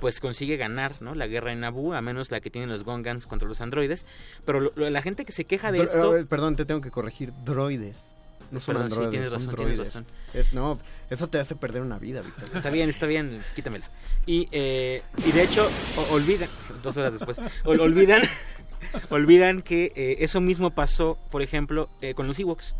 pues 0.00 0.18
consigue 0.18 0.56
ganar, 0.56 1.00
¿no? 1.02 1.14
La 1.14 1.26
guerra 1.26 1.52
en 1.52 1.60
Naboo, 1.60 1.92
a 1.92 2.00
menos 2.00 2.30
la 2.30 2.40
que 2.40 2.48
tienen 2.50 2.70
los 2.70 2.84
Gongans 2.84 3.26
contra 3.26 3.46
los 3.46 3.60
androides. 3.60 4.06
Pero 4.46 4.60
lo- 4.60 4.72
lo- 4.74 4.88
la 4.88 5.02
gente 5.02 5.26
que 5.26 5.32
se 5.32 5.44
queja 5.44 5.72
de 5.72 5.78
Dro- 5.80 5.84
esto... 5.84 6.26
perdón, 6.26 6.56
te 6.56 6.64
tengo 6.64 6.80
que 6.80 6.90
corregir. 6.90 7.32
Droides. 7.44 8.12
No 8.50 8.58
son 8.60 8.74
Perdón, 8.74 8.90
sí, 8.90 8.94
androides, 8.96 9.10
tienes 9.10 9.30
razón, 9.32 9.54
tienes 9.56 9.78
razón. 9.78 10.06
Es, 10.34 10.52
no, 10.52 10.78
eso 11.08 11.28
te 11.28 11.38
hace 11.38 11.54
perder 11.56 11.82
una 11.82 11.98
vida. 11.98 12.22
Está 12.54 12.70
bien, 12.70 12.88
está 12.88 13.06
bien, 13.06 13.42
quítamela. 13.54 13.88
Y, 14.26 14.48
eh, 14.52 15.02
y 15.26 15.32
de 15.32 15.42
hecho, 15.42 15.68
o- 15.96 16.14
olvidan, 16.14 16.48
dos 16.82 16.96
horas 16.96 17.12
después, 17.12 17.38
ol- 17.64 17.80
olvidan, 17.80 18.22
olvidan 19.10 19.62
que 19.62 19.92
eh, 19.94 20.16
eso 20.20 20.40
mismo 20.40 20.70
pasó, 20.70 21.18
por 21.30 21.42
ejemplo, 21.42 21.88
eh, 22.00 22.14
con 22.14 22.26
los 22.26 22.38
Ewoks. 22.38 22.72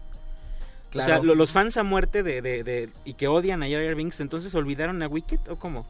O 0.90 0.92
sea, 0.94 1.04
Claro. 1.06 1.22
lo- 1.22 1.34
los 1.36 1.52
fans 1.52 1.76
a 1.76 1.82
muerte 1.84 2.22
de, 2.22 2.42
de- 2.42 2.64
de- 2.64 2.90
y 3.04 3.14
que 3.14 3.28
odian 3.28 3.62
a 3.62 3.68
Jar 3.68 3.84
Jar 3.84 3.94
Binks, 3.94 4.20
entonces 4.20 4.52
olvidaron 4.56 5.02
a 5.02 5.06
Wicked 5.08 5.38
o 5.48 5.56
cómo? 5.56 5.86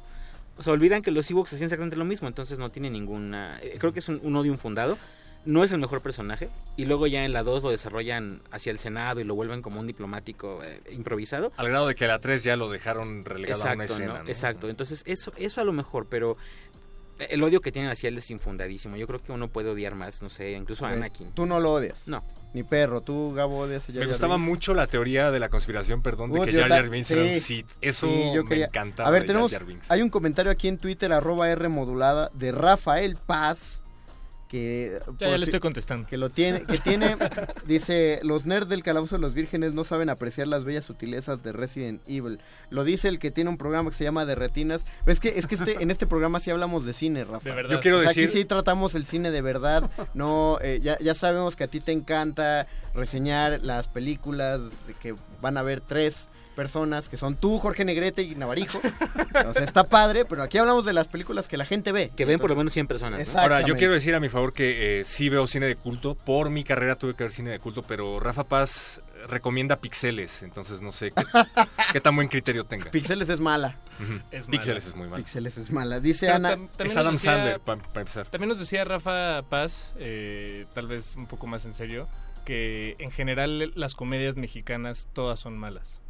O 0.59 0.63
sea, 0.63 0.75
olvidan 0.75 1.01
que 1.01 1.11
los 1.11 1.31
Ewoks 1.31 1.55
hacían 1.55 1.69
exactamente 1.69 1.97
lo 1.97 2.05
mismo, 2.05 2.29
entonces 2.29 2.59
no 2.59 2.69
tiene 2.69 2.91
ninguna... 2.91 3.59
eh, 3.63 3.77
creo 3.79 3.95
que 3.95 4.01
es 4.01 4.09
un, 4.11 4.21
un 4.23 4.37
odio 4.37 4.53
infundado. 4.53 4.99
No 5.47 5.65
es 5.65 5.73
el 5.73 5.79
mejor 5.79 6.03
personaje. 6.03 6.51
Y 6.77 6.85
luego 6.85 7.07
ya 7.07 7.25
en 7.25 7.33
la 7.33 7.43
2 7.43 7.63
lo 7.63 7.71
desarrollan 7.71 8.43
hacia 8.51 8.71
el 8.73 8.79
Senado 8.79 9.21
y 9.21 9.25
lo 9.25 9.35
vuelven 9.35 9.63
como 9.63 9.81
un 9.81 9.87
diplomático 9.87 10.63
eh, 10.63 10.81
improvisado. 10.93 11.51
Al 11.57 11.69
grado 11.69 11.87
de 11.89 11.95
que 11.95 12.07
la 12.07 12.19
3 12.19 12.43
ya 12.45 12.57
lo 12.57 12.69
dejaron 12.69 13.25
relegado 13.25 13.63
a 13.63 13.73
una 13.73 13.85
Exacto, 13.85 13.93
escena. 13.95 14.19
¿no? 14.19 14.25
¿no? 14.25 14.29
Exacto. 14.29 14.69
Entonces, 14.69 15.03
eso, 15.07 15.33
eso 15.37 15.61
a 15.61 15.65
lo 15.65 15.73
mejor, 15.73 16.07
pero 16.11 16.37
El 17.29 17.43
odio 17.43 17.61
que 17.61 17.71
tienen 17.71 17.91
hacia 17.91 18.09
él 18.09 18.17
es 18.19 18.31
infundadísimo. 18.31 18.97
Yo 18.97 19.07
creo 19.07 19.19
que 19.19 19.31
uno 19.33 19.49
puede 19.49 19.69
odiar 19.71 19.95
más, 19.95 20.23
no 20.23 20.31
sé, 20.31 20.53
incluso 20.53 20.87
a. 20.87 20.91
Anakin. 20.91 21.33
Tú 21.33 21.45
no 21.45 21.61
lo 21.61 21.73
odias. 21.75 22.09
No. 22.09 22.23
Ni 22.55 22.63
perro. 22.63 23.01
Tú, 23.03 23.33
Gabo, 23.35 23.59
odias 23.59 23.85
a 23.85 23.93
Jar 23.93 24.01
Me 24.01 24.07
gustaba 24.07 24.39
mucho 24.39 24.73
la 24.75 24.87
teoría 24.87 25.31
de 25.31 25.39
la 25.39 25.51
conspiración, 25.51 26.01
perdón, 26.03 26.33
de 26.33 26.41
Uh, 26.41 26.45
que 26.47 26.53
Jar 26.53 26.69
Jar 26.71 26.89
Binks 26.89 27.11
era 27.11 27.23
un 27.23 27.29
sí, 27.29 27.41
Sith. 27.41 27.67
Eso 27.83 28.09
sí, 28.09 28.33
yo 28.35 28.43
me 28.45 28.49
quería- 28.49 28.67
encantaba 28.67 29.09
A 29.09 29.13
ver, 29.13 29.25
tenemos, 29.27 29.51
Jar 29.53 29.65
hay 29.91 30.01
un 30.03 30.09
comentario 30.09 30.51
aquí 30.51 30.67
en 30.69 30.79
Twitter, 30.79 31.13
arroba 31.13 31.49
R 31.51 31.69
modulada, 31.69 32.31
de 32.35 32.53
Rafael 32.53 33.17
Paz, 33.17 33.83
que... 34.51 34.99
Ya, 35.21 35.29
le 35.39 35.45
estoy 35.45 35.61
contestando. 35.61 36.09
Que 36.09 36.17
lo 36.17 36.29
tiene, 36.29 36.65
que 36.65 36.79
tiene, 36.79 37.17
dice, 37.67 38.19
los 38.25 38.47
nerds 38.47 38.69
del 38.69 38.83
Calabozo 38.83 39.15
de 39.15 39.21
los 39.21 39.33
Vírgenes 39.33 39.73
no 39.75 39.85
saben 39.85 40.11
apreciar 40.11 40.49
las 40.49 40.65
bellas 40.65 40.85
sutilezas 40.85 41.43
de 41.43 41.53
Resident 41.53 42.03
Evil. 42.09 42.41
Lo 42.69 42.83
dice 42.83 43.07
el 43.09 43.19
que 43.21 43.31
tiene 43.31 43.49
un 43.49 43.57
programa 43.59 43.91
que 43.91 43.97
se 43.97 44.03
llama 44.05 44.27
De 44.27 44.35
Retinas. 44.35 44.85
Es 45.07 45.21
que, 45.21 45.29
es 45.29 45.47
que 45.47 45.55
este, 45.55 45.83
en 45.83 45.91
este 45.93 46.07
programa 46.07 46.41
sí 46.41 46.51
hablamos 46.51 46.85
de 46.85 46.95
cine, 46.95 47.25
Rafa. 47.25 47.49
De 47.49 47.55
verdad. 47.55 47.71
Yo 47.71 47.81
quiero 47.81 47.99
O 47.99 48.01
sea, 48.01 48.09
decir- 48.11 48.25
Aquí 48.29 48.39
sí 48.39 48.45
tratamos 48.45 48.95
el 48.97 49.07
cine 49.07 49.31
de 49.31 49.41
verdad. 49.41 49.89
No, 50.15 50.59
eh, 50.63 50.81
ya, 50.83 50.99
ya 50.99 51.15
sabemos 51.15 51.55
que 51.55 51.65
a 51.65 51.69
ti 51.69 51.79
te 51.81 51.93
encanta 51.93 52.67
reseñar 52.93 53.61
las 53.63 53.87
películas 53.87 54.87
de 54.87 54.95
que 54.95 55.15
van 55.41 55.57
a 55.59 55.63
ver 55.63 55.81
tres 55.81 56.29
personas 56.61 57.09
que 57.09 57.17
son 57.17 57.37
tú, 57.37 57.59
Jorge 57.59 57.87
Negrete 57.87 58.21
y 58.21 58.35
Navarijo. 58.35 58.83
o 59.49 59.53
sea, 59.55 59.65
está 59.65 59.85
padre, 59.85 60.27
pero 60.27 60.43
aquí 60.43 60.59
hablamos 60.59 60.85
de 60.85 60.93
las 60.93 61.09
películas 61.09 61.49
que 61.49 61.57
la 61.57 61.65
gente 61.65 61.91
ve. 61.91 62.11
Que 62.15 62.27
ven 62.27 62.39
por 62.39 62.51
lo 62.51 62.57
menos 62.57 62.75
100 62.75 62.87
personas. 62.87 63.35
¿no? 63.35 63.41
Ahora, 63.41 63.63
yo 63.63 63.77
quiero 63.77 63.95
decir 63.95 64.15
a 64.15 64.21
mi 64.21 64.29
favor 64.29 64.53
que 64.53 65.01
eh, 65.01 65.05
sí 65.07 65.31
veo 65.31 65.47
cine 65.47 65.65
de 65.65 65.77
culto. 65.77 66.17
Por 66.17 66.51
mi 66.51 66.63
carrera 66.63 66.97
tuve 66.97 67.15
que 67.15 67.25
ver 67.25 67.33
cine 67.33 67.49
de 67.49 67.59
culto, 67.61 67.83
pero 67.83 68.21
Rafa 68.21 68.45
Paz 68.45 69.01
recomienda 69.27 69.77
pixeles, 69.77 70.43
entonces 70.43 70.83
no 70.83 70.93
sé 70.93 71.13
qué, 71.13 71.23
qué 71.95 72.01
tan 72.03 72.15
buen 72.15 72.29
criterio 72.29 72.65
tenga. 72.65 72.91
Pixeles 72.91 73.31
es 73.31 73.41
mala. 73.41 73.79
Ujú. 74.03 74.21
Es 74.31 74.47
Pixeles 74.47 74.85
mala. 74.85 74.91
es 74.91 74.97
muy 74.97 75.09
mal. 75.09 75.23
Pixeles 75.23 75.57
es 75.57 75.71
mala. 75.71 76.01
Dice 76.01 76.27
Pero 76.27 76.37
Ana. 76.37 76.59
Es 76.79 76.97
Adam 76.97 77.15
decía- 77.15 77.33
Sandler, 77.33 77.61
para 77.61 77.81
empezar. 77.97 78.27
También 78.27 78.51
nos 78.51 78.59
decía 78.59 78.85
Rafa 78.85 79.43
Paz, 79.49 79.93
eh, 79.99 80.67
tal 80.75 80.89
vez 80.89 81.17
un 81.17 81.27
poco 81.27 81.47
más 81.47 81.65
en 81.65 81.73
serio, 81.73 82.07
que 82.45 82.97
en 82.99 83.11
general 83.11 83.73
las 83.75 83.95
comedias 83.95 84.37
mexicanas 84.37 85.07
todas 85.13 85.39
son 85.41 85.57
malas. 85.59 86.01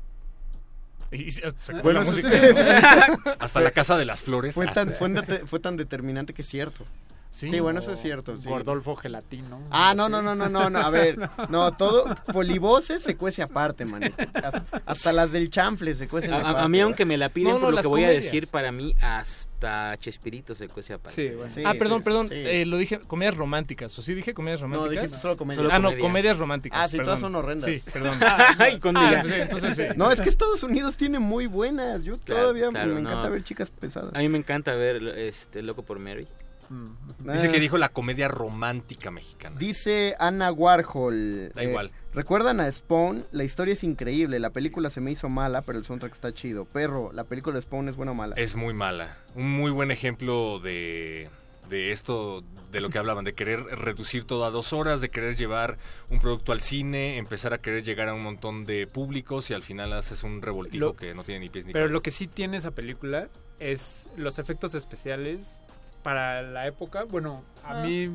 Y 1.16 1.30
se- 1.30 1.42
se 1.58 1.72
acabó 1.72 1.82
Bueno, 1.82 2.02
la 2.02 2.10
eso 2.10 2.12
música. 2.12 2.30
sí. 2.30 3.30
Hasta 3.40 3.60
la 3.60 3.70
Casa 3.72 3.97
de 3.97 4.05
las 4.05 4.22
Flores. 4.22 4.55
Fue 4.55 4.66
Ah. 4.68 4.72
tan, 4.72 4.92
fue, 4.92 5.10
tan- 5.10 5.47
fue 5.47 5.58
tan 5.60 5.76
determinante 5.76 6.32
que 6.34 6.42
es 6.42 6.48
cierto. 6.48 6.84
Sí, 7.33 7.60
bueno, 7.60 7.78
eso 7.81 7.92
es 7.92 8.00
cierto. 8.02 8.39
sí. 8.41 8.49
Gordolfo 8.49 8.97
Gelatino. 8.97 9.60
Ah, 9.70 9.94
no, 9.97 10.09
no, 10.09 10.20
no, 10.20 10.34
no, 10.34 10.49
no, 10.49 10.68
no, 10.68 10.78
a 10.81 10.91
ver, 10.91 11.17
no, 11.49 11.73
todo, 11.73 12.05
polivoces 12.33 13.02
se 13.02 13.17
cuece 13.17 13.42
aparte, 13.42 13.84
manito. 13.86 14.17
Hasta, 14.34 14.83
hasta 14.84 15.12
las 15.12 15.31
del 15.33 15.49
chanfle 15.49 15.94
se 15.94 16.09
cuecen 16.09 16.33
A, 16.34 16.41
aparte. 16.41 16.59
a- 16.60 16.65
a 16.65 16.68
mí, 16.68 16.81
aunque 16.81 17.05
me 17.05 17.17
la 17.17 17.28
piden 17.28 17.52
No, 17.52 17.59
no, 17.59 17.65
por 17.67 17.75
lo 17.75 17.83
que 17.83 17.89
voy 17.89 18.05
a 18.05 18.10
decir, 18.10 18.49
para 18.49 18.73
mí 18.73 18.94
hasta 19.00 19.97
Chespirito 19.99 20.55
se 20.55 20.68
cuece 20.68 20.92
aparte. 20.94 21.28
Sí, 21.28 21.34
bueno. 21.34 21.52
Sí, 21.55 21.62
ah, 21.65 21.75
perdón, 21.78 22.00
sí, 22.00 22.05
perdón, 22.05 22.28
sí. 22.28 22.34
eh, 22.36 22.67
lo 22.67 22.76
dije, 22.78 22.99
comedias 23.00 23.36
románticas, 23.36 23.97
¿o 23.99 24.02
sí 24.02 24.12
dije 24.12 24.34
comedias 24.34 24.60
No, 24.60 24.67
románticas? 24.67 25.02
dijiste 25.05 25.18
solo 25.23 25.36
comedias. 25.36 25.62
Solo 25.62 25.73
ah, 25.75 25.78
no, 25.78 25.97
comedias. 25.99 26.36
románticas. 26.39 26.81
Ah, 26.83 26.89
sí, 26.89 26.99
todas 26.99 27.20
son 27.20 27.34
horrendas. 27.36 27.67
Sí, 27.67 27.81
perdón. 27.92 28.18
Ay, 28.59 28.78
con 28.81 28.97
Ah, 28.97 29.12
entonces, 29.15 29.41
entonces 29.41 29.76
sí. 29.76 29.83
No, 29.97 30.10
es 30.10 30.20
que 30.20 30.28
Estados 30.28 30.62
Unidos 30.62 30.97
tiene 30.97 31.18
muy 31.20 31.47
buenas. 31.47 32.02
Yo 32.02 32.18
Claro, 32.18 32.42
todavía 32.42 32.68
claro, 32.70 32.94
me 32.94 33.00
encanta 33.00 33.25
no. 33.26 33.31
ver 33.31 33.44
chicas 33.44 33.70
pesadas. 33.70 34.12
A 34.15 34.18
mí 34.18 34.28
me 34.28 34.39
encanta 34.39 34.75
ver 34.75 34.97
este 35.17 35.62
Loco 35.62 35.83
por 35.83 35.99
Mary. 36.00 36.26
Mm. 36.70 37.32
Dice 37.32 37.49
Ah. 37.49 37.52
que 37.52 37.60
dijo 37.60 37.76
la 37.78 37.89
comedia 37.90 38.28
romántica 38.28 39.10
mexicana. 39.10 39.57
Dice 39.58 40.15
Ana 40.18 40.50
Warhol. 40.52 41.52
Da 41.55 41.62
eh, 41.62 41.68
igual. 41.68 41.90
¿Recuerdan 42.15 42.60
a 42.60 42.70
Spawn? 42.70 43.26
La 43.32 43.44
historia 43.44 43.74
es 43.74 43.84
increíble. 43.84 44.39
La 44.40 44.50
película 44.50 44.89
se 44.90 45.00
me 45.00 45.10
hizo 45.10 45.28
mala, 45.28 45.62
pero 45.62 45.78
el 45.78 45.84
soundtrack 45.84 46.12
está 46.12 46.32
chido. 46.32 46.65
Perro, 46.65 47.12
la 47.12 47.24
película 47.24 47.57
de 47.57 47.62
Spawn 47.62 47.89
es 47.89 47.97
buena 47.97 48.12
o 48.12 48.15
mala. 48.15 48.34
Es 48.36 48.57
muy 48.57 48.73
mala. 48.73 49.18
Un 49.34 49.50
muy 49.50 49.70
buen 49.70 49.90
ejemplo 49.90 50.58
de, 50.60 51.28
de 51.68 51.92
esto, 51.92 52.42
de 52.73 52.81
lo 52.81 52.89
que 52.90 52.99
hablaban, 52.99 53.24
de 53.24 53.32
querer 53.34 53.60
reducir 53.65 54.24
todo 54.24 54.44
a 54.44 54.50
dos 54.50 54.73
horas, 54.73 55.00
de 55.00 55.08
querer 55.08 55.36
llevar 55.36 55.76
un 56.08 56.18
producto 56.20 56.52
al 56.52 56.60
cine, 56.60 57.16
empezar 57.18 57.52
a 57.52 57.58
querer 57.58 57.82
llegar 57.84 58.08
a 58.08 58.15
un 58.15 58.23
montón 58.23 58.65
de 58.65 58.86
públicos 58.86 59.50
y 59.50 59.55
al 59.55 59.62
final 59.62 59.92
haces 59.92 60.23
un 60.24 60.40
revoltijo 60.42 60.84
Lo- 60.86 60.97
que 60.97 61.15
no 61.15 61.23
tiene 61.24 61.40
ni 61.40 61.49
pies 61.49 61.65
ni 61.65 61.73
Pero 61.73 61.84
cabeza. 61.84 61.92
lo 61.94 62.02
que 62.02 62.10
sí 62.10 62.26
tiene 62.28 62.57
esa 62.57 62.70
película 62.73 63.28
es 63.60 64.08
los 64.16 64.39
efectos 64.40 64.74
especiales 64.74 65.62
para 66.03 66.43
la 66.43 66.67
época. 66.67 67.05
Bueno, 67.05 67.43
a 67.65 67.81
Ah. 67.81 67.85
mí 67.85 68.11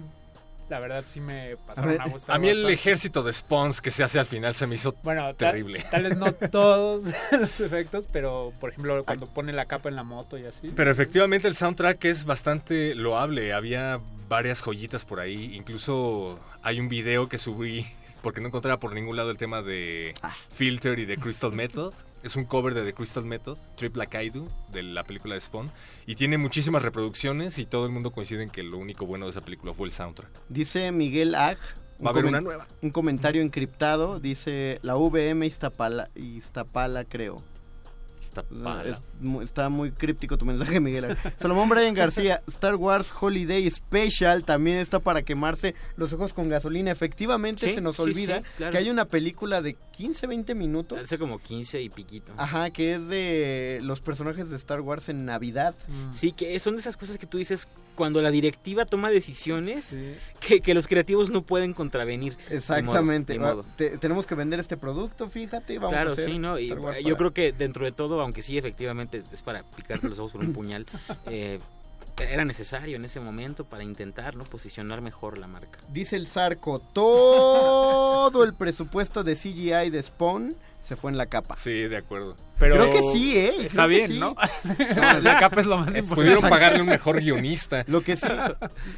la 0.67 0.79
verdad 0.79 1.03
sí 1.05 1.19
me 1.21 1.57
pasaron 1.67 1.91
ver, 1.91 2.01
a, 2.01 2.07
gustar 2.07 2.35
A 2.35 2.39
mí 2.39 2.49
el 2.49 2.67
ejército 2.71 3.21
de 3.21 3.31
Spawns 3.31 3.81
que 3.81 3.91
se 3.91 4.03
hace 4.03 4.17
al 4.17 4.25
final 4.25 4.55
se 4.55 4.65
me 4.65 4.73
hizo 4.75 4.95
Bueno, 5.03 5.31
terrible. 5.35 5.85
Tal, 5.91 6.03
vez 6.03 6.17
no 6.17 6.33
todos 6.51 7.03
los 7.31 7.59
efectos, 7.59 8.07
pero 8.11 8.51
por 8.59 8.71
ejemplo 8.71 9.03
cuando 9.05 9.27
pone 9.27 9.53
la 9.53 9.65
capa 9.65 9.89
en 9.89 9.95
la 9.95 10.03
moto 10.03 10.37
y 10.39 10.45
así. 10.45 10.71
Pero 10.75 10.89
efectivamente 10.89 11.47
el 11.47 11.55
soundtrack 11.55 12.03
es 12.05 12.25
bastante 12.25 12.95
loable. 12.95 13.53
Había 13.53 13.99
varias 14.27 14.61
joyitas 14.63 15.05
por 15.05 15.19
ahí. 15.19 15.55
Incluso 15.55 16.39
hay 16.63 16.79
un 16.79 16.89
video 16.89 17.29
que 17.29 17.37
subí 17.37 17.85
porque 18.23 18.41
no 18.41 18.47
encontraba 18.47 18.79
por 18.79 18.91
ningún 18.93 19.17
lado 19.17 19.29
el 19.29 19.37
tema 19.37 19.61
de 19.61 20.15
Ah. 20.23 20.35
Filter 20.51 20.97
y 20.97 21.05
de 21.05 21.17
Crystal 21.17 21.51
Method. 21.51 21.93
Es 22.25 22.35
un 22.35 22.45
cover 22.45 22.73
de 22.73 22.83
The 22.83 22.93
Crystal 22.95 23.23
Method, 23.23 23.55
Trip 23.75 23.95
Like 23.95 24.23
I 24.23 24.31
Do, 24.31 24.47
de 24.71 24.81
la 24.81 25.03
película 25.03 25.35
de 25.35 25.41
Spawn. 25.41 25.69
Y 26.07 26.15
tiene 26.15 26.39
muchísimas 26.39 26.81
reproducciones 26.81 27.59
y 27.59 27.67
todo 27.67 27.85
el 27.85 27.91
mundo 27.91 28.09
coincide 28.09 28.41
en 28.41 28.49
que 28.49 28.63
lo 28.63 28.79
único 28.79 29.05
bueno 29.05 29.25
de 29.25 29.29
esa 29.29 29.41
película 29.41 29.75
fue 29.75 29.85
el 29.85 29.93
soundtrack. 29.93 30.31
Dice 30.49 30.91
Miguel 30.91 31.35
Ag. 31.35 31.59
un 31.99 32.07
Va 32.07 32.09
a 32.09 32.13
haber 32.13 32.25
una 32.25 32.41
nueva. 32.41 32.65
Un 32.81 32.89
comentario 32.89 33.43
encriptado. 33.43 34.19
Dice 34.19 34.79
la 34.81 34.95
VM 34.95 35.45
Iztapala, 35.45 36.09
Iztapala 36.15 37.05
creo. 37.05 37.43
Está 38.25 38.43
es 38.85 39.01
está 39.43 39.69
muy 39.69 39.91
críptico 39.91 40.37
tu 40.37 40.45
mensaje, 40.45 40.79
Miguel. 40.79 41.15
Salomón 41.37 41.69
Brian 41.69 41.93
García, 41.93 42.41
Star 42.47 42.75
Wars 42.75 43.13
Holiday 43.19 43.69
Special 43.69 44.43
también 44.43 44.77
está 44.77 44.99
para 44.99 45.21
quemarse 45.23 45.75
los 45.97 46.11
ojos 46.13 46.33
con 46.33 46.49
gasolina. 46.49 46.91
Efectivamente 46.91 47.67
Sí, 47.67 47.73
se 47.75 47.81
nos 47.81 47.95
sí, 47.95 48.01
olvida 48.01 48.39
sí, 48.39 48.43
claro. 48.57 48.71
que 48.71 48.77
hay 48.79 48.89
una 48.89 49.05
película 49.05 49.61
de 49.61 49.75
15, 49.91 50.27
20 50.27 50.55
minutos. 50.55 50.99
Hace 50.99 51.17
como 51.17 51.39
15 51.39 51.81
y 51.81 51.89
piquito. 51.89 52.33
Ajá, 52.37 52.69
que 52.71 52.95
es 52.95 53.07
de 53.07 53.79
los 53.83 54.01
personajes 54.01 54.49
de 54.49 54.55
Star 54.57 54.81
Wars 54.81 55.09
en 55.09 55.25
Navidad. 55.25 55.75
Sí, 56.11 56.31
que 56.31 56.59
son 56.59 56.75
de 56.75 56.81
esas 56.81 56.97
cosas 56.97 57.17
que 57.17 57.25
tú 57.25 57.37
dices 57.37 57.67
cuando 57.95 58.21
la 58.21 58.29
directiva 58.29 58.85
toma 58.85 59.09
decisiones 59.09 59.85
Sí. 59.85 60.15
que, 60.41 60.59
que 60.59 60.73
los 60.73 60.85
creativos 60.85 61.29
no 61.31 61.43
pueden 61.43 61.73
contravenir. 61.73 62.37
Exactamente. 62.49 63.39
Modo, 63.39 63.47
Ah, 63.49 63.55
modo. 63.55 63.65
te- 63.77 63.97
tenemos 63.97 64.27
que 64.27 64.35
vender 64.35 64.59
este 64.59 64.75
producto, 64.75 65.29
fíjate. 65.29 65.77
Vamos 65.79 65.93
claro, 65.93 66.09
a 66.09 66.13
hacer 66.13 66.25
sí, 66.25 66.37
¿no? 66.39 66.59
Y 66.59 66.67
yo 66.67 66.81
para- 66.81 66.99
creo 67.17 67.33
que 67.33 67.53
dentro 67.53 67.85
de 67.85 67.93
todo, 67.93 68.14
aunque 68.21 68.41
sí, 68.41 68.57
efectivamente, 68.57 69.23
es 69.31 69.41
para 69.41 69.63
picarte 69.63 70.07
los 70.09 70.19
ojos 70.19 70.33
con 70.33 70.41
un 70.45 70.53
puñal, 70.53 70.85
eh, 71.25 71.59
era 72.17 72.45
necesario 72.45 72.95
en 72.95 73.05
ese 73.05 73.19
momento 73.19 73.65
para 73.65 73.83
intentar, 73.83 74.35
¿no? 74.35 74.45
Posicionar 74.45 75.01
mejor 75.01 75.37
la 75.37 75.47
marca. 75.47 75.79
Dice 75.89 76.15
el 76.15 76.27
Zarco, 76.27 76.79
todo 76.79 78.43
el 78.43 78.53
presupuesto 78.53 79.23
de 79.23 79.35
CGI 79.35 79.89
de 79.89 80.01
Spawn 80.01 80.55
se 80.83 80.95
fue 80.95 81.09
en 81.11 81.17
la 81.17 81.25
capa. 81.25 81.55
Sí, 81.57 81.71
de 81.71 81.97
acuerdo. 81.97 82.37
Pero 82.59 82.75
Creo 82.75 82.91
que 82.91 83.01
sí, 83.11 83.35
¿eh? 83.37 83.53
Está 83.65 83.85
Creo 83.85 83.87
bien, 83.87 84.07
sí. 84.07 84.19
¿no? 84.19 84.35
No, 84.95 85.19
la 85.21 85.39
capa 85.39 85.59
es 85.59 85.65
lo 85.67 85.77
más 85.77 85.87
importante. 85.97 86.15
Pudieron 86.15 86.41
pagarle 86.49 86.79
un 86.81 86.87
mejor 86.87 87.19
guionista. 87.19 87.83
Lo 87.87 88.01
que 88.01 88.15
sí, 88.15 88.27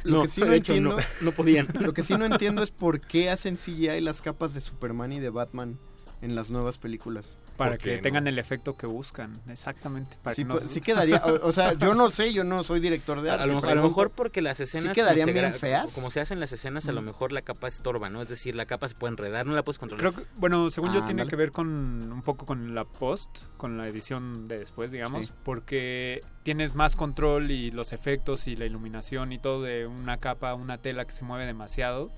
lo 0.04 0.18
No, 0.18 0.22
que 0.22 0.28
sí 0.28 0.40
no 0.42 0.52
hecho, 0.52 0.74
entiendo, 0.74 0.96
no, 0.96 1.02
no 1.22 1.32
podían. 1.32 1.66
lo 1.80 1.92
que 1.94 2.02
sí 2.02 2.14
no 2.14 2.26
entiendo 2.26 2.62
es 2.62 2.70
por 2.70 3.00
qué 3.00 3.30
hacen 3.30 3.56
CGI 3.56 4.00
las 4.00 4.20
capas 4.20 4.54
de 4.54 4.60
Superman 4.60 5.12
y 5.12 5.18
de 5.20 5.30
Batman 5.30 5.78
en 6.20 6.34
las 6.34 6.50
nuevas 6.50 6.78
películas. 6.78 7.38
Para 7.56 7.72
¿Por 7.72 7.78
qué 7.78 7.90
que 7.90 7.96
no? 7.98 8.02
tengan 8.02 8.26
el 8.26 8.38
efecto 8.38 8.76
que 8.76 8.86
buscan, 8.86 9.40
exactamente. 9.48 10.16
Para 10.22 10.34
Sí, 10.34 10.42
que 10.42 10.48
no 10.48 10.54
pues, 10.56 10.66
sí 10.70 10.80
quedaría, 10.80 11.18
o, 11.24 11.48
o 11.48 11.52
sea, 11.52 11.72
yo 11.74 11.94
no 11.94 12.10
sé, 12.10 12.32
yo 12.32 12.44
no 12.44 12.64
soy 12.64 12.80
director 12.80 13.20
de 13.20 13.30
A, 13.30 13.34
arte. 13.34 13.44
a 13.44 13.46
lo, 13.46 13.52
a 13.52 13.54
lo 13.56 13.60
pregunto, 13.60 13.88
mejor 13.88 14.10
porque 14.10 14.40
las 14.42 14.60
escenas 14.60 14.94
quedarían 14.94 15.28
como 15.28 15.34
se 15.36 15.40
bien 15.40 15.54
feas? 15.54 15.92
como 15.92 16.10
se 16.10 16.20
hacen 16.20 16.40
las 16.40 16.52
escenas 16.52 16.88
a 16.88 16.92
lo 16.92 17.02
Mm. 17.02 17.04
mejor 17.06 17.32
la 17.32 17.42
capa 17.42 17.68
estorba 17.68 18.10
no 18.10 18.20
es 18.22 18.28
decir 18.28 18.54
la 18.54 18.66
capa 18.66 18.88
se 18.88 18.94
puede 18.94 19.12
enredar 19.12 19.46
no 19.46 19.54
la 19.54 19.62
puedes 19.64 19.78
controlar 19.78 20.12
Creo 20.12 20.24
que, 20.24 20.30
bueno, 20.36 20.70
según 20.70 20.92
yo 20.92 21.00
Ah, 21.02 21.06
tiene 21.06 21.26
que 21.26 21.36
ver 21.36 21.52
con 21.52 21.68
un 21.68 22.22
poco 22.22 22.46
con 22.46 22.74
la 22.74 22.84
post, 22.84 23.30
con 23.56 23.76
la 23.78 23.86
edición 23.88 24.48
de 24.48 24.58
después, 24.58 24.90
digamos, 24.90 25.26
Sí. 25.26 25.32
porque 25.44 26.20
tienes 26.42 26.74
más 26.74 26.96
control 26.96 27.50
y 27.50 27.70
los 27.70 27.92
efectos 27.92 28.46
y 28.48 28.56
la 28.56 28.64
iluminación 28.66 29.32
y 29.32 29.38
todo 29.38 29.62
de 29.62 29.86
una 29.86 30.16
capa, 30.18 30.54
una 30.54 30.78
tela 30.78 31.04
que 31.04 31.12
se 31.12 31.24
mueve 31.24 31.44
demasiado, 31.46 32.10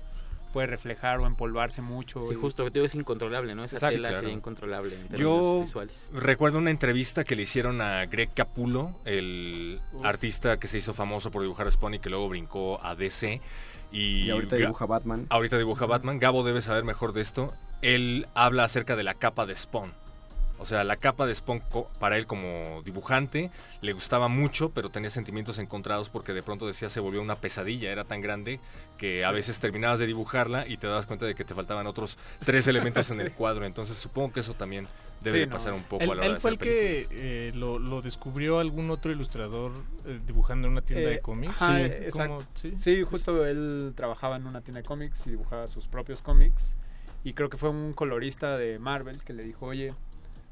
puede 0.51 0.67
reflejar 0.67 1.19
o 1.19 1.25
empolvarse 1.27 1.81
mucho. 1.81 2.21
sí 2.21 2.33
y- 2.33 2.35
justo 2.35 2.63
te 2.65 2.71
digo 2.71 2.85
es 2.85 2.95
incontrolable 2.95 3.55
no 3.55 3.63
esa 3.63 3.77
Exacto, 3.77 3.95
tela 3.95 4.09
claro. 4.09 4.19
sería 4.21 4.35
incontrolable 4.35 4.95
en 4.95 5.07
términos 5.07 5.19
Yo 5.19 5.61
visuales 5.61 6.09
recuerdo 6.13 6.57
una 6.59 6.69
entrevista 6.71 7.23
que 7.23 7.35
le 7.35 7.43
hicieron 7.43 7.81
a 7.81 8.05
Greg 8.05 8.29
Capullo, 8.33 8.91
el 9.05 9.79
Uf. 9.93 10.05
artista 10.05 10.57
que 10.57 10.67
se 10.67 10.77
hizo 10.77 10.93
famoso 10.93 11.31
por 11.31 11.41
dibujar 11.41 11.67
a 11.67 11.71
Spawn 11.71 11.95
y 11.95 11.99
que 11.99 12.09
luego 12.09 12.29
brincó 12.29 12.83
a 12.83 12.95
DC. 12.95 13.41
Y, 13.93 14.23
y 14.23 14.29
ahorita 14.29 14.55
Ga- 14.55 14.59
dibuja 14.59 14.85
Batman. 14.85 15.25
ahorita 15.29 15.57
dibuja 15.57 15.85
Batman. 15.85 16.17
Gabo 16.19 16.43
debe 16.43 16.61
saber 16.61 16.83
mejor 16.85 17.11
de 17.13 17.21
esto. 17.21 17.53
Él 17.81 18.27
habla 18.35 18.63
acerca 18.63 18.95
de 18.95 19.03
la 19.03 19.15
capa 19.15 19.45
de 19.45 19.55
Spawn. 19.55 19.91
O 20.61 20.65
sea, 20.65 20.83
la 20.83 20.95
capa 20.97 21.25
de 21.25 21.33
Spawn 21.33 21.61
para 21.99 22.17
él 22.17 22.27
como 22.27 22.83
dibujante 22.85 23.49
le 23.81 23.93
gustaba 23.93 24.27
mucho, 24.27 24.69
pero 24.69 24.89
tenía 24.91 25.09
sentimientos 25.09 25.57
encontrados 25.57 26.09
porque 26.09 26.33
de 26.33 26.43
pronto 26.43 26.67
decía 26.67 26.87
se 26.87 26.99
volvió 26.99 27.19
una 27.21 27.35
pesadilla, 27.35 27.91
era 27.91 28.03
tan 28.03 28.21
grande 28.21 28.59
que 28.97 29.25
a 29.25 29.31
veces 29.31 29.59
terminabas 29.59 29.97
de 29.97 30.05
dibujarla 30.05 30.67
y 30.67 30.77
te 30.77 30.85
dabas 30.85 31.07
cuenta 31.07 31.25
de 31.25 31.33
que 31.33 31.43
te 31.43 31.55
faltaban 31.55 31.87
otros 31.87 32.19
tres 32.45 32.67
elementos 32.67 33.09
en 33.09 33.19
el 33.21 33.31
cuadro. 33.31 33.65
Entonces 33.65 33.97
supongo 33.97 34.33
que 34.33 34.41
eso 34.41 34.53
también 34.53 34.85
debe 35.21 35.37
Sí, 35.37 35.39
de 35.41 35.47
no. 35.47 35.53
pasar 35.53 35.73
un 35.73 35.83
poco 35.83 36.03
él, 36.03 36.11
a 36.11 36.13
la 36.15 36.19
hora 36.21 36.27
él 36.27 36.33
de 36.35 36.39
fue 36.39 36.51
el 36.51 36.57
películas. 36.59 37.07
que 37.09 37.47
eh, 37.47 37.51
lo, 37.55 37.79
lo 37.79 38.01
descubrió 38.03 38.59
algún 38.59 38.89
otro 38.91 39.11
ilustrador 39.11 39.71
eh, 40.05 40.19
dibujando 40.25 40.67
en 40.67 40.73
una 40.73 40.81
tienda 40.81 41.09
Eh, 41.09 41.13
de 41.13 41.19
cómics. 41.21 41.53
ajá, 41.59 41.75
Sí. 41.77 41.81
eh, 41.85 42.01
exacto. 42.05 42.45
Sí, 42.53 42.73
Sí, 42.77 43.01
justo 43.03 43.45
él 43.47 43.93
trabajaba 43.95 44.35
en 44.35 44.45
una 44.45 44.61
tienda 44.61 44.81
de 44.81 44.85
cómics 44.85 45.25
y 45.25 45.31
dibujaba 45.31 45.67
sus 45.67 45.87
propios 45.87 46.21
cómics. 46.21 46.75
Y 47.23 47.33
creo 47.33 47.49
que 47.49 47.57
fue 47.57 47.69
un 47.69 47.93
colorista 47.93 48.57
de 48.57 48.79
Marvel 48.79 49.23
que 49.23 49.33
le 49.33 49.43
dijo, 49.43 49.67
oye, 49.67 49.93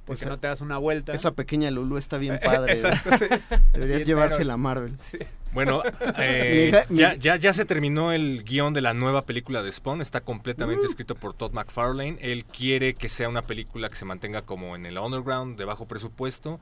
¿por 0.10 0.18
qué 0.18 0.24
Esa- 0.26 0.30
no 0.30 0.40
te 0.40 0.48
das 0.48 0.62
una 0.62 0.78
vuelta? 0.78 1.14
Esa 1.14 1.32
pequeña 1.32 1.72
Lulu 1.72 1.98
está 1.98 2.18
bien 2.18 2.40
padre. 2.44 2.74
Exacto, 2.74 3.12
sí. 3.18 3.26
Deberías 3.74 3.98
Bien 4.00 4.06
llevársela 4.08 4.54
a. 4.56 4.58
Marvel. 4.58 4.98
Sí. 5.02 5.20
Bueno, 5.54 5.82
eh, 6.18 6.72
ya, 6.90 7.16
ya, 7.16 7.36
ya 7.36 7.54
se 7.54 7.66
terminó 7.66 8.12
el 8.12 8.44
guion 8.44 8.74
de 8.74 8.82
la 8.82 8.94
nueva 8.94 9.24
película 9.24 9.64
de 9.64 9.72
Spawn. 9.72 10.02
Está 10.02 10.22
completamente 10.22 10.84
Uh. 10.86 10.90
escrito 10.90 11.16
por 11.16 11.34
Todd 11.34 11.54
McFarlane. 11.54 12.18
Él 12.22 12.46
quiere 12.46 12.94
que 12.94 13.10
sea 13.10 13.30
una 13.30 13.42
película 13.44 13.90
que 13.90 13.96
se 13.96 14.06
mantenga 14.06 14.42
como 14.44 14.76
en 14.76 14.86
el 14.86 14.98
underground, 14.98 15.58
de 15.58 15.66
bajo 15.66 15.88
presupuesto. 15.88 16.60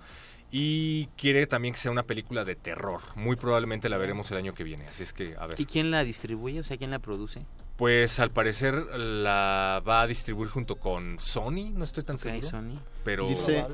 Y 0.51 1.07
quiere 1.17 1.45
también 1.45 1.73
que 1.73 1.79
sea 1.79 1.91
una 1.91 2.03
película 2.03 2.45
de 2.45 2.55
terror. 2.55 3.01
Muy 3.15 3.35
probablemente 3.35 3.89
la 3.89 3.97
veremos 3.97 4.31
el 4.31 4.37
año 4.37 4.53
que 4.53 4.63
viene. 4.63 4.85
Así 4.87 5.03
es 5.03 5.11
que, 5.13 5.35
a 5.37 5.45
ver. 5.47 5.59
¿Y 5.59 5.65
quién 5.65 5.91
la 5.91 6.03
distribuye? 6.05 6.59
O 6.61 6.63
sea, 6.63 6.77
¿quién 6.77 6.89
la 6.91 6.99
produce? 6.99 7.45
Pues 7.75 8.19
al 8.19 8.31
parecer 8.31 8.73
la 8.95 9.83
va 9.87 10.01
a 10.01 10.07
distribuir 10.07 10.49
junto 10.49 10.77
con 10.77 11.19
Sony. 11.19 11.71
No 11.73 11.83
estoy 11.83 12.03
tan 12.03 12.15
Ok, 12.15 12.21
seguro. 12.21 12.47
Sony. 12.47 12.79
Pero. 13.03 13.27
Dice, 13.27 13.65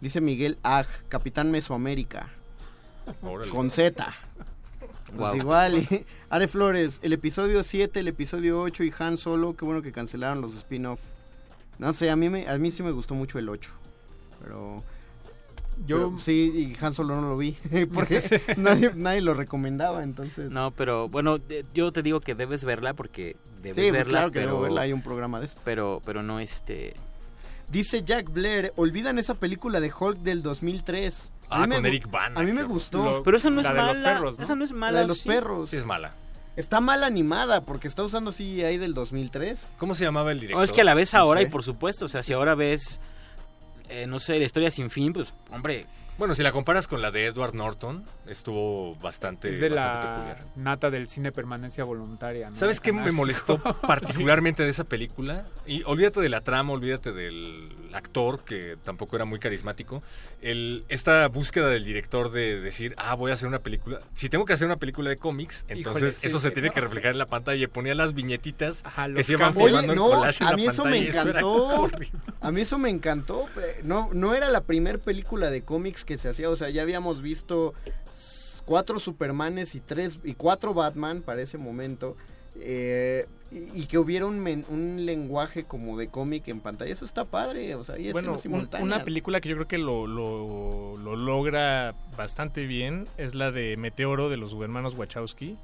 dice 0.00 0.20
Miguel 0.20 0.58
Ag, 0.62 0.86
Capitán 1.08 1.50
Mesoamérica. 1.50 2.28
Órale. 3.22 3.50
Con 3.50 3.70
Z. 3.70 4.12
Pues 5.16 5.34
igual. 5.36 5.78
y- 5.90 6.04
Are 6.28 6.46
Flores, 6.48 6.98
el 7.02 7.12
episodio 7.12 7.62
7, 7.64 8.00
el 8.00 8.08
episodio 8.08 8.60
8 8.62 8.84
y 8.84 8.92
Han 8.98 9.16
Solo, 9.16 9.56
qué 9.56 9.64
bueno 9.64 9.80
que 9.82 9.90
cancelaron 9.92 10.40
los 10.40 10.54
spin-off. 10.54 11.00
No 11.78 11.92
sé, 11.92 12.10
a 12.10 12.16
mí, 12.16 12.28
me, 12.28 12.46
a 12.48 12.58
mí 12.58 12.70
sí 12.70 12.82
me 12.82 12.90
gustó 12.90 13.14
mucho 13.14 13.38
el 13.38 13.48
8. 13.48 13.70
Pero... 14.42 14.82
Yo- 15.86 15.96
pero 16.10 16.18
sí, 16.18 16.74
y 16.80 16.84
Han 16.84 16.94
Solo 16.94 17.20
no 17.20 17.28
lo 17.28 17.36
vi. 17.36 17.52
Porque 17.92 18.20
nadie, 18.56 18.92
nadie 18.94 19.20
lo 19.20 19.34
recomendaba, 19.34 20.02
entonces... 20.02 20.50
No, 20.50 20.70
pero 20.72 21.08
bueno, 21.08 21.38
yo 21.74 21.92
te 21.92 22.02
digo 22.02 22.20
que 22.20 22.34
debes 22.34 22.64
verla 22.64 22.94
porque 22.94 23.36
debes 23.62 23.84
Sí, 23.84 23.90
verla. 23.90 24.10
claro 24.10 24.30
que 24.32 24.40
pero, 24.40 24.50
debo 24.52 24.60
verla, 24.62 24.82
hay 24.82 24.92
un 24.92 25.02
programa 25.02 25.40
de 25.40 25.46
eso. 25.46 25.58
Pero, 25.64 26.00
pero 26.04 26.22
no 26.22 26.40
este. 26.40 26.94
Dice 27.68 28.02
Jack 28.02 28.30
Blair, 28.32 28.72
olvidan 28.76 29.18
esa 29.18 29.34
película 29.34 29.80
de 29.80 29.92
Hulk 29.96 30.18
del 30.18 30.42
2003. 30.42 31.32
A 31.48 31.62
Ah, 31.64 31.68
con 31.68 31.84
Eric 31.86 32.10
Bana, 32.10 32.40
A 32.40 32.42
mí 32.44 32.52
me 32.52 32.62
gustó. 32.64 33.22
Pero 33.24 33.36
esa 33.36 33.50
no 33.50 33.60
es 33.60 33.66
La 33.66 33.72
de 33.74 33.80
los 33.82 34.00
mala. 34.00 34.14
perros, 34.14 34.38
¿no? 34.38 34.44
Esa 34.44 34.54
no 34.54 34.64
es 34.64 34.72
mala. 34.72 34.92
La 34.92 35.00
de 35.00 35.06
los 35.08 35.18
¿sí? 35.18 35.28
perros. 35.28 35.70
Sí, 35.70 35.76
es 35.76 35.84
mala. 35.84 36.14
Está 36.56 36.80
mal 36.80 37.02
animada 37.04 37.62
porque 37.62 37.88
está 37.88 38.02
usando 38.04 38.32
CGI 38.32 38.76
del 38.78 38.92
2003. 38.94 39.70
¿Cómo 39.78 39.94
se 39.94 40.04
llamaba 40.04 40.30
el 40.32 40.38
No, 40.38 40.40
director? 40.42 40.64
es 40.64 40.72
que 40.72 40.80
a 40.80 40.84
la 40.84 40.94
ves 40.94 41.12
No 41.14 41.20
ahora 41.20 41.40
sé. 41.40 41.46
y 41.46 41.50
por 41.50 41.62
supuesto, 41.62 42.04
o 42.04 42.08
sea, 42.08 42.22
si 42.22 42.32
ahora 42.32 42.54
ves, 42.54 43.00
eh, 43.90 44.06
no 44.06 44.18
sé, 44.18 44.38
la 44.38 44.44
historia 44.44 44.70
sin 44.70 44.90
fin, 44.90 45.12
pues, 45.12 45.34
hombre, 45.50 45.86
Bueno, 46.18 46.34
si 46.34 46.42
la 46.42 46.52
comparas 46.52 46.86
con 46.86 47.00
la 47.00 47.10
de 47.10 47.26
Edward 47.26 47.54
Norton, 47.54 48.04
estuvo 48.32 48.94
bastante, 48.96 49.48
Es 49.50 49.60
de 49.60 49.68
bastante 49.68 50.06
la 50.06 50.14
peculiar. 50.14 50.46
nata 50.56 50.90
del 50.90 51.08
cine 51.08 51.32
permanencia 51.32 51.84
voluntaria. 51.84 52.50
¿no? 52.50 52.56
¿Sabes 52.56 52.80
qué 52.80 52.92
me 52.92 53.12
molestó 53.12 53.58
particularmente 53.86 54.62
de 54.62 54.70
esa 54.70 54.84
película? 54.84 55.46
Y 55.66 55.82
olvídate 55.84 56.20
de 56.20 56.28
la 56.28 56.40
trama, 56.40 56.72
olvídate 56.72 57.12
del 57.12 57.70
actor, 57.92 58.44
que 58.44 58.76
tampoco 58.84 59.16
era 59.16 59.24
muy 59.24 59.38
carismático. 59.38 60.02
El, 60.40 60.84
esta 60.88 61.26
búsqueda 61.28 61.68
del 61.68 61.84
director 61.84 62.30
de 62.30 62.60
decir, 62.60 62.94
ah, 62.96 63.14
voy 63.14 63.30
a 63.30 63.34
hacer 63.34 63.48
una 63.48 63.58
película. 63.60 64.00
Si 64.14 64.28
tengo 64.28 64.44
que 64.44 64.52
hacer 64.52 64.66
una 64.66 64.76
película 64.76 65.10
de 65.10 65.16
cómics, 65.16 65.64
entonces 65.68 66.02
Híjole, 66.02 66.10
sí, 66.12 66.26
eso 66.26 66.38
se 66.38 66.50
tiene 66.50 66.70
que 66.70 66.80
reflejar 66.80 67.10
en 67.12 67.18
la 67.18 67.26
pantalla. 67.26 67.64
Y 67.64 67.66
ponía 67.66 67.94
las 67.94 68.14
viñetitas 68.14 68.82
que 69.14 69.24
se 69.24 69.32
iban 69.34 69.54
en 69.58 69.94
no, 69.94 70.08
collage 70.10 70.42
en 70.44 70.48
a 70.48 70.50
la 70.52 70.56
mí 70.56 70.66
eso 70.66 70.82
pantalla. 70.84 71.00
me 71.24 71.30
encantó. 71.30 71.90
A 72.40 72.52
mí 72.52 72.60
eso 72.60 72.78
me 72.78 72.90
encantó. 72.90 73.46
No, 73.82 74.08
no 74.12 74.34
era 74.34 74.48
la 74.48 74.62
primer 74.62 75.00
película 75.00 75.50
de 75.50 75.62
cómics 75.62 76.04
que 76.04 76.18
se 76.18 76.28
hacía. 76.28 76.48
O 76.50 76.56
sea, 76.56 76.70
ya 76.70 76.82
habíamos 76.82 77.22
visto 77.22 77.74
cuatro 78.70 79.00
Supermanes 79.00 79.74
y 79.74 79.80
tres 79.80 80.20
y 80.22 80.34
cuatro 80.34 80.72
Batman 80.74 81.22
para 81.22 81.42
ese 81.42 81.58
momento. 81.58 82.16
eh, 82.60 83.26
y, 83.50 83.80
y 83.82 83.86
que 83.86 83.98
hubiera 83.98 84.26
un, 84.26 84.38
men- 84.38 84.64
un 84.68 85.04
lenguaje 85.06 85.64
como 85.64 85.96
de 85.98 86.06
cómic 86.06 86.46
en 86.46 86.60
pantalla. 86.60 86.92
Eso 86.92 87.04
está 87.04 87.24
padre. 87.24 87.74
O 87.74 87.82
sea, 87.82 87.98
y 87.98 88.12
Bueno, 88.12 88.36
un- 88.48 88.68
una 88.80 89.02
película 89.02 89.40
que 89.40 89.48
yo 89.48 89.56
creo 89.56 89.66
que 89.66 89.78
lo, 89.78 90.06
lo, 90.06 90.96
lo 90.98 91.16
logra 91.16 91.94
bastante 92.16 92.66
bien 92.66 93.08
es 93.18 93.34
la 93.34 93.50
de 93.50 93.76
Meteoro 93.76 94.28
de 94.28 94.36
los 94.36 94.52
hermanos 94.54 94.94
Wachowski. 94.94 95.56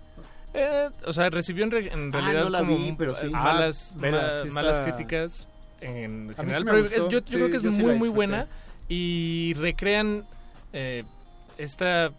Eh, 0.52 0.88
o 1.04 1.12
sea, 1.12 1.30
recibió 1.30 1.62
en, 1.62 1.70
re- 1.70 1.92
en 1.92 2.08
Ah, 2.08 2.18
realidad 2.20 2.42
no 2.44 2.50
la 2.50 2.58
como 2.60 2.76
vi, 2.76 2.92
pero 2.98 3.14
sí. 3.14 3.28
malas, 3.28 3.92
Ah, 3.94 4.00
vela, 4.00 4.22
ma- 4.22 4.30
sí 4.30 4.36
está- 4.48 4.54
malas 4.62 4.80
críticas 4.80 5.48
en 5.80 6.28
sí 6.30 6.34
general. 6.34 6.64
me 6.64 6.70
pero 6.72 6.86
es- 6.86 6.92
yo, 6.94 7.08
yo 7.08 7.18
Sí, 7.24 7.34
creo 7.34 7.50
que 7.50 7.56
es 7.58 7.62
sí 7.62 7.68
muy, 7.82 7.94
muy 7.94 8.08
buena 8.08 8.48
y 8.88 9.54
recrean 9.54 10.24
eh, 10.72 11.04
esta... 11.56 12.10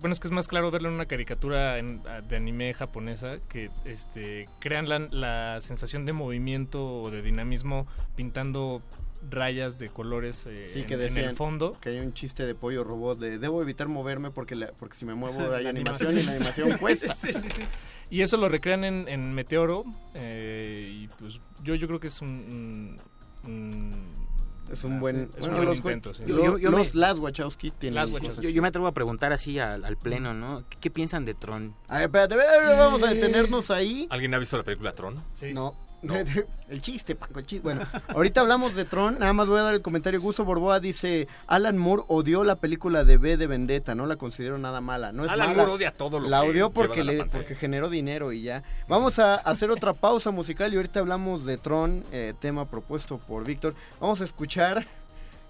bueno, 0.00 0.12
es 0.12 0.20
que 0.20 0.28
es 0.28 0.32
más 0.32 0.48
claro 0.48 0.70
verlo 0.70 0.88
en 0.88 0.94
una 0.94 1.06
caricatura 1.06 1.78
en- 1.78 2.02
de 2.28 2.36
anime 2.36 2.74
japonesa 2.74 3.38
que 3.48 3.70
este 3.84 4.48
crean 4.60 4.88
la, 4.88 4.98
la 5.10 5.60
sensación 5.60 6.04
de 6.06 6.12
movimiento 6.12 6.86
o 6.88 7.10
de 7.10 7.22
dinamismo 7.22 7.86
pintando 8.16 8.82
rayas 9.30 9.78
de 9.80 9.88
colores 9.88 10.46
eh, 10.46 10.68
Sí, 10.68 10.80
en, 10.80 10.86
que 10.86 10.94
en 10.94 11.00
decían 11.00 11.30
el 11.30 11.34
fondo. 11.36 11.76
que 11.80 11.88
hay 11.88 11.98
un 11.98 12.12
chiste 12.14 12.46
de 12.46 12.54
pollo 12.54 12.84
robot 12.84 13.18
de 13.18 13.38
debo 13.38 13.60
evitar 13.62 13.88
moverme 13.88 14.30
porque 14.30 14.54
la- 14.54 14.70
porque 14.78 14.96
si 14.96 15.04
me 15.04 15.14
muevo 15.14 15.40
hay 15.54 15.66
animación 15.66 16.16
y 16.16 16.22
la 16.22 16.30
animación 16.32 16.78
cuesta. 16.78 17.12
sí, 17.14 17.32
sí, 17.32 17.48
sí. 17.50 17.62
Y 18.10 18.22
eso 18.22 18.36
lo 18.36 18.48
recrean 18.48 18.84
en, 18.84 19.08
en 19.08 19.34
Meteoro. 19.34 19.84
eh, 20.14 20.88
y 21.02 21.08
pues 21.18 21.40
yo, 21.62 21.74
yo 21.74 21.86
creo 21.88 21.98
que 22.00 22.06
es 22.06 22.22
un. 22.22 22.98
un- 23.44 23.50
un- 23.52 24.27
Es 24.70 24.84
un 24.84 24.94
ah, 24.94 25.00
buen, 25.00 25.16
sí, 25.16 25.22
es 25.34 25.40
bueno, 25.40 25.46
un 25.48 25.54
buen 25.56 25.66
los, 25.66 25.76
intento, 25.76 26.14
sí. 26.14 26.22
Yo- 26.26 26.58
yo 26.58 26.70
los 26.70 26.94
me- 26.94 27.00
Las 27.00 27.18
Wachowski 27.18 27.70
tienen 27.70 27.94
Las 27.96 28.10
Wachowski. 28.10 28.42
yo, 28.42 28.50
yo 28.50 28.62
me 28.62 28.68
atrevo 28.68 28.86
a 28.86 28.92
preguntar 28.92 29.32
así 29.32 29.58
al, 29.58 29.84
al 29.84 29.96
pleno, 29.96 30.34
¿no? 30.34 30.64
¿Qué, 30.68 30.76
qué 30.80 30.90
piensan 30.90 31.24
de 31.24 31.34
Tron? 31.34 31.74
A 31.88 31.94
ver, 31.98 32.04
espérate, 32.06 32.36
vamos 32.76 33.02
a 33.02 33.12
detenernos 33.14 33.70
ahí. 33.70 34.06
¿Alguien 34.10 34.34
ha 34.34 34.38
visto 34.38 34.56
la 34.56 34.64
película 34.64 34.92
Tron? 34.92 35.22
No. 35.52 35.74
el 36.68 36.80
chiste, 36.80 37.16
Paco, 37.16 37.40
el 37.40 37.46
chiste. 37.46 37.62
Bueno, 37.62 37.84
ahorita 38.08 38.40
hablamos 38.40 38.76
de 38.76 38.84
Tron, 38.84 39.18
nada 39.18 39.32
más 39.32 39.48
voy 39.48 39.58
a 39.58 39.62
dar 39.62 39.74
el 39.74 39.82
comentario. 39.82 40.20
Gusto 40.20 40.44
Borboa 40.44 40.78
dice, 40.80 41.26
Alan 41.46 41.76
Moore 41.76 42.04
odió 42.08 42.44
la 42.44 42.56
película 42.56 43.04
de 43.04 43.18
B 43.18 43.36
de 43.36 43.46
Vendetta, 43.46 43.94
no 43.94 44.06
la 44.06 44.16
considero 44.16 44.58
nada 44.58 44.80
mala. 44.80 45.10
No 45.12 45.24
es 45.24 45.30
Alan 45.30 45.48
mala. 45.48 45.62
Moore 45.62 45.72
odia 45.72 45.90
todo 45.90 46.20
lo 46.20 46.28
La 46.28 46.42
que 46.42 46.50
odió 46.50 46.70
porque, 46.70 47.02
la 47.02 47.12
le, 47.12 47.24
porque 47.24 47.54
generó 47.54 47.90
dinero 47.90 48.32
y 48.32 48.42
ya. 48.42 48.62
Vamos 48.86 49.18
a 49.18 49.34
hacer 49.34 49.70
otra 49.70 49.92
pausa 49.92 50.30
musical 50.30 50.72
y 50.72 50.76
ahorita 50.76 51.00
hablamos 51.00 51.44
de 51.44 51.58
Tron, 51.58 52.04
eh, 52.12 52.34
tema 52.38 52.66
propuesto 52.66 53.18
por 53.18 53.44
Víctor. 53.44 53.74
Vamos 54.00 54.20
a 54.20 54.24
escuchar, 54.24 54.86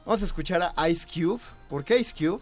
vamos 0.06 0.22
a 0.22 0.24
escuchar 0.24 0.72
a 0.74 0.88
Ice 0.88 1.06
Cube. 1.06 1.42
¿Por 1.68 1.84
qué 1.84 1.98
Ice 1.98 2.14
Cube? 2.16 2.40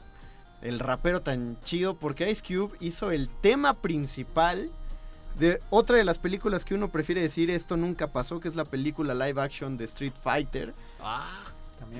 El 0.62 0.78
rapero 0.78 1.23
tan 1.23 1.59
chido, 1.65 1.97
porque 1.97 2.31
Ice 2.31 2.43
Cube 2.43 2.76
hizo 2.81 3.10
el 3.10 3.28
tema 3.28 3.75
principal 3.75 4.70
de 5.39 5.60
otra 5.70 5.97
de 5.97 6.05
las 6.05 6.18
películas 6.18 6.65
que 6.65 6.74
uno 6.74 6.89
prefiere 6.89 7.20
decir 7.23 7.50
esto 7.50 7.76
nunca 7.76 8.08
pasó, 8.12 8.40
que 8.40 8.48
es 8.48 8.56
la 8.56 8.65
película 8.65 9.15
live 9.15 9.40
action 9.40 9.76
de 9.76 9.84
Street 9.84 10.12
Fighter. 10.23 10.74
Ah, 11.00 11.42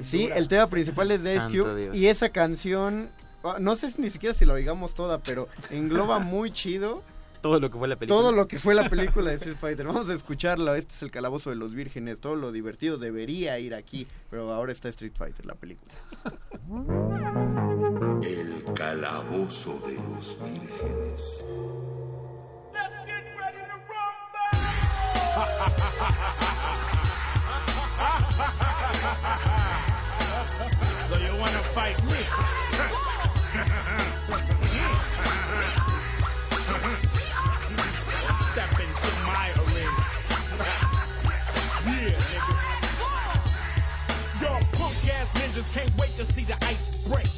Sí, 0.05 0.25
dura. 0.25 0.37
el 0.37 0.49
tema 0.49 0.67
principal 0.67 1.11
es 1.11 1.23
de 1.23 1.37
Ice 1.37 1.47
Cube 1.49 1.77
Dios. 1.77 1.97
y 1.97 2.09
esa 2.09 2.31
canción, 2.31 3.09
ah, 3.45 3.57
no 3.61 3.77
sé 3.77 3.91
si 3.91 4.01
ni 4.01 4.11
siquiera 4.11 4.35
si 4.35 4.45
la 4.47 4.55
oigamos 4.55 4.95
toda, 4.95 5.19
pero 5.19 5.49
engloba 5.71 6.19
muy 6.21 6.51
chido 6.51 7.03
Todo 7.43 7.61
lo 7.61 7.71
que 7.71 7.79
fue 7.79 7.87
la 7.87 7.97
película. 7.97 8.21
todo 8.21 8.33
lo 8.33 8.49
que 8.49 8.59
fue 8.59 8.75
la 8.75 8.89
película 8.89 9.31
de 9.31 9.37
Street 9.37 9.57
Fighter. 9.61 9.87
Vamos 9.87 10.09
a 10.09 10.15
escucharla, 10.15 10.77
este 10.77 10.95
es 10.95 11.03
el 11.03 11.11
calabozo 11.13 11.51
de 11.51 11.57
los 11.57 11.73
vírgenes, 11.75 12.21
todo 12.21 12.35
lo 12.37 12.51
divertido 12.53 12.97
debería 12.99 13.59
ir 13.61 13.75
aquí, 13.75 14.07
pero 14.31 14.53
ahora 14.53 14.73
está 14.73 14.89
Street 14.89 15.13
Fighter, 15.15 15.45
la 15.47 15.55
película. 15.55 15.93
El 18.23 18.65
calabozo 18.75 19.79
de 19.87 19.95
los 19.95 20.37
vírgenes. 20.43 21.45
So 25.37 25.43
you 31.19 31.37
wanna 31.37 31.61
fight 31.77 32.03
me? 32.05 32.11
Step 38.53 38.81
into 38.81 39.11
my 39.27 39.53
arena. 39.61 39.93
yeah, 41.85 42.17
nigga. 42.17 42.55
Y'all 44.41 44.65
punk 44.73 45.05
ass 45.13 45.29
ninjas 45.35 45.69
can't 45.75 45.93
wait 45.99 46.17
to 46.17 46.25
see 46.25 46.45
the 46.45 46.57
ice 46.65 46.97
break. 47.07 47.29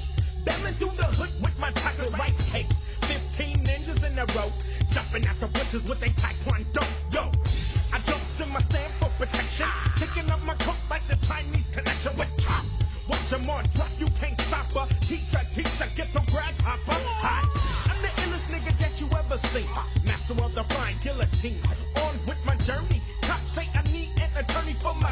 Bailing 0.44 0.74
through 0.74 0.96
the 0.96 1.06
hood 1.18 1.30
with 1.42 1.58
my 1.58 1.72
chocolate 1.72 2.16
rice 2.16 2.48
cakes. 2.48 2.86
15 3.00 3.56
ninjas 3.64 4.04
in 4.04 4.16
a 4.16 4.24
row, 4.36 4.52
jumping 4.92 5.26
out 5.26 5.40
the 5.40 5.48
bushes 5.48 5.82
with 5.88 6.00
a 6.04 6.10
taekwondo. 6.10 6.86
Yo, 7.12 7.27
my 8.58 8.64
stand 8.64 8.92
for 8.94 9.08
protection, 9.10 9.66
kicking 9.96 10.28
up 10.30 10.42
my 10.42 10.54
coat 10.54 10.76
like 10.90 11.06
the 11.06 11.16
Chinese 11.26 11.70
connection 11.70 12.12
with 12.16 12.30
chop. 12.38 12.64
What 13.06 13.20
more 13.46 13.62
drop, 13.74 13.88
you 13.98 14.06
can't 14.20 14.38
stop 14.40 14.72
her. 14.72 14.86
Teacher, 15.00 15.42
teacher, 15.54 15.88
get 15.94 16.12
the 16.12 16.22
grasshopper. 16.32 16.98
Hi, 17.22 17.40
I'm 17.90 17.98
the 18.02 18.10
illest 18.22 18.48
nigga 18.52 18.76
that 18.78 19.00
you 19.00 19.06
ever 19.16 19.38
seen. 19.52 19.68
Master 20.06 20.34
of 20.42 20.54
the 20.54 20.64
fine 20.74 20.96
guillotine. 21.02 21.60
On 22.02 22.14
with 22.26 22.40
my 22.44 22.56
journey. 22.66 23.00
Cops 23.22 23.52
say 23.52 23.68
I 23.74 23.82
need 23.92 24.10
an 24.20 24.44
attorney 24.44 24.74
for 24.74 24.94
my 24.94 25.10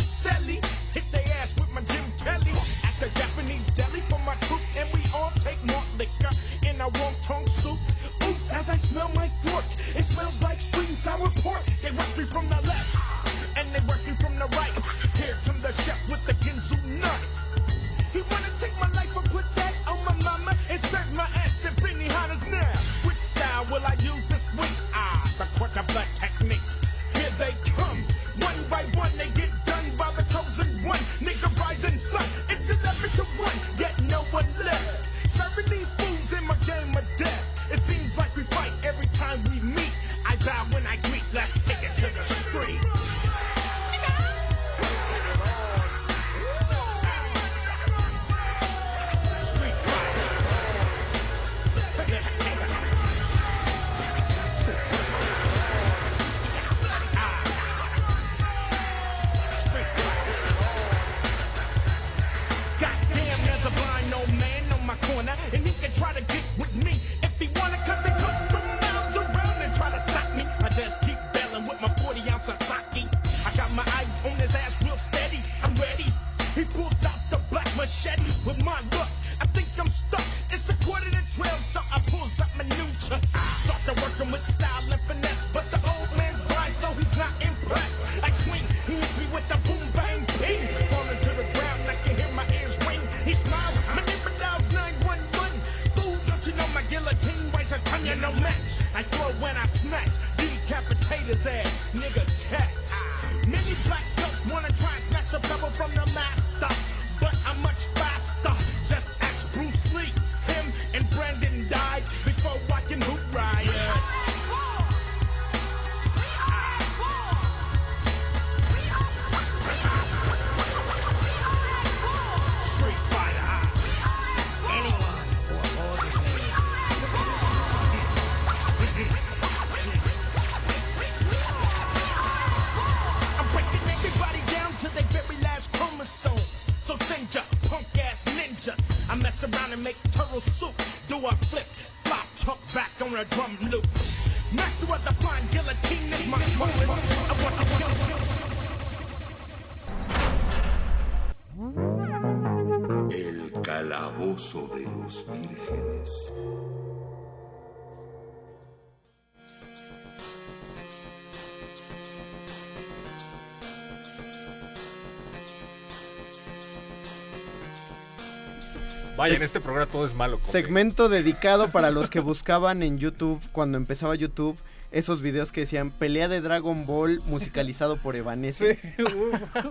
Vaya, 169.17 169.37
en 169.37 169.43
este 169.43 169.61
programa 169.61 169.91
todo 169.91 170.05
es 170.05 170.15
malo. 170.15 170.39
Segmento 170.41 171.09
dedicado 171.09 171.71
para 171.71 171.91
los 171.91 172.11
que 172.11 172.21
buscaban 172.21 172.83
en 172.83 172.99
YouTube, 172.99 173.41
cuando 173.53 173.79
empezaba 173.79 174.15
YouTube, 174.15 174.59
esos 174.93 175.21
videos 175.21 175.53
que 175.53 175.63
decían 175.63 175.91
pelea 175.91 176.29
de 176.29 176.41
Dragon 176.41 176.87
Ball 176.87 177.21
musicalizado 177.27 177.97
por 177.97 178.17
Evanescence. 178.17 178.95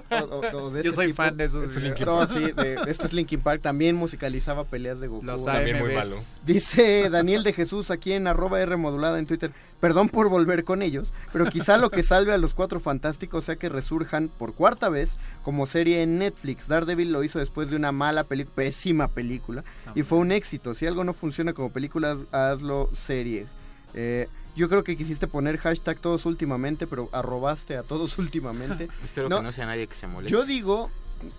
O- 0.09 0.25
o- 0.25 0.57
o 0.65 0.69
de 0.71 0.83
Yo 0.83 0.91
soy 0.93 1.07
tipo. 1.07 1.17
fan 1.17 1.37
de 1.37 1.45
esos 1.45 1.63
es 1.65 1.81
videos. 1.81 1.99
No, 2.05 2.27
sí, 2.27 2.51
de, 2.51 2.77
esto 2.87 3.05
es 3.05 3.13
Linkin 3.13 3.39
Park. 3.41 3.61
También 3.61 3.95
musicalizaba 3.95 4.63
peleas 4.65 4.99
de 4.99 5.07
Goku. 5.07 5.25
Los 5.25 5.43
También 5.45 5.79
muy 5.79 5.93
malo. 5.93 6.15
Dice 6.45 7.09
Daniel 7.09 7.43
de 7.43 7.53
Jesús 7.53 7.91
aquí 7.91 8.13
en 8.13 8.27
arroba 8.27 8.59
R 8.61 8.75
modulada 8.77 9.19
en 9.19 9.25
Twitter. 9.25 9.51
Perdón 9.79 10.09
por 10.09 10.29
volver 10.29 10.63
con 10.63 10.81
ellos, 10.81 11.13
pero 11.33 11.45
quizá 11.45 11.77
lo 11.77 11.91
que 11.91 12.01
salve 12.01 12.31
a 12.33 12.37
los 12.37 12.53
cuatro 12.53 12.79
fantásticos 12.79 13.45
sea 13.45 13.57
que 13.57 13.69
resurjan 13.69 14.29
por 14.29 14.53
cuarta 14.55 14.89
vez 14.89 15.17
como 15.43 15.67
serie 15.67 16.01
en 16.01 16.17
Netflix. 16.17 16.67
Daredevil 16.67 17.11
lo 17.11 17.23
hizo 17.23 17.39
después 17.39 17.69
de 17.69 17.75
una 17.75 17.91
mala 17.91 18.23
película, 18.23 18.55
pésima 18.55 19.09
película, 19.09 19.63
y 19.93 20.03
fue 20.03 20.17
un 20.17 20.31
éxito. 20.31 20.73
Si 20.75 20.87
algo 20.87 21.03
no 21.03 21.13
funciona 21.13 21.53
como 21.53 21.71
película, 21.71 22.17
hazlo 22.31 22.89
serie. 22.93 23.45
Eh, 23.93 24.27
yo 24.55 24.69
creo 24.69 24.83
que 24.83 24.95
quisiste 24.97 25.27
poner 25.27 25.57
hashtag 25.57 25.99
todos 25.99 26.25
últimamente, 26.25 26.87
pero 26.87 27.09
arrobaste 27.11 27.77
a 27.77 27.83
todos 27.83 28.17
últimamente. 28.17 28.89
Espero 29.03 29.29
No, 29.29 29.37
que 29.37 29.43
no 29.43 29.51
sea 29.51 29.65
nadie 29.65 29.87
que 29.87 29.95
se 29.95 30.07
moleste. 30.07 30.31
yo 30.31 30.45
digo, 30.45 30.89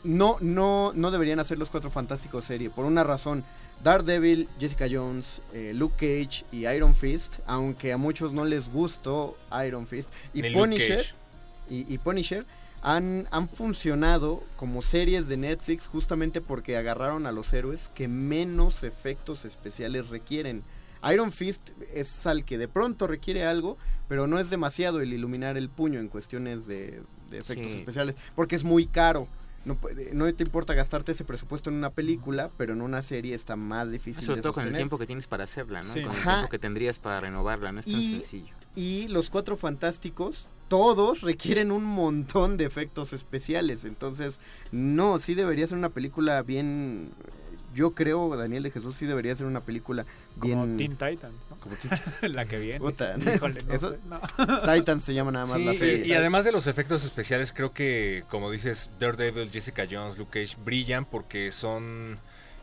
no, 0.05 0.37
no, 0.41 0.93
no 0.95 1.11
deberían 1.11 1.39
hacer 1.41 1.59
los 1.59 1.71
cuatro 1.71 1.91
fantásticos 1.91 2.45
serie, 2.45 2.71
por 2.71 2.85
una 2.85 3.05
razón. 3.05 3.45
Daredevil, 3.83 4.49
Jessica 4.59 4.87
Jones, 4.91 5.43
eh, 5.53 5.73
Luke 5.75 5.97
Cage 5.97 6.45
y 6.51 6.67
Iron 6.67 6.95
Fist, 6.95 7.37
aunque 7.47 7.93
a 7.93 7.99
muchos 7.99 8.33
no 8.33 8.45
les 8.47 8.71
gustó 8.73 9.37
Iron 9.67 9.87
Fist, 9.87 10.09
y 10.33 10.41
Ni 10.41 10.51
Punisher, 10.51 11.05
y, 11.69 11.93
y 11.93 11.99
Punisher 11.99 12.47
han, 12.81 13.29
han 13.31 13.49
funcionado 13.51 14.43
como 14.57 14.81
series 14.81 15.29
de 15.29 15.37
Netflix 15.37 15.89
justamente 15.89 16.41
porque 16.41 16.77
agarraron 16.79 17.27
a 17.27 17.33
los 17.33 17.53
héroes 17.53 17.91
que 17.95 18.09
menos 18.09 18.83
efectos 18.83 19.45
especiales 19.45 20.09
requieren. 20.09 20.63
Iron 21.13 21.33
Fist 21.33 21.71
es 21.95 22.27
al 22.27 22.45
que 22.45 22.59
de 22.59 22.69
pronto 22.69 23.07
requiere 23.07 23.45
algo, 23.45 23.77
pero 24.09 24.27
no 24.27 24.39
es 24.39 24.51
demasiado 24.51 25.01
el 25.01 25.13
iluminar 25.13 25.57
el 25.57 25.69
puño 25.69 25.99
en 26.01 26.09
cuestiones 26.09 26.67
de, 26.67 27.03
de 27.31 27.39
efectos 27.39 27.73
Sí. 27.73 27.79
especiales, 27.79 28.17
porque 28.35 28.57
es 28.57 28.65
muy 28.65 28.87
caro. 28.87 29.29
No, 29.65 29.75
puede- 29.75 30.15
no 30.15 30.33
te 30.33 30.45
importa 30.45 30.75
gastarte 30.75 31.11
ese 31.11 31.25
presupuesto 31.25 31.71
en 31.71 31.77
una 31.77 31.91
película, 31.91 32.51
pero 32.57 32.73
en 32.73 32.83
una 32.83 33.03
serie 33.03 33.35
está 33.35 33.57
más 33.57 33.91
difícil 33.91 34.25
Sobre 34.25 34.37
de 34.37 34.43
todo 34.43 34.53
con 34.53 34.67
el 34.69 34.75
tiempo 34.75 34.97
que 34.97 35.07
tienes 35.09 35.27
para 35.27 35.43
hacerla, 35.43 35.83
¿no? 35.83 35.93
Sí. 35.93 36.03
Con 36.03 36.13
el 36.13 36.19
Ajá. 36.19 36.35
tiempo 36.35 36.51
que 36.51 36.59
tendrías 36.61 37.01
para 37.01 37.19
renovarla, 37.21 37.73
no 37.73 37.81
es 37.81 37.87
tan 37.87 37.97
Y- 38.01 38.13
sencillo. 38.13 38.55
Y 38.77 39.09
los 39.09 39.29
cuatro 39.29 39.57
fantásticos, 39.57 40.49
todos 40.69 41.23
requieren 41.23 41.73
un 41.73 41.83
montón 41.83 42.57
de 42.59 42.65
efectos 42.65 43.13
especiales. 43.13 43.85
Entonces, 43.85 44.39
no, 44.71 45.19
sí 45.19 45.35
debería 45.35 45.67
ser 45.67 45.79
una 45.79 45.89
película 45.91 46.43
bien. 46.43 47.11
Yo 47.77 47.93
creo, 47.95 48.35
Daniel 48.37 48.65
de 48.65 48.71
Jesús, 48.73 48.97
sí 48.97 49.07
debería 49.07 49.37
ser 49.37 49.47
una 49.47 49.61
película 49.61 50.05
bien. 50.43 50.59
Como 50.59 50.77
Teen 50.77 50.93
Titans, 50.93 51.35
¿no? 51.51 51.57
Como 51.61 51.77
Teen- 51.77 52.29
la 52.35 52.47
que 52.47 52.59
viene. 52.59 52.81
Puta, 52.81 53.15
Híjole, 53.35 53.61
no 53.69 53.73
eso- 53.75 53.91
sé, 53.93 53.99
no. 54.09 54.21
Titans 54.75 55.05
se 55.05 55.15
llama 55.15 55.31
nada 55.31 55.47
más 55.47 55.57
Sí, 55.59 55.65
la 55.65 55.75
y- 55.75 55.77
serie. 55.77 56.07
Y, 56.07 56.13
además 56.15 56.45
de 56.45 56.53
los 56.53 56.67
efectos 56.67 57.05
especiales, 57.05 57.53
creo 57.53 57.73
que, 57.73 58.25
como 58.31 58.51
dices, 58.51 58.91
Daredevil, 58.99 59.51
Jessica 59.51 59.87
Jones, 59.89 60.19
Luke 60.19 60.41
Cage 60.43 60.57
brillan 60.65 61.05
porque 61.05 61.53
son 61.53 62.19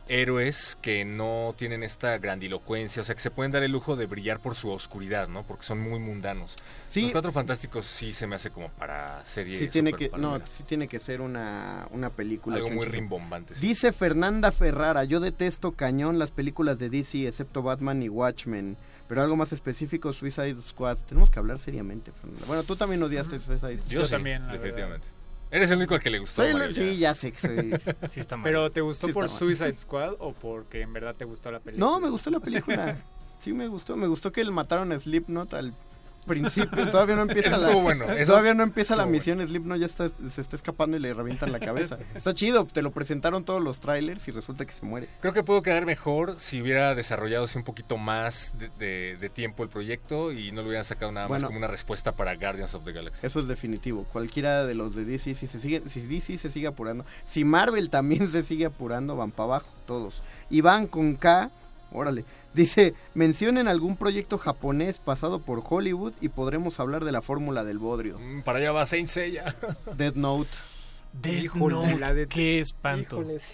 héroes 0.08 0.78
que 0.82 1.06
no 1.06 1.54
tienen 1.58 1.84
esta 1.84 2.18
grandilocuencia, 2.18 3.02
o 3.02 3.06
sea, 3.06 3.16
que 3.16 3.22
se 3.22 3.32
pueden 3.32 3.52
dar 3.52 3.64
el 3.64 3.72
lujo 3.72 3.96
de 3.96 4.06
brillar 4.06 4.40
por 4.40 4.56
su 4.56 4.70
oscuridad, 4.70 5.28
¿no? 5.28 5.44
Porque 5.44 5.64
son 5.64 5.80
muy 5.80 6.00
mundanos. 6.00 6.56
Sí. 6.88 7.04
Los 7.04 7.12
Cuatro 7.12 7.32
Fantásticos 7.32 7.86
sí 7.86 8.12
se 8.12 8.28
me 8.28 8.36
hace 8.36 8.50
como 8.50 8.70
para 8.70 9.24
serie 9.26 9.58
Sí 9.58 9.68
tiene 9.68 9.94
que, 9.94 10.10
no, 10.18 10.40
sí 10.46 10.64
tiene 10.64 10.88
que 10.88 11.00
ser 11.00 11.22
una, 11.22 11.88
una 11.92 12.10
película. 12.10 12.58
Algo 12.58 12.72
muy 12.72 12.86
rimbombante. 12.86 13.56
sí. 13.56 13.62
Dice 13.62 13.94
Fernanda 13.94 14.52
Ferrara, 14.52 15.04
yo 15.04 15.20
detesto 15.20 15.72
cañón 15.72 16.20
las 16.20 16.32
películas 16.32 16.78
de 16.80 16.90
DC, 16.90 17.28
excepto 17.28 17.64
Batman 17.64 18.04
y 18.04 18.10
Watchmen. 18.10 18.78
Pero 19.08 19.22
algo 19.22 19.36
más 19.36 19.52
específico, 19.52 20.14
Suicide 20.14 20.62
Squad. 20.62 20.98
Tenemos 21.00 21.30
que 21.30 21.38
hablar 21.38 21.60
seriamente, 21.60 22.12
Fernanda. 22.12 22.46
Bueno, 22.48 22.64
tú 22.64 22.76
también 22.76 23.04
odiaste 23.04 23.38
Suicide 23.38 23.78
Squad. 23.78 23.90
Yo, 23.92 24.06
sí, 24.06 24.16
definitivamente. 24.52 25.08
Eres 25.54 25.70
el 25.70 25.78
único 25.78 25.94
al 25.94 26.02
que 26.02 26.10
le 26.10 26.18
gustó. 26.18 26.42
Soy 26.42 26.54
María. 26.54 26.74
sí, 26.74 26.98
ya 26.98 27.14
sé 27.14 27.32
que 27.32 27.40
soy... 27.40 27.80
Sí 28.10 28.20
está 28.20 28.36
mal. 28.38 28.44
¿Pero 28.44 28.72
te 28.72 28.82
gustó 28.82 29.06
Sí 29.06 29.14
por 29.14 29.26
mal. 29.26 29.30
Suicide 29.30 29.78
Squad 29.78 30.16
o 30.18 30.34
porque 30.34 30.82
en 30.82 30.92
verdad 30.94 31.14
te 31.16 31.26
gustó 31.26 31.52
la 31.52 31.60
película? 31.60 31.86
No, 31.86 32.00
me 32.00 32.10
gustó 32.10 32.32
la 32.32 32.40
película. 32.40 32.98
Sí, 33.40 33.52
me 33.52 33.68
gustó. 33.68 33.98
Me 33.98 34.08
gustó 34.08 34.32
que 34.32 34.42
le 34.44 34.52
mataron 34.52 34.94
a 34.94 34.98
Slipknot 34.98 35.54
al 35.54 35.74
principio. 36.24 36.90
Todavía 36.90 37.16
no 37.16 37.24
empieza 37.24 37.58
la... 37.58 37.70
bueno, 37.76 38.06
Todavía 38.26 38.54
no 38.54 38.64
empieza 38.64 38.96
la 38.96 39.06
misión. 39.06 39.46
Slipknot 39.46 39.80
ya 39.80 39.86
está, 39.86 40.10
se 40.30 40.42
está 40.42 40.56
escapando 40.56 40.98
y 40.98 41.00
le 41.00 41.14
revientan 41.14 41.52
la 41.52 41.60
cabeza. 41.60 41.98
Está 42.16 42.34
chido. 42.34 42.66
Te 42.66 42.82
lo 42.82 42.92
presentaron 42.92 43.44
todos 43.44 43.62
los 43.62 43.80
trailers 43.80 44.28
y 44.28 44.32
resulta 44.32 44.66
que 44.66 44.74
se 44.74 44.86
muere. 44.86 45.08
Creo 45.22 45.34
que 45.34 45.44
pudo 45.44 45.62
quedar 45.62 45.86
mejor 45.86 46.40
si 46.40 46.62
hubiera 46.62 46.96
desarrollado 46.96 47.46
así 47.46 47.58
un 47.58 47.64
poquito 47.64 47.98
más 47.98 48.54
de, 48.58 48.70
de- 48.80 49.18
de 49.18 49.30
tiempo 49.30 49.64
el 49.64 49.70
proyecto 49.70 50.32
y 50.32 50.52
no 50.52 50.62
lo 50.62 50.68
hubieran 50.68 50.86
sacado 50.86 51.12
nada 51.12 51.28
más 51.28 51.42
Bueno. 51.42 51.48
como 51.48 51.58
una 51.60 51.68
respuesta 51.68 52.12
para 52.14 52.36
Guardians 52.36 52.74
of 52.74 52.84
the 52.86 52.92
Galaxy. 52.94 53.26
Eso 53.26 53.40
es 53.40 53.48
definitivo. 53.48 54.06
Cualquiera 54.12 54.66
de 54.66 54.74
los 54.76 54.96
de 54.96 55.06
DC, 55.06 55.36
si, 55.36 55.48
se 55.48 55.60
sigue, 55.60 55.84
si 55.88 56.02
DC 56.02 56.38
se 56.38 56.50
sigue 56.50 56.68
apurando, 56.68 57.06
si 57.26 57.44
Marvel 57.44 57.90
también 57.90 58.30
se 58.30 58.44
sigue 58.44 58.66
apurando, 58.66 59.16
van 59.16 59.32
para 59.32 59.46
abajo 59.46 59.68
todos. 59.86 60.22
Y 60.50 60.62
van 60.62 60.88
con 60.88 61.16
K, 61.16 61.50
órale. 61.92 62.26
Dice, 62.54 62.94
mencionen 63.16 63.68
algún 63.68 63.96
proyecto 63.98 64.38
japonés 64.38 65.00
pasado 65.00 65.40
por 65.40 65.64
Hollywood 65.68 66.14
y 66.22 66.30
podremos 66.30 66.80
hablar 66.80 67.04
de 67.04 67.12
la 67.12 67.22
fórmula 67.22 67.64
del 67.64 67.80
bodrio. 67.80 68.20
Mm, 68.20 68.42
Para 68.44 68.60
allá 68.60 68.72
va 68.72 68.86
Saint 68.86 69.08
Seiya. 69.10 69.56
Dead 69.98 70.14
Note. 70.16 70.50
Híjole, 71.24 71.76
Note, 71.76 72.00
la 72.00 72.14
de- 72.14 72.28
qué 72.28 72.60
espanto. 72.60 73.22
Híjole, 73.22 73.40
sí. 73.40 73.54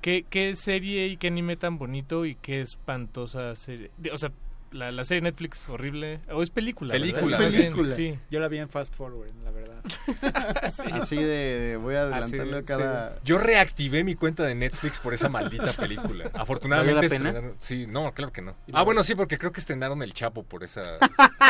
¿Qué, 0.00 0.24
qué 0.28 0.54
serie 0.54 1.08
y 1.08 1.16
qué 1.16 1.26
anime 1.28 1.56
tan 1.56 1.78
bonito 1.78 2.26
y 2.26 2.36
qué 2.36 2.60
espantosa 2.60 3.54
serie. 3.56 3.90
O 4.12 4.18
sea, 4.18 4.30
la, 4.76 4.92
la 4.92 5.04
serie 5.04 5.22
Netflix 5.22 5.68
horrible. 5.68 6.20
O 6.30 6.42
es 6.42 6.50
película. 6.50 6.92
Película. 6.92 7.38
Película. 7.38 7.94
Sí. 7.94 8.18
Yo 8.30 8.38
la 8.40 8.48
vi 8.48 8.58
en 8.58 8.68
Fast 8.68 8.94
Forward, 8.94 9.30
la 9.44 9.50
verdad. 9.50 9.76
Así 10.92 11.16
de, 11.16 11.78
voy 11.80 11.94
a 11.94 12.02
adelantarle 12.02 12.56
Así, 12.58 12.66
cada... 12.66 13.18
Yo 13.24 13.38
reactivé 13.38 14.02
mi 14.04 14.14
cuenta 14.14 14.42
de 14.44 14.54
Netflix 14.54 14.98
por 15.00 15.14
esa 15.14 15.28
maldita 15.28 15.72
película. 15.72 16.30
Afortunadamente 16.34 16.94
¿Valió 17.08 17.08
la 17.24 17.30
pena? 17.32 17.40
estrenaron- 17.40 17.54
Sí, 17.58 17.86
no, 17.86 18.12
claro 18.12 18.32
que 18.32 18.42
no. 18.42 18.56
¿Y 18.66 18.72
Ah, 18.74 18.82
bueno, 18.82 19.02
sí, 19.04 19.14
porque 19.14 19.38
creo 19.38 19.52
que 19.52 19.60
estrenaron 19.60 20.02
El 20.02 20.12
Chapo 20.12 20.42
por 20.42 20.64
esa 20.64 20.98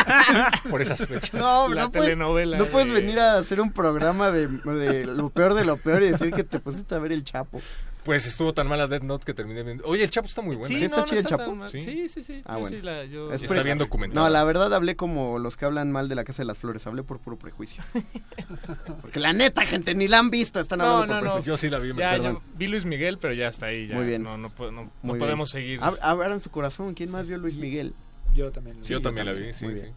por 0.69 0.81
esas 0.81 1.05
fechas. 1.05 1.33
No, 1.33 1.67
La 1.69 1.83
no 1.83 1.91
puedes, 1.91 2.07
telenovela 2.09 2.57
no 2.57 2.65
puedes 2.67 2.89
de- 2.89 2.93
venir 3.01 3.19
a 3.19 3.37
hacer 3.37 3.59
un 3.61 3.71
programa 3.71 4.31
de, 4.31 4.47
de 4.47 5.05
lo 5.05 5.29
peor 5.29 5.53
de 5.53 5.65
lo 5.65 5.77
peor 5.77 6.03
y 6.03 6.11
decir 6.11 6.31
que 6.31 6.43
te 6.43 6.59
pusiste 6.59 6.93
a 6.95 6.99
ver 6.99 7.11
el 7.11 7.23
Chapo. 7.23 7.61
Pues 8.07 8.25
estuvo 8.25 8.53
tan 8.53 8.67
mala 8.69 8.87
Dead 8.87 9.01
Note 9.03 9.25
que 9.25 9.33
terminé 9.33 9.63
viendo. 9.63 9.83
Oye, 9.85 10.03
El 10.05 10.09
Chapo 10.09 10.27
está 10.29 10.41
muy 10.41 10.55
bueno. 10.55 10.69
Sí, 10.69 10.77
Sí, 10.79 10.85
está 10.85 10.95
no, 10.95 11.01
no 11.01 11.07
chido 11.09 11.19
el 11.19 11.25
está 11.25 11.37
Chapo. 11.37 11.69
Sí. 11.69 11.81
Sí, 11.81 12.07
sí, 12.09 12.21
sí. 12.21 12.41
Ah, 12.45 12.53
Yo 12.53 12.59
bueno. 12.61 12.77
sí 12.77 12.81
la- 12.81 13.03
yo- 13.05 13.33
Es 13.33 13.41
Está 13.43 13.61
bien 13.63 13.77
documentado. 13.77 14.25
No, 14.25 14.31
la 14.31 14.43
verdad 14.45 14.73
hablé 14.73 14.95
como 14.95 15.37
los 15.39 15.57
que 15.57 15.65
hablan 15.65 15.91
mal 15.91 16.07
de 16.07 16.15
la 16.15 16.23
Casa 16.23 16.41
de 16.41 16.45
las 16.47 16.57
Flores. 16.57 16.87
Hablé 16.87 17.03
por 17.03 17.19
puro 17.19 17.37
prejuicio. 17.37 17.83
Porque 19.01 19.19
la 19.19 19.33
neta, 19.33 19.65
gente, 19.65 19.93
ni 19.93 20.07
la 20.07 20.19
han 20.19 20.29
visto. 20.29 20.59
Están 20.59 20.79
No, 20.79 20.85
hablando 20.85 21.05
no, 21.15 21.19
por 21.19 21.23
no. 21.27 21.31
prejuicio. 21.33 21.53
Yo 21.53 21.57
sí 21.57 21.69
la 21.69 21.79
vi. 21.79 21.91
me 21.93 21.99
Ya, 21.99 22.11
perdón. 22.11 22.33
yo 22.35 22.41
vi 22.55 22.67
Luis 22.67 22.85
Miguel, 22.85 23.17
pero 23.19 23.33
ya 23.33 23.49
está 23.49 23.65
ahí. 23.67 23.87
Ya. 23.87 23.95
Muy 23.95 24.05
bien. 24.05 24.23
No, 24.23 24.37
no, 24.37 24.49
no- 24.57 24.71
no 24.71 24.91
Muy 25.01 25.13
bien. 25.15 25.19
podemos 25.19 25.49
seguir. 25.49 25.79
Ab- 25.81 25.99
Abran 26.01 26.39
su 26.39 26.49
corazón. 26.49 26.93
¿Quién 26.93 27.11
más 27.11 27.27
vio 27.27 27.37
Luis 27.37 27.57
Miguel? 27.57 27.93
Yo 28.33 28.51
también 28.51 28.77
Sí, 28.83 28.93
yo 28.93 29.01
también 29.01 29.25
la 29.25 29.33
vi, 29.33 29.51
sí, 29.51 29.65
Muy 29.65 29.75
sí. 29.75 29.81
bien. 29.83 29.93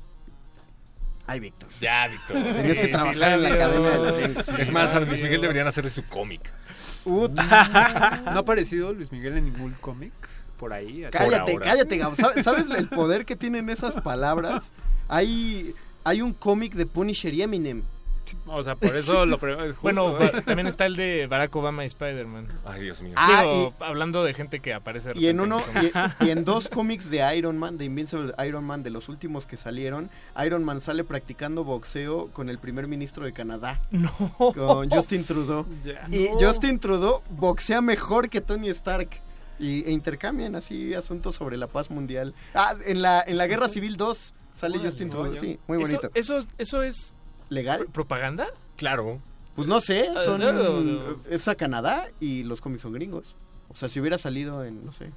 Ay, 1.27 1.39
Víctor. 1.39 1.69
Ya, 1.81 2.09
Víctor. 2.09 2.43
Tenías 2.55 2.79
que 2.81 2.89
trabajar 2.89 3.33
en 3.35 3.43
la. 3.45 3.55
Academia 3.55 3.91
de 3.91 4.29
la 4.29 4.59
Es 4.59 4.71
más, 4.73 4.93
a 4.95 5.01
Luis. 5.01 5.23
Miguel 5.23 5.41
deberían 5.41 5.69
hacerle 5.69 5.91
su 5.91 6.05
cómic. 6.07 6.53
¿No 7.05 8.31
ha 8.31 8.39
aparecido 8.39 8.93
Luis 8.93 9.12
Miguel 9.12 9.39
en 9.39 9.45
ningún 9.53 9.75
cómic? 9.81 10.12
Por 10.59 10.73
ahí. 10.73 11.05
así? 11.05 11.17
Cállate, 11.17 11.59
cállate, 11.59 11.97
Gabo. 11.97 12.17
¿Sabes, 12.17 12.45
sabes 12.45 12.67
el 12.70 12.89
poder 12.89 13.25
que 13.25 13.37
tienen 13.37 13.70
esas 13.70 14.01
palabras? 14.03 14.73
Hay, 15.09 15.75
hay 16.05 16.23
un 16.23 16.33
cómic 16.33 16.75
de 16.75 16.87
Punisher 16.87 17.33
y 17.33 17.43
Eminem. 17.43 17.83
O 18.47 18.62
sea, 18.62 18.76
por 18.76 18.97
eso 18.97 19.26
lo 19.26 19.39
justo, 19.39 19.76
Bueno, 19.83 20.20
¿eh? 20.20 20.42
también 20.44 20.67
está 20.67 20.86
el 20.86 20.97
de 20.97 21.26
Barack 21.26 21.55
Obama 21.57 21.84
y 21.84 21.86
Spider-Man. 21.86 22.49
Ay, 22.65 22.83
Dios 22.83 23.02
mío. 23.02 23.15
Ah, 23.17 23.42
Digo, 23.42 23.75
hablando 23.81 24.25
de 24.25 24.34
gente 24.34 24.60
que 24.60 24.73
aparece 24.75 25.12
de 25.12 25.20
Y 25.20 25.26
en 25.28 25.41
uno 25.41 25.62
y, 26.20 26.26
y 26.26 26.31
en 26.31 26.44
dos 26.44 26.68
cómics 26.70 27.10
de 27.10 27.36
Iron 27.36 27.59
Man, 27.59 27.78
de 27.78 27.84
Invincible 27.84 28.33
Iron 28.47 28.65
Man, 28.65 28.83
de 28.83 28.91
los 28.91 29.09
últimos 29.09 29.47
que 29.47 29.57
salieron, 29.57 30.10
Iron 30.44 30.65
Man 30.65 30.81
sale 30.81 31.05
practicando 31.05 31.65
boxeo 31.65 32.28
con 32.33 32.49
el 32.49 32.59
primer 32.59 32.86
ministro 32.89 33.25
de 33.25 33.33
Canadá, 33.33 33.81
No. 33.91 34.12
con 34.55 34.91
Justin 34.91 35.25
Trudeau. 35.25 35.67
Ya. 35.84 36.07
Y 36.10 36.28
No. 36.31 36.39
Justin 36.39 36.78
Trudeau 36.78 37.23
boxea 37.31 37.81
mejor 37.81 38.28
que 38.28 38.41
Tony 38.41 38.68
Stark. 38.70 39.09
Y, 39.62 39.84
e 39.84 39.91
intercambian 39.92 40.55
así 40.55 40.94
asuntos 40.94 41.34
sobre 41.34 41.59
la 41.59 41.67
paz 41.67 41.91
mundial. 41.91 42.33
Ah, 42.55 42.75
en 42.86 43.02
la, 43.02 43.23
en 43.26 43.36
la 43.36 43.47
Guerra 43.47 43.68
Civil 43.68 43.99
2 43.99 44.33
sale 44.55 44.78
Justin 44.78 45.10
Trudeau, 45.10 45.36
sí, 45.36 45.59
muy 45.68 45.76
bonito. 45.76 46.10
¿Eso, 46.15 46.39
eso, 46.39 46.49
eso 46.57 46.83
es 46.83 47.12
¿Legal? 47.51 47.81
pr- 47.83 47.91
propaganda? 47.93 48.47
Claro. 48.77 49.20
Pues 49.55 49.69
no 49.69 49.81
sé, 49.83 50.07
son, 50.25 50.41
no, 50.41 50.53
no, 50.53 50.81
no. 50.81 51.17
es 51.29 51.47
a 51.49 51.55
Canadá 51.55 52.09
y 52.20 52.45
los 52.45 52.61
cómics 52.62 52.81
son 52.83 52.93
gringos. 52.95 53.37
O 53.69 53.75
sea, 53.75 53.89
si 53.91 54.01
hubiera 54.01 54.17
salido 54.17 54.65
en, 54.65 54.85
no 54.87 54.93
sé. 54.93 55.11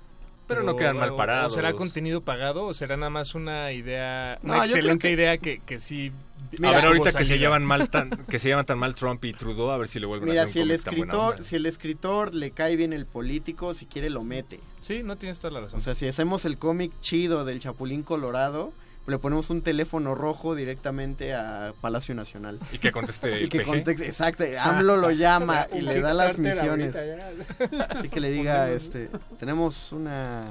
Pero 0.47 0.61
no 0.63 0.75
quedan 0.75 0.97
mal 0.97 1.15
parados. 1.15 1.53
¿O 1.53 1.55
será 1.55 1.71
contenido 1.73 2.19
pagado 2.21 2.65
o 2.65 2.73
será 2.73 2.97
nada 2.97 3.09
más 3.09 3.33
una 3.33 3.71
idea, 3.71 4.39
una 4.43 4.57
No, 4.57 4.63
excelente 4.65 5.07
que- 5.07 5.13
idea 5.13 5.37
que, 5.37 5.59
que 5.59 5.79
sí... 5.79 6.11
Mira, 6.59 6.69
a 6.69 6.71
ver, 6.73 6.85
ahorita 6.87 7.13
que 7.13 7.23
se 7.25 7.39
llevan 7.39 7.63
mal 7.65 7.89
tan, 7.89 8.09
que 8.27 8.37
se 8.37 8.49
llevan 8.49 8.65
tan 8.65 8.77
mal 8.77 8.93
Trump 8.93 9.23
y 9.23 9.31
Trudeau, 9.33 9.69
a 9.71 9.77
ver 9.77 9.87
si 9.87 9.99
le 10.01 10.05
vuelven 10.05 10.29
Mira, 10.29 10.43
a 10.43 10.45
si 10.47 10.59
hacer 10.59 10.63
un 10.65 10.71
el 10.71 10.83
tan 10.83 10.93
escritor, 10.93 11.43
si 11.43 11.55
el 11.55 11.65
escritor 11.65 12.35
le 12.35 12.51
cae 12.51 12.75
bien 12.75 12.91
el 12.91 13.05
político, 13.05 13.73
si 13.73 13.85
quiere 13.85 14.09
lo 14.09 14.23
mete. 14.23 14.59
Sí, 14.81 15.01
no 15.01 15.15
tienes 15.15 15.39
toda 15.39 15.53
la 15.53 15.61
razón. 15.61 15.79
O 15.79 15.81
sea, 15.81 15.95
si 15.95 16.05
hacemos 16.07 16.43
el 16.43 16.57
cómic 16.57 16.91
chido 17.01 17.45
del 17.45 17.59
Chapulín 17.59 18.03
Colorado, 18.03 18.73
le 19.05 19.17
ponemos 19.19 19.49
un 19.49 19.61
teléfono 19.61 20.15
rojo 20.15 20.55
directamente 20.55 21.33
a 21.33 21.73
Palacio 21.81 22.15
Nacional. 22.15 22.59
Y 22.71 22.77
que 22.77 22.91
conteste 22.91 23.41
Y 23.43 23.49
que 23.49 23.59
PG. 23.59 23.65
contexte, 23.67 24.05
exacto, 24.07 24.43
AMLO 24.59 24.97
lo 24.97 25.11
llama 25.11 25.67
y 25.73 25.81
le 25.81 25.99
da 25.99 26.13
las 26.13 26.37
misiones. 26.37 26.95
ahorita. 26.95 27.87
Así 27.89 28.09
que 28.09 28.19
le 28.19 28.29
diga, 28.31 28.69
este, 28.71 29.09
tenemos 29.39 29.91
una 29.91 30.45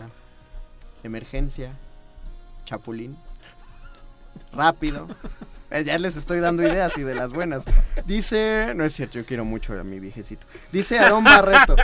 emergencia, 1.02 1.70
Chapulín, 2.66 3.16
rápido. 4.52 5.08
Eh, 5.70 5.84
Ya 5.84 5.98
les 5.98 6.16
estoy 6.16 6.40
dando 6.40 6.62
ideas 6.62 6.96
y 6.98 7.02
de 7.02 7.14
las 7.14 7.32
buenas. 7.32 7.64
Dice, 8.04 8.72
no 8.76 8.84
es 8.84 8.92
cierto, 8.94 9.18
yo 9.18 9.24
quiero 9.24 9.44
mucho 9.46 9.72
a 9.78 9.82
mi 9.84 9.98
viejecito. 9.98 10.46
Dice 10.70 10.98
Aarón 10.98 11.24
Barreto. 11.24 11.74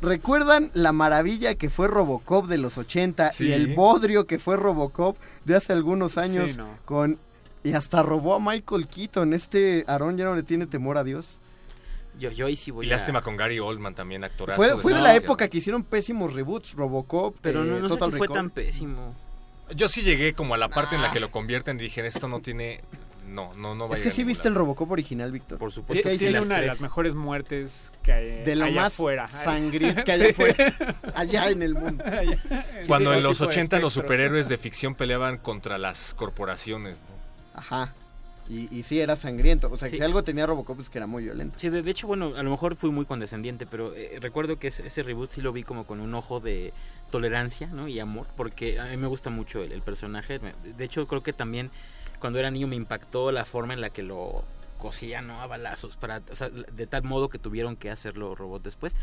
¿Recuerdan 0.00 0.70
la 0.74 0.92
maravilla 0.92 1.56
que 1.56 1.70
fue 1.70 1.88
Robocop 1.88 2.46
de 2.46 2.58
los 2.58 2.78
80 2.78 3.32
y 3.40 3.52
el 3.52 3.74
bodrio 3.74 4.26
que 4.26 4.38
fue 4.38 4.56
Robocop 4.56 5.16
de 5.44 5.56
hace 5.56 5.72
algunos 5.72 6.18
años 6.18 6.52
Sí, 6.52 6.56
no. 6.56 6.68
con 6.84 7.18
y 7.64 7.72
hasta 7.72 8.02
robó 8.04 8.34
a 8.34 8.40
Michael 8.40 8.86
Keaton? 8.86 9.34
Este 9.34 9.84
Aarón 9.88 10.16
ya 10.16 10.24
no 10.24 10.36
le 10.36 10.44
tiene 10.44 10.66
temor 10.66 10.98
a 10.98 11.04
Dios. 11.04 11.40
Yo, 12.16 12.30
yo 12.30 12.46
ahí 12.46 12.54
sí 12.56 12.70
voy 12.70 12.86
Y 12.86 12.90
a... 12.90 12.92
lástima 12.96 13.22
con 13.22 13.36
Gary 13.36 13.58
Oldman 13.58 13.94
también, 13.96 14.22
actorazo. 14.24 14.56
Fue, 14.60 14.76
fue 14.78 14.94
de 14.94 15.00
la 15.00 15.16
época 15.16 15.48
que 15.48 15.58
hicieron 15.58 15.82
pésimos 15.82 16.32
reboots, 16.32 16.74
Robocop, 16.74 17.36
Pero 17.40 17.64
no, 17.64 17.76
eh, 17.76 17.80
no 17.80 17.88
sé 17.88 17.94
Total 17.96 18.12
si 18.12 18.18
fue 18.18 18.28
tan 18.28 18.50
pésimo. 18.50 19.14
Yo 19.74 19.88
sí 19.88 20.02
llegué 20.02 20.32
como 20.32 20.54
a 20.54 20.58
la 20.58 20.68
parte 20.68 20.94
en 20.94 21.02
la 21.02 21.10
que 21.10 21.20
lo 21.20 21.30
convierten 21.30 21.78
y 21.78 21.82
dije, 21.82 22.06
esto 22.06 22.28
no 22.28 22.40
tiene... 22.40 22.80
No, 23.28 23.52
no, 23.54 23.74
no 23.74 23.88
va 23.88 23.94
a 23.94 23.98
Es 23.98 24.02
que 24.02 24.08
a 24.08 24.10
sí 24.10 24.18
ningún 24.22 24.28
viste 24.32 24.48
el. 24.48 24.54
Robocop 24.54 24.90
original, 24.90 25.30
Víctor. 25.30 25.58
Por 25.58 25.68
Es 25.68 25.74
supuesto. 25.74 26.02
que 26.02 26.08
ahí 26.08 26.18
sí 26.18 26.24
Tiene 26.24 26.38
las 26.38 26.46
una 26.46 26.54
de 26.56 26.60
tres. 26.62 26.72
las 26.74 26.80
mejores 26.80 27.14
muertes 27.14 27.92
que 28.02 28.12
hay 28.12 28.44
de 28.44 28.56
lo 28.56 28.64
allá 28.64 28.74
más 28.82 28.94
afuera. 28.94 29.28
sangriento 29.28 30.04
que 30.04 30.12
hay 30.12 30.20
Sí. 30.20 30.28
afuera, 30.30 30.96
allá 31.14 31.50
en 31.50 31.62
el 31.62 31.74
mundo. 31.74 32.04
Cuando 32.86 33.12
Sí, 33.12 33.16
en 33.18 33.22
los 33.22 33.38
tipo 33.38 33.44
de 33.50 33.56
80 33.56 33.78
los 33.80 33.92
superhéroes 33.92 34.48
de 34.48 34.58
ficción 34.58 34.94
peleaban 34.94 35.38
contra 35.38 35.78
las 35.78 36.14
corporaciones, 36.14 37.00
¿no? 37.00 37.58
Ajá. 37.60 37.94
Y, 38.50 38.74
y 38.74 38.82
sí 38.82 38.98
era 38.98 39.14
sangriento. 39.14 39.68
O 39.70 39.76
sea, 39.76 39.88
que 39.88 39.96
Sí. 39.96 39.98
si 39.98 40.02
algo 40.02 40.24
tenía 40.24 40.46
Robocop 40.46 40.80
es 40.80 40.88
que 40.88 40.96
era 40.96 41.06
muy 41.06 41.22
violento. 41.24 41.58
Sí, 41.58 41.68
de, 41.68 41.82
de 41.82 41.90
hecho, 41.90 42.06
bueno, 42.06 42.32
a 42.34 42.42
lo 42.42 42.48
mejor 42.50 42.76
fui 42.76 42.90
muy 42.90 43.04
condescendiente, 43.04 43.66
pero 43.66 43.94
eh, 43.94 44.16
recuerdo 44.22 44.58
que 44.58 44.68
ese, 44.68 44.86
ese 44.86 45.02
reboot 45.02 45.28
sí 45.28 45.42
lo 45.42 45.52
vi 45.52 45.64
como 45.64 45.84
con 45.84 46.00
un 46.00 46.14
ojo 46.14 46.40
de 46.40 46.72
tolerancia, 47.10 47.66
¿no? 47.66 47.88
Y 47.88 48.00
amor, 48.00 48.26
porque 48.38 48.80
a 48.80 48.86
mí 48.86 48.96
me 48.96 49.06
gusta 49.06 49.28
mucho 49.28 49.62
el, 49.62 49.72
el 49.72 49.82
personaje. 49.82 50.38
De 50.38 50.84
hecho, 50.84 51.06
creo 51.06 51.22
que 51.22 51.34
también 51.34 51.70
cuando 52.18 52.38
era 52.38 52.50
niño 52.50 52.66
me 52.66 52.76
impactó 52.76 53.32
la 53.32 53.44
forma 53.44 53.74
en 53.74 53.80
la 53.80 53.90
que 53.90 54.02
lo 54.02 54.44
cosían, 54.78 55.26
¿no? 55.26 55.40
A 55.40 55.46
balazos, 55.46 55.96
para, 55.96 56.22
o 56.30 56.36
sea, 56.36 56.48
de 56.50 56.86
tal 56.86 57.02
modo 57.02 57.28
que 57.28 57.38
tuvieron 57.38 57.76
que 57.76 57.90
hacerlo 57.90 58.34
robot 58.34 58.62
después. 58.62 58.96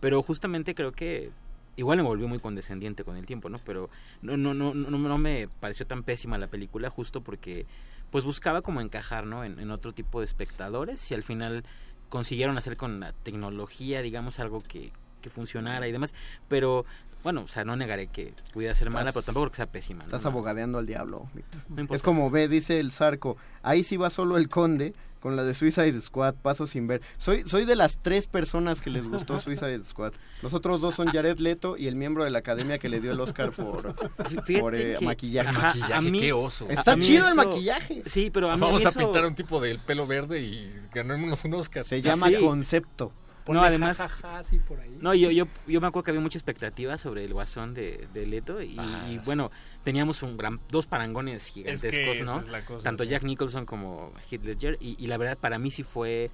Pero 0.00 0.22
justamente 0.22 0.74
creo 0.74 0.92
que 0.92 1.30
igual 1.76 1.98
me 1.98 2.04
volvió 2.04 2.28
muy 2.28 2.38
condescendiente 2.38 3.04
con 3.04 3.16
el 3.16 3.26
tiempo, 3.26 3.48
¿no? 3.48 3.58
Pero 3.58 3.90
no, 4.22 4.36
no, 4.36 4.54
no, 4.54 4.74
no, 4.74 4.90
no 4.90 5.18
me 5.18 5.48
pareció 5.60 5.86
tan 5.86 6.02
pésima 6.02 6.38
la 6.38 6.46
película 6.46 6.90
justo 6.90 7.22
porque 7.22 7.66
pues 8.10 8.24
buscaba 8.24 8.62
como 8.62 8.80
encajar, 8.80 9.26
¿no? 9.26 9.44
En, 9.44 9.58
en 9.58 9.70
otro 9.70 9.92
tipo 9.92 10.20
de 10.20 10.26
espectadores 10.26 11.10
y 11.10 11.14
al 11.14 11.22
final 11.22 11.64
consiguieron 12.08 12.58
hacer 12.58 12.76
con 12.76 13.00
la 13.00 13.12
tecnología, 13.12 14.02
digamos, 14.02 14.38
algo 14.38 14.62
que, 14.62 14.92
que 15.24 15.30
funcionara 15.30 15.88
y 15.88 15.92
demás. 15.92 16.14
Pero, 16.48 16.84
bueno, 17.22 17.42
o 17.44 17.48
sea, 17.48 17.64
no 17.64 17.74
negaré 17.76 18.08
que 18.08 18.34
pudiera 18.52 18.74
ser 18.74 18.90
mala, 18.90 19.08
Estás- 19.08 19.14
pero 19.14 19.24
tampoco 19.24 19.50
que 19.50 19.56
sea 19.56 19.66
pésima. 19.66 20.00
¿no? 20.00 20.04
Estás 20.04 20.26
abogadeando 20.26 20.76
al 20.78 20.86
diablo, 20.86 21.28
Víctor. 21.34 21.62
No 21.70 21.80
importa. 21.80 21.96
es 21.96 22.02
como 22.02 22.30
ve, 22.30 22.46
dice 22.48 22.78
el 22.78 22.92
Zarco, 22.92 23.38
ahí 23.62 23.82
sí 23.82 23.96
va 23.96 24.10
solo 24.10 24.36
el 24.36 24.48
conde 24.50 24.92
con 25.20 25.36
la 25.36 25.44
de 25.44 25.54
Suicide 25.54 25.98
Squad, 26.02 26.34
paso 26.34 26.66
sin 26.66 26.86
ver. 26.86 27.00
Soy, 27.16 27.44
soy 27.46 27.64
de 27.64 27.76
las 27.76 27.96
tres 27.96 28.26
personas 28.26 28.82
que 28.82 28.90
les 28.90 29.08
gustó 29.08 29.40
Suicide 29.40 29.82
Squad. 29.84 30.12
Los 30.42 30.52
otros 30.52 30.82
dos 30.82 30.94
son 30.96 31.08
Jared 31.08 31.38
Leto 31.38 31.78
y 31.78 31.86
el 31.86 31.96
miembro 31.96 32.24
de 32.24 32.30
la 32.30 32.40
academia 32.40 32.78
que 32.78 32.90
le 32.90 33.00
dio 33.00 33.12
el 33.12 33.20
Oscar 33.20 33.50
por, 33.52 33.94
eh, 34.74 34.96
que- 34.98 35.04
maquillaje. 35.06 35.48
Ajá, 35.48 35.96
a 35.96 36.00
mí- 36.02 36.20
Está 36.68 36.98
chido 36.98 37.26
el 37.26 37.36
maquillaje. 37.36 38.02
Sí, 38.04 38.30
pero 38.30 38.50
a 38.50 38.56
mí 38.56 38.60
Vamos 38.60 38.84
a 38.84 38.88
a 38.88 38.90
mí 38.90 38.96
eso- 38.96 38.98
pintar 38.98 39.24
a 39.24 39.28
un 39.28 39.34
tipo 39.34 39.62
del 39.62 39.78
pelo 39.78 40.06
verde 40.06 40.42
y 40.42 40.70
ganémonos 40.92 41.42
un 41.46 41.54
Oscar. 41.54 41.84
Se 41.84 42.02
llama 42.02 42.28
Sí. 42.28 42.36
concepto. 42.44 43.10
No, 43.46 43.62
además... 43.62 44.02
sí, 44.48 44.58
por 44.58 44.80
ahí. 44.80 44.96
No, 45.00 45.12
yo, 45.14 45.30
yo, 45.30 45.46
yo 45.66 45.80
me 45.80 45.86
acuerdo 45.86 46.04
que 46.04 46.10
había 46.12 46.20
mucha 46.22 46.38
expectativa 46.38 46.96
sobre 46.96 47.24
el 47.24 47.32
guasón 47.34 47.74
de, 47.74 48.08
de 48.14 48.26
Leto 48.26 48.62
y, 48.62 48.76
Ah, 48.78 49.06
y, 49.10 49.18
bueno, 49.18 49.50
teníamos 49.82 50.22
un 50.22 50.36
gran, 50.36 50.60
dos 50.70 50.86
parangones 50.86 51.46
gigantescos, 51.48 52.22
¿no? 52.22 52.40
es 52.40 52.48
la 52.48 52.64
cosa, 52.64 52.84
Tanto 52.84 53.04
sí. 53.04 53.10
Jack 53.10 53.22
Nicholson 53.24 53.66
como 53.66 54.12
Heath 54.30 54.44
Ledger 54.44 54.78
y, 54.80 54.96
y 54.98 55.06
la 55.08 55.16
verdad 55.18 55.36
para 55.38 55.58
mí 55.58 55.70
sí 55.70 55.82
fue... 55.82 56.30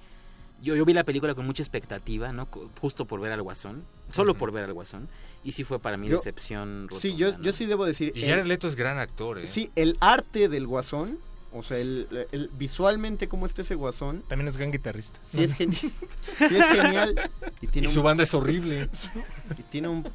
Yo, 0.61 0.75
yo 0.75 0.85
vi 0.85 0.93
la 0.93 1.03
película 1.03 1.33
con 1.33 1.45
mucha 1.47 1.63
expectativa, 1.63 2.31
¿no? 2.31 2.47
Justo 2.79 3.05
por 3.05 3.19
ver 3.19 3.31
al 3.31 3.41
guasón, 3.41 3.83
solo 4.11 4.35
por 4.35 4.51
ver 4.51 4.63
al 4.65 4.73
guasón 4.73 5.09
y 5.43 5.53
sí 5.53 5.63
fue 5.63 5.79
para 5.79 5.97
mí 5.97 6.07
Yo- 6.07 6.17
decepción 6.17 6.83
rotunda, 6.83 7.01
Sí, 7.01 7.15
yo, 7.15 7.31
¿no? 7.35 7.41
yo 7.43 7.51
sí 7.51 7.65
debo 7.65 7.83
decir. 7.83 8.11
Y 8.15 8.23
el- 8.25 8.29
Jared 8.29 8.45
Leto 8.45 8.67
es 8.67 8.75
gran 8.75 8.99
actor, 8.99 9.39
¿eh? 9.39 9.47
Sí, 9.47 9.71
el 9.75 9.97
arte 10.01 10.49
del 10.49 10.67
guasón, 10.67 11.17
o 11.53 11.63
sea, 11.63 11.77
el, 11.77 12.27
el- 12.31 12.49
visualmente 12.57 13.27
cómo 13.27 13.45
está 13.45 13.61
ese 13.61 13.75
guasón. 13.75 14.23
También 14.27 14.47
es 14.47 14.57
gran 14.57 14.71
guitarrista. 14.71 15.19
Sí 15.29 15.43
es, 15.43 15.57
geni- 15.57 15.73
sí 16.37 16.55
es 16.57 16.65
genial. 16.67 17.29
Y, 17.61 17.67
tiene 17.67 17.87
Y 17.87 17.91
su 17.91 18.01
banda 18.03 18.23
es 18.23 18.33
horrible. 18.33 18.89
Y 19.59 19.63
tiene 19.63 19.87
un, 19.89 20.07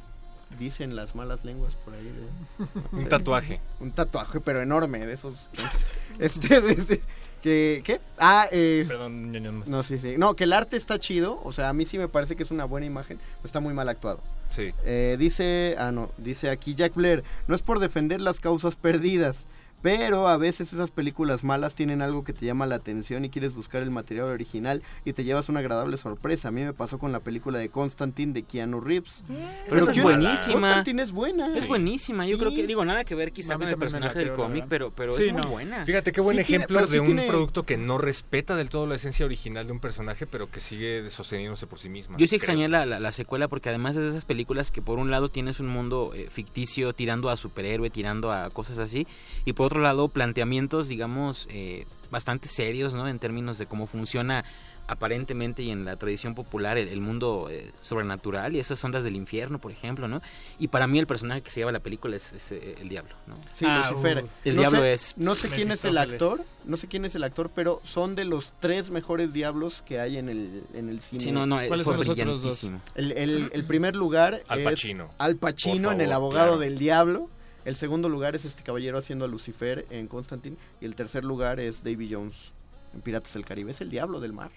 dicen 0.59 0.95
las 0.95 1.13
malas 1.15 1.45
lenguas 1.45 1.75
por 1.75 1.93
ahí. 1.93 2.03
de- 2.03 2.97
Un 2.97 3.07
tatuaje. 3.09 3.59
Un 3.79 3.91
tatuaje, 3.91 4.39
pero 4.41 4.61
enorme, 4.61 5.05
de 5.05 5.13
esos. 5.13 5.49
Este, 6.19 6.61
de- 6.61 6.75
de- 6.75 7.01
que, 7.43 7.81
¿qué? 7.85 8.01
Ah, 8.17 8.47
eh, 8.51 8.83
Perdón, 8.87 9.31
ñoño, 9.31 9.51
no 9.51 9.63
no, 9.67 9.83
sí, 9.83 9.99
sí. 9.99 10.15
No, 10.17 10.35
que 10.35 10.45
el 10.45 10.53
arte 10.53 10.75
está 10.75 10.97
chido, 10.97 11.39
o 11.43 11.53
sea, 11.53 11.69
a 11.69 11.73
mí 11.73 11.85
sí 11.85 11.99
me 11.99 12.07
parece 12.07 12.35
que 12.35 12.41
es 12.41 12.49
una 12.49 12.65
buena 12.65 12.87
imagen, 12.87 13.17
pero 13.19 13.45
está 13.45 13.59
muy 13.59 13.75
mal 13.75 13.87
actuado. 13.89 14.19
Sí. 14.49 14.71
Eh, 14.85 15.17
dice, 15.19 15.75
ah 15.77 15.91
no, 15.91 16.09
dice 16.17 16.49
aquí 16.49 16.73
Jack 16.73 16.95
Blair, 16.95 17.23
no 17.47 17.53
es 17.53 17.61
por 17.61 17.77
defender 17.79 18.21
las 18.21 18.39
causas 18.39 18.75
perdidas, 18.75 19.45
pero 19.81 20.27
a 20.27 20.37
veces 20.37 20.73
esas 20.73 20.91
películas 20.91 21.43
malas 21.43 21.75
tienen 21.75 22.01
algo 22.01 22.23
que 22.23 22.33
te 22.33 22.45
llama 22.45 22.65
la 22.65 22.75
atención 22.75 23.23
y 23.25 23.29
quieres 23.29 23.53
buscar 23.53 23.83
el 23.83 23.91
material 23.91 24.27
original 24.27 24.81
y 25.05 25.13
te 25.13 25.23
llevas 25.23 25.49
una 25.49 25.59
agradable 25.59 25.97
sorpresa. 25.97 26.47
A 26.47 26.51
mí 26.51 26.63
me 26.63 26.73
pasó 26.73 26.97
con 26.99 27.11
la 27.11 27.19
película 27.19 27.59
de 27.59 27.69
Constantine 27.69 28.33
de 28.33 28.43
Keanu 28.43 28.81
Reeves. 28.81 29.23
Pero 29.69 29.81
esa 29.81 29.91
es 29.91 30.01
buenísima. 30.03 30.53
Constantine 30.59 31.03
es 31.03 31.11
buena. 31.11 31.55
Es 31.57 31.67
buenísima, 31.67 32.25
yo 32.25 32.35
Sí. 32.35 32.39
creo 32.39 32.53
que, 32.55 32.65
digo, 32.67 32.83
nada 32.85 33.03
que 33.05 33.15
ver 33.15 33.31
quizá 33.31 33.55
con 33.57 33.67
el 33.67 33.77
personaje 33.77 34.19
del 34.19 34.33
cómic, 34.33 34.65
pero, 34.67 34.91
pero 34.91 35.13
Sí, 35.13 35.23
es 35.27 35.33
muy 35.33 35.41
no. 35.43 35.49
buena. 35.49 35.85
Fíjate 35.85 36.11
qué 36.11 36.21
buen 36.21 36.37
Sí 36.37 36.43
tiene- 36.43 36.63
ejemplo 36.63 36.77
pero 36.79 36.87
sí 36.87 36.93
de 36.93 36.99
un 36.99 37.05
tiene- 37.07 37.27
producto 37.27 37.63
que 37.63 37.77
no 37.77 37.97
respeta 37.97 38.55
del 38.55 38.69
todo 38.69 38.87
la 38.87 38.95
esencia 38.95 39.25
original 39.25 39.65
de 39.67 39.71
un 39.73 39.79
personaje, 39.79 40.25
pero 40.27 40.49
que 40.49 40.59
sigue 40.59 41.09
sosteniéndose 41.09 41.67
por 41.67 41.79
sí 41.79 41.89
misma. 41.89 42.17
Yo 42.17 42.25
sí 42.25 42.31
creo. 42.31 42.37
extrañé 42.37 42.67
la, 42.67 42.85
la, 42.85 42.99
la 42.99 43.11
secuela 43.11 43.47
porque 43.47 43.69
además 43.69 43.95
es 43.95 44.03
de 44.03 44.09
esas 44.09 44.25
películas 44.25 44.71
que 44.71 44.81
por 44.81 44.99
un 44.99 45.11
lado 45.11 45.29
tienes 45.29 45.59
un 45.59 45.67
mundo 45.67 46.11
eh, 46.15 46.27
ficticio 46.31 46.93
tirando 46.93 47.29
a 47.29 47.35
superhéroe, 47.37 47.89
tirando 47.89 48.31
a 48.31 48.49
cosas 48.49 48.79
así, 48.79 49.07
y 49.45 49.53
por 49.53 49.66
otro 49.67 49.81
lado 49.81 50.07
planteamientos, 50.09 50.87
digamos, 50.87 51.47
eh, 51.51 51.85
bastante 52.09 52.47
serios, 52.47 52.93
¿no? 52.93 53.07
En 53.07 53.19
términos 53.19 53.57
de 53.57 53.65
cómo 53.67 53.85
funciona 53.87 54.43
aparentemente 54.89 55.63
y 55.63 55.71
en 55.71 55.83
la 55.83 55.97
tradición 55.97 56.33
popular 56.33 56.77
el, 56.77 56.87
el 56.87 57.01
mundo 57.01 57.47
eh, 57.51 57.73
sobrenatural 57.81 58.55
y 58.55 58.59
esas 58.59 58.81
ondas 58.85 59.03
del 59.03 59.17
infierno, 59.17 59.59
por 59.59 59.73
ejemplo, 59.73 60.07
¿no? 60.07 60.21
Y 60.59 60.69
para 60.69 60.87
mí 60.87 60.97
el 60.97 61.07
personaje 61.07 61.41
que 61.41 61.49
se 61.51 61.59
lleva 61.59 61.73
la 61.73 61.81
película 61.81 62.15
es, 62.15 62.31
es, 62.31 62.53
eh, 62.53 62.75
el 62.79 62.87
diablo, 62.87 63.11
¿no? 63.27 63.35
Sí, 63.53 63.65
Ah, 63.67 63.89
Lucifer. 63.91 64.23
uh. 64.23 64.27
El 64.45 64.55
No 64.55 64.61
diablo 64.61 64.79
sé- 64.79 64.93
es... 64.93 65.13
No 65.17 65.35
sé 65.35 65.49
quién 65.49 65.71
es 65.71 65.83
el 65.83 65.97
actor, 65.97 66.39
no 66.63 66.77
sé 66.77 66.87
quién 66.87 67.03
es 67.03 67.15
el 67.15 67.25
actor, 67.25 67.51
pero 67.53 67.81
son 67.83 68.15
de 68.15 68.23
los 68.23 68.53
tres 68.61 68.89
mejores 68.89 69.33
diablos 69.33 69.83
que 69.85 69.99
hay 69.99 70.17
en 70.17 70.29
el, 70.29 70.63
en 70.73 70.87
el 70.87 71.01
cine. 71.01 71.21
Sí, 71.21 71.31
no, 71.33 71.45
no, 71.45 71.57
¿Cuáles 71.67 71.83
fue 71.83 71.95
son 71.95 71.97
los 72.07 72.09
otros 72.09 72.41
dos? 72.41 72.63
El, 72.95 73.11
el- 73.11 73.49
el 73.53 73.63
primer 73.65 73.97
lugar 73.97 74.41
Al 74.47 74.59
es 74.59 74.65
Pacino. 74.65 75.09
Al 75.17 75.35
Pacino 75.35 75.91
en 75.91 75.99
El 75.99 76.13
abogado 76.13 76.45
claro. 76.51 76.59
del 76.59 76.77
diablo. 76.79 77.29
El 77.67 77.75
segundo 77.75 78.07
lugar 78.07 78.33
es 78.33 78.45
este 78.45 78.63
caballero 78.63 78.97
haciendo 78.97 79.25
a 79.25 79.27
Lucifer 79.27 79.85
en 79.89 80.07
Constantine. 80.07 80.55
Y 80.79 80.85
el 80.85 80.95
tercer 80.95 81.25
lugar 81.25 81.59
es 81.59 81.83
Davy 81.83 82.09
Jones 82.09 82.53
en 82.93 83.01
Piratas 83.01 83.33
del 83.33 83.43
Caribe. 83.43 83.71
Es 83.71 83.81
el 83.81 83.89
diablo 83.89 84.21
del 84.21 84.31
mar. 84.31 84.51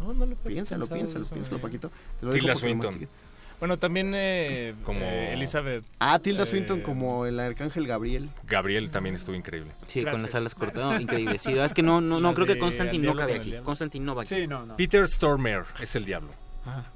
No, 0.00 0.12
no 0.12 0.26
lo 0.26 0.34
Piénsalo, 0.34 0.88
piénsalo, 0.88 1.22
eso, 1.22 1.34
piénsalo, 1.34 1.58
eh. 1.58 1.60
Paquito. 1.60 1.92
Te 2.18 2.26
lo 2.26 2.32
Tilda 2.32 2.56
Swinton. 2.56 3.08
Bueno, 3.60 3.76
también 3.76 4.10
eh, 4.16 4.74
Como- 4.82 4.98
eh, 4.98 5.34
Elizabeth. 5.34 5.84
Ah, 6.00 6.18
Tilda 6.18 6.42
eh, 6.42 6.46
Swinton 6.46 6.80
como 6.80 7.24
el 7.24 7.38
arcángel 7.38 7.86
Gabriel. 7.86 8.30
Gabriel 8.48 8.90
también 8.90 9.14
estuvo 9.14 9.36
increíble. 9.36 9.70
Sí, 9.86 10.02
con 10.04 10.20
las 10.20 10.34
alas 10.34 10.56
cortadas, 10.56 11.00
increíble. 11.00 11.38
Sí, 11.38 11.56
es 11.56 11.72
que 11.72 11.84
no, 11.84 12.00
no, 12.00 12.18
no 12.18 12.34
creo 12.34 12.48
que 12.48 12.58
Constantine 12.58 13.06
no 13.06 13.14
cabe 13.14 13.36
aquí. 13.36 13.54
Constantine 13.62 14.04
no 14.04 14.16
va 14.16 14.22
aquí. 14.22 14.34
Sí, 14.34 14.48
no, 14.48 14.66
no. 14.66 14.76
Peter 14.76 15.06
Stormare 15.06 15.66
es 15.80 15.94
el 15.94 16.04
diablo. 16.04 16.30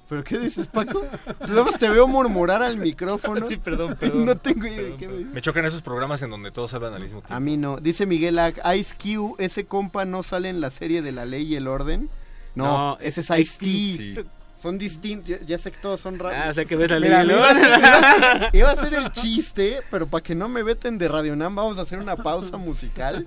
¿Pero 0.09 0.25
qué 0.25 0.39
dices, 0.39 0.67
Paco? 0.67 1.03
Luego 1.49 1.71
te 1.73 1.89
veo 1.89 2.07
murmurar 2.07 2.63
al 2.63 2.77
micrófono. 2.77 3.45
Sí, 3.47 3.57
perdón, 3.57 3.97
perdón. 4.01 4.25
no 4.25 4.37
tengo 4.37 4.67
idea 4.67 4.83
de 4.83 4.97
qué 4.97 5.09
me. 5.09 5.25
Me 5.25 5.41
chocan 5.41 5.65
esos 5.65 5.83
programas 5.83 6.23
en 6.23 6.31
donde 6.31 6.51
todos 6.51 6.75
hablan 6.75 6.95
al 6.95 7.01
mismo 7.03 7.21
tiempo. 7.21 7.35
A 7.35 7.41
mí 7.41 7.57
no. 7.57 7.79
Dice 7.79 8.05
Miguel 8.07 8.39
Ag, 8.39 8.61
Ice 8.77 8.95
Q, 9.01 9.37
ese 9.39 9.65
compa 9.65 10.05
no 10.05 10.23
sale 10.23 10.49
en 10.49 10.61
la 10.61 10.71
serie 10.71 11.03
de 11.03 11.13
la 11.13 11.25
ley 11.25 11.45
y 11.45 11.57
el 11.57 11.67
orden. 11.69 12.11
No, 12.55 12.65
No, 12.65 12.99
ese 13.01 13.23
es 13.23 13.31
es 13.31 13.39
Ice 13.41 13.59
T. 13.59 13.65
Sí. 13.67 14.15
Son 14.63 14.79
distintos, 14.79 15.27
ya, 15.29 15.39
ya 15.45 15.59
sé 15.59 15.73
que 15.73 15.79
todos 15.79 16.01
son 16.01 16.21
raros. 16.21 16.39
Ah, 16.41 16.51
o 16.51 16.55
sea 16.55 16.65
que 16.65 16.77
ves 16.77 16.89
la 16.89 17.01
Mira, 17.01 17.25
iba, 17.25 17.51
a 17.51 17.55
ser, 17.55 18.51
iba 18.53 18.71
a 18.71 18.99
el 19.05 19.11
chiste, 19.11 19.81
pero 19.91 20.07
para 20.07 20.23
que 20.23 20.37
no 20.37 20.49
me 20.49 20.63
veten 20.63 20.99
de 20.99 21.09
Radio 21.09 21.35
Nam, 21.35 21.55
vamos 21.57 21.79
a 21.79 21.83
hacer 21.83 21.99
una 21.99 22.15
pausa 22.17 22.57
musical. 22.59 23.27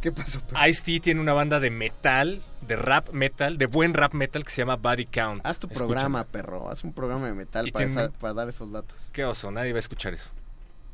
¿Qué 0.00 0.12
pasó? 0.12 0.40
Ice-T 0.68 1.00
tiene 1.00 1.20
una 1.20 1.32
banda 1.32 1.58
de 1.58 1.70
metal, 1.70 2.40
de 2.66 2.76
rap 2.76 3.10
metal, 3.10 3.58
de 3.58 3.66
buen 3.66 3.94
rap 3.94 4.14
metal 4.14 4.44
que 4.44 4.50
se 4.50 4.58
llama 4.62 4.76
Body 4.76 5.06
Count. 5.06 5.40
Haz 5.44 5.58
tu 5.58 5.66
Escúchame. 5.66 5.88
programa, 5.88 6.24
perro. 6.24 6.70
Haz 6.70 6.84
un 6.84 6.92
programa 6.92 7.26
de 7.26 7.32
metal 7.34 7.68
para, 7.72 7.86
tiene- 7.86 8.02
esa- 8.04 8.12
para 8.12 8.32
dar 8.34 8.48
esos 8.48 8.70
datos. 8.70 8.96
Qué 9.12 9.24
oso, 9.24 9.50
nadie 9.50 9.72
va 9.72 9.78
a 9.78 9.80
escuchar 9.80 10.14
eso. 10.14 10.30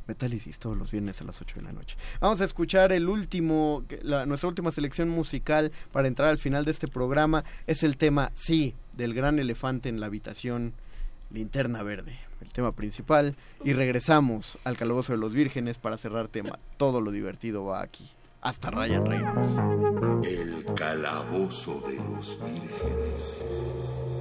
Metálisis 0.07 0.59
todos 0.59 0.77
los 0.77 0.91
viernes 0.91 1.21
a 1.21 1.25
las 1.25 1.41
8 1.41 1.57
de 1.57 1.61
la 1.63 1.71
noche. 1.71 1.97
Vamos 2.19 2.41
a 2.41 2.45
escuchar 2.45 2.91
el 2.91 3.09
último, 3.09 3.83
nuestra 4.25 4.49
última 4.49 4.71
selección 4.71 5.09
musical 5.09 5.71
para 5.91 6.07
entrar 6.07 6.29
al 6.29 6.37
final 6.37 6.65
de 6.65 6.71
este 6.71 6.87
programa. 6.87 7.43
Es 7.65 7.83
el 7.83 7.97
tema, 7.97 8.31
sí, 8.35 8.75
del 8.93 9.13
gran 9.13 9.39
elefante 9.39 9.89
en 9.89 9.99
la 9.99 10.05
habitación, 10.07 10.73
Linterna 11.31 11.83
Verde, 11.83 12.19
el 12.41 12.49
tema 12.49 12.71
principal. 12.71 13.35
Y 13.63 13.73
regresamos 13.73 14.57
al 14.63 14.77
Calabozo 14.77 15.13
de 15.13 15.19
los 15.19 15.33
Vírgenes 15.33 15.77
para 15.77 15.97
cerrar 15.97 16.27
tema. 16.27 16.59
Todo 16.77 17.01
lo 17.01 17.11
divertido 17.11 17.65
va 17.65 17.81
aquí. 17.81 18.09
Hasta 18.41 18.71
Ryan 18.71 19.05
Reynolds. 19.05 20.27
El 20.27 20.63
calabozo 20.75 21.83
de 21.87 21.95
los 21.95 22.37
vírgenes. 22.43 24.16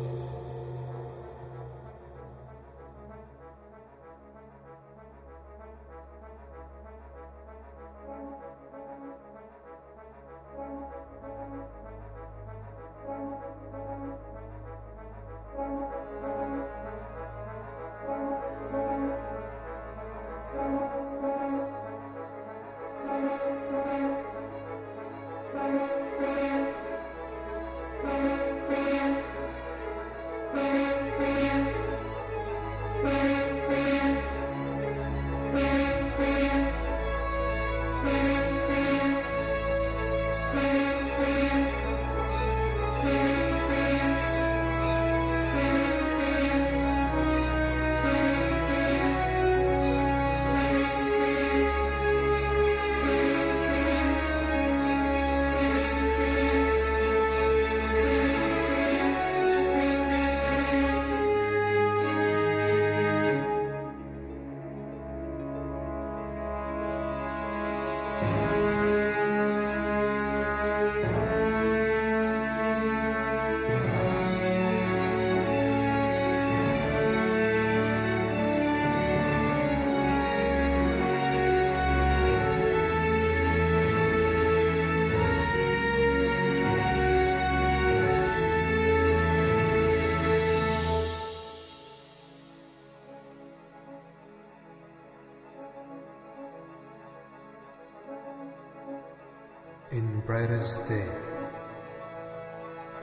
Brightest 100.26 100.84
day, 100.88 101.08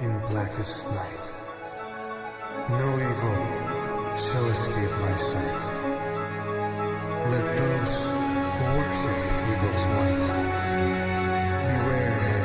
in 0.02 0.19
blackest 0.27 0.90
night, 0.90 1.26
no 2.72 3.00
evil 3.00 3.38
shall 4.18 4.45
escape 4.50 4.92
my 5.00 5.16
sight. 5.16 5.64
Let 7.32 7.45
those 7.56 7.95
who 8.56 8.66
worship 8.76 9.19
evil's 9.52 9.85
might 9.95 10.26
beware 11.69 12.16
my 12.26 12.42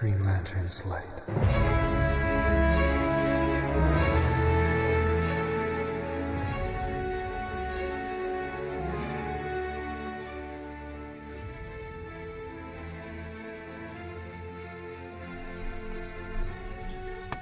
Green 0.00 0.20
Lantern's 0.26 0.78
light. 0.84 1.16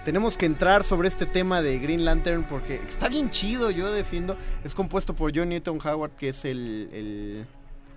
Tenemos 0.07 0.39
que 0.39 0.47
entrar 0.47 0.85
sobre 0.85 1.09
este 1.09 1.26
tema 1.26 1.62
de 1.62 1.81
Green 1.81 2.05
Lantern 2.05 2.44
porque 2.44 2.76
está 2.76 3.09
bien 3.09 3.28
chido, 3.28 3.73
yo 3.73 3.91
defiendo. 3.91 4.36
Es 4.62 4.73
compuesto 4.73 5.15
por 5.15 5.36
John 5.36 5.49
Newton 5.49 5.81
Howard, 5.85 6.12
que 6.12 6.28
es 6.28 6.44
el, 6.44 7.44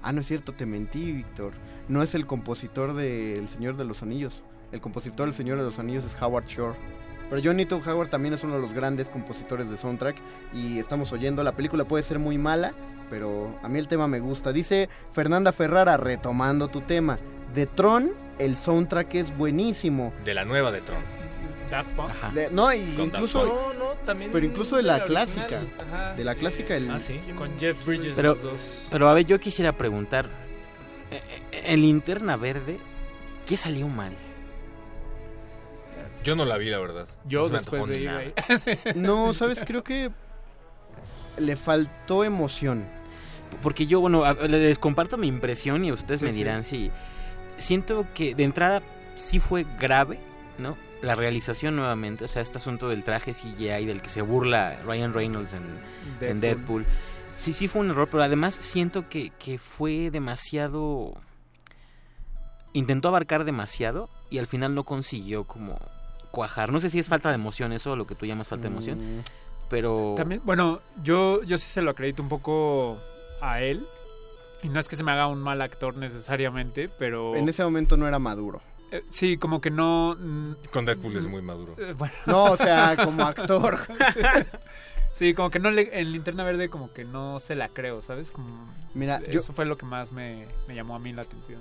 Ah, 0.01 0.11
no 0.11 0.21
es 0.21 0.25
cierto, 0.25 0.51
te 0.51 0.65
mentí, 0.65 1.11
Víctor. 1.11 1.53
No 1.87 2.01
es 2.01 2.15
el 2.15 2.25
compositor 2.25 2.95
de 2.95 3.37
El 3.37 3.47
Señor 3.47 3.77
de 3.77 3.85
los 3.85 4.01
Anillos. 4.01 4.43
El 4.71 4.81
compositor 4.81 5.27
del 5.27 5.35
Señor 5.35 5.59
de 5.59 5.65
los 5.65 5.77
Anillos 5.77 6.03
es 6.03 6.19
Howard 6.19 6.47
Shore. 6.47 6.75
Pero 7.29 7.43
John 7.45 7.57
Newton 7.57 7.87
Howard 7.87 8.09
también 8.09 8.33
es 8.33 8.43
uno 8.43 8.55
de 8.55 8.61
los 8.61 8.73
grandes 8.73 9.07
compositores 9.07 9.69
de 9.69 9.77
soundtrack 9.77 10.17
y 10.51 10.79
estamos 10.79 11.11
oyendo, 11.11 11.43
la 11.43 11.55
película 11.55 11.85
puede 11.85 12.01
ser 12.01 12.17
muy 12.17 12.39
mala, 12.39 12.73
pero 13.11 13.55
a 13.61 13.69
mí 13.69 13.77
el 13.77 13.87
tema 13.87 14.07
me 14.07 14.19
gusta. 14.19 14.51
Dice 14.51 14.89
Fernanda 15.13 15.51
Ferrara, 15.51 15.95
retomando 15.95 16.69
tu 16.69 16.81
tema, 16.81 17.19
de 17.53 17.67
Tron 17.67 18.13
el 18.39 18.57
soundtrack 18.57 19.13
es 19.13 19.37
buenísimo. 19.37 20.11
De 20.25 20.33
la 20.33 20.43
nueva 20.43 20.71
de 20.71 20.81
Tron. 20.81 21.18
Daft 21.69 21.91
Punk. 21.91 22.11
De- 22.33 22.49
no, 22.51 22.73
y 22.73 22.83
Con 22.95 23.05
incluso... 23.05 23.45
No, 23.45 23.73
no, 23.73 23.91
también 24.05 24.31
Pero 24.31 24.45
incluso 24.45 24.75
de 24.77 24.83
la 24.83 24.97
la 24.99 25.03
clásica. 25.05 25.61
ajá. 25.87 26.13
De 26.15 26.23
la 26.23 26.35
clásica, 26.35 26.75
el... 26.75 26.89
Ah, 26.89 26.99
sí. 26.99 27.19
Con 27.37 27.57
Jeff 27.59 27.85
Bridges 27.85 28.15
Pero, 28.15 28.29
los 28.29 28.41
dos. 28.41 28.87
pero 28.89 29.07
a 29.09 29.13
ver, 29.13 29.25
yo 29.25 29.39
quisiera 29.39 29.71
preguntar, 29.73 30.25
eh, 31.11 31.21
eh, 31.51 31.61
en 31.65 31.81
Linterna 31.81 32.35
Verde, 32.37 32.77
¿qué 33.47 33.55
salió 33.57 33.87
mal? 33.87 34.11
Yo 36.23 36.35
no 36.35 36.45
la 36.45 36.57
vi, 36.57 36.69
la 36.69 36.79
verdad. 36.79 37.07
Yo 37.25 37.43
No 37.43 37.49
después 37.49 37.85
de 37.87 37.99
ir 37.99 38.05
nada. 38.07 38.19
ahí. 38.19 38.33
No, 38.95 39.33
¿sabes? 39.33 39.63
Creo 39.65 39.83
que 39.83 40.11
le 41.37 41.55
faltó 41.55 42.23
emoción. 42.23 42.83
Porque 43.63 43.87
yo, 43.87 43.99
bueno, 44.01 44.31
les 44.47 44.77
comparto 44.77 45.17
mi 45.17 45.27
impresión 45.27 45.83
y 45.85 45.91
ustedes 45.91 46.19
Sí, 46.19 46.25
me 46.25 46.31
sí. 46.31 46.37
dirán 46.37 46.63
si... 46.63 46.91
Siento 47.57 48.05
que 48.13 48.35
de 48.35 48.43
entrada 48.43 48.81
sí 49.17 49.39
fue 49.39 49.65
grave, 49.79 50.19
¿no? 50.57 50.77
La 51.01 51.15
realización 51.15 51.75
nuevamente, 51.75 52.25
o 52.25 52.27
sea, 52.27 52.41
este 52.41 52.57
asunto 52.57 52.89
del 52.89 53.03
traje 53.03 53.33
CGI 53.33 53.85
del 53.85 54.01
que 54.01 54.09
se 54.09 54.21
burla 54.21 54.77
Ryan 54.85 55.13
Reynolds 55.13 55.53
en 55.53 55.63
en 56.21 56.41
Deadpool. 56.41 56.83
Deadpool. 56.83 56.85
Sí, 57.29 57.53
sí 57.53 57.67
fue 57.69 57.81
un 57.81 57.91
error, 57.91 58.09
pero 58.11 58.23
además 58.23 58.53
siento 58.53 59.07
que, 59.07 59.31
que 59.39 59.57
fue 59.59 60.11
demasiado... 60.11 61.13
Intentó 62.73 63.07
abarcar 63.07 63.45
demasiado 63.45 64.09
y 64.29 64.37
al 64.37 64.45
final 64.47 64.75
no 64.75 64.83
consiguió 64.83 65.45
como 65.45 65.79
cuajar. 66.31 66.71
No 66.71 66.79
sé 66.79 66.89
si 66.89 66.99
es 66.99 67.07
falta 67.07 67.29
de 67.29 67.35
emoción 67.35 67.71
eso, 67.71 67.95
lo 67.95 68.05
que 68.05 68.15
tú 68.15 68.25
llamas 68.25 68.47
falta 68.47 68.63
de 68.67 68.73
emoción, 68.73 68.99
Mm, 68.99 69.23
pero... 69.69 70.13
También, 70.17 70.41
bueno, 70.43 70.79
yo, 71.03 71.41
yo 71.43 71.57
sí 71.57 71.67
se 71.67 71.81
lo 71.81 71.91
acredito 71.91 72.21
un 72.21 72.29
poco 72.29 72.97
a 73.41 73.61
él. 73.61 73.85
Y 74.61 74.67
no 74.67 74.79
es 74.79 74.87
que 74.89 74.95
se 74.97 75.03
me 75.03 75.11
haga 75.13 75.27
un 75.27 75.39
mal 75.41 75.61
actor 75.61 75.95
necesariamente, 75.95 76.89
pero... 76.99 77.35
En 77.35 77.47
ese 77.47 77.63
momento 77.63 77.95
no 77.95 78.07
era 78.07 78.19
maduro. 78.19 78.61
Eh, 78.91 79.03
sí, 79.09 79.37
como 79.37 79.61
que 79.61 79.69
no... 79.71 80.15
mm, 80.19 80.53
Con 80.71 80.85
Deadpool 80.85 81.15
es 81.17 81.27
muy 81.27 81.41
maduro. 81.41 81.75
eh, 81.77 81.93
bueno. 81.97 82.13
No, 82.25 82.51
o 82.51 82.57
sea, 82.57 82.95
como 83.03 83.23
actor. 83.25 83.79
sí, 85.11 85.33
como 85.33 85.49
que 85.51 85.59
no 85.59 85.71
le, 85.71 85.99
en 85.99 86.11
Linterna 86.11 86.43
Verde 86.43 86.69
como 86.69 86.91
que 86.91 87.05
no 87.05 87.39
se 87.39 87.55
la 87.55 87.69
creo, 87.69 88.01
¿sabes? 88.01 88.31
Como, 88.31 88.67
Mira, 88.93 89.19
yo- 89.21 89.39
eso 89.39 89.53
fue 89.53 89.65
lo 89.65 89.77
que 89.77 89.85
más 89.85 90.11
me, 90.11 90.45
me 90.67 90.75
llamó 90.75 90.95
a 90.95 90.99
mí 90.99 91.13
la 91.13 91.21
atención. 91.23 91.59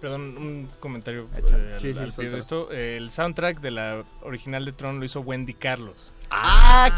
Perdón, 0.00 0.36
un 0.38 0.68
comentario 0.80 1.28
Échale. 1.36 1.70
eh, 1.70 1.74
al, 1.74 1.80
Sí, 1.80 1.92
sí, 1.92 1.98
al 1.98 2.12
pie 2.14 2.30
de 2.30 2.38
esto. 2.38 2.72
Eh, 2.72 2.96
el 2.96 3.10
soundtrack 3.10 3.60
de 3.60 3.70
la 3.70 4.02
original 4.22 4.64
de 4.64 4.72
Tron 4.72 4.98
lo 4.98 5.04
hizo 5.04 5.20
Wendy 5.20 5.52
Carlos. 5.52 6.12
Ah, 6.30 6.90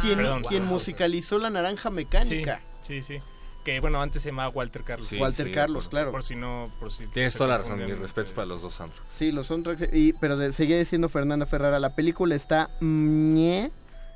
quien, 0.49 0.65
musicalizó 0.65 1.39
La 1.39 1.51
Naranja 1.51 1.91
Mecánica. 1.91 2.61
Sí, 2.83 3.03
sí, 3.03 3.17
sí. 3.19 3.23
Que 3.65 3.79
bueno, 3.81 4.03
antes 4.03 4.23
se 4.23 4.31
llamaba 4.31 4.49
Walter 4.49 4.83
Carlos. 4.83 5.07
Sí, 5.09 5.19
Walter 5.19 5.47
sí, 5.47 5.53
Carlos, 5.53 5.85
por- 5.85 5.91
claro. 5.91 6.11
Por 6.11 6.23
si 6.25 6.35
no, 6.35 6.71
por 6.81 6.91
si 6.91 7.07
Tienes 7.07 7.35
toda 7.35 7.51
la 7.51 7.59
razón, 7.59 7.85
mis 7.85 7.99
respetos 7.99 8.33
para 8.33 8.47
los 8.49 8.61
dos 8.63 8.75
soundtracks. 8.75 9.07
Sí, 9.13 9.31
los 9.31 9.47
soundtracks. 9.47 9.89
Y, 9.93 10.13
pero 10.15 10.37
de- 10.37 10.53
seguía 10.53 10.79
diciendo 10.79 11.09
Fernanda 11.09 11.47
Ferrara, 11.47 11.79
la 11.79 11.95
película 11.95 12.35
está... 12.35 12.71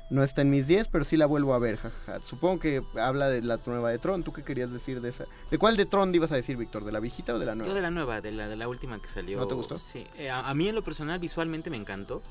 no 0.09 0.23
está 0.23 0.41
en 0.41 0.49
mis 0.49 0.67
10, 0.67 0.87
pero 0.89 1.03
sí 1.05 1.17
la 1.17 1.25
vuelvo 1.25 1.53
a 1.53 1.59
ver, 1.59 1.77
jajaja. 1.77 2.21
Supongo 2.21 2.59
que 2.59 2.81
habla 2.99 3.27
de 3.29 3.41
la 3.41 3.59
nueva 3.65 3.89
de 3.91 3.99
Tron. 3.99 4.23
¿Tú 4.23 4.31
qué 4.33 4.43
querías 4.43 4.71
decir 4.71 5.01
de 5.01 5.09
esa? 5.09 5.25
¿De 5.51 5.57
cuál 5.57 5.75
de 5.77 5.85
Tron 5.85 6.13
ibas 6.15 6.31
a 6.31 6.35
decir, 6.35 6.55
Víctor? 6.57 6.83
¿De 6.85 6.91
la 6.91 6.99
viejita 6.99 7.33
o 7.35 7.39
de 7.39 7.45
la 7.45 7.53
Yo 7.53 7.57
nueva? 7.59 7.73
de 7.73 7.81
la 7.81 7.91
nueva, 7.91 8.21
de 8.21 8.31
la, 8.31 8.47
de 8.47 8.55
la 8.55 8.67
última 8.67 8.99
que 9.01 9.07
salió. 9.07 9.37
¿No 9.39 9.47
te 9.47 9.53
gustó? 9.55 9.77
Sí. 9.79 10.05
Eh, 10.17 10.29
a, 10.29 10.47
a 10.49 10.53
mí 10.53 10.67
en 10.69 10.75
lo 10.75 10.83
personal 10.83 11.19
visualmente 11.19 11.69
me 11.69 11.77
encantó. 11.77 12.21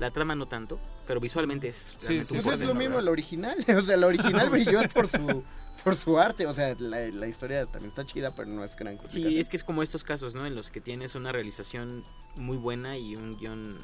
La 0.00 0.10
trama 0.10 0.34
no 0.34 0.46
tanto, 0.46 0.80
pero 1.06 1.20
visualmente 1.20 1.68
es 1.68 1.94
realmente 2.02 2.34
un 2.34 2.42
Pues 2.42 2.60
es 2.60 2.66
lo 2.66 2.74
mismo 2.74 3.00
la 3.00 3.10
original. 3.12 3.56
O 3.76 3.80
sea, 3.82 3.96
la 3.96 4.06
original 4.08 4.50
brilló 4.50 4.80
por 4.92 5.08
su, 5.08 5.44
por 5.82 5.96
su 5.96 6.18
arte. 6.18 6.46
O 6.46 6.54
sea, 6.54 6.74
la, 6.78 7.00
la 7.08 7.26
historia 7.26 7.64
también 7.66 7.88
está 7.90 8.04
chida, 8.04 8.34
pero 8.34 8.48
no 8.48 8.62
es 8.64 8.76
gran 8.76 8.96
cosa. 8.96 9.10
Sí, 9.10 9.38
es 9.38 9.48
que 9.48 9.56
es 9.56 9.64
como 9.64 9.82
estos 9.82 10.04
casos, 10.04 10.34
¿no? 10.34 10.46
En 10.46 10.54
los 10.54 10.70
que 10.70 10.80
tienes 10.80 11.14
una 11.14 11.32
realización 11.32 12.04
muy 12.36 12.56
buena 12.56 12.96
y 12.98 13.16
un 13.16 13.36
guion 13.36 13.78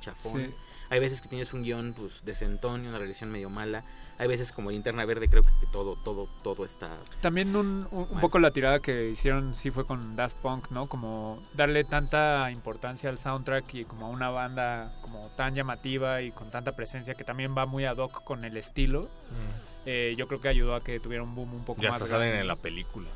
chafón. 0.00 0.46
Sí. 0.46 0.54
Hay 0.90 1.00
veces 1.00 1.20
que 1.20 1.28
tienes 1.28 1.52
un 1.52 1.62
guion, 1.62 1.92
pues, 1.92 2.24
decentón 2.24 2.84
y 2.84 2.88
una 2.88 2.96
realización 2.96 3.30
medio 3.30 3.50
mala. 3.50 3.84
Hay 4.16 4.26
veces 4.26 4.52
como 4.52 4.70
Linterna 4.70 5.04
Verde, 5.04 5.28
creo 5.28 5.42
que 5.42 5.50
todo, 5.70 5.96
todo, 6.02 6.28
todo 6.42 6.64
está... 6.64 6.96
También 7.20 7.54
un, 7.54 7.86
un- 7.90 8.08
un 8.10 8.20
poco 8.20 8.38
la 8.38 8.52
tirada 8.52 8.80
que 8.80 9.10
hicieron 9.10 9.54
sí 9.54 9.70
fue 9.70 9.84
con 9.86 10.16
Daft 10.16 10.36
Punk, 10.38 10.70
¿no? 10.70 10.88
Como 10.88 11.42
darle 11.54 11.84
tanta 11.84 12.50
importancia 12.50 13.10
al 13.10 13.18
soundtrack 13.18 13.74
y 13.74 13.84
como 13.84 14.06
a 14.06 14.08
una 14.08 14.30
banda 14.30 14.90
como 15.02 15.28
tan 15.36 15.54
llamativa 15.54 16.22
y 16.22 16.32
con 16.32 16.50
tanta 16.50 16.74
presencia 16.74 17.14
que 17.14 17.22
también 17.22 17.54
va 17.56 17.66
muy 17.66 17.84
ad 17.84 17.98
hoc 17.98 18.24
con 18.24 18.44
el 18.44 18.56
estilo. 18.56 19.10
Eh, 19.86 20.14
yo 20.18 20.26
creo 20.28 20.40
que 20.40 20.48
ayudó 20.48 20.74
a 20.74 20.82
que 20.82 21.00
tuviera 21.00 21.22
un 21.22 21.34
boom 21.34 21.54
un 21.54 21.64
poco 21.64 21.80
Ya 21.82 21.88
más 21.90 22.02
hasta 22.02 22.14
salen 22.18 22.36
en 22.36 22.46
la 22.46 22.56
película. 22.56 23.08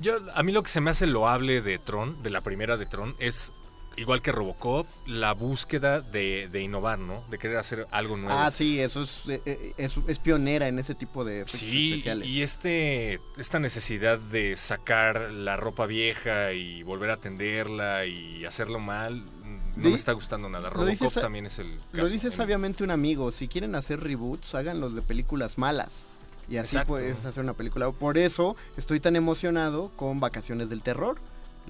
Yo, 0.00 0.18
a 0.34 0.42
mí 0.42 0.52
lo 0.52 0.62
que 0.62 0.68
se 0.70 0.80
me 0.80 0.90
hace 0.90 1.06
loable 1.06 1.60
de 1.62 1.78
Tron, 1.78 2.22
de 2.22 2.30
la 2.30 2.40
primera 2.42 2.76
de 2.76 2.86
Tron, 2.86 3.16
es 3.18 3.52
igual 3.96 4.22
que 4.22 4.30
Robocop, 4.30 4.86
la 5.06 5.32
búsqueda 5.32 6.00
de, 6.00 6.48
de 6.52 6.60
innovar, 6.62 7.00
¿no? 7.00 7.24
De 7.30 7.38
querer 7.38 7.56
hacer 7.56 7.84
algo 7.90 8.16
nuevo. 8.16 8.38
Ah, 8.38 8.52
sí, 8.52 8.78
eso 8.80 9.02
es, 9.02 9.24
eh, 9.28 9.42
eh, 9.44 9.72
es, 9.76 9.96
es 10.06 10.18
pionera 10.20 10.68
en 10.68 10.78
ese 10.78 10.94
tipo 10.94 11.24
de 11.24 11.40
efectos 11.40 11.60
Sí, 11.62 11.90
especiales. 11.94 12.28
y 12.28 12.42
este 12.44 13.20
esta 13.38 13.58
necesidad 13.58 14.18
de 14.20 14.56
sacar 14.56 15.32
la 15.32 15.56
ropa 15.56 15.86
vieja 15.86 16.52
y 16.52 16.84
volver 16.84 17.10
a 17.10 17.16
tenderla 17.16 18.06
y 18.06 18.44
hacerlo 18.44 18.78
mal, 18.78 19.24
no 19.84 19.88
me 19.90 19.94
está 19.94 20.12
gustando 20.12 20.48
nada. 20.48 20.64
lo 20.68 20.74
Robocop 20.74 20.90
dice 20.90 21.20
también 21.20 21.46
es 21.46 21.58
el 21.58 21.78
Lo 21.92 22.08
dice 22.08 22.30
sabiamente 22.30 22.84
un 22.84 22.90
amigo, 22.90 23.32
si 23.32 23.48
quieren 23.48 23.74
hacer 23.74 24.00
reboots, 24.00 24.54
háganlos 24.54 24.94
de 24.94 25.02
películas 25.02 25.58
malas. 25.58 26.04
Y 26.50 26.56
así 26.56 26.76
Exacto. 26.76 26.88
puedes 26.94 27.24
hacer 27.26 27.42
una 27.44 27.52
película. 27.52 27.90
Por 27.90 28.16
eso 28.16 28.56
estoy 28.76 29.00
tan 29.00 29.16
emocionado 29.16 29.90
con 29.96 30.18
Vacaciones 30.20 30.70
del 30.70 30.82
Terror. 30.82 31.18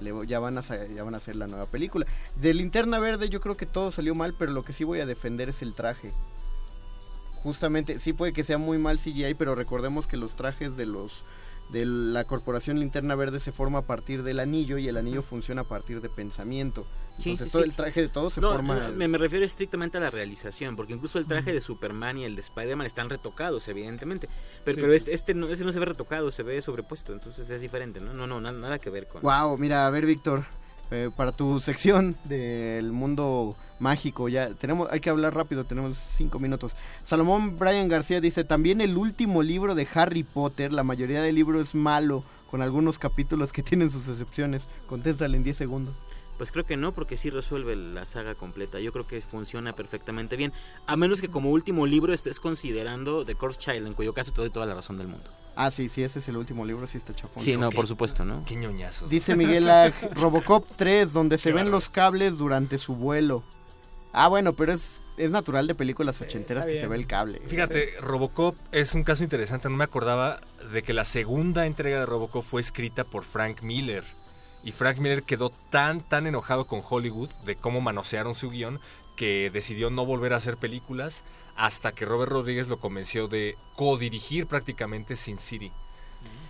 Le- 0.01 0.25
ya, 0.25 0.39
van 0.39 0.57
a, 0.57 0.61
ya 0.61 1.03
van 1.03 1.15
a 1.15 1.17
hacer 1.17 1.35
la 1.35 1.47
nueva 1.47 1.65
película. 1.65 2.05
De 2.35 2.53
Linterna 2.53 2.97
Verde 2.99 3.27
yo 3.29 3.41
creo 3.41 3.57
que 3.57 3.65
todo 3.65 3.91
salió 3.91 4.15
mal, 4.15 4.33
pero 4.39 4.51
lo 4.53 4.63
que 4.63 4.71
sí 4.71 4.85
voy 4.85 5.01
a 5.01 5.05
defender 5.05 5.49
es 5.49 5.61
el 5.61 5.73
traje. 5.73 6.13
Justamente, 7.43 7.99
sí 7.99 8.13
puede 8.13 8.33
que 8.33 8.43
sea 8.43 8.57
muy 8.57 8.77
mal 8.77 8.99
CGI, 8.99 9.33
pero 9.33 9.55
recordemos 9.55 10.07
que 10.07 10.17
los 10.17 10.35
trajes 10.35 10.75
de 10.77 10.85
los 10.85 11.23
de 11.69 11.85
la 11.85 12.23
corporación 12.25 12.79
Linterna 12.79 13.15
Verde 13.15 13.39
se 13.39 13.51
forma 13.51 13.79
a 13.79 13.81
partir 13.83 14.23
del 14.23 14.39
anillo 14.39 14.77
y 14.77 14.87
el 14.87 14.97
anillo 14.97 15.21
funciona 15.21 15.61
a 15.61 15.63
partir 15.65 16.01
de 16.01 16.09
pensamiento. 16.09 16.85
Sí, 17.19 17.31
Entonces 17.31 17.47
sí, 17.47 17.51
todo 17.51 17.63
sí. 17.63 17.69
el 17.69 17.75
traje 17.75 18.01
de 18.01 18.07
todo 18.07 18.29
se 18.29 18.39
No, 18.41 18.51
forma... 18.53 18.87
me, 18.89 19.07
me 19.07 19.17
refiero 19.17 19.45
estrictamente 19.45 19.97
a 19.97 20.01
la 20.01 20.09
realización, 20.09 20.75
porque 20.75 20.93
incluso 20.93 21.19
el 21.19 21.25
traje 21.27 21.51
de 21.53 21.59
Superman 21.61 22.17
y 22.17 22.23
el 22.25 22.35
de 22.35 22.41
Spider-Man 22.41 22.87
están 22.87 23.09
retocados, 23.09 23.67
evidentemente. 23.67 24.29
Pero, 24.63 24.75
Sí. 24.75 24.81
pero 24.81 24.93
este, 24.93 25.13
este 25.13 25.33
no, 25.33 25.47
este 25.49 25.65
no 25.65 25.71
se 25.73 25.79
ve 25.79 25.85
retocado, 25.85 26.31
se 26.31 26.43
ve 26.43 26.61
sobrepuesto, 26.61 27.11
entonces 27.13 27.49
es 27.49 27.61
diferente, 27.61 27.99
¿no? 27.99 28.13
No, 28.13 28.25
no, 28.25 28.39
na- 28.39 28.51
nada 28.53 28.79
que 28.79 28.89
ver 28.89 29.07
con... 29.07 29.21
Wow, 29.21 29.57
mira, 29.57 29.85
a 29.85 29.89
ver, 29.89 30.05
Víctor, 30.05 30.45
eh, 30.91 31.09
para 31.15 31.31
tu 31.31 31.59
sección 31.59 32.15
del 32.23 32.91
mundo 32.91 33.55
mágico, 33.79 34.27
ya 34.27 34.49
tenemos, 34.49 34.89
hay 34.91 34.99
que 34.99 35.09
hablar 35.09 35.35
rápido, 35.35 35.63
tenemos 35.63 35.97
cinco 35.97 36.39
minutos. 36.39 36.73
Salomón 37.03 37.57
Brian 37.57 37.87
García 37.87 38.19
dice, 38.21 38.43
también 38.43 38.81
el 38.81 38.97
último 38.97 39.43
libro 39.43 39.75
de 39.75 39.87
Harry 39.93 40.23
Potter, 40.23 40.73
la 40.73 40.83
mayoría 40.83 41.21
del 41.21 41.35
libro 41.35 41.61
es 41.61 41.75
malo, 41.75 42.23
con 42.49 42.61
algunos 42.61 42.97
capítulos 42.97 43.53
que 43.53 43.63
tienen 43.63 43.89
sus 43.89 44.07
excepciones. 44.07 44.67
Contéstale 44.87 45.37
en 45.37 45.43
10 45.43 45.57
segundos. 45.57 45.95
Pues 46.39 46.53
creo 46.53 46.63
que 46.63 46.77
no, 46.77 46.93
porque 46.93 47.17
sí 47.17 47.29
resuelve 47.29 47.75
la 47.75 48.05
saga 48.05 48.33
completa. 48.33 48.79
Yo 48.79 48.93
creo 48.93 49.05
que 49.05 49.19
funciona 49.19 49.73
perfectamente 49.73 50.37
bien. 50.37 50.53
A 50.87 50.95
menos 50.95 51.19
que 51.19 51.27
como 51.27 51.49
último 51.49 51.85
libro 51.85 52.13
estés 52.13 52.39
considerando 52.39 53.25
The 53.25 53.35
Course 53.35 53.59
Child, 53.59 53.87
en 53.87 53.93
cuyo 53.93 54.13
caso 54.13 54.31
te 54.31 54.39
doy 54.39 54.49
toda 54.49 54.65
la 54.65 54.73
razón 54.73 54.97
del 54.97 55.09
mundo. 55.09 55.29
Ah, 55.57 55.69
sí, 55.69 55.89
sí, 55.89 56.01
ese 56.01 56.19
es 56.19 56.29
el 56.29 56.37
último 56.37 56.65
libro, 56.65 56.87
sí 56.87 56.97
está 56.97 57.13
chafón. 57.13 57.43
Sí, 57.43 57.57
no, 57.57 57.69
por 57.71 57.87
supuesto, 57.87 58.23
¿no? 58.23 58.45
Qué 58.45 58.55
ñoñazos. 58.55 59.09
Dice 59.09 59.35
Miguel 59.35 59.69
Ag, 59.69 59.93
Robocop 60.15 60.65
3, 60.77 61.11
donde 61.11 61.37
se 61.37 61.51
ven 61.51 61.71
los 61.71 61.89
cables 61.89 62.37
durante 62.37 62.77
su 62.77 62.95
vuelo. 62.95 63.43
Ah, 64.13 64.29
bueno, 64.29 64.53
pero 64.53 64.71
es, 64.71 65.01
es 65.17 65.31
natural 65.31 65.67
de 65.67 65.75
películas 65.75 66.21
ochenteras 66.21 66.65
que 66.65 66.79
se 66.79 66.87
ve 66.87 66.95
el 66.95 67.05
cable. 67.05 67.41
Fíjate, 67.47 67.95
Robocop 67.99 68.55
es 68.71 68.95
un 68.95 69.03
caso 69.03 69.25
interesante. 69.25 69.67
No 69.67 69.75
me 69.75 69.83
acordaba 69.83 70.39
de 70.71 70.83
que 70.83 70.93
la 70.93 71.03
segunda 71.03 71.65
entrega 71.65 71.99
de 71.99 72.05
Robocop 72.05 72.45
fue 72.45 72.61
escrita 72.61 73.03
por 73.03 73.25
Frank 73.25 73.61
Miller. 73.61 74.05
Y 74.63 74.71
Frank 74.71 74.97
Miller 74.97 75.23
quedó 75.23 75.51
tan, 75.69 76.01
tan 76.01 76.27
enojado 76.27 76.67
con 76.67 76.81
Hollywood 76.87 77.29
de 77.45 77.55
cómo 77.55 77.81
manosearon 77.81 78.35
su 78.35 78.49
guion 78.49 78.79
que 79.15 79.49
decidió 79.51 79.89
no 79.89 80.05
volver 80.05 80.33
a 80.33 80.37
hacer 80.37 80.57
películas 80.57 81.23
hasta 81.55 81.91
que 81.91 82.05
Robert 82.05 82.31
Rodríguez 82.31 82.67
lo 82.69 82.79
convenció 82.79 83.27
de 83.27 83.55
codirigir 83.75 84.47
prácticamente 84.47 85.15
Sin 85.15 85.39
City. 85.39 85.71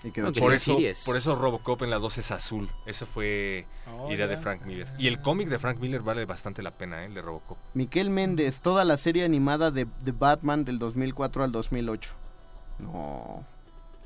Y 0.03 0.11
quedó 0.11 0.31
por, 0.31 0.57
Sin 0.59 0.83
eso, 0.85 1.05
por 1.05 1.17
eso 1.17 1.35
Robocop 1.35 1.81
en 1.81 1.89
la 1.89 1.99
2 1.99 2.19
es 2.19 2.31
azul. 2.31 2.69
Esa 2.85 3.05
fue 3.05 3.65
Oh, 3.91 4.11
idea 4.11 4.27
de. 4.27 4.37
Frank 4.37 4.61
Miller. 4.65 4.87
Y 4.97 5.07
el 5.07 5.19
cómic 5.21 5.49
de 5.49 5.59
Frank 5.59 5.79
Miller 5.79 6.01
vale 6.01 6.25
bastante 6.25 6.61
la 6.61 6.71
pena, 6.71 7.03
¿eh? 7.03 7.07
el 7.07 7.13
de 7.13 7.21
Robocop. 7.21 7.57
Miquel 7.73 8.09
Méndez, 8.09 8.61
toda 8.61 8.85
la 8.85 8.97
serie 8.97 9.25
animada 9.25 9.71
de, 9.71 9.87
de 10.01 10.11
Batman 10.11 10.63
del 10.63 10.79
2004 10.79 11.43
al 11.43 11.51
2008. 11.51 12.11
No. 12.79 13.45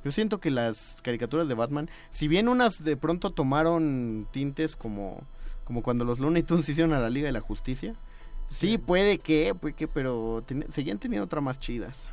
Yo 0.03 0.11
siento 0.11 0.39
que 0.39 0.51
las 0.51 0.97
caricaturas 1.01 1.47
de 1.47 1.53
Batman, 1.53 1.89
si 2.11 2.27
bien 2.27 2.47
unas 2.49 2.83
de 2.83 2.97
pronto 2.97 3.31
tomaron 3.31 4.27
tintes 4.31 4.75
como, 4.75 5.21
como 5.63 5.81
cuando 5.81 6.03
los 6.05 6.19
Looney 6.19 6.43
Tunes 6.43 6.67
hicieron 6.69 6.93
a 6.93 6.99
la 6.99 7.09
Liga 7.09 7.27
de 7.27 7.31
la 7.33 7.41
Justicia, 7.41 7.95
sí, 8.49 8.77
puede 8.77 9.17
que, 9.19 9.55
puede 9.55 9.73
que, 9.75 9.87
pero 9.87 10.43
ten- 10.45 10.65
seguían 10.69 10.99
teniendo 10.99 11.25
otras 11.25 11.43
más 11.43 11.59
chidas. 11.59 12.09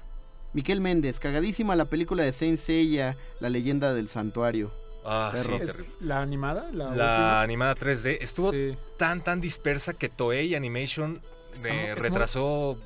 Miquel 0.53 0.81
Méndez, 0.81 1.21
cagadísima 1.21 1.77
la 1.77 1.85
película 1.85 2.23
de 2.25 2.33
Saint 2.33 2.59
Seiya, 2.59 3.17
La 3.41 3.49
leyenda 3.51 3.95
del 3.95 4.09
santuario. 4.09 4.73
Ah, 5.05 5.33
sí, 5.35 5.47
Perro. 5.49 5.59
terrible. 5.59 5.95
¿La 6.01 6.21
animada? 6.21 6.71
La, 6.73 7.41
animada 7.41 7.75
3D 7.75 8.19
estuvo 8.21 8.51
Sí. 8.53 8.77
tan 8.99 9.23
tan 9.23 9.41
dispersa 9.41 9.95
que 9.95 10.09
Toei 10.09 10.55
Animation 10.55 11.21
eh, 11.65 11.93
muy- 11.95 12.03
retrasó 12.03 12.77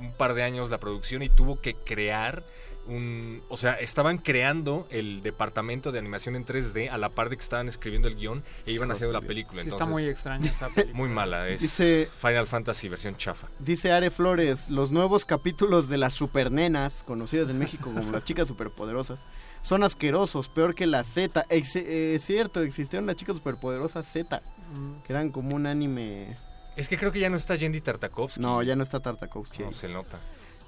un 0.00 0.12
par 0.14 0.32
de 0.34 0.42
años 0.42 0.68
la 0.70 0.78
producción 0.78 1.22
y 1.22 1.28
tuvo 1.28 1.60
que 1.60 1.74
crear 1.74 2.42
un, 2.90 3.42
o 3.48 3.56
sea, 3.56 3.74
estaban 3.74 4.18
creando 4.18 4.86
el 4.90 5.22
departamento 5.22 5.92
de 5.92 5.98
animación 5.98 6.36
en 6.36 6.44
3D 6.44 6.90
a 6.90 6.98
la 6.98 7.08
par 7.10 7.30
de 7.30 7.36
que 7.36 7.42
estaban 7.42 7.68
escribiendo 7.68 8.08
el 8.08 8.16
guion 8.16 8.42
e 8.66 8.72
iban 8.72 8.90
haciendo 8.90 9.12
la 9.18 9.26
película. 9.26 9.62
Sí, 9.62 9.68
está 9.68 9.86
muy 9.86 10.04
extraña 10.06 10.46
esa 10.50 10.68
película. 10.68 10.96
muy 10.96 11.08
mala, 11.08 11.48
es 11.48 11.60
Dice- 11.62 12.08
Final 12.18 12.46
Fantasy 12.46 12.88
versión 12.88 13.16
chafa. 13.16 13.48
Dice 13.58 13.92
Are 13.92 14.10
Flores, 14.10 14.68
los 14.70 14.90
nuevos 14.92 15.24
capítulos 15.24 15.88
de 15.88 15.98
las 15.98 16.14
supernenas, 16.14 17.02
conocidas 17.06 17.48
en 17.48 17.58
México 17.58 17.90
como 17.94 18.10
las 18.12 18.24
chicas 18.24 18.48
superpoderosas, 18.48 19.26
son 19.62 19.82
asquerosos, 19.82 20.48
peor 20.48 20.74
que 20.74 20.86
la 20.86 21.04
Z. 21.04 21.44
Eh, 21.50 22.14
Es 22.16 22.24
cierto, 22.24 22.60
existieron 22.62 23.06
las 23.06 23.16
chicas 23.16 23.36
superpoderosas 23.36 24.06
Z, 24.06 24.42
Mm. 24.72 25.02
que 25.06 25.12
eran 25.12 25.30
como 25.30 25.54
un 25.56 25.66
anime... 25.66 26.36
Es 26.76 26.88
que 26.88 26.96
creo 26.96 27.12
que 27.12 27.18
ya 27.20 27.28
no 27.28 27.36
está 27.36 27.56
Yendi 27.56 27.80
Tartakovsky. 27.80 28.40
No, 28.40 28.62
ya 28.62 28.74
no 28.76 28.82
está 28.84 29.00
Tartakovsky. 29.00 29.64
No, 29.64 29.72
se 29.72 29.88
nota. 29.88 30.18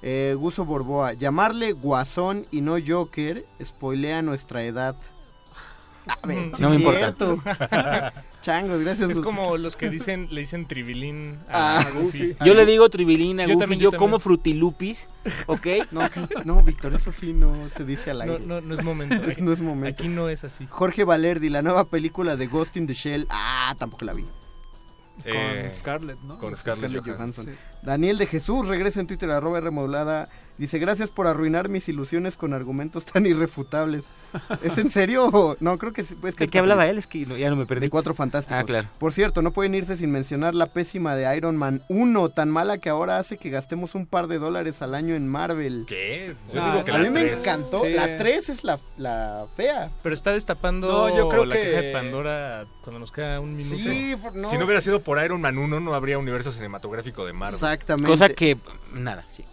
Eh, 0.05 0.35
Guso 0.37 0.65
Borboa, 0.65 1.13
llamarle 1.13 1.71
Guasón 1.71 2.45
y 2.51 2.59
no 2.61 2.75
Joker 2.85 3.45
spoilea 3.63 4.21
nuestra 4.21 4.63
edad. 4.63 4.95
A 6.05 6.27
ver, 6.27 6.51
sí 6.53 6.61
No 6.61 6.69
me 6.69 6.75
es 6.75 6.81
importa. 6.81 6.99
cierto. 6.99 7.41
Changos, 8.41 8.81
gracias. 8.81 9.09
Es 9.11 9.19
como 9.21 9.55
los 9.55 9.77
que 9.77 9.89
dicen, 9.89 10.27
le 10.31 10.41
dicen 10.41 10.65
tribilín 10.67 11.39
a, 11.47 11.77
Ah, 11.77 11.79
a 11.87 11.91
Goofy. 11.91 12.35
Yo 12.43 12.53
le 12.53 12.65
digo 12.65 12.89
tribilina, 12.89 13.43
Yo 13.45 13.53
Goofy, 13.53 13.59
también, 13.61 13.79
yo, 13.79 13.91
yo 13.91 13.97
como 13.97 14.17
también. 14.17 14.19
frutilupis, 14.19 15.07
¿ok? 15.47 15.67
No, 15.93 16.01
no, 16.43 16.61
Víctor, 16.63 16.93
eso 16.95 17.13
sí 17.13 17.31
no 17.31 17.69
se 17.69 17.85
dice 17.85 18.11
al 18.11 18.17
No, 18.17 18.23
aire. 18.33 18.39
no, 18.45 18.59
no 18.59 18.73
es 18.73 18.83
momento. 18.83 19.15
Es- 19.31 19.39
no 19.39 19.53
es 19.53 19.61
momento. 19.61 20.01
Aquí 20.03 20.09
no 20.09 20.27
es 20.27 20.43
así. 20.43 20.67
Jorge 20.69 21.05
Valerdi, 21.05 21.49
la 21.49 21.61
nueva 21.61 21.85
película 21.85 22.35
de 22.35 22.47
Ghost 22.47 22.75
in 22.75 22.85
the 22.87 22.93
Shell. 22.93 23.25
Ah, 23.29 23.73
tampoco 23.79 24.03
la 24.03 24.11
vi. 24.11 24.23
Con 24.23 24.31
Eh, 25.23 25.71
Scarlett, 25.73 26.19
¿no? 26.23 26.37
Con 26.39 26.53
Scarlett, 26.57 26.91
Scarlett 26.91 27.15
Johansson. 27.17 27.45
Johansson. 27.45 27.72
Daniel 27.83 28.17
de 28.17 28.25
Jesús 28.27 28.67
regresa 28.67 28.99
en 28.99 29.07
Twitter, 29.07 29.29
arroba 29.29 29.59
remodulada. 29.59 30.29
Dice, 30.55 30.77
gracias 30.77 31.09
por 31.09 31.25
arruinar 31.25 31.67
mis 31.67 31.89
ilusiones 31.89 32.37
con 32.37 32.53
argumentos 32.53 33.05
tan 33.05 33.25
irrefutables. 33.25 34.05
¿Es 34.61 34.77
en 34.77 34.91
serio? 34.91 35.57
No, 35.59 35.77
creo 35.79 35.93
que 35.93 36.03
sí. 36.03 36.13
Pues, 36.13 36.35
¿De 36.35 36.47
qué 36.47 36.59
hablaba 36.59 36.85
él? 36.85 36.99
Es 36.99 37.07
que 37.07 37.25
no- 37.25 37.35
ya 37.35 37.49
no 37.49 37.55
me 37.55 37.65
perdí. 37.65 37.81
De 37.81 37.89
Cuatro 37.89 38.13
Fantásticos. 38.13 38.59
Ah, 38.61 38.63
claro. 38.63 38.87
Por 38.99 39.13
cierto, 39.13 39.41
no 39.41 39.51
pueden 39.51 39.73
irse 39.73 39.97
sin 39.97 40.11
mencionar 40.11 40.53
la 40.53 40.67
pésima 40.67 41.15
de 41.15 41.35
Iron 41.35 41.57
Man 41.57 41.81
1, 41.89 42.29
tan 42.29 42.51
mala 42.51 42.77
que 42.77 42.89
ahora 42.89 43.17
hace 43.17 43.37
que 43.37 43.49
gastemos 43.49 43.95
un 43.95 44.05
par 44.05 44.27
de 44.27 44.37
dólares 44.37 44.83
al 44.83 44.93
año 44.93 45.15
en 45.15 45.27
Marvel. 45.27 45.85
¿Qué? 45.87 46.35
Yo 46.53 46.61
Ah, 46.63 46.71
digo 46.71 46.85
que 46.85 46.91
a 46.91 46.97
la 46.99 47.03
mí 47.03 47.09
me 47.09 47.33
encantó. 47.33 47.81
Sí. 47.83 47.93
La 47.93 48.17
3 48.17 48.49
es 48.49 48.63
la, 48.63 48.79
la 48.97 49.47
fea. 49.57 49.89
Pero 50.03 50.13
está 50.13 50.31
destapando 50.33 50.87
No, 51.09 51.17
yo 51.17 51.29
creo 51.29 51.45
la 51.45 51.55
que- 51.55 51.63
caja 51.71 51.81
de 51.81 51.91
Pandora 51.93 52.65
cuando 52.83 52.99
nos 52.99 53.11
queda 53.11 53.39
un 53.39 53.55
minuto. 53.55 53.75
Sí, 53.75 54.15
por- 54.21 54.35
no. 54.35 54.51
Si 54.51 54.57
no 54.59 54.65
hubiera 54.65 54.81
sido 54.81 55.01
por 55.01 55.23
Iron 55.23 55.41
Man 55.41 55.57
1, 55.57 55.79
no 55.79 55.95
habría 55.95 56.19
universo 56.19 56.51
cinematográfico 56.51 57.25
de 57.25 57.33
Marvel. 57.33 57.57
Exactamente. 57.73 58.09
Cosa 58.09 58.29
que, 58.29 58.57
nada, 58.93 59.23
sí. 59.27 59.43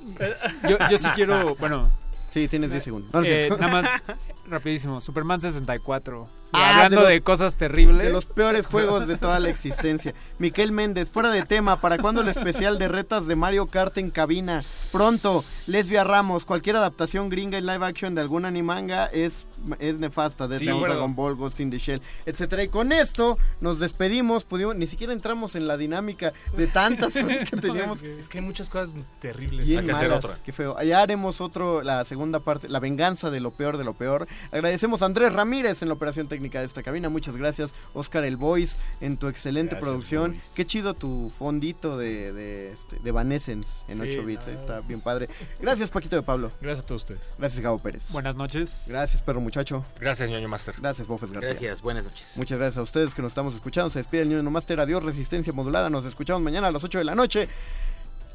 Yo, 0.68 0.76
yo 0.90 0.99
sí 0.99 1.08
quiero, 1.15 1.55
bueno, 1.57 1.90
Sí, 2.31 2.47
tienes 2.49 2.70
10 2.70 2.84
segundos. 2.84 3.12
No, 3.12 3.20
no 3.20 3.26
es 3.26 3.47
eh, 3.47 3.49
nada 3.50 3.68
más 3.68 3.86
rapidísimo. 4.51 5.01
Superman 5.01 5.41
64. 5.41 6.29
Ah, 6.53 6.70
Hablando 6.83 7.03
de 7.03 7.11
de, 7.11 7.15
los- 7.17 7.25
cosas 7.25 7.55
terribles. 7.57 8.05
De 8.09 8.12
los 8.12 8.27
peores 8.27 8.67
juegos 8.67 9.07
de 9.07 9.17
toda 9.17 9.39
la 9.39 9.51
existencia. 9.51 10.15
Miquel 10.39 10.73
Méndez, 10.73 11.09
fuera 11.09 11.31
de 11.31 11.45
tema, 11.45 11.81
¿para 11.81 11.97
cuándo 11.99 12.23
el 12.23 12.29
especial 12.29 12.77
de 12.79 12.89
retas 12.89 13.29
de 13.29 13.37
Mario 13.37 13.67
Kart 13.67 13.97
en 13.99 14.11
cabina? 14.11 14.62
Pronto, 14.91 15.45
Lesbia 15.69 16.03
Ramos, 16.03 16.45
cualquier 16.45 16.75
adaptación 16.75 17.29
gringa 17.29 17.57
en 17.57 17.67
live 17.67 17.87
action 17.87 18.17
de 18.17 18.23
algún 18.23 18.45
animanga 18.47 19.07
es, 19.07 19.47
es 19.79 19.99
nefasta. 19.99 20.49
Death 20.49 20.59
Sí, 20.59 20.67
de. 20.67 20.73
Dragon 20.73 21.15
Ball, 21.15 21.37
Ghost 21.37 21.61
in 21.61 21.70
the 21.70 21.79
Shell, 21.79 22.03
etcétera. 22.27 22.65
Y 22.65 22.69
con 22.69 22.91
esto 22.91 23.39
nos 23.61 23.79
despedimos. 23.79 24.45
Pudimos, 24.45 24.75
ni 24.75 24.89
siquiera 24.89 25.12
entramos 25.12 25.55
en 25.55 25.69
la 25.69 25.77
dinámica 25.77 26.33
de 26.57 26.67
tantas 26.67 27.15
cosas 27.15 27.49
que 27.49 27.57
teníamos. 27.61 28.03
Es 28.03 28.29
que 28.29 28.39
hay 28.39 28.45
muchas 28.45 28.69
cosas 28.69 28.91
terribles. 29.20 29.67
Bien 29.67 29.81
Hay 29.81 29.87
que 29.87 29.93
hacer 29.93 30.09
malas, 30.09 30.25
otra. 30.25 30.39
Qué 30.45 30.53
feo. 30.53 30.77
Ya 30.83 31.01
haremos 31.01 31.41
otro, 31.41 31.83
la 31.83 32.05
segunda 32.05 32.41
parte, 32.41 32.69
la 32.69 32.81
venganza 32.81 33.31
de 33.31 33.39
lo 33.39 33.53
peor 33.53 33.77
de 33.79 33.85
lo 33.85 33.93
peor. 33.95 34.27
Agradecemos 34.52 35.02
a 35.02 35.07
Andrés 35.07 35.33
Ramírez 35.33 35.83
en 35.83 35.89
la 35.89 35.94
operación 35.94 36.28
técnica 36.28 36.60
de 36.60 36.67
esta 36.67 36.83
cabina. 36.83 37.09
Muchas 37.09 37.36
gracias, 37.36 37.75
Oscar 37.94 38.25
El 38.25 38.36
Voice, 38.36 38.77
en 39.01 39.17
tu 39.17 39.28
excelente 39.28 39.77
Gracias, 39.77 39.89
producción. 39.89 40.41
Qué 40.55 40.65
chido 40.67 40.94
tu 40.94 41.31
fondito 41.39 41.97
de, 41.99 42.33
de, 42.33 42.73
este, 42.73 42.99
de 42.99 43.09
Evanescence 43.09 43.85
en 43.89 43.99
Sí, 43.99 44.10
8 44.10 44.25
bits. 44.25 44.47
ah. 44.49 44.51
Está 44.52 44.81
bien 44.81 45.01
padre. 45.01 45.28
Gracias, 45.60 45.91
Paquito 45.91 46.17
de 46.17 46.23
Pablo. 46.23 46.52
Gracias 46.60 46.85
a 46.85 46.86
todos 46.86 47.02
ustedes. 47.02 47.20
Gracias, 47.39 47.60
Gabo 47.60 47.78
Pérez. 47.78 48.10
Buenas 48.12 48.36
noches. 48.36 48.86
Gracias, 48.89 49.23
perro 49.23 49.41
muchacho. 49.41 49.85
Gracias, 49.99 50.28
ñoño 50.28 50.49
Master. 50.49 50.75
Gracias, 50.78 51.07
Bofes 51.07 51.31
García. 51.31 51.51
Gracias, 51.51 51.83
buenas 51.83 52.05
noches. 52.05 52.33
Muchas 52.36 52.59
gracias 52.59 52.78
a 52.78 52.83
ustedes 52.83 53.15
que 53.15 53.23
nos 53.23 53.31
estamos 53.31 53.55
escuchando. 53.55 53.91
Se 53.91 53.99
despide 54.01 54.23
el 54.23 54.28
niño 54.28 54.43
Master. 54.51 54.81
Adiós, 54.81 55.02
Resistencia 55.02 55.52
Modulada. 55.52 55.91
Nos 55.91 56.05
escuchamos 56.05 56.43
mañana 56.43 56.69
a 56.69 56.73
las 56.73 56.83
8 56.85 56.99
de 56.99 57.05
la 57.05 57.15
noche. 57.15 57.49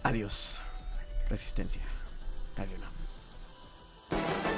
Adiós, 0.04 0.58
Resistencia. 1.30 1.82
Radio 2.56 2.78
Nam. 2.80 4.55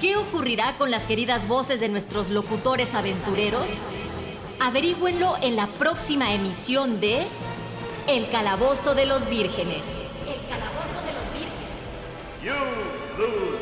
¿Qué 0.00 0.16
ocurrirá 0.16 0.78
con 0.78 0.92
las 0.92 1.06
queridas 1.06 1.48
voces 1.48 1.80
de 1.80 1.88
nuestros 1.88 2.30
locutores 2.30 2.94
aventureros? 2.94 3.68
Averígüenlo 4.60 5.36
en 5.42 5.56
la 5.56 5.66
próxima 5.66 6.32
emisión 6.32 7.00
de 7.00 7.26
El 8.06 8.30
Calabozo 8.30 8.94
de 8.94 9.06
los 9.06 9.28
Vírgenes. 9.28 9.84
El 10.24 10.48
Calabozo 10.48 11.00
de 11.04 11.12
los 11.14 11.32
Vírgenes. 11.32 11.58
You 12.44 12.54
lose. 13.18 13.58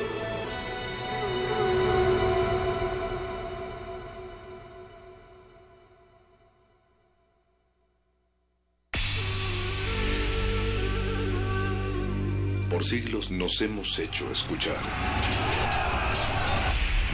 Por 12.69 12.85
siglos 12.85 13.31
nos 13.31 13.63
hemos 13.63 13.99
hecho 13.99 14.31
escuchar. 14.31 14.77